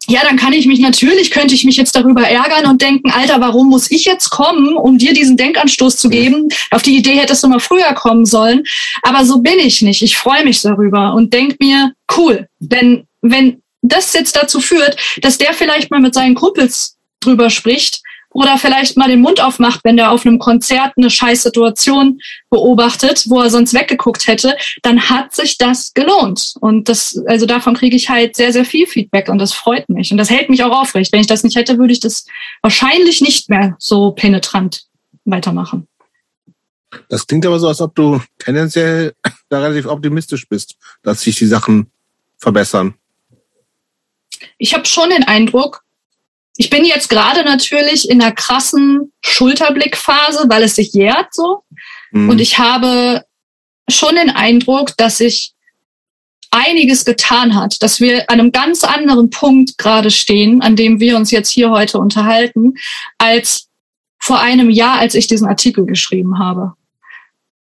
ja, 0.07 0.21
dann 0.23 0.37
kann 0.37 0.53
ich 0.53 0.65
mich 0.65 0.79
natürlich, 0.79 1.31
könnte 1.31 1.53
ich 1.53 1.63
mich 1.63 1.77
jetzt 1.77 1.95
darüber 1.95 2.23
ärgern 2.23 2.65
und 2.65 2.81
denken, 2.81 3.11
Alter, 3.11 3.39
warum 3.39 3.69
muss 3.69 3.91
ich 3.91 4.05
jetzt 4.05 4.29
kommen, 4.29 4.75
um 4.75 4.97
dir 4.97 5.13
diesen 5.13 5.37
Denkanstoß 5.37 5.97
zu 5.97 6.09
geben? 6.09 6.49
Auf 6.71 6.81
die 6.81 6.97
Idee 6.97 7.15
hättest 7.15 7.43
du 7.43 7.47
mal 7.47 7.59
früher 7.59 7.93
kommen 7.93 8.25
sollen. 8.25 8.63
Aber 9.03 9.23
so 9.25 9.39
bin 9.39 9.59
ich 9.59 9.81
nicht. 9.81 10.01
Ich 10.01 10.17
freue 10.17 10.43
mich 10.43 10.61
darüber 10.61 11.13
und 11.13 11.33
denk 11.33 11.59
mir, 11.59 11.93
cool, 12.17 12.47
denn 12.59 13.05
wenn 13.21 13.61
das 13.81 14.13
jetzt 14.13 14.35
dazu 14.35 14.59
führt, 14.59 14.95
dass 15.21 15.37
der 15.37 15.53
vielleicht 15.53 15.91
mal 15.91 15.99
mit 15.99 16.13
seinen 16.13 16.35
Kumpels 16.35 16.97
drüber 17.19 17.49
spricht, 17.49 18.01
oder 18.33 18.57
vielleicht 18.57 18.97
mal 18.97 19.09
den 19.09 19.21
Mund 19.21 19.41
aufmacht, 19.41 19.81
wenn 19.83 19.97
der 19.97 20.11
auf 20.11 20.25
einem 20.25 20.39
Konzert 20.39 20.93
eine 20.97 21.09
scheiß 21.09 21.43
Situation 21.43 22.19
beobachtet, 22.49 23.25
wo 23.27 23.41
er 23.41 23.49
sonst 23.49 23.73
weggeguckt 23.73 24.27
hätte, 24.27 24.55
dann 24.81 25.09
hat 25.09 25.35
sich 25.35 25.57
das 25.57 25.93
gelohnt. 25.93 26.53
Und 26.59 26.89
das, 26.89 27.21
also 27.27 27.45
davon 27.45 27.75
kriege 27.75 27.95
ich 27.95 28.09
halt 28.09 28.35
sehr, 28.35 28.53
sehr 28.53 28.65
viel 28.65 28.87
Feedback 28.87 29.29
und 29.29 29.37
das 29.37 29.53
freut 29.53 29.89
mich. 29.89 30.11
Und 30.11 30.17
das 30.17 30.29
hält 30.29 30.49
mich 30.49 30.63
auch 30.63 30.81
aufrecht. 30.81 31.11
Wenn 31.11 31.21
ich 31.21 31.27
das 31.27 31.43
nicht 31.43 31.55
hätte, 31.55 31.77
würde 31.77 31.93
ich 31.93 31.99
das 31.99 32.25
wahrscheinlich 32.61 33.21
nicht 33.21 33.49
mehr 33.49 33.75
so 33.79 34.11
penetrant 34.11 34.85
weitermachen. 35.25 35.87
Das 37.09 37.25
klingt 37.25 37.45
aber 37.45 37.59
so, 37.59 37.67
als 37.67 37.81
ob 37.81 37.95
du 37.95 38.21
tendenziell 38.37 39.13
da 39.49 39.59
relativ 39.59 39.85
optimistisch 39.85 40.47
bist, 40.47 40.75
dass 41.03 41.21
sich 41.21 41.37
die 41.37 41.45
Sachen 41.45 41.89
verbessern. 42.37 42.95
Ich 44.57 44.73
habe 44.73 44.85
schon 44.85 45.09
den 45.09 45.23
Eindruck, 45.23 45.83
ich 46.57 46.69
bin 46.69 46.85
jetzt 46.85 47.09
gerade 47.09 47.43
natürlich 47.43 48.09
in 48.09 48.21
einer 48.21 48.33
krassen 48.33 49.11
Schulterblickphase, 49.21 50.45
weil 50.47 50.63
es 50.63 50.75
sich 50.75 50.93
jährt 50.93 51.33
so. 51.33 51.63
Mhm. 52.11 52.29
Und 52.29 52.41
ich 52.41 52.59
habe 52.59 53.23
schon 53.89 54.15
den 54.15 54.29
Eindruck, 54.29 54.95
dass 54.97 55.17
sich 55.17 55.53
einiges 56.51 57.05
getan 57.05 57.55
hat, 57.55 57.81
dass 57.81 58.01
wir 58.01 58.29
an 58.29 58.39
einem 58.39 58.51
ganz 58.51 58.83
anderen 58.83 59.29
Punkt 59.29 59.77
gerade 59.77 60.11
stehen, 60.11 60.61
an 60.61 60.75
dem 60.75 60.99
wir 60.99 61.15
uns 61.15 61.31
jetzt 61.31 61.49
hier 61.49 61.71
heute 61.71 61.97
unterhalten, 61.97 62.73
als 63.17 63.69
vor 64.19 64.39
einem 64.39 64.69
Jahr, 64.69 64.99
als 64.99 65.15
ich 65.15 65.27
diesen 65.27 65.47
Artikel 65.47 65.85
geschrieben 65.85 66.37
habe. 66.39 66.73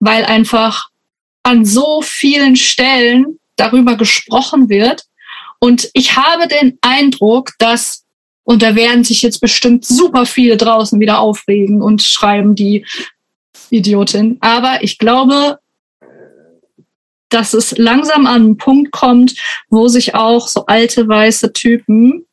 Weil 0.00 0.24
einfach 0.24 0.88
an 1.42 1.64
so 1.64 2.02
vielen 2.02 2.56
Stellen 2.56 3.38
darüber 3.56 3.96
gesprochen 3.96 4.68
wird. 4.68 5.04
Und 5.60 5.90
ich 5.92 6.16
habe 6.16 6.48
den 6.48 6.78
Eindruck, 6.80 7.52
dass 7.58 8.04
und 8.48 8.62
da 8.62 8.74
werden 8.74 9.04
sich 9.04 9.20
jetzt 9.20 9.42
bestimmt 9.42 9.84
super 9.84 10.24
viele 10.24 10.56
draußen 10.56 10.98
wieder 11.00 11.18
aufregen 11.18 11.82
und 11.82 12.02
schreiben, 12.02 12.54
die 12.54 12.86
Idiotin. 13.68 14.38
Aber 14.40 14.82
ich 14.82 14.96
glaube, 14.96 15.58
dass 17.28 17.52
es 17.52 17.76
langsam 17.76 18.26
an 18.26 18.42
einen 18.42 18.56
Punkt 18.56 18.90
kommt, 18.90 19.34
wo 19.68 19.88
sich 19.88 20.14
auch 20.14 20.48
so 20.48 20.64
alte 20.64 21.06
weiße 21.06 21.52
Typen, 21.52 22.24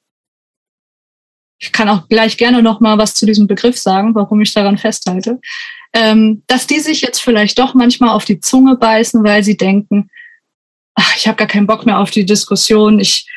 ich 1.60 1.74
kann 1.74 1.90
auch 1.90 2.08
gleich 2.08 2.38
gerne 2.38 2.64
noch 2.64 2.80
mal 2.80 2.98
was 2.98 3.14
zu 3.14 3.26
diesem 3.26 3.48
Begriff 3.48 3.77
sagen, 3.77 4.16
warum 4.16 4.40
ich 4.40 4.53
daran 4.53 4.77
festhalte, 4.77 5.42
ähm, 5.92 6.44
dass 6.48 6.66
die 6.66 6.80
sich 6.80 7.02
jetzt 7.02 7.19
vielleicht 7.19 7.60
doch 7.60 7.74
manchmal 7.74 8.11
auf 8.11 8.24
die 8.24 8.40
Zunge 8.40 8.77
beißen, 8.77 9.22
weil 9.26 9.44
sie 9.44 9.58
denken, 9.58 10.10
ach, 10.94 11.18
ich 11.18 11.27
habe 11.27 11.35
gar 11.35 11.48
keinen 11.50 11.68
Bock 11.68 11.85
mehr 11.85 12.00
auf 12.00 12.11
die 12.11 12.26
Diskussion, 12.26 13.02
ich 13.02 13.27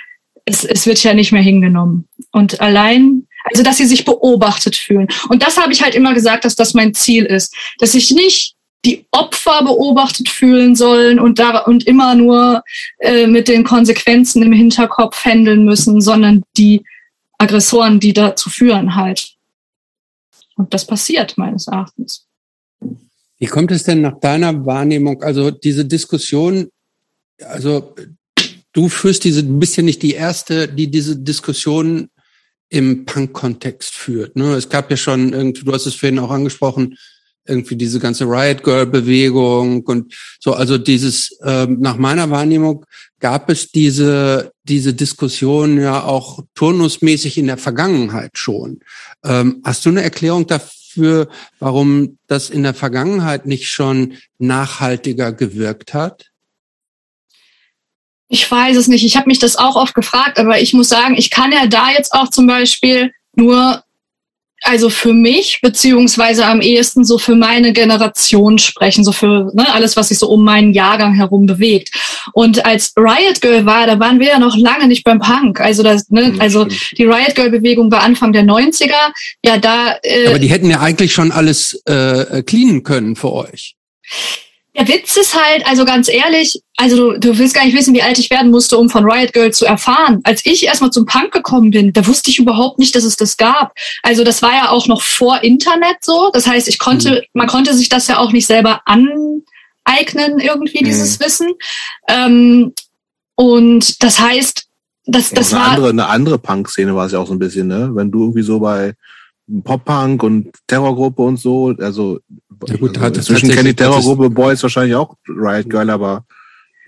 es, 0.49 0.65
es 0.65 0.87
wird 0.87 1.03
ja 1.03 1.15
nicht 1.15 1.33
mehr 1.33 1.43
hingenommen. 1.43 2.09
Und 2.33 2.61
allein, 2.61 3.27
also 3.45 3.63
dass 3.63 3.77
sie 3.77 3.87
sich 3.87 4.05
beobachtet 4.05 4.77
fühlen. 4.77 5.09
Und 5.29 5.43
das 5.43 5.57
habe 5.57 5.73
ich 5.73 5.83
halt 5.83 5.95
immer 5.95 6.15
gesagt, 6.15 6.45
dass 6.45 6.57
das 6.57 6.75
mein 6.75 6.95
Ziel 6.95 7.25
ist, 7.25 7.55
dass 7.79 7.93
sich 7.93 8.11
nicht 8.11 8.55
die 8.85 9.07
Opfer 9.11 9.65
beobachtet 9.65 10.29
fühlen 10.29 10.77
sollen 10.77 11.19
und 11.19 11.39
da 11.39 11.59
und 11.59 11.87
immer 11.87 12.15
nur 12.15 12.63
äh, 13.01 13.27
mit 13.27 13.49
den 13.49 13.65
Konsequenzen 13.65 14.43
im 14.43 14.53
Hinterkopf 14.53 15.25
handeln 15.25 15.65
müssen, 15.65 16.01
sondern 16.01 16.43
die 16.57 16.85
Aggressoren, 17.39 17.99
die 18.01 18.13
dazu 18.13 18.51
führen 18.51 18.95
halt. 18.95 19.35
Und 20.57 20.75
das 20.75 20.87
passiert 20.87 21.37
meines 21.39 21.67
Erachtens. 21.67 22.27
Wie 23.39 23.47
kommt 23.47 23.71
es 23.71 23.85
denn 23.85 24.01
nach 24.01 24.19
deiner 24.19 24.67
Wahrnehmung, 24.67 25.23
also 25.23 25.51
diese 25.51 25.85
Diskussion, 25.85 26.69
also 27.45 27.95
du 28.79 28.89
führst 28.89 29.25
diese, 29.25 29.43
bist 29.43 29.77
ja 29.77 29.83
nicht 29.83 30.03
die 30.03 30.15
erste, 30.15 30.69
die 30.69 30.89
diese 30.89 31.17
Diskussion 31.17 32.11
im 32.69 33.07
Punk-Kontext 33.07 33.93
führt. 33.93 34.37
Ne? 34.37 34.55
Es 34.55 34.69
gab 34.69 34.89
ja 34.89 34.97
schon 34.97 35.33
irgendwie, 35.33 35.65
du 35.65 35.73
hast 35.73 35.87
es 35.87 35.97
vorhin 35.97 36.21
auch 36.21 36.31
angesprochen, 36.31 36.97
irgendwie 37.45 37.75
diese 37.75 37.99
ganze 37.99 38.25
Riot 38.25 38.63
Girl 38.63 38.87
Bewegung 38.87 39.83
und 39.83 40.15
so. 40.39 40.53
Also 40.53 40.79
dieses, 40.79 41.37
ähm, 41.43 41.79
nach 41.81 41.97
meiner 41.97 42.31
Wahrnehmung 42.31 42.87
gab 43.19 43.51
es 43.51 43.73
diese 43.73 44.53
diese 44.63 44.95
Diskussion 44.95 45.81
ja 45.81 46.05
auch 46.05 46.45
turnusmäßig 46.55 47.37
in 47.37 47.47
der 47.47 47.57
Vergangenheit 47.57 48.39
schon. 48.39 48.81
Ähm, 49.25 49.61
hast 49.65 49.85
du 49.87 49.89
eine 49.89 50.03
Erklärung 50.03 50.47
dafür, 50.47 51.29
warum 51.59 52.19
das 52.29 52.51
in 52.51 52.63
der 52.63 52.75
Vergangenheit 52.75 53.47
nicht 53.47 53.69
schon 53.69 54.15
nachhaltiger 54.39 55.33
gewirkt 55.33 55.95
hat? 55.95 56.31
Ich 58.29 58.51
weiß 58.51 58.77
es 58.77 58.89
nicht. 58.89 59.05
Ich 59.05 59.17
habe 59.17 59.27
mich 59.27 59.39
das 59.39 59.57
auch 59.57 59.77
oft 59.77 59.95
gefragt, 59.95 60.39
aber 60.39 60.61
ich 60.61 60.75
muss 60.75 60.89
sagen, 60.89 61.17
ich 61.17 61.31
kann 61.31 61.51
ja 61.51 61.67
da 61.67 61.91
jetzt 61.91 62.13
auch 62.13 62.29
zum 62.29 62.47
Beispiel 62.47 63.13
nur, 63.35 63.83
also 64.63 64.91
für 64.91 65.15
mich, 65.15 65.61
beziehungsweise 65.63 66.45
am 66.45 66.61
ehesten 66.61 67.05
so 67.05 67.17
für 67.17 67.37
meine 67.37 67.73
Generation 67.73 68.59
sprechen, 68.59 69.03
so 69.03 69.13
für 69.13 69.51
ne, 69.55 69.73
alles, 69.73 69.97
was 69.97 70.09
sich 70.09 70.19
so 70.19 70.29
um 70.29 70.45
meinen 70.45 70.75
Jahrgang 70.75 71.15
herum 71.15 71.47
bewegt. 71.47 71.91
Und 72.35 72.67
als 72.67 72.93
Riot 72.97 73.41
Girl 73.41 73.65
war, 73.65 73.87
da 73.87 73.99
waren 73.99 74.21
wir 74.21 74.27
ja 74.27 74.39
noch 74.39 74.57
lange 74.57 74.89
nicht 74.89 75.05
beim 75.05 75.21
Punk. 75.21 75.61
Also 75.61 75.83
das, 75.83 76.11
ne, 76.11 76.35
also 76.39 76.67
die 76.67 77.05
Riot 77.05 77.35
Girl 77.35 77.51
Bewegung 77.51 77.91
war 77.91 78.03
Anfang 78.03 78.33
der 78.33 78.43
90er. 78.43 79.13
Ja, 79.43 79.57
da. 79.57 79.97
Äh, 80.03 80.29
aber 80.29 80.39
die 80.39 80.51
hätten 80.51 80.69
ja 80.69 80.81
eigentlich 80.81 81.15
schon 81.15 81.33
alles 81.33 81.81
äh, 81.87 82.43
cleanen 82.43 82.83
können 82.83 83.17
für 83.17 83.33
euch. 83.33 83.75
Der 84.79 84.87
Witz 84.87 85.17
ist 85.17 85.35
halt, 85.35 85.67
also 85.67 85.85
ganz 85.85 86.09
ehrlich, 86.09 86.63
also 86.77 86.97
du, 86.97 87.19
du 87.19 87.39
willst 87.39 87.55
gar 87.55 87.65
nicht 87.65 87.77
wissen, 87.77 87.95
wie 87.95 88.03
alt 88.03 88.19
ich 88.19 88.31
werden 88.31 88.53
musste, 88.53 88.79
um 88.79 88.89
von 88.89 89.05
Riot 89.05 89.33
Girl 89.33 89.53
zu 89.53 89.67
erfahren. 89.67 90.21
Als 90.23 90.47
ich 90.47 90.67
erstmal 90.67 90.91
zum 90.91 91.05
Punk 91.05 91.33
gekommen 91.33 91.71
bin, 91.71 91.93
da 91.93 92.07
wusste 92.07 92.31
ich 92.31 92.39
überhaupt 92.39 92.79
nicht, 92.79 92.95
dass 92.95 93.03
es 93.03 93.17
das 93.17 93.37
gab. 93.37 93.73
Also 94.05 94.23
das 94.23 94.41
war 94.41 94.53
ja 94.53 94.71
auch 94.71 94.87
noch 94.87 95.03
vor 95.03 95.43
Internet 95.43 95.97
so. 96.03 96.31
Das 96.33 96.47
heißt, 96.47 96.69
ich 96.69 96.79
konnte, 96.79 97.11
mhm. 97.11 97.21
man 97.33 97.49
konnte 97.49 97.75
sich 97.75 97.89
das 97.89 98.07
ja 98.07 98.19
auch 98.19 98.31
nicht 98.31 98.47
selber 98.47 98.83
aneignen, 98.85 100.39
irgendwie, 100.39 100.81
mhm. 100.81 100.85
dieses 100.85 101.19
Wissen. 101.19 101.49
Ähm, 102.09 102.73
und 103.35 104.01
das 104.03 104.21
heißt, 104.21 104.69
das, 105.07 105.31
das 105.31 105.53
eine 105.53 105.63
war. 105.63 105.71
Andere, 105.71 105.89
eine 105.89 106.07
andere 106.07 106.39
Punk-Szene 106.39 106.95
war 106.95 107.07
es 107.07 107.13
ja 107.13 107.19
auch 107.19 107.27
so 107.27 107.33
ein 107.33 107.41
bisschen, 107.41 107.67
ne? 107.67 107.91
Wenn 107.95 108.13
du 108.13 108.21
irgendwie 108.21 108.43
so 108.43 108.61
bei 108.61 108.95
Pop-Punk 109.65 110.23
und 110.23 110.53
Terrorgruppe 110.67 111.23
und 111.23 111.39
so. 111.39 111.75
Also, 111.79 112.21
ja 112.67 112.77
gut, 112.77 112.99
also 112.99 113.19
inzwischen 113.19 113.51
kennt 113.51 113.69
die 113.69 113.75
Terrorgruppe 113.75 114.31
Boys 114.31 114.63
wahrscheinlich 114.63 114.95
auch 114.95 115.15
Riot 115.29 115.71
Girl, 115.71 115.91
aber 115.91 116.25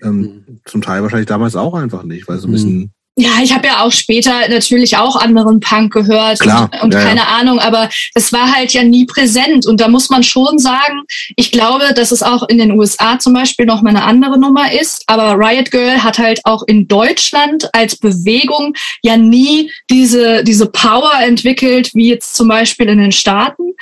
ähm, 0.03 0.19
mhm. 0.19 0.61
zum 0.65 0.81
Teil 0.81 1.01
wahrscheinlich 1.01 1.27
damals 1.27 1.55
auch 1.55 1.73
einfach 1.73 2.03
nicht, 2.03 2.27
weil 2.27 2.37
so 2.37 2.47
ein 2.47 2.51
bisschen 2.51 2.77
mhm. 2.77 2.91
Ja, 3.17 3.31
ich 3.43 3.53
habe 3.53 3.67
ja 3.67 3.81
auch 3.81 3.91
später 3.91 4.47
natürlich 4.47 4.95
auch 4.95 5.17
anderen 5.17 5.59
Punk 5.59 5.91
gehört 5.91 6.39
Klar, 6.39 6.69
und, 6.73 6.83
und 6.83 6.93
ja, 6.93 7.03
keine 7.03 7.19
ja. 7.19 7.27
Ahnung, 7.27 7.59
aber 7.59 7.89
es 8.15 8.31
war 8.31 8.55
halt 8.55 8.71
ja 8.71 8.83
nie 8.83 9.05
präsent. 9.05 9.67
Und 9.67 9.81
da 9.81 9.89
muss 9.89 10.09
man 10.09 10.23
schon 10.23 10.57
sagen, 10.59 11.01
ich 11.35 11.51
glaube, 11.51 11.93
dass 11.93 12.13
es 12.13 12.23
auch 12.23 12.47
in 12.47 12.57
den 12.57 12.71
USA 12.71 13.19
zum 13.19 13.33
Beispiel 13.33 13.65
noch 13.65 13.81
mal 13.81 13.89
eine 13.89 14.03
andere 14.03 14.39
Nummer 14.39 14.71
ist. 14.71 15.03
Aber 15.07 15.37
Riot 15.37 15.71
Girl 15.71 16.01
hat 16.01 16.19
halt 16.19 16.39
auch 16.45 16.63
in 16.67 16.87
Deutschland 16.87 17.69
als 17.73 17.97
Bewegung 17.97 18.75
ja 19.03 19.17
nie 19.17 19.69
diese, 19.89 20.45
diese 20.45 20.67
Power 20.67 21.11
entwickelt, 21.21 21.91
wie 21.93 22.07
jetzt 22.07 22.33
zum 22.35 22.47
Beispiel 22.47 22.87
in 22.87 22.99
den 22.99 23.11
Staaten. 23.11 23.73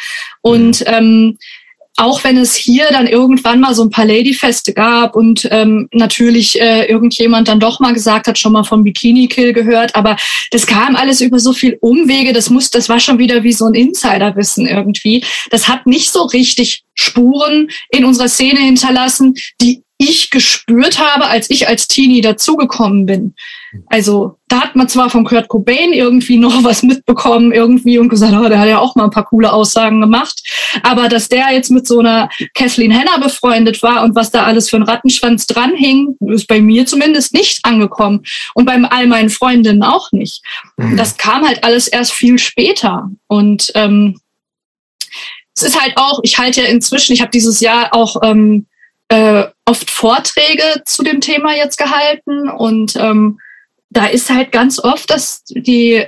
Und 0.41 0.79
mhm. 0.79 0.85
ähm, 0.87 1.37
auch 1.99 2.23
wenn 2.23 2.37
es 2.37 2.55
hier 2.55 2.87
dann 2.91 3.07
irgendwann 3.07 3.59
mal 3.59 3.75
so 3.75 3.83
ein 3.83 3.89
paar 3.89 4.05
Ladyfeste 4.05 4.73
gab 4.73 5.15
und 5.15 5.47
ähm, 5.51 5.89
natürlich 5.91 6.59
äh, 6.59 6.85
irgendjemand 6.85 7.49
dann 7.49 7.59
doch 7.59 7.81
mal 7.81 7.93
gesagt 7.93 8.27
hat, 8.27 8.37
schon 8.37 8.53
mal 8.53 8.63
vom 8.63 8.83
Bikini 8.83 9.27
Kill 9.27 9.51
gehört, 9.51 9.95
aber 9.95 10.15
das 10.51 10.65
kam 10.65 10.95
alles 10.95 11.19
über 11.19 11.39
so 11.39 11.51
viel 11.51 11.77
Umwege, 11.81 12.31
das 12.31 12.49
muss, 12.49 12.69
das 12.69 12.87
war 12.87 13.01
schon 13.01 13.19
wieder 13.19 13.43
wie 13.43 13.51
so 13.51 13.65
ein 13.65 13.73
Insiderwissen 13.73 14.65
irgendwie. 14.65 15.25
Das 15.49 15.67
hat 15.67 15.87
nicht 15.87 16.09
so 16.11 16.23
richtig 16.23 16.83
Spuren 16.95 17.69
in 17.89 18.05
unserer 18.05 18.29
Szene 18.29 18.61
hinterlassen, 18.61 19.35
die 19.61 19.83
ich 19.97 20.29
gespürt 20.29 20.99
habe, 20.99 21.27
als 21.27 21.49
ich 21.49 21.67
als 21.67 21.87
Teenie 21.89 22.21
dazugekommen 22.21 23.05
bin. 23.05 23.35
Also 23.87 24.37
da 24.47 24.61
hat 24.61 24.75
man 24.75 24.87
zwar 24.87 25.09
von 25.09 25.25
Kurt 25.25 25.47
Cobain 25.47 25.93
irgendwie 25.93 26.37
noch 26.37 26.63
was 26.63 26.83
mitbekommen 26.83 27.51
irgendwie 27.51 27.97
und 27.99 28.09
gesagt, 28.09 28.33
oh, 28.33 28.47
der 28.47 28.59
hat 28.59 28.67
ja 28.67 28.79
auch 28.79 28.95
mal 28.95 29.05
ein 29.05 29.11
paar 29.11 29.25
coole 29.25 29.51
Aussagen 29.51 30.01
gemacht, 30.01 30.41
aber 30.83 31.09
dass 31.09 31.29
der 31.29 31.51
jetzt 31.51 31.69
mit 31.69 31.87
so 31.87 31.99
einer 31.99 32.29
Kathleen 32.53 32.91
Henner 32.91 33.19
befreundet 33.19 33.81
war 33.83 34.03
und 34.03 34.15
was 34.15 34.31
da 34.31 34.43
alles 34.43 34.69
für 34.69 34.77
ein 34.77 34.83
Rattenschwanz 34.83 35.45
dranhing, 35.45 36.15
ist 36.27 36.47
bei 36.47 36.61
mir 36.61 36.85
zumindest 36.85 37.33
nicht 37.33 37.63
angekommen 37.63 38.23
und 38.55 38.65
bei 38.65 38.81
all 38.81 39.07
meinen 39.07 39.29
Freundinnen 39.29 39.83
auch 39.83 40.11
nicht. 40.11 40.43
Mhm. 40.77 40.97
Das 40.97 41.17
kam 41.17 41.45
halt 41.47 41.63
alles 41.63 41.87
erst 41.87 42.13
viel 42.13 42.39
später 42.39 43.09
und 43.27 43.71
ähm, 43.75 44.19
es 45.55 45.63
ist 45.63 45.81
halt 45.81 45.93
auch, 45.97 46.19
ich 46.23 46.37
halte 46.37 46.61
ja 46.61 46.67
inzwischen, 46.67 47.13
ich 47.13 47.21
habe 47.21 47.31
dieses 47.31 47.59
Jahr 47.59 47.93
auch 47.93 48.17
ähm, 48.23 48.65
äh, 49.09 49.45
oft 49.65 49.89
Vorträge 49.89 50.83
zu 50.85 51.03
dem 51.03 51.19
Thema 51.19 51.55
jetzt 51.55 51.77
gehalten 51.77 52.49
und 52.49 52.95
ähm, 52.95 53.39
da 53.89 54.05
ist 54.05 54.29
halt 54.29 54.51
ganz 54.51 54.79
oft, 54.79 55.09
dass 55.09 55.43
die, 55.45 56.05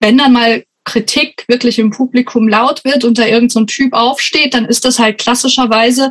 wenn 0.00 0.18
dann 0.18 0.32
mal 0.32 0.64
Kritik 0.84 1.44
wirklich 1.46 1.78
im 1.78 1.90
Publikum 1.90 2.48
laut 2.48 2.84
wird 2.84 3.04
und 3.04 3.18
da 3.18 3.24
irgendein 3.24 3.50
so 3.50 3.64
Typ 3.64 3.92
aufsteht, 3.92 4.54
dann 4.54 4.64
ist 4.64 4.84
das 4.84 4.98
halt 4.98 5.18
klassischerweise, 5.18 6.10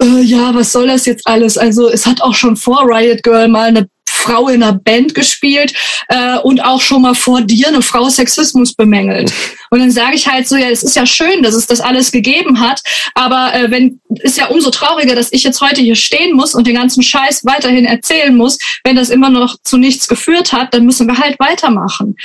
äh, 0.00 0.22
ja, 0.22 0.54
was 0.54 0.72
soll 0.72 0.86
das 0.86 1.06
jetzt 1.06 1.26
alles? 1.26 1.58
Also 1.58 1.88
es 1.90 2.06
hat 2.06 2.22
auch 2.22 2.34
schon 2.34 2.56
vor 2.56 2.82
Riot 2.86 3.22
Girl 3.22 3.48
mal 3.48 3.68
eine 3.68 3.88
Frau 4.26 4.48
in 4.48 4.62
einer 4.62 4.72
Band 4.72 5.14
gespielt 5.14 5.72
äh, 6.08 6.38
und 6.38 6.60
auch 6.64 6.80
schon 6.80 7.02
mal 7.02 7.14
vor 7.14 7.42
dir 7.42 7.68
eine 7.68 7.82
Frau 7.82 8.08
Sexismus 8.08 8.74
bemängelt. 8.74 9.32
Und 9.70 9.78
dann 9.78 9.90
sage 9.90 10.16
ich 10.16 10.26
halt 10.26 10.48
so, 10.48 10.56
ja, 10.56 10.68
es 10.68 10.82
ist 10.82 10.96
ja 10.96 11.06
schön, 11.06 11.42
dass 11.42 11.54
es 11.54 11.66
das 11.66 11.80
alles 11.80 12.10
gegeben 12.10 12.60
hat, 12.60 12.80
aber 13.14 13.54
äh, 13.54 13.70
wenn 13.70 14.00
ist 14.08 14.38
ja 14.38 14.46
umso 14.46 14.70
trauriger, 14.70 15.14
dass 15.14 15.32
ich 15.32 15.44
jetzt 15.44 15.60
heute 15.60 15.80
hier 15.80 15.94
stehen 15.94 16.34
muss 16.34 16.54
und 16.54 16.66
den 16.66 16.74
ganzen 16.74 17.02
Scheiß 17.02 17.44
weiterhin 17.44 17.84
erzählen 17.84 18.34
muss, 18.34 18.58
wenn 18.82 18.96
das 18.96 19.10
immer 19.10 19.30
noch 19.30 19.56
zu 19.62 19.76
nichts 19.76 20.08
geführt 20.08 20.52
hat, 20.52 20.74
dann 20.74 20.86
müssen 20.86 21.06
wir 21.06 21.18
halt 21.18 21.38
weitermachen. 21.38 22.16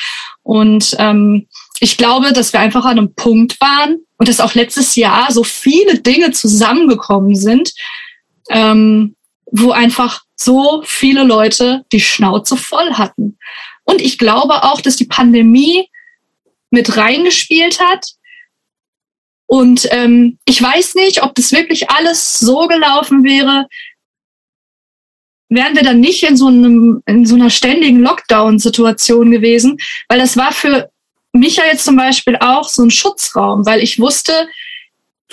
Und 0.44 0.96
ähm, 1.00 1.48
ich 1.80 1.98
glaube, 1.98 2.34
dass 2.34 2.54
wir 2.54 2.60
einfach 2.60 2.86
an 2.86 2.98
einem 2.98 3.14
Punkt 3.14 3.60
waren 3.60 3.98
und 4.18 4.28
dass 4.28 4.40
auch 4.40 4.54
letztes 4.54 4.96
Jahr 4.96 5.32
so 5.32 5.44
viele 5.44 6.00
Dinge 6.00 6.32
zusammengekommen 6.32 7.36
sind, 7.36 7.74
ähm, 8.50 9.16
wo 9.52 9.72
einfach 9.72 10.22
so 10.44 10.84
viele 10.86 11.24
Leute 11.24 11.86
die 11.92 12.00
Schnauze 12.00 12.58
voll 12.58 12.94
hatten. 12.94 13.38
Und 13.84 14.02
ich 14.02 14.18
glaube 14.18 14.64
auch, 14.64 14.82
dass 14.82 14.96
die 14.96 15.06
Pandemie 15.06 15.90
mit 16.70 16.98
reingespielt 16.98 17.80
hat. 17.80 18.06
Und 19.46 19.88
ähm, 19.92 20.38
ich 20.46 20.62
weiß 20.62 20.96
nicht, 20.96 21.24
ob 21.24 21.36
das 21.36 21.52
wirklich 21.52 21.90
alles 21.90 22.40
so 22.40 22.68
gelaufen 22.68 23.24
wäre, 23.24 23.68
wären 25.50 25.76
wir 25.76 25.84
dann 25.84 26.00
nicht 26.00 26.24
in 26.24 26.38
so 26.38 26.48
einem 26.48 27.04
in 27.06 27.26
so 27.26 27.36
einer 27.36 27.50
ständigen 27.50 28.00
Lockdown-Situation 28.00 29.30
gewesen, 29.32 29.78
weil 30.08 30.20
das 30.20 30.38
war 30.38 30.54
für 30.54 30.90
mich 31.34 31.58
ja 31.58 31.66
jetzt 31.66 31.84
zum 31.84 31.98
Beispiel 31.98 32.38
auch 32.38 32.70
so 32.70 32.84
ein 32.84 32.92
Schutzraum, 32.92 33.66
weil 33.66 33.82
ich 33.82 34.00
wusste, 34.00 34.48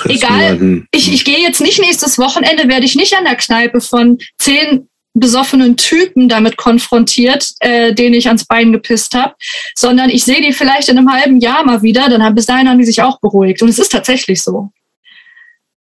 egal, 0.05 0.85
ich, 0.91 1.13
ich 1.13 1.25
gehe 1.25 1.39
jetzt 1.39 1.61
nicht 1.61 1.81
nächstes 1.81 2.19
Wochenende, 2.19 2.69
werde 2.69 2.87
ich 2.87 2.97
nicht 2.97 3.17
an 3.17 3.25
der 3.25 3.37
Kneipe 3.37 3.81
von 3.81 4.19
zehn 4.39 4.89
besoffenen 5.21 5.77
Typen 5.77 6.29
damit 6.29 6.57
konfrontiert, 6.57 7.53
äh, 7.61 7.93
den 7.95 8.15
ich 8.15 8.27
ans 8.27 8.45
Bein 8.45 8.73
gepisst 8.73 9.15
habe, 9.15 9.35
sondern 9.75 10.11
ich 10.11 10.25
sehe 10.25 10.41
die 10.41 10.53
vielleicht 10.53 10.89
in 10.89 10.99
einem 10.99 11.13
halben 11.13 11.41
Jahr 11.41 11.65
mal 11.65 11.83
wieder, 11.83 12.09
dann 12.09 12.23
haben 12.23 12.35
bis 12.35 12.47
dahin 12.47 12.69
haben 12.69 12.79
die 12.79 12.85
sich 12.85 13.03
auch 13.03 13.21
beruhigt. 13.21 13.63
Und 13.63 13.69
es 13.69 13.79
ist 13.79 13.93
tatsächlich 13.93 14.43
so. 14.43 14.71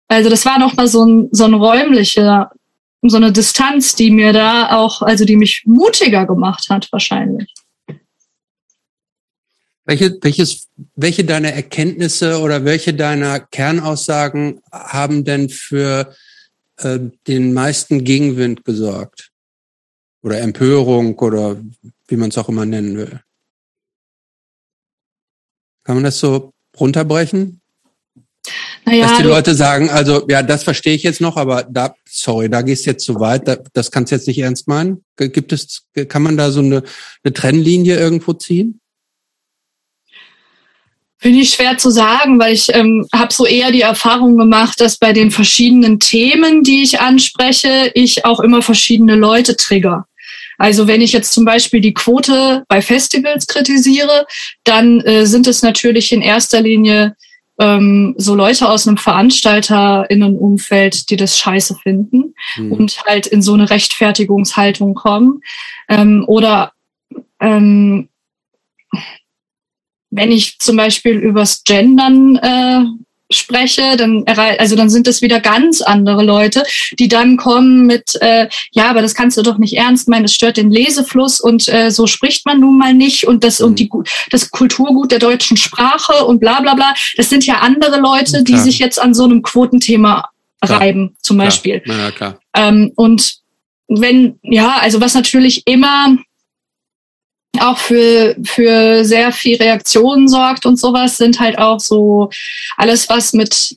Also 0.09 0.31
das 0.31 0.45
war 0.47 0.59
noch 0.59 0.75
mal 0.75 0.89
so 0.89 1.05
ein, 1.05 1.29
so 1.33 1.45
ein 1.45 1.55
räumlicher, 1.55 2.51
so 3.03 3.17
eine 3.17 3.31
Distanz, 3.31 3.95
die 3.95 4.11
mir 4.11 4.33
da 4.33 4.77
auch, 4.77 5.03
also 5.03 5.25
die 5.25 5.37
mich 5.37 5.63
mutiger 5.67 6.27
gemacht 6.27 6.67
hat 6.71 6.89
wahrscheinlich. 6.91 7.53
Welche, 9.85 10.19
welches, 10.21 10.69
welche 10.97 11.25
deiner 11.25 11.51
Erkenntnisse 11.51 12.41
oder 12.41 12.65
welche 12.65 12.93
deiner 12.93 13.41
Kernaussagen 13.41 14.61
haben 14.71 15.25
denn 15.25 15.49
für 15.49 16.15
äh, 16.79 16.99
den 17.27 17.53
meisten 17.53 18.05
Gegenwind 18.05 18.65
gesorgt. 18.65 19.31
Oder 20.23 20.41
Empörung 20.41 21.19
oder 21.19 21.57
wie 22.09 22.17
man 22.17 22.31
es 22.31 22.39
auch 22.39 22.49
immer 22.49 22.67
nennen 22.67 22.97
will. 22.97 23.21
Kann 25.85 25.97
man 25.97 26.05
das 26.05 26.19
so 26.19 26.53
runterbrechen? 26.79 27.61
Naja, 28.85 29.07
Dass 29.07 29.19
die 29.19 29.25
Leute 29.25 29.55
sagen, 29.55 29.91
also 29.91 30.27
ja, 30.29 30.43
das 30.43 30.65
verstehe 30.65 30.95
ich 30.95 31.03
jetzt 31.03 31.21
noch, 31.21 31.37
aber 31.37 31.65
da, 31.65 31.95
sorry, 32.09 32.49
da 32.49 32.63
gehst 32.63 32.87
jetzt 32.87 33.05
zu 33.05 33.21
weit, 33.21 33.47
da, 33.47 33.57
das 33.73 33.91
kannst 33.91 34.11
du 34.11 34.17
jetzt 34.17 34.27
nicht 34.27 34.39
ernst 34.39 34.67
meinen. 34.67 35.05
Gibt 35.17 35.53
es, 35.53 35.85
kann 36.09 36.23
man 36.23 36.37
da 36.37 36.51
so 36.51 36.61
eine, 36.61 36.83
eine 37.23 37.33
Trennlinie 37.33 37.97
irgendwo 37.99 38.33
ziehen? 38.33 38.81
Finde 41.21 41.41
ich 41.41 41.51
schwer 41.51 41.79
zu 41.79 41.91
sagen, 41.91 42.39
weil 42.39 42.55
ich 42.55 42.73
ähm, 42.75 43.07
habe 43.13 43.33
so 43.33 43.45
eher 43.45 43.73
die 43.73 43.81
Erfahrung 43.81 44.37
gemacht, 44.37 44.81
dass 44.81 44.99
bei 44.99 45.13
den 45.13 45.33
verschiedenen 45.33 45.99
Themen, 45.99 46.63
die 46.63 46.83
ich 46.83 47.01
anspreche, 47.01 47.91
ich 47.95 48.25
auch 48.25 48.39
immer 48.39 48.63
verschiedene 48.63 49.17
Leute 49.17 49.57
trigger. 49.57 50.07
Also 50.59 50.87
wenn 50.87 51.01
ich 51.01 51.13
jetzt 51.13 51.33
zum 51.33 51.45
Beispiel 51.45 51.81
die 51.81 51.95
Quote 51.95 52.65
bei 52.69 52.83
Festivals 52.83 53.47
kritisiere, 53.47 54.27
dann 54.65 55.01
äh, 55.01 55.27
sind 55.27 55.47
es 55.47 55.63
natürlich 55.63 56.13
in 56.13 56.23
erster 56.23 56.61
Linie 56.61 57.17
ähm, 57.61 58.15
so 58.17 58.35
Leute 58.35 58.69
aus 58.69 58.87
einem 58.87 58.97
VeranstalterInnenumfeld, 58.97 61.11
die 61.11 61.17
das 61.17 61.39
scheiße 61.39 61.77
finden 61.83 62.35
mhm. 62.57 62.73
und 62.73 63.03
halt 63.07 63.27
in 63.27 63.43
so 63.43 63.55
eine 63.55 63.71
Rechtfertigungshaltung 63.71 64.95
kommen. 64.95 65.41
Ähm, 65.89 66.25
oder 66.27 66.73
ähm, 67.41 68.09
wenn 70.11 70.33
ich 70.33 70.59
zum 70.59 70.77
Beispiel 70.77 71.17
übers 71.17 71.65
Gendern 71.65 72.37
äh, 72.37 72.85
spreche, 73.31 73.97
dann 73.97 74.25
also 74.27 74.75
dann 74.75 74.89
sind 74.89 75.07
das 75.07 75.21
wieder 75.21 75.41
ganz 75.41 75.83
andere 75.83 76.25
Leute, 76.25 76.63
die 76.99 77.09
dann 77.09 77.37
kommen 77.37 77.87
mit 77.87 78.17
äh, 78.23 78.49
ja, 78.73 78.89
aber 78.89 79.03
das 79.03 79.15
kannst 79.15 79.37
du 79.37 79.43
doch 79.43 79.59
nicht 79.59 79.77
ernst 79.77 80.09
meinen, 80.09 80.23
das 80.23 80.35
stört 80.35 80.57
den 80.57 80.71
Lesefluss 80.71 81.41
und 81.41 81.69
äh, 81.69 81.91
so 81.91 82.07
spricht 82.07 82.47
man 82.47 82.61
nun 82.61 82.79
mal 82.79 82.95
nicht 82.95 83.27
und 83.27 83.45
das 83.45 83.61
und 83.61 83.79
die 83.79 83.91
das 84.31 84.51
Kulturgut 84.51 85.13
der 85.13 85.19
deutschen 85.19 85.57
Sprache 85.57 86.25
und 86.25 86.41
bla 86.41 86.61
bla 86.61 86.75
bla. 86.75 86.95
Das 87.17 87.29
sind 87.29 87.45
ja 87.45 87.59
andere 87.59 88.01
Leute, 88.01 88.43
die 88.45 88.57
sich 88.57 88.79
jetzt 88.79 89.01
an 89.01 89.13
so 89.13 89.25
einem 89.25 89.43
Quotenthema 89.43 90.31
klar. 90.63 90.81
reiben, 90.81 91.17
zum 91.21 91.37
Beispiel. 91.37 91.81
Klar. 91.81 91.99
Ja, 91.99 92.11
klar. 92.11 92.41
Ähm, 92.55 92.93
und 92.97 93.41
wenn 93.89 94.39
ja, 94.43 94.79
also 94.81 95.01
was 95.01 95.15
natürlich 95.15 95.67
immer 95.67 96.17
auch 97.61 97.79
für, 97.79 98.37
für 98.45 99.05
sehr 99.05 99.33
viel 99.33 99.57
Reaktionen 99.57 100.29
sorgt 100.29 100.67
und 100.67 100.79
sowas, 100.79 101.17
sind 101.17 101.41
halt 101.41 101.59
auch 101.59 101.81
so 101.81 102.31
alles, 102.77 103.09
was 103.09 103.33
mit 103.33 103.77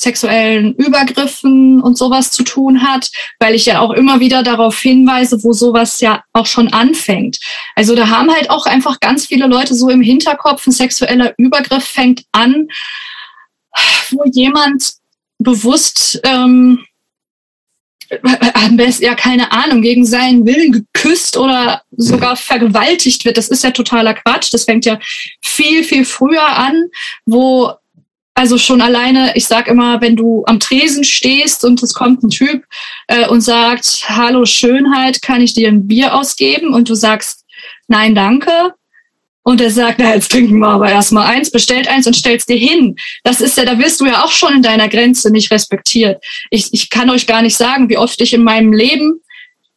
sexuellen 0.00 0.74
Übergriffen 0.74 1.80
und 1.82 1.96
sowas 1.98 2.30
zu 2.30 2.42
tun 2.42 2.82
hat, 2.82 3.10
weil 3.38 3.54
ich 3.54 3.66
ja 3.66 3.80
auch 3.80 3.90
immer 3.90 4.20
wieder 4.20 4.42
darauf 4.42 4.78
hinweise, 4.78 5.42
wo 5.44 5.52
sowas 5.52 6.00
ja 6.00 6.22
auch 6.32 6.46
schon 6.46 6.72
anfängt. 6.72 7.38
Also 7.76 7.94
da 7.94 8.08
haben 8.08 8.32
halt 8.32 8.50
auch 8.50 8.66
einfach 8.66 8.98
ganz 9.00 9.26
viele 9.26 9.46
Leute 9.46 9.74
so 9.74 9.88
im 9.90 10.00
Hinterkopf, 10.00 10.66
ein 10.66 10.72
sexueller 10.72 11.34
Übergriff 11.36 11.84
fängt 11.84 12.24
an, 12.32 12.68
wo 14.10 14.24
jemand 14.24 14.94
bewusst 15.38 16.20
ähm, 16.24 16.84
am 18.54 18.76
besten, 18.76 19.04
ja, 19.04 19.14
keine 19.14 19.52
Ahnung, 19.52 19.82
gegen 19.82 20.04
seinen 20.04 20.46
Willen 20.46 20.72
geküsst 20.72 21.36
oder 21.36 21.82
sogar 21.96 22.36
vergewaltigt 22.36 23.24
wird. 23.24 23.36
Das 23.36 23.48
ist 23.48 23.64
ja 23.64 23.70
totaler 23.70 24.14
Quatsch. 24.14 24.52
Das 24.52 24.64
fängt 24.64 24.84
ja 24.84 24.98
viel, 25.40 25.84
viel 25.84 26.04
früher 26.04 26.46
an, 26.46 26.86
wo 27.24 27.72
also 28.34 28.56
schon 28.56 28.80
alleine, 28.80 29.32
ich 29.34 29.46
sag 29.46 29.68
immer, 29.68 30.00
wenn 30.00 30.16
du 30.16 30.44
am 30.46 30.60
Tresen 30.60 31.04
stehst 31.04 31.64
und 31.64 31.82
es 31.82 31.92
kommt 31.92 32.22
ein 32.22 32.30
Typ 32.30 32.64
äh, 33.06 33.28
und 33.28 33.42
sagt, 33.42 34.04
hallo 34.08 34.46
Schönheit, 34.46 35.20
kann 35.20 35.42
ich 35.42 35.52
dir 35.52 35.68
ein 35.68 35.86
Bier 35.86 36.14
ausgeben? 36.14 36.72
Und 36.72 36.88
du 36.88 36.94
sagst, 36.94 37.44
nein, 37.86 38.14
danke, 38.14 38.72
und 39.42 39.60
er 39.60 39.70
sagt, 39.70 39.98
na, 39.98 40.14
jetzt 40.14 40.30
trinken 40.30 40.58
wir 40.58 40.68
aber 40.68 40.90
erstmal 40.90 41.26
eins, 41.26 41.50
bestellt 41.50 41.88
eins 41.88 42.06
und 42.06 42.14
stellst 42.14 42.48
dir 42.48 42.58
hin. 42.58 42.96
Das 43.24 43.40
ist 43.40 43.56
ja, 43.56 43.64
da 43.64 43.78
wirst 43.78 44.00
du 44.00 44.06
ja 44.06 44.22
auch 44.22 44.32
schon 44.32 44.54
in 44.54 44.62
deiner 44.62 44.88
Grenze 44.88 45.30
nicht 45.30 45.50
respektiert. 45.50 46.22
Ich, 46.50 46.68
ich 46.72 46.90
kann 46.90 47.10
euch 47.10 47.26
gar 47.26 47.42
nicht 47.42 47.56
sagen, 47.56 47.88
wie 47.88 47.98
oft 47.98 48.20
ich 48.20 48.34
in 48.34 48.44
meinem 48.44 48.72
Leben 48.72 49.20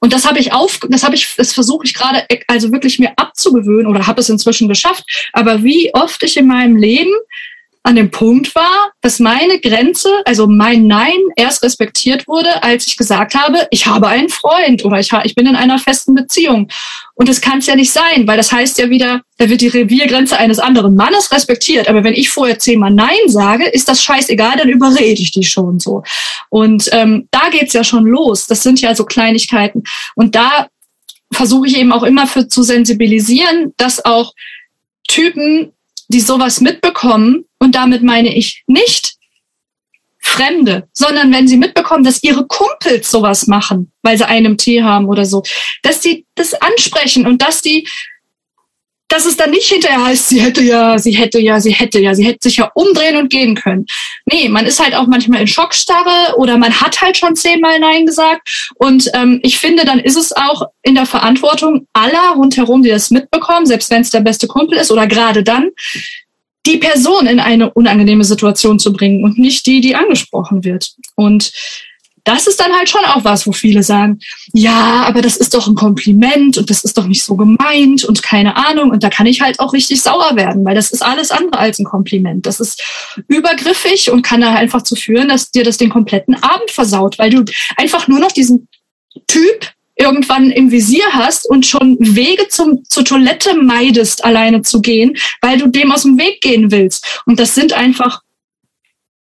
und 0.04 0.12
das 0.12 0.26
habe 0.26 0.38
ich 0.38 0.52
auf, 0.52 0.82
das 0.90 1.06
habe 1.06 1.16
ich, 1.16 1.34
das 1.38 1.54
versuche 1.54 1.86
ich 1.86 1.94
gerade, 1.94 2.28
also 2.48 2.74
wirklich 2.74 3.00
mir 3.00 3.14
abzugewöhnen 3.16 3.88
oder 3.88 4.06
habe 4.06 4.20
es 4.20 4.28
inzwischen 4.28 4.68
geschafft. 4.68 5.30
Aber 5.32 5.64
wie 5.64 5.94
oft 5.94 6.22
ich 6.24 6.36
in 6.36 6.46
meinem 6.46 6.76
Leben 6.76 7.14
an 7.86 7.98
dem 7.98 8.12
Punkt 8.12 8.56
war, 8.56 8.92
dass 9.02 9.20
meine 9.20 9.60
Grenze, 9.60 10.10
also 10.24 10.48
mein 10.48 10.88
Nein, 10.88 11.18
erst 11.36 11.64
respektiert 11.64 12.28
wurde, 12.30 12.64
als 12.64 12.88
ich 12.88 12.96
gesagt 12.96 13.36
habe, 13.36 13.68
ich 13.72 13.86
habe 13.86 14.08
einen 14.08 14.30
Freund 14.30 14.86
oder 14.86 15.00
ich, 15.00 15.12
ich 15.26 15.36
bin 15.36 15.48
in 15.48 15.58
einer 15.58 15.78
festen 15.78 16.16
Beziehung. 16.16 16.70
Und 17.16 17.28
das 17.28 17.42
kann 17.42 17.60
es 17.60 17.68
ja 17.68 17.76
nicht 17.76 17.92
sein, 17.92 18.26
weil 18.26 18.38
das 18.38 18.54
heißt 18.54 18.78
ja 18.78 18.90
wieder, 18.90 19.22
da 19.38 19.50
wird 19.50 19.60
die 19.60 19.68
Reviergrenze 19.68 20.38
eines 20.38 20.60
anderen 20.60 20.96
Mannes 20.96 21.34
respektiert. 21.34 21.90
Aber 21.90 22.06
wenn 22.06 22.14
ich 22.14 22.30
vorher 22.30 22.58
zehnmal 22.58 22.92
Nein 22.92 23.28
sage, 23.28 23.66
ist 23.66 23.90
das 23.90 24.02
scheißegal, 24.02 24.56
dann 24.58 24.70
überrede 24.70 25.22
ich 25.22 25.32
die 25.32 25.44
schon 25.44 25.82
so. 25.82 26.04
Und 26.50 26.90
ähm, 26.94 27.28
da 27.32 27.50
geht's 27.50 27.74
ja 27.74 27.84
schon 27.84 28.06
los. 28.06 28.48
Das 28.48 28.64
sind 28.64 28.80
ja 28.80 28.96
so 28.96 29.04
Kleinigkeiten. 29.04 29.84
Und 30.16 30.36
da 30.36 30.68
versuche 31.34 31.68
ich 31.68 31.78
eben 31.78 31.92
auch 31.92 32.04
immer 32.04 32.28
für 32.28 32.48
zu 32.48 32.64
sensibilisieren, 32.64 33.74
dass 33.76 34.06
auch 34.06 34.34
Typen, 35.08 35.74
die 36.08 36.22
sowas 36.22 36.62
mitbekommen, 36.62 37.46
und 37.64 37.76
damit 37.76 38.04
meine 38.04 38.36
ich 38.36 38.64
nicht 38.68 39.16
Fremde, 40.20 40.88
sondern 40.94 41.34
wenn 41.34 41.48
sie 41.48 41.58
mitbekommen, 41.58 42.04
dass 42.04 42.24
ihre 42.24 42.48
Kumpels 42.48 43.12
sowas 43.12 43.48
machen, 43.48 43.92
weil 44.04 44.18
sie 44.18 44.26
einen 44.26 44.58
Tee 44.58 44.82
haben 44.82 45.08
oder 45.08 45.26
so, 45.26 45.44
dass 45.82 46.00
die 46.00 46.26
das 46.36 46.54
ansprechen 46.54 47.28
und 47.28 47.42
dass 47.42 47.62
die 47.62 47.88
dass 49.10 49.26
es 49.26 49.38
dann 49.38 49.52
nicht 49.52 49.68
hinterher 49.68 50.06
heißt, 50.06 50.30
sie 50.30 50.42
hätte 50.42 50.64
ja, 50.64 50.98
sie 50.98 51.12
hätte 51.12 51.40
ja, 51.40 51.60
sie 51.60 51.72
hätte 51.72 52.00
ja, 52.00 52.16
sie 52.16 52.26
hätte 52.26 52.40
sich 52.42 52.58
ja 52.58 52.72
umdrehen 52.74 53.16
und 53.16 53.30
gehen 53.30 53.54
können. 53.54 53.86
Nee, 54.26 54.50
man 54.50 54.66
ist 54.66 54.82
halt 54.82 54.96
auch 54.96 55.06
manchmal 55.06 55.42
in 55.42 55.48
Schockstarre 55.48 56.36
oder 56.38 56.58
man 56.58 56.82
hat 56.82 57.00
halt 57.00 57.16
schon 57.16 57.36
zehnmal 57.36 57.80
Nein 57.80 58.08
gesagt. 58.08 58.72
Und 58.76 59.12
ähm, 59.14 59.40
ich 59.44 59.60
finde, 59.60 59.86
dann 59.86 60.00
ist 60.00 60.18
es 60.18 60.36
auch 60.36 60.64
in 60.82 60.96
der 60.96 61.06
Verantwortung 61.06 61.86
aller 61.94 62.32
rundherum, 62.36 62.82
die 62.82 62.90
das 62.90 63.12
mitbekommen, 63.12 63.68
selbst 63.68 63.92
wenn 63.92 64.02
es 64.02 64.10
der 64.10 64.22
beste 64.22 64.48
Kumpel 64.48 64.80
ist 64.80 64.92
oder 64.92 65.06
gerade 65.06 65.44
dann, 65.44 65.70
die 66.66 66.78
Person 66.78 67.28
in 67.28 67.40
eine 67.40 67.74
unangenehme 67.74 68.24
Situation 68.24 68.80
zu 68.80 68.94
bringen 68.94 69.24
und 69.24 69.38
nicht 69.38 69.66
die, 69.66 69.82
die 69.82 69.96
angesprochen 69.96 70.64
wird. 70.64 70.94
Und 71.16 71.52
das 72.24 72.48
ist 72.48 72.60
dann 72.60 72.72
halt 72.72 72.90
schon 72.90 73.04
auch 73.04 73.26
was, 73.26 73.46
wo 73.46 73.52
viele 73.52 73.84
sagen, 73.84 74.20
ja, 74.54 75.04
aber 75.06 75.22
das 75.22 75.36
ist 75.36 75.54
doch 75.54 75.68
ein 75.68 75.76
Kompliment 75.76 76.58
und 76.58 76.70
das 76.70 76.86
ist 76.86 76.98
doch 76.98 77.06
nicht 77.06 77.24
so 77.24 77.36
gemeint 77.36 78.06
und 78.06 78.24
keine 78.24 78.56
Ahnung. 78.56 78.92
Und 78.92 79.04
da 79.04 79.10
kann 79.10 79.26
ich 79.26 79.42
halt 79.42 79.60
auch 79.60 79.74
richtig 79.74 80.02
sauer 80.02 80.36
werden, 80.36 80.64
weil 80.64 80.76
das 80.76 80.92
ist 80.92 81.04
alles 81.04 81.32
andere 81.32 81.60
als 81.60 81.80
ein 81.80 81.86
Kompliment. 81.86 82.46
Das 82.46 82.62
ist 82.62 82.82
übergriffig 83.28 84.10
und 84.10 84.22
kann 84.22 84.42
da 84.42 84.54
einfach 84.54 84.84
zu 84.84 84.96
führen, 84.96 85.28
dass 85.28 85.52
dir 85.52 85.66
das 85.66 85.78
den 85.78 85.90
kompletten 85.90 86.36
Abend 86.36 86.72
versaut, 86.72 87.20
weil 87.20 87.30
du 87.30 87.44
einfach 87.76 88.08
nur 88.08 88.20
noch 88.20 88.32
diesen 88.32 88.70
Typ 89.28 89.73
irgendwann 89.96 90.50
im 90.50 90.72
Visier 90.72 91.06
hast 91.12 91.48
und 91.48 91.66
schon 91.66 91.98
Wege 92.00 92.48
zum, 92.50 92.84
zur 92.86 93.06
Toilette 93.06 93.56
meidest, 93.56 94.26
alleine 94.26 94.62
zu 94.62 94.82
gehen, 94.82 95.18
weil 95.42 95.58
du 95.58 95.68
dem 95.68 95.92
aus 95.92 96.04
dem 96.04 96.18
Weg 96.18 96.42
gehen 96.42 96.72
willst. 96.72 97.22
Und 97.26 97.40
das 97.40 97.56
sind 97.56 97.74
einfach 97.74 98.22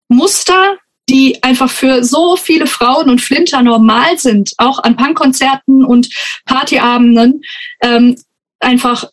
Muster, 0.08 0.76
die 1.08 1.42
einfach 1.42 1.70
für 1.70 2.04
so 2.04 2.36
viele 2.36 2.66
Frauen 2.66 3.10
und 3.10 3.20
Flinter 3.20 3.62
normal 3.62 4.18
sind, 4.18 4.52
auch 4.58 4.78
an 4.82 4.96
Punkkonzerten 4.96 5.84
und 5.84 6.08
Partyabenden, 6.44 7.42
ähm, 7.82 8.16
einfach, 8.60 9.10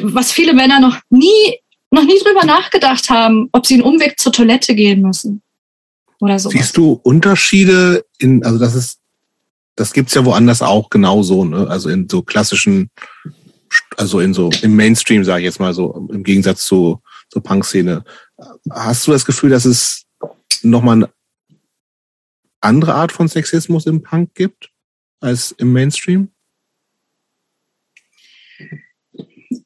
was 0.00 0.32
viele 0.32 0.52
Männer 0.52 0.80
noch 0.80 0.98
nie, 1.10 1.58
noch 1.90 2.04
nie 2.04 2.18
drüber 2.22 2.44
nachgedacht 2.44 3.10
haben, 3.10 3.48
ob 3.52 3.66
sie 3.66 3.74
einen 3.74 3.82
Umweg 3.82 4.18
zur 4.20 4.32
Toilette 4.32 4.74
gehen 4.74 5.00
müssen. 5.00 5.42
Oder 6.20 6.38
so. 6.38 6.50
Siehst 6.50 6.76
du 6.76 7.00
Unterschiede 7.02 8.04
in, 8.18 8.44
also 8.44 8.58
das 8.58 8.74
ist 8.74 8.98
das 9.78 9.92
gibt's 9.92 10.14
ja 10.14 10.24
woanders 10.24 10.60
auch 10.60 10.90
genauso, 10.90 11.44
ne? 11.44 11.68
Also 11.68 11.88
in 11.88 12.08
so 12.08 12.22
klassischen, 12.22 12.90
also 13.96 14.18
in 14.18 14.34
so 14.34 14.50
im 14.62 14.74
Mainstream, 14.74 15.22
sage 15.24 15.42
ich 15.42 15.44
jetzt 15.44 15.60
mal 15.60 15.72
so, 15.72 16.08
im 16.10 16.24
Gegensatz 16.24 16.64
zu 16.64 17.00
zur 17.30 17.42
Punk-Szene. 17.42 18.04
Hast 18.70 19.06
du 19.06 19.12
das 19.12 19.24
Gefühl, 19.24 19.50
dass 19.50 19.64
es 19.64 20.06
nochmal 20.62 20.96
eine 20.96 21.12
andere 22.60 22.94
Art 22.94 23.12
von 23.12 23.28
Sexismus 23.28 23.86
im 23.86 24.02
Punk 24.02 24.34
gibt 24.34 24.70
als 25.20 25.52
im 25.52 25.72
Mainstream? 25.72 26.32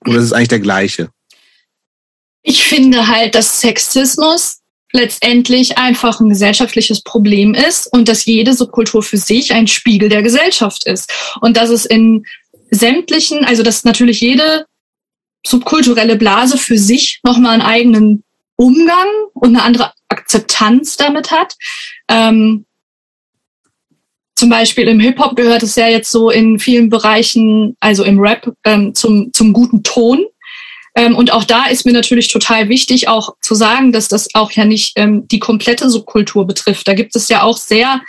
Oder 0.01 0.19
ist 0.19 0.25
es 0.25 0.33
eigentlich 0.33 0.49
der 0.49 0.61
gleiche? 0.61 1.11
Ich 2.43 2.65
finde 2.65 3.07
halt, 3.07 3.35
dass 3.35 3.61
Sexismus 3.61 4.62
letztendlich 4.93 5.79
einfach 5.79 6.21
ein 6.21 6.29
gesellschaftliches 6.29 7.03
Problem 7.03 7.55
ist 7.55 7.87
und 7.93 8.09
dass 8.09 8.25
jede 8.25 8.53
Subkultur 8.53 9.03
für 9.03 9.17
sich 9.17 9.53
ein 9.53 9.67
Spiegel 9.67 10.09
der 10.09 10.23
Gesellschaft 10.23 10.87
ist. 10.87 11.11
Und 11.41 11.57
dass 11.57 11.71
es 11.71 11.87
in 11.87 12.25
sämtlichen, 12.71 13.45
also 13.45 13.63
dass 13.63 13.85
natürlich 13.85 14.21
jede 14.21 14.67
subkulturelle 15.47 16.17
Blase 16.17 16.59
für 16.59 16.79
sich 16.79 17.21
nochmal 17.25 17.55
einen 17.55 17.63
eigenen 17.63 18.25
Umgang 18.57 19.09
und 19.35 19.57
eine 19.57 19.63
andere 19.63 19.93
Akzeptanz 20.09 20.97
damit 20.97 21.31
hat. 21.31 21.57
Ähm, 22.09 22.67
zum 24.35 24.49
Beispiel 24.49 24.89
im 24.89 25.01
Hip-Hop 25.01 25.37
gehört 25.37 25.63
es 25.63 25.77
ja 25.77 25.89
jetzt 25.89 26.11
so 26.11 26.31
in 26.31 26.59
vielen 26.59 26.89
Bereichen, 26.89 27.77
also 27.81 28.05
im 28.05 28.19
Rap, 28.19 28.53
ähm, 28.65 28.95
zum, 28.95 29.33
zum 29.33 29.53
guten 29.53 29.83
Ton. 29.83 30.25
Ähm, 30.95 31.17
und 31.17 31.33
auch 31.33 31.45
da 31.45 31.67
ist 31.67 31.87
mir 31.87 31.93
natürlich 31.93 32.29
total 32.29 32.69
wichtig, 32.69 33.09
auch 33.09 33.35
zu 33.41 33.55
sagen, 33.55 33.93
dass 33.93 34.09
das 34.09 34.29
auch 34.35 34.53
ja 34.53 34.65
nicht 34.65 34.93
ähm, 34.97 35.27
die 35.29 35.39
komplette 35.39 35.89
Subkultur 35.89 36.47
betrifft. 36.47 36.87
Da 36.87 36.95
gibt 36.95 37.17
es 37.17 37.29
ja 37.29 37.43
auch 37.43 37.57
sehr 37.57 38.03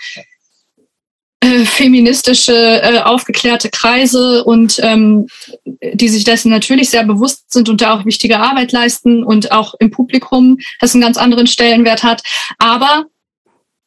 äh, 1.43 1.65
feministische, 1.65 2.53
äh, 2.53 2.99
aufgeklärte 2.99 3.69
Kreise 3.69 4.43
und 4.45 4.79
ähm, 4.81 5.27
die 5.93 6.07
sich 6.07 6.23
dessen 6.23 6.49
natürlich 6.49 6.89
sehr 6.89 7.03
bewusst 7.03 7.51
sind 7.51 7.67
und 7.67 7.81
da 7.81 7.95
auch 7.95 8.05
wichtige 8.05 8.39
Arbeit 8.39 8.71
leisten 8.71 9.23
und 9.23 9.51
auch 9.51 9.73
im 9.79 9.91
Publikum 9.91 10.57
das 10.79 10.93
einen 10.93 11.01
ganz 11.03 11.17
anderen 11.17 11.47
Stellenwert 11.47 12.03
hat. 12.03 12.21
Aber 12.59 13.05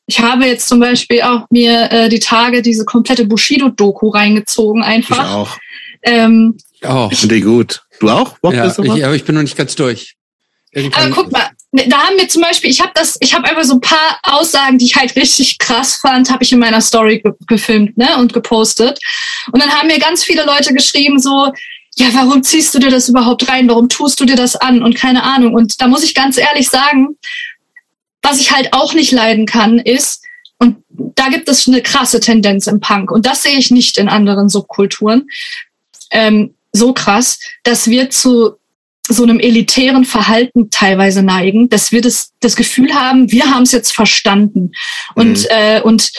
ich 0.06 0.20
habe 0.20 0.44
jetzt 0.44 0.68
zum 0.68 0.80
Beispiel 0.80 1.22
auch 1.22 1.46
mir 1.50 1.90
äh, 1.90 2.08
die 2.08 2.20
Tage 2.20 2.62
diese 2.62 2.84
komplette 2.84 3.26
Bushido-Doku 3.26 4.08
reingezogen, 4.08 4.82
einfach. 4.82 5.24
Ich 5.24 5.34
auch. 5.34 5.58
Ähm, 6.02 6.58
oh. 6.82 7.08
Ich 7.10 7.18
finde 7.18 7.36
die 7.36 7.40
gut. 7.40 7.85
Du 8.00 8.10
auch? 8.10 8.36
Ja, 8.42 8.66
ich, 8.66 9.04
aber 9.04 9.14
ich 9.14 9.24
bin 9.24 9.34
noch 9.34 9.42
nicht 9.42 9.56
ganz 9.56 9.74
durch. 9.74 10.16
Irgendwann 10.72 11.12
aber 11.12 11.22
guck 11.22 11.32
mal, 11.32 11.50
da 11.72 11.98
haben 12.06 12.18
wir 12.18 12.28
zum 12.28 12.42
Beispiel, 12.42 12.70
ich 12.70 12.80
habe 12.80 12.92
das, 12.94 13.16
ich 13.20 13.34
habe 13.34 13.44
einfach 13.44 13.64
so 13.64 13.74
ein 13.74 13.80
paar 13.80 14.18
Aussagen, 14.22 14.78
die 14.78 14.84
ich 14.84 14.96
halt 14.96 15.16
richtig 15.16 15.58
krass 15.58 15.96
fand, 15.96 16.30
habe 16.30 16.42
ich 16.42 16.52
in 16.52 16.58
meiner 16.58 16.80
Story 16.80 17.20
ge 17.20 17.32
gefilmt 17.46 17.96
ne, 17.96 18.16
und 18.18 18.32
gepostet. 18.32 18.98
Und 19.52 19.62
dann 19.62 19.70
haben 19.70 19.88
mir 19.88 19.98
ganz 19.98 20.24
viele 20.24 20.44
Leute 20.44 20.74
geschrieben 20.74 21.18
so, 21.18 21.52
ja, 21.96 22.08
warum 22.12 22.42
ziehst 22.42 22.74
du 22.74 22.78
dir 22.78 22.90
das 22.90 23.08
überhaupt 23.08 23.48
rein? 23.48 23.68
Warum 23.68 23.88
tust 23.88 24.20
du 24.20 24.26
dir 24.26 24.36
das 24.36 24.54
an? 24.54 24.82
Und 24.82 24.94
keine 24.94 25.22
Ahnung. 25.22 25.54
Und 25.54 25.80
da 25.80 25.88
muss 25.88 26.04
ich 26.04 26.14
ganz 26.14 26.36
ehrlich 26.36 26.68
sagen, 26.68 27.16
was 28.22 28.38
ich 28.38 28.52
halt 28.52 28.72
auch 28.72 28.92
nicht 28.92 29.12
leiden 29.12 29.46
kann, 29.46 29.78
ist, 29.78 30.22
und 30.58 30.76
da 30.88 31.28
gibt 31.28 31.48
es 31.48 31.68
eine 31.68 31.82
krasse 31.82 32.20
Tendenz 32.20 32.66
im 32.66 32.80
Punk. 32.80 33.10
Und 33.10 33.26
das 33.26 33.42
sehe 33.42 33.58
ich 33.58 33.70
nicht 33.70 33.98
in 33.98 34.08
anderen 34.08 34.48
Subkulturen. 34.48 35.28
Ähm, 36.10 36.54
so 36.76 36.92
krass, 36.92 37.38
dass 37.64 37.88
wir 37.88 38.10
zu 38.10 38.56
so 39.08 39.22
einem 39.22 39.38
elitären 39.38 40.04
Verhalten 40.04 40.70
teilweise 40.70 41.22
neigen, 41.22 41.68
dass 41.68 41.92
wir 41.92 42.00
das, 42.00 42.32
das 42.40 42.56
Gefühl 42.56 42.94
haben, 42.94 43.30
wir 43.30 43.50
haben 43.50 43.62
es 43.62 43.72
jetzt 43.72 43.92
verstanden. 43.92 44.72
Und, 45.14 45.40
mhm. 45.40 45.46
äh, 45.50 45.80
und, 45.80 46.10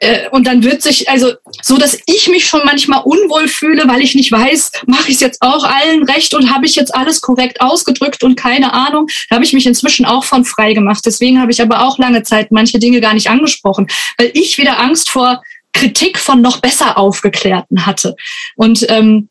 äh, 0.00 0.28
und 0.30 0.46
dann 0.46 0.64
wird 0.64 0.82
sich, 0.82 1.08
also 1.08 1.32
so, 1.62 1.76
dass 1.78 1.98
ich 2.06 2.28
mich 2.28 2.46
schon 2.46 2.62
manchmal 2.64 3.02
unwohl 3.04 3.48
fühle, 3.48 3.86
weil 3.86 4.00
ich 4.00 4.14
nicht 4.14 4.32
weiß, 4.32 4.72
mache 4.86 5.08
ich 5.08 5.14
es 5.14 5.20
jetzt 5.20 5.40
auch 5.40 5.64
allen 5.64 6.04
recht 6.04 6.34
und 6.34 6.52
habe 6.52 6.66
ich 6.66 6.74
jetzt 6.74 6.94
alles 6.94 7.20
korrekt 7.20 7.60
ausgedrückt 7.60 8.24
und 8.24 8.36
keine 8.36 8.72
Ahnung. 8.72 9.06
Da 9.28 9.36
habe 9.36 9.44
ich 9.44 9.52
mich 9.52 9.66
inzwischen 9.66 10.04
auch 10.04 10.24
von 10.24 10.44
frei 10.44 10.74
gemacht. 10.74 11.02
Deswegen 11.06 11.40
habe 11.40 11.52
ich 11.52 11.62
aber 11.62 11.86
auch 11.86 11.98
lange 11.98 12.22
Zeit 12.22 12.50
manche 12.50 12.78
Dinge 12.78 13.00
gar 13.00 13.14
nicht 13.14 13.30
angesprochen, 13.30 13.86
weil 14.18 14.30
ich 14.34 14.58
wieder 14.58 14.80
Angst 14.80 15.10
vor 15.10 15.42
Kritik 15.72 16.18
von 16.18 16.42
noch 16.42 16.58
besser 16.58 16.98
Aufgeklärten 16.98 17.86
hatte. 17.86 18.14
Und 18.56 18.84
ähm, 18.90 19.28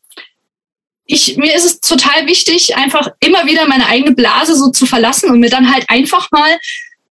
ich, 1.06 1.36
mir 1.36 1.54
ist 1.54 1.64
es 1.64 1.80
total 1.80 2.26
wichtig, 2.26 2.76
einfach 2.76 3.08
immer 3.20 3.46
wieder 3.46 3.66
meine 3.66 3.86
eigene 3.86 4.12
Blase 4.12 4.56
so 4.56 4.70
zu 4.70 4.86
verlassen 4.86 5.30
und 5.30 5.40
mir 5.40 5.50
dann 5.50 5.72
halt 5.72 5.88
einfach 5.88 6.30
mal 6.30 6.58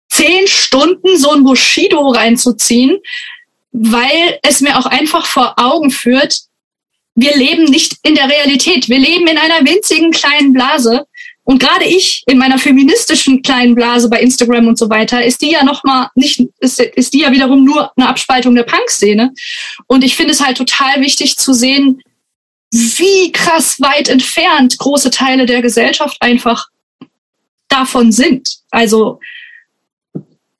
zehn 0.08 0.46
Stunden 0.46 1.16
so 1.16 1.30
ein 1.30 1.44
Bushido 1.44 2.08
reinzuziehen, 2.08 2.98
weil 3.72 4.38
es 4.42 4.60
mir 4.60 4.78
auch 4.78 4.86
einfach 4.86 5.26
vor 5.26 5.54
Augen 5.56 5.90
führt, 5.90 6.40
wir 7.14 7.36
leben 7.36 7.64
nicht 7.64 7.96
in 8.02 8.14
der 8.14 8.28
Realität. 8.28 8.88
Wir 8.88 8.98
leben 8.98 9.26
in 9.26 9.36
einer 9.36 9.64
winzigen 9.64 10.10
kleinen 10.10 10.52
Blase. 10.52 11.06
Und 11.44 11.60
gerade 11.60 11.84
ich 11.84 12.22
in 12.26 12.38
meiner 12.38 12.58
feministischen 12.58 13.42
kleinen 13.42 13.74
Blase 13.74 14.08
bei 14.08 14.20
Instagram 14.20 14.68
und 14.68 14.78
so 14.78 14.88
weiter, 14.88 15.24
ist 15.24 15.42
die 15.42 15.50
ja 15.50 15.64
noch 15.64 15.82
mal 15.84 16.08
nicht, 16.14 16.40
ist, 16.60 16.80
ist 16.80 17.12
die 17.12 17.20
ja 17.20 17.32
wiederum 17.32 17.64
nur 17.64 17.90
eine 17.96 18.08
Abspaltung 18.08 18.54
der 18.54 18.62
Punk-Szene. 18.62 19.32
Und 19.86 20.04
ich 20.04 20.16
finde 20.16 20.32
es 20.32 20.44
halt 20.44 20.58
total 20.58 21.00
wichtig 21.00 21.36
zu 21.36 21.52
sehen, 21.52 22.00
wie 22.70 23.32
krass 23.32 23.80
weit 23.80 24.08
entfernt 24.08 24.78
große 24.78 25.10
Teile 25.10 25.46
der 25.46 25.62
Gesellschaft 25.62 26.16
einfach 26.20 26.68
davon 27.68 28.12
sind. 28.12 28.58
Also 28.70 29.20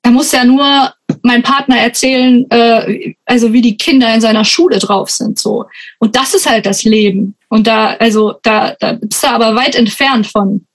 da 0.01 0.09
muss 0.09 0.31
ja 0.31 0.43
nur 0.43 0.93
mein 1.21 1.43
Partner 1.43 1.77
erzählen, 1.77 2.49
äh, 2.49 3.13
also 3.25 3.53
wie 3.53 3.61
die 3.61 3.77
Kinder 3.77 4.13
in 4.13 4.21
seiner 4.21 4.45
Schule 4.45 4.79
drauf 4.79 5.09
sind 5.09 5.37
so. 5.37 5.65
Und 5.99 6.15
das 6.15 6.33
ist 6.33 6.49
halt 6.49 6.65
das 6.65 6.83
Leben. 6.83 7.35
Und 7.49 7.67
da, 7.67 7.95
also 7.95 8.35
da, 8.41 8.75
da 8.79 8.93
bist 8.93 9.23
du 9.23 9.27
aber 9.27 9.55
weit 9.55 9.75
entfernt 9.75 10.27
von 10.27 10.65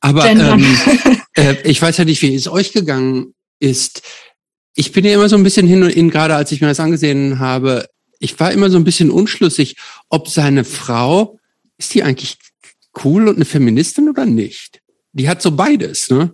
Aber 0.00 0.26
ähm, 0.26 0.64
äh, 1.36 1.54
ich 1.64 1.80
weiß 1.80 1.96
ja 1.98 2.04
nicht, 2.04 2.20
wie 2.22 2.34
es 2.34 2.48
euch 2.48 2.72
gegangen 2.72 3.34
ist. 3.58 4.02
Ich 4.74 4.92
bin 4.92 5.04
ja 5.04 5.14
immer 5.14 5.28
so 5.28 5.36
ein 5.36 5.42
bisschen 5.42 5.66
hin 5.66 5.82
und 5.82 5.90
in, 5.90 6.10
gerade 6.10 6.34
als 6.34 6.52
ich 6.52 6.60
mir 6.60 6.66
das 6.66 6.80
angesehen 6.80 7.38
habe, 7.38 7.86
ich 8.22 8.38
war 8.38 8.52
immer 8.52 8.70
so 8.70 8.76
ein 8.76 8.84
bisschen 8.84 9.10
unschlüssig, 9.10 9.76
ob 10.08 10.28
seine 10.28 10.64
Frau, 10.64 11.38
ist 11.76 11.92
die 11.94 12.04
eigentlich 12.04 12.38
cool 13.04 13.28
und 13.28 13.36
eine 13.36 13.44
Feministin 13.44 14.08
oder 14.08 14.24
nicht? 14.24 14.80
Die 15.12 15.28
hat 15.28 15.42
so 15.42 15.50
beides, 15.50 16.08
ne? 16.08 16.32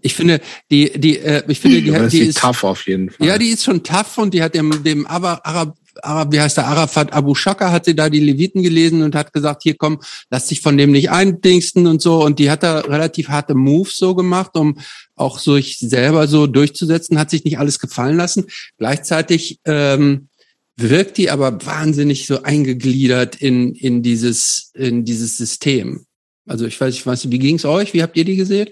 Ich 0.00 0.16
finde, 0.16 0.40
die, 0.68 0.90
die, 0.98 1.18
äh, 1.18 1.44
ich 1.46 1.60
finde, 1.60 1.80
die, 1.80 1.90
Aber 1.94 2.08
die, 2.08 2.18
ist 2.18 2.38
tough 2.38 2.64
auf 2.64 2.88
jeden 2.88 3.10
Fall. 3.10 3.24
ja, 3.24 3.38
die 3.38 3.50
ist 3.50 3.62
schon 3.62 3.84
tough 3.84 4.18
und 4.18 4.34
die 4.34 4.42
hat 4.42 4.56
dem, 4.56 4.82
dem 4.82 5.06
Arab, 5.06 5.40
Arab, 5.44 5.78
Arab, 6.02 6.32
wie 6.32 6.40
heißt 6.40 6.56
der, 6.56 6.66
Arafat 6.66 7.12
Abu 7.12 7.36
Shaka 7.36 7.70
hat 7.70 7.84
sie 7.84 7.94
da 7.94 8.10
die 8.10 8.18
Leviten 8.18 8.64
gelesen 8.64 9.02
und 9.02 9.14
hat 9.14 9.32
gesagt, 9.32 9.62
hier 9.62 9.76
komm, 9.76 10.00
lass 10.28 10.48
dich 10.48 10.60
von 10.60 10.76
dem 10.76 10.90
nicht 10.90 11.10
eindingsten 11.10 11.86
und 11.86 12.02
so. 12.02 12.24
Und 12.24 12.40
die 12.40 12.50
hat 12.50 12.64
da 12.64 12.80
relativ 12.80 13.28
harte 13.28 13.54
Moves 13.54 13.96
so 13.96 14.16
gemacht, 14.16 14.56
um 14.56 14.78
auch 15.14 15.38
sich 15.38 15.78
selber 15.78 16.26
so 16.26 16.48
durchzusetzen, 16.48 17.18
hat 17.18 17.30
sich 17.30 17.44
nicht 17.44 17.60
alles 17.60 17.78
gefallen 17.78 18.16
lassen. 18.16 18.46
Gleichzeitig 18.76 19.60
ähm, 19.64 20.28
wirkt 20.76 21.16
die 21.16 21.30
aber 21.30 21.64
wahnsinnig 21.64 22.26
so 22.26 22.42
eingegliedert 22.42 23.36
in, 23.36 23.74
in 23.74 24.02
dieses, 24.02 24.70
in 24.74 25.04
dieses 25.04 25.36
System. 25.36 26.06
Also 26.46 26.66
ich 26.66 26.80
weiß, 26.80 26.94
ich 26.94 27.06
weiß 27.06 27.30
wie 27.30 27.38
ging's 27.38 27.64
euch? 27.64 27.94
Wie 27.94 28.02
habt 28.02 28.16
ihr 28.16 28.24
die 28.24 28.36
gesehen? 28.36 28.68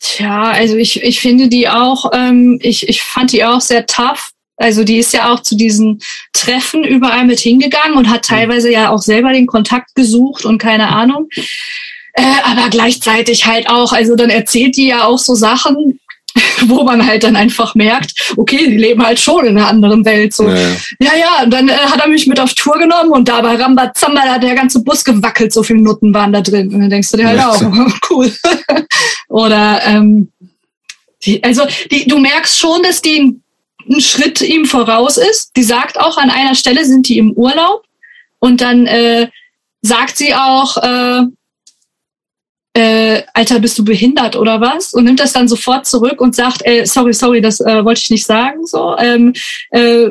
Tja, 0.00 0.50
also 0.50 0.76
ich, 0.76 1.02
ich 1.02 1.20
finde 1.20 1.48
die 1.48 1.68
auch, 1.68 2.10
ähm, 2.12 2.58
ich, 2.60 2.88
ich 2.88 3.02
fand 3.02 3.32
die 3.32 3.44
auch 3.44 3.60
sehr 3.60 3.86
tough. 3.86 4.32
Also 4.56 4.84
die 4.84 4.98
ist 4.98 5.12
ja 5.12 5.32
auch 5.32 5.40
zu 5.40 5.56
diesen 5.56 6.00
Treffen 6.32 6.84
überall 6.84 7.24
mit 7.24 7.40
hingegangen 7.40 7.96
und 7.96 8.10
hat 8.10 8.24
teilweise 8.24 8.70
ja 8.70 8.90
auch 8.90 9.00
selber 9.00 9.32
den 9.32 9.46
Kontakt 9.46 9.94
gesucht 9.94 10.44
und 10.44 10.58
keine 10.58 10.88
Ahnung. 10.88 11.28
Äh, 12.14 12.22
aber 12.44 12.68
gleichzeitig 12.68 13.46
halt 13.46 13.68
auch, 13.70 13.92
also 13.92 14.16
dann 14.16 14.28
erzählt 14.28 14.76
die 14.76 14.88
ja 14.88 15.04
auch 15.04 15.18
so 15.18 15.34
Sachen, 15.34 15.98
wo 16.66 16.84
man 16.84 17.06
halt 17.06 17.24
dann 17.24 17.36
einfach 17.36 17.74
merkt, 17.74 18.32
okay, 18.36 18.68
die 18.70 18.76
leben 18.76 19.04
halt 19.04 19.18
schon 19.20 19.46
in 19.46 19.58
einer 19.58 19.68
anderen 19.68 20.04
Welt. 20.04 20.32
So, 20.32 20.48
Ja, 20.48 20.56
ja. 21.00 21.14
ja, 21.16 21.44
und 21.44 21.50
dann 21.50 21.68
äh, 21.68 21.72
hat 21.72 22.00
er 22.00 22.08
mich 22.08 22.26
mit 22.26 22.40
auf 22.40 22.54
Tour 22.54 22.78
genommen 22.78 23.10
und 23.10 23.28
da 23.28 23.40
bei 23.40 23.54
Rambazamba, 23.56 24.22
da 24.24 24.34
hat 24.34 24.42
der 24.42 24.54
ganze 24.54 24.82
Bus 24.82 25.04
gewackelt, 25.04 25.52
so 25.52 25.62
viele 25.62 25.80
Nutten 25.80 26.14
waren 26.14 26.32
da 26.32 26.40
drin. 26.40 26.72
Und 26.72 26.80
dann 26.80 26.90
denkst 26.90 27.10
du 27.10 27.16
dir 27.18 27.26
halt 27.28 27.38
Ja. 27.38 27.50
auch, 27.50 27.60
cool. 28.10 28.32
Oder, 29.28 29.80
ähm, 29.84 30.30
die, 31.24 31.42
also 31.44 31.62
die, 31.90 32.06
du 32.06 32.18
merkst 32.18 32.58
schon, 32.58 32.82
dass 32.82 33.00
die 33.02 33.20
einen 33.20 33.42
einen 33.90 34.00
Schritt 34.00 34.40
ihm 34.42 34.64
voraus 34.64 35.16
ist. 35.16 35.50
Die 35.56 35.62
sagt 35.64 35.98
auch, 35.98 36.16
an 36.16 36.30
einer 36.30 36.54
Stelle 36.54 36.84
sind 36.84 37.08
die 37.08 37.18
im 37.18 37.32
Urlaub 37.32 37.82
und 38.38 38.60
dann 38.60 38.86
äh, 38.86 39.28
sagt 39.80 40.16
sie 40.16 40.34
auch, 40.34 40.76
äh, 40.76 41.22
äh, 42.74 43.22
Alter, 43.34 43.60
bist 43.60 43.78
du 43.78 43.84
behindert 43.84 44.36
oder 44.36 44.60
was? 44.60 44.94
Und 44.94 45.04
nimmt 45.04 45.20
das 45.20 45.32
dann 45.32 45.48
sofort 45.48 45.86
zurück 45.86 46.20
und 46.20 46.34
sagt, 46.34 46.64
äh, 46.64 46.84
sorry, 46.86 47.12
sorry, 47.12 47.40
das 47.40 47.60
äh, 47.60 47.84
wollte 47.84 48.00
ich 48.02 48.10
nicht 48.10 48.26
sagen. 48.26 48.66
So, 48.66 48.96
ähm, 48.98 49.34
äh, 49.70 50.10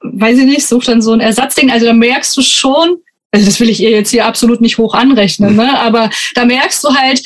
weiß 0.00 0.38
ich 0.38 0.44
nicht, 0.44 0.66
sucht 0.66 0.88
dann 0.88 1.02
so 1.02 1.12
ein 1.12 1.20
Ersatzding. 1.20 1.70
Also 1.70 1.86
da 1.86 1.92
merkst 1.92 2.36
du 2.36 2.42
schon, 2.42 2.98
also 3.30 3.46
das 3.46 3.60
will 3.60 3.70
ich 3.70 3.80
ihr 3.80 3.90
jetzt 3.90 4.10
hier 4.10 4.26
absolut 4.26 4.60
nicht 4.60 4.78
hoch 4.78 4.94
anrechnen, 4.94 5.56
ne? 5.56 5.78
aber 5.80 6.10
da 6.34 6.44
merkst 6.44 6.84
du 6.84 6.94
halt, 6.94 7.22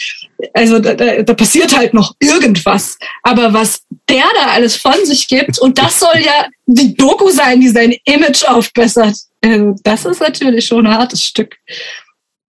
also 0.52 0.78
da, 0.78 0.94
da, 0.94 1.22
da 1.22 1.34
passiert 1.34 1.76
halt 1.76 1.94
noch 1.94 2.14
irgendwas. 2.20 2.98
Aber 3.22 3.52
was 3.52 3.82
der 4.08 4.24
da 4.34 4.50
alles 4.52 4.76
von 4.76 5.04
sich 5.04 5.26
gibt, 5.26 5.58
und 5.58 5.78
das 5.78 5.98
soll 5.98 6.16
ja 6.16 6.46
die 6.66 6.94
Doku 6.94 7.30
sein, 7.30 7.60
die 7.60 7.70
sein 7.70 7.96
Image 8.04 8.44
aufbessert, 8.44 9.16
also 9.42 9.74
das 9.82 10.04
ist 10.04 10.20
natürlich 10.20 10.66
schon 10.66 10.86
ein 10.86 10.96
hartes 10.96 11.24
Stück. 11.24 11.56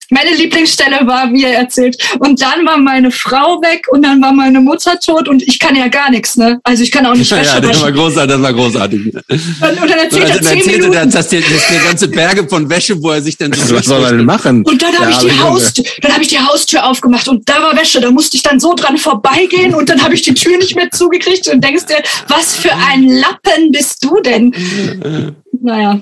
Meine 0.09 0.35
Lieblingsstelle 0.35 1.05
war, 1.05 1.31
wie 1.33 1.43
er 1.43 1.57
erzählt, 1.57 1.97
und 2.19 2.41
dann 2.41 2.65
war 2.65 2.77
meine 2.77 3.11
Frau 3.11 3.59
weg 3.61 3.87
und 3.91 4.03
dann 4.03 4.21
war 4.21 4.31
meine 4.31 4.59
Mutter 4.61 4.97
tot 4.99 5.27
und 5.27 5.41
ich 5.43 5.59
kann 5.59 5.75
ja 5.75 5.87
gar 5.89 6.09
nichts, 6.11 6.37
ne? 6.37 6.59
Also 6.63 6.83
ich 6.83 6.91
kann 6.91 7.05
auch 7.05 7.13
nicht 7.15 7.29
Ja, 7.31 7.37
Wäsche 7.37 7.55
ja, 7.55 7.59
das 7.61 7.75
war 7.81 7.81
waschen. 7.87 7.95
großartig, 7.95 8.31
das 8.33 8.41
war 8.41 8.53
großartig. 8.53 9.05
Und, 9.05 9.13
und 9.13 9.89
dann 9.89 9.99
erzählt 9.99 10.13
Also, 10.13 10.17
er 10.19 10.27
dann 10.27 10.43
zehn 10.43 10.57
erzählte 10.57 10.77
Minuten. 10.79 10.93
er, 10.93 11.05
dass 11.07 11.27
der, 11.27 11.41
dass 11.41 11.67
der 11.67 11.79
ganze 11.85 12.07
Berge 12.07 12.47
von 12.47 12.69
Wäsche, 12.69 13.01
wo 13.01 13.11
er 13.11 13.21
sich 13.21 13.37
dann 13.37 13.51
so 13.53 13.61
Also, 13.61 13.75
was 13.75 13.85
soll 13.85 14.03
er 14.03 14.11
denn 14.11 14.25
machen? 14.25 14.63
Und 14.63 14.81
dann 14.81 14.93
habe 14.97 15.11
Ja, 15.11 15.11
ich 15.11 15.17
die. 15.17 15.39
Haustür, 15.39 15.83
dann 16.01 16.11
habe 16.13 16.21
ich 16.23 16.29
die 16.29 16.39
Haustür 16.39 16.85
aufgemacht 16.85 17.27
und 17.27 17.47
da 17.49 17.61
war 17.61 17.75
Wäsche. 17.77 17.99
Da 17.99 18.09
musste 18.11 18.37
ich 18.37 18.43
dann 18.43 18.59
so 18.59 18.73
dran 18.75 18.97
vorbeigehen 18.97 19.75
und 19.75 19.89
dann 19.89 20.01
habe 20.01 20.13
ich 20.15 20.21
die 20.21 20.33
Tür 20.33 20.57
nicht 20.57 20.75
mehr 20.75 20.89
zugekriegt 20.91 21.47
und 21.49 21.63
denkst 21.63 21.85
dir, 21.87 22.01
was 22.27 22.55
für 22.55 22.71
ein 22.73 23.03
Lappen 23.07 23.71
bist 23.71 24.03
du 24.03 24.21
denn? 24.21 24.53
Naja. 25.61 25.99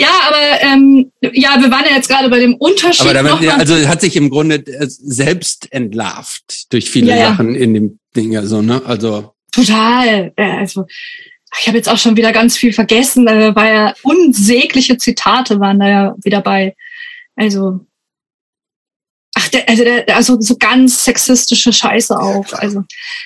Ja, 0.00 0.08
aber 0.28 0.62
ähm, 0.62 1.12
ja, 1.20 1.60
wir 1.60 1.70
waren 1.70 1.84
ja 1.88 1.96
jetzt 1.96 2.08
gerade 2.08 2.28
bei 2.30 2.40
dem 2.40 2.54
Unterschied. 2.54 3.02
Aber 3.02 3.14
damit, 3.14 3.40
mal. 3.40 3.50
also 3.50 3.76
hat 3.86 4.00
sich 4.00 4.16
im 4.16 4.30
Grunde 4.30 4.56
äh, 4.56 4.86
selbst 4.88 5.70
entlarvt 5.72 6.72
durch 6.72 6.90
viele 6.90 7.10
Ja, 7.10 7.16
ja. 7.16 7.28
Sachen 7.30 7.54
in 7.54 7.74
dem 7.74 7.98
Ding, 8.16 8.36
also, 8.36 8.62
ne? 8.62 8.82
Also, 8.84 9.34
Total. 9.52 10.32
Äh, 10.36 10.42
Also 10.58 10.86
ich 11.58 11.66
habe 11.66 11.76
jetzt 11.76 11.88
auch 11.88 11.98
schon 11.98 12.16
wieder 12.16 12.32
ganz 12.32 12.56
viel 12.56 12.72
vergessen. 12.72 13.26
Da 13.26 13.54
war 13.54 13.68
ja 13.68 13.94
unsägliche 14.02 14.96
Zitate 14.96 15.58
waren 15.60 15.80
da 15.80 15.88
ja 15.88 16.14
wieder 16.22 16.40
bei. 16.40 16.76
Also 17.36 17.80
ach, 19.34 19.48
der, 19.48 19.68
also 19.68 19.84
der, 19.84 20.16
also 20.16 20.40
so 20.40 20.56
ganz 20.56 21.04
sexistische 21.04 21.72
Scheiße 21.72 22.16
auch. 22.18 22.52
Also 22.52 22.84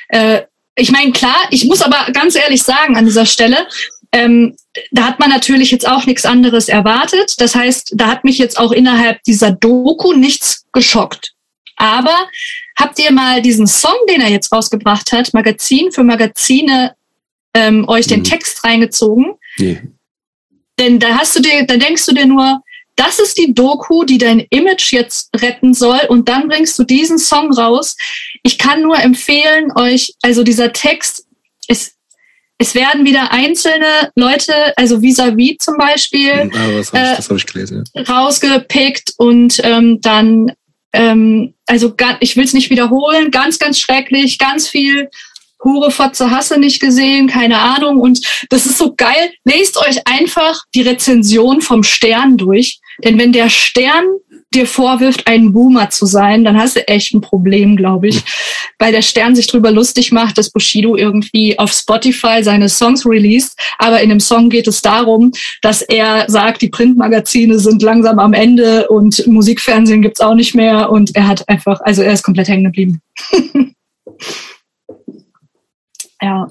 äh, 0.08 0.42
ich 0.76 0.90
meine 0.90 1.12
klar, 1.12 1.36
ich 1.50 1.66
muss 1.66 1.82
aber 1.82 2.10
ganz 2.12 2.34
ehrlich 2.34 2.62
sagen 2.62 2.96
an 2.96 3.04
dieser 3.04 3.26
Stelle. 3.26 3.68
Ähm, 4.14 4.56
da 4.92 5.04
hat 5.06 5.18
man 5.18 5.28
natürlich 5.28 5.72
jetzt 5.72 5.88
auch 5.88 6.06
nichts 6.06 6.24
anderes 6.24 6.68
erwartet. 6.68 7.34
Das 7.38 7.54
heißt, 7.56 7.94
da 7.96 8.06
hat 8.06 8.22
mich 8.22 8.38
jetzt 8.38 8.58
auch 8.58 8.70
innerhalb 8.70 9.22
dieser 9.24 9.50
Doku 9.50 10.12
nichts 10.12 10.64
geschockt. 10.72 11.32
Aber 11.76 12.16
habt 12.78 12.98
ihr 13.00 13.10
mal 13.10 13.42
diesen 13.42 13.66
Song, 13.66 13.96
den 14.08 14.20
er 14.20 14.30
jetzt 14.30 14.52
rausgebracht 14.52 15.10
hat, 15.12 15.34
Magazin 15.34 15.90
für 15.90 16.04
Magazine, 16.04 16.94
ähm, 17.54 17.88
euch 17.88 18.06
den 18.06 18.20
Mhm. 18.20 18.24
Text 18.24 18.64
reingezogen? 18.64 19.34
nee. 19.58 19.80
Denn 20.78 20.98
da 20.98 21.18
hast 21.18 21.36
du 21.36 21.40
dir, 21.40 21.64
da 21.66 21.76
denkst 21.76 22.04
du 22.06 22.12
dir 22.14 22.26
nur, 22.26 22.60
das 22.96 23.18
ist 23.20 23.38
die 23.38 23.54
Doku, 23.54 24.04
die 24.04 24.18
dein 24.18 24.40
Image 24.50 24.92
jetzt 24.92 25.30
retten 25.36 25.72
soll, 25.74 26.00
und 26.08 26.28
dann 26.28 26.48
bringst 26.48 26.78
du 26.78 26.84
diesen 26.84 27.18
Song 27.18 27.52
raus. 27.52 27.96
Ich 28.42 28.58
kann 28.58 28.82
nur 28.82 28.98
empfehlen, 28.98 29.70
euch, 29.76 30.14
also 30.22 30.42
dieser 30.42 30.72
Text, 30.72 31.26
es, 31.68 31.94
es 32.58 32.74
werden 32.74 33.04
wieder 33.04 33.32
einzelne 33.32 34.10
Leute, 34.14 34.54
also 34.76 35.00
vis-à-vis 35.02 35.58
zum 35.58 35.76
Beispiel, 35.76 36.50
Ah, 36.54 36.68
Äh, 36.96 37.18
ich, 37.18 37.30
ich 37.30 37.46
gelesen. 37.46 37.84
Ja. 37.94 38.02
rausgepickt 38.02 39.14
und 39.18 39.60
ähm, 39.64 40.00
dann, 40.00 40.52
ähm, 40.92 41.54
also 41.66 41.94
ich 42.20 42.36
will 42.36 42.44
es 42.44 42.52
nicht 42.52 42.70
wiederholen, 42.70 43.30
ganz, 43.30 43.58
ganz 43.58 43.78
schrecklich, 43.78 44.38
ganz 44.38 44.68
viel 44.68 45.08
Hure, 45.64 45.90
Fotze, 45.90 46.30
Hasse 46.30 46.60
nicht 46.60 46.78
gesehen, 46.80 47.26
keine 47.26 47.58
Ahnung. 47.58 47.98
Und 47.98 48.20
das 48.50 48.66
ist 48.66 48.76
so 48.76 48.94
geil. 48.94 49.32
Lest 49.44 49.78
euch 49.78 50.06
einfach 50.06 50.60
die 50.74 50.82
Rezension 50.82 51.62
vom 51.62 51.82
Stern 51.82 52.36
durch. 52.36 52.80
Denn 53.02 53.18
wenn 53.18 53.32
der 53.32 53.48
Stern 53.48 54.04
dir 54.54 54.66
vorwirft, 54.66 55.26
ein 55.26 55.52
Boomer 55.52 55.90
zu 55.90 56.06
sein, 56.06 56.44
dann 56.44 56.58
hast 56.58 56.76
du 56.76 56.86
echt 56.88 57.12
ein 57.14 57.20
Problem, 57.20 57.76
glaube 57.76 58.08
ich. 58.08 58.22
Weil 58.78 58.92
der 58.92 59.02
Stern 59.02 59.34
sich 59.34 59.46
drüber 59.46 59.70
lustig 59.70 60.12
macht, 60.12 60.38
dass 60.38 60.50
Bushido 60.50 60.96
irgendwie 60.96 61.58
auf 61.58 61.72
Spotify 61.72 62.42
seine 62.42 62.68
Songs 62.68 63.06
released. 63.06 63.58
Aber 63.78 64.00
in 64.00 64.08
dem 64.08 64.20
Song 64.20 64.50
geht 64.50 64.66
es 64.66 64.82
darum, 64.82 65.32
dass 65.62 65.82
er 65.82 66.28
sagt, 66.28 66.62
die 66.62 66.68
Printmagazine 66.68 67.58
sind 67.58 67.82
langsam 67.82 68.18
am 68.18 68.32
Ende 68.32 68.88
und 68.88 69.26
Musikfernsehen 69.26 70.02
gibt's 70.02 70.20
auch 70.20 70.34
nicht 70.34 70.54
mehr. 70.54 70.90
Und 70.90 71.14
er 71.16 71.26
hat 71.28 71.48
einfach, 71.48 71.80
also 71.82 72.02
er 72.02 72.12
ist 72.12 72.22
komplett 72.22 72.48
hängen 72.48 72.64
geblieben. 72.64 73.00
ja. 76.20 76.48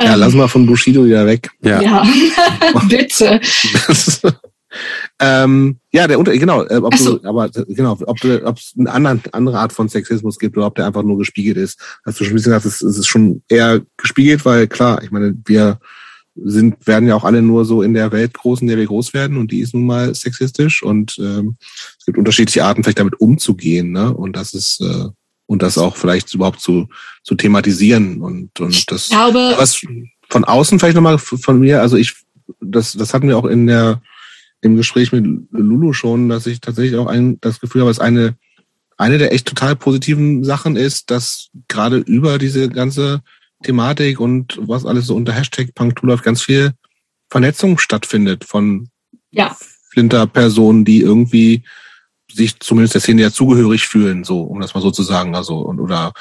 ja, 0.00 0.14
Ähm, 0.14 0.20
lass 0.20 0.34
mal 0.34 0.48
von 0.48 0.66
Bushido 0.66 1.04
wieder 1.04 1.26
weg. 1.26 1.50
Ja. 1.62 1.80
ja. 1.80 2.06
Bitte. 2.88 3.40
Ähm, 5.18 5.78
ja, 5.92 6.06
der 6.06 6.18
Unter 6.18 6.36
genau, 6.36 6.64
äh, 6.64 6.76
ob 6.76 6.94
so. 6.96 7.18
du, 7.18 7.28
aber 7.28 7.48
genau, 7.50 7.98
ob 8.06 8.20
du, 8.20 8.44
ob 8.44 8.58
es 8.58 8.74
eine 8.78 8.90
andere, 8.90 9.20
andere 9.32 9.58
Art 9.58 9.72
von 9.72 9.88
Sexismus 9.88 10.38
gibt 10.38 10.56
oder 10.56 10.66
ob 10.66 10.74
der 10.74 10.86
einfach 10.86 11.02
nur 11.02 11.18
gespiegelt 11.18 11.56
ist. 11.56 11.78
Hast 12.04 12.20
du 12.20 12.24
schon 12.24 12.32
ein 12.32 12.36
bisschen 12.36 12.52
gesagt, 12.52 12.66
es, 12.66 12.82
es 12.82 12.98
ist 12.98 13.08
schon 13.08 13.42
eher 13.48 13.82
gespiegelt, 13.96 14.44
weil 14.44 14.66
klar, 14.68 15.02
ich 15.02 15.10
meine, 15.10 15.36
wir 15.44 15.78
sind, 16.34 16.86
werden 16.86 17.08
ja 17.08 17.14
auch 17.14 17.24
alle 17.24 17.42
nur 17.42 17.64
so 17.64 17.82
in 17.82 17.92
der 17.92 18.10
Welt 18.10 18.32
groß, 18.32 18.62
in 18.62 18.68
der 18.68 18.78
wir 18.78 18.86
groß 18.86 19.12
werden 19.12 19.36
und 19.36 19.50
die 19.52 19.60
ist 19.60 19.74
nun 19.74 19.84
mal 19.84 20.14
sexistisch 20.14 20.82
und 20.82 21.18
ähm, 21.18 21.56
es 21.98 22.06
gibt 22.06 22.16
unterschiedliche 22.16 22.64
Arten, 22.64 22.82
vielleicht 22.82 23.00
damit 23.00 23.20
umzugehen, 23.20 23.92
ne? 23.92 24.14
Und 24.14 24.34
das 24.34 24.54
ist 24.54 24.80
äh, 24.80 25.08
und 25.52 25.62
das 25.62 25.76
auch 25.76 25.96
vielleicht 25.96 26.32
überhaupt 26.32 26.60
zu, 26.60 26.88
zu 27.22 27.34
thematisieren 27.34 28.22
und, 28.22 28.58
und 28.58 28.90
das 28.90 29.04
Ich 29.04 29.10
glaube, 29.10 29.54
was 29.56 29.82
von 30.30 30.44
außen 30.44 30.78
vielleicht 30.78 30.94
nochmal 30.94 31.18
von 31.18 31.60
mir, 31.60 31.82
also 31.82 31.98
ich, 31.98 32.14
das, 32.60 32.92
das 32.94 33.12
hatten 33.12 33.28
wir 33.28 33.36
auch 33.36 33.44
in 33.44 33.66
der, 33.66 34.00
im 34.62 34.76
Gespräch 34.76 35.12
mit 35.12 35.26
Lulu 35.50 35.92
schon, 35.92 36.28
dass 36.28 36.46
ich 36.46 36.60
tatsächlich 36.60 36.98
auch 36.98 37.08
ein, 37.08 37.38
das 37.40 37.60
Gefühl 37.60 37.82
habe, 37.82 37.90
dass 37.90 37.98
eine, 37.98 38.36
eine 38.96 39.18
der 39.18 39.32
echt 39.32 39.46
total 39.46 39.76
positiven 39.76 40.44
Sachen 40.44 40.76
ist, 40.76 41.10
dass 41.10 41.48
gerade 41.68 41.98
über 41.98 42.38
diese 42.38 42.68
ganze 42.68 43.22
Thematik 43.62 44.20
und 44.20 44.58
was 44.62 44.86
alles 44.86 45.06
so 45.06 45.16
unter 45.16 45.32
Hashtag 45.32 45.70
läuft, 46.02 46.24
ganz 46.24 46.42
viel 46.42 46.72
Vernetzung 47.28 47.78
stattfindet 47.78 48.44
von 48.44 48.88
ja. 49.30 49.56
Flinter-Personen, 49.90 50.84
die 50.84 51.00
irgendwie 51.00 51.64
sich 52.32 52.58
zumindest 52.60 52.94
der 52.94 53.00
Szene 53.00 53.22
ja 53.22 53.30
zugehörig 53.30 53.86
fühlen, 53.86 54.24
so, 54.24 54.42
um 54.42 54.60
das 54.60 54.74
mal 54.74 54.80
so 54.80 54.90
zu 54.90 55.02
sagen, 55.02 55.34
also, 55.34 55.58
und, 55.58 55.80
oder 55.80 56.12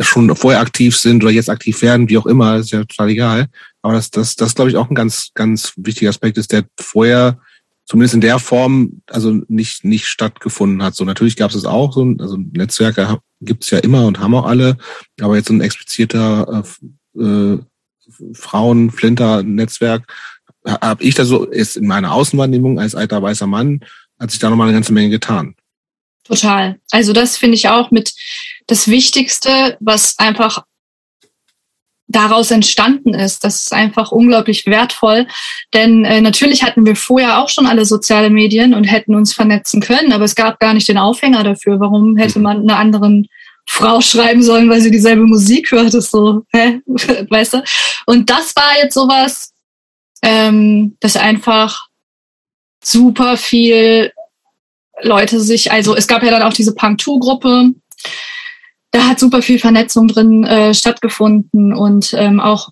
schon 0.00 0.34
vorher 0.34 0.60
aktiv 0.60 0.96
sind 0.96 1.22
oder 1.22 1.32
jetzt 1.32 1.50
aktiv 1.50 1.80
werden, 1.82 2.08
wie 2.08 2.18
auch 2.18 2.26
immer, 2.26 2.56
ist 2.56 2.72
ja 2.72 2.80
total 2.84 3.10
egal. 3.10 3.46
Aber 3.82 3.94
das, 3.94 4.10
das, 4.10 4.34
das 4.34 4.54
glaube 4.54 4.70
ich 4.70 4.76
auch 4.76 4.88
ein 4.88 4.94
ganz, 4.94 5.30
ganz 5.34 5.74
wichtiger 5.76 6.10
Aspekt 6.10 6.38
ist, 6.38 6.52
der 6.52 6.64
vorher 6.80 7.38
zumindest 7.84 8.14
in 8.14 8.20
der 8.20 8.38
Form 8.38 9.02
also 9.06 9.40
nicht 9.48 9.84
nicht 9.84 10.06
stattgefunden 10.06 10.82
hat. 10.82 10.94
So 10.94 11.04
natürlich 11.04 11.36
gab 11.36 11.50
es 11.50 11.64
auch 11.64 11.92
so, 11.92 12.14
also 12.18 12.36
Netzwerke 12.36 13.18
gibt 13.40 13.64
es 13.64 13.70
ja 13.70 13.78
immer 13.78 14.06
und 14.06 14.20
haben 14.20 14.34
auch 14.34 14.46
alle, 14.46 14.76
aber 15.20 15.36
jetzt 15.36 15.48
so 15.48 15.54
ein 15.54 15.60
expliziter 15.60 16.64
äh, 17.16 17.22
äh, 17.22 17.58
Frauen-Flinter-Netzwerk 18.34 20.12
habe 20.66 21.02
ich 21.02 21.14
da 21.14 21.24
so 21.24 21.44
ist 21.44 21.76
in 21.76 21.86
meiner 21.86 22.12
Außenwahrnehmung 22.12 22.78
als 22.78 22.94
alter 22.94 23.22
weißer 23.22 23.46
Mann 23.46 23.80
hat 24.18 24.30
sich 24.30 24.38
da 24.38 24.50
nochmal 24.50 24.68
eine 24.68 24.76
ganze 24.76 24.92
Menge 24.92 25.10
getan. 25.10 25.56
Total. 26.24 26.78
Also 26.90 27.12
das 27.12 27.36
finde 27.36 27.56
ich 27.56 27.68
auch 27.68 27.90
mit 27.90 28.14
das 28.68 28.86
Wichtigste, 28.86 29.76
was 29.80 30.18
einfach 30.18 30.64
daraus 32.12 32.50
entstanden 32.50 33.14
ist. 33.14 33.44
Das 33.44 33.64
ist 33.64 33.72
einfach 33.72 34.12
unglaublich 34.12 34.66
wertvoll. 34.66 35.26
Denn 35.74 36.04
äh, 36.04 36.20
natürlich 36.20 36.62
hatten 36.62 36.86
wir 36.86 36.96
vorher 36.96 37.38
auch 37.42 37.48
schon 37.48 37.66
alle 37.66 37.84
soziale 37.84 38.30
Medien 38.30 38.74
und 38.74 38.84
hätten 38.84 39.14
uns 39.14 39.32
vernetzen 39.32 39.80
können, 39.80 40.12
aber 40.12 40.24
es 40.24 40.34
gab 40.34 40.60
gar 40.60 40.74
nicht 40.74 40.88
den 40.88 40.98
Aufhänger 40.98 41.42
dafür. 41.42 41.80
Warum 41.80 42.16
hätte 42.16 42.38
man 42.38 42.60
einer 42.60 42.78
anderen 42.78 43.28
Frau 43.66 44.00
schreiben 44.00 44.42
sollen, 44.42 44.68
weil 44.68 44.80
sie 44.80 44.90
dieselbe 44.90 45.24
Musik 45.24 45.70
hört? 45.72 45.94
Das 45.94 46.10
so, 46.10 46.42
hä? 46.52 46.80
weißt 46.86 47.54
du? 47.54 47.64
Und 48.06 48.30
das 48.30 48.54
war 48.54 48.76
jetzt 48.82 48.94
sowas, 48.94 49.52
ähm, 50.22 50.96
das 51.00 51.16
einfach 51.16 51.88
super 52.82 53.36
viel 53.36 54.12
Leute 55.02 55.40
sich, 55.40 55.72
also 55.72 55.96
es 55.96 56.06
gab 56.06 56.22
ja 56.22 56.30
dann 56.30 56.42
auch 56.42 56.52
diese 56.52 56.74
Punk-2-Gruppe, 56.74 57.72
da 58.92 59.08
hat 59.08 59.18
super 59.18 59.42
viel 59.42 59.58
Vernetzung 59.58 60.06
drin 60.06 60.44
äh, 60.44 60.72
stattgefunden 60.72 61.72
und 61.72 62.14
ähm, 62.16 62.38
auch 62.38 62.68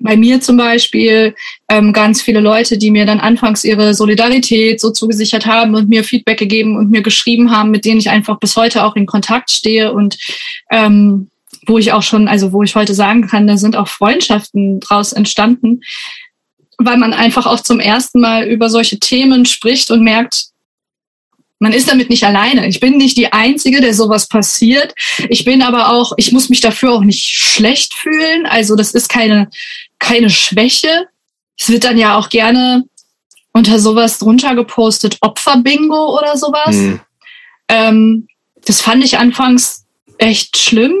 bei 0.00 0.16
mir 0.16 0.40
zum 0.40 0.56
Beispiel 0.56 1.34
ähm, 1.68 1.92
ganz 1.92 2.22
viele 2.22 2.40
Leute, 2.40 2.78
die 2.78 2.92
mir 2.92 3.04
dann 3.04 3.18
anfangs 3.18 3.64
ihre 3.64 3.94
Solidarität 3.94 4.80
so 4.80 4.90
zugesichert 4.90 5.44
haben 5.44 5.74
und 5.74 5.88
mir 5.88 6.04
Feedback 6.04 6.38
gegeben 6.38 6.76
und 6.76 6.90
mir 6.90 7.02
geschrieben 7.02 7.50
haben, 7.50 7.72
mit 7.72 7.84
denen 7.84 7.98
ich 7.98 8.08
einfach 8.08 8.38
bis 8.38 8.56
heute 8.56 8.84
auch 8.84 8.94
in 8.94 9.06
Kontakt 9.06 9.50
stehe 9.50 9.92
und 9.92 10.16
ähm, 10.70 11.28
wo 11.66 11.78
ich 11.78 11.92
auch 11.92 12.02
schon, 12.02 12.28
also 12.28 12.52
wo 12.52 12.62
ich 12.62 12.76
heute 12.76 12.94
sagen 12.94 13.26
kann, 13.26 13.48
da 13.48 13.56
sind 13.56 13.76
auch 13.76 13.88
Freundschaften 13.88 14.78
draus 14.78 15.12
entstanden, 15.12 15.80
weil 16.78 16.96
man 16.96 17.12
einfach 17.12 17.46
auch 17.46 17.60
zum 17.60 17.80
ersten 17.80 18.20
Mal 18.20 18.46
über 18.46 18.70
solche 18.70 19.00
Themen 19.00 19.44
spricht 19.44 19.90
und 19.90 20.04
merkt, 20.04 20.46
man 21.58 21.72
ist 21.72 21.90
damit 21.90 22.08
nicht 22.10 22.24
alleine. 22.24 22.66
Ich 22.68 22.80
bin 22.80 22.96
nicht 22.96 23.16
die 23.16 23.32
Einzige, 23.32 23.80
der 23.80 23.94
sowas 23.94 24.28
passiert. 24.28 24.94
Ich 25.28 25.44
bin 25.44 25.62
aber 25.62 25.92
auch, 25.92 26.12
ich 26.16 26.32
muss 26.32 26.48
mich 26.48 26.60
dafür 26.60 26.92
auch 26.92 27.02
nicht 27.02 27.24
schlecht 27.24 27.94
fühlen. 27.94 28.46
Also 28.46 28.76
das 28.76 28.92
ist 28.92 29.08
keine, 29.08 29.48
keine 29.98 30.30
Schwäche. 30.30 31.08
Es 31.58 31.68
wird 31.68 31.84
dann 31.84 31.98
ja 31.98 32.16
auch 32.16 32.28
gerne 32.28 32.84
unter 33.52 33.80
sowas 33.80 34.18
drunter 34.18 34.54
gepostet, 34.54 35.18
Opferbingo 35.20 36.16
oder 36.16 36.36
sowas. 36.36 36.76
Mhm. 36.76 37.00
Ähm, 37.68 38.28
das 38.64 38.80
fand 38.80 39.04
ich 39.04 39.18
anfangs 39.18 39.84
echt 40.18 40.58
schlimm. 40.58 40.94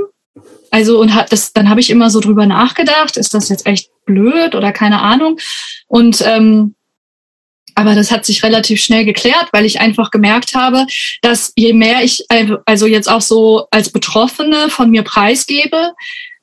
Also 0.70 1.00
und 1.00 1.14
hat 1.14 1.32
das, 1.32 1.52
dann 1.52 1.70
habe 1.70 1.80
ich 1.80 1.90
immer 1.90 2.10
so 2.10 2.20
drüber 2.20 2.46
nachgedacht, 2.46 3.16
ist 3.16 3.32
das 3.32 3.48
jetzt 3.48 3.66
echt 3.66 3.90
blöd 4.04 4.54
oder 4.54 4.72
keine 4.72 5.00
Ahnung. 5.00 5.38
Und 5.86 6.22
ähm, 6.26 6.74
aber 7.78 7.94
das 7.94 8.10
hat 8.10 8.26
sich 8.26 8.42
relativ 8.42 8.82
schnell 8.82 9.04
geklärt, 9.04 9.50
weil 9.52 9.64
ich 9.64 9.80
einfach 9.80 10.10
gemerkt 10.10 10.56
habe, 10.56 10.84
dass 11.22 11.52
je 11.54 11.72
mehr 11.72 12.02
ich 12.02 12.26
also 12.66 12.86
jetzt 12.86 13.08
auch 13.08 13.20
so 13.20 13.68
als 13.70 13.90
Betroffene 13.90 14.68
von 14.68 14.90
mir 14.90 15.04
preisgebe, 15.04 15.92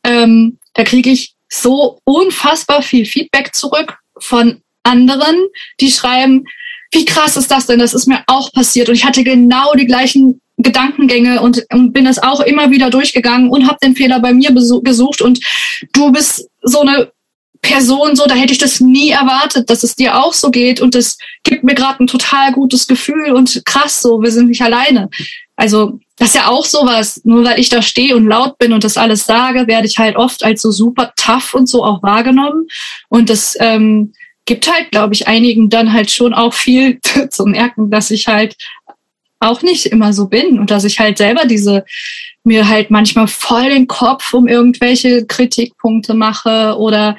ähm, 0.05 0.59
da 0.75 0.85
kriege 0.85 1.09
ich 1.09 1.33
so 1.49 1.99
unfassbar 2.05 2.81
viel 2.81 3.05
Feedback 3.05 3.53
zurück 3.53 3.97
von 4.17 4.61
anderen, 4.83 5.35
die 5.81 5.91
schreiben, 5.91 6.45
wie 6.93 7.03
krass 7.03 7.35
ist 7.35 7.51
das 7.51 7.65
denn? 7.65 7.79
Das 7.79 7.93
ist 7.93 8.07
mir 8.07 8.23
auch 8.27 8.53
passiert 8.53 8.87
und 8.87 8.95
ich 8.95 9.03
hatte 9.03 9.25
genau 9.25 9.73
die 9.73 9.87
gleichen 9.87 10.39
Gedankengänge 10.55 11.41
und, 11.41 11.65
und 11.73 11.91
bin 11.91 12.05
das 12.05 12.23
auch 12.23 12.39
immer 12.39 12.71
wieder 12.71 12.89
durchgegangen 12.89 13.49
und 13.49 13.67
habe 13.67 13.79
den 13.83 13.97
Fehler 13.97 14.21
bei 14.21 14.31
mir 14.31 14.53
gesucht 14.53 15.21
und 15.21 15.41
du 15.91 16.13
bist 16.13 16.47
so 16.61 16.79
eine 16.79 17.11
Person 17.65 18.15
so, 18.15 18.27
da 18.27 18.35
hätte 18.35 18.53
ich 18.53 18.59
das 18.59 18.79
nie 18.79 19.09
erwartet, 19.09 19.69
dass 19.71 19.83
es 19.83 19.95
dir 19.95 20.23
auch 20.23 20.33
so 20.33 20.51
geht. 20.51 20.79
Und 20.79 20.93
das 20.93 21.17
gibt 21.43 21.63
mir 21.63 21.73
gerade 21.73 22.03
ein 22.03 22.07
total 22.07 22.51
gutes 22.51 22.87
Gefühl 22.87 23.31
und 23.31 23.63
krass 23.65 24.01
so, 24.01 24.21
wir 24.21 24.31
sind 24.31 24.49
nicht 24.49 24.61
alleine. 24.61 25.09
Also 25.55 25.99
das 26.17 26.29
ist 26.29 26.35
ja 26.35 26.47
auch 26.47 26.63
sowas, 26.63 27.21
nur 27.23 27.43
weil 27.43 27.59
ich 27.59 27.69
da 27.69 27.81
stehe 27.81 28.15
und 28.15 28.27
laut 28.27 28.59
bin 28.59 28.71
und 28.71 28.83
das 28.83 28.97
alles 28.97 29.25
sage, 29.25 29.67
werde 29.67 29.87
ich 29.87 29.97
halt 29.97 30.15
oft 30.15 30.43
als 30.43 30.61
so 30.61 30.69
super 30.69 31.11
tough 31.15 31.55
und 31.55 31.67
so 31.67 31.83
auch 31.83 32.03
wahrgenommen. 32.03 32.67
Und 33.09 33.29
das 33.31 33.57
ähm, 33.59 34.13
gibt 34.45 34.71
halt, 34.71 34.91
glaube 34.91 35.15
ich, 35.15 35.27
einigen 35.27 35.69
dann 35.69 35.91
halt 35.91 36.11
schon 36.11 36.33
auch 36.33 36.53
viel 36.53 36.99
zu 37.29 37.45
merken, 37.45 37.89
dass 37.89 38.11
ich 38.11 38.27
halt 38.27 38.55
auch 39.39 39.63
nicht 39.63 39.87
immer 39.87 40.13
so 40.13 40.27
bin 40.27 40.59
und 40.59 40.69
dass 40.71 40.83
ich 40.83 40.99
halt 40.99 41.17
selber 41.17 41.45
diese 41.45 41.83
mir 42.43 42.69
halt 42.69 42.91
manchmal 42.91 43.27
voll 43.27 43.69
den 43.69 43.87
Kopf 43.87 44.33
um 44.33 44.47
irgendwelche 44.47 45.25
Kritikpunkte 45.25 46.13
mache 46.13 46.77
oder 46.77 47.17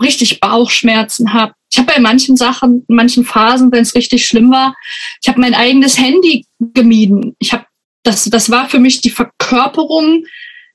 richtig 0.00 0.40
Bauchschmerzen 0.40 1.32
habe. 1.32 1.54
Ich 1.70 1.78
habe 1.78 1.92
bei 1.92 2.00
manchen 2.00 2.36
Sachen, 2.36 2.84
in 2.88 2.94
manchen 2.94 3.24
Phasen, 3.24 3.70
wenn 3.72 3.82
es 3.82 3.94
richtig 3.94 4.26
schlimm 4.26 4.50
war, 4.50 4.74
ich 5.22 5.28
habe 5.28 5.40
mein 5.40 5.54
eigenes 5.54 5.98
Handy 5.98 6.46
gemieden. 6.58 7.36
Ich 7.38 7.52
habe 7.52 7.66
das, 8.02 8.24
das 8.24 8.50
war 8.50 8.68
für 8.68 8.78
mich 8.78 9.00
die 9.00 9.10
Verkörperung 9.10 10.24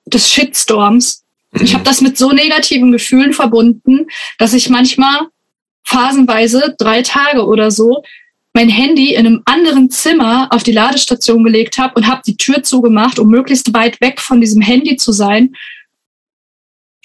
des 0.05 0.29
Shitstorms. 0.29 1.23
Ich 1.59 1.73
habe 1.73 1.81
mhm. 1.81 1.85
das 1.87 2.01
mit 2.01 2.17
so 2.17 2.31
negativen 2.31 2.91
Gefühlen 2.91 3.33
verbunden, 3.33 4.07
dass 4.37 4.53
ich 4.53 4.69
manchmal 4.69 5.27
phasenweise 5.83 6.75
drei 6.77 7.01
Tage 7.01 7.45
oder 7.45 7.71
so 7.71 8.03
mein 8.53 8.69
Handy 8.69 9.15
in 9.15 9.25
einem 9.25 9.41
anderen 9.45 9.89
Zimmer 9.89 10.47
auf 10.51 10.61
die 10.63 10.71
Ladestation 10.71 11.43
gelegt 11.43 11.79
habe 11.79 11.95
und 11.95 12.07
habe 12.07 12.21
die 12.25 12.37
Tür 12.37 12.61
zugemacht, 12.61 13.17
um 13.17 13.27
möglichst 13.29 13.73
weit 13.73 13.99
weg 13.99 14.21
von 14.21 14.41
diesem 14.41 14.61
Handy 14.61 14.95
zu 14.95 15.11
sein. 15.11 15.55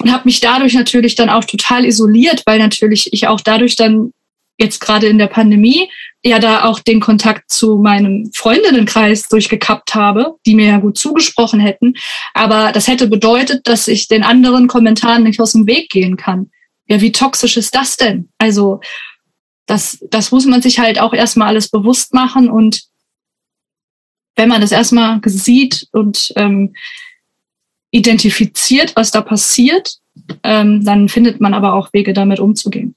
Und 0.01 0.13
habe 0.13 0.25
mich 0.27 0.41
dadurch 0.41 0.75
natürlich 0.75 1.15
dann 1.17 1.29
auch 1.29 1.45
total 1.45 1.85
isoliert, 1.85 2.43
weil 2.47 2.59
natürlich 2.59 3.13
ich 3.13 3.27
auch 3.27 3.41
dadurch 3.41 3.75
dann 3.77 4.13
jetzt 4.59 4.81
gerade 4.81 5.07
in 5.07 5.19
der 5.19 5.29
Pandemie 5.29 5.89
ja 6.25 6.39
da 6.41 6.65
auch 6.65 6.81
den 6.81 7.01
Kontakt 7.01 7.51
zu 7.51 7.77
meinem 7.77 8.31
Freundinnenkreis 8.35 9.29
durchgekappt 9.29 9.95
habe, 9.95 10.37
die 10.47 10.55
mir 10.55 10.67
ja 10.67 10.79
gut 10.79 10.99
zugesprochen 10.99 11.61
hätten. 11.61 11.95
Aber 12.35 12.73
das 12.73 12.89
hätte 12.89 13.09
bedeutet, 13.09 13.67
dass 13.69 13.89
ich 13.89 14.09
den 14.09 14.25
anderen 14.25 14.67
Kommentaren 14.67 15.23
nicht 15.23 15.41
aus 15.41 15.53
dem 15.53 15.67
Weg 15.67 15.91
gehen 15.91 16.17
kann. 16.17 16.51
Ja, 16.87 17.01
wie 17.01 17.13
toxisch 17.13 17.57
ist 17.57 17.75
das 17.75 17.97
denn? 17.97 18.31
Also 18.39 18.81
das, 19.67 19.99
das 20.11 20.33
muss 20.33 20.47
man 20.47 20.63
sich 20.63 20.81
halt 20.81 20.99
auch 20.99 21.13
erstmal 21.13 21.49
alles 21.49 21.69
bewusst 21.69 22.15
machen 22.15 22.51
und 22.51 22.83
wenn 24.35 24.49
man 24.49 24.61
das 24.61 24.73
erstmal 24.73 25.21
sieht 25.25 25.89
und 25.93 26.33
ähm, 26.37 26.75
identifiziert, 27.91 28.95
was 28.97 29.11
da 29.11 29.21
passiert, 29.21 29.99
ähm, 30.43 30.85
dann 30.85 31.09
findet 31.09 31.41
man 31.41 31.55
aber 31.55 31.75
auch 31.75 31.93
Wege, 31.93 32.13
damit 32.13 32.41
umzugehen. 32.41 32.95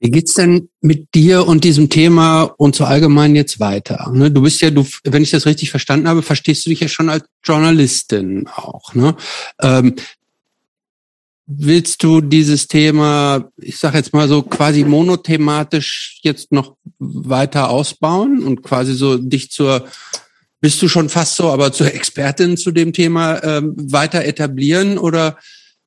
Wie 0.00 0.10
geht's 0.10 0.34
denn 0.34 0.68
mit 0.80 1.14
dir 1.14 1.46
und 1.46 1.62
diesem 1.62 1.88
Thema 1.88 2.42
und 2.42 2.74
so 2.74 2.84
allgemein 2.84 3.36
jetzt 3.36 3.60
weiter? 3.60 4.10
Ne, 4.12 4.32
du 4.32 4.42
bist 4.42 4.60
ja, 4.60 4.70
du, 4.70 4.84
wenn 5.04 5.22
ich 5.22 5.30
das 5.30 5.46
richtig 5.46 5.70
verstanden 5.70 6.08
habe, 6.08 6.22
verstehst 6.22 6.66
du 6.66 6.70
dich 6.70 6.80
ja 6.80 6.88
schon 6.88 7.08
als 7.08 7.24
Journalistin 7.44 8.48
auch. 8.48 8.94
Ne? 8.94 9.14
Ähm, 9.60 9.94
Willst 11.46 12.04
du 12.04 12.20
dieses 12.20 12.68
Thema, 12.68 13.50
ich 13.56 13.76
sage 13.76 13.98
jetzt 13.98 14.14
mal 14.14 14.28
so 14.28 14.42
quasi 14.42 14.84
monothematisch 14.84 16.20
jetzt 16.22 16.52
noch 16.52 16.76
weiter 17.00 17.68
ausbauen 17.68 18.44
und 18.44 18.62
quasi 18.62 18.94
so 18.94 19.18
dich 19.18 19.50
zur, 19.50 19.84
bist 20.62 20.80
du 20.80 20.88
schon 20.88 21.08
fast 21.08 21.34
so, 21.34 21.50
aber 21.50 21.72
zur 21.72 21.92
Expertin 21.92 22.56
zu 22.56 22.70
dem 22.70 22.92
Thema 22.92 23.42
ähm, 23.42 23.74
weiter 23.76 24.24
etablieren 24.24 24.96
oder 24.96 25.36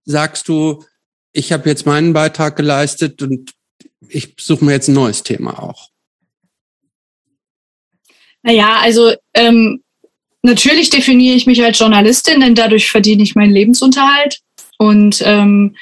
sagst 0.04 0.50
du, 0.50 0.84
ich 1.32 1.54
habe 1.54 1.70
jetzt 1.70 1.86
meinen 1.86 2.12
Beitrag 2.12 2.58
geleistet 2.58 3.22
und 3.22 3.52
ich 4.10 4.36
suche 4.38 4.66
mir 4.66 4.74
jetzt 4.74 4.90
ein 4.90 4.96
neues 4.96 5.24
Thema 5.24 5.64
auch? 5.64 5.90
Naja, 8.44 8.80
also 8.82 9.14
ähm, 9.34 9.82
natürlich 10.44 10.90
definiere 10.90 11.38
ich 11.38 11.48
mich 11.48 11.64
als 11.64 11.80
Journalistin, 11.80 12.42
denn 12.42 12.54
dadurch 12.54 12.92
verdiene 12.92 13.24
ich 13.24 13.34
meinen 13.34 13.54
Lebensunterhalt. 13.54 14.40
Und 14.78 15.22
ähm, 15.26 15.78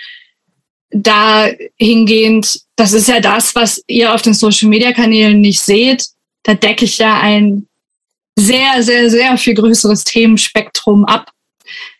dahingehend, 0.92 2.62
das 2.76 2.94
ist 2.94 3.08
ja 3.08 3.20
das, 3.20 3.56
was 3.56 3.84
ihr 3.88 4.14
auf 4.14 4.22
den 4.22 4.36
Social-Media-Kanälen 4.36 5.42
nicht 5.42 5.62
seht, 5.62 6.06
da 6.44 6.54
decke 6.54 6.86
ich 6.86 7.00
ja 7.00 7.20
ein 7.20 7.68
sehr, 8.36 8.84
sehr, 8.84 9.10
sehr 9.10 9.38
viel 9.38 9.54
größeres 9.54 10.04
Themenspektrum 10.04 11.06
ab 11.06 11.32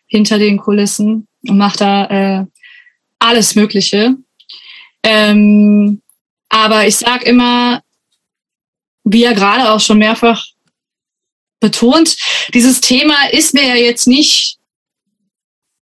hinter 0.06 0.38
den 0.38 0.58
Kulissen 0.58 1.26
und 1.48 1.58
mache 1.58 1.78
da 1.78 2.04
äh, 2.06 2.44
alles 3.18 3.54
Mögliche. 3.54 4.16
Ähm, 5.02 6.00
aber 6.48 6.86
ich 6.86 6.96
sag 6.96 7.24
immer, 7.24 7.82
wie 9.04 9.20
ja 9.20 9.32
gerade 9.32 9.70
auch 9.70 9.80
schon 9.80 9.98
mehrfach 9.98 10.46
betont, 11.60 12.16
dieses 12.52 12.80
Thema 12.80 13.14
ist 13.30 13.54
mir 13.54 13.66
ja 13.66 13.76
jetzt 13.76 14.06
nicht 14.06 14.58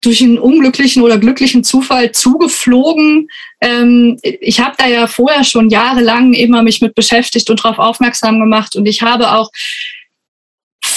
durch 0.00 0.22
einen 0.22 0.38
unglücklichen 0.38 1.02
oder 1.02 1.18
glücklichen 1.18 1.64
Zufall 1.64 2.12
zugeflogen. 2.12 3.28
Ähm, 3.60 4.18
ich 4.22 4.60
habe 4.60 4.76
da 4.78 4.86
ja 4.86 5.06
vorher 5.08 5.42
schon 5.42 5.70
jahrelang 5.70 6.34
immer 6.34 6.62
mich 6.62 6.80
mit 6.80 6.94
beschäftigt 6.94 7.50
und 7.50 7.64
darauf 7.64 7.78
aufmerksam 7.78 8.38
gemacht 8.38 8.76
und 8.76 8.86
ich 8.86 9.02
habe 9.02 9.32
auch 9.32 9.50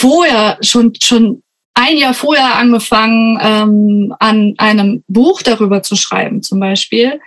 vorher 0.01 0.57
schon 0.61 0.93
schon 0.99 1.43
ein 1.73 1.97
Jahr 1.97 2.13
vorher 2.13 2.55
angefangen, 2.55 3.39
ähm, 3.41 4.13
an 4.19 4.55
einem 4.57 5.03
Buch 5.07 5.41
darüber 5.41 5.83
zu 5.83 5.95
schreiben, 5.95 6.43
zum 6.43 6.59
Beispiel, 6.59 7.19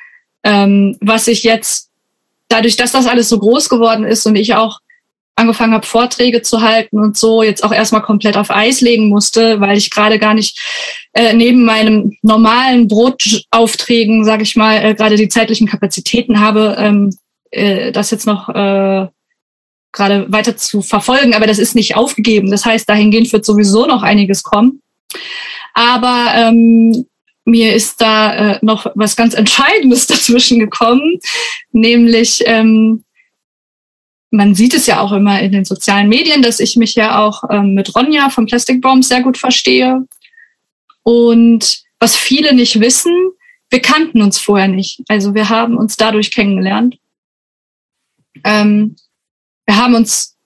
ähm, 0.43 0.97
was 1.01 1.29
ich 1.29 1.45
jetzt 1.45 1.91
dadurch, 2.49 2.77
dass 2.77 2.93
das 2.93 3.07
alles 3.07 3.29
so 3.29 3.39
groß 3.39 3.69
geworden 3.69 4.05
ist 4.05 4.27
und 4.27 4.37
ich 4.37 4.55
auch 4.55 4.81
angefangen 5.37 5.73
habe, 5.73 5.87
Vorträge 5.87 6.43
zu 6.43 6.61
halten 6.61 6.99
und 6.99 7.17
so 7.17 7.43
jetzt 7.43 7.65
auch 7.65 7.73
erstmal 7.73 8.03
komplett 8.03 8.37
auf 8.37 8.51
Eis 8.51 8.81
legen 8.81 9.09
musste, 9.09 9.61
weil 9.61 9.77
ich 9.77 9.91
gerade 9.91 10.19
gar 10.19 10.35
nicht 10.35 10.61
äh, 11.13 11.33
neben 11.33 11.65
meinem 11.65 12.17
normalen 12.23 12.87
Brotaufträgen, 12.87 14.25
sage 14.25 14.45
ich 14.45 14.55
mal, 14.55 14.85
äh, 14.85 14.95
gerade 14.95 15.17
die 15.17 15.29
zeitlichen 15.29 15.67
Kapazitäten 15.67 16.39
habe, 16.39 16.77
ähm, 16.79 17.11
äh, 17.51 17.91
das 17.91 18.11
jetzt 18.13 18.27
noch 18.27 18.49
äh, 18.49 19.09
gerade 19.95 20.31
weiter 20.31 20.57
zu 20.57 20.83
verfolgen. 20.83 21.35
Aber 21.35 21.47
das 21.47 21.59
ist 21.59 21.75
nicht 21.75 21.97
aufgegeben. 21.97 22.51
Das 22.51 22.67
heißt, 22.67 22.89
dahingehend 22.89 23.33
wird 23.33 23.47
sowieso 23.47 23.87
noch 23.87 24.03
einiges 24.03 24.43
kommen. 24.43 24.83
Aber 25.73 26.27
ähm, 26.35 27.07
mir 27.45 27.75
ist 27.75 28.01
da 28.01 28.35
äh, 28.35 28.59
noch 28.63 28.87
was 28.95 29.17
ganz 29.17 29.35
Entscheidendes 29.35 30.07
dazwischen 30.09 30.59
gekommen, 30.59 31.19
nämlich 31.73 32.43
ähm, 32.47 33.05
man 34.31 34.55
sieht 34.55 34.75
es 34.75 34.87
ja 34.87 35.01
auch 35.01 35.13
immer 35.13 35.41
in 35.41 35.53
den 35.53 35.65
sozialen 35.65 36.09
Medien, 36.09 36.43
dass 36.43 36.59
ich 36.59 36.75
mich 36.77 36.95
ja 36.95 37.25
auch 37.25 37.45
ähm, 37.51 37.75
mit 37.75 37.95
Ronja 37.95 38.31
vom 38.31 38.47
Plastic 38.47 38.81
Bomb 38.81 39.05
sehr 39.05 39.23
gut 39.23 39.39
verstehe. 39.39 40.05
Und 41.05 41.83
was 42.01 42.17
viele 42.17 42.53
nicht 42.53 42.81
wissen, 42.81 43.15
wir 43.71 43.81
kannten 43.81 44.23
uns 44.23 44.41
vorher 44.41 44.67
nicht. 44.67 45.03
Also 45.07 45.35
wir 45.35 45.51
haben 45.51 45.77
uns 45.77 45.97
dadurch 45.97 46.33
kennengelernt. 46.33 46.97
Ähm, 48.43 48.97
wir 49.67 49.77
haben 49.77 49.95
uns 49.95 50.37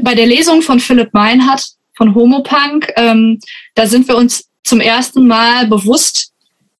bei 0.00 0.14
der 0.14 0.26
Lesung 0.26 0.62
von 0.62 0.80
Philipp 0.80 1.12
Meinhardt 1.12 1.64
von 1.96 2.14
Homopunk, 2.14 2.92
ähm, 2.96 3.38
da 3.74 3.86
sind 3.86 4.08
wir 4.08 4.16
uns 4.16 4.48
zum 4.64 4.80
ersten 4.80 5.26
Mal 5.26 5.66
bewusst 5.66 6.32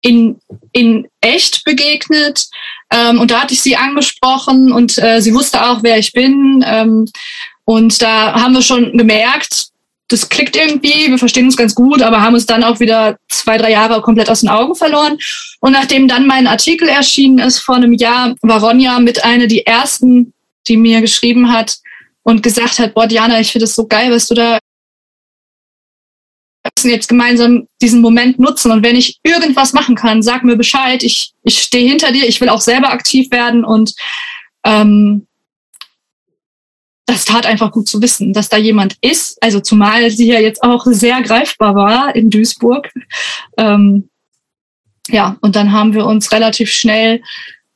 in, 0.05 0.39
in 0.73 1.07
echt 1.21 1.65
begegnet. 1.65 2.47
Ähm, 2.91 3.21
und 3.21 3.31
da 3.31 3.43
hatte 3.43 3.55
ich 3.55 3.63
sie 3.63 3.77
angesprochen 3.77 4.71
und 4.71 4.99
äh, 4.99 5.21
sie 5.21 5.35
wusste 5.35 5.65
auch, 5.65 5.83
wer 5.83 5.99
ich 5.99 6.13
bin. 6.13 6.63
Ähm, 6.67 7.07
und 7.65 8.03
da 8.03 8.35
haben 8.35 8.55
wir 8.55 8.63
schon 8.63 8.97
gemerkt, 8.99 9.69
das 10.09 10.29
klickt 10.29 10.55
irgendwie, 10.55 11.11
wir 11.11 11.19
verstehen 11.19 11.47
uns 11.47 11.57
ganz 11.57 11.75
gut, 11.75 12.03
aber 12.03 12.21
haben 12.21 12.35
uns 12.35 12.45
dann 12.45 12.63
auch 12.63 12.79
wieder 12.79 13.17
zwei, 13.31 13.57
drei 13.57 13.73
Jahre 13.73 14.03
komplett 14.03 14.29
aus 14.29 14.41
den 14.41 14.51
Augen 14.51 14.75
verloren. 14.75 15.17
Und 15.61 15.73
nachdem 15.73 16.07
dann 16.07 16.27
mein 16.27 16.47
Artikel 16.47 16.87
erschienen 16.89 17.39
ist 17.39 17.61
vor 17.61 17.77
einem 17.77 17.95
Jahr, 17.95 18.35
war 18.43 18.63
Ronja 18.63 19.01
mit 19.01 19.25
einer 19.25 19.47
die 19.47 19.65
ersten, 19.65 20.34
die 20.67 20.77
mir 20.77 21.01
geschrieben 21.01 21.53
hat 21.53 21.79
und 22.23 22.43
gesagt 22.43 22.79
hat, 22.79 22.95
boah, 22.95 23.07
Diana, 23.07 23.41
ich 23.41 23.53
finde 23.53 23.65
es 23.65 23.75
so 23.75 23.87
geil, 23.87 24.11
was 24.11 24.27
du 24.27 24.35
da 24.35 24.59
müssen 26.77 26.91
jetzt 26.91 27.09
gemeinsam 27.09 27.69
diesen 27.83 28.01
Moment 28.01 28.39
nutzen. 28.39 28.71
Und 28.73 28.83
wenn 28.83 28.97
ich 28.97 29.21
irgendwas 29.23 29.73
machen 29.73 29.95
kann, 29.95 30.23
sag 30.23 30.45
mir 30.45 30.57
Bescheid. 30.57 31.03
Ich, 31.03 31.33
ich 31.43 31.61
stehe 31.61 31.89
hinter 31.89 32.13
dir. 32.13 32.27
Ich 32.27 32.41
will 32.41 32.49
auch 32.49 32.61
selber 32.61 32.91
aktiv 32.91 33.31
werden. 33.31 33.65
Und 33.65 33.95
ähm, 34.65 35.27
das 37.07 37.27
tat 37.27 37.45
einfach 37.45 37.71
gut 37.71 37.89
zu 37.89 38.01
wissen, 38.01 38.33
dass 38.33 38.49
da 38.49 38.57
jemand 38.57 38.97
ist. 39.03 39.43
Also 39.43 39.61
zumal 39.61 40.11
sie 40.11 40.29
ja 40.29 40.41
jetzt 40.41 40.63
auch 40.63 40.87
sehr 40.87 41.21
greifbar 41.23 41.75
war 41.75 42.17
in 42.17 42.31
Duisburg. 42.31 42.91
Ähm, 43.59 44.09
ja, 45.09 45.37
und 45.43 45.55
dann 45.55 45.73
haben 45.73 45.93
wir 45.93 46.07
uns 46.07 46.33
relativ 46.33 46.71
schnell 46.71 47.23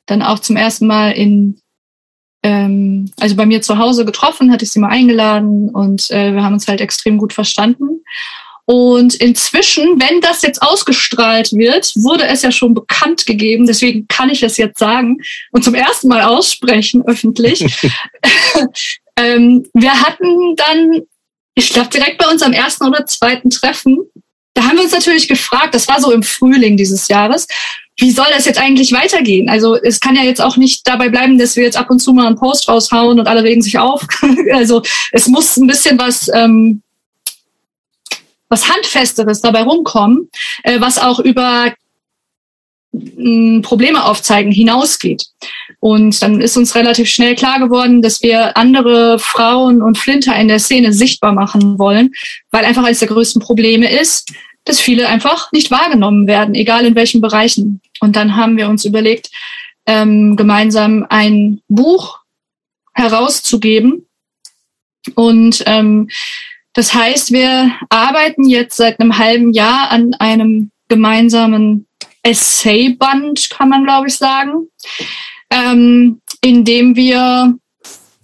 dann 0.06 0.22
auch 0.22 0.38
zum 0.38 0.56
ersten 0.56 0.86
Mal 0.86 1.10
in 1.10 1.60
ähm, 2.42 3.10
also 3.18 3.36
bei 3.36 3.46
mir 3.46 3.62
zu 3.62 3.78
Hause 3.78 4.04
getroffen, 4.04 4.52
hatte 4.52 4.64
ich 4.64 4.70
sie 4.70 4.78
mal 4.78 4.90
eingeladen 4.90 5.70
und 5.70 6.10
äh, 6.10 6.34
wir 6.34 6.42
haben 6.42 6.54
uns 6.54 6.68
halt 6.68 6.80
extrem 6.80 7.18
gut 7.18 7.32
verstanden. 7.32 8.02
Und 8.64 9.14
inzwischen, 9.14 9.98
wenn 9.98 10.20
das 10.20 10.42
jetzt 10.42 10.60
ausgestrahlt 10.60 11.52
wird, 11.52 11.90
wurde 11.96 12.24
es 12.24 12.42
ja 12.42 12.52
schon 12.52 12.74
bekannt 12.74 13.24
gegeben, 13.24 13.66
deswegen 13.66 14.06
kann 14.08 14.28
ich 14.28 14.42
es 14.42 14.58
jetzt 14.58 14.78
sagen 14.78 15.16
und 15.52 15.64
zum 15.64 15.74
ersten 15.74 16.08
Mal 16.08 16.22
aussprechen 16.22 17.02
öffentlich. 17.06 17.64
ähm, 19.16 19.66
wir 19.72 19.92
hatten 20.02 20.54
dann, 20.56 21.00
ich 21.54 21.70
glaube, 21.70 21.88
direkt 21.88 22.18
bei 22.18 22.26
unserem 22.26 22.52
ersten 22.52 22.86
oder 22.86 23.06
zweiten 23.06 23.48
Treffen, 23.48 24.00
da 24.52 24.64
haben 24.64 24.76
wir 24.76 24.84
uns 24.84 24.92
natürlich 24.92 25.28
gefragt, 25.28 25.74
das 25.74 25.88
war 25.88 26.00
so 26.02 26.12
im 26.12 26.22
Frühling 26.22 26.76
dieses 26.76 27.08
Jahres, 27.08 27.46
wie 27.98 28.12
soll 28.12 28.26
das 28.32 28.46
jetzt 28.46 28.60
eigentlich 28.60 28.92
weitergehen? 28.92 29.48
Also 29.48 29.76
es 29.76 29.98
kann 30.00 30.14
ja 30.14 30.22
jetzt 30.22 30.40
auch 30.40 30.56
nicht 30.56 30.86
dabei 30.86 31.08
bleiben, 31.08 31.36
dass 31.36 31.56
wir 31.56 31.64
jetzt 31.64 31.76
ab 31.76 31.90
und 31.90 31.98
zu 31.98 32.12
mal 32.12 32.26
einen 32.26 32.36
Post 32.36 32.68
raushauen 32.68 33.18
und 33.18 33.26
alle 33.26 33.42
regen 33.42 33.60
sich 33.60 33.78
auf. 33.78 34.06
also 34.52 34.82
es 35.12 35.26
muss 35.26 35.56
ein 35.56 35.66
bisschen 35.66 35.98
was 35.98 36.30
ähm, 36.32 36.82
was 38.48 38.68
Handfesteres 38.68 39.40
dabei 39.40 39.62
rumkommen, 39.62 40.30
äh, 40.62 40.80
was 40.80 40.98
auch 40.98 41.18
über 41.18 41.74
mh, 42.92 43.62
Probleme 43.62 44.04
aufzeigen 44.04 44.52
hinausgeht. 44.52 45.24
Und 45.80 46.20
dann 46.22 46.40
ist 46.40 46.56
uns 46.56 46.74
relativ 46.74 47.08
schnell 47.08 47.34
klar 47.34 47.60
geworden, 47.60 48.02
dass 48.02 48.22
wir 48.22 48.56
andere 48.56 49.18
Frauen 49.18 49.82
und 49.82 49.98
Flinter 49.98 50.34
in 50.36 50.48
der 50.48 50.58
Szene 50.58 50.92
sichtbar 50.92 51.32
machen 51.32 51.78
wollen, 51.78 52.10
weil 52.50 52.64
einfach 52.64 52.84
eines 52.84 52.98
der 53.00 53.08
größten 53.08 53.42
Probleme 53.42 53.90
ist, 53.90 54.32
dass 54.64 54.80
viele 54.80 55.08
einfach 55.08 55.52
nicht 55.52 55.70
wahrgenommen 55.70 56.26
werden, 56.26 56.54
egal 56.54 56.84
in 56.84 56.94
welchen 56.94 57.20
Bereichen. 57.20 57.80
Und 58.00 58.16
dann 58.16 58.36
haben 58.36 58.56
wir 58.56 58.68
uns 58.68 58.84
überlegt, 58.84 59.30
ähm, 59.86 60.36
gemeinsam 60.36 61.06
ein 61.08 61.60
Buch 61.68 62.18
herauszugeben. 62.94 64.06
Und 65.14 65.62
ähm, 65.66 66.08
das 66.74 66.94
heißt, 66.94 67.32
wir 67.32 67.72
arbeiten 67.88 68.48
jetzt 68.48 68.76
seit 68.76 69.00
einem 69.00 69.18
halben 69.18 69.52
Jahr 69.52 69.90
an 69.90 70.14
einem 70.14 70.70
gemeinsamen 70.88 71.86
Essay-Band, 72.22 73.50
kann 73.50 73.68
man 73.68 73.84
glaube 73.84 74.08
ich 74.08 74.16
sagen, 74.16 74.68
ähm, 75.50 76.20
in 76.40 76.64
dem 76.64 76.94
wir 76.94 77.56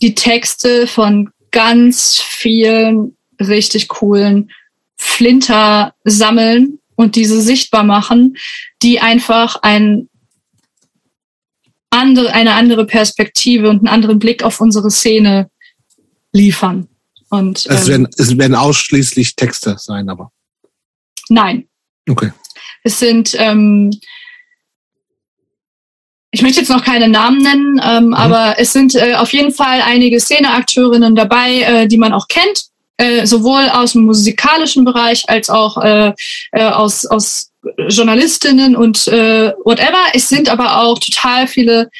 die 0.03 0.15
Texte 0.15 0.87
von 0.87 1.31
ganz 1.51 2.21
vielen 2.21 3.17
richtig 3.41 3.89
coolen 3.89 4.51
Flinter 4.97 5.95
sammeln 6.05 6.79
und 6.97 7.17
diese 7.17 7.41
sichtbar 7.41 7.85
machen, 7.85 8.37
die 8.83 9.01
einfach 9.01 9.57
ein 9.63 10.09
andere, 11.91 12.33
eine 12.33 12.55
andere 12.55 12.87
Perspektive 12.87 13.69
und 13.69 13.79
einen 13.79 13.89
anderen 13.89 14.19
Blick 14.19 14.43
auf 14.43 14.61
unsere 14.61 14.91
Szene 14.91 15.51
liefern. 16.33 16.89
Und, 17.31 17.67
es, 17.67 17.83
ähm, 17.83 17.89
werden, 17.89 18.09
es 18.17 18.39
werden 18.39 18.55
ausschließlich 18.55 19.37
Texte 19.37 19.77
sein, 19.79 20.09
aber. 20.09 20.31
Nein. 21.29 21.69
Okay. 22.09 22.33
Es 22.83 22.99
sind, 22.99 23.35
ähm, 23.39 23.91
ich 26.31 26.43
möchte 26.43 26.61
jetzt 26.61 26.69
noch 26.69 26.85
keine 26.85 27.09
Namen 27.09 27.43
nennen, 27.43 27.81
ähm, 27.83 28.07
mhm. 28.07 28.15
aber 28.15 28.59
es 28.59 28.73
sind 28.73 28.95
äh, 28.95 29.15
auf 29.15 29.33
jeden 29.33 29.53
Fall 29.53 29.81
einige 29.83 30.21
Szeneakteurinnen 30.21 31.15
dabei, 31.15 31.61
äh, 31.61 31.89
die 31.89 31.97
man 31.97 32.13
auch 32.13 32.29
kennt, 32.29 32.67
äh, 32.97 33.27
sowohl 33.27 33.69
aus 33.71 33.93
dem 33.93 34.03
musikalischen 34.03 34.85
Bereich 34.85 35.29
als 35.29 35.51
auch 35.51 35.79
äh, 35.79 36.13
äh, 36.53 36.65
aus, 36.65 37.07
aus 37.07 37.51
Journalistinnen 37.89 38.77
und 38.77 39.09
äh, 39.09 39.53
whatever. 39.65 40.03
Es 40.13 40.29
sind 40.29 40.49
aber 40.49 40.83
auch 40.83 40.99
total 40.99 41.47
viele 41.47 41.91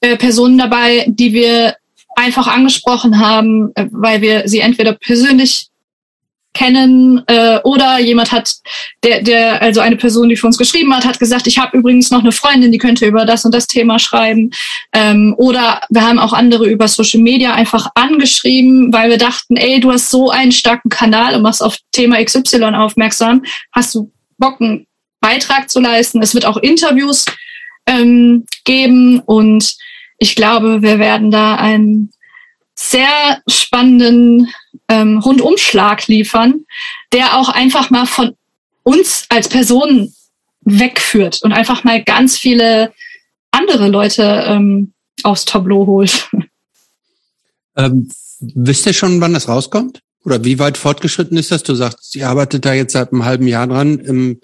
äh, 0.00 0.16
Personen 0.16 0.58
dabei, 0.58 1.04
die 1.08 1.32
wir 1.32 1.76
einfach 2.16 2.46
angesprochen 2.46 3.18
haben, 3.18 3.70
äh, 3.74 3.86
weil 3.90 4.20
wir 4.20 4.48
sie 4.48 4.60
entweder 4.60 4.92
persönlich 4.92 5.69
kennen 6.52 7.22
äh, 7.26 7.58
oder 7.62 7.98
jemand 8.00 8.32
hat, 8.32 8.56
der, 9.04 9.22
der, 9.22 9.62
also 9.62 9.80
eine 9.80 9.96
Person, 9.96 10.28
die 10.28 10.36
für 10.36 10.46
uns 10.46 10.58
geschrieben 10.58 10.94
hat, 10.94 11.04
hat 11.04 11.20
gesagt, 11.20 11.46
ich 11.46 11.58
habe 11.58 11.76
übrigens 11.76 12.10
noch 12.10 12.20
eine 12.20 12.32
Freundin, 12.32 12.72
die 12.72 12.78
könnte 12.78 13.06
über 13.06 13.24
das 13.24 13.44
und 13.44 13.54
das 13.54 13.66
Thema 13.66 13.98
schreiben. 13.98 14.50
Ähm, 14.92 15.34
oder 15.38 15.80
wir 15.90 16.02
haben 16.02 16.18
auch 16.18 16.32
andere 16.32 16.68
über 16.68 16.88
Social 16.88 17.20
Media 17.20 17.54
einfach 17.54 17.88
angeschrieben, 17.94 18.92
weil 18.92 19.10
wir 19.10 19.18
dachten, 19.18 19.56
ey, 19.56 19.80
du 19.80 19.92
hast 19.92 20.10
so 20.10 20.30
einen 20.30 20.52
starken 20.52 20.88
Kanal 20.88 21.36
und 21.36 21.42
machst 21.42 21.62
auf 21.62 21.78
Thema 21.92 22.22
XY 22.22 22.64
aufmerksam, 22.74 23.42
hast 23.72 23.94
du 23.94 24.10
Bock, 24.38 24.60
einen 24.60 24.86
Beitrag 25.20 25.70
zu 25.70 25.80
leisten. 25.80 26.22
Es 26.22 26.34
wird 26.34 26.46
auch 26.46 26.56
Interviews 26.56 27.26
ähm, 27.86 28.46
geben 28.64 29.20
und 29.20 29.76
ich 30.18 30.34
glaube, 30.34 30.82
wir 30.82 30.98
werden 30.98 31.30
da 31.30 31.56
einen 31.56 32.10
sehr 32.74 33.42
spannenden 33.46 34.52
ähm, 34.90 35.18
Rundumschlag 35.18 36.08
liefern, 36.08 36.66
der 37.12 37.38
auch 37.38 37.48
einfach 37.48 37.90
mal 37.90 38.06
von 38.06 38.34
uns 38.82 39.26
als 39.28 39.48
Personen 39.48 40.12
wegführt 40.62 41.40
und 41.42 41.52
einfach 41.52 41.84
mal 41.84 42.02
ganz 42.02 42.36
viele 42.36 42.92
andere 43.52 43.88
Leute 43.88 44.44
ähm, 44.46 44.92
aufs 45.22 45.44
Tableau 45.44 45.86
holt. 45.86 46.28
Ähm, 47.76 48.10
wisst 48.40 48.86
ihr 48.86 48.92
schon, 48.92 49.20
wann 49.20 49.32
das 49.32 49.48
rauskommt? 49.48 50.00
Oder 50.24 50.44
wie 50.44 50.58
weit 50.58 50.76
fortgeschritten 50.76 51.38
ist 51.38 51.50
das? 51.50 51.62
Du 51.62 51.74
sagst, 51.74 52.12
sie 52.12 52.24
arbeitet 52.24 52.64
da 52.64 52.74
jetzt 52.74 52.92
seit 52.92 53.12
einem 53.12 53.24
halben 53.24 53.46
Jahr 53.46 53.66
dran. 53.66 54.00
Ähm, 54.04 54.40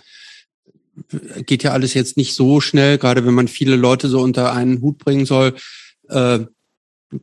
geht 1.45 1.63
ja 1.63 1.73
alles 1.73 1.93
jetzt 1.93 2.17
nicht 2.17 2.35
so 2.35 2.61
schnell, 2.61 2.99
gerade 2.99 3.27
wenn 3.27 3.35
man 3.35 3.49
viele 3.49 3.77
Leute 3.77 4.09
so 4.09 4.21
unter 4.21 4.53
einen 4.53 4.81
Hut 4.81 4.99
bringen 4.99 5.27
soll. 5.27 5.55
Äh, 6.09 6.41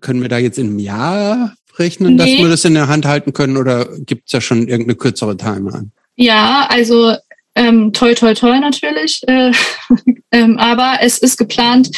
können 0.01 0.21
wir 0.21 0.29
da 0.29 0.37
jetzt 0.37 0.59
in 0.59 0.67
einem 0.67 0.79
Jahr 0.79 1.55
rechnen, 1.77 2.15
nee. 2.15 2.17
dass 2.17 2.27
wir 2.27 2.49
das 2.49 2.65
in 2.65 2.73
der 2.73 2.87
Hand 2.87 3.05
halten 3.05 3.33
können 3.33 3.57
oder 3.57 3.87
gibt 3.99 4.25
es 4.25 4.31
da 4.31 4.41
schon 4.41 4.67
irgendeine 4.67 4.95
kürzere 4.95 5.37
Timeline? 5.37 5.91
Ja, 6.15 6.67
also 6.69 7.15
ähm, 7.55 7.93
toi 7.93 8.13
toi 8.13 8.33
toi 8.33 8.59
natürlich, 8.59 9.21
äh, 9.27 9.51
ähm, 10.31 10.57
aber 10.57 10.97
es 11.01 11.17
ist 11.19 11.37
geplant 11.37 11.89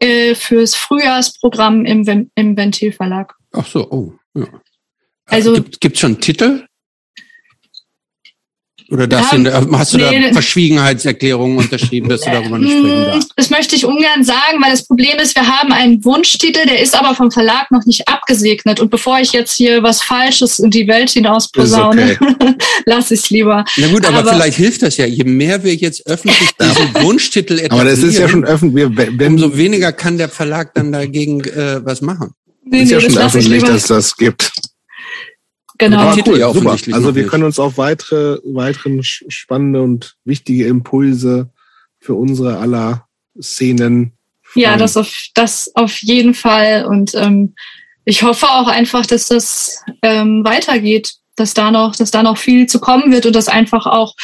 äh, 0.00 0.34
fürs 0.34 0.74
Frühjahrsprogramm 0.74 1.84
im, 1.84 2.30
im 2.34 2.56
Ventilverlag. 2.56 3.34
Ach 3.52 3.66
so, 3.66 3.90
oh, 3.90 4.12
ja. 4.34 4.46
Also 5.26 5.62
gibt 5.80 5.94
es 5.94 6.00
schon 6.00 6.20
Titel? 6.20 6.64
Oder 8.92 9.06
das 9.06 9.30
ja, 9.32 9.38
in, 9.38 9.78
hast 9.78 9.94
du 9.94 9.96
nee, 9.96 10.20
da 10.20 10.32
Verschwiegenheitserklärungen 10.34 11.56
unterschrieben, 11.56 12.10
dass 12.10 12.20
du 12.20 12.30
darüber 12.30 12.58
nicht 12.58 12.72
sprechen 12.72 13.04
darfst? 13.06 13.32
Das 13.36 13.48
möchte 13.48 13.74
ich 13.74 13.86
ungern 13.86 14.22
sagen, 14.22 14.60
weil 14.62 14.70
das 14.70 14.86
Problem 14.86 15.18
ist, 15.18 15.34
wir 15.34 15.46
haben 15.46 15.72
einen 15.72 16.04
Wunschtitel, 16.04 16.66
der 16.66 16.78
ist 16.82 16.94
aber 16.94 17.14
vom 17.14 17.30
Verlag 17.30 17.70
noch 17.70 17.86
nicht 17.86 18.06
abgesegnet. 18.06 18.80
Und 18.80 18.90
bevor 18.90 19.18
ich 19.18 19.32
jetzt 19.32 19.56
hier 19.56 19.82
was 19.82 20.02
Falsches 20.02 20.58
in 20.58 20.70
die 20.70 20.86
Welt 20.88 21.08
hinaus 21.08 21.50
posaune, 21.50 22.18
okay. 22.20 22.54
lass 22.84 23.10
ich 23.10 23.20
es 23.20 23.30
lieber. 23.30 23.64
Na 23.78 23.86
gut, 23.88 24.04
aber, 24.04 24.18
aber, 24.18 24.34
vielleicht 24.34 24.58
hilft 24.58 24.82
das 24.82 24.98
ja. 24.98 25.06
Je 25.06 25.24
mehr 25.24 25.64
wir 25.64 25.74
jetzt 25.74 26.06
öffentlich 26.06 26.50
diesen 26.60 27.02
Wunschtitel 27.02 27.54
etablieren, 27.54 27.80
aber 27.80 27.88
das 27.88 28.00
ist 28.00 28.18
ja 28.18 28.28
schon 28.28 28.44
öffentlich, 28.44 28.88
wenn, 28.94 29.32
umso 29.32 29.56
weniger 29.56 29.92
kann 29.92 30.18
der 30.18 30.28
Verlag 30.28 30.74
dann 30.74 30.92
dagegen 30.92 31.40
äh, 31.44 31.80
was 31.82 32.02
machen. 32.02 32.32
Nee, 32.62 32.82
ist 32.82 32.88
nee, 32.88 32.92
ja 32.92 33.00
schon 33.00 33.16
öffentlich, 33.16 33.62
dass 33.62 33.86
das 33.86 34.14
gibt. 34.18 34.52
Genau. 35.82 35.98
Ah, 35.98 36.16
cool, 36.24 36.38
ja, 36.38 36.52
super. 36.52 36.76
Also 36.92 37.16
wir 37.16 37.26
können 37.26 37.42
uns 37.42 37.58
auf 37.58 37.76
weitere, 37.76 38.38
weiteren 38.44 39.02
spannende 39.02 39.82
und 39.82 40.14
wichtige 40.24 40.66
Impulse 40.68 41.50
für 41.98 42.14
unsere 42.14 42.58
aller 42.58 43.08
Szenen. 43.40 44.12
Freuen. 44.42 44.62
Ja, 44.62 44.76
das 44.76 44.96
auf, 44.96 45.12
das 45.34 45.72
auf 45.74 46.00
jeden 46.00 46.34
Fall. 46.34 46.86
Und 46.86 47.16
ähm, 47.16 47.54
ich 48.04 48.22
hoffe 48.22 48.46
auch 48.48 48.68
einfach, 48.68 49.06
dass 49.06 49.26
das 49.26 49.82
ähm, 50.02 50.44
weitergeht, 50.44 51.14
dass 51.34 51.52
da 51.52 51.72
noch, 51.72 51.96
dass 51.96 52.12
da 52.12 52.22
noch 52.22 52.38
viel 52.38 52.68
zu 52.68 52.78
kommen 52.78 53.10
wird 53.10 53.26
und 53.26 53.34
dass 53.34 53.48
einfach 53.48 53.86
auch 53.86 54.14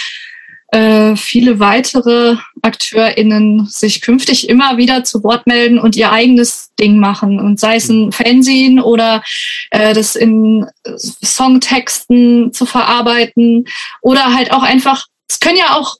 äh, 0.71 1.17
viele 1.17 1.61
weitere 1.61 2.37
AkteurInnen 2.63 3.67
sich 3.67 4.03
künftig 4.03 4.49
immer 4.49 4.77
wieder 4.77 5.05
zu 5.05 5.25
Wort 5.25 5.47
melden 5.47 5.79
und 5.79 5.97
ihr 5.97 6.13
eigenes 6.13 6.75
Ding 6.79 6.99
machen. 6.99 7.41
Und 7.41 7.59
sei 7.59 7.77
es 7.77 7.89
ein 7.89 8.13
Fernsehen 8.13 8.79
oder 8.81 9.23
äh, 9.71 9.95
das 9.95 10.15
in 10.15 10.67
Songtexten 10.97 12.53
zu 12.53 12.67
verarbeiten 12.67 13.67
oder 14.03 14.35
halt 14.35 14.53
auch 14.53 14.63
einfach, 14.63 15.07
es 15.29 15.41
können 15.41 15.57
ja 15.57 15.77
auch 15.77 15.97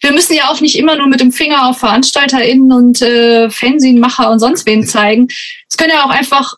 wir 0.00 0.12
müssen 0.12 0.34
ja 0.34 0.48
auch 0.48 0.60
nicht 0.60 0.76
immer 0.76 0.96
nur 0.96 1.08
mit 1.08 1.20
dem 1.20 1.32
Finger 1.32 1.68
auf 1.68 1.78
VeranstalterInnen 1.78 2.70
und 2.70 3.02
äh, 3.02 3.50
Fernsehmacher 3.50 4.30
und 4.30 4.38
sonst 4.38 4.64
wen 4.66 4.86
zeigen. 4.86 5.26
Es 5.68 5.76
können 5.76 5.90
ja 5.90 6.04
auch 6.04 6.10
einfach 6.10 6.54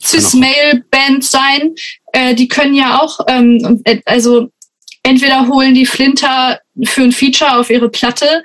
Cis-Male-Bands 0.00 1.30
sein. 1.30 1.74
Äh, 2.12 2.34
die 2.34 2.46
können 2.46 2.74
ja 2.74 3.00
auch, 3.00 3.20
ähm, 3.26 3.82
also 4.04 4.50
entweder 5.04 5.46
holen 5.46 5.74
die 5.74 5.86
Flinter 5.86 6.60
für 6.84 7.02
ein 7.02 7.12
Feature 7.12 7.58
auf 7.58 7.70
ihre 7.70 7.88
Platte 7.88 8.42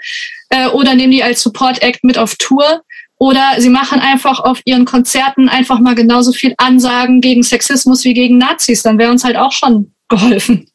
äh, 0.49 0.67
oder 0.67 0.93
nehmen 0.93 1.11
die 1.11 1.23
als 1.23 1.41
Support 1.41 1.81
Act 1.81 2.03
mit 2.03 2.17
auf 2.17 2.35
Tour 2.35 2.83
oder 3.17 3.55
sie 3.57 3.69
machen 3.69 3.99
einfach 3.99 4.39
auf 4.39 4.61
ihren 4.65 4.85
Konzerten 4.85 5.49
einfach 5.49 5.79
mal 5.79 5.95
genauso 5.95 6.31
viel 6.31 6.53
Ansagen 6.57 7.19
gegen 7.19 7.43
Sexismus 7.43 8.05
wie 8.05 8.13
gegen 8.13 8.38
Nazis. 8.38 8.81
Dann 8.81 8.97
wäre 8.97 9.11
uns 9.11 9.23
halt 9.23 9.35
auch 9.35 9.51
schon 9.51 9.93
geholfen. 10.07 10.69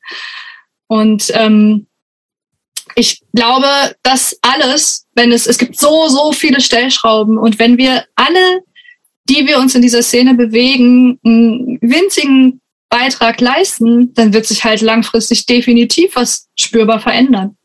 Und 0.87 1.31
ähm, 1.35 1.87
ich 2.97 3.23
glaube, 3.35 3.67
dass 4.03 4.39
alles, 4.43 5.07
wenn 5.15 5.33
es, 5.33 5.47
es 5.47 5.59
gibt 5.59 5.79
so, 5.79 6.09
so 6.09 6.33
viele 6.33 6.61
Stellschrauben 6.61 7.39
und 7.39 7.59
wenn 7.59 7.79
wir 7.79 8.05
alle, 8.15 8.61
die 9.29 9.47
wir 9.47 9.59
uns 9.59 9.75
in 9.75 9.83
dieser 9.83 10.03
Szene 10.03 10.35
bewegen, 10.35 11.19
einen 11.25 11.79
winzigen 11.81 12.61
Beitrag 12.95 13.41
leisten, 13.41 14.15
dann 14.15 14.33
wird 14.33 14.47
sich 14.47 14.63
halt 14.63 14.81
langfristig 14.81 15.47
definitiv 15.47 16.15
was 16.15 16.47
spürbar 16.55 17.01
verändern. 17.01 17.57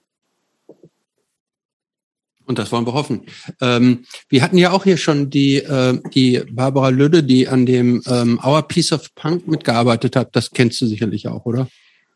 Und 2.47 2.57
das 2.57 2.71
wollen 2.71 2.87
wir 2.87 2.93
hoffen. 2.93 3.27
Ähm, 3.61 4.05
wir 4.27 4.41
hatten 4.41 4.57
ja 4.57 4.71
auch 4.71 4.85
hier 4.85 4.97
schon 4.97 5.29
die, 5.29 5.57
äh, 5.57 5.99
die 6.15 6.41
Barbara 6.49 6.89
Lüde, 6.89 7.21
die 7.21 7.47
an 7.47 7.67
dem 7.67 8.01
ähm, 8.07 8.39
Our 8.43 8.63
Piece 8.63 8.91
of 8.91 9.13
Punk 9.13 9.47
mitgearbeitet 9.47 10.15
hat. 10.15 10.35
Das 10.35 10.49
kennst 10.49 10.81
du 10.81 10.87
sicherlich 10.87 11.27
auch, 11.27 11.45
oder? 11.45 11.67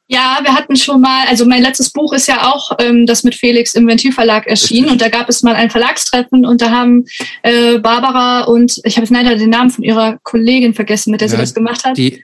Ja, 0.08 0.40
wir 0.42 0.56
hatten 0.56 0.75
schon 0.75 1.01
mal, 1.01 1.27
also 1.27 1.45
mein 1.45 1.61
letztes 1.61 1.92
Buch 1.92 2.14
ist 2.14 2.27
ja 2.27 2.51
auch 2.51 2.72
ähm, 2.80 3.06
das 3.06 3.24
mit 3.24 3.35
Felix 3.35 3.75
im 3.75 3.88
Ventilverlag 3.88 4.48
erschienen 4.48 4.90
und 4.90 5.01
da 5.01 5.09
gab 5.09 5.30
es 5.30 5.43
mal 5.43 5.53
ein 5.53 5.69
Verlagstreffen 5.69 6.48
und 6.48 6.61
da 6.61 6.72
haben 6.72 7.06
äh, 7.43 7.77
Barbara 7.77 8.45
und 8.45 8.82
ich 8.85 8.95
habe 8.95 9.06
jetzt 9.06 9.14
leider 9.14 9.35
den 9.35 9.51
Namen 9.51 9.69
von 9.69 9.83
ihrer 9.83 10.17
Kollegin 10.24 10.74
vergessen, 10.74 11.11
mit 11.11 11.22
der 11.22 11.27
ja, 11.27 11.33
sie 11.33 11.38
das 11.38 11.53
gemacht 11.53 11.85
hat. 11.85 11.95
Die, 11.95 12.24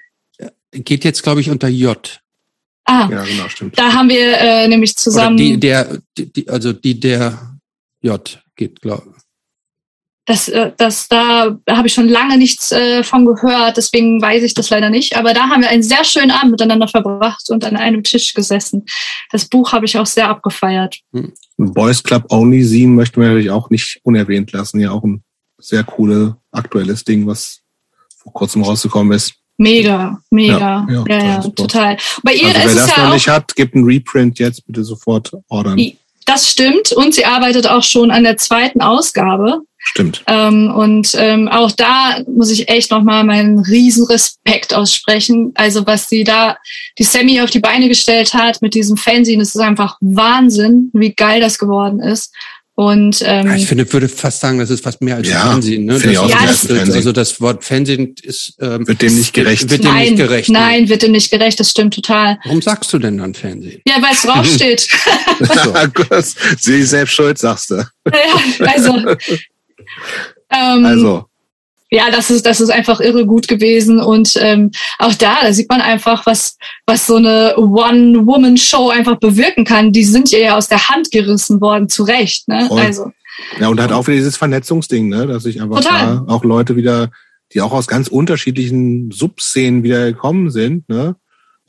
geht 0.72 1.04
jetzt, 1.04 1.24
glaube 1.24 1.42
ich, 1.42 1.50
unter 1.50 1.68
J. 1.68 2.22
Ah, 2.86 3.08
ja, 3.12 3.24
genau, 3.24 3.48
stimmt. 3.50 3.78
Da 3.78 3.94
haben 3.94 4.10
wir 4.10 4.38
äh, 4.38 4.68
nämlich 4.68 4.96
zusammen. 4.96 5.36
Oder 5.36 5.44
die, 5.44 5.60
der, 5.60 5.98
die, 6.18 6.50
also 6.50 6.74
die 6.74 7.00
der 7.00 7.60
J 8.02 8.44
geht, 8.56 8.82
glaube 8.82 9.14
ich. 9.16 9.24
Das, 10.26 10.48
äh, 10.48 10.72
das, 10.78 11.08
da 11.08 11.58
habe 11.68 11.88
ich 11.88 11.94
schon 11.94 12.08
lange 12.08 12.38
nichts 12.38 12.72
äh, 12.72 13.04
von 13.04 13.26
gehört, 13.26 13.78
deswegen 13.78 14.22
weiß 14.22 14.44
ich 14.44 14.54
das 14.54 14.70
leider 14.70 14.90
nicht. 14.92 15.18
Aber 15.18 15.34
da 15.34 15.50
haben 15.50 15.62
wir 15.62 15.70
einen 15.70 15.82
sehr 15.82 16.04
schönen 16.04 16.30
Abend 16.30 16.52
miteinander 16.52 16.88
verbracht 16.88 17.50
und 17.50 17.64
an 17.66 17.76
einem 17.76 18.04
Tisch 18.04 18.34
gesessen. 18.36 18.86
Das 19.32 19.46
Buch 19.46 19.72
habe 19.72 19.86
ich 19.86 19.98
auch 19.98 20.06
sehr 20.06 20.30
abgefeiert. 20.30 21.00
Hm. 21.14 21.34
Boys 21.58 22.04
Club 22.04 22.26
Only 22.30 22.64
Scene 22.64 22.94
möchten 22.94 23.20
wir 23.20 23.30
natürlich 23.30 23.50
auch 23.50 23.70
nicht 23.72 24.00
unerwähnt 24.04 24.52
lassen. 24.52 24.80
Ja, 24.80 24.92
auch 24.92 25.04
ein 25.04 25.24
sehr 25.58 25.84
cooles 25.84 26.34
aktuelles 26.52 27.04
Ding, 27.04 27.26
was 27.26 27.62
vor 28.16 28.32
kurzem 28.32 28.64
rausgekommen 28.64 29.14
ist. 29.14 29.34
Mega, 29.60 30.22
mega. 30.30 30.88
Ja, 30.90 31.04
ja, 31.06 31.24
ja 31.24 31.42
total. 31.42 31.98
Bei 32.24 32.34
ihr 32.34 32.48
also, 32.48 32.60
wer 32.60 32.76
das 32.76 32.96
ja 32.96 33.04
noch 33.04 33.14
nicht 33.14 33.28
hat, 33.28 33.54
gibt 33.58 33.76
einen 33.76 33.84
Reprint 33.84 34.40
jetzt 34.40 34.66
bitte 34.66 34.86
sofort 34.86 35.34
ordern. 35.50 35.78
Das 36.26 36.50
stimmt. 36.50 36.94
Und 36.94 37.14
sie 37.14 37.26
arbeitet 37.26 37.68
auch 37.68 37.84
schon 37.84 38.10
an 38.10 38.24
der 38.24 38.38
zweiten 38.38 38.82
Ausgabe. 38.82 39.64
Stimmt. 39.78 40.24
Ähm, 40.28 40.74
und 40.74 41.14
ähm, 41.18 41.50
auch 41.50 41.72
da 41.72 42.22
muss 42.28 42.52
ich 42.52 42.70
echt 42.70 42.92
nochmal 42.92 43.26
meinen 43.26 43.60
riesen 43.60 44.06
Respekt 44.06 44.74
aussprechen. 44.74 45.52
Also 45.56 45.86
was 45.86 46.08
sie 46.08 46.24
da, 46.24 46.58
die 46.98 47.04
Sammy 47.04 47.42
auf 47.42 47.50
die 47.50 47.60
Beine 47.60 47.90
gestellt 47.90 48.34
hat 48.34 48.62
mit 48.62 48.76
diesem 48.76 48.96
Fernsehen, 48.96 49.40
das 49.40 49.56
ist 49.56 49.62
einfach 49.62 49.98
Wahnsinn, 50.00 50.90
wie 50.94 51.14
geil 51.14 51.42
das 51.42 51.60
geworden 51.60 52.00
ist. 52.00 52.34
Und 52.80 53.22
ähm, 53.26 53.46
ja, 53.46 53.56
ich 53.56 53.68
finde, 53.68 53.92
würde 53.92 54.08
fast 54.08 54.40
sagen, 54.40 54.58
das 54.58 54.70
ist 54.70 54.82
fast 54.82 55.02
mehr 55.02 55.18
als 55.18 55.28
ja, 55.28 55.42
Fernsehen. 55.42 55.84
Ne? 55.84 56.00
Das, 56.00 56.14
ja, 56.14 56.26
das, 56.26 56.66
Fernsehen. 56.66 56.96
Also 56.96 57.12
das 57.12 57.42
Wort 57.42 57.66
Fernsehen 57.66 58.16
ist 58.24 58.54
ähm, 58.62 58.88
wird 58.88 59.02
dem 59.02 59.18
nicht 59.18 59.34
gerecht. 59.34 59.70
Wird 59.70 59.84
dem 59.84 59.92
nein, 59.92 60.14
nicht 60.14 60.16
gerecht. 60.16 60.50
Nein, 60.50 60.88
wird 60.88 61.02
dem 61.02 61.12
nicht 61.12 61.30
gerecht. 61.30 61.60
Das 61.60 61.72
stimmt 61.72 61.94
total. 61.94 62.40
Warum 62.46 62.62
sagst 62.62 62.94
du 62.94 62.98
denn 62.98 63.18
dann 63.18 63.34
Fernsehen? 63.34 63.82
Ja, 63.86 63.96
weil 64.02 64.14
es 64.14 64.22
draufsteht. 64.22 64.88
Sie 66.62 66.80
ist 66.80 66.92
selbst 66.92 67.16
schuld, 67.16 67.38
sagst 67.38 67.72
du. 67.72 67.76
Ja, 67.76 68.66
also. 68.66 68.96
ähm, 70.50 70.86
also 70.86 71.26
ja, 71.92 72.12
das 72.12 72.30
ist, 72.30 72.46
das 72.46 72.62
ist 72.62 72.70
einfach 72.70 73.00
irre 73.00 73.26
gut 73.26 73.48
gewesen. 73.48 74.00
Und 74.00 74.38
ähm, 74.40 74.72
auch 75.00 75.14
da, 75.16 75.38
da 75.42 75.54
sieht 75.54 75.70
man 75.70 75.82
einfach, 75.82 76.26
was, 76.26 76.58
was 76.86 77.08
so 77.08 77.16
eine 77.16 77.56
One-Woman-Show 77.58 78.90
einfach 78.90 79.18
bewirken 79.18 79.66
kann. 79.66 79.92
Die 79.92 80.04
sind 80.04 80.32
ihr 80.32 80.40
ja 80.40 80.58
aus 80.58 80.68
der 80.68 80.90
Hand 80.90 81.12
gerissen 81.12 81.62
worden, 81.62 81.90
zu 81.90 82.04
Recht. 82.04 82.48
Ne? 82.48 82.66
Voll. 82.68 82.80
Also. 82.80 83.12
Ja, 83.60 83.70
und 83.70 83.82
hat 83.82 83.92
auch 83.92 84.06
wieder 84.06 84.18
dieses 84.18 84.38
Vernetzungsding, 84.38 85.10
ne? 85.10 85.26
dass 85.26 85.44
sich 85.44 85.62
einfach 85.62 85.82
da 85.82 86.26
auch 86.28 86.44
Leute 86.44 86.76
wieder, 86.76 87.10
die 87.54 87.62
auch 87.62 87.72
aus 87.72 87.88
ganz 87.88 88.08
unterschiedlichen 88.08 89.12
Subszenen 89.12 89.82
wieder 89.82 90.12
gekommen 90.12 90.52
sind, 90.52 90.88
ne? 90.90 91.16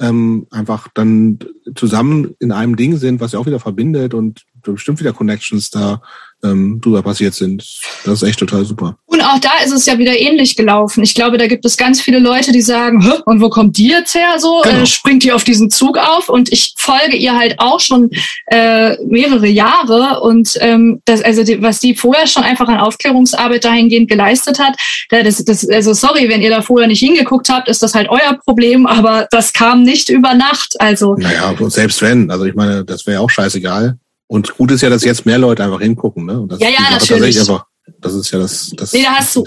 ähm, 0.00 0.46
einfach 0.50 0.88
dann 0.92 1.38
zusammen 1.74 2.34
in 2.40 2.52
einem 2.52 2.76
Ding 2.76 2.96
sind, 2.96 3.20
was 3.20 3.32
ja 3.32 3.38
auch 3.38 3.46
wieder 3.46 3.60
verbindet 3.60 4.14
und 4.14 4.42
bestimmt 4.62 5.00
wieder 5.00 5.12
Connections 5.12 5.70
da 5.70 6.02
ähm, 6.42 6.80
drüber 6.80 7.02
passiert 7.02 7.34
sind. 7.34 7.64
Das 8.04 8.22
ist 8.22 8.28
echt 8.28 8.38
total 8.38 8.64
super. 8.64 8.96
Und 9.06 9.20
auch 9.20 9.38
da 9.38 9.50
ist 9.64 9.72
es 9.72 9.86
ja 9.86 9.98
wieder 9.98 10.18
ähnlich 10.18 10.56
gelaufen. 10.56 11.02
Ich 11.02 11.14
glaube, 11.14 11.38
da 11.38 11.46
gibt 11.46 11.64
es 11.64 11.76
ganz 11.76 12.00
viele 12.00 12.18
Leute, 12.18 12.52
die 12.52 12.62
sagen, 12.62 13.02
Hä, 13.02 13.20
und 13.26 13.40
wo 13.40 13.50
kommt 13.50 13.76
die 13.76 13.88
jetzt 13.88 14.14
her? 14.14 14.38
So 14.38 14.62
genau. 14.62 14.82
äh, 14.82 14.86
springt 14.86 15.24
die 15.24 15.32
auf 15.32 15.44
diesen 15.44 15.70
Zug 15.70 15.98
auf 15.98 16.28
und 16.28 16.52
ich 16.52 16.74
folge 16.76 17.16
ihr 17.16 17.36
halt 17.36 17.56
auch 17.58 17.80
schon 17.80 18.10
äh, 18.46 18.96
mehrere 19.04 19.48
Jahre 19.48 20.20
und 20.20 20.56
ähm, 20.60 21.00
das, 21.04 21.22
also 21.22 21.44
die, 21.44 21.62
was 21.62 21.80
die 21.80 21.94
vorher 21.94 22.26
schon 22.26 22.42
einfach 22.42 22.68
an 22.68 22.78
Aufklärungsarbeit 22.78 23.64
dahingehend 23.64 24.08
geleistet 24.08 24.58
hat, 24.58 24.76
das, 25.10 25.44
das, 25.44 25.68
also 25.68 25.92
sorry, 25.92 26.28
wenn 26.28 26.42
ihr 26.42 26.50
da 26.50 26.62
vorher 26.62 26.88
nicht 26.88 27.00
hingeguckt 27.00 27.48
habt, 27.48 27.68
ist 27.68 27.82
das 27.82 27.94
halt 27.94 28.08
euer 28.08 28.38
Problem, 28.44 28.86
aber 28.86 29.26
das 29.30 29.52
kam 29.52 29.82
nicht 29.82 30.08
über 30.08 30.34
Nacht. 30.34 30.80
Also 30.80 31.14
naja, 31.14 31.54
selbst 31.68 32.00
wenn, 32.02 32.30
also 32.30 32.44
ich 32.44 32.54
meine, 32.54 32.84
das 32.84 33.06
wäre 33.06 33.20
auch 33.20 33.30
scheißegal. 33.30 33.98
Und 34.30 34.56
gut 34.56 34.70
ist 34.70 34.82
ja, 34.82 34.88
dass 34.88 35.02
jetzt 35.02 35.26
mehr 35.26 35.38
Leute 35.38 35.64
einfach 35.64 35.80
hingucken, 35.80 36.24
ne? 36.24 36.46
Ja, 36.60 36.68
ja, 36.68 36.90
natürlich. 36.92 37.40
Einfach, 37.40 37.66
das 37.98 38.14
ist 38.14 38.30
ja 38.30 38.38
das, 38.38 38.70
das 38.76 38.92
nee, 38.92 39.02
da 39.02 39.16
hast 39.16 39.34
du, 39.34 39.44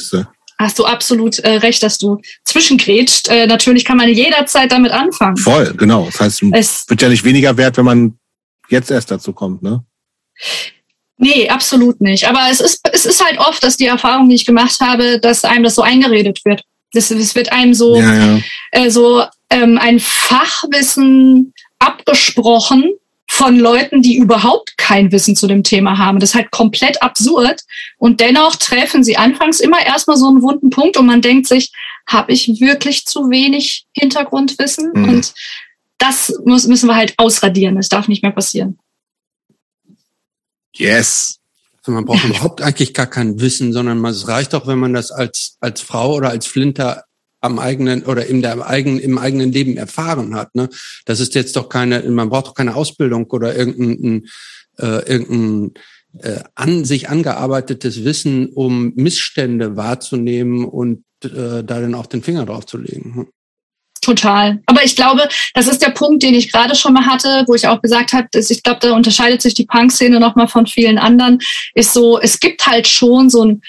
hast 0.60 0.78
du 0.78 0.84
absolut 0.84 1.40
äh, 1.40 1.52
recht, 1.52 1.82
dass 1.84 1.98
du 1.98 2.20
zwischengrätscht. 2.44 3.30
Äh, 3.30 3.48
natürlich 3.48 3.86
kann 3.86 3.96
man 3.96 4.10
jederzeit 4.10 4.74
damit 4.74 4.92
anfangen. 4.92 5.38
Voll, 5.38 5.74
genau. 5.78 6.08
Das 6.08 6.20
heißt, 6.20 6.44
es 6.52 6.90
wird 6.90 7.02
ja 7.02 7.08
nicht 7.08 7.24
weniger 7.24 7.56
wert, 7.56 7.78
wenn 7.78 7.86
man 7.86 8.18
jetzt 8.68 8.92
erst 8.92 9.10
dazu 9.10 9.32
kommt, 9.32 9.64
ne? 9.64 9.86
Nee, 11.16 11.48
absolut 11.48 12.02
nicht. 12.02 12.28
Aber 12.28 12.42
es 12.52 12.60
ist, 12.60 12.82
es 12.92 13.06
ist 13.06 13.24
halt 13.24 13.40
oft, 13.40 13.64
dass 13.64 13.78
die 13.78 13.86
Erfahrung, 13.86 14.28
die 14.28 14.36
ich 14.36 14.46
gemacht 14.46 14.82
habe, 14.82 15.18
dass 15.18 15.46
einem 15.46 15.64
das 15.64 15.76
so 15.76 15.82
eingeredet 15.82 16.42
wird. 16.44 16.62
Das, 16.92 17.10
es 17.10 17.36
wird 17.36 17.54
einem 17.54 17.74
so, 17.74 17.96
ja, 18.02 18.36
ja. 18.36 18.40
Äh, 18.72 18.90
so 18.90 19.24
ähm, 19.50 19.78
ein 19.78 20.02
Fachwissen 20.02 21.54
abgesprochen 21.80 22.96
von 23.34 23.58
Leuten, 23.58 24.04
die 24.04 24.18
überhaupt 24.18 24.78
kein 24.78 25.12
Wissen 25.12 25.36
zu 25.36 25.48
dem 25.48 25.64
Thema 25.64 25.98
haben. 25.98 26.20
Das 26.20 26.30
ist 26.30 26.36
halt 26.36 26.52
komplett 26.52 27.02
absurd. 27.02 27.62
Und 27.98 28.20
dennoch 28.20 28.58
treffen 28.58 29.04
sie 29.04 29.18
anfangs 29.18 29.60
immer 29.60 29.84
erstmal 29.84 30.18
so 30.18 30.28
einen 30.28 30.44
wunden 30.44 30.70
Punkt 30.70 30.98
und 30.98 31.08
man 31.08 31.24
denkt 31.24 31.48
sich, 31.48 31.72
habe 32.06 32.32
ich 32.32 32.60
wirklich 32.62 33.06
zu 33.08 33.32
wenig 33.32 33.88
Hintergrundwissen? 33.94 34.92
Mhm. 34.94 35.10
Und 35.10 35.34
das 35.98 36.32
muss, 36.46 36.68
müssen 36.68 36.88
wir 36.88 36.96
halt 36.96 37.16
ausradieren. 37.18 37.76
Das 37.76 37.90
darf 37.90 38.08
nicht 38.08 38.22
mehr 38.22 38.32
passieren. 38.32 38.78
Yes. 40.76 41.40
Also 41.78 41.92
man 41.92 42.06
braucht 42.06 42.26
überhaupt 42.26 42.62
eigentlich 42.62 42.94
gar 42.94 43.08
kein 43.08 43.40
Wissen, 43.40 43.74
sondern 43.74 44.06
es 44.06 44.28
reicht 44.28 44.54
auch, 44.54 44.68
wenn 44.68 44.78
man 44.78 44.94
das 44.94 45.10
als, 45.10 45.58
als 45.60 45.82
Frau 45.82 46.14
oder 46.14 46.30
als 46.30 46.46
Flinter 46.46 47.06
am 47.44 47.60
eigenen 47.60 48.04
oder 48.04 48.26
in 48.26 48.42
der 48.42 48.66
eigenen, 48.66 49.00
im 49.00 49.18
eigenen 49.18 49.52
Leben 49.52 49.76
erfahren 49.76 50.34
hat. 50.34 50.56
Ne? 50.56 50.70
Das 51.06 51.20
ist 51.20 51.36
jetzt 51.36 51.56
doch 51.56 51.68
keine, 51.68 52.02
man 52.04 52.30
braucht 52.30 52.48
doch 52.48 52.54
keine 52.54 52.76
Ausbildung 52.76 53.26
oder 53.32 53.56
irgendein, 53.56 54.28
äh, 54.80 55.06
irgendein 55.12 55.74
äh, 56.20 56.40
an 56.56 56.86
sich 56.86 57.10
angearbeitetes 57.10 58.06
Wissen, 58.06 58.48
um 58.48 58.94
Missstände 58.96 59.76
wahrzunehmen 59.76 60.64
und 60.64 61.04
äh, 61.24 61.64
da 61.64 61.82
dann 61.82 61.96
auch 61.96 62.06
den 62.06 62.24
Finger 62.24 62.46
drauf 62.46 62.66
zu 62.66 62.78
legen. 62.78 63.16
Hm? 63.16 63.28
Total. 64.02 64.62
Aber 64.66 64.84
ich 64.84 64.96
glaube, 64.96 65.28
das 65.54 65.68
ist 65.68 65.82
der 65.82 65.90
Punkt, 65.90 66.24
den 66.24 66.34
ich 66.34 66.52
gerade 66.52 66.76
schon 66.76 66.94
mal 66.94 67.06
hatte, 67.06 67.44
wo 67.48 67.56
ich 67.56 67.68
auch 67.68 67.82
gesagt 67.82 68.14
habe, 68.14 68.28
ich 68.34 68.64
glaube, 68.64 68.80
da 68.82 68.96
unterscheidet 68.96 69.42
sich 69.42 69.54
die 69.54 69.66
Punk-Szene 69.66 70.20
nochmal 70.20 70.48
von 70.48 70.68
vielen 70.68 70.98
anderen, 70.98 71.40
ist 71.74 71.94
so, 71.94 72.20
es 72.20 72.40
gibt 72.40 72.68
halt 72.68 72.88
schon 72.88 73.30
so 73.30 73.46
ein 73.46 73.62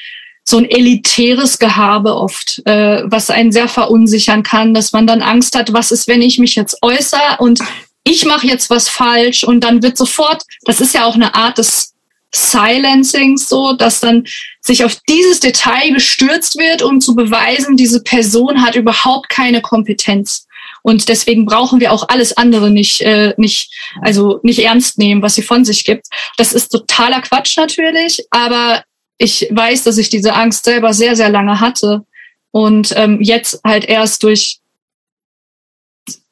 so 0.44 0.58
ein 0.58 0.68
elitäres 0.68 1.58
Gehabe 1.58 2.14
oft, 2.14 2.62
äh, 2.66 3.02
was 3.05 3.31
einen 3.31 3.50
sehr 3.50 3.68
verunsichern 3.68 4.42
kann, 4.42 4.74
dass 4.74 4.92
man 4.92 5.06
dann 5.06 5.23
Angst 5.23 5.56
hat, 5.56 5.73
was 5.73 5.90
ist, 5.90 6.06
wenn 6.06 6.23
ich 6.23 6.39
mich 6.39 6.55
jetzt 6.55 6.76
äußere 6.82 7.39
und 7.39 7.60
ich 8.05 8.26
mache 8.26 8.47
jetzt 8.47 8.68
was 8.68 8.89
falsch 8.89 9.44
und 9.44 9.64
dann 9.64 9.82
wird 9.82 9.97
sofort, 9.97 10.42
das 10.64 10.81
ist 10.82 10.94
ja 10.94 11.06
auch 11.06 11.14
eine 11.14 11.34
Art 11.34 11.56
des 11.56 11.94
Silencings 12.34 13.48
so, 13.48 13.73
dass 13.73 14.00
dann 14.00 14.24
sich 14.60 14.84
auf 14.84 14.97
dieses 15.08 15.40
Detail 15.40 15.92
gestürzt 15.92 16.58
wird, 16.58 16.82
um 16.82 17.00
zu 17.00 17.14
beweisen, 17.14 17.76
diese 17.76 18.02
Person 18.02 18.62
hat 18.62 18.74
überhaupt 18.74 19.28
keine 19.28 19.62
Kompetenz. 19.62 20.47
Und 20.82 21.08
deswegen 21.08 21.47
brauchen 21.47 21.81
wir 21.81 21.92
auch 21.92 22.08
alles 22.08 22.36
andere 22.36 22.70
nicht, 22.70 23.00
äh, 23.00 23.32
nicht, 23.39 23.73
also 24.02 24.40
nicht 24.42 24.58
ernst 24.58 24.98
nehmen, 24.98 25.23
was 25.23 25.34
sie 25.34 25.42
von 25.42 25.64
sich 25.64 25.84
gibt. 25.84 26.06
Das 26.36 26.52
ist 26.52 26.68
totaler 26.68 27.23
Quatsch 27.23 27.56
natürlich, 27.56 28.26
aber 28.31 28.82
ich 29.18 29.49
weiß, 29.51 29.84
dass 29.84 29.99
ich 29.99 30.09
diese 30.09 30.34
Angst 30.34 30.65
selber 30.65 30.93
sehr, 30.93 31.17
sehr 31.17 31.28
lange 31.28 31.60
hatte 31.60 32.05
und 32.51 32.93
ähm, 32.97 33.20
jetzt 33.20 33.60
halt 33.65 33.84
erst 33.84 34.23
durch 34.23 34.60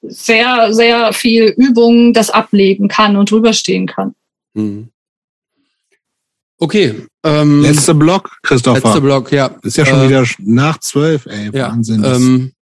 sehr, 0.02 0.72
sehr 0.72 1.12
viel 1.12 1.54
Übung 1.56 2.12
das 2.12 2.30
ablegen 2.30 2.88
kann 2.88 3.16
und 3.16 3.30
drüberstehen 3.30 3.86
kann. 3.86 4.14
Mhm. 4.54 4.88
Okay. 6.58 7.06
Ähm, 7.24 7.62
Letzter 7.62 7.94
Block, 7.94 8.38
Christopher. 8.42 8.80
Letzter 8.80 9.00
Block, 9.00 9.32
ja. 9.32 9.50
Ist 9.62 9.76
ja 9.76 9.86
schon 9.86 10.00
äh, 10.00 10.08
wieder 10.08 10.24
nach 10.38 10.78
zwölf, 10.78 11.26
ey. 11.26 11.50
Ja, 11.52 11.70
Wahnsinn. 11.70 12.04
Ähm, 12.04 12.52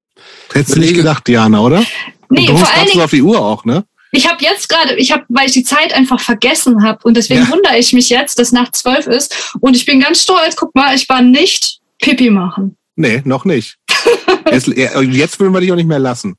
hättest 0.53 0.77
du 0.77 0.81
nicht 0.81 0.95
gedacht, 0.95 1.27
Diana, 1.27 1.61
oder? 1.61 1.85
Nee, 2.31 2.41
und 2.41 2.51
du 2.51 2.57
vor 2.57 2.73
allen 2.73 2.87
Dingen, 2.87 3.03
auf 3.03 3.11
die 3.11 3.23
Uhr 3.23 3.41
auch, 3.41 3.65
ne? 3.65 3.85
Ich 4.13 4.29
habe 4.29 4.43
jetzt 4.43 4.69
gerade, 4.69 4.97
ich 4.97 5.13
habe, 5.13 5.25
weil 5.29 5.47
ich 5.47 5.53
die 5.53 5.63
Zeit 5.63 5.93
einfach 5.93 6.21
vergessen 6.21 6.83
habe 6.83 6.99
und 7.05 7.17
deswegen 7.17 7.43
ja. 7.43 7.51
wundere 7.51 7.79
ich 7.79 7.93
mich 7.93 8.09
jetzt, 8.09 8.39
dass 8.39 8.53
nach 8.53 8.73
zwölf 8.73 9.07
ist 9.07 9.55
und 9.61 9.77
ich 9.77 9.87
bin 9.87 10.01
ganz 10.01 10.23
stolz. 10.23 10.57
Guck 10.57 10.75
mal, 10.75 10.95
ich 10.95 11.09
war 11.09 11.23
nicht 11.23 11.81
Pipi 12.01 12.31
machen. 12.31 12.77
Nee, 12.97 13.23
noch 13.25 13.45
nicht. 13.45 13.77
jetzt, 14.51 14.67
jetzt 14.67 15.41
will 15.41 15.51
man 15.51 15.63
dich 15.63 15.73
auch 15.73 15.77
nicht 15.77 15.89
mehr 15.89 15.99
lassen. 15.99 16.37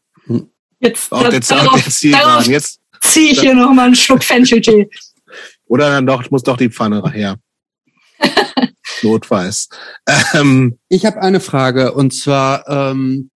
Jetzt, 0.80 1.12
oh, 1.12 1.24
jetzt, 1.32 1.52
darauf, 1.52 1.86
jetzt, 1.86 2.04
darauf 2.04 2.48
jetzt 2.48 2.80
ziehe 3.02 3.32
ich 3.32 3.40
hier 3.40 3.54
noch 3.54 3.72
mal 3.72 3.86
einen 3.86 3.96
Schluck 3.96 4.24
Fencheltee. 4.24 4.90
Oder 5.68 5.90
dann 5.90 6.06
doch, 6.06 6.30
muss 6.30 6.44
doch 6.44 6.58
die 6.58 6.70
Pfanne 6.70 7.02
her. 7.12 7.38
Notfalls. 9.02 9.70
Ähm, 10.34 10.78
ich 10.90 11.06
habe 11.06 11.22
eine 11.22 11.40
Frage 11.40 11.94
und 11.94 12.14
zwar 12.14 12.68
ähm, 12.68 13.31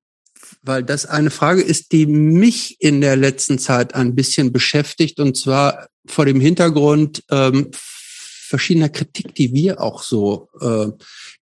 weil 0.66 0.84
das 0.84 1.06
eine 1.06 1.30
Frage 1.30 1.62
ist, 1.62 1.92
die 1.92 2.06
mich 2.06 2.78
in 2.80 3.02
der 3.02 3.16
letzten 3.16 3.60
Zeit 3.60 3.94
ein 3.94 4.16
bisschen 4.16 4.52
beschäftigt 4.52 5.20
und 5.20 5.38
zwar 5.38 5.88
vor 6.08 6.26
dem 6.26 6.40
Hintergrund 6.40 7.24
ähm, 7.30 7.72
verschiedener 7.72 8.90
Kritik, 8.90 9.36
die 9.36 9.54
wir 9.54 9.82
auch 9.82 10.04
so 10.04 10.50
äh, 10.62 10.88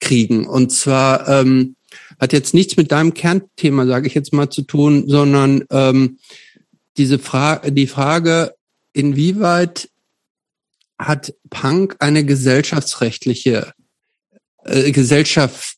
kriegen. 0.01 0.47
Und 0.47 0.73
zwar 0.73 1.29
ähm, 1.29 1.77
hat 2.21 2.33
jetzt 2.33 2.55
nichts 2.55 2.77
mit 2.77 2.93
deinem 2.93 3.15
Kernthema, 3.15 3.87
sage 3.87 4.07
ich 4.07 4.15
jetzt 4.15 4.33
mal, 4.33 4.51
zu 4.51 4.63
tun, 4.63 5.09
sondern 5.09 5.65
ähm, 5.71 6.19
diese 6.97 7.19
Frage, 7.19 7.73
die 7.73 7.87
Frage, 7.87 8.55
inwieweit 8.93 9.89
hat 10.99 11.35
Punk 11.51 11.97
eine 11.99 12.25
gesellschaftsrechtliche 12.25 13.73
äh, 14.65 14.93
Gesellschaft 14.93 15.77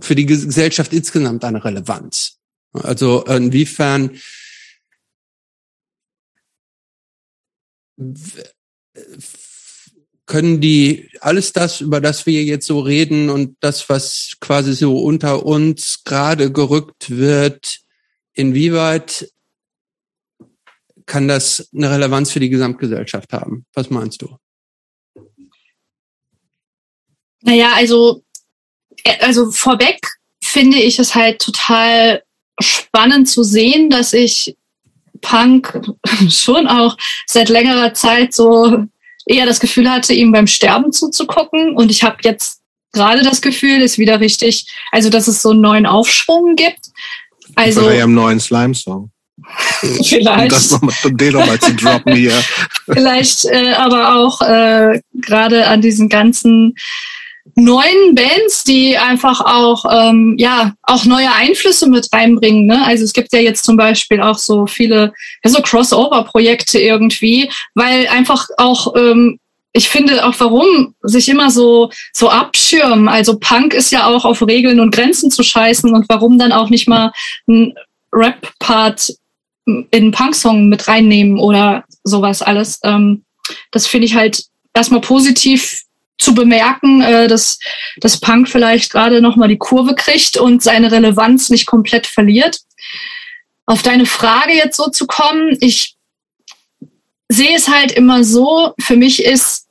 für 0.00 0.14
die 0.14 0.26
Gesellschaft 0.26 0.92
insgesamt 0.92 1.44
eine 1.44 1.64
Relevanz? 1.64 2.38
Also 2.72 3.24
inwiefern 3.24 4.18
können 10.26 10.60
die 10.60 11.10
alles 11.20 11.52
das, 11.52 11.80
über 11.80 12.00
das 12.00 12.26
wir 12.26 12.42
jetzt 12.42 12.66
so 12.66 12.80
reden 12.80 13.28
und 13.28 13.56
das, 13.60 13.88
was 13.88 14.36
quasi 14.40 14.72
so 14.72 14.98
unter 14.98 15.44
uns 15.44 16.04
gerade 16.04 16.50
gerückt 16.50 17.10
wird, 17.10 17.80
inwieweit 18.32 19.30
kann 21.04 21.28
das 21.28 21.68
eine 21.74 21.90
Relevanz 21.90 22.30
für 22.30 22.40
die 22.40 22.48
Gesamtgesellschaft 22.48 23.32
haben? 23.32 23.66
Was 23.74 23.90
meinst 23.90 24.22
du? 24.22 24.36
Naja, 27.42 27.72
also, 27.74 28.24
äh, 29.04 29.18
also 29.20 29.50
vorweg 29.50 30.00
finde 30.42 30.78
ich 30.78 30.98
es 30.98 31.14
halt 31.14 31.40
total 31.40 32.22
spannend 32.60 33.28
zu 33.28 33.42
sehen, 33.42 33.90
dass 33.90 34.12
ich 34.12 34.56
Punk 35.20 35.80
schon 36.28 36.66
auch 36.66 36.96
seit 37.26 37.48
längerer 37.48 37.94
Zeit 37.94 38.34
so 38.34 38.84
eher 39.26 39.46
das 39.46 39.60
Gefühl 39.60 39.90
hatte, 39.90 40.12
ihm 40.12 40.32
beim 40.32 40.46
Sterben 40.46 40.92
zuzugucken. 40.92 41.74
Und 41.74 41.90
ich 41.90 42.02
habe 42.02 42.16
jetzt 42.22 42.60
gerade 42.92 43.22
das 43.22 43.40
Gefühl, 43.40 43.80
ist 43.80 43.98
wieder 43.98 44.20
richtig, 44.20 44.66
also 44.90 45.08
dass 45.08 45.28
es 45.28 45.42
so 45.42 45.50
einen 45.50 45.60
neuen 45.60 45.86
Aufschwung 45.86 46.56
gibt. 46.56 46.80
Also 47.54 47.90
ja 47.90 48.04
im 48.04 48.14
neuen 48.14 48.40
Slime-Song. 48.40 49.10
Vielleicht. 49.80 50.26
Um 50.28 50.48
das 50.48 50.70
nochmal, 50.70 50.94
den 51.04 51.32
nochmal 51.32 51.58
zu 51.58 51.74
droppen 51.74 52.14
hier. 52.14 52.32
Vielleicht 52.84 53.44
äh, 53.46 53.72
aber 53.72 54.16
auch 54.16 54.40
äh, 54.42 55.00
gerade 55.14 55.66
an 55.66 55.80
diesen 55.80 56.08
ganzen 56.08 56.74
neuen 57.54 58.14
Bands, 58.14 58.64
die 58.64 58.96
einfach 58.96 59.40
auch 59.40 59.84
ähm, 59.90 60.36
ja 60.38 60.74
auch 60.82 61.04
neue 61.04 61.32
Einflüsse 61.32 61.88
mit 61.88 62.08
reinbringen. 62.12 62.66
Ne? 62.66 62.84
Also 62.84 63.04
es 63.04 63.12
gibt 63.12 63.32
ja 63.32 63.40
jetzt 63.40 63.64
zum 63.64 63.76
Beispiel 63.76 64.20
auch 64.20 64.38
so 64.38 64.66
viele 64.66 65.12
ja, 65.44 65.50
so 65.50 65.60
Crossover-Projekte 65.60 66.78
irgendwie, 66.78 67.50
weil 67.74 68.06
einfach 68.08 68.48
auch 68.58 68.94
ähm, 68.96 69.38
ich 69.74 69.88
finde 69.88 70.26
auch, 70.26 70.34
warum 70.38 70.94
sich 71.02 71.28
immer 71.28 71.50
so 71.50 71.90
so 72.12 72.28
abschirmen. 72.28 73.08
Also 73.08 73.38
Punk 73.38 73.74
ist 73.74 73.90
ja 73.90 74.06
auch 74.06 74.24
auf 74.24 74.46
Regeln 74.46 74.80
und 74.80 74.94
Grenzen 74.94 75.30
zu 75.30 75.42
scheißen 75.42 75.92
und 75.92 76.08
warum 76.08 76.38
dann 76.38 76.52
auch 76.52 76.68
nicht 76.68 76.88
mal 76.88 77.12
ein 77.48 77.74
Rap-Part 78.12 79.14
in 79.64 79.86
einen 79.92 80.12
Punk-Song 80.12 80.68
mit 80.68 80.88
reinnehmen 80.88 81.38
oder 81.38 81.84
sowas 82.04 82.42
alles. 82.42 82.80
Ähm, 82.84 83.24
das 83.70 83.86
finde 83.86 84.06
ich 84.06 84.14
halt 84.14 84.44
erstmal 84.74 85.00
positiv 85.00 85.82
zu 86.22 86.34
bemerken, 86.34 87.02
äh, 87.02 87.28
dass, 87.28 87.58
dass 87.98 88.20
Punk 88.20 88.48
vielleicht 88.48 88.90
gerade 88.90 89.20
nochmal 89.20 89.48
die 89.48 89.58
Kurve 89.58 89.94
kriegt 89.94 90.36
und 90.36 90.62
seine 90.62 90.90
Relevanz 90.90 91.50
nicht 91.50 91.66
komplett 91.66 92.06
verliert. 92.06 92.60
Auf 93.66 93.82
deine 93.82 94.06
Frage 94.06 94.52
jetzt 94.52 94.76
so 94.76 94.88
zu 94.88 95.06
kommen, 95.06 95.56
ich 95.60 95.96
sehe 97.28 97.56
es 97.56 97.68
halt 97.68 97.92
immer 97.92 98.24
so, 98.24 98.74
für 98.80 98.96
mich 98.96 99.24
ist, 99.24 99.68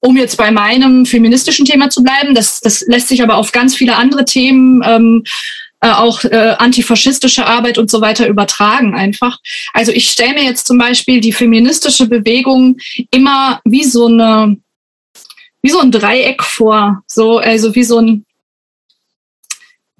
um 0.00 0.16
jetzt 0.16 0.36
bei 0.36 0.50
meinem 0.50 1.06
feministischen 1.06 1.64
Thema 1.64 1.90
zu 1.90 2.02
bleiben, 2.02 2.34
das, 2.34 2.60
das 2.60 2.82
lässt 2.86 3.08
sich 3.08 3.22
aber 3.22 3.36
auf 3.36 3.52
ganz 3.52 3.74
viele 3.74 3.96
andere 3.96 4.24
Themen 4.24 4.82
ähm, 4.84 5.24
äh, 5.80 5.90
auch 5.90 6.24
äh, 6.24 6.56
antifaschistische 6.58 7.46
Arbeit 7.46 7.78
und 7.78 7.90
so 7.90 8.00
weiter 8.00 8.26
übertragen 8.26 8.96
einfach. 8.96 9.38
Also 9.72 9.92
ich 9.92 10.10
stelle 10.10 10.34
mir 10.34 10.44
jetzt 10.44 10.66
zum 10.66 10.78
Beispiel 10.78 11.20
die 11.20 11.32
feministische 11.32 12.06
Bewegung 12.06 12.78
immer 13.10 13.60
wie 13.64 13.84
so 13.84 14.06
eine 14.06 14.56
wie 15.62 15.70
so 15.70 15.80
ein 15.80 15.90
Dreieck 15.90 16.42
vor, 16.42 17.02
so 17.06 17.38
also 17.38 17.74
wie 17.74 17.84
so 17.84 17.98
ein 17.98 18.26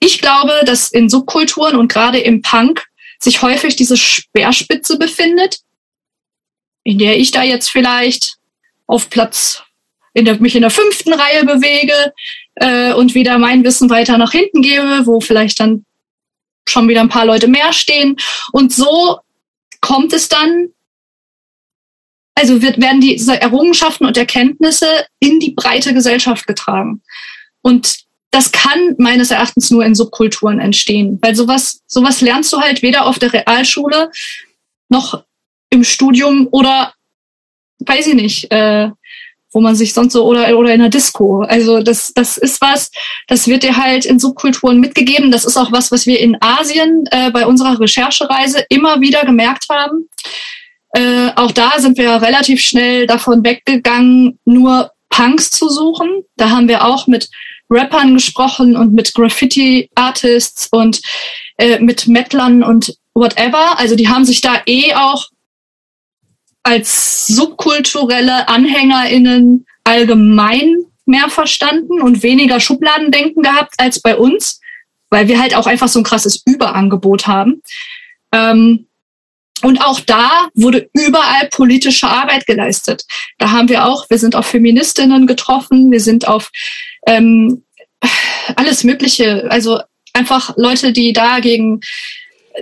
ich 0.00 0.22
glaube, 0.22 0.62
dass 0.64 0.90
in 0.90 1.10
Subkulturen 1.10 1.76
und 1.76 1.92
gerade 1.92 2.18
im 2.18 2.40
Punk 2.40 2.86
sich 3.22 3.42
häufig 3.42 3.76
diese 3.76 3.96
Speerspitze 3.96 4.98
befindet, 4.98 5.58
in 6.84 6.98
der 6.98 7.18
ich 7.18 7.30
da 7.30 7.42
jetzt 7.42 7.70
vielleicht 7.70 8.36
auf 8.86 9.10
Platz 9.10 9.62
in 10.12 10.24
der, 10.24 10.40
mich 10.40 10.56
in 10.56 10.62
der 10.62 10.70
fünften 10.70 11.12
Reihe 11.12 11.44
bewege 11.44 12.12
äh, 12.56 12.92
und 12.92 13.14
wieder 13.14 13.38
mein 13.38 13.62
Wissen 13.64 13.90
weiter 13.90 14.18
nach 14.18 14.32
hinten 14.32 14.62
gebe, 14.62 15.02
wo 15.06 15.20
vielleicht 15.20 15.60
dann 15.60 15.84
schon 16.68 16.88
wieder 16.88 17.00
ein 17.00 17.08
paar 17.08 17.26
Leute 17.26 17.48
mehr 17.48 17.72
stehen. 17.72 18.16
Und 18.52 18.72
so 18.72 19.18
kommt 19.80 20.12
es 20.12 20.28
dann, 20.28 20.68
also 22.34 22.62
wird, 22.62 22.80
werden 22.80 23.00
diese 23.00 23.40
Errungenschaften 23.40 24.06
und 24.06 24.16
Erkenntnisse 24.16 25.06
in 25.20 25.40
die 25.40 25.52
breite 25.52 25.94
Gesellschaft 25.94 26.46
getragen. 26.46 27.02
Und 27.62 27.98
das 28.30 28.52
kann 28.52 28.94
meines 28.98 29.30
Erachtens 29.30 29.70
nur 29.70 29.84
in 29.84 29.94
Subkulturen 29.94 30.60
entstehen, 30.60 31.18
weil 31.20 31.34
sowas, 31.34 31.82
sowas 31.86 32.20
lernst 32.20 32.52
du 32.52 32.60
halt 32.60 32.82
weder 32.82 33.06
auf 33.06 33.18
der 33.18 33.32
Realschule 33.32 34.10
noch 34.88 35.24
im 35.70 35.84
Studium 35.84 36.48
oder 36.50 36.92
weiß 37.80 38.08
ich 38.08 38.14
nicht, 38.14 38.52
äh, 38.52 38.90
wo 39.52 39.60
man 39.60 39.74
sich 39.74 39.94
sonst 39.94 40.12
so 40.12 40.24
oder 40.24 40.56
oder 40.56 40.72
in 40.72 40.80
der 40.80 40.90
Disco. 40.90 41.42
Also 41.42 41.82
das 41.82 42.12
das 42.14 42.36
ist 42.36 42.60
was, 42.60 42.90
das 43.26 43.48
wird 43.48 43.64
dir 43.64 43.76
halt 43.76 44.04
in 44.04 44.20
Subkulturen 44.20 44.78
mitgegeben. 44.78 45.32
Das 45.32 45.44
ist 45.44 45.56
auch 45.56 45.72
was, 45.72 45.90
was 45.90 46.06
wir 46.06 46.20
in 46.20 46.36
Asien 46.40 47.04
äh, 47.10 47.30
bei 47.30 47.46
unserer 47.46 47.80
Recherchereise 47.80 48.64
immer 48.68 49.00
wieder 49.00 49.24
gemerkt 49.24 49.66
haben. 49.68 50.08
Äh, 50.92 51.30
auch 51.36 51.50
da 51.50 51.78
sind 51.78 51.98
wir 51.98 52.22
relativ 52.22 52.60
schnell 52.60 53.06
davon 53.06 53.44
weggegangen, 53.44 54.38
nur 54.44 54.92
Punks 55.08 55.50
zu 55.50 55.68
suchen. 55.68 56.24
Da 56.36 56.50
haben 56.50 56.68
wir 56.68 56.84
auch 56.84 57.06
mit 57.06 57.28
Rappern 57.70 58.14
gesprochen 58.14 58.76
und 58.76 58.92
mit 58.92 59.14
Graffiti-Artists 59.14 60.68
und 60.70 61.00
äh, 61.56 61.78
mit 61.78 62.08
Metlern 62.08 62.62
und 62.62 62.96
whatever. 63.14 63.78
Also 63.78 63.96
die 63.96 64.08
haben 64.08 64.24
sich 64.24 64.40
da 64.40 64.62
eh 64.66 64.94
auch 64.94 65.28
als 66.62 67.26
subkulturelle 67.26 68.48
AnhängerInnen 68.48 69.66
allgemein 69.84 70.76
mehr 71.06 71.28
verstanden 71.28 72.00
und 72.00 72.22
weniger 72.22 72.60
Schubladendenken 72.60 73.42
gehabt 73.42 73.74
als 73.78 74.00
bei 74.00 74.16
uns, 74.16 74.60
weil 75.08 75.28
wir 75.28 75.40
halt 75.40 75.56
auch 75.56 75.66
einfach 75.66 75.88
so 75.88 76.00
ein 76.00 76.04
krasses 76.04 76.42
Überangebot 76.46 77.26
haben. 77.26 77.62
Ähm, 78.32 78.86
und 79.62 79.84
auch 79.84 80.00
da 80.00 80.48
wurde 80.54 80.88
überall 80.94 81.48
politische 81.50 82.08
Arbeit 82.08 82.46
geleistet. 82.46 83.04
Da 83.38 83.50
haben 83.50 83.68
wir 83.68 83.84
auch, 83.84 84.08
wir 84.08 84.18
sind 84.18 84.34
auf 84.34 84.46
Feministinnen 84.46 85.26
getroffen, 85.26 85.90
wir 85.90 86.00
sind 86.00 86.26
auf 86.26 86.50
ähm, 87.06 87.62
alles 88.56 88.84
Mögliche, 88.84 89.50
also 89.50 89.80
einfach 90.12 90.56
Leute, 90.56 90.92
die 90.92 91.12
dagegen 91.12 91.80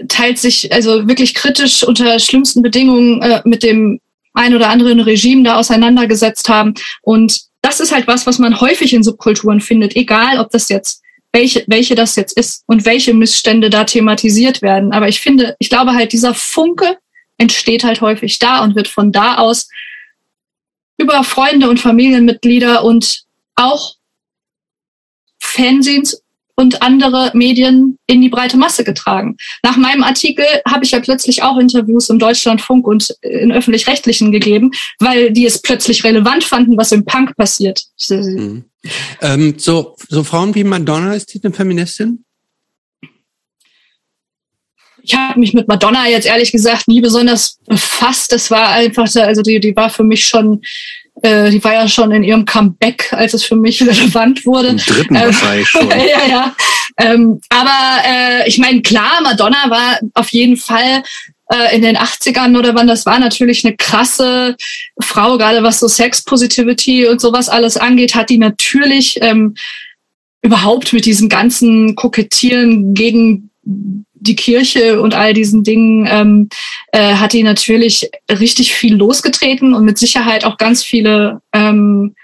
teilt 0.09 0.39
sich 0.39 0.73
also 0.73 1.09
wirklich 1.09 1.35
kritisch 1.35 1.83
unter 1.83 2.19
schlimmsten 2.19 2.63
Bedingungen 2.63 3.23
äh, 3.23 3.41
mit 3.45 3.63
dem 3.63 4.01
ein 4.35 4.55
oder 4.55 4.69
anderen 4.69 5.01
Regime 5.01 5.43
da 5.43 5.57
auseinandergesetzt 5.57 6.49
haben. 6.49 6.75
Und 7.03 7.41
das 7.63 7.81
ist 7.81 7.93
halt 7.93 8.07
was, 8.07 8.27
was 8.27 8.39
man 8.39 8.61
häufig 8.61 8.93
in 8.93 9.03
Subkulturen 9.03 9.61
findet, 9.61 9.97
egal 9.97 10.39
ob 10.39 10.51
das 10.51 10.69
jetzt 10.69 11.03
welche, 11.33 11.65
welche 11.67 11.95
das 11.95 12.17
jetzt 12.17 12.37
ist 12.39 12.63
und 12.67 12.85
welche 12.85 13.15
Missstände 13.15 13.71
da 13.71 13.85
thematisiert 13.85 14.63
werden. 14.63 14.93
Aber 14.93 15.09
ich 15.09 15.21
finde, 15.21 15.57
ich 15.59 15.69
glaube 15.69 15.93
halt, 15.93 16.13
dieser 16.13 16.35
Funke 16.35 16.99
entsteht 17.37 17.85
halt 17.85 18.01
häufig 18.01 18.39
da 18.39 18.63
und 18.63 18.75
wird 18.75 18.89
von 18.89 19.13
da 19.13 19.37
aus 19.37 19.69
über 20.97 21.23
Freunde 21.25 21.69
und 21.69 21.81
Familienmitglieder 21.81 22.83
und 22.83 23.23
auch 23.57 23.95
Fanzines 25.49 26.23
und 26.59 26.83
andere 26.83 27.31
Medien 27.35 27.99
in 28.09 28.21
die 28.21 28.29
breite 28.29 28.57
Masse 28.57 28.83
getragen. 28.83 29.37
Nach 29.63 29.77
meinem 29.77 30.03
Artikel 30.03 30.45
habe 30.69 30.85
ich 30.85 30.91
ja 30.91 30.99
plötzlich 30.99 31.45
auch 31.45 31.57
Interviews 31.57 32.11
im 32.11 32.19
Deutschlandfunk 32.19 32.85
und 32.85 33.15
in 33.23 33.53
öffentlich-rechtlichen 33.53 34.33
gegeben, 34.33 34.73
weil 34.99 35.31
die 35.31 35.47
es 35.47 35.63
plötzlich 35.63 36.03
relevant 36.03 36.43
fanden, 36.43 36.77
was 36.77 36.91
im 36.91 37.05
Punk 37.05 37.37
passiert. 37.37 37.85
Mhm. 38.11 38.65
Ähm, 39.21 39.55
so, 39.57 39.95
so 40.09 40.25
Frauen 40.25 40.53
wie 40.57 40.65
Madonna, 40.65 41.15
ist 41.15 41.33
die 41.33 41.41
eine 41.45 41.55
Feministin? 41.55 42.25
Ich 45.03 45.15
habe 45.15 45.39
mich 45.39 45.55
mit 45.55 45.69
Madonna 45.69 46.09
jetzt 46.09 46.27
ehrlich 46.27 46.53
gesagt 46.53 46.89
nie 46.89 47.01
besonders 47.01 47.61
befasst. 47.67 48.33
Das 48.33 48.51
war 48.51 48.71
einfach, 48.71 49.09
also 49.17 49.43
die, 49.43 49.61
die 49.61 49.77
war 49.77 49.91
für 49.91 50.05
mich 50.05 50.27
schon 50.27 50.61
äh, 51.23 51.51
die 51.51 51.63
war 51.65 51.75
ja 51.75 51.89
schon 51.89 52.13
in 52.13 52.23
ihrem 52.23 52.45
Comeback, 52.45 53.13
als 53.13 53.35
es 53.35 53.45
für 53.45 53.57
mich 53.57 53.81
relevant 53.87 54.45
wurde. 54.47 54.69
Im 54.69 54.77
dritten 54.77 55.15
ähm, 55.15 55.23
wahrscheinlich 55.27 55.69
schon. 55.69 55.91
ja, 55.91 56.27
ja. 56.29 56.57
Ähm, 56.99 57.41
aber 57.49 58.05
äh, 58.05 58.49
ich 58.49 58.59
meine, 58.59 58.83
klar, 58.83 59.21
Madonna 59.23 59.71
war 59.71 59.99
auf 60.15 60.31
jeden 60.31 60.57
Fall 60.57 61.03
äh, 61.53 61.75
in 61.75 61.83
den 61.83 61.97
80ern 61.97 62.59
oder 62.59 62.75
wann 62.75 62.87
das 62.87 63.07
war, 63.07 63.19
natürlich 63.19 63.65
eine 63.65 63.77
krasse 63.77 64.57
Frau, 65.01 65.39
gerade 65.39 65.63
was 65.63 65.81
so 65.81 65.89
Sex 65.89 66.23
Positivity 66.23 67.07
und 67.07 67.21
sowas 67.21 67.49
alles 67.49 67.77
angeht, 67.77 68.15
hat 68.15 68.31
die 68.31 68.39
natürlich 68.39 69.19
ähm, 69.23 69.55
überhaupt 70.43 70.93
mit 70.93 71.05
diesem 71.05 71.29
ganzen 71.29 71.95
Kokettieren 71.95 72.95
gegen 72.95 73.51
die 74.21 74.37
Kirche 74.37 75.01
und 75.01 75.15
all 75.15 75.33
diesen 75.35 75.65
Dingen 75.65 76.07
ähm, 76.11 76.49
äh, 76.93 77.15
hat 77.15 77.33
die 77.33 77.43
natürlich 77.43 78.11
richtig 78.31 78.75
viel 78.75 78.95
losgetreten 78.95 79.75
und 79.75 79.85
mit 79.85 79.99
Sicherheit 79.99 80.45
auch 80.45 80.57
ganz 80.57 80.83
viele 80.83 81.41
ähm, 81.53 82.15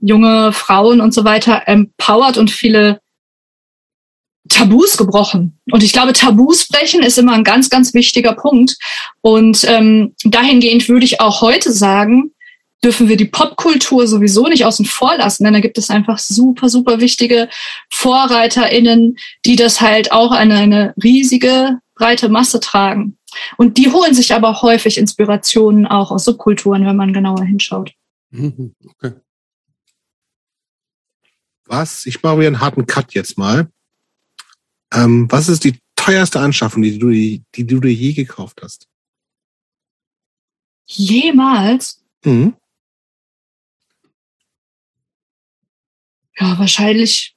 junge 0.00 0.52
Frauen 0.52 1.00
und 1.00 1.14
so 1.14 1.24
weiter 1.24 1.62
empowered 1.66 2.38
und 2.38 2.50
viele 2.50 3.00
Tabus 4.48 4.96
gebrochen. 4.96 5.58
Und 5.70 5.82
ich 5.82 5.92
glaube, 5.92 6.12
Tabus 6.12 6.66
brechen 6.66 7.02
ist 7.02 7.18
immer 7.18 7.32
ein 7.32 7.44
ganz, 7.44 7.70
ganz 7.70 7.94
wichtiger 7.94 8.32
Punkt. 8.32 8.76
Und 9.20 9.64
ähm, 9.68 10.14
dahingehend 10.24 10.88
würde 10.88 11.04
ich 11.04 11.20
auch 11.20 11.40
heute 11.40 11.72
sagen, 11.72 12.32
dürfen 12.84 13.08
wir 13.08 13.16
die 13.16 13.26
Popkultur 13.26 14.06
sowieso 14.06 14.48
nicht 14.48 14.64
außen 14.64 14.84
vor 14.84 15.16
lassen, 15.16 15.44
denn 15.44 15.52
da 15.52 15.60
gibt 15.60 15.78
es 15.78 15.90
einfach 15.90 16.18
super, 16.18 16.68
super 16.68 17.00
wichtige 17.00 17.48
VorreiterInnen, 17.90 19.16
die 19.44 19.56
das 19.56 19.80
halt 19.80 20.12
auch 20.12 20.32
eine, 20.32 20.56
eine 20.56 20.94
riesige, 21.02 21.78
breite 21.94 22.28
Masse 22.28 22.60
tragen. 22.60 23.16
Und 23.56 23.78
die 23.78 23.90
holen 23.90 24.14
sich 24.14 24.34
aber 24.34 24.62
häufig 24.62 24.98
Inspirationen 24.98 25.86
auch 25.86 26.10
aus 26.10 26.24
Subkulturen, 26.24 26.84
wenn 26.84 26.96
man 26.96 27.12
genauer 27.12 27.44
hinschaut. 27.44 27.92
Mhm, 28.30 28.74
okay. 28.86 29.12
Was? 31.66 32.04
Ich 32.06 32.22
mache 32.22 32.36
mir 32.36 32.46
einen 32.46 32.60
harten 32.60 32.86
Cut 32.86 33.14
jetzt 33.14 33.38
mal. 33.38 33.70
Ähm, 34.92 35.30
was 35.30 35.48
ist 35.48 35.64
die 35.64 35.78
teuerste 35.96 36.40
Anschaffung, 36.40 36.82
die 36.82 36.98
du, 36.98 37.10
die, 37.10 37.42
die 37.54 37.66
du 37.66 37.80
dir 37.80 37.92
je 37.92 38.12
gekauft 38.12 38.60
hast? 38.62 38.88
Jemals? 40.86 42.02
Mhm. 42.24 42.54
Ja, 46.42 46.58
wahrscheinlich. 46.58 47.34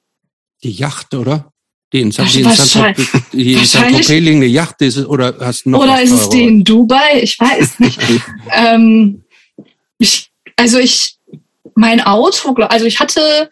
Die 0.62 0.72
Yacht, 0.72 1.14
oder? 1.14 1.52
Die 1.92 2.00
in 2.00 2.10
San, 2.10 2.26
die 2.26 2.40
in 2.40 2.50
San, 2.50 2.94
die 3.32 3.52
in 3.52 3.64
San 3.64 3.94
liegende 3.94 4.46
Yacht 4.46 4.82
ist 4.82 4.96
es, 4.96 5.06
oder 5.06 5.36
hast 5.38 5.64
du 5.64 5.70
noch 5.70 5.80
Oder 5.80 6.02
ist 6.02 6.10
es 6.10 6.28
die 6.28 6.42
in 6.42 6.64
Dubai? 6.64 7.20
Ich 7.22 7.38
weiß 7.38 7.78
nicht. 7.78 8.00
ähm, 8.52 9.22
ich, 9.98 10.30
also 10.56 10.78
ich, 10.78 11.16
mein 11.76 12.00
Auto, 12.00 12.52
also 12.54 12.86
ich 12.86 12.98
hatte 12.98 13.48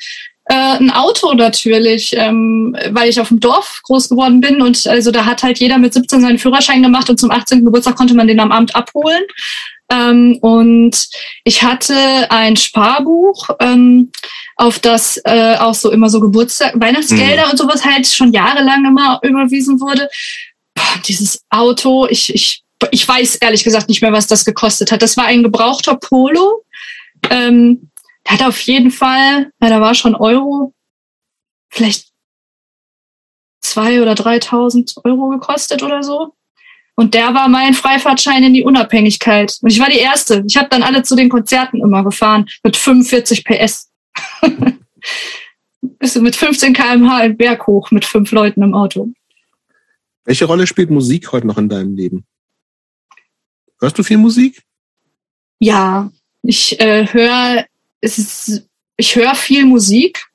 äh, 0.46 0.54
ein 0.54 0.90
Auto 0.90 1.32
natürlich, 1.32 2.14
ähm, 2.16 2.76
weil 2.90 3.08
ich 3.08 3.20
auf 3.20 3.28
dem 3.28 3.40
Dorf 3.40 3.80
groß 3.84 4.10
geworden 4.10 4.40
bin 4.40 4.60
und 4.60 4.86
also 4.86 5.10
da 5.10 5.24
hat 5.24 5.42
halt 5.42 5.58
jeder 5.58 5.78
mit 5.78 5.94
17 5.94 6.20
seinen 6.20 6.38
Führerschein 6.38 6.82
gemacht 6.82 7.08
und 7.08 7.18
zum 7.18 7.30
18. 7.30 7.64
Geburtstag 7.64 7.96
konnte 7.96 8.14
man 8.14 8.28
den 8.28 8.40
am 8.40 8.52
Abend 8.52 8.76
abholen. 8.76 9.22
Ähm, 9.90 10.38
und 10.40 11.08
ich 11.44 11.62
hatte 11.62 11.94
ein 12.30 12.56
Sparbuch, 12.56 13.50
ähm, 13.60 14.10
auf 14.56 14.78
das 14.78 15.20
äh, 15.24 15.56
auch 15.56 15.74
so 15.74 15.90
immer 15.90 16.08
so 16.08 16.20
Geburtstag, 16.20 16.72
Weihnachtsgelder 16.76 17.46
mhm. 17.46 17.50
und 17.50 17.58
sowas 17.58 17.84
halt 17.84 18.06
schon 18.06 18.32
jahrelang 18.32 18.84
immer 18.84 19.20
überwiesen 19.22 19.80
wurde. 19.80 20.08
Boah, 20.74 21.00
dieses 21.06 21.44
Auto, 21.50 22.06
ich, 22.08 22.34
ich, 22.34 22.62
ich 22.90 23.06
weiß 23.06 23.36
ehrlich 23.36 23.64
gesagt 23.64 23.88
nicht 23.88 24.02
mehr, 24.02 24.12
was 24.12 24.26
das 24.26 24.44
gekostet 24.44 24.90
hat. 24.90 25.02
Das 25.02 25.16
war 25.16 25.26
ein 25.26 25.42
gebrauchter 25.42 25.96
Polo. 25.96 26.64
Ähm, 27.30 27.90
der 28.26 28.34
hat 28.34 28.42
auf 28.42 28.60
jeden 28.60 28.90
Fall, 28.90 29.52
ja, 29.60 29.68
da 29.68 29.80
war 29.80 29.94
schon 29.94 30.14
Euro, 30.14 30.72
vielleicht 31.70 32.12
zwei 33.60 34.00
oder 34.00 34.12
3.000 34.12 35.04
Euro 35.04 35.28
gekostet 35.30 35.82
oder 35.82 36.02
so. 36.02 36.34
Und 36.96 37.14
der 37.14 37.34
war 37.34 37.48
mein 37.48 37.74
Freifahrtschein 37.74 38.44
in 38.44 38.54
die 38.54 38.62
Unabhängigkeit. 38.62 39.58
Und 39.62 39.70
ich 39.70 39.80
war 39.80 39.90
die 39.90 39.98
Erste. 39.98 40.44
Ich 40.46 40.56
habe 40.56 40.68
dann 40.68 40.84
alle 40.84 41.02
zu 41.02 41.16
den 41.16 41.28
Konzerten 41.28 41.80
immer 41.80 42.04
gefahren 42.04 42.46
mit 42.62 42.76
45 42.76 43.44
PS. 43.44 43.90
Bist 45.80 46.16
du 46.16 46.22
mit 46.22 46.36
15 46.36 46.72
km/h 46.72 47.24
im 47.24 47.36
Berg 47.36 47.66
hoch 47.66 47.90
mit 47.90 48.04
fünf 48.04 48.30
Leuten 48.30 48.62
im 48.62 48.74
Auto. 48.74 49.08
Welche 50.24 50.44
Rolle 50.44 50.66
spielt 50.66 50.90
Musik 50.90 51.32
heute 51.32 51.46
noch 51.46 51.58
in 51.58 51.68
deinem 51.68 51.94
Leben? 51.96 52.24
Hörst 53.80 53.98
du 53.98 54.02
viel 54.02 54.16
Musik? 54.16 54.62
Ja, 55.58 56.10
ich 56.42 56.80
äh, 56.80 57.06
höre 57.12 57.66
ich 58.96 59.16
höre 59.16 59.34
viel 59.34 59.66
Musik. 59.66 60.26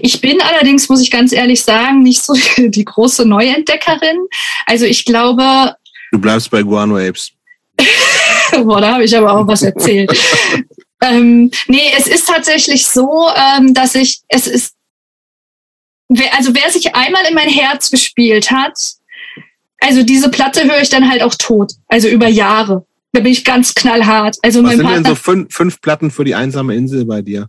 Ich 0.00 0.20
bin 0.20 0.40
allerdings, 0.42 0.88
muss 0.88 1.00
ich 1.00 1.10
ganz 1.10 1.32
ehrlich 1.32 1.62
sagen, 1.62 2.02
nicht 2.02 2.22
so 2.22 2.34
die 2.56 2.84
große 2.84 3.24
Neuentdeckerin. 3.24 4.26
Also 4.66 4.84
ich 4.84 5.04
glaube. 5.04 5.76
Du 6.12 6.18
bleibst 6.18 6.50
bei 6.50 6.62
Guano 6.62 6.96
Apes. 6.96 7.32
Boah, 8.52 8.80
da 8.80 8.94
habe 8.94 9.04
ich 9.04 9.16
aber 9.16 9.32
auch 9.32 9.46
was 9.46 9.62
erzählt. 9.62 10.10
ähm, 11.00 11.50
nee, 11.66 11.92
es 11.96 12.06
ist 12.06 12.26
tatsächlich 12.26 12.86
so, 12.86 13.28
ähm, 13.34 13.74
dass 13.74 13.94
ich, 13.94 14.20
es 14.28 14.46
ist, 14.46 14.74
also 16.32 16.54
wer 16.54 16.70
sich 16.70 16.94
einmal 16.94 17.24
in 17.26 17.34
mein 17.34 17.48
Herz 17.48 17.90
gespielt 17.90 18.50
hat, 18.50 18.78
also 19.80 20.02
diese 20.02 20.30
Platte 20.30 20.64
höre 20.64 20.80
ich 20.80 20.88
dann 20.88 21.10
halt 21.10 21.22
auch 21.22 21.34
tot. 21.34 21.72
Also 21.88 22.08
über 22.08 22.28
Jahre. 22.28 22.86
Da 23.14 23.20
bin 23.20 23.30
ich 23.30 23.44
ganz 23.44 23.72
knallhart. 23.74 24.36
Also 24.42 24.58
Was 24.58 24.64
mein 24.64 24.76
sind 24.78 24.86
Partner, 24.86 25.02
denn 25.02 25.10
so 25.10 25.14
fünf, 25.14 25.54
fünf 25.54 25.80
Platten 25.80 26.10
für 26.10 26.24
die 26.24 26.34
einsame 26.34 26.74
Insel 26.74 27.04
bei 27.04 27.22
dir? 27.22 27.48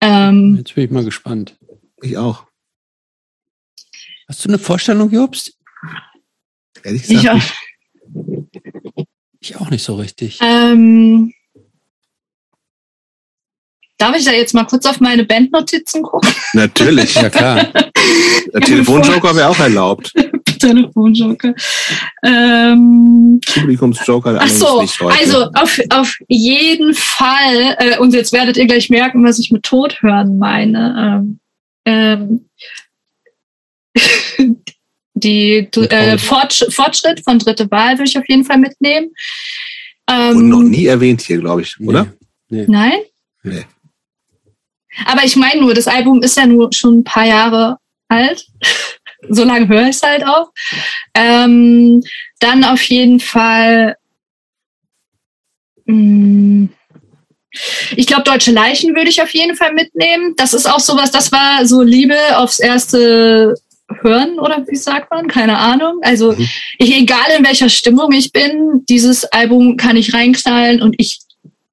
Ähm, 0.00 0.54
Jetzt 0.58 0.76
bin 0.76 0.84
ich 0.84 0.90
mal 0.92 1.04
gespannt. 1.04 1.58
Ich 2.00 2.16
auch. 2.16 2.44
Hast 4.28 4.44
du 4.44 4.48
eine 4.48 4.60
Vorstellung, 4.60 5.10
Jobst? 5.10 5.58
Ehrlich 6.84 7.08
gesagt. 7.08 7.24
Ich 7.24 7.30
auch, 8.94 9.04
ich 9.40 9.56
auch 9.56 9.70
nicht 9.70 9.82
so 9.82 9.96
richtig. 9.96 10.38
Ähm, 10.40 11.32
darf 13.96 14.16
ich 14.16 14.24
da 14.24 14.30
jetzt 14.30 14.54
mal 14.54 14.66
kurz 14.66 14.86
auf 14.86 15.00
meine 15.00 15.24
Bandnotizen 15.24 16.04
gucken? 16.04 16.30
Natürlich. 16.52 17.16
ja, 17.16 17.28
klar. 17.28 17.72
Der 18.54 18.60
Telefonjoker 18.60 19.34
wäre 19.34 19.48
auch 19.48 19.58
erlaubt. 19.58 20.12
Telefonjoker. 20.58 21.54
Ähm, 22.24 23.40
Publikumsjoker. 23.46 24.38
Ach 24.40 24.48
so, 24.48 24.80
also 25.06 25.44
auf, 25.54 25.80
auf 25.90 26.16
jeden 26.28 26.94
Fall, 26.94 27.76
äh, 27.78 27.98
und 27.98 28.14
jetzt 28.14 28.32
werdet 28.32 28.56
ihr 28.56 28.66
gleich 28.66 28.90
merken, 28.90 29.24
was 29.24 29.38
ich 29.38 29.50
mit 29.50 29.62
Tod 29.62 30.02
hören 30.02 30.38
meine. 30.38 31.30
Ähm, 31.86 32.48
ähm, 33.94 34.64
die 35.14 35.68
äh, 35.74 36.18
Fortschritt 36.18 37.24
von 37.24 37.38
dritte 37.38 37.70
Wahl 37.70 37.98
würde 37.98 38.08
ich 38.08 38.18
auf 38.18 38.28
jeden 38.28 38.44
Fall 38.44 38.58
mitnehmen. 38.58 39.10
Ähm, 40.10 40.36
und 40.36 40.48
noch 40.48 40.62
nie 40.62 40.86
erwähnt 40.86 41.22
hier, 41.22 41.38
glaube 41.38 41.62
ich, 41.62 41.78
oder? 41.80 42.06
Nee. 42.48 42.64
Nein? 42.68 43.00
Nee. 43.42 43.64
Aber 45.04 45.24
ich 45.24 45.36
meine 45.36 45.60
nur, 45.60 45.74
das 45.74 45.86
Album 45.86 46.22
ist 46.22 46.36
ja 46.36 46.46
nur 46.46 46.70
schon 46.72 47.00
ein 47.00 47.04
paar 47.04 47.26
Jahre 47.26 47.78
alt 48.08 48.46
so 49.28 49.44
lange 49.44 49.68
höre 49.68 49.88
ich 49.88 49.96
es 49.96 50.02
halt 50.02 50.24
auch. 50.24 50.52
Ähm, 51.14 52.02
dann 52.40 52.64
auf 52.64 52.82
jeden 52.82 53.20
Fall. 53.20 53.96
Mh, 55.86 55.94
mm, 55.94 56.68
ich 57.96 58.06
glaube, 58.06 58.24
Deutsche 58.24 58.52
Leichen 58.52 58.94
würde 58.94 59.10
ich 59.10 59.22
auf 59.22 59.30
jeden 59.30 59.56
Fall 59.56 59.72
mitnehmen. 59.72 60.34
Das 60.36 60.54
ist 60.54 60.66
auch 60.66 60.80
sowas, 60.80 61.10
das 61.10 61.32
war 61.32 61.66
so 61.66 61.82
Liebe 61.82 62.16
aufs 62.36 62.58
erste 62.58 63.54
Hören 64.02 64.38
oder 64.38 64.64
wie 64.68 64.76
sagt 64.76 65.10
man? 65.10 65.28
Keine 65.28 65.56
Ahnung. 65.58 66.00
Also 66.02 66.32
mhm. 66.32 66.48
ich, 66.78 66.96
egal 66.96 67.26
in 67.36 67.44
welcher 67.44 67.68
Stimmung 67.68 68.12
ich 68.12 68.32
bin, 68.32 68.84
dieses 68.88 69.24
Album 69.24 69.76
kann 69.76 69.96
ich 69.96 70.14
reinknallen 70.14 70.82
und 70.82 70.94
ich 70.98 71.20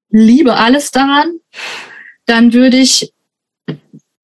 liebe 0.09 0.55
alles 0.55 0.91
daran. 0.91 1.39
Dann 2.25 2.53
würde 2.53 2.77
ich 2.77 3.11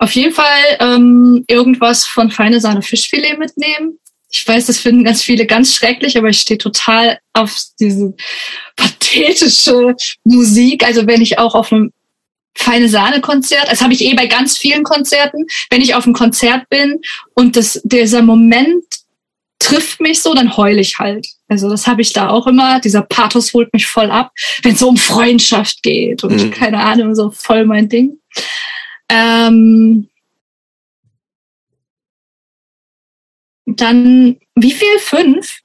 auf 0.02 0.16
jeden 0.16 0.34
Fall 0.34 0.78
ähm, 0.80 1.46
irgendwas 1.48 2.08
von 2.08 2.32
feine 2.32 2.60
Sahne 2.60 2.82
Fischfilet 2.82 3.38
mitnehmen. 3.38 4.00
Ich 4.32 4.48
weiß, 4.48 4.66
das 4.66 4.80
finden 4.80 5.04
ganz 5.04 5.22
viele 5.22 5.46
ganz 5.46 5.76
schrecklich, 5.76 6.18
aber 6.18 6.30
ich 6.30 6.40
stehe 6.40 6.58
total 6.58 7.20
auf 7.34 7.56
diese 7.80 8.16
pathetische 8.76 9.96
Musik. 10.24 10.84
Also 10.84 11.06
wenn 11.06 11.22
ich 11.22 11.38
auch 11.38 11.54
auf 11.54 11.72
einem 11.72 11.92
feine 12.58 12.90
Sahne 12.90 13.22
Konzert, 13.22 13.70
das 13.70 13.82
habe 13.82 13.94
ich 13.94 14.02
eh 14.02 14.16
bei 14.16 14.26
ganz 14.26 14.58
vielen 14.58 14.84
Konzerten, 14.84 15.46
wenn 15.70 15.82
ich 15.82 15.94
auf 15.94 16.06
einem 16.06 16.16
Konzert 16.16 16.68
bin 16.70 17.00
und 17.36 17.56
das, 17.56 17.80
dieser 17.84 18.24
Moment 18.24 18.84
trifft 19.60 20.02
mich 20.02 20.24
so, 20.24 20.34
dann 20.34 20.58
heule 20.58 20.82
ich 20.82 20.98
halt. 20.98 21.28
Also 21.48 21.70
das 21.70 21.86
habe 21.86 22.02
ich 22.02 22.12
da 22.12 22.30
auch 22.30 22.48
immer. 22.48 22.80
Dieser 22.80 23.04
Pathos 23.04 23.54
holt 23.54 23.72
mich 23.72 23.86
voll 23.86 24.10
ab, 24.10 24.32
wenn 24.64 24.74
es 24.74 24.80
so 24.80 24.90
um 24.90 24.98
Freundschaft 24.98 25.84
geht 25.84 26.24
und 26.24 26.44
mhm. 26.44 26.50
keine 26.50 26.80
Ahnung, 26.80 27.14
so 27.14 27.30
voll 27.30 27.66
mein 27.66 27.88
Ding. 27.88 28.18
Ähm, 29.14 30.08
dann, 33.66 34.38
wie 34.56 34.72
viel? 34.72 35.00
Fünf? 35.00 35.60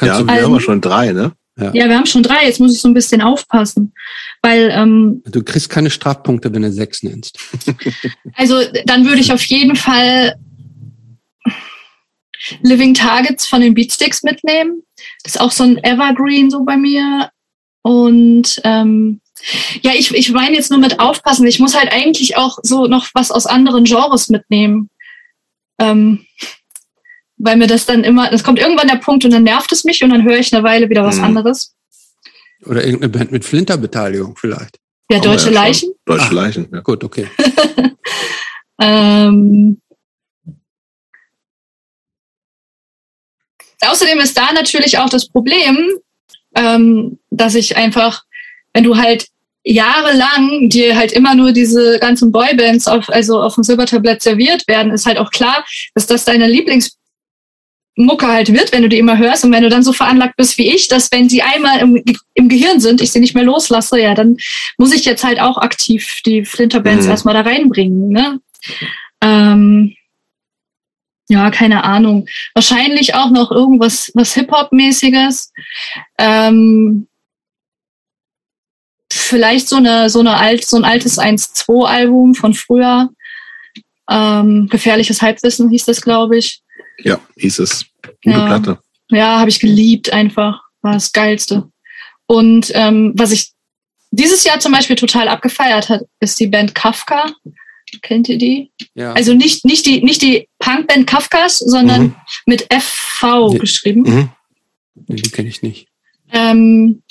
ja, 0.00 0.26
wir 0.26 0.28
also, 0.28 0.52
haben 0.52 0.60
schon 0.60 0.80
drei, 0.82 1.12
ne? 1.12 1.32
Ja. 1.56 1.72
ja. 1.72 1.88
wir 1.88 1.96
haben 1.96 2.06
schon 2.06 2.22
drei. 2.22 2.44
Jetzt 2.44 2.60
muss 2.60 2.74
ich 2.74 2.82
so 2.82 2.88
ein 2.88 2.94
bisschen 2.94 3.22
aufpassen. 3.22 3.94
Weil, 4.42 4.70
ähm, 4.72 5.22
du 5.24 5.42
kriegst 5.42 5.70
keine 5.70 5.88
Strafpunkte, 5.88 6.52
wenn 6.52 6.62
du 6.62 6.70
sechs 6.72 7.02
nennst. 7.02 7.38
also 8.34 8.60
dann 8.84 9.06
würde 9.06 9.20
ich 9.20 9.32
auf 9.32 9.44
jeden 9.44 9.76
Fall 9.76 10.36
Living 12.60 12.92
Targets 12.92 13.46
von 13.46 13.62
den 13.62 13.72
Beatsticks 13.72 14.22
mitnehmen. 14.22 14.82
Das 15.22 15.36
ist 15.36 15.40
auch 15.40 15.52
so 15.52 15.64
ein 15.64 15.82
Evergreen 15.82 16.50
so 16.50 16.64
bei 16.64 16.76
mir. 16.76 17.30
Und 17.82 18.60
ähm, 18.64 19.21
ja, 19.82 19.92
ich, 19.94 20.14
ich 20.14 20.30
meine 20.30 20.56
jetzt 20.56 20.70
nur 20.70 20.80
mit 20.80 21.00
aufpassen. 21.00 21.46
Ich 21.46 21.58
muss 21.58 21.76
halt 21.76 21.92
eigentlich 21.92 22.36
auch 22.36 22.58
so 22.62 22.86
noch 22.86 23.08
was 23.14 23.30
aus 23.30 23.46
anderen 23.46 23.84
Genres 23.84 24.28
mitnehmen. 24.28 24.90
Ähm, 25.78 26.26
weil 27.42 27.56
mir 27.56 27.66
das 27.66 27.86
dann 27.86 28.04
immer, 28.04 28.32
es 28.32 28.44
kommt 28.44 28.60
irgendwann 28.60 28.86
der 28.86 28.96
Punkt 28.96 29.24
und 29.24 29.32
dann 29.32 29.42
nervt 29.42 29.72
es 29.72 29.82
mich 29.84 30.04
und 30.04 30.10
dann 30.10 30.22
höre 30.22 30.38
ich 30.38 30.54
eine 30.54 30.62
Weile 30.62 30.88
wieder 30.88 31.04
was 31.04 31.16
mhm. 31.16 31.24
anderes. 31.24 31.74
Oder 32.64 32.84
irgendeine 32.84 33.08
Band 33.10 33.32
mit 33.32 33.44
Flinterbeteiligung 33.44 34.36
vielleicht. 34.36 34.78
Ja, 35.10 35.18
Deutsche 35.18 35.46
ja 35.46 35.52
Leichen. 35.52 35.92
Deutsche 36.04 36.30
ah, 36.30 36.34
Leichen, 36.34 36.68
ja. 36.72 36.80
Gut, 36.80 37.02
okay. 37.02 37.28
ähm, 38.80 39.80
außerdem 43.80 44.20
ist 44.20 44.36
da 44.36 44.52
natürlich 44.52 44.98
auch 44.98 45.08
das 45.08 45.28
Problem, 45.28 45.88
ähm, 46.54 47.18
dass 47.30 47.56
ich 47.56 47.76
einfach, 47.76 48.22
wenn 48.72 48.84
du 48.84 48.96
halt 48.96 49.26
jahrelang 49.64 50.68
dir 50.68 50.96
halt 50.96 51.12
immer 51.12 51.34
nur 51.34 51.52
diese 51.52 51.98
ganzen 51.98 52.32
Boybands 52.32 52.88
auf, 52.88 53.08
also 53.08 53.40
auf 53.40 53.54
dem 53.54 53.64
Silbertablett 53.64 54.22
serviert 54.22 54.66
werden, 54.66 54.92
ist 54.92 55.06
halt 55.06 55.18
auch 55.18 55.30
klar, 55.30 55.64
dass 55.94 56.06
das 56.06 56.24
deine 56.24 56.48
Lieblingsmucke 56.48 58.26
halt 58.26 58.52
wird, 58.52 58.72
wenn 58.72 58.82
du 58.82 58.88
die 58.88 58.98
immer 58.98 59.18
hörst 59.18 59.44
und 59.44 59.52
wenn 59.52 59.62
du 59.62 59.68
dann 59.68 59.84
so 59.84 59.92
veranlagt 59.92 60.36
bist 60.36 60.58
wie 60.58 60.74
ich, 60.74 60.88
dass 60.88 61.12
wenn 61.12 61.28
sie 61.28 61.42
einmal 61.42 61.80
im, 61.80 62.02
im 62.34 62.48
Gehirn 62.48 62.80
sind, 62.80 63.00
ich 63.00 63.12
sie 63.12 63.20
nicht 63.20 63.34
mehr 63.34 63.44
loslasse, 63.44 64.00
ja, 64.00 64.14
dann 64.14 64.36
muss 64.78 64.92
ich 64.92 65.04
jetzt 65.04 65.22
halt 65.22 65.40
auch 65.40 65.58
aktiv 65.58 66.20
die 66.26 66.44
Flinterbands 66.44 67.04
mhm. 67.04 67.10
erstmal 67.10 67.34
da 67.34 67.42
reinbringen, 67.42 68.08
ne? 68.08 68.40
Ähm, 69.20 69.94
ja, 71.28 71.50
keine 71.50 71.84
Ahnung. 71.84 72.26
Wahrscheinlich 72.52 73.14
auch 73.14 73.30
noch 73.30 73.50
irgendwas 73.50 74.10
was 74.14 74.34
Hip-Hop-mäßiges. 74.34 75.52
Ähm, 76.18 77.06
vielleicht 79.32 79.68
so 79.68 79.76
eine 79.76 80.10
so 80.10 80.20
eine 80.20 80.36
alt 80.36 80.64
so 80.64 80.76
ein 80.76 80.84
altes 80.84 81.18
1-2 81.18 81.86
Album 81.86 82.34
von 82.34 82.54
früher. 82.54 83.10
Ähm, 84.10 84.68
Gefährliches 84.68 85.22
Halbwissen 85.22 85.70
hieß 85.70 85.86
das, 85.86 86.02
glaube 86.02 86.36
ich. 86.36 86.60
Ja, 86.98 87.18
hieß 87.36 87.60
es. 87.60 87.86
Gute 88.22 88.36
ja, 88.36 88.46
Platte. 88.46 88.78
Ja, 89.10 89.38
habe 89.38 89.50
ich 89.50 89.58
geliebt 89.58 90.12
einfach. 90.12 90.60
War 90.82 90.92
das 90.92 91.12
Geilste. 91.12 91.68
Und 92.26 92.72
ähm, 92.74 93.12
was 93.16 93.32
ich 93.32 93.52
dieses 94.10 94.44
Jahr 94.44 94.60
zum 94.60 94.72
Beispiel 94.72 94.96
total 94.96 95.28
abgefeiert 95.28 95.88
hat, 95.88 96.02
ist 96.20 96.38
die 96.38 96.46
Band 96.46 96.74
Kafka. 96.74 97.32
Kennt 98.02 98.28
ihr 98.28 98.38
die? 98.38 98.70
Ja. 98.94 99.12
Also 99.12 99.34
nicht, 99.34 99.64
nicht 99.64 99.86
die, 99.86 100.02
nicht 100.02 100.22
die 100.22 100.48
Punkband 100.58 101.06
Kafkas, 101.06 101.58
sondern 101.58 102.02
mhm. 102.02 102.16
mit 102.46 102.68
FV 102.72 103.58
geschrieben. 103.58 104.02
Mhm. 104.02 104.28
Nee, 105.08 105.16
die 105.16 105.30
kenne 105.30 105.48
ich 105.48 105.62
nicht. 105.62 105.88
Ähm, 106.32 107.02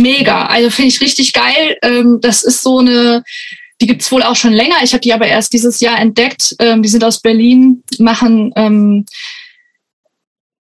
mega. 0.00 0.46
Also 0.46 0.70
finde 0.70 0.88
ich 0.88 1.00
richtig 1.00 1.32
geil. 1.32 1.76
Ähm, 1.82 2.18
das 2.20 2.42
ist 2.42 2.62
so 2.62 2.78
eine, 2.78 3.24
die 3.80 3.86
gibt's 3.86 4.10
wohl 4.10 4.22
auch 4.22 4.36
schon 4.36 4.52
länger. 4.52 4.76
Ich 4.82 4.92
habe 4.92 5.00
die 5.00 5.12
aber 5.12 5.26
erst 5.26 5.52
dieses 5.52 5.80
Jahr 5.80 5.98
entdeckt. 5.98 6.54
Ähm, 6.58 6.82
die 6.82 6.88
sind 6.88 7.04
aus 7.04 7.20
Berlin, 7.20 7.82
machen 7.98 8.52
ähm, 8.56 9.06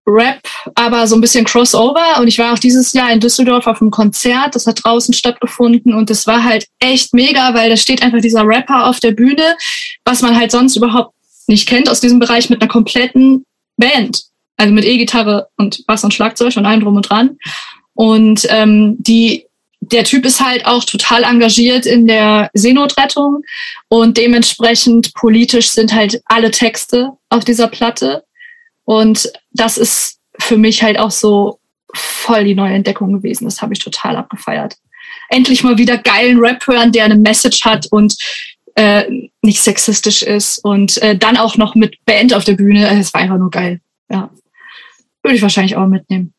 Rap, 0.09 0.41
aber 0.77 1.07
so 1.07 1.17
ein 1.17 1.21
bisschen 1.21 1.45
Crossover. 1.45 2.21
Und 2.21 2.29
ich 2.29 2.39
war 2.39 2.53
auch 2.53 2.59
dieses 2.59 2.93
Jahr 2.93 3.11
in 3.11 3.21
Düsseldorf 3.21 3.67
auf 3.67 3.81
einem 3.81 3.91
Konzert. 3.91 4.55
Das 4.55 4.67
hat 4.67 4.85
draußen 4.85 5.13
stattgefunden 5.13 5.95
und 5.95 6.11
das 6.11 6.27
war 6.27 6.45
halt 6.45 6.67
echt 6.79 7.13
mega, 7.13 7.55
weil 7.55 7.69
da 7.69 7.77
steht 7.77 8.03
einfach 8.03 8.21
dieser 8.21 8.47
Rapper 8.47 8.87
auf 8.87 9.01
der 9.01 9.13
Bühne, 9.13 9.57
was 10.05 10.23
man 10.23 10.37
halt 10.37 10.53
sonst 10.53 10.77
überhaupt 10.77 11.15
nicht 11.49 11.69
kennt 11.69 11.89
aus 11.89 12.01
diesem 12.01 12.19
Bereich 12.19 12.51
mit 12.51 12.61
einer 12.61 12.71
kompletten 12.71 13.45
Band. 13.77 14.23
Also 14.57 14.73
mit 14.73 14.85
E-Gitarre 14.85 15.49
und 15.57 15.85
Bass 15.87 16.05
und 16.05 16.15
Schlagzeug 16.15 16.57
und 16.57 16.67
allem 16.67 16.81
drum 16.81 16.97
und 16.97 17.11
dran. 17.11 17.39
Und 17.97 18.47
ähm, 18.51 18.97
die, 18.99 19.47
der 19.81 20.05
Typ 20.05 20.25
ist 20.25 20.45
halt 20.45 20.67
auch 20.67 20.85
total 20.85 21.25
engagiert 21.25 21.87
in 21.87 22.07
der 22.07 22.51
Seenotrettung 22.55 23.43
und 23.89 24.17
dementsprechend 24.17 25.15
politisch 25.15 25.71
sind 25.71 25.93
halt 25.93 26.23
alle 26.27 26.51
Texte 26.51 27.13
auf 27.31 27.45
dieser 27.45 27.69
Platte. 27.69 28.25
Und 28.85 29.33
das 29.51 29.79
ist 29.79 30.21
für 30.39 30.59
mich 30.59 30.83
halt 30.83 30.99
auch 30.99 31.11
so 31.11 31.59
voll 31.95 32.45
die 32.45 32.55
neue 32.55 32.75
Entdeckung 32.75 33.13
gewesen. 33.15 33.47
Das 33.47 33.63
habe 33.63 33.73
ich 33.73 33.81
total 33.81 34.17
abgefeiert. 34.17 34.77
Endlich 35.31 35.65
mal 35.65 35.79
wieder 35.79 35.97
geilen 35.97 36.39
Rap 36.39 36.67
hören, 36.67 36.93
der 36.93 37.07
eine 37.07 37.17
Message 37.17 37.65
hat 37.65 37.87
und 37.91 38.15
äh, 38.75 39.31
nicht 39.41 39.63
sexistisch 39.63 40.23
ist 40.23 40.59
und 40.59 40.99
äh, 40.99 41.17
dann 41.17 41.39
auch 41.39 41.57
noch 41.57 41.75
mit 41.75 42.05
Band 42.05 42.35
auf 42.35 42.45
der 42.45 42.53
Bühne. 42.53 42.89
Es 43.01 43.15
war 43.15 43.23
einfach 43.23 43.39
nur 43.39 43.51
geil. 43.51 43.81
Ja. 44.11 44.31
Würde 45.23 45.37
ich 45.37 45.43
wahrscheinlich 45.43 45.77
auch 45.77 45.87
mitnehmen. 45.87 46.35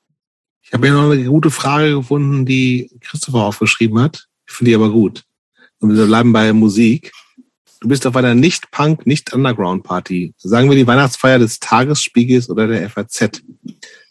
Ich 0.67 0.73
habe 0.73 0.85
hier 0.85 0.95
noch 0.95 1.09
eine 1.09 1.23
gute 1.23 1.49
Frage 1.49 1.95
gefunden, 1.95 2.45
die 2.45 2.91
Christopher 2.99 3.45
aufgeschrieben 3.45 3.99
hat. 3.99 4.27
Ich 4.45 4.53
finde 4.53 4.71
die 4.71 4.75
aber 4.75 4.91
gut. 4.91 5.23
Und 5.79 5.95
wir 5.95 6.05
bleiben 6.05 6.33
bei 6.33 6.51
Musik. 6.51 7.13
Du 7.79 7.87
bist 7.87 8.05
auf 8.05 8.17
einer 8.17 8.35
Nicht-Punk, 8.35 9.07
Nicht-Underground-Party. 9.07 10.33
Sagen 10.35 10.69
wir 10.69 10.75
die 10.75 10.85
Weihnachtsfeier 10.85 11.39
des 11.39 11.59
Tagesspiegels 11.59 12.49
oder 12.49 12.67
der 12.67 12.89
FAZ. 12.89 13.43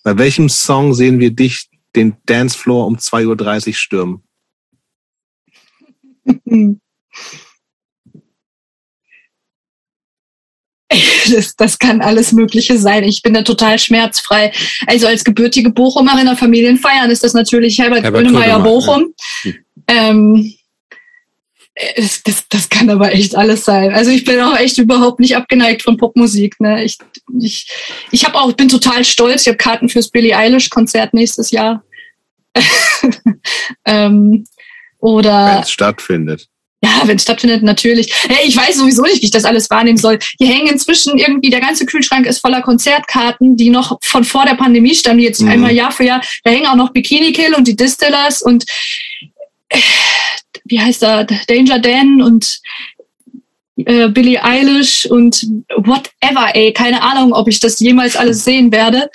Bei 0.02 0.16
welchem 0.16 0.48
Song 0.48 0.94
sehen 0.94 1.18
wir 1.18 1.30
dich 1.30 1.68
den 1.94 2.16
Dancefloor 2.24 2.86
um 2.86 2.96
2.30 2.96 3.68
Uhr 3.68 3.74
stürmen? 3.74 4.22
Das, 11.34 11.56
das 11.56 11.78
kann 11.78 12.00
alles 12.00 12.32
Mögliche 12.32 12.78
sein. 12.78 13.04
Ich 13.04 13.22
bin 13.22 13.34
da 13.34 13.42
total 13.42 13.78
schmerzfrei. 13.78 14.52
Also 14.86 15.06
als 15.06 15.24
gebürtige 15.24 15.70
Bochumerin 15.70 16.26
der 16.26 16.36
Familienfeiern 16.36 17.10
ist 17.10 17.24
das 17.24 17.34
natürlich 17.34 17.78
Herbert, 17.78 18.04
Herbert 18.04 18.24
Grönemeyer 18.24 18.60
Bochum. 18.60 19.14
Ja. 19.44 19.52
Ähm, 19.88 20.54
das, 22.24 22.48
das, 22.48 22.68
kann 22.70 22.88
aber 22.88 23.12
echt 23.12 23.36
alles 23.36 23.64
sein. 23.64 23.92
Also 23.92 24.10
ich 24.10 24.24
bin 24.24 24.40
auch 24.40 24.56
echt 24.58 24.78
überhaupt 24.78 25.20
nicht 25.20 25.36
abgeneigt 25.36 25.82
von 25.82 25.98
Popmusik. 25.98 26.58
Ne? 26.58 26.84
Ich, 26.84 26.96
ich, 27.38 27.68
ich 28.10 28.24
habe 28.24 28.38
auch, 28.38 28.52
bin 28.52 28.68
total 28.68 29.04
stolz. 29.04 29.42
Ich 29.42 29.48
habe 29.48 29.58
Karten 29.58 29.90
fürs 29.90 30.08
Billie 30.08 30.36
Eilish 30.36 30.70
Konzert 30.70 31.12
nächstes 31.12 31.50
Jahr. 31.50 31.84
ähm, 33.84 34.46
oder 34.98 35.56
wenn 35.56 35.62
es 35.62 35.70
stattfindet. 35.70 36.48
Ja, 36.82 37.02
wenn 37.04 37.16
es 37.16 37.22
stattfindet, 37.22 37.62
natürlich. 37.62 38.12
Hey, 38.28 38.46
ich 38.46 38.56
weiß 38.56 38.76
sowieso 38.76 39.02
nicht, 39.02 39.22
wie 39.22 39.26
ich 39.26 39.30
das 39.30 39.44
alles 39.46 39.70
wahrnehmen 39.70 39.96
soll. 39.96 40.18
Hier 40.38 40.48
hängen 40.48 40.68
inzwischen 40.68 41.18
irgendwie, 41.18 41.48
der 41.48 41.60
ganze 41.60 41.86
Kühlschrank 41.86 42.26
ist 42.26 42.40
voller 42.40 42.60
Konzertkarten, 42.60 43.56
die 43.56 43.70
noch 43.70 43.98
von 44.02 44.24
vor 44.24 44.44
der 44.44 44.54
Pandemie 44.54 44.94
stammen, 44.94 45.18
die 45.18 45.24
jetzt 45.24 45.40
mhm. 45.40 45.48
einmal 45.48 45.72
Jahr 45.72 45.90
für 45.90 46.04
Jahr. 46.04 46.22
Da 46.44 46.50
hängen 46.50 46.66
auch 46.66 46.76
noch 46.76 46.92
Bikini 46.92 47.32
Kill 47.32 47.54
und 47.54 47.66
die 47.66 47.76
Distillers 47.76 48.42
und 48.42 48.64
äh, 49.70 49.78
wie 50.64 50.80
heißt 50.80 51.02
er, 51.02 51.24
Danger 51.24 51.78
Dan 51.78 52.20
und 52.20 52.60
äh, 53.76 54.08
Billie 54.08 54.42
Eilish 54.42 55.06
und 55.06 55.46
whatever, 55.76 56.54
ey. 56.54 56.72
Keine 56.72 57.02
Ahnung, 57.02 57.32
ob 57.32 57.48
ich 57.48 57.60
das 57.60 57.78
jemals 57.80 58.16
alles 58.16 58.44
sehen 58.44 58.72
werde. 58.72 59.10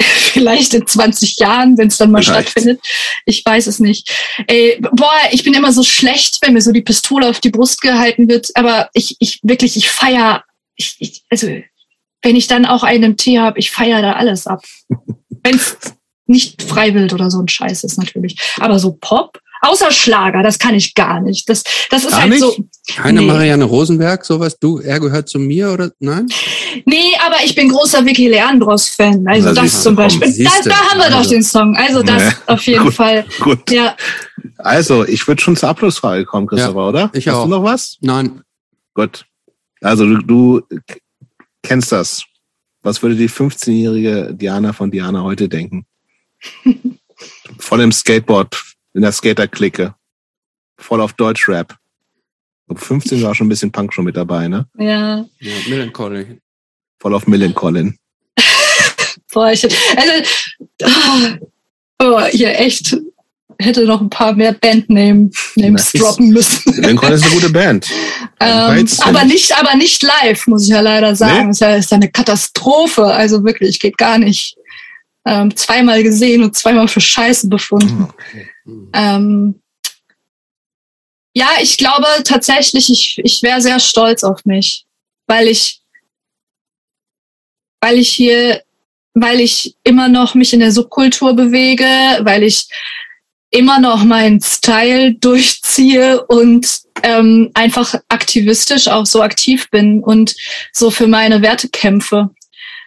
Vielleicht 0.32 0.74
in 0.74 0.86
20 0.86 1.38
Jahren, 1.38 1.76
wenn 1.78 1.88
es 1.88 1.98
dann 1.98 2.10
mal 2.10 2.22
Vielleicht. 2.22 2.50
stattfindet. 2.50 2.80
Ich 3.26 3.44
weiß 3.44 3.66
es 3.66 3.78
nicht. 3.78 4.10
Ey, 4.46 4.80
boah, 4.80 5.12
ich 5.32 5.44
bin 5.44 5.54
immer 5.54 5.72
so 5.72 5.82
schlecht, 5.82 6.38
wenn 6.42 6.54
mir 6.54 6.60
so 6.60 6.72
die 6.72 6.82
Pistole 6.82 7.28
auf 7.28 7.40
die 7.40 7.50
Brust 7.50 7.80
gehalten 7.80 8.28
wird. 8.28 8.48
Aber 8.54 8.88
ich, 8.94 9.16
ich 9.20 9.40
wirklich, 9.42 9.76
ich 9.76 9.90
feier, 9.90 10.44
ich, 10.76 10.96
ich, 10.98 11.24
also 11.30 11.48
wenn 12.22 12.36
ich 12.36 12.46
dann 12.46 12.66
auch 12.66 12.82
einen 12.82 13.16
Tee 13.16 13.38
habe, 13.38 13.58
ich 13.58 13.70
feier 13.70 14.02
da 14.02 14.12
alles 14.12 14.46
ab. 14.46 14.64
Wenn's 15.42 15.76
nicht 16.26 16.62
freiwillig 16.62 17.12
oder 17.12 17.30
so 17.30 17.40
ein 17.40 17.48
Scheiß 17.48 17.84
ist 17.84 17.98
natürlich. 17.98 18.38
Aber 18.58 18.78
so 18.78 18.92
Pop, 18.92 19.40
Außer 19.62 19.90
Schlager, 19.92 20.42
das 20.42 20.58
kann 20.58 20.74
ich 20.74 20.94
gar 20.94 21.20
nicht. 21.20 21.48
Das, 21.48 21.64
das 21.90 22.04
ist 22.04 22.10
gar 22.10 22.22
halt 22.22 22.30
nicht? 22.30 22.40
so. 22.40 22.56
Keine 22.94 23.20
nee. 23.20 23.26
Marianne 23.26 23.64
Rosenberg, 23.64 24.24
sowas, 24.24 24.58
du, 24.58 24.78
er 24.78 25.00
gehört 25.00 25.28
zu 25.28 25.38
mir 25.38 25.70
oder 25.70 25.90
nein? 25.98 26.26
Nee, 26.86 27.12
aber 27.26 27.36
ich 27.44 27.54
bin 27.54 27.68
großer 27.68 28.04
Vicky 28.04 28.28
Leandros-Fan. 28.28 29.26
Also 29.28 29.54
da 29.54 29.62
das 29.62 29.82
zum 29.82 29.94
Beispiel. 29.94 30.44
Da, 30.44 30.50
da, 30.64 30.74
haben 30.74 30.98
wir 30.98 31.06
also. 31.06 31.18
doch 31.18 31.26
den 31.26 31.42
Song. 31.42 31.76
Also 31.76 32.02
das 32.02 32.22
ja. 32.22 32.32
auf 32.46 32.62
jeden 32.66 32.84
gut, 32.84 32.94
Fall. 32.94 33.24
Gut. 33.40 33.70
Ja. 33.70 33.96
Also, 34.58 35.04
ich 35.06 35.26
würde 35.28 35.42
schon 35.42 35.56
zur 35.56 35.68
Abschlussfrage 35.68 36.24
kommen, 36.24 36.46
Christopher, 36.46 36.80
ja, 36.80 36.88
oder? 36.88 37.10
Ich 37.14 37.28
Hast 37.28 37.36
auch. 37.36 37.44
du 37.44 37.50
noch 37.50 37.62
was? 37.62 37.98
Nein. 38.00 38.42
Gut. 38.94 39.26
Also 39.82 40.06
du, 40.06 40.18
du 40.22 40.62
kennst 41.62 41.92
das. 41.92 42.24
Was 42.82 43.02
würde 43.02 43.16
die 43.16 43.28
15-jährige 43.28 44.34
Diana 44.34 44.72
von 44.72 44.90
Diana 44.90 45.22
heute 45.22 45.48
denken? 45.48 45.86
Voll 47.58 47.80
im 47.82 47.92
Skateboard, 47.92 48.58
in 48.94 49.02
der 49.02 49.12
Skater-Clique. 49.12 49.94
Voll 50.78 51.00
auf 51.00 51.12
Deutsch-Rap. 51.12 51.76
15 52.74 53.22
war 53.22 53.34
schon 53.34 53.46
ein 53.46 53.50
bisschen 53.50 53.72
Punk 53.72 53.92
schon 53.92 54.04
mit 54.04 54.16
dabei, 54.16 54.48
ne? 54.48 54.66
Ja. 54.78 55.24
Ja, 55.38 55.52
Millencolin. 55.68 56.40
Voll 57.00 57.14
auf 57.14 57.26
Millencolin. 57.26 57.96
Boah, 59.32 59.52
ich, 59.52 59.64
also, 59.96 61.38
oh, 62.02 62.20
hier 62.30 62.58
echt, 62.58 62.96
hätte 63.58 63.84
noch 63.86 64.00
ein 64.00 64.10
paar 64.10 64.34
mehr 64.34 64.52
Bandnames 64.52 65.52
nice. 65.56 65.92
droppen 65.92 66.30
müssen. 66.30 66.74
Millencolin 66.76 67.14
ist 67.14 67.24
eine 67.24 67.34
gute 67.34 67.50
Band. 67.50 67.88
ähm, 68.40 68.88
aber 69.00 69.24
nicht, 69.24 69.56
aber 69.58 69.74
nicht 69.76 70.02
live, 70.02 70.46
muss 70.46 70.64
ich 70.64 70.70
ja 70.70 70.80
leider 70.80 71.16
sagen. 71.16 71.46
Nee? 71.46 71.50
Ist 71.50 71.60
ja, 71.60 71.74
ist 71.74 71.90
ja 71.90 71.96
eine 71.96 72.10
Katastrophe. 72.10 73.04
Also 73.04 73.44
wirklich, 73.44 73.80
geht 73.80 73.98
gar 73.98 74.18
nicht. 74.18 74.56
Ähm, 75.26 75.54
zweimal 75.54 76.02
gesehen 76.02 76.42
und 76.42 76.56
zweimal 76.56 76.88
für 76.88 77.00
Scheiße 77.00 77.48
befunden. 77.48 78.08
Okay. 78.10 78.48
Ähm, 78.92 79.60
ja, 81.34 81.48
ich 81.60 81.76
glaube 81.76 82.06
tatsächlich, 82.24 82.90
ich, 82.90 83.20
ich 83.22 83.42
wäre 83.42 83.60
sehr 83.60 83.78
stolz 83.80 84.24
auf 84.24 84.44
mich, 84.44 84.86
weil 85.26 85.46
ich, 85.46 85.80
weil 87.80 87.98
ich 87.98 88.08
hier, 88.08 88.62
weil 89.14 89.40
ich 89.40 89.76
immer 89.84 90.08
noch 90.08 90.34
mich 90.34 90.52
in 90.52 90.60
der 90.60 90.72
Subkultur 90.72 91.34
bewege, 91.34 91.84
weil 92.22 92.42
ich 92.42 92.68
immer 93.50 93.80
noch 93.80 94.04
meinen 94.04 94.40
Style 94.40 95.14
durchziehe 95.14 96.24
und 96.26 96.66
ähm, 97.02 97.50
einfach 97.54 97.94
aktivistisch 98.08 98.88
auch 98.88 99.06
so 99.06 99.22
aktiv 99.22 99.68
bin 99.70 100.02
und 100.02 100.34
so 100.72 100.90
für 100.90 101.06
meine 101.06 101.42
Werte 101.42 101.68
kämpfe. 101.68 102.30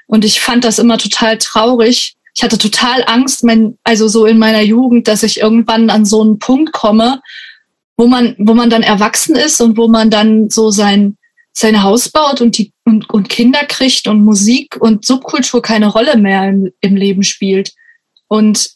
Und 0.07 0.25
ich 0.25 0.39
fand 0.39 0.63
das 0.63 0.79
immer 0.79 0.97
total 0.97 1.37
traurig, 1.37 2.15
ich 2.35 2.43
hatte 2.43 2.57
total 2.57 3.03
Angst, 3.05 3.43
mein, 3.43 3.77
also 3.83 4.07
so 4.07 4.25
in 4.25 4.39
meiner 4.39 4.61
Jugend, 4.61 5.07
dass 5.07 5.23
ich 5.23 5.39
irgendwann 5.39 5.89
an 5.89 6.05
so 6.05 6.21
einen 6.21 6.39
Punkt 6.39 6.73
komme, 6.73 7.21
wo 7.95 8.07
man, 8.07 8.35
wo 8.39 8.53
man 8.53 8.69
dann 8.69 8.81
erwachsen 8.81 9.35
ist 9.35 9.61
und 9.61 9.77
wo 9.77 9.87
man 9.87 10.09
dann 10.09 10.49
so 10.49 10.71
sein, 10.71 11.17
sein 11.51 11.83
Haus 11.83 12.09
baut 12.09 12.41
und 12.41 12.57
die 12.57 12.73
und, 12.85 13.09
und 13.11 13.29
Kinder 13.29 13.65
kriegt 13.65 14.07
und 14.07 14.25
Musik 14.25 14.77
und 14.79 15.05
Subkultur 15.05 15.61
keine 15.61 15.87
Rolle 15.87 16.17
mehr 16.17 16.49
im, 16.49 16.71
im 16.81 16.95
Leben 16.95 17.23
spielt. 17.23 17.73
Und 18.27 18.71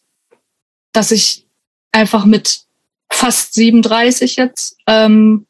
dass 0.93 1.11
ich 1.11 1.45
einfach 1.91 2.25
mit 2.25 2.61
fast 3.09 3.55
37 3.55 4.35
jetzt 4.35 4.77
ähm, 4.85 5.47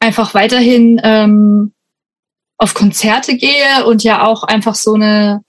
einfach 0.00 0.34
weiterhin 0.34 1.00
ähm, 1.04 1.72
auf 2.56 2.74
Konzerte 2.74 3.36
gehe 3.36 3.86
und 3.86 4.02
ja 4.02 4.26
auch 4.26 4.42
einfach 4.42 4.74
so 4.74 4.94
eine 4.94 5.44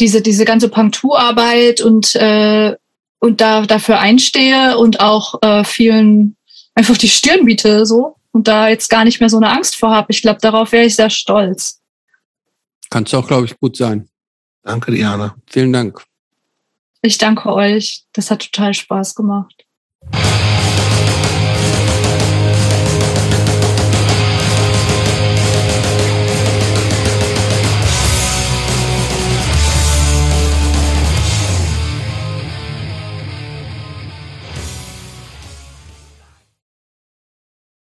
diese, 0.00 0.22
diese 0.22 0.44
ganze 0.44 0.68
Punkturarbeit 0.68 1.80
und, 1.80 2.14
äh, 2.16 2.74
und 3.18 3.40
da 3.40 3.66
dafür 3.66 4.00
einstehe 4.00 4.78
und 4.78 5.00
auch 5.00 5.34
äh, 5.42 5.64
vielen 5.64 6.36
einfach 6.74 6.96
die 6.96 7.08
Stirn 7.08 7.44
biete 7.44 7.86
so 7.86 8.16
und 8.32 8.48
da 8.48 8.68
jetzt 8.68 8.88
gar 8.88 9.04
nicht 9.04 9.20
mehr 9.20 9.28
so 9.28 9.36
eine 9.36 9.50
Angst 9.50 9.76
vor 9.76 9.90
habe. 9.90 10.08
Ich 10.10 10.22
glaube, 10.22 10.40
darauf 10.40 10.72
wäre 10.72 10.86
ich 10.86 10.96
sehr 10.96 11.10
stolz. 11.10 11.80
Kannst 12.88 13.12
du 13.12 13.18
auch, 13.18 13.26
glaube 13.26 13.46
ich, 13.46 13.58
gut 13.58 13.76
sein. 13.76 14.08
Danke, 14.62 14.90
Diana. 14.90 15.36
Vielen 15.46 15.72
Dank. 15.72 16.02
Ich 17.02 17.18
danke 17.18 17.52
euch. 17.52 18.04
Das 18.12 18.30
hat 18.30 18.50
total 18.50 18.74
Spaß 18.74 19.14
gemacht. 19.14 19.64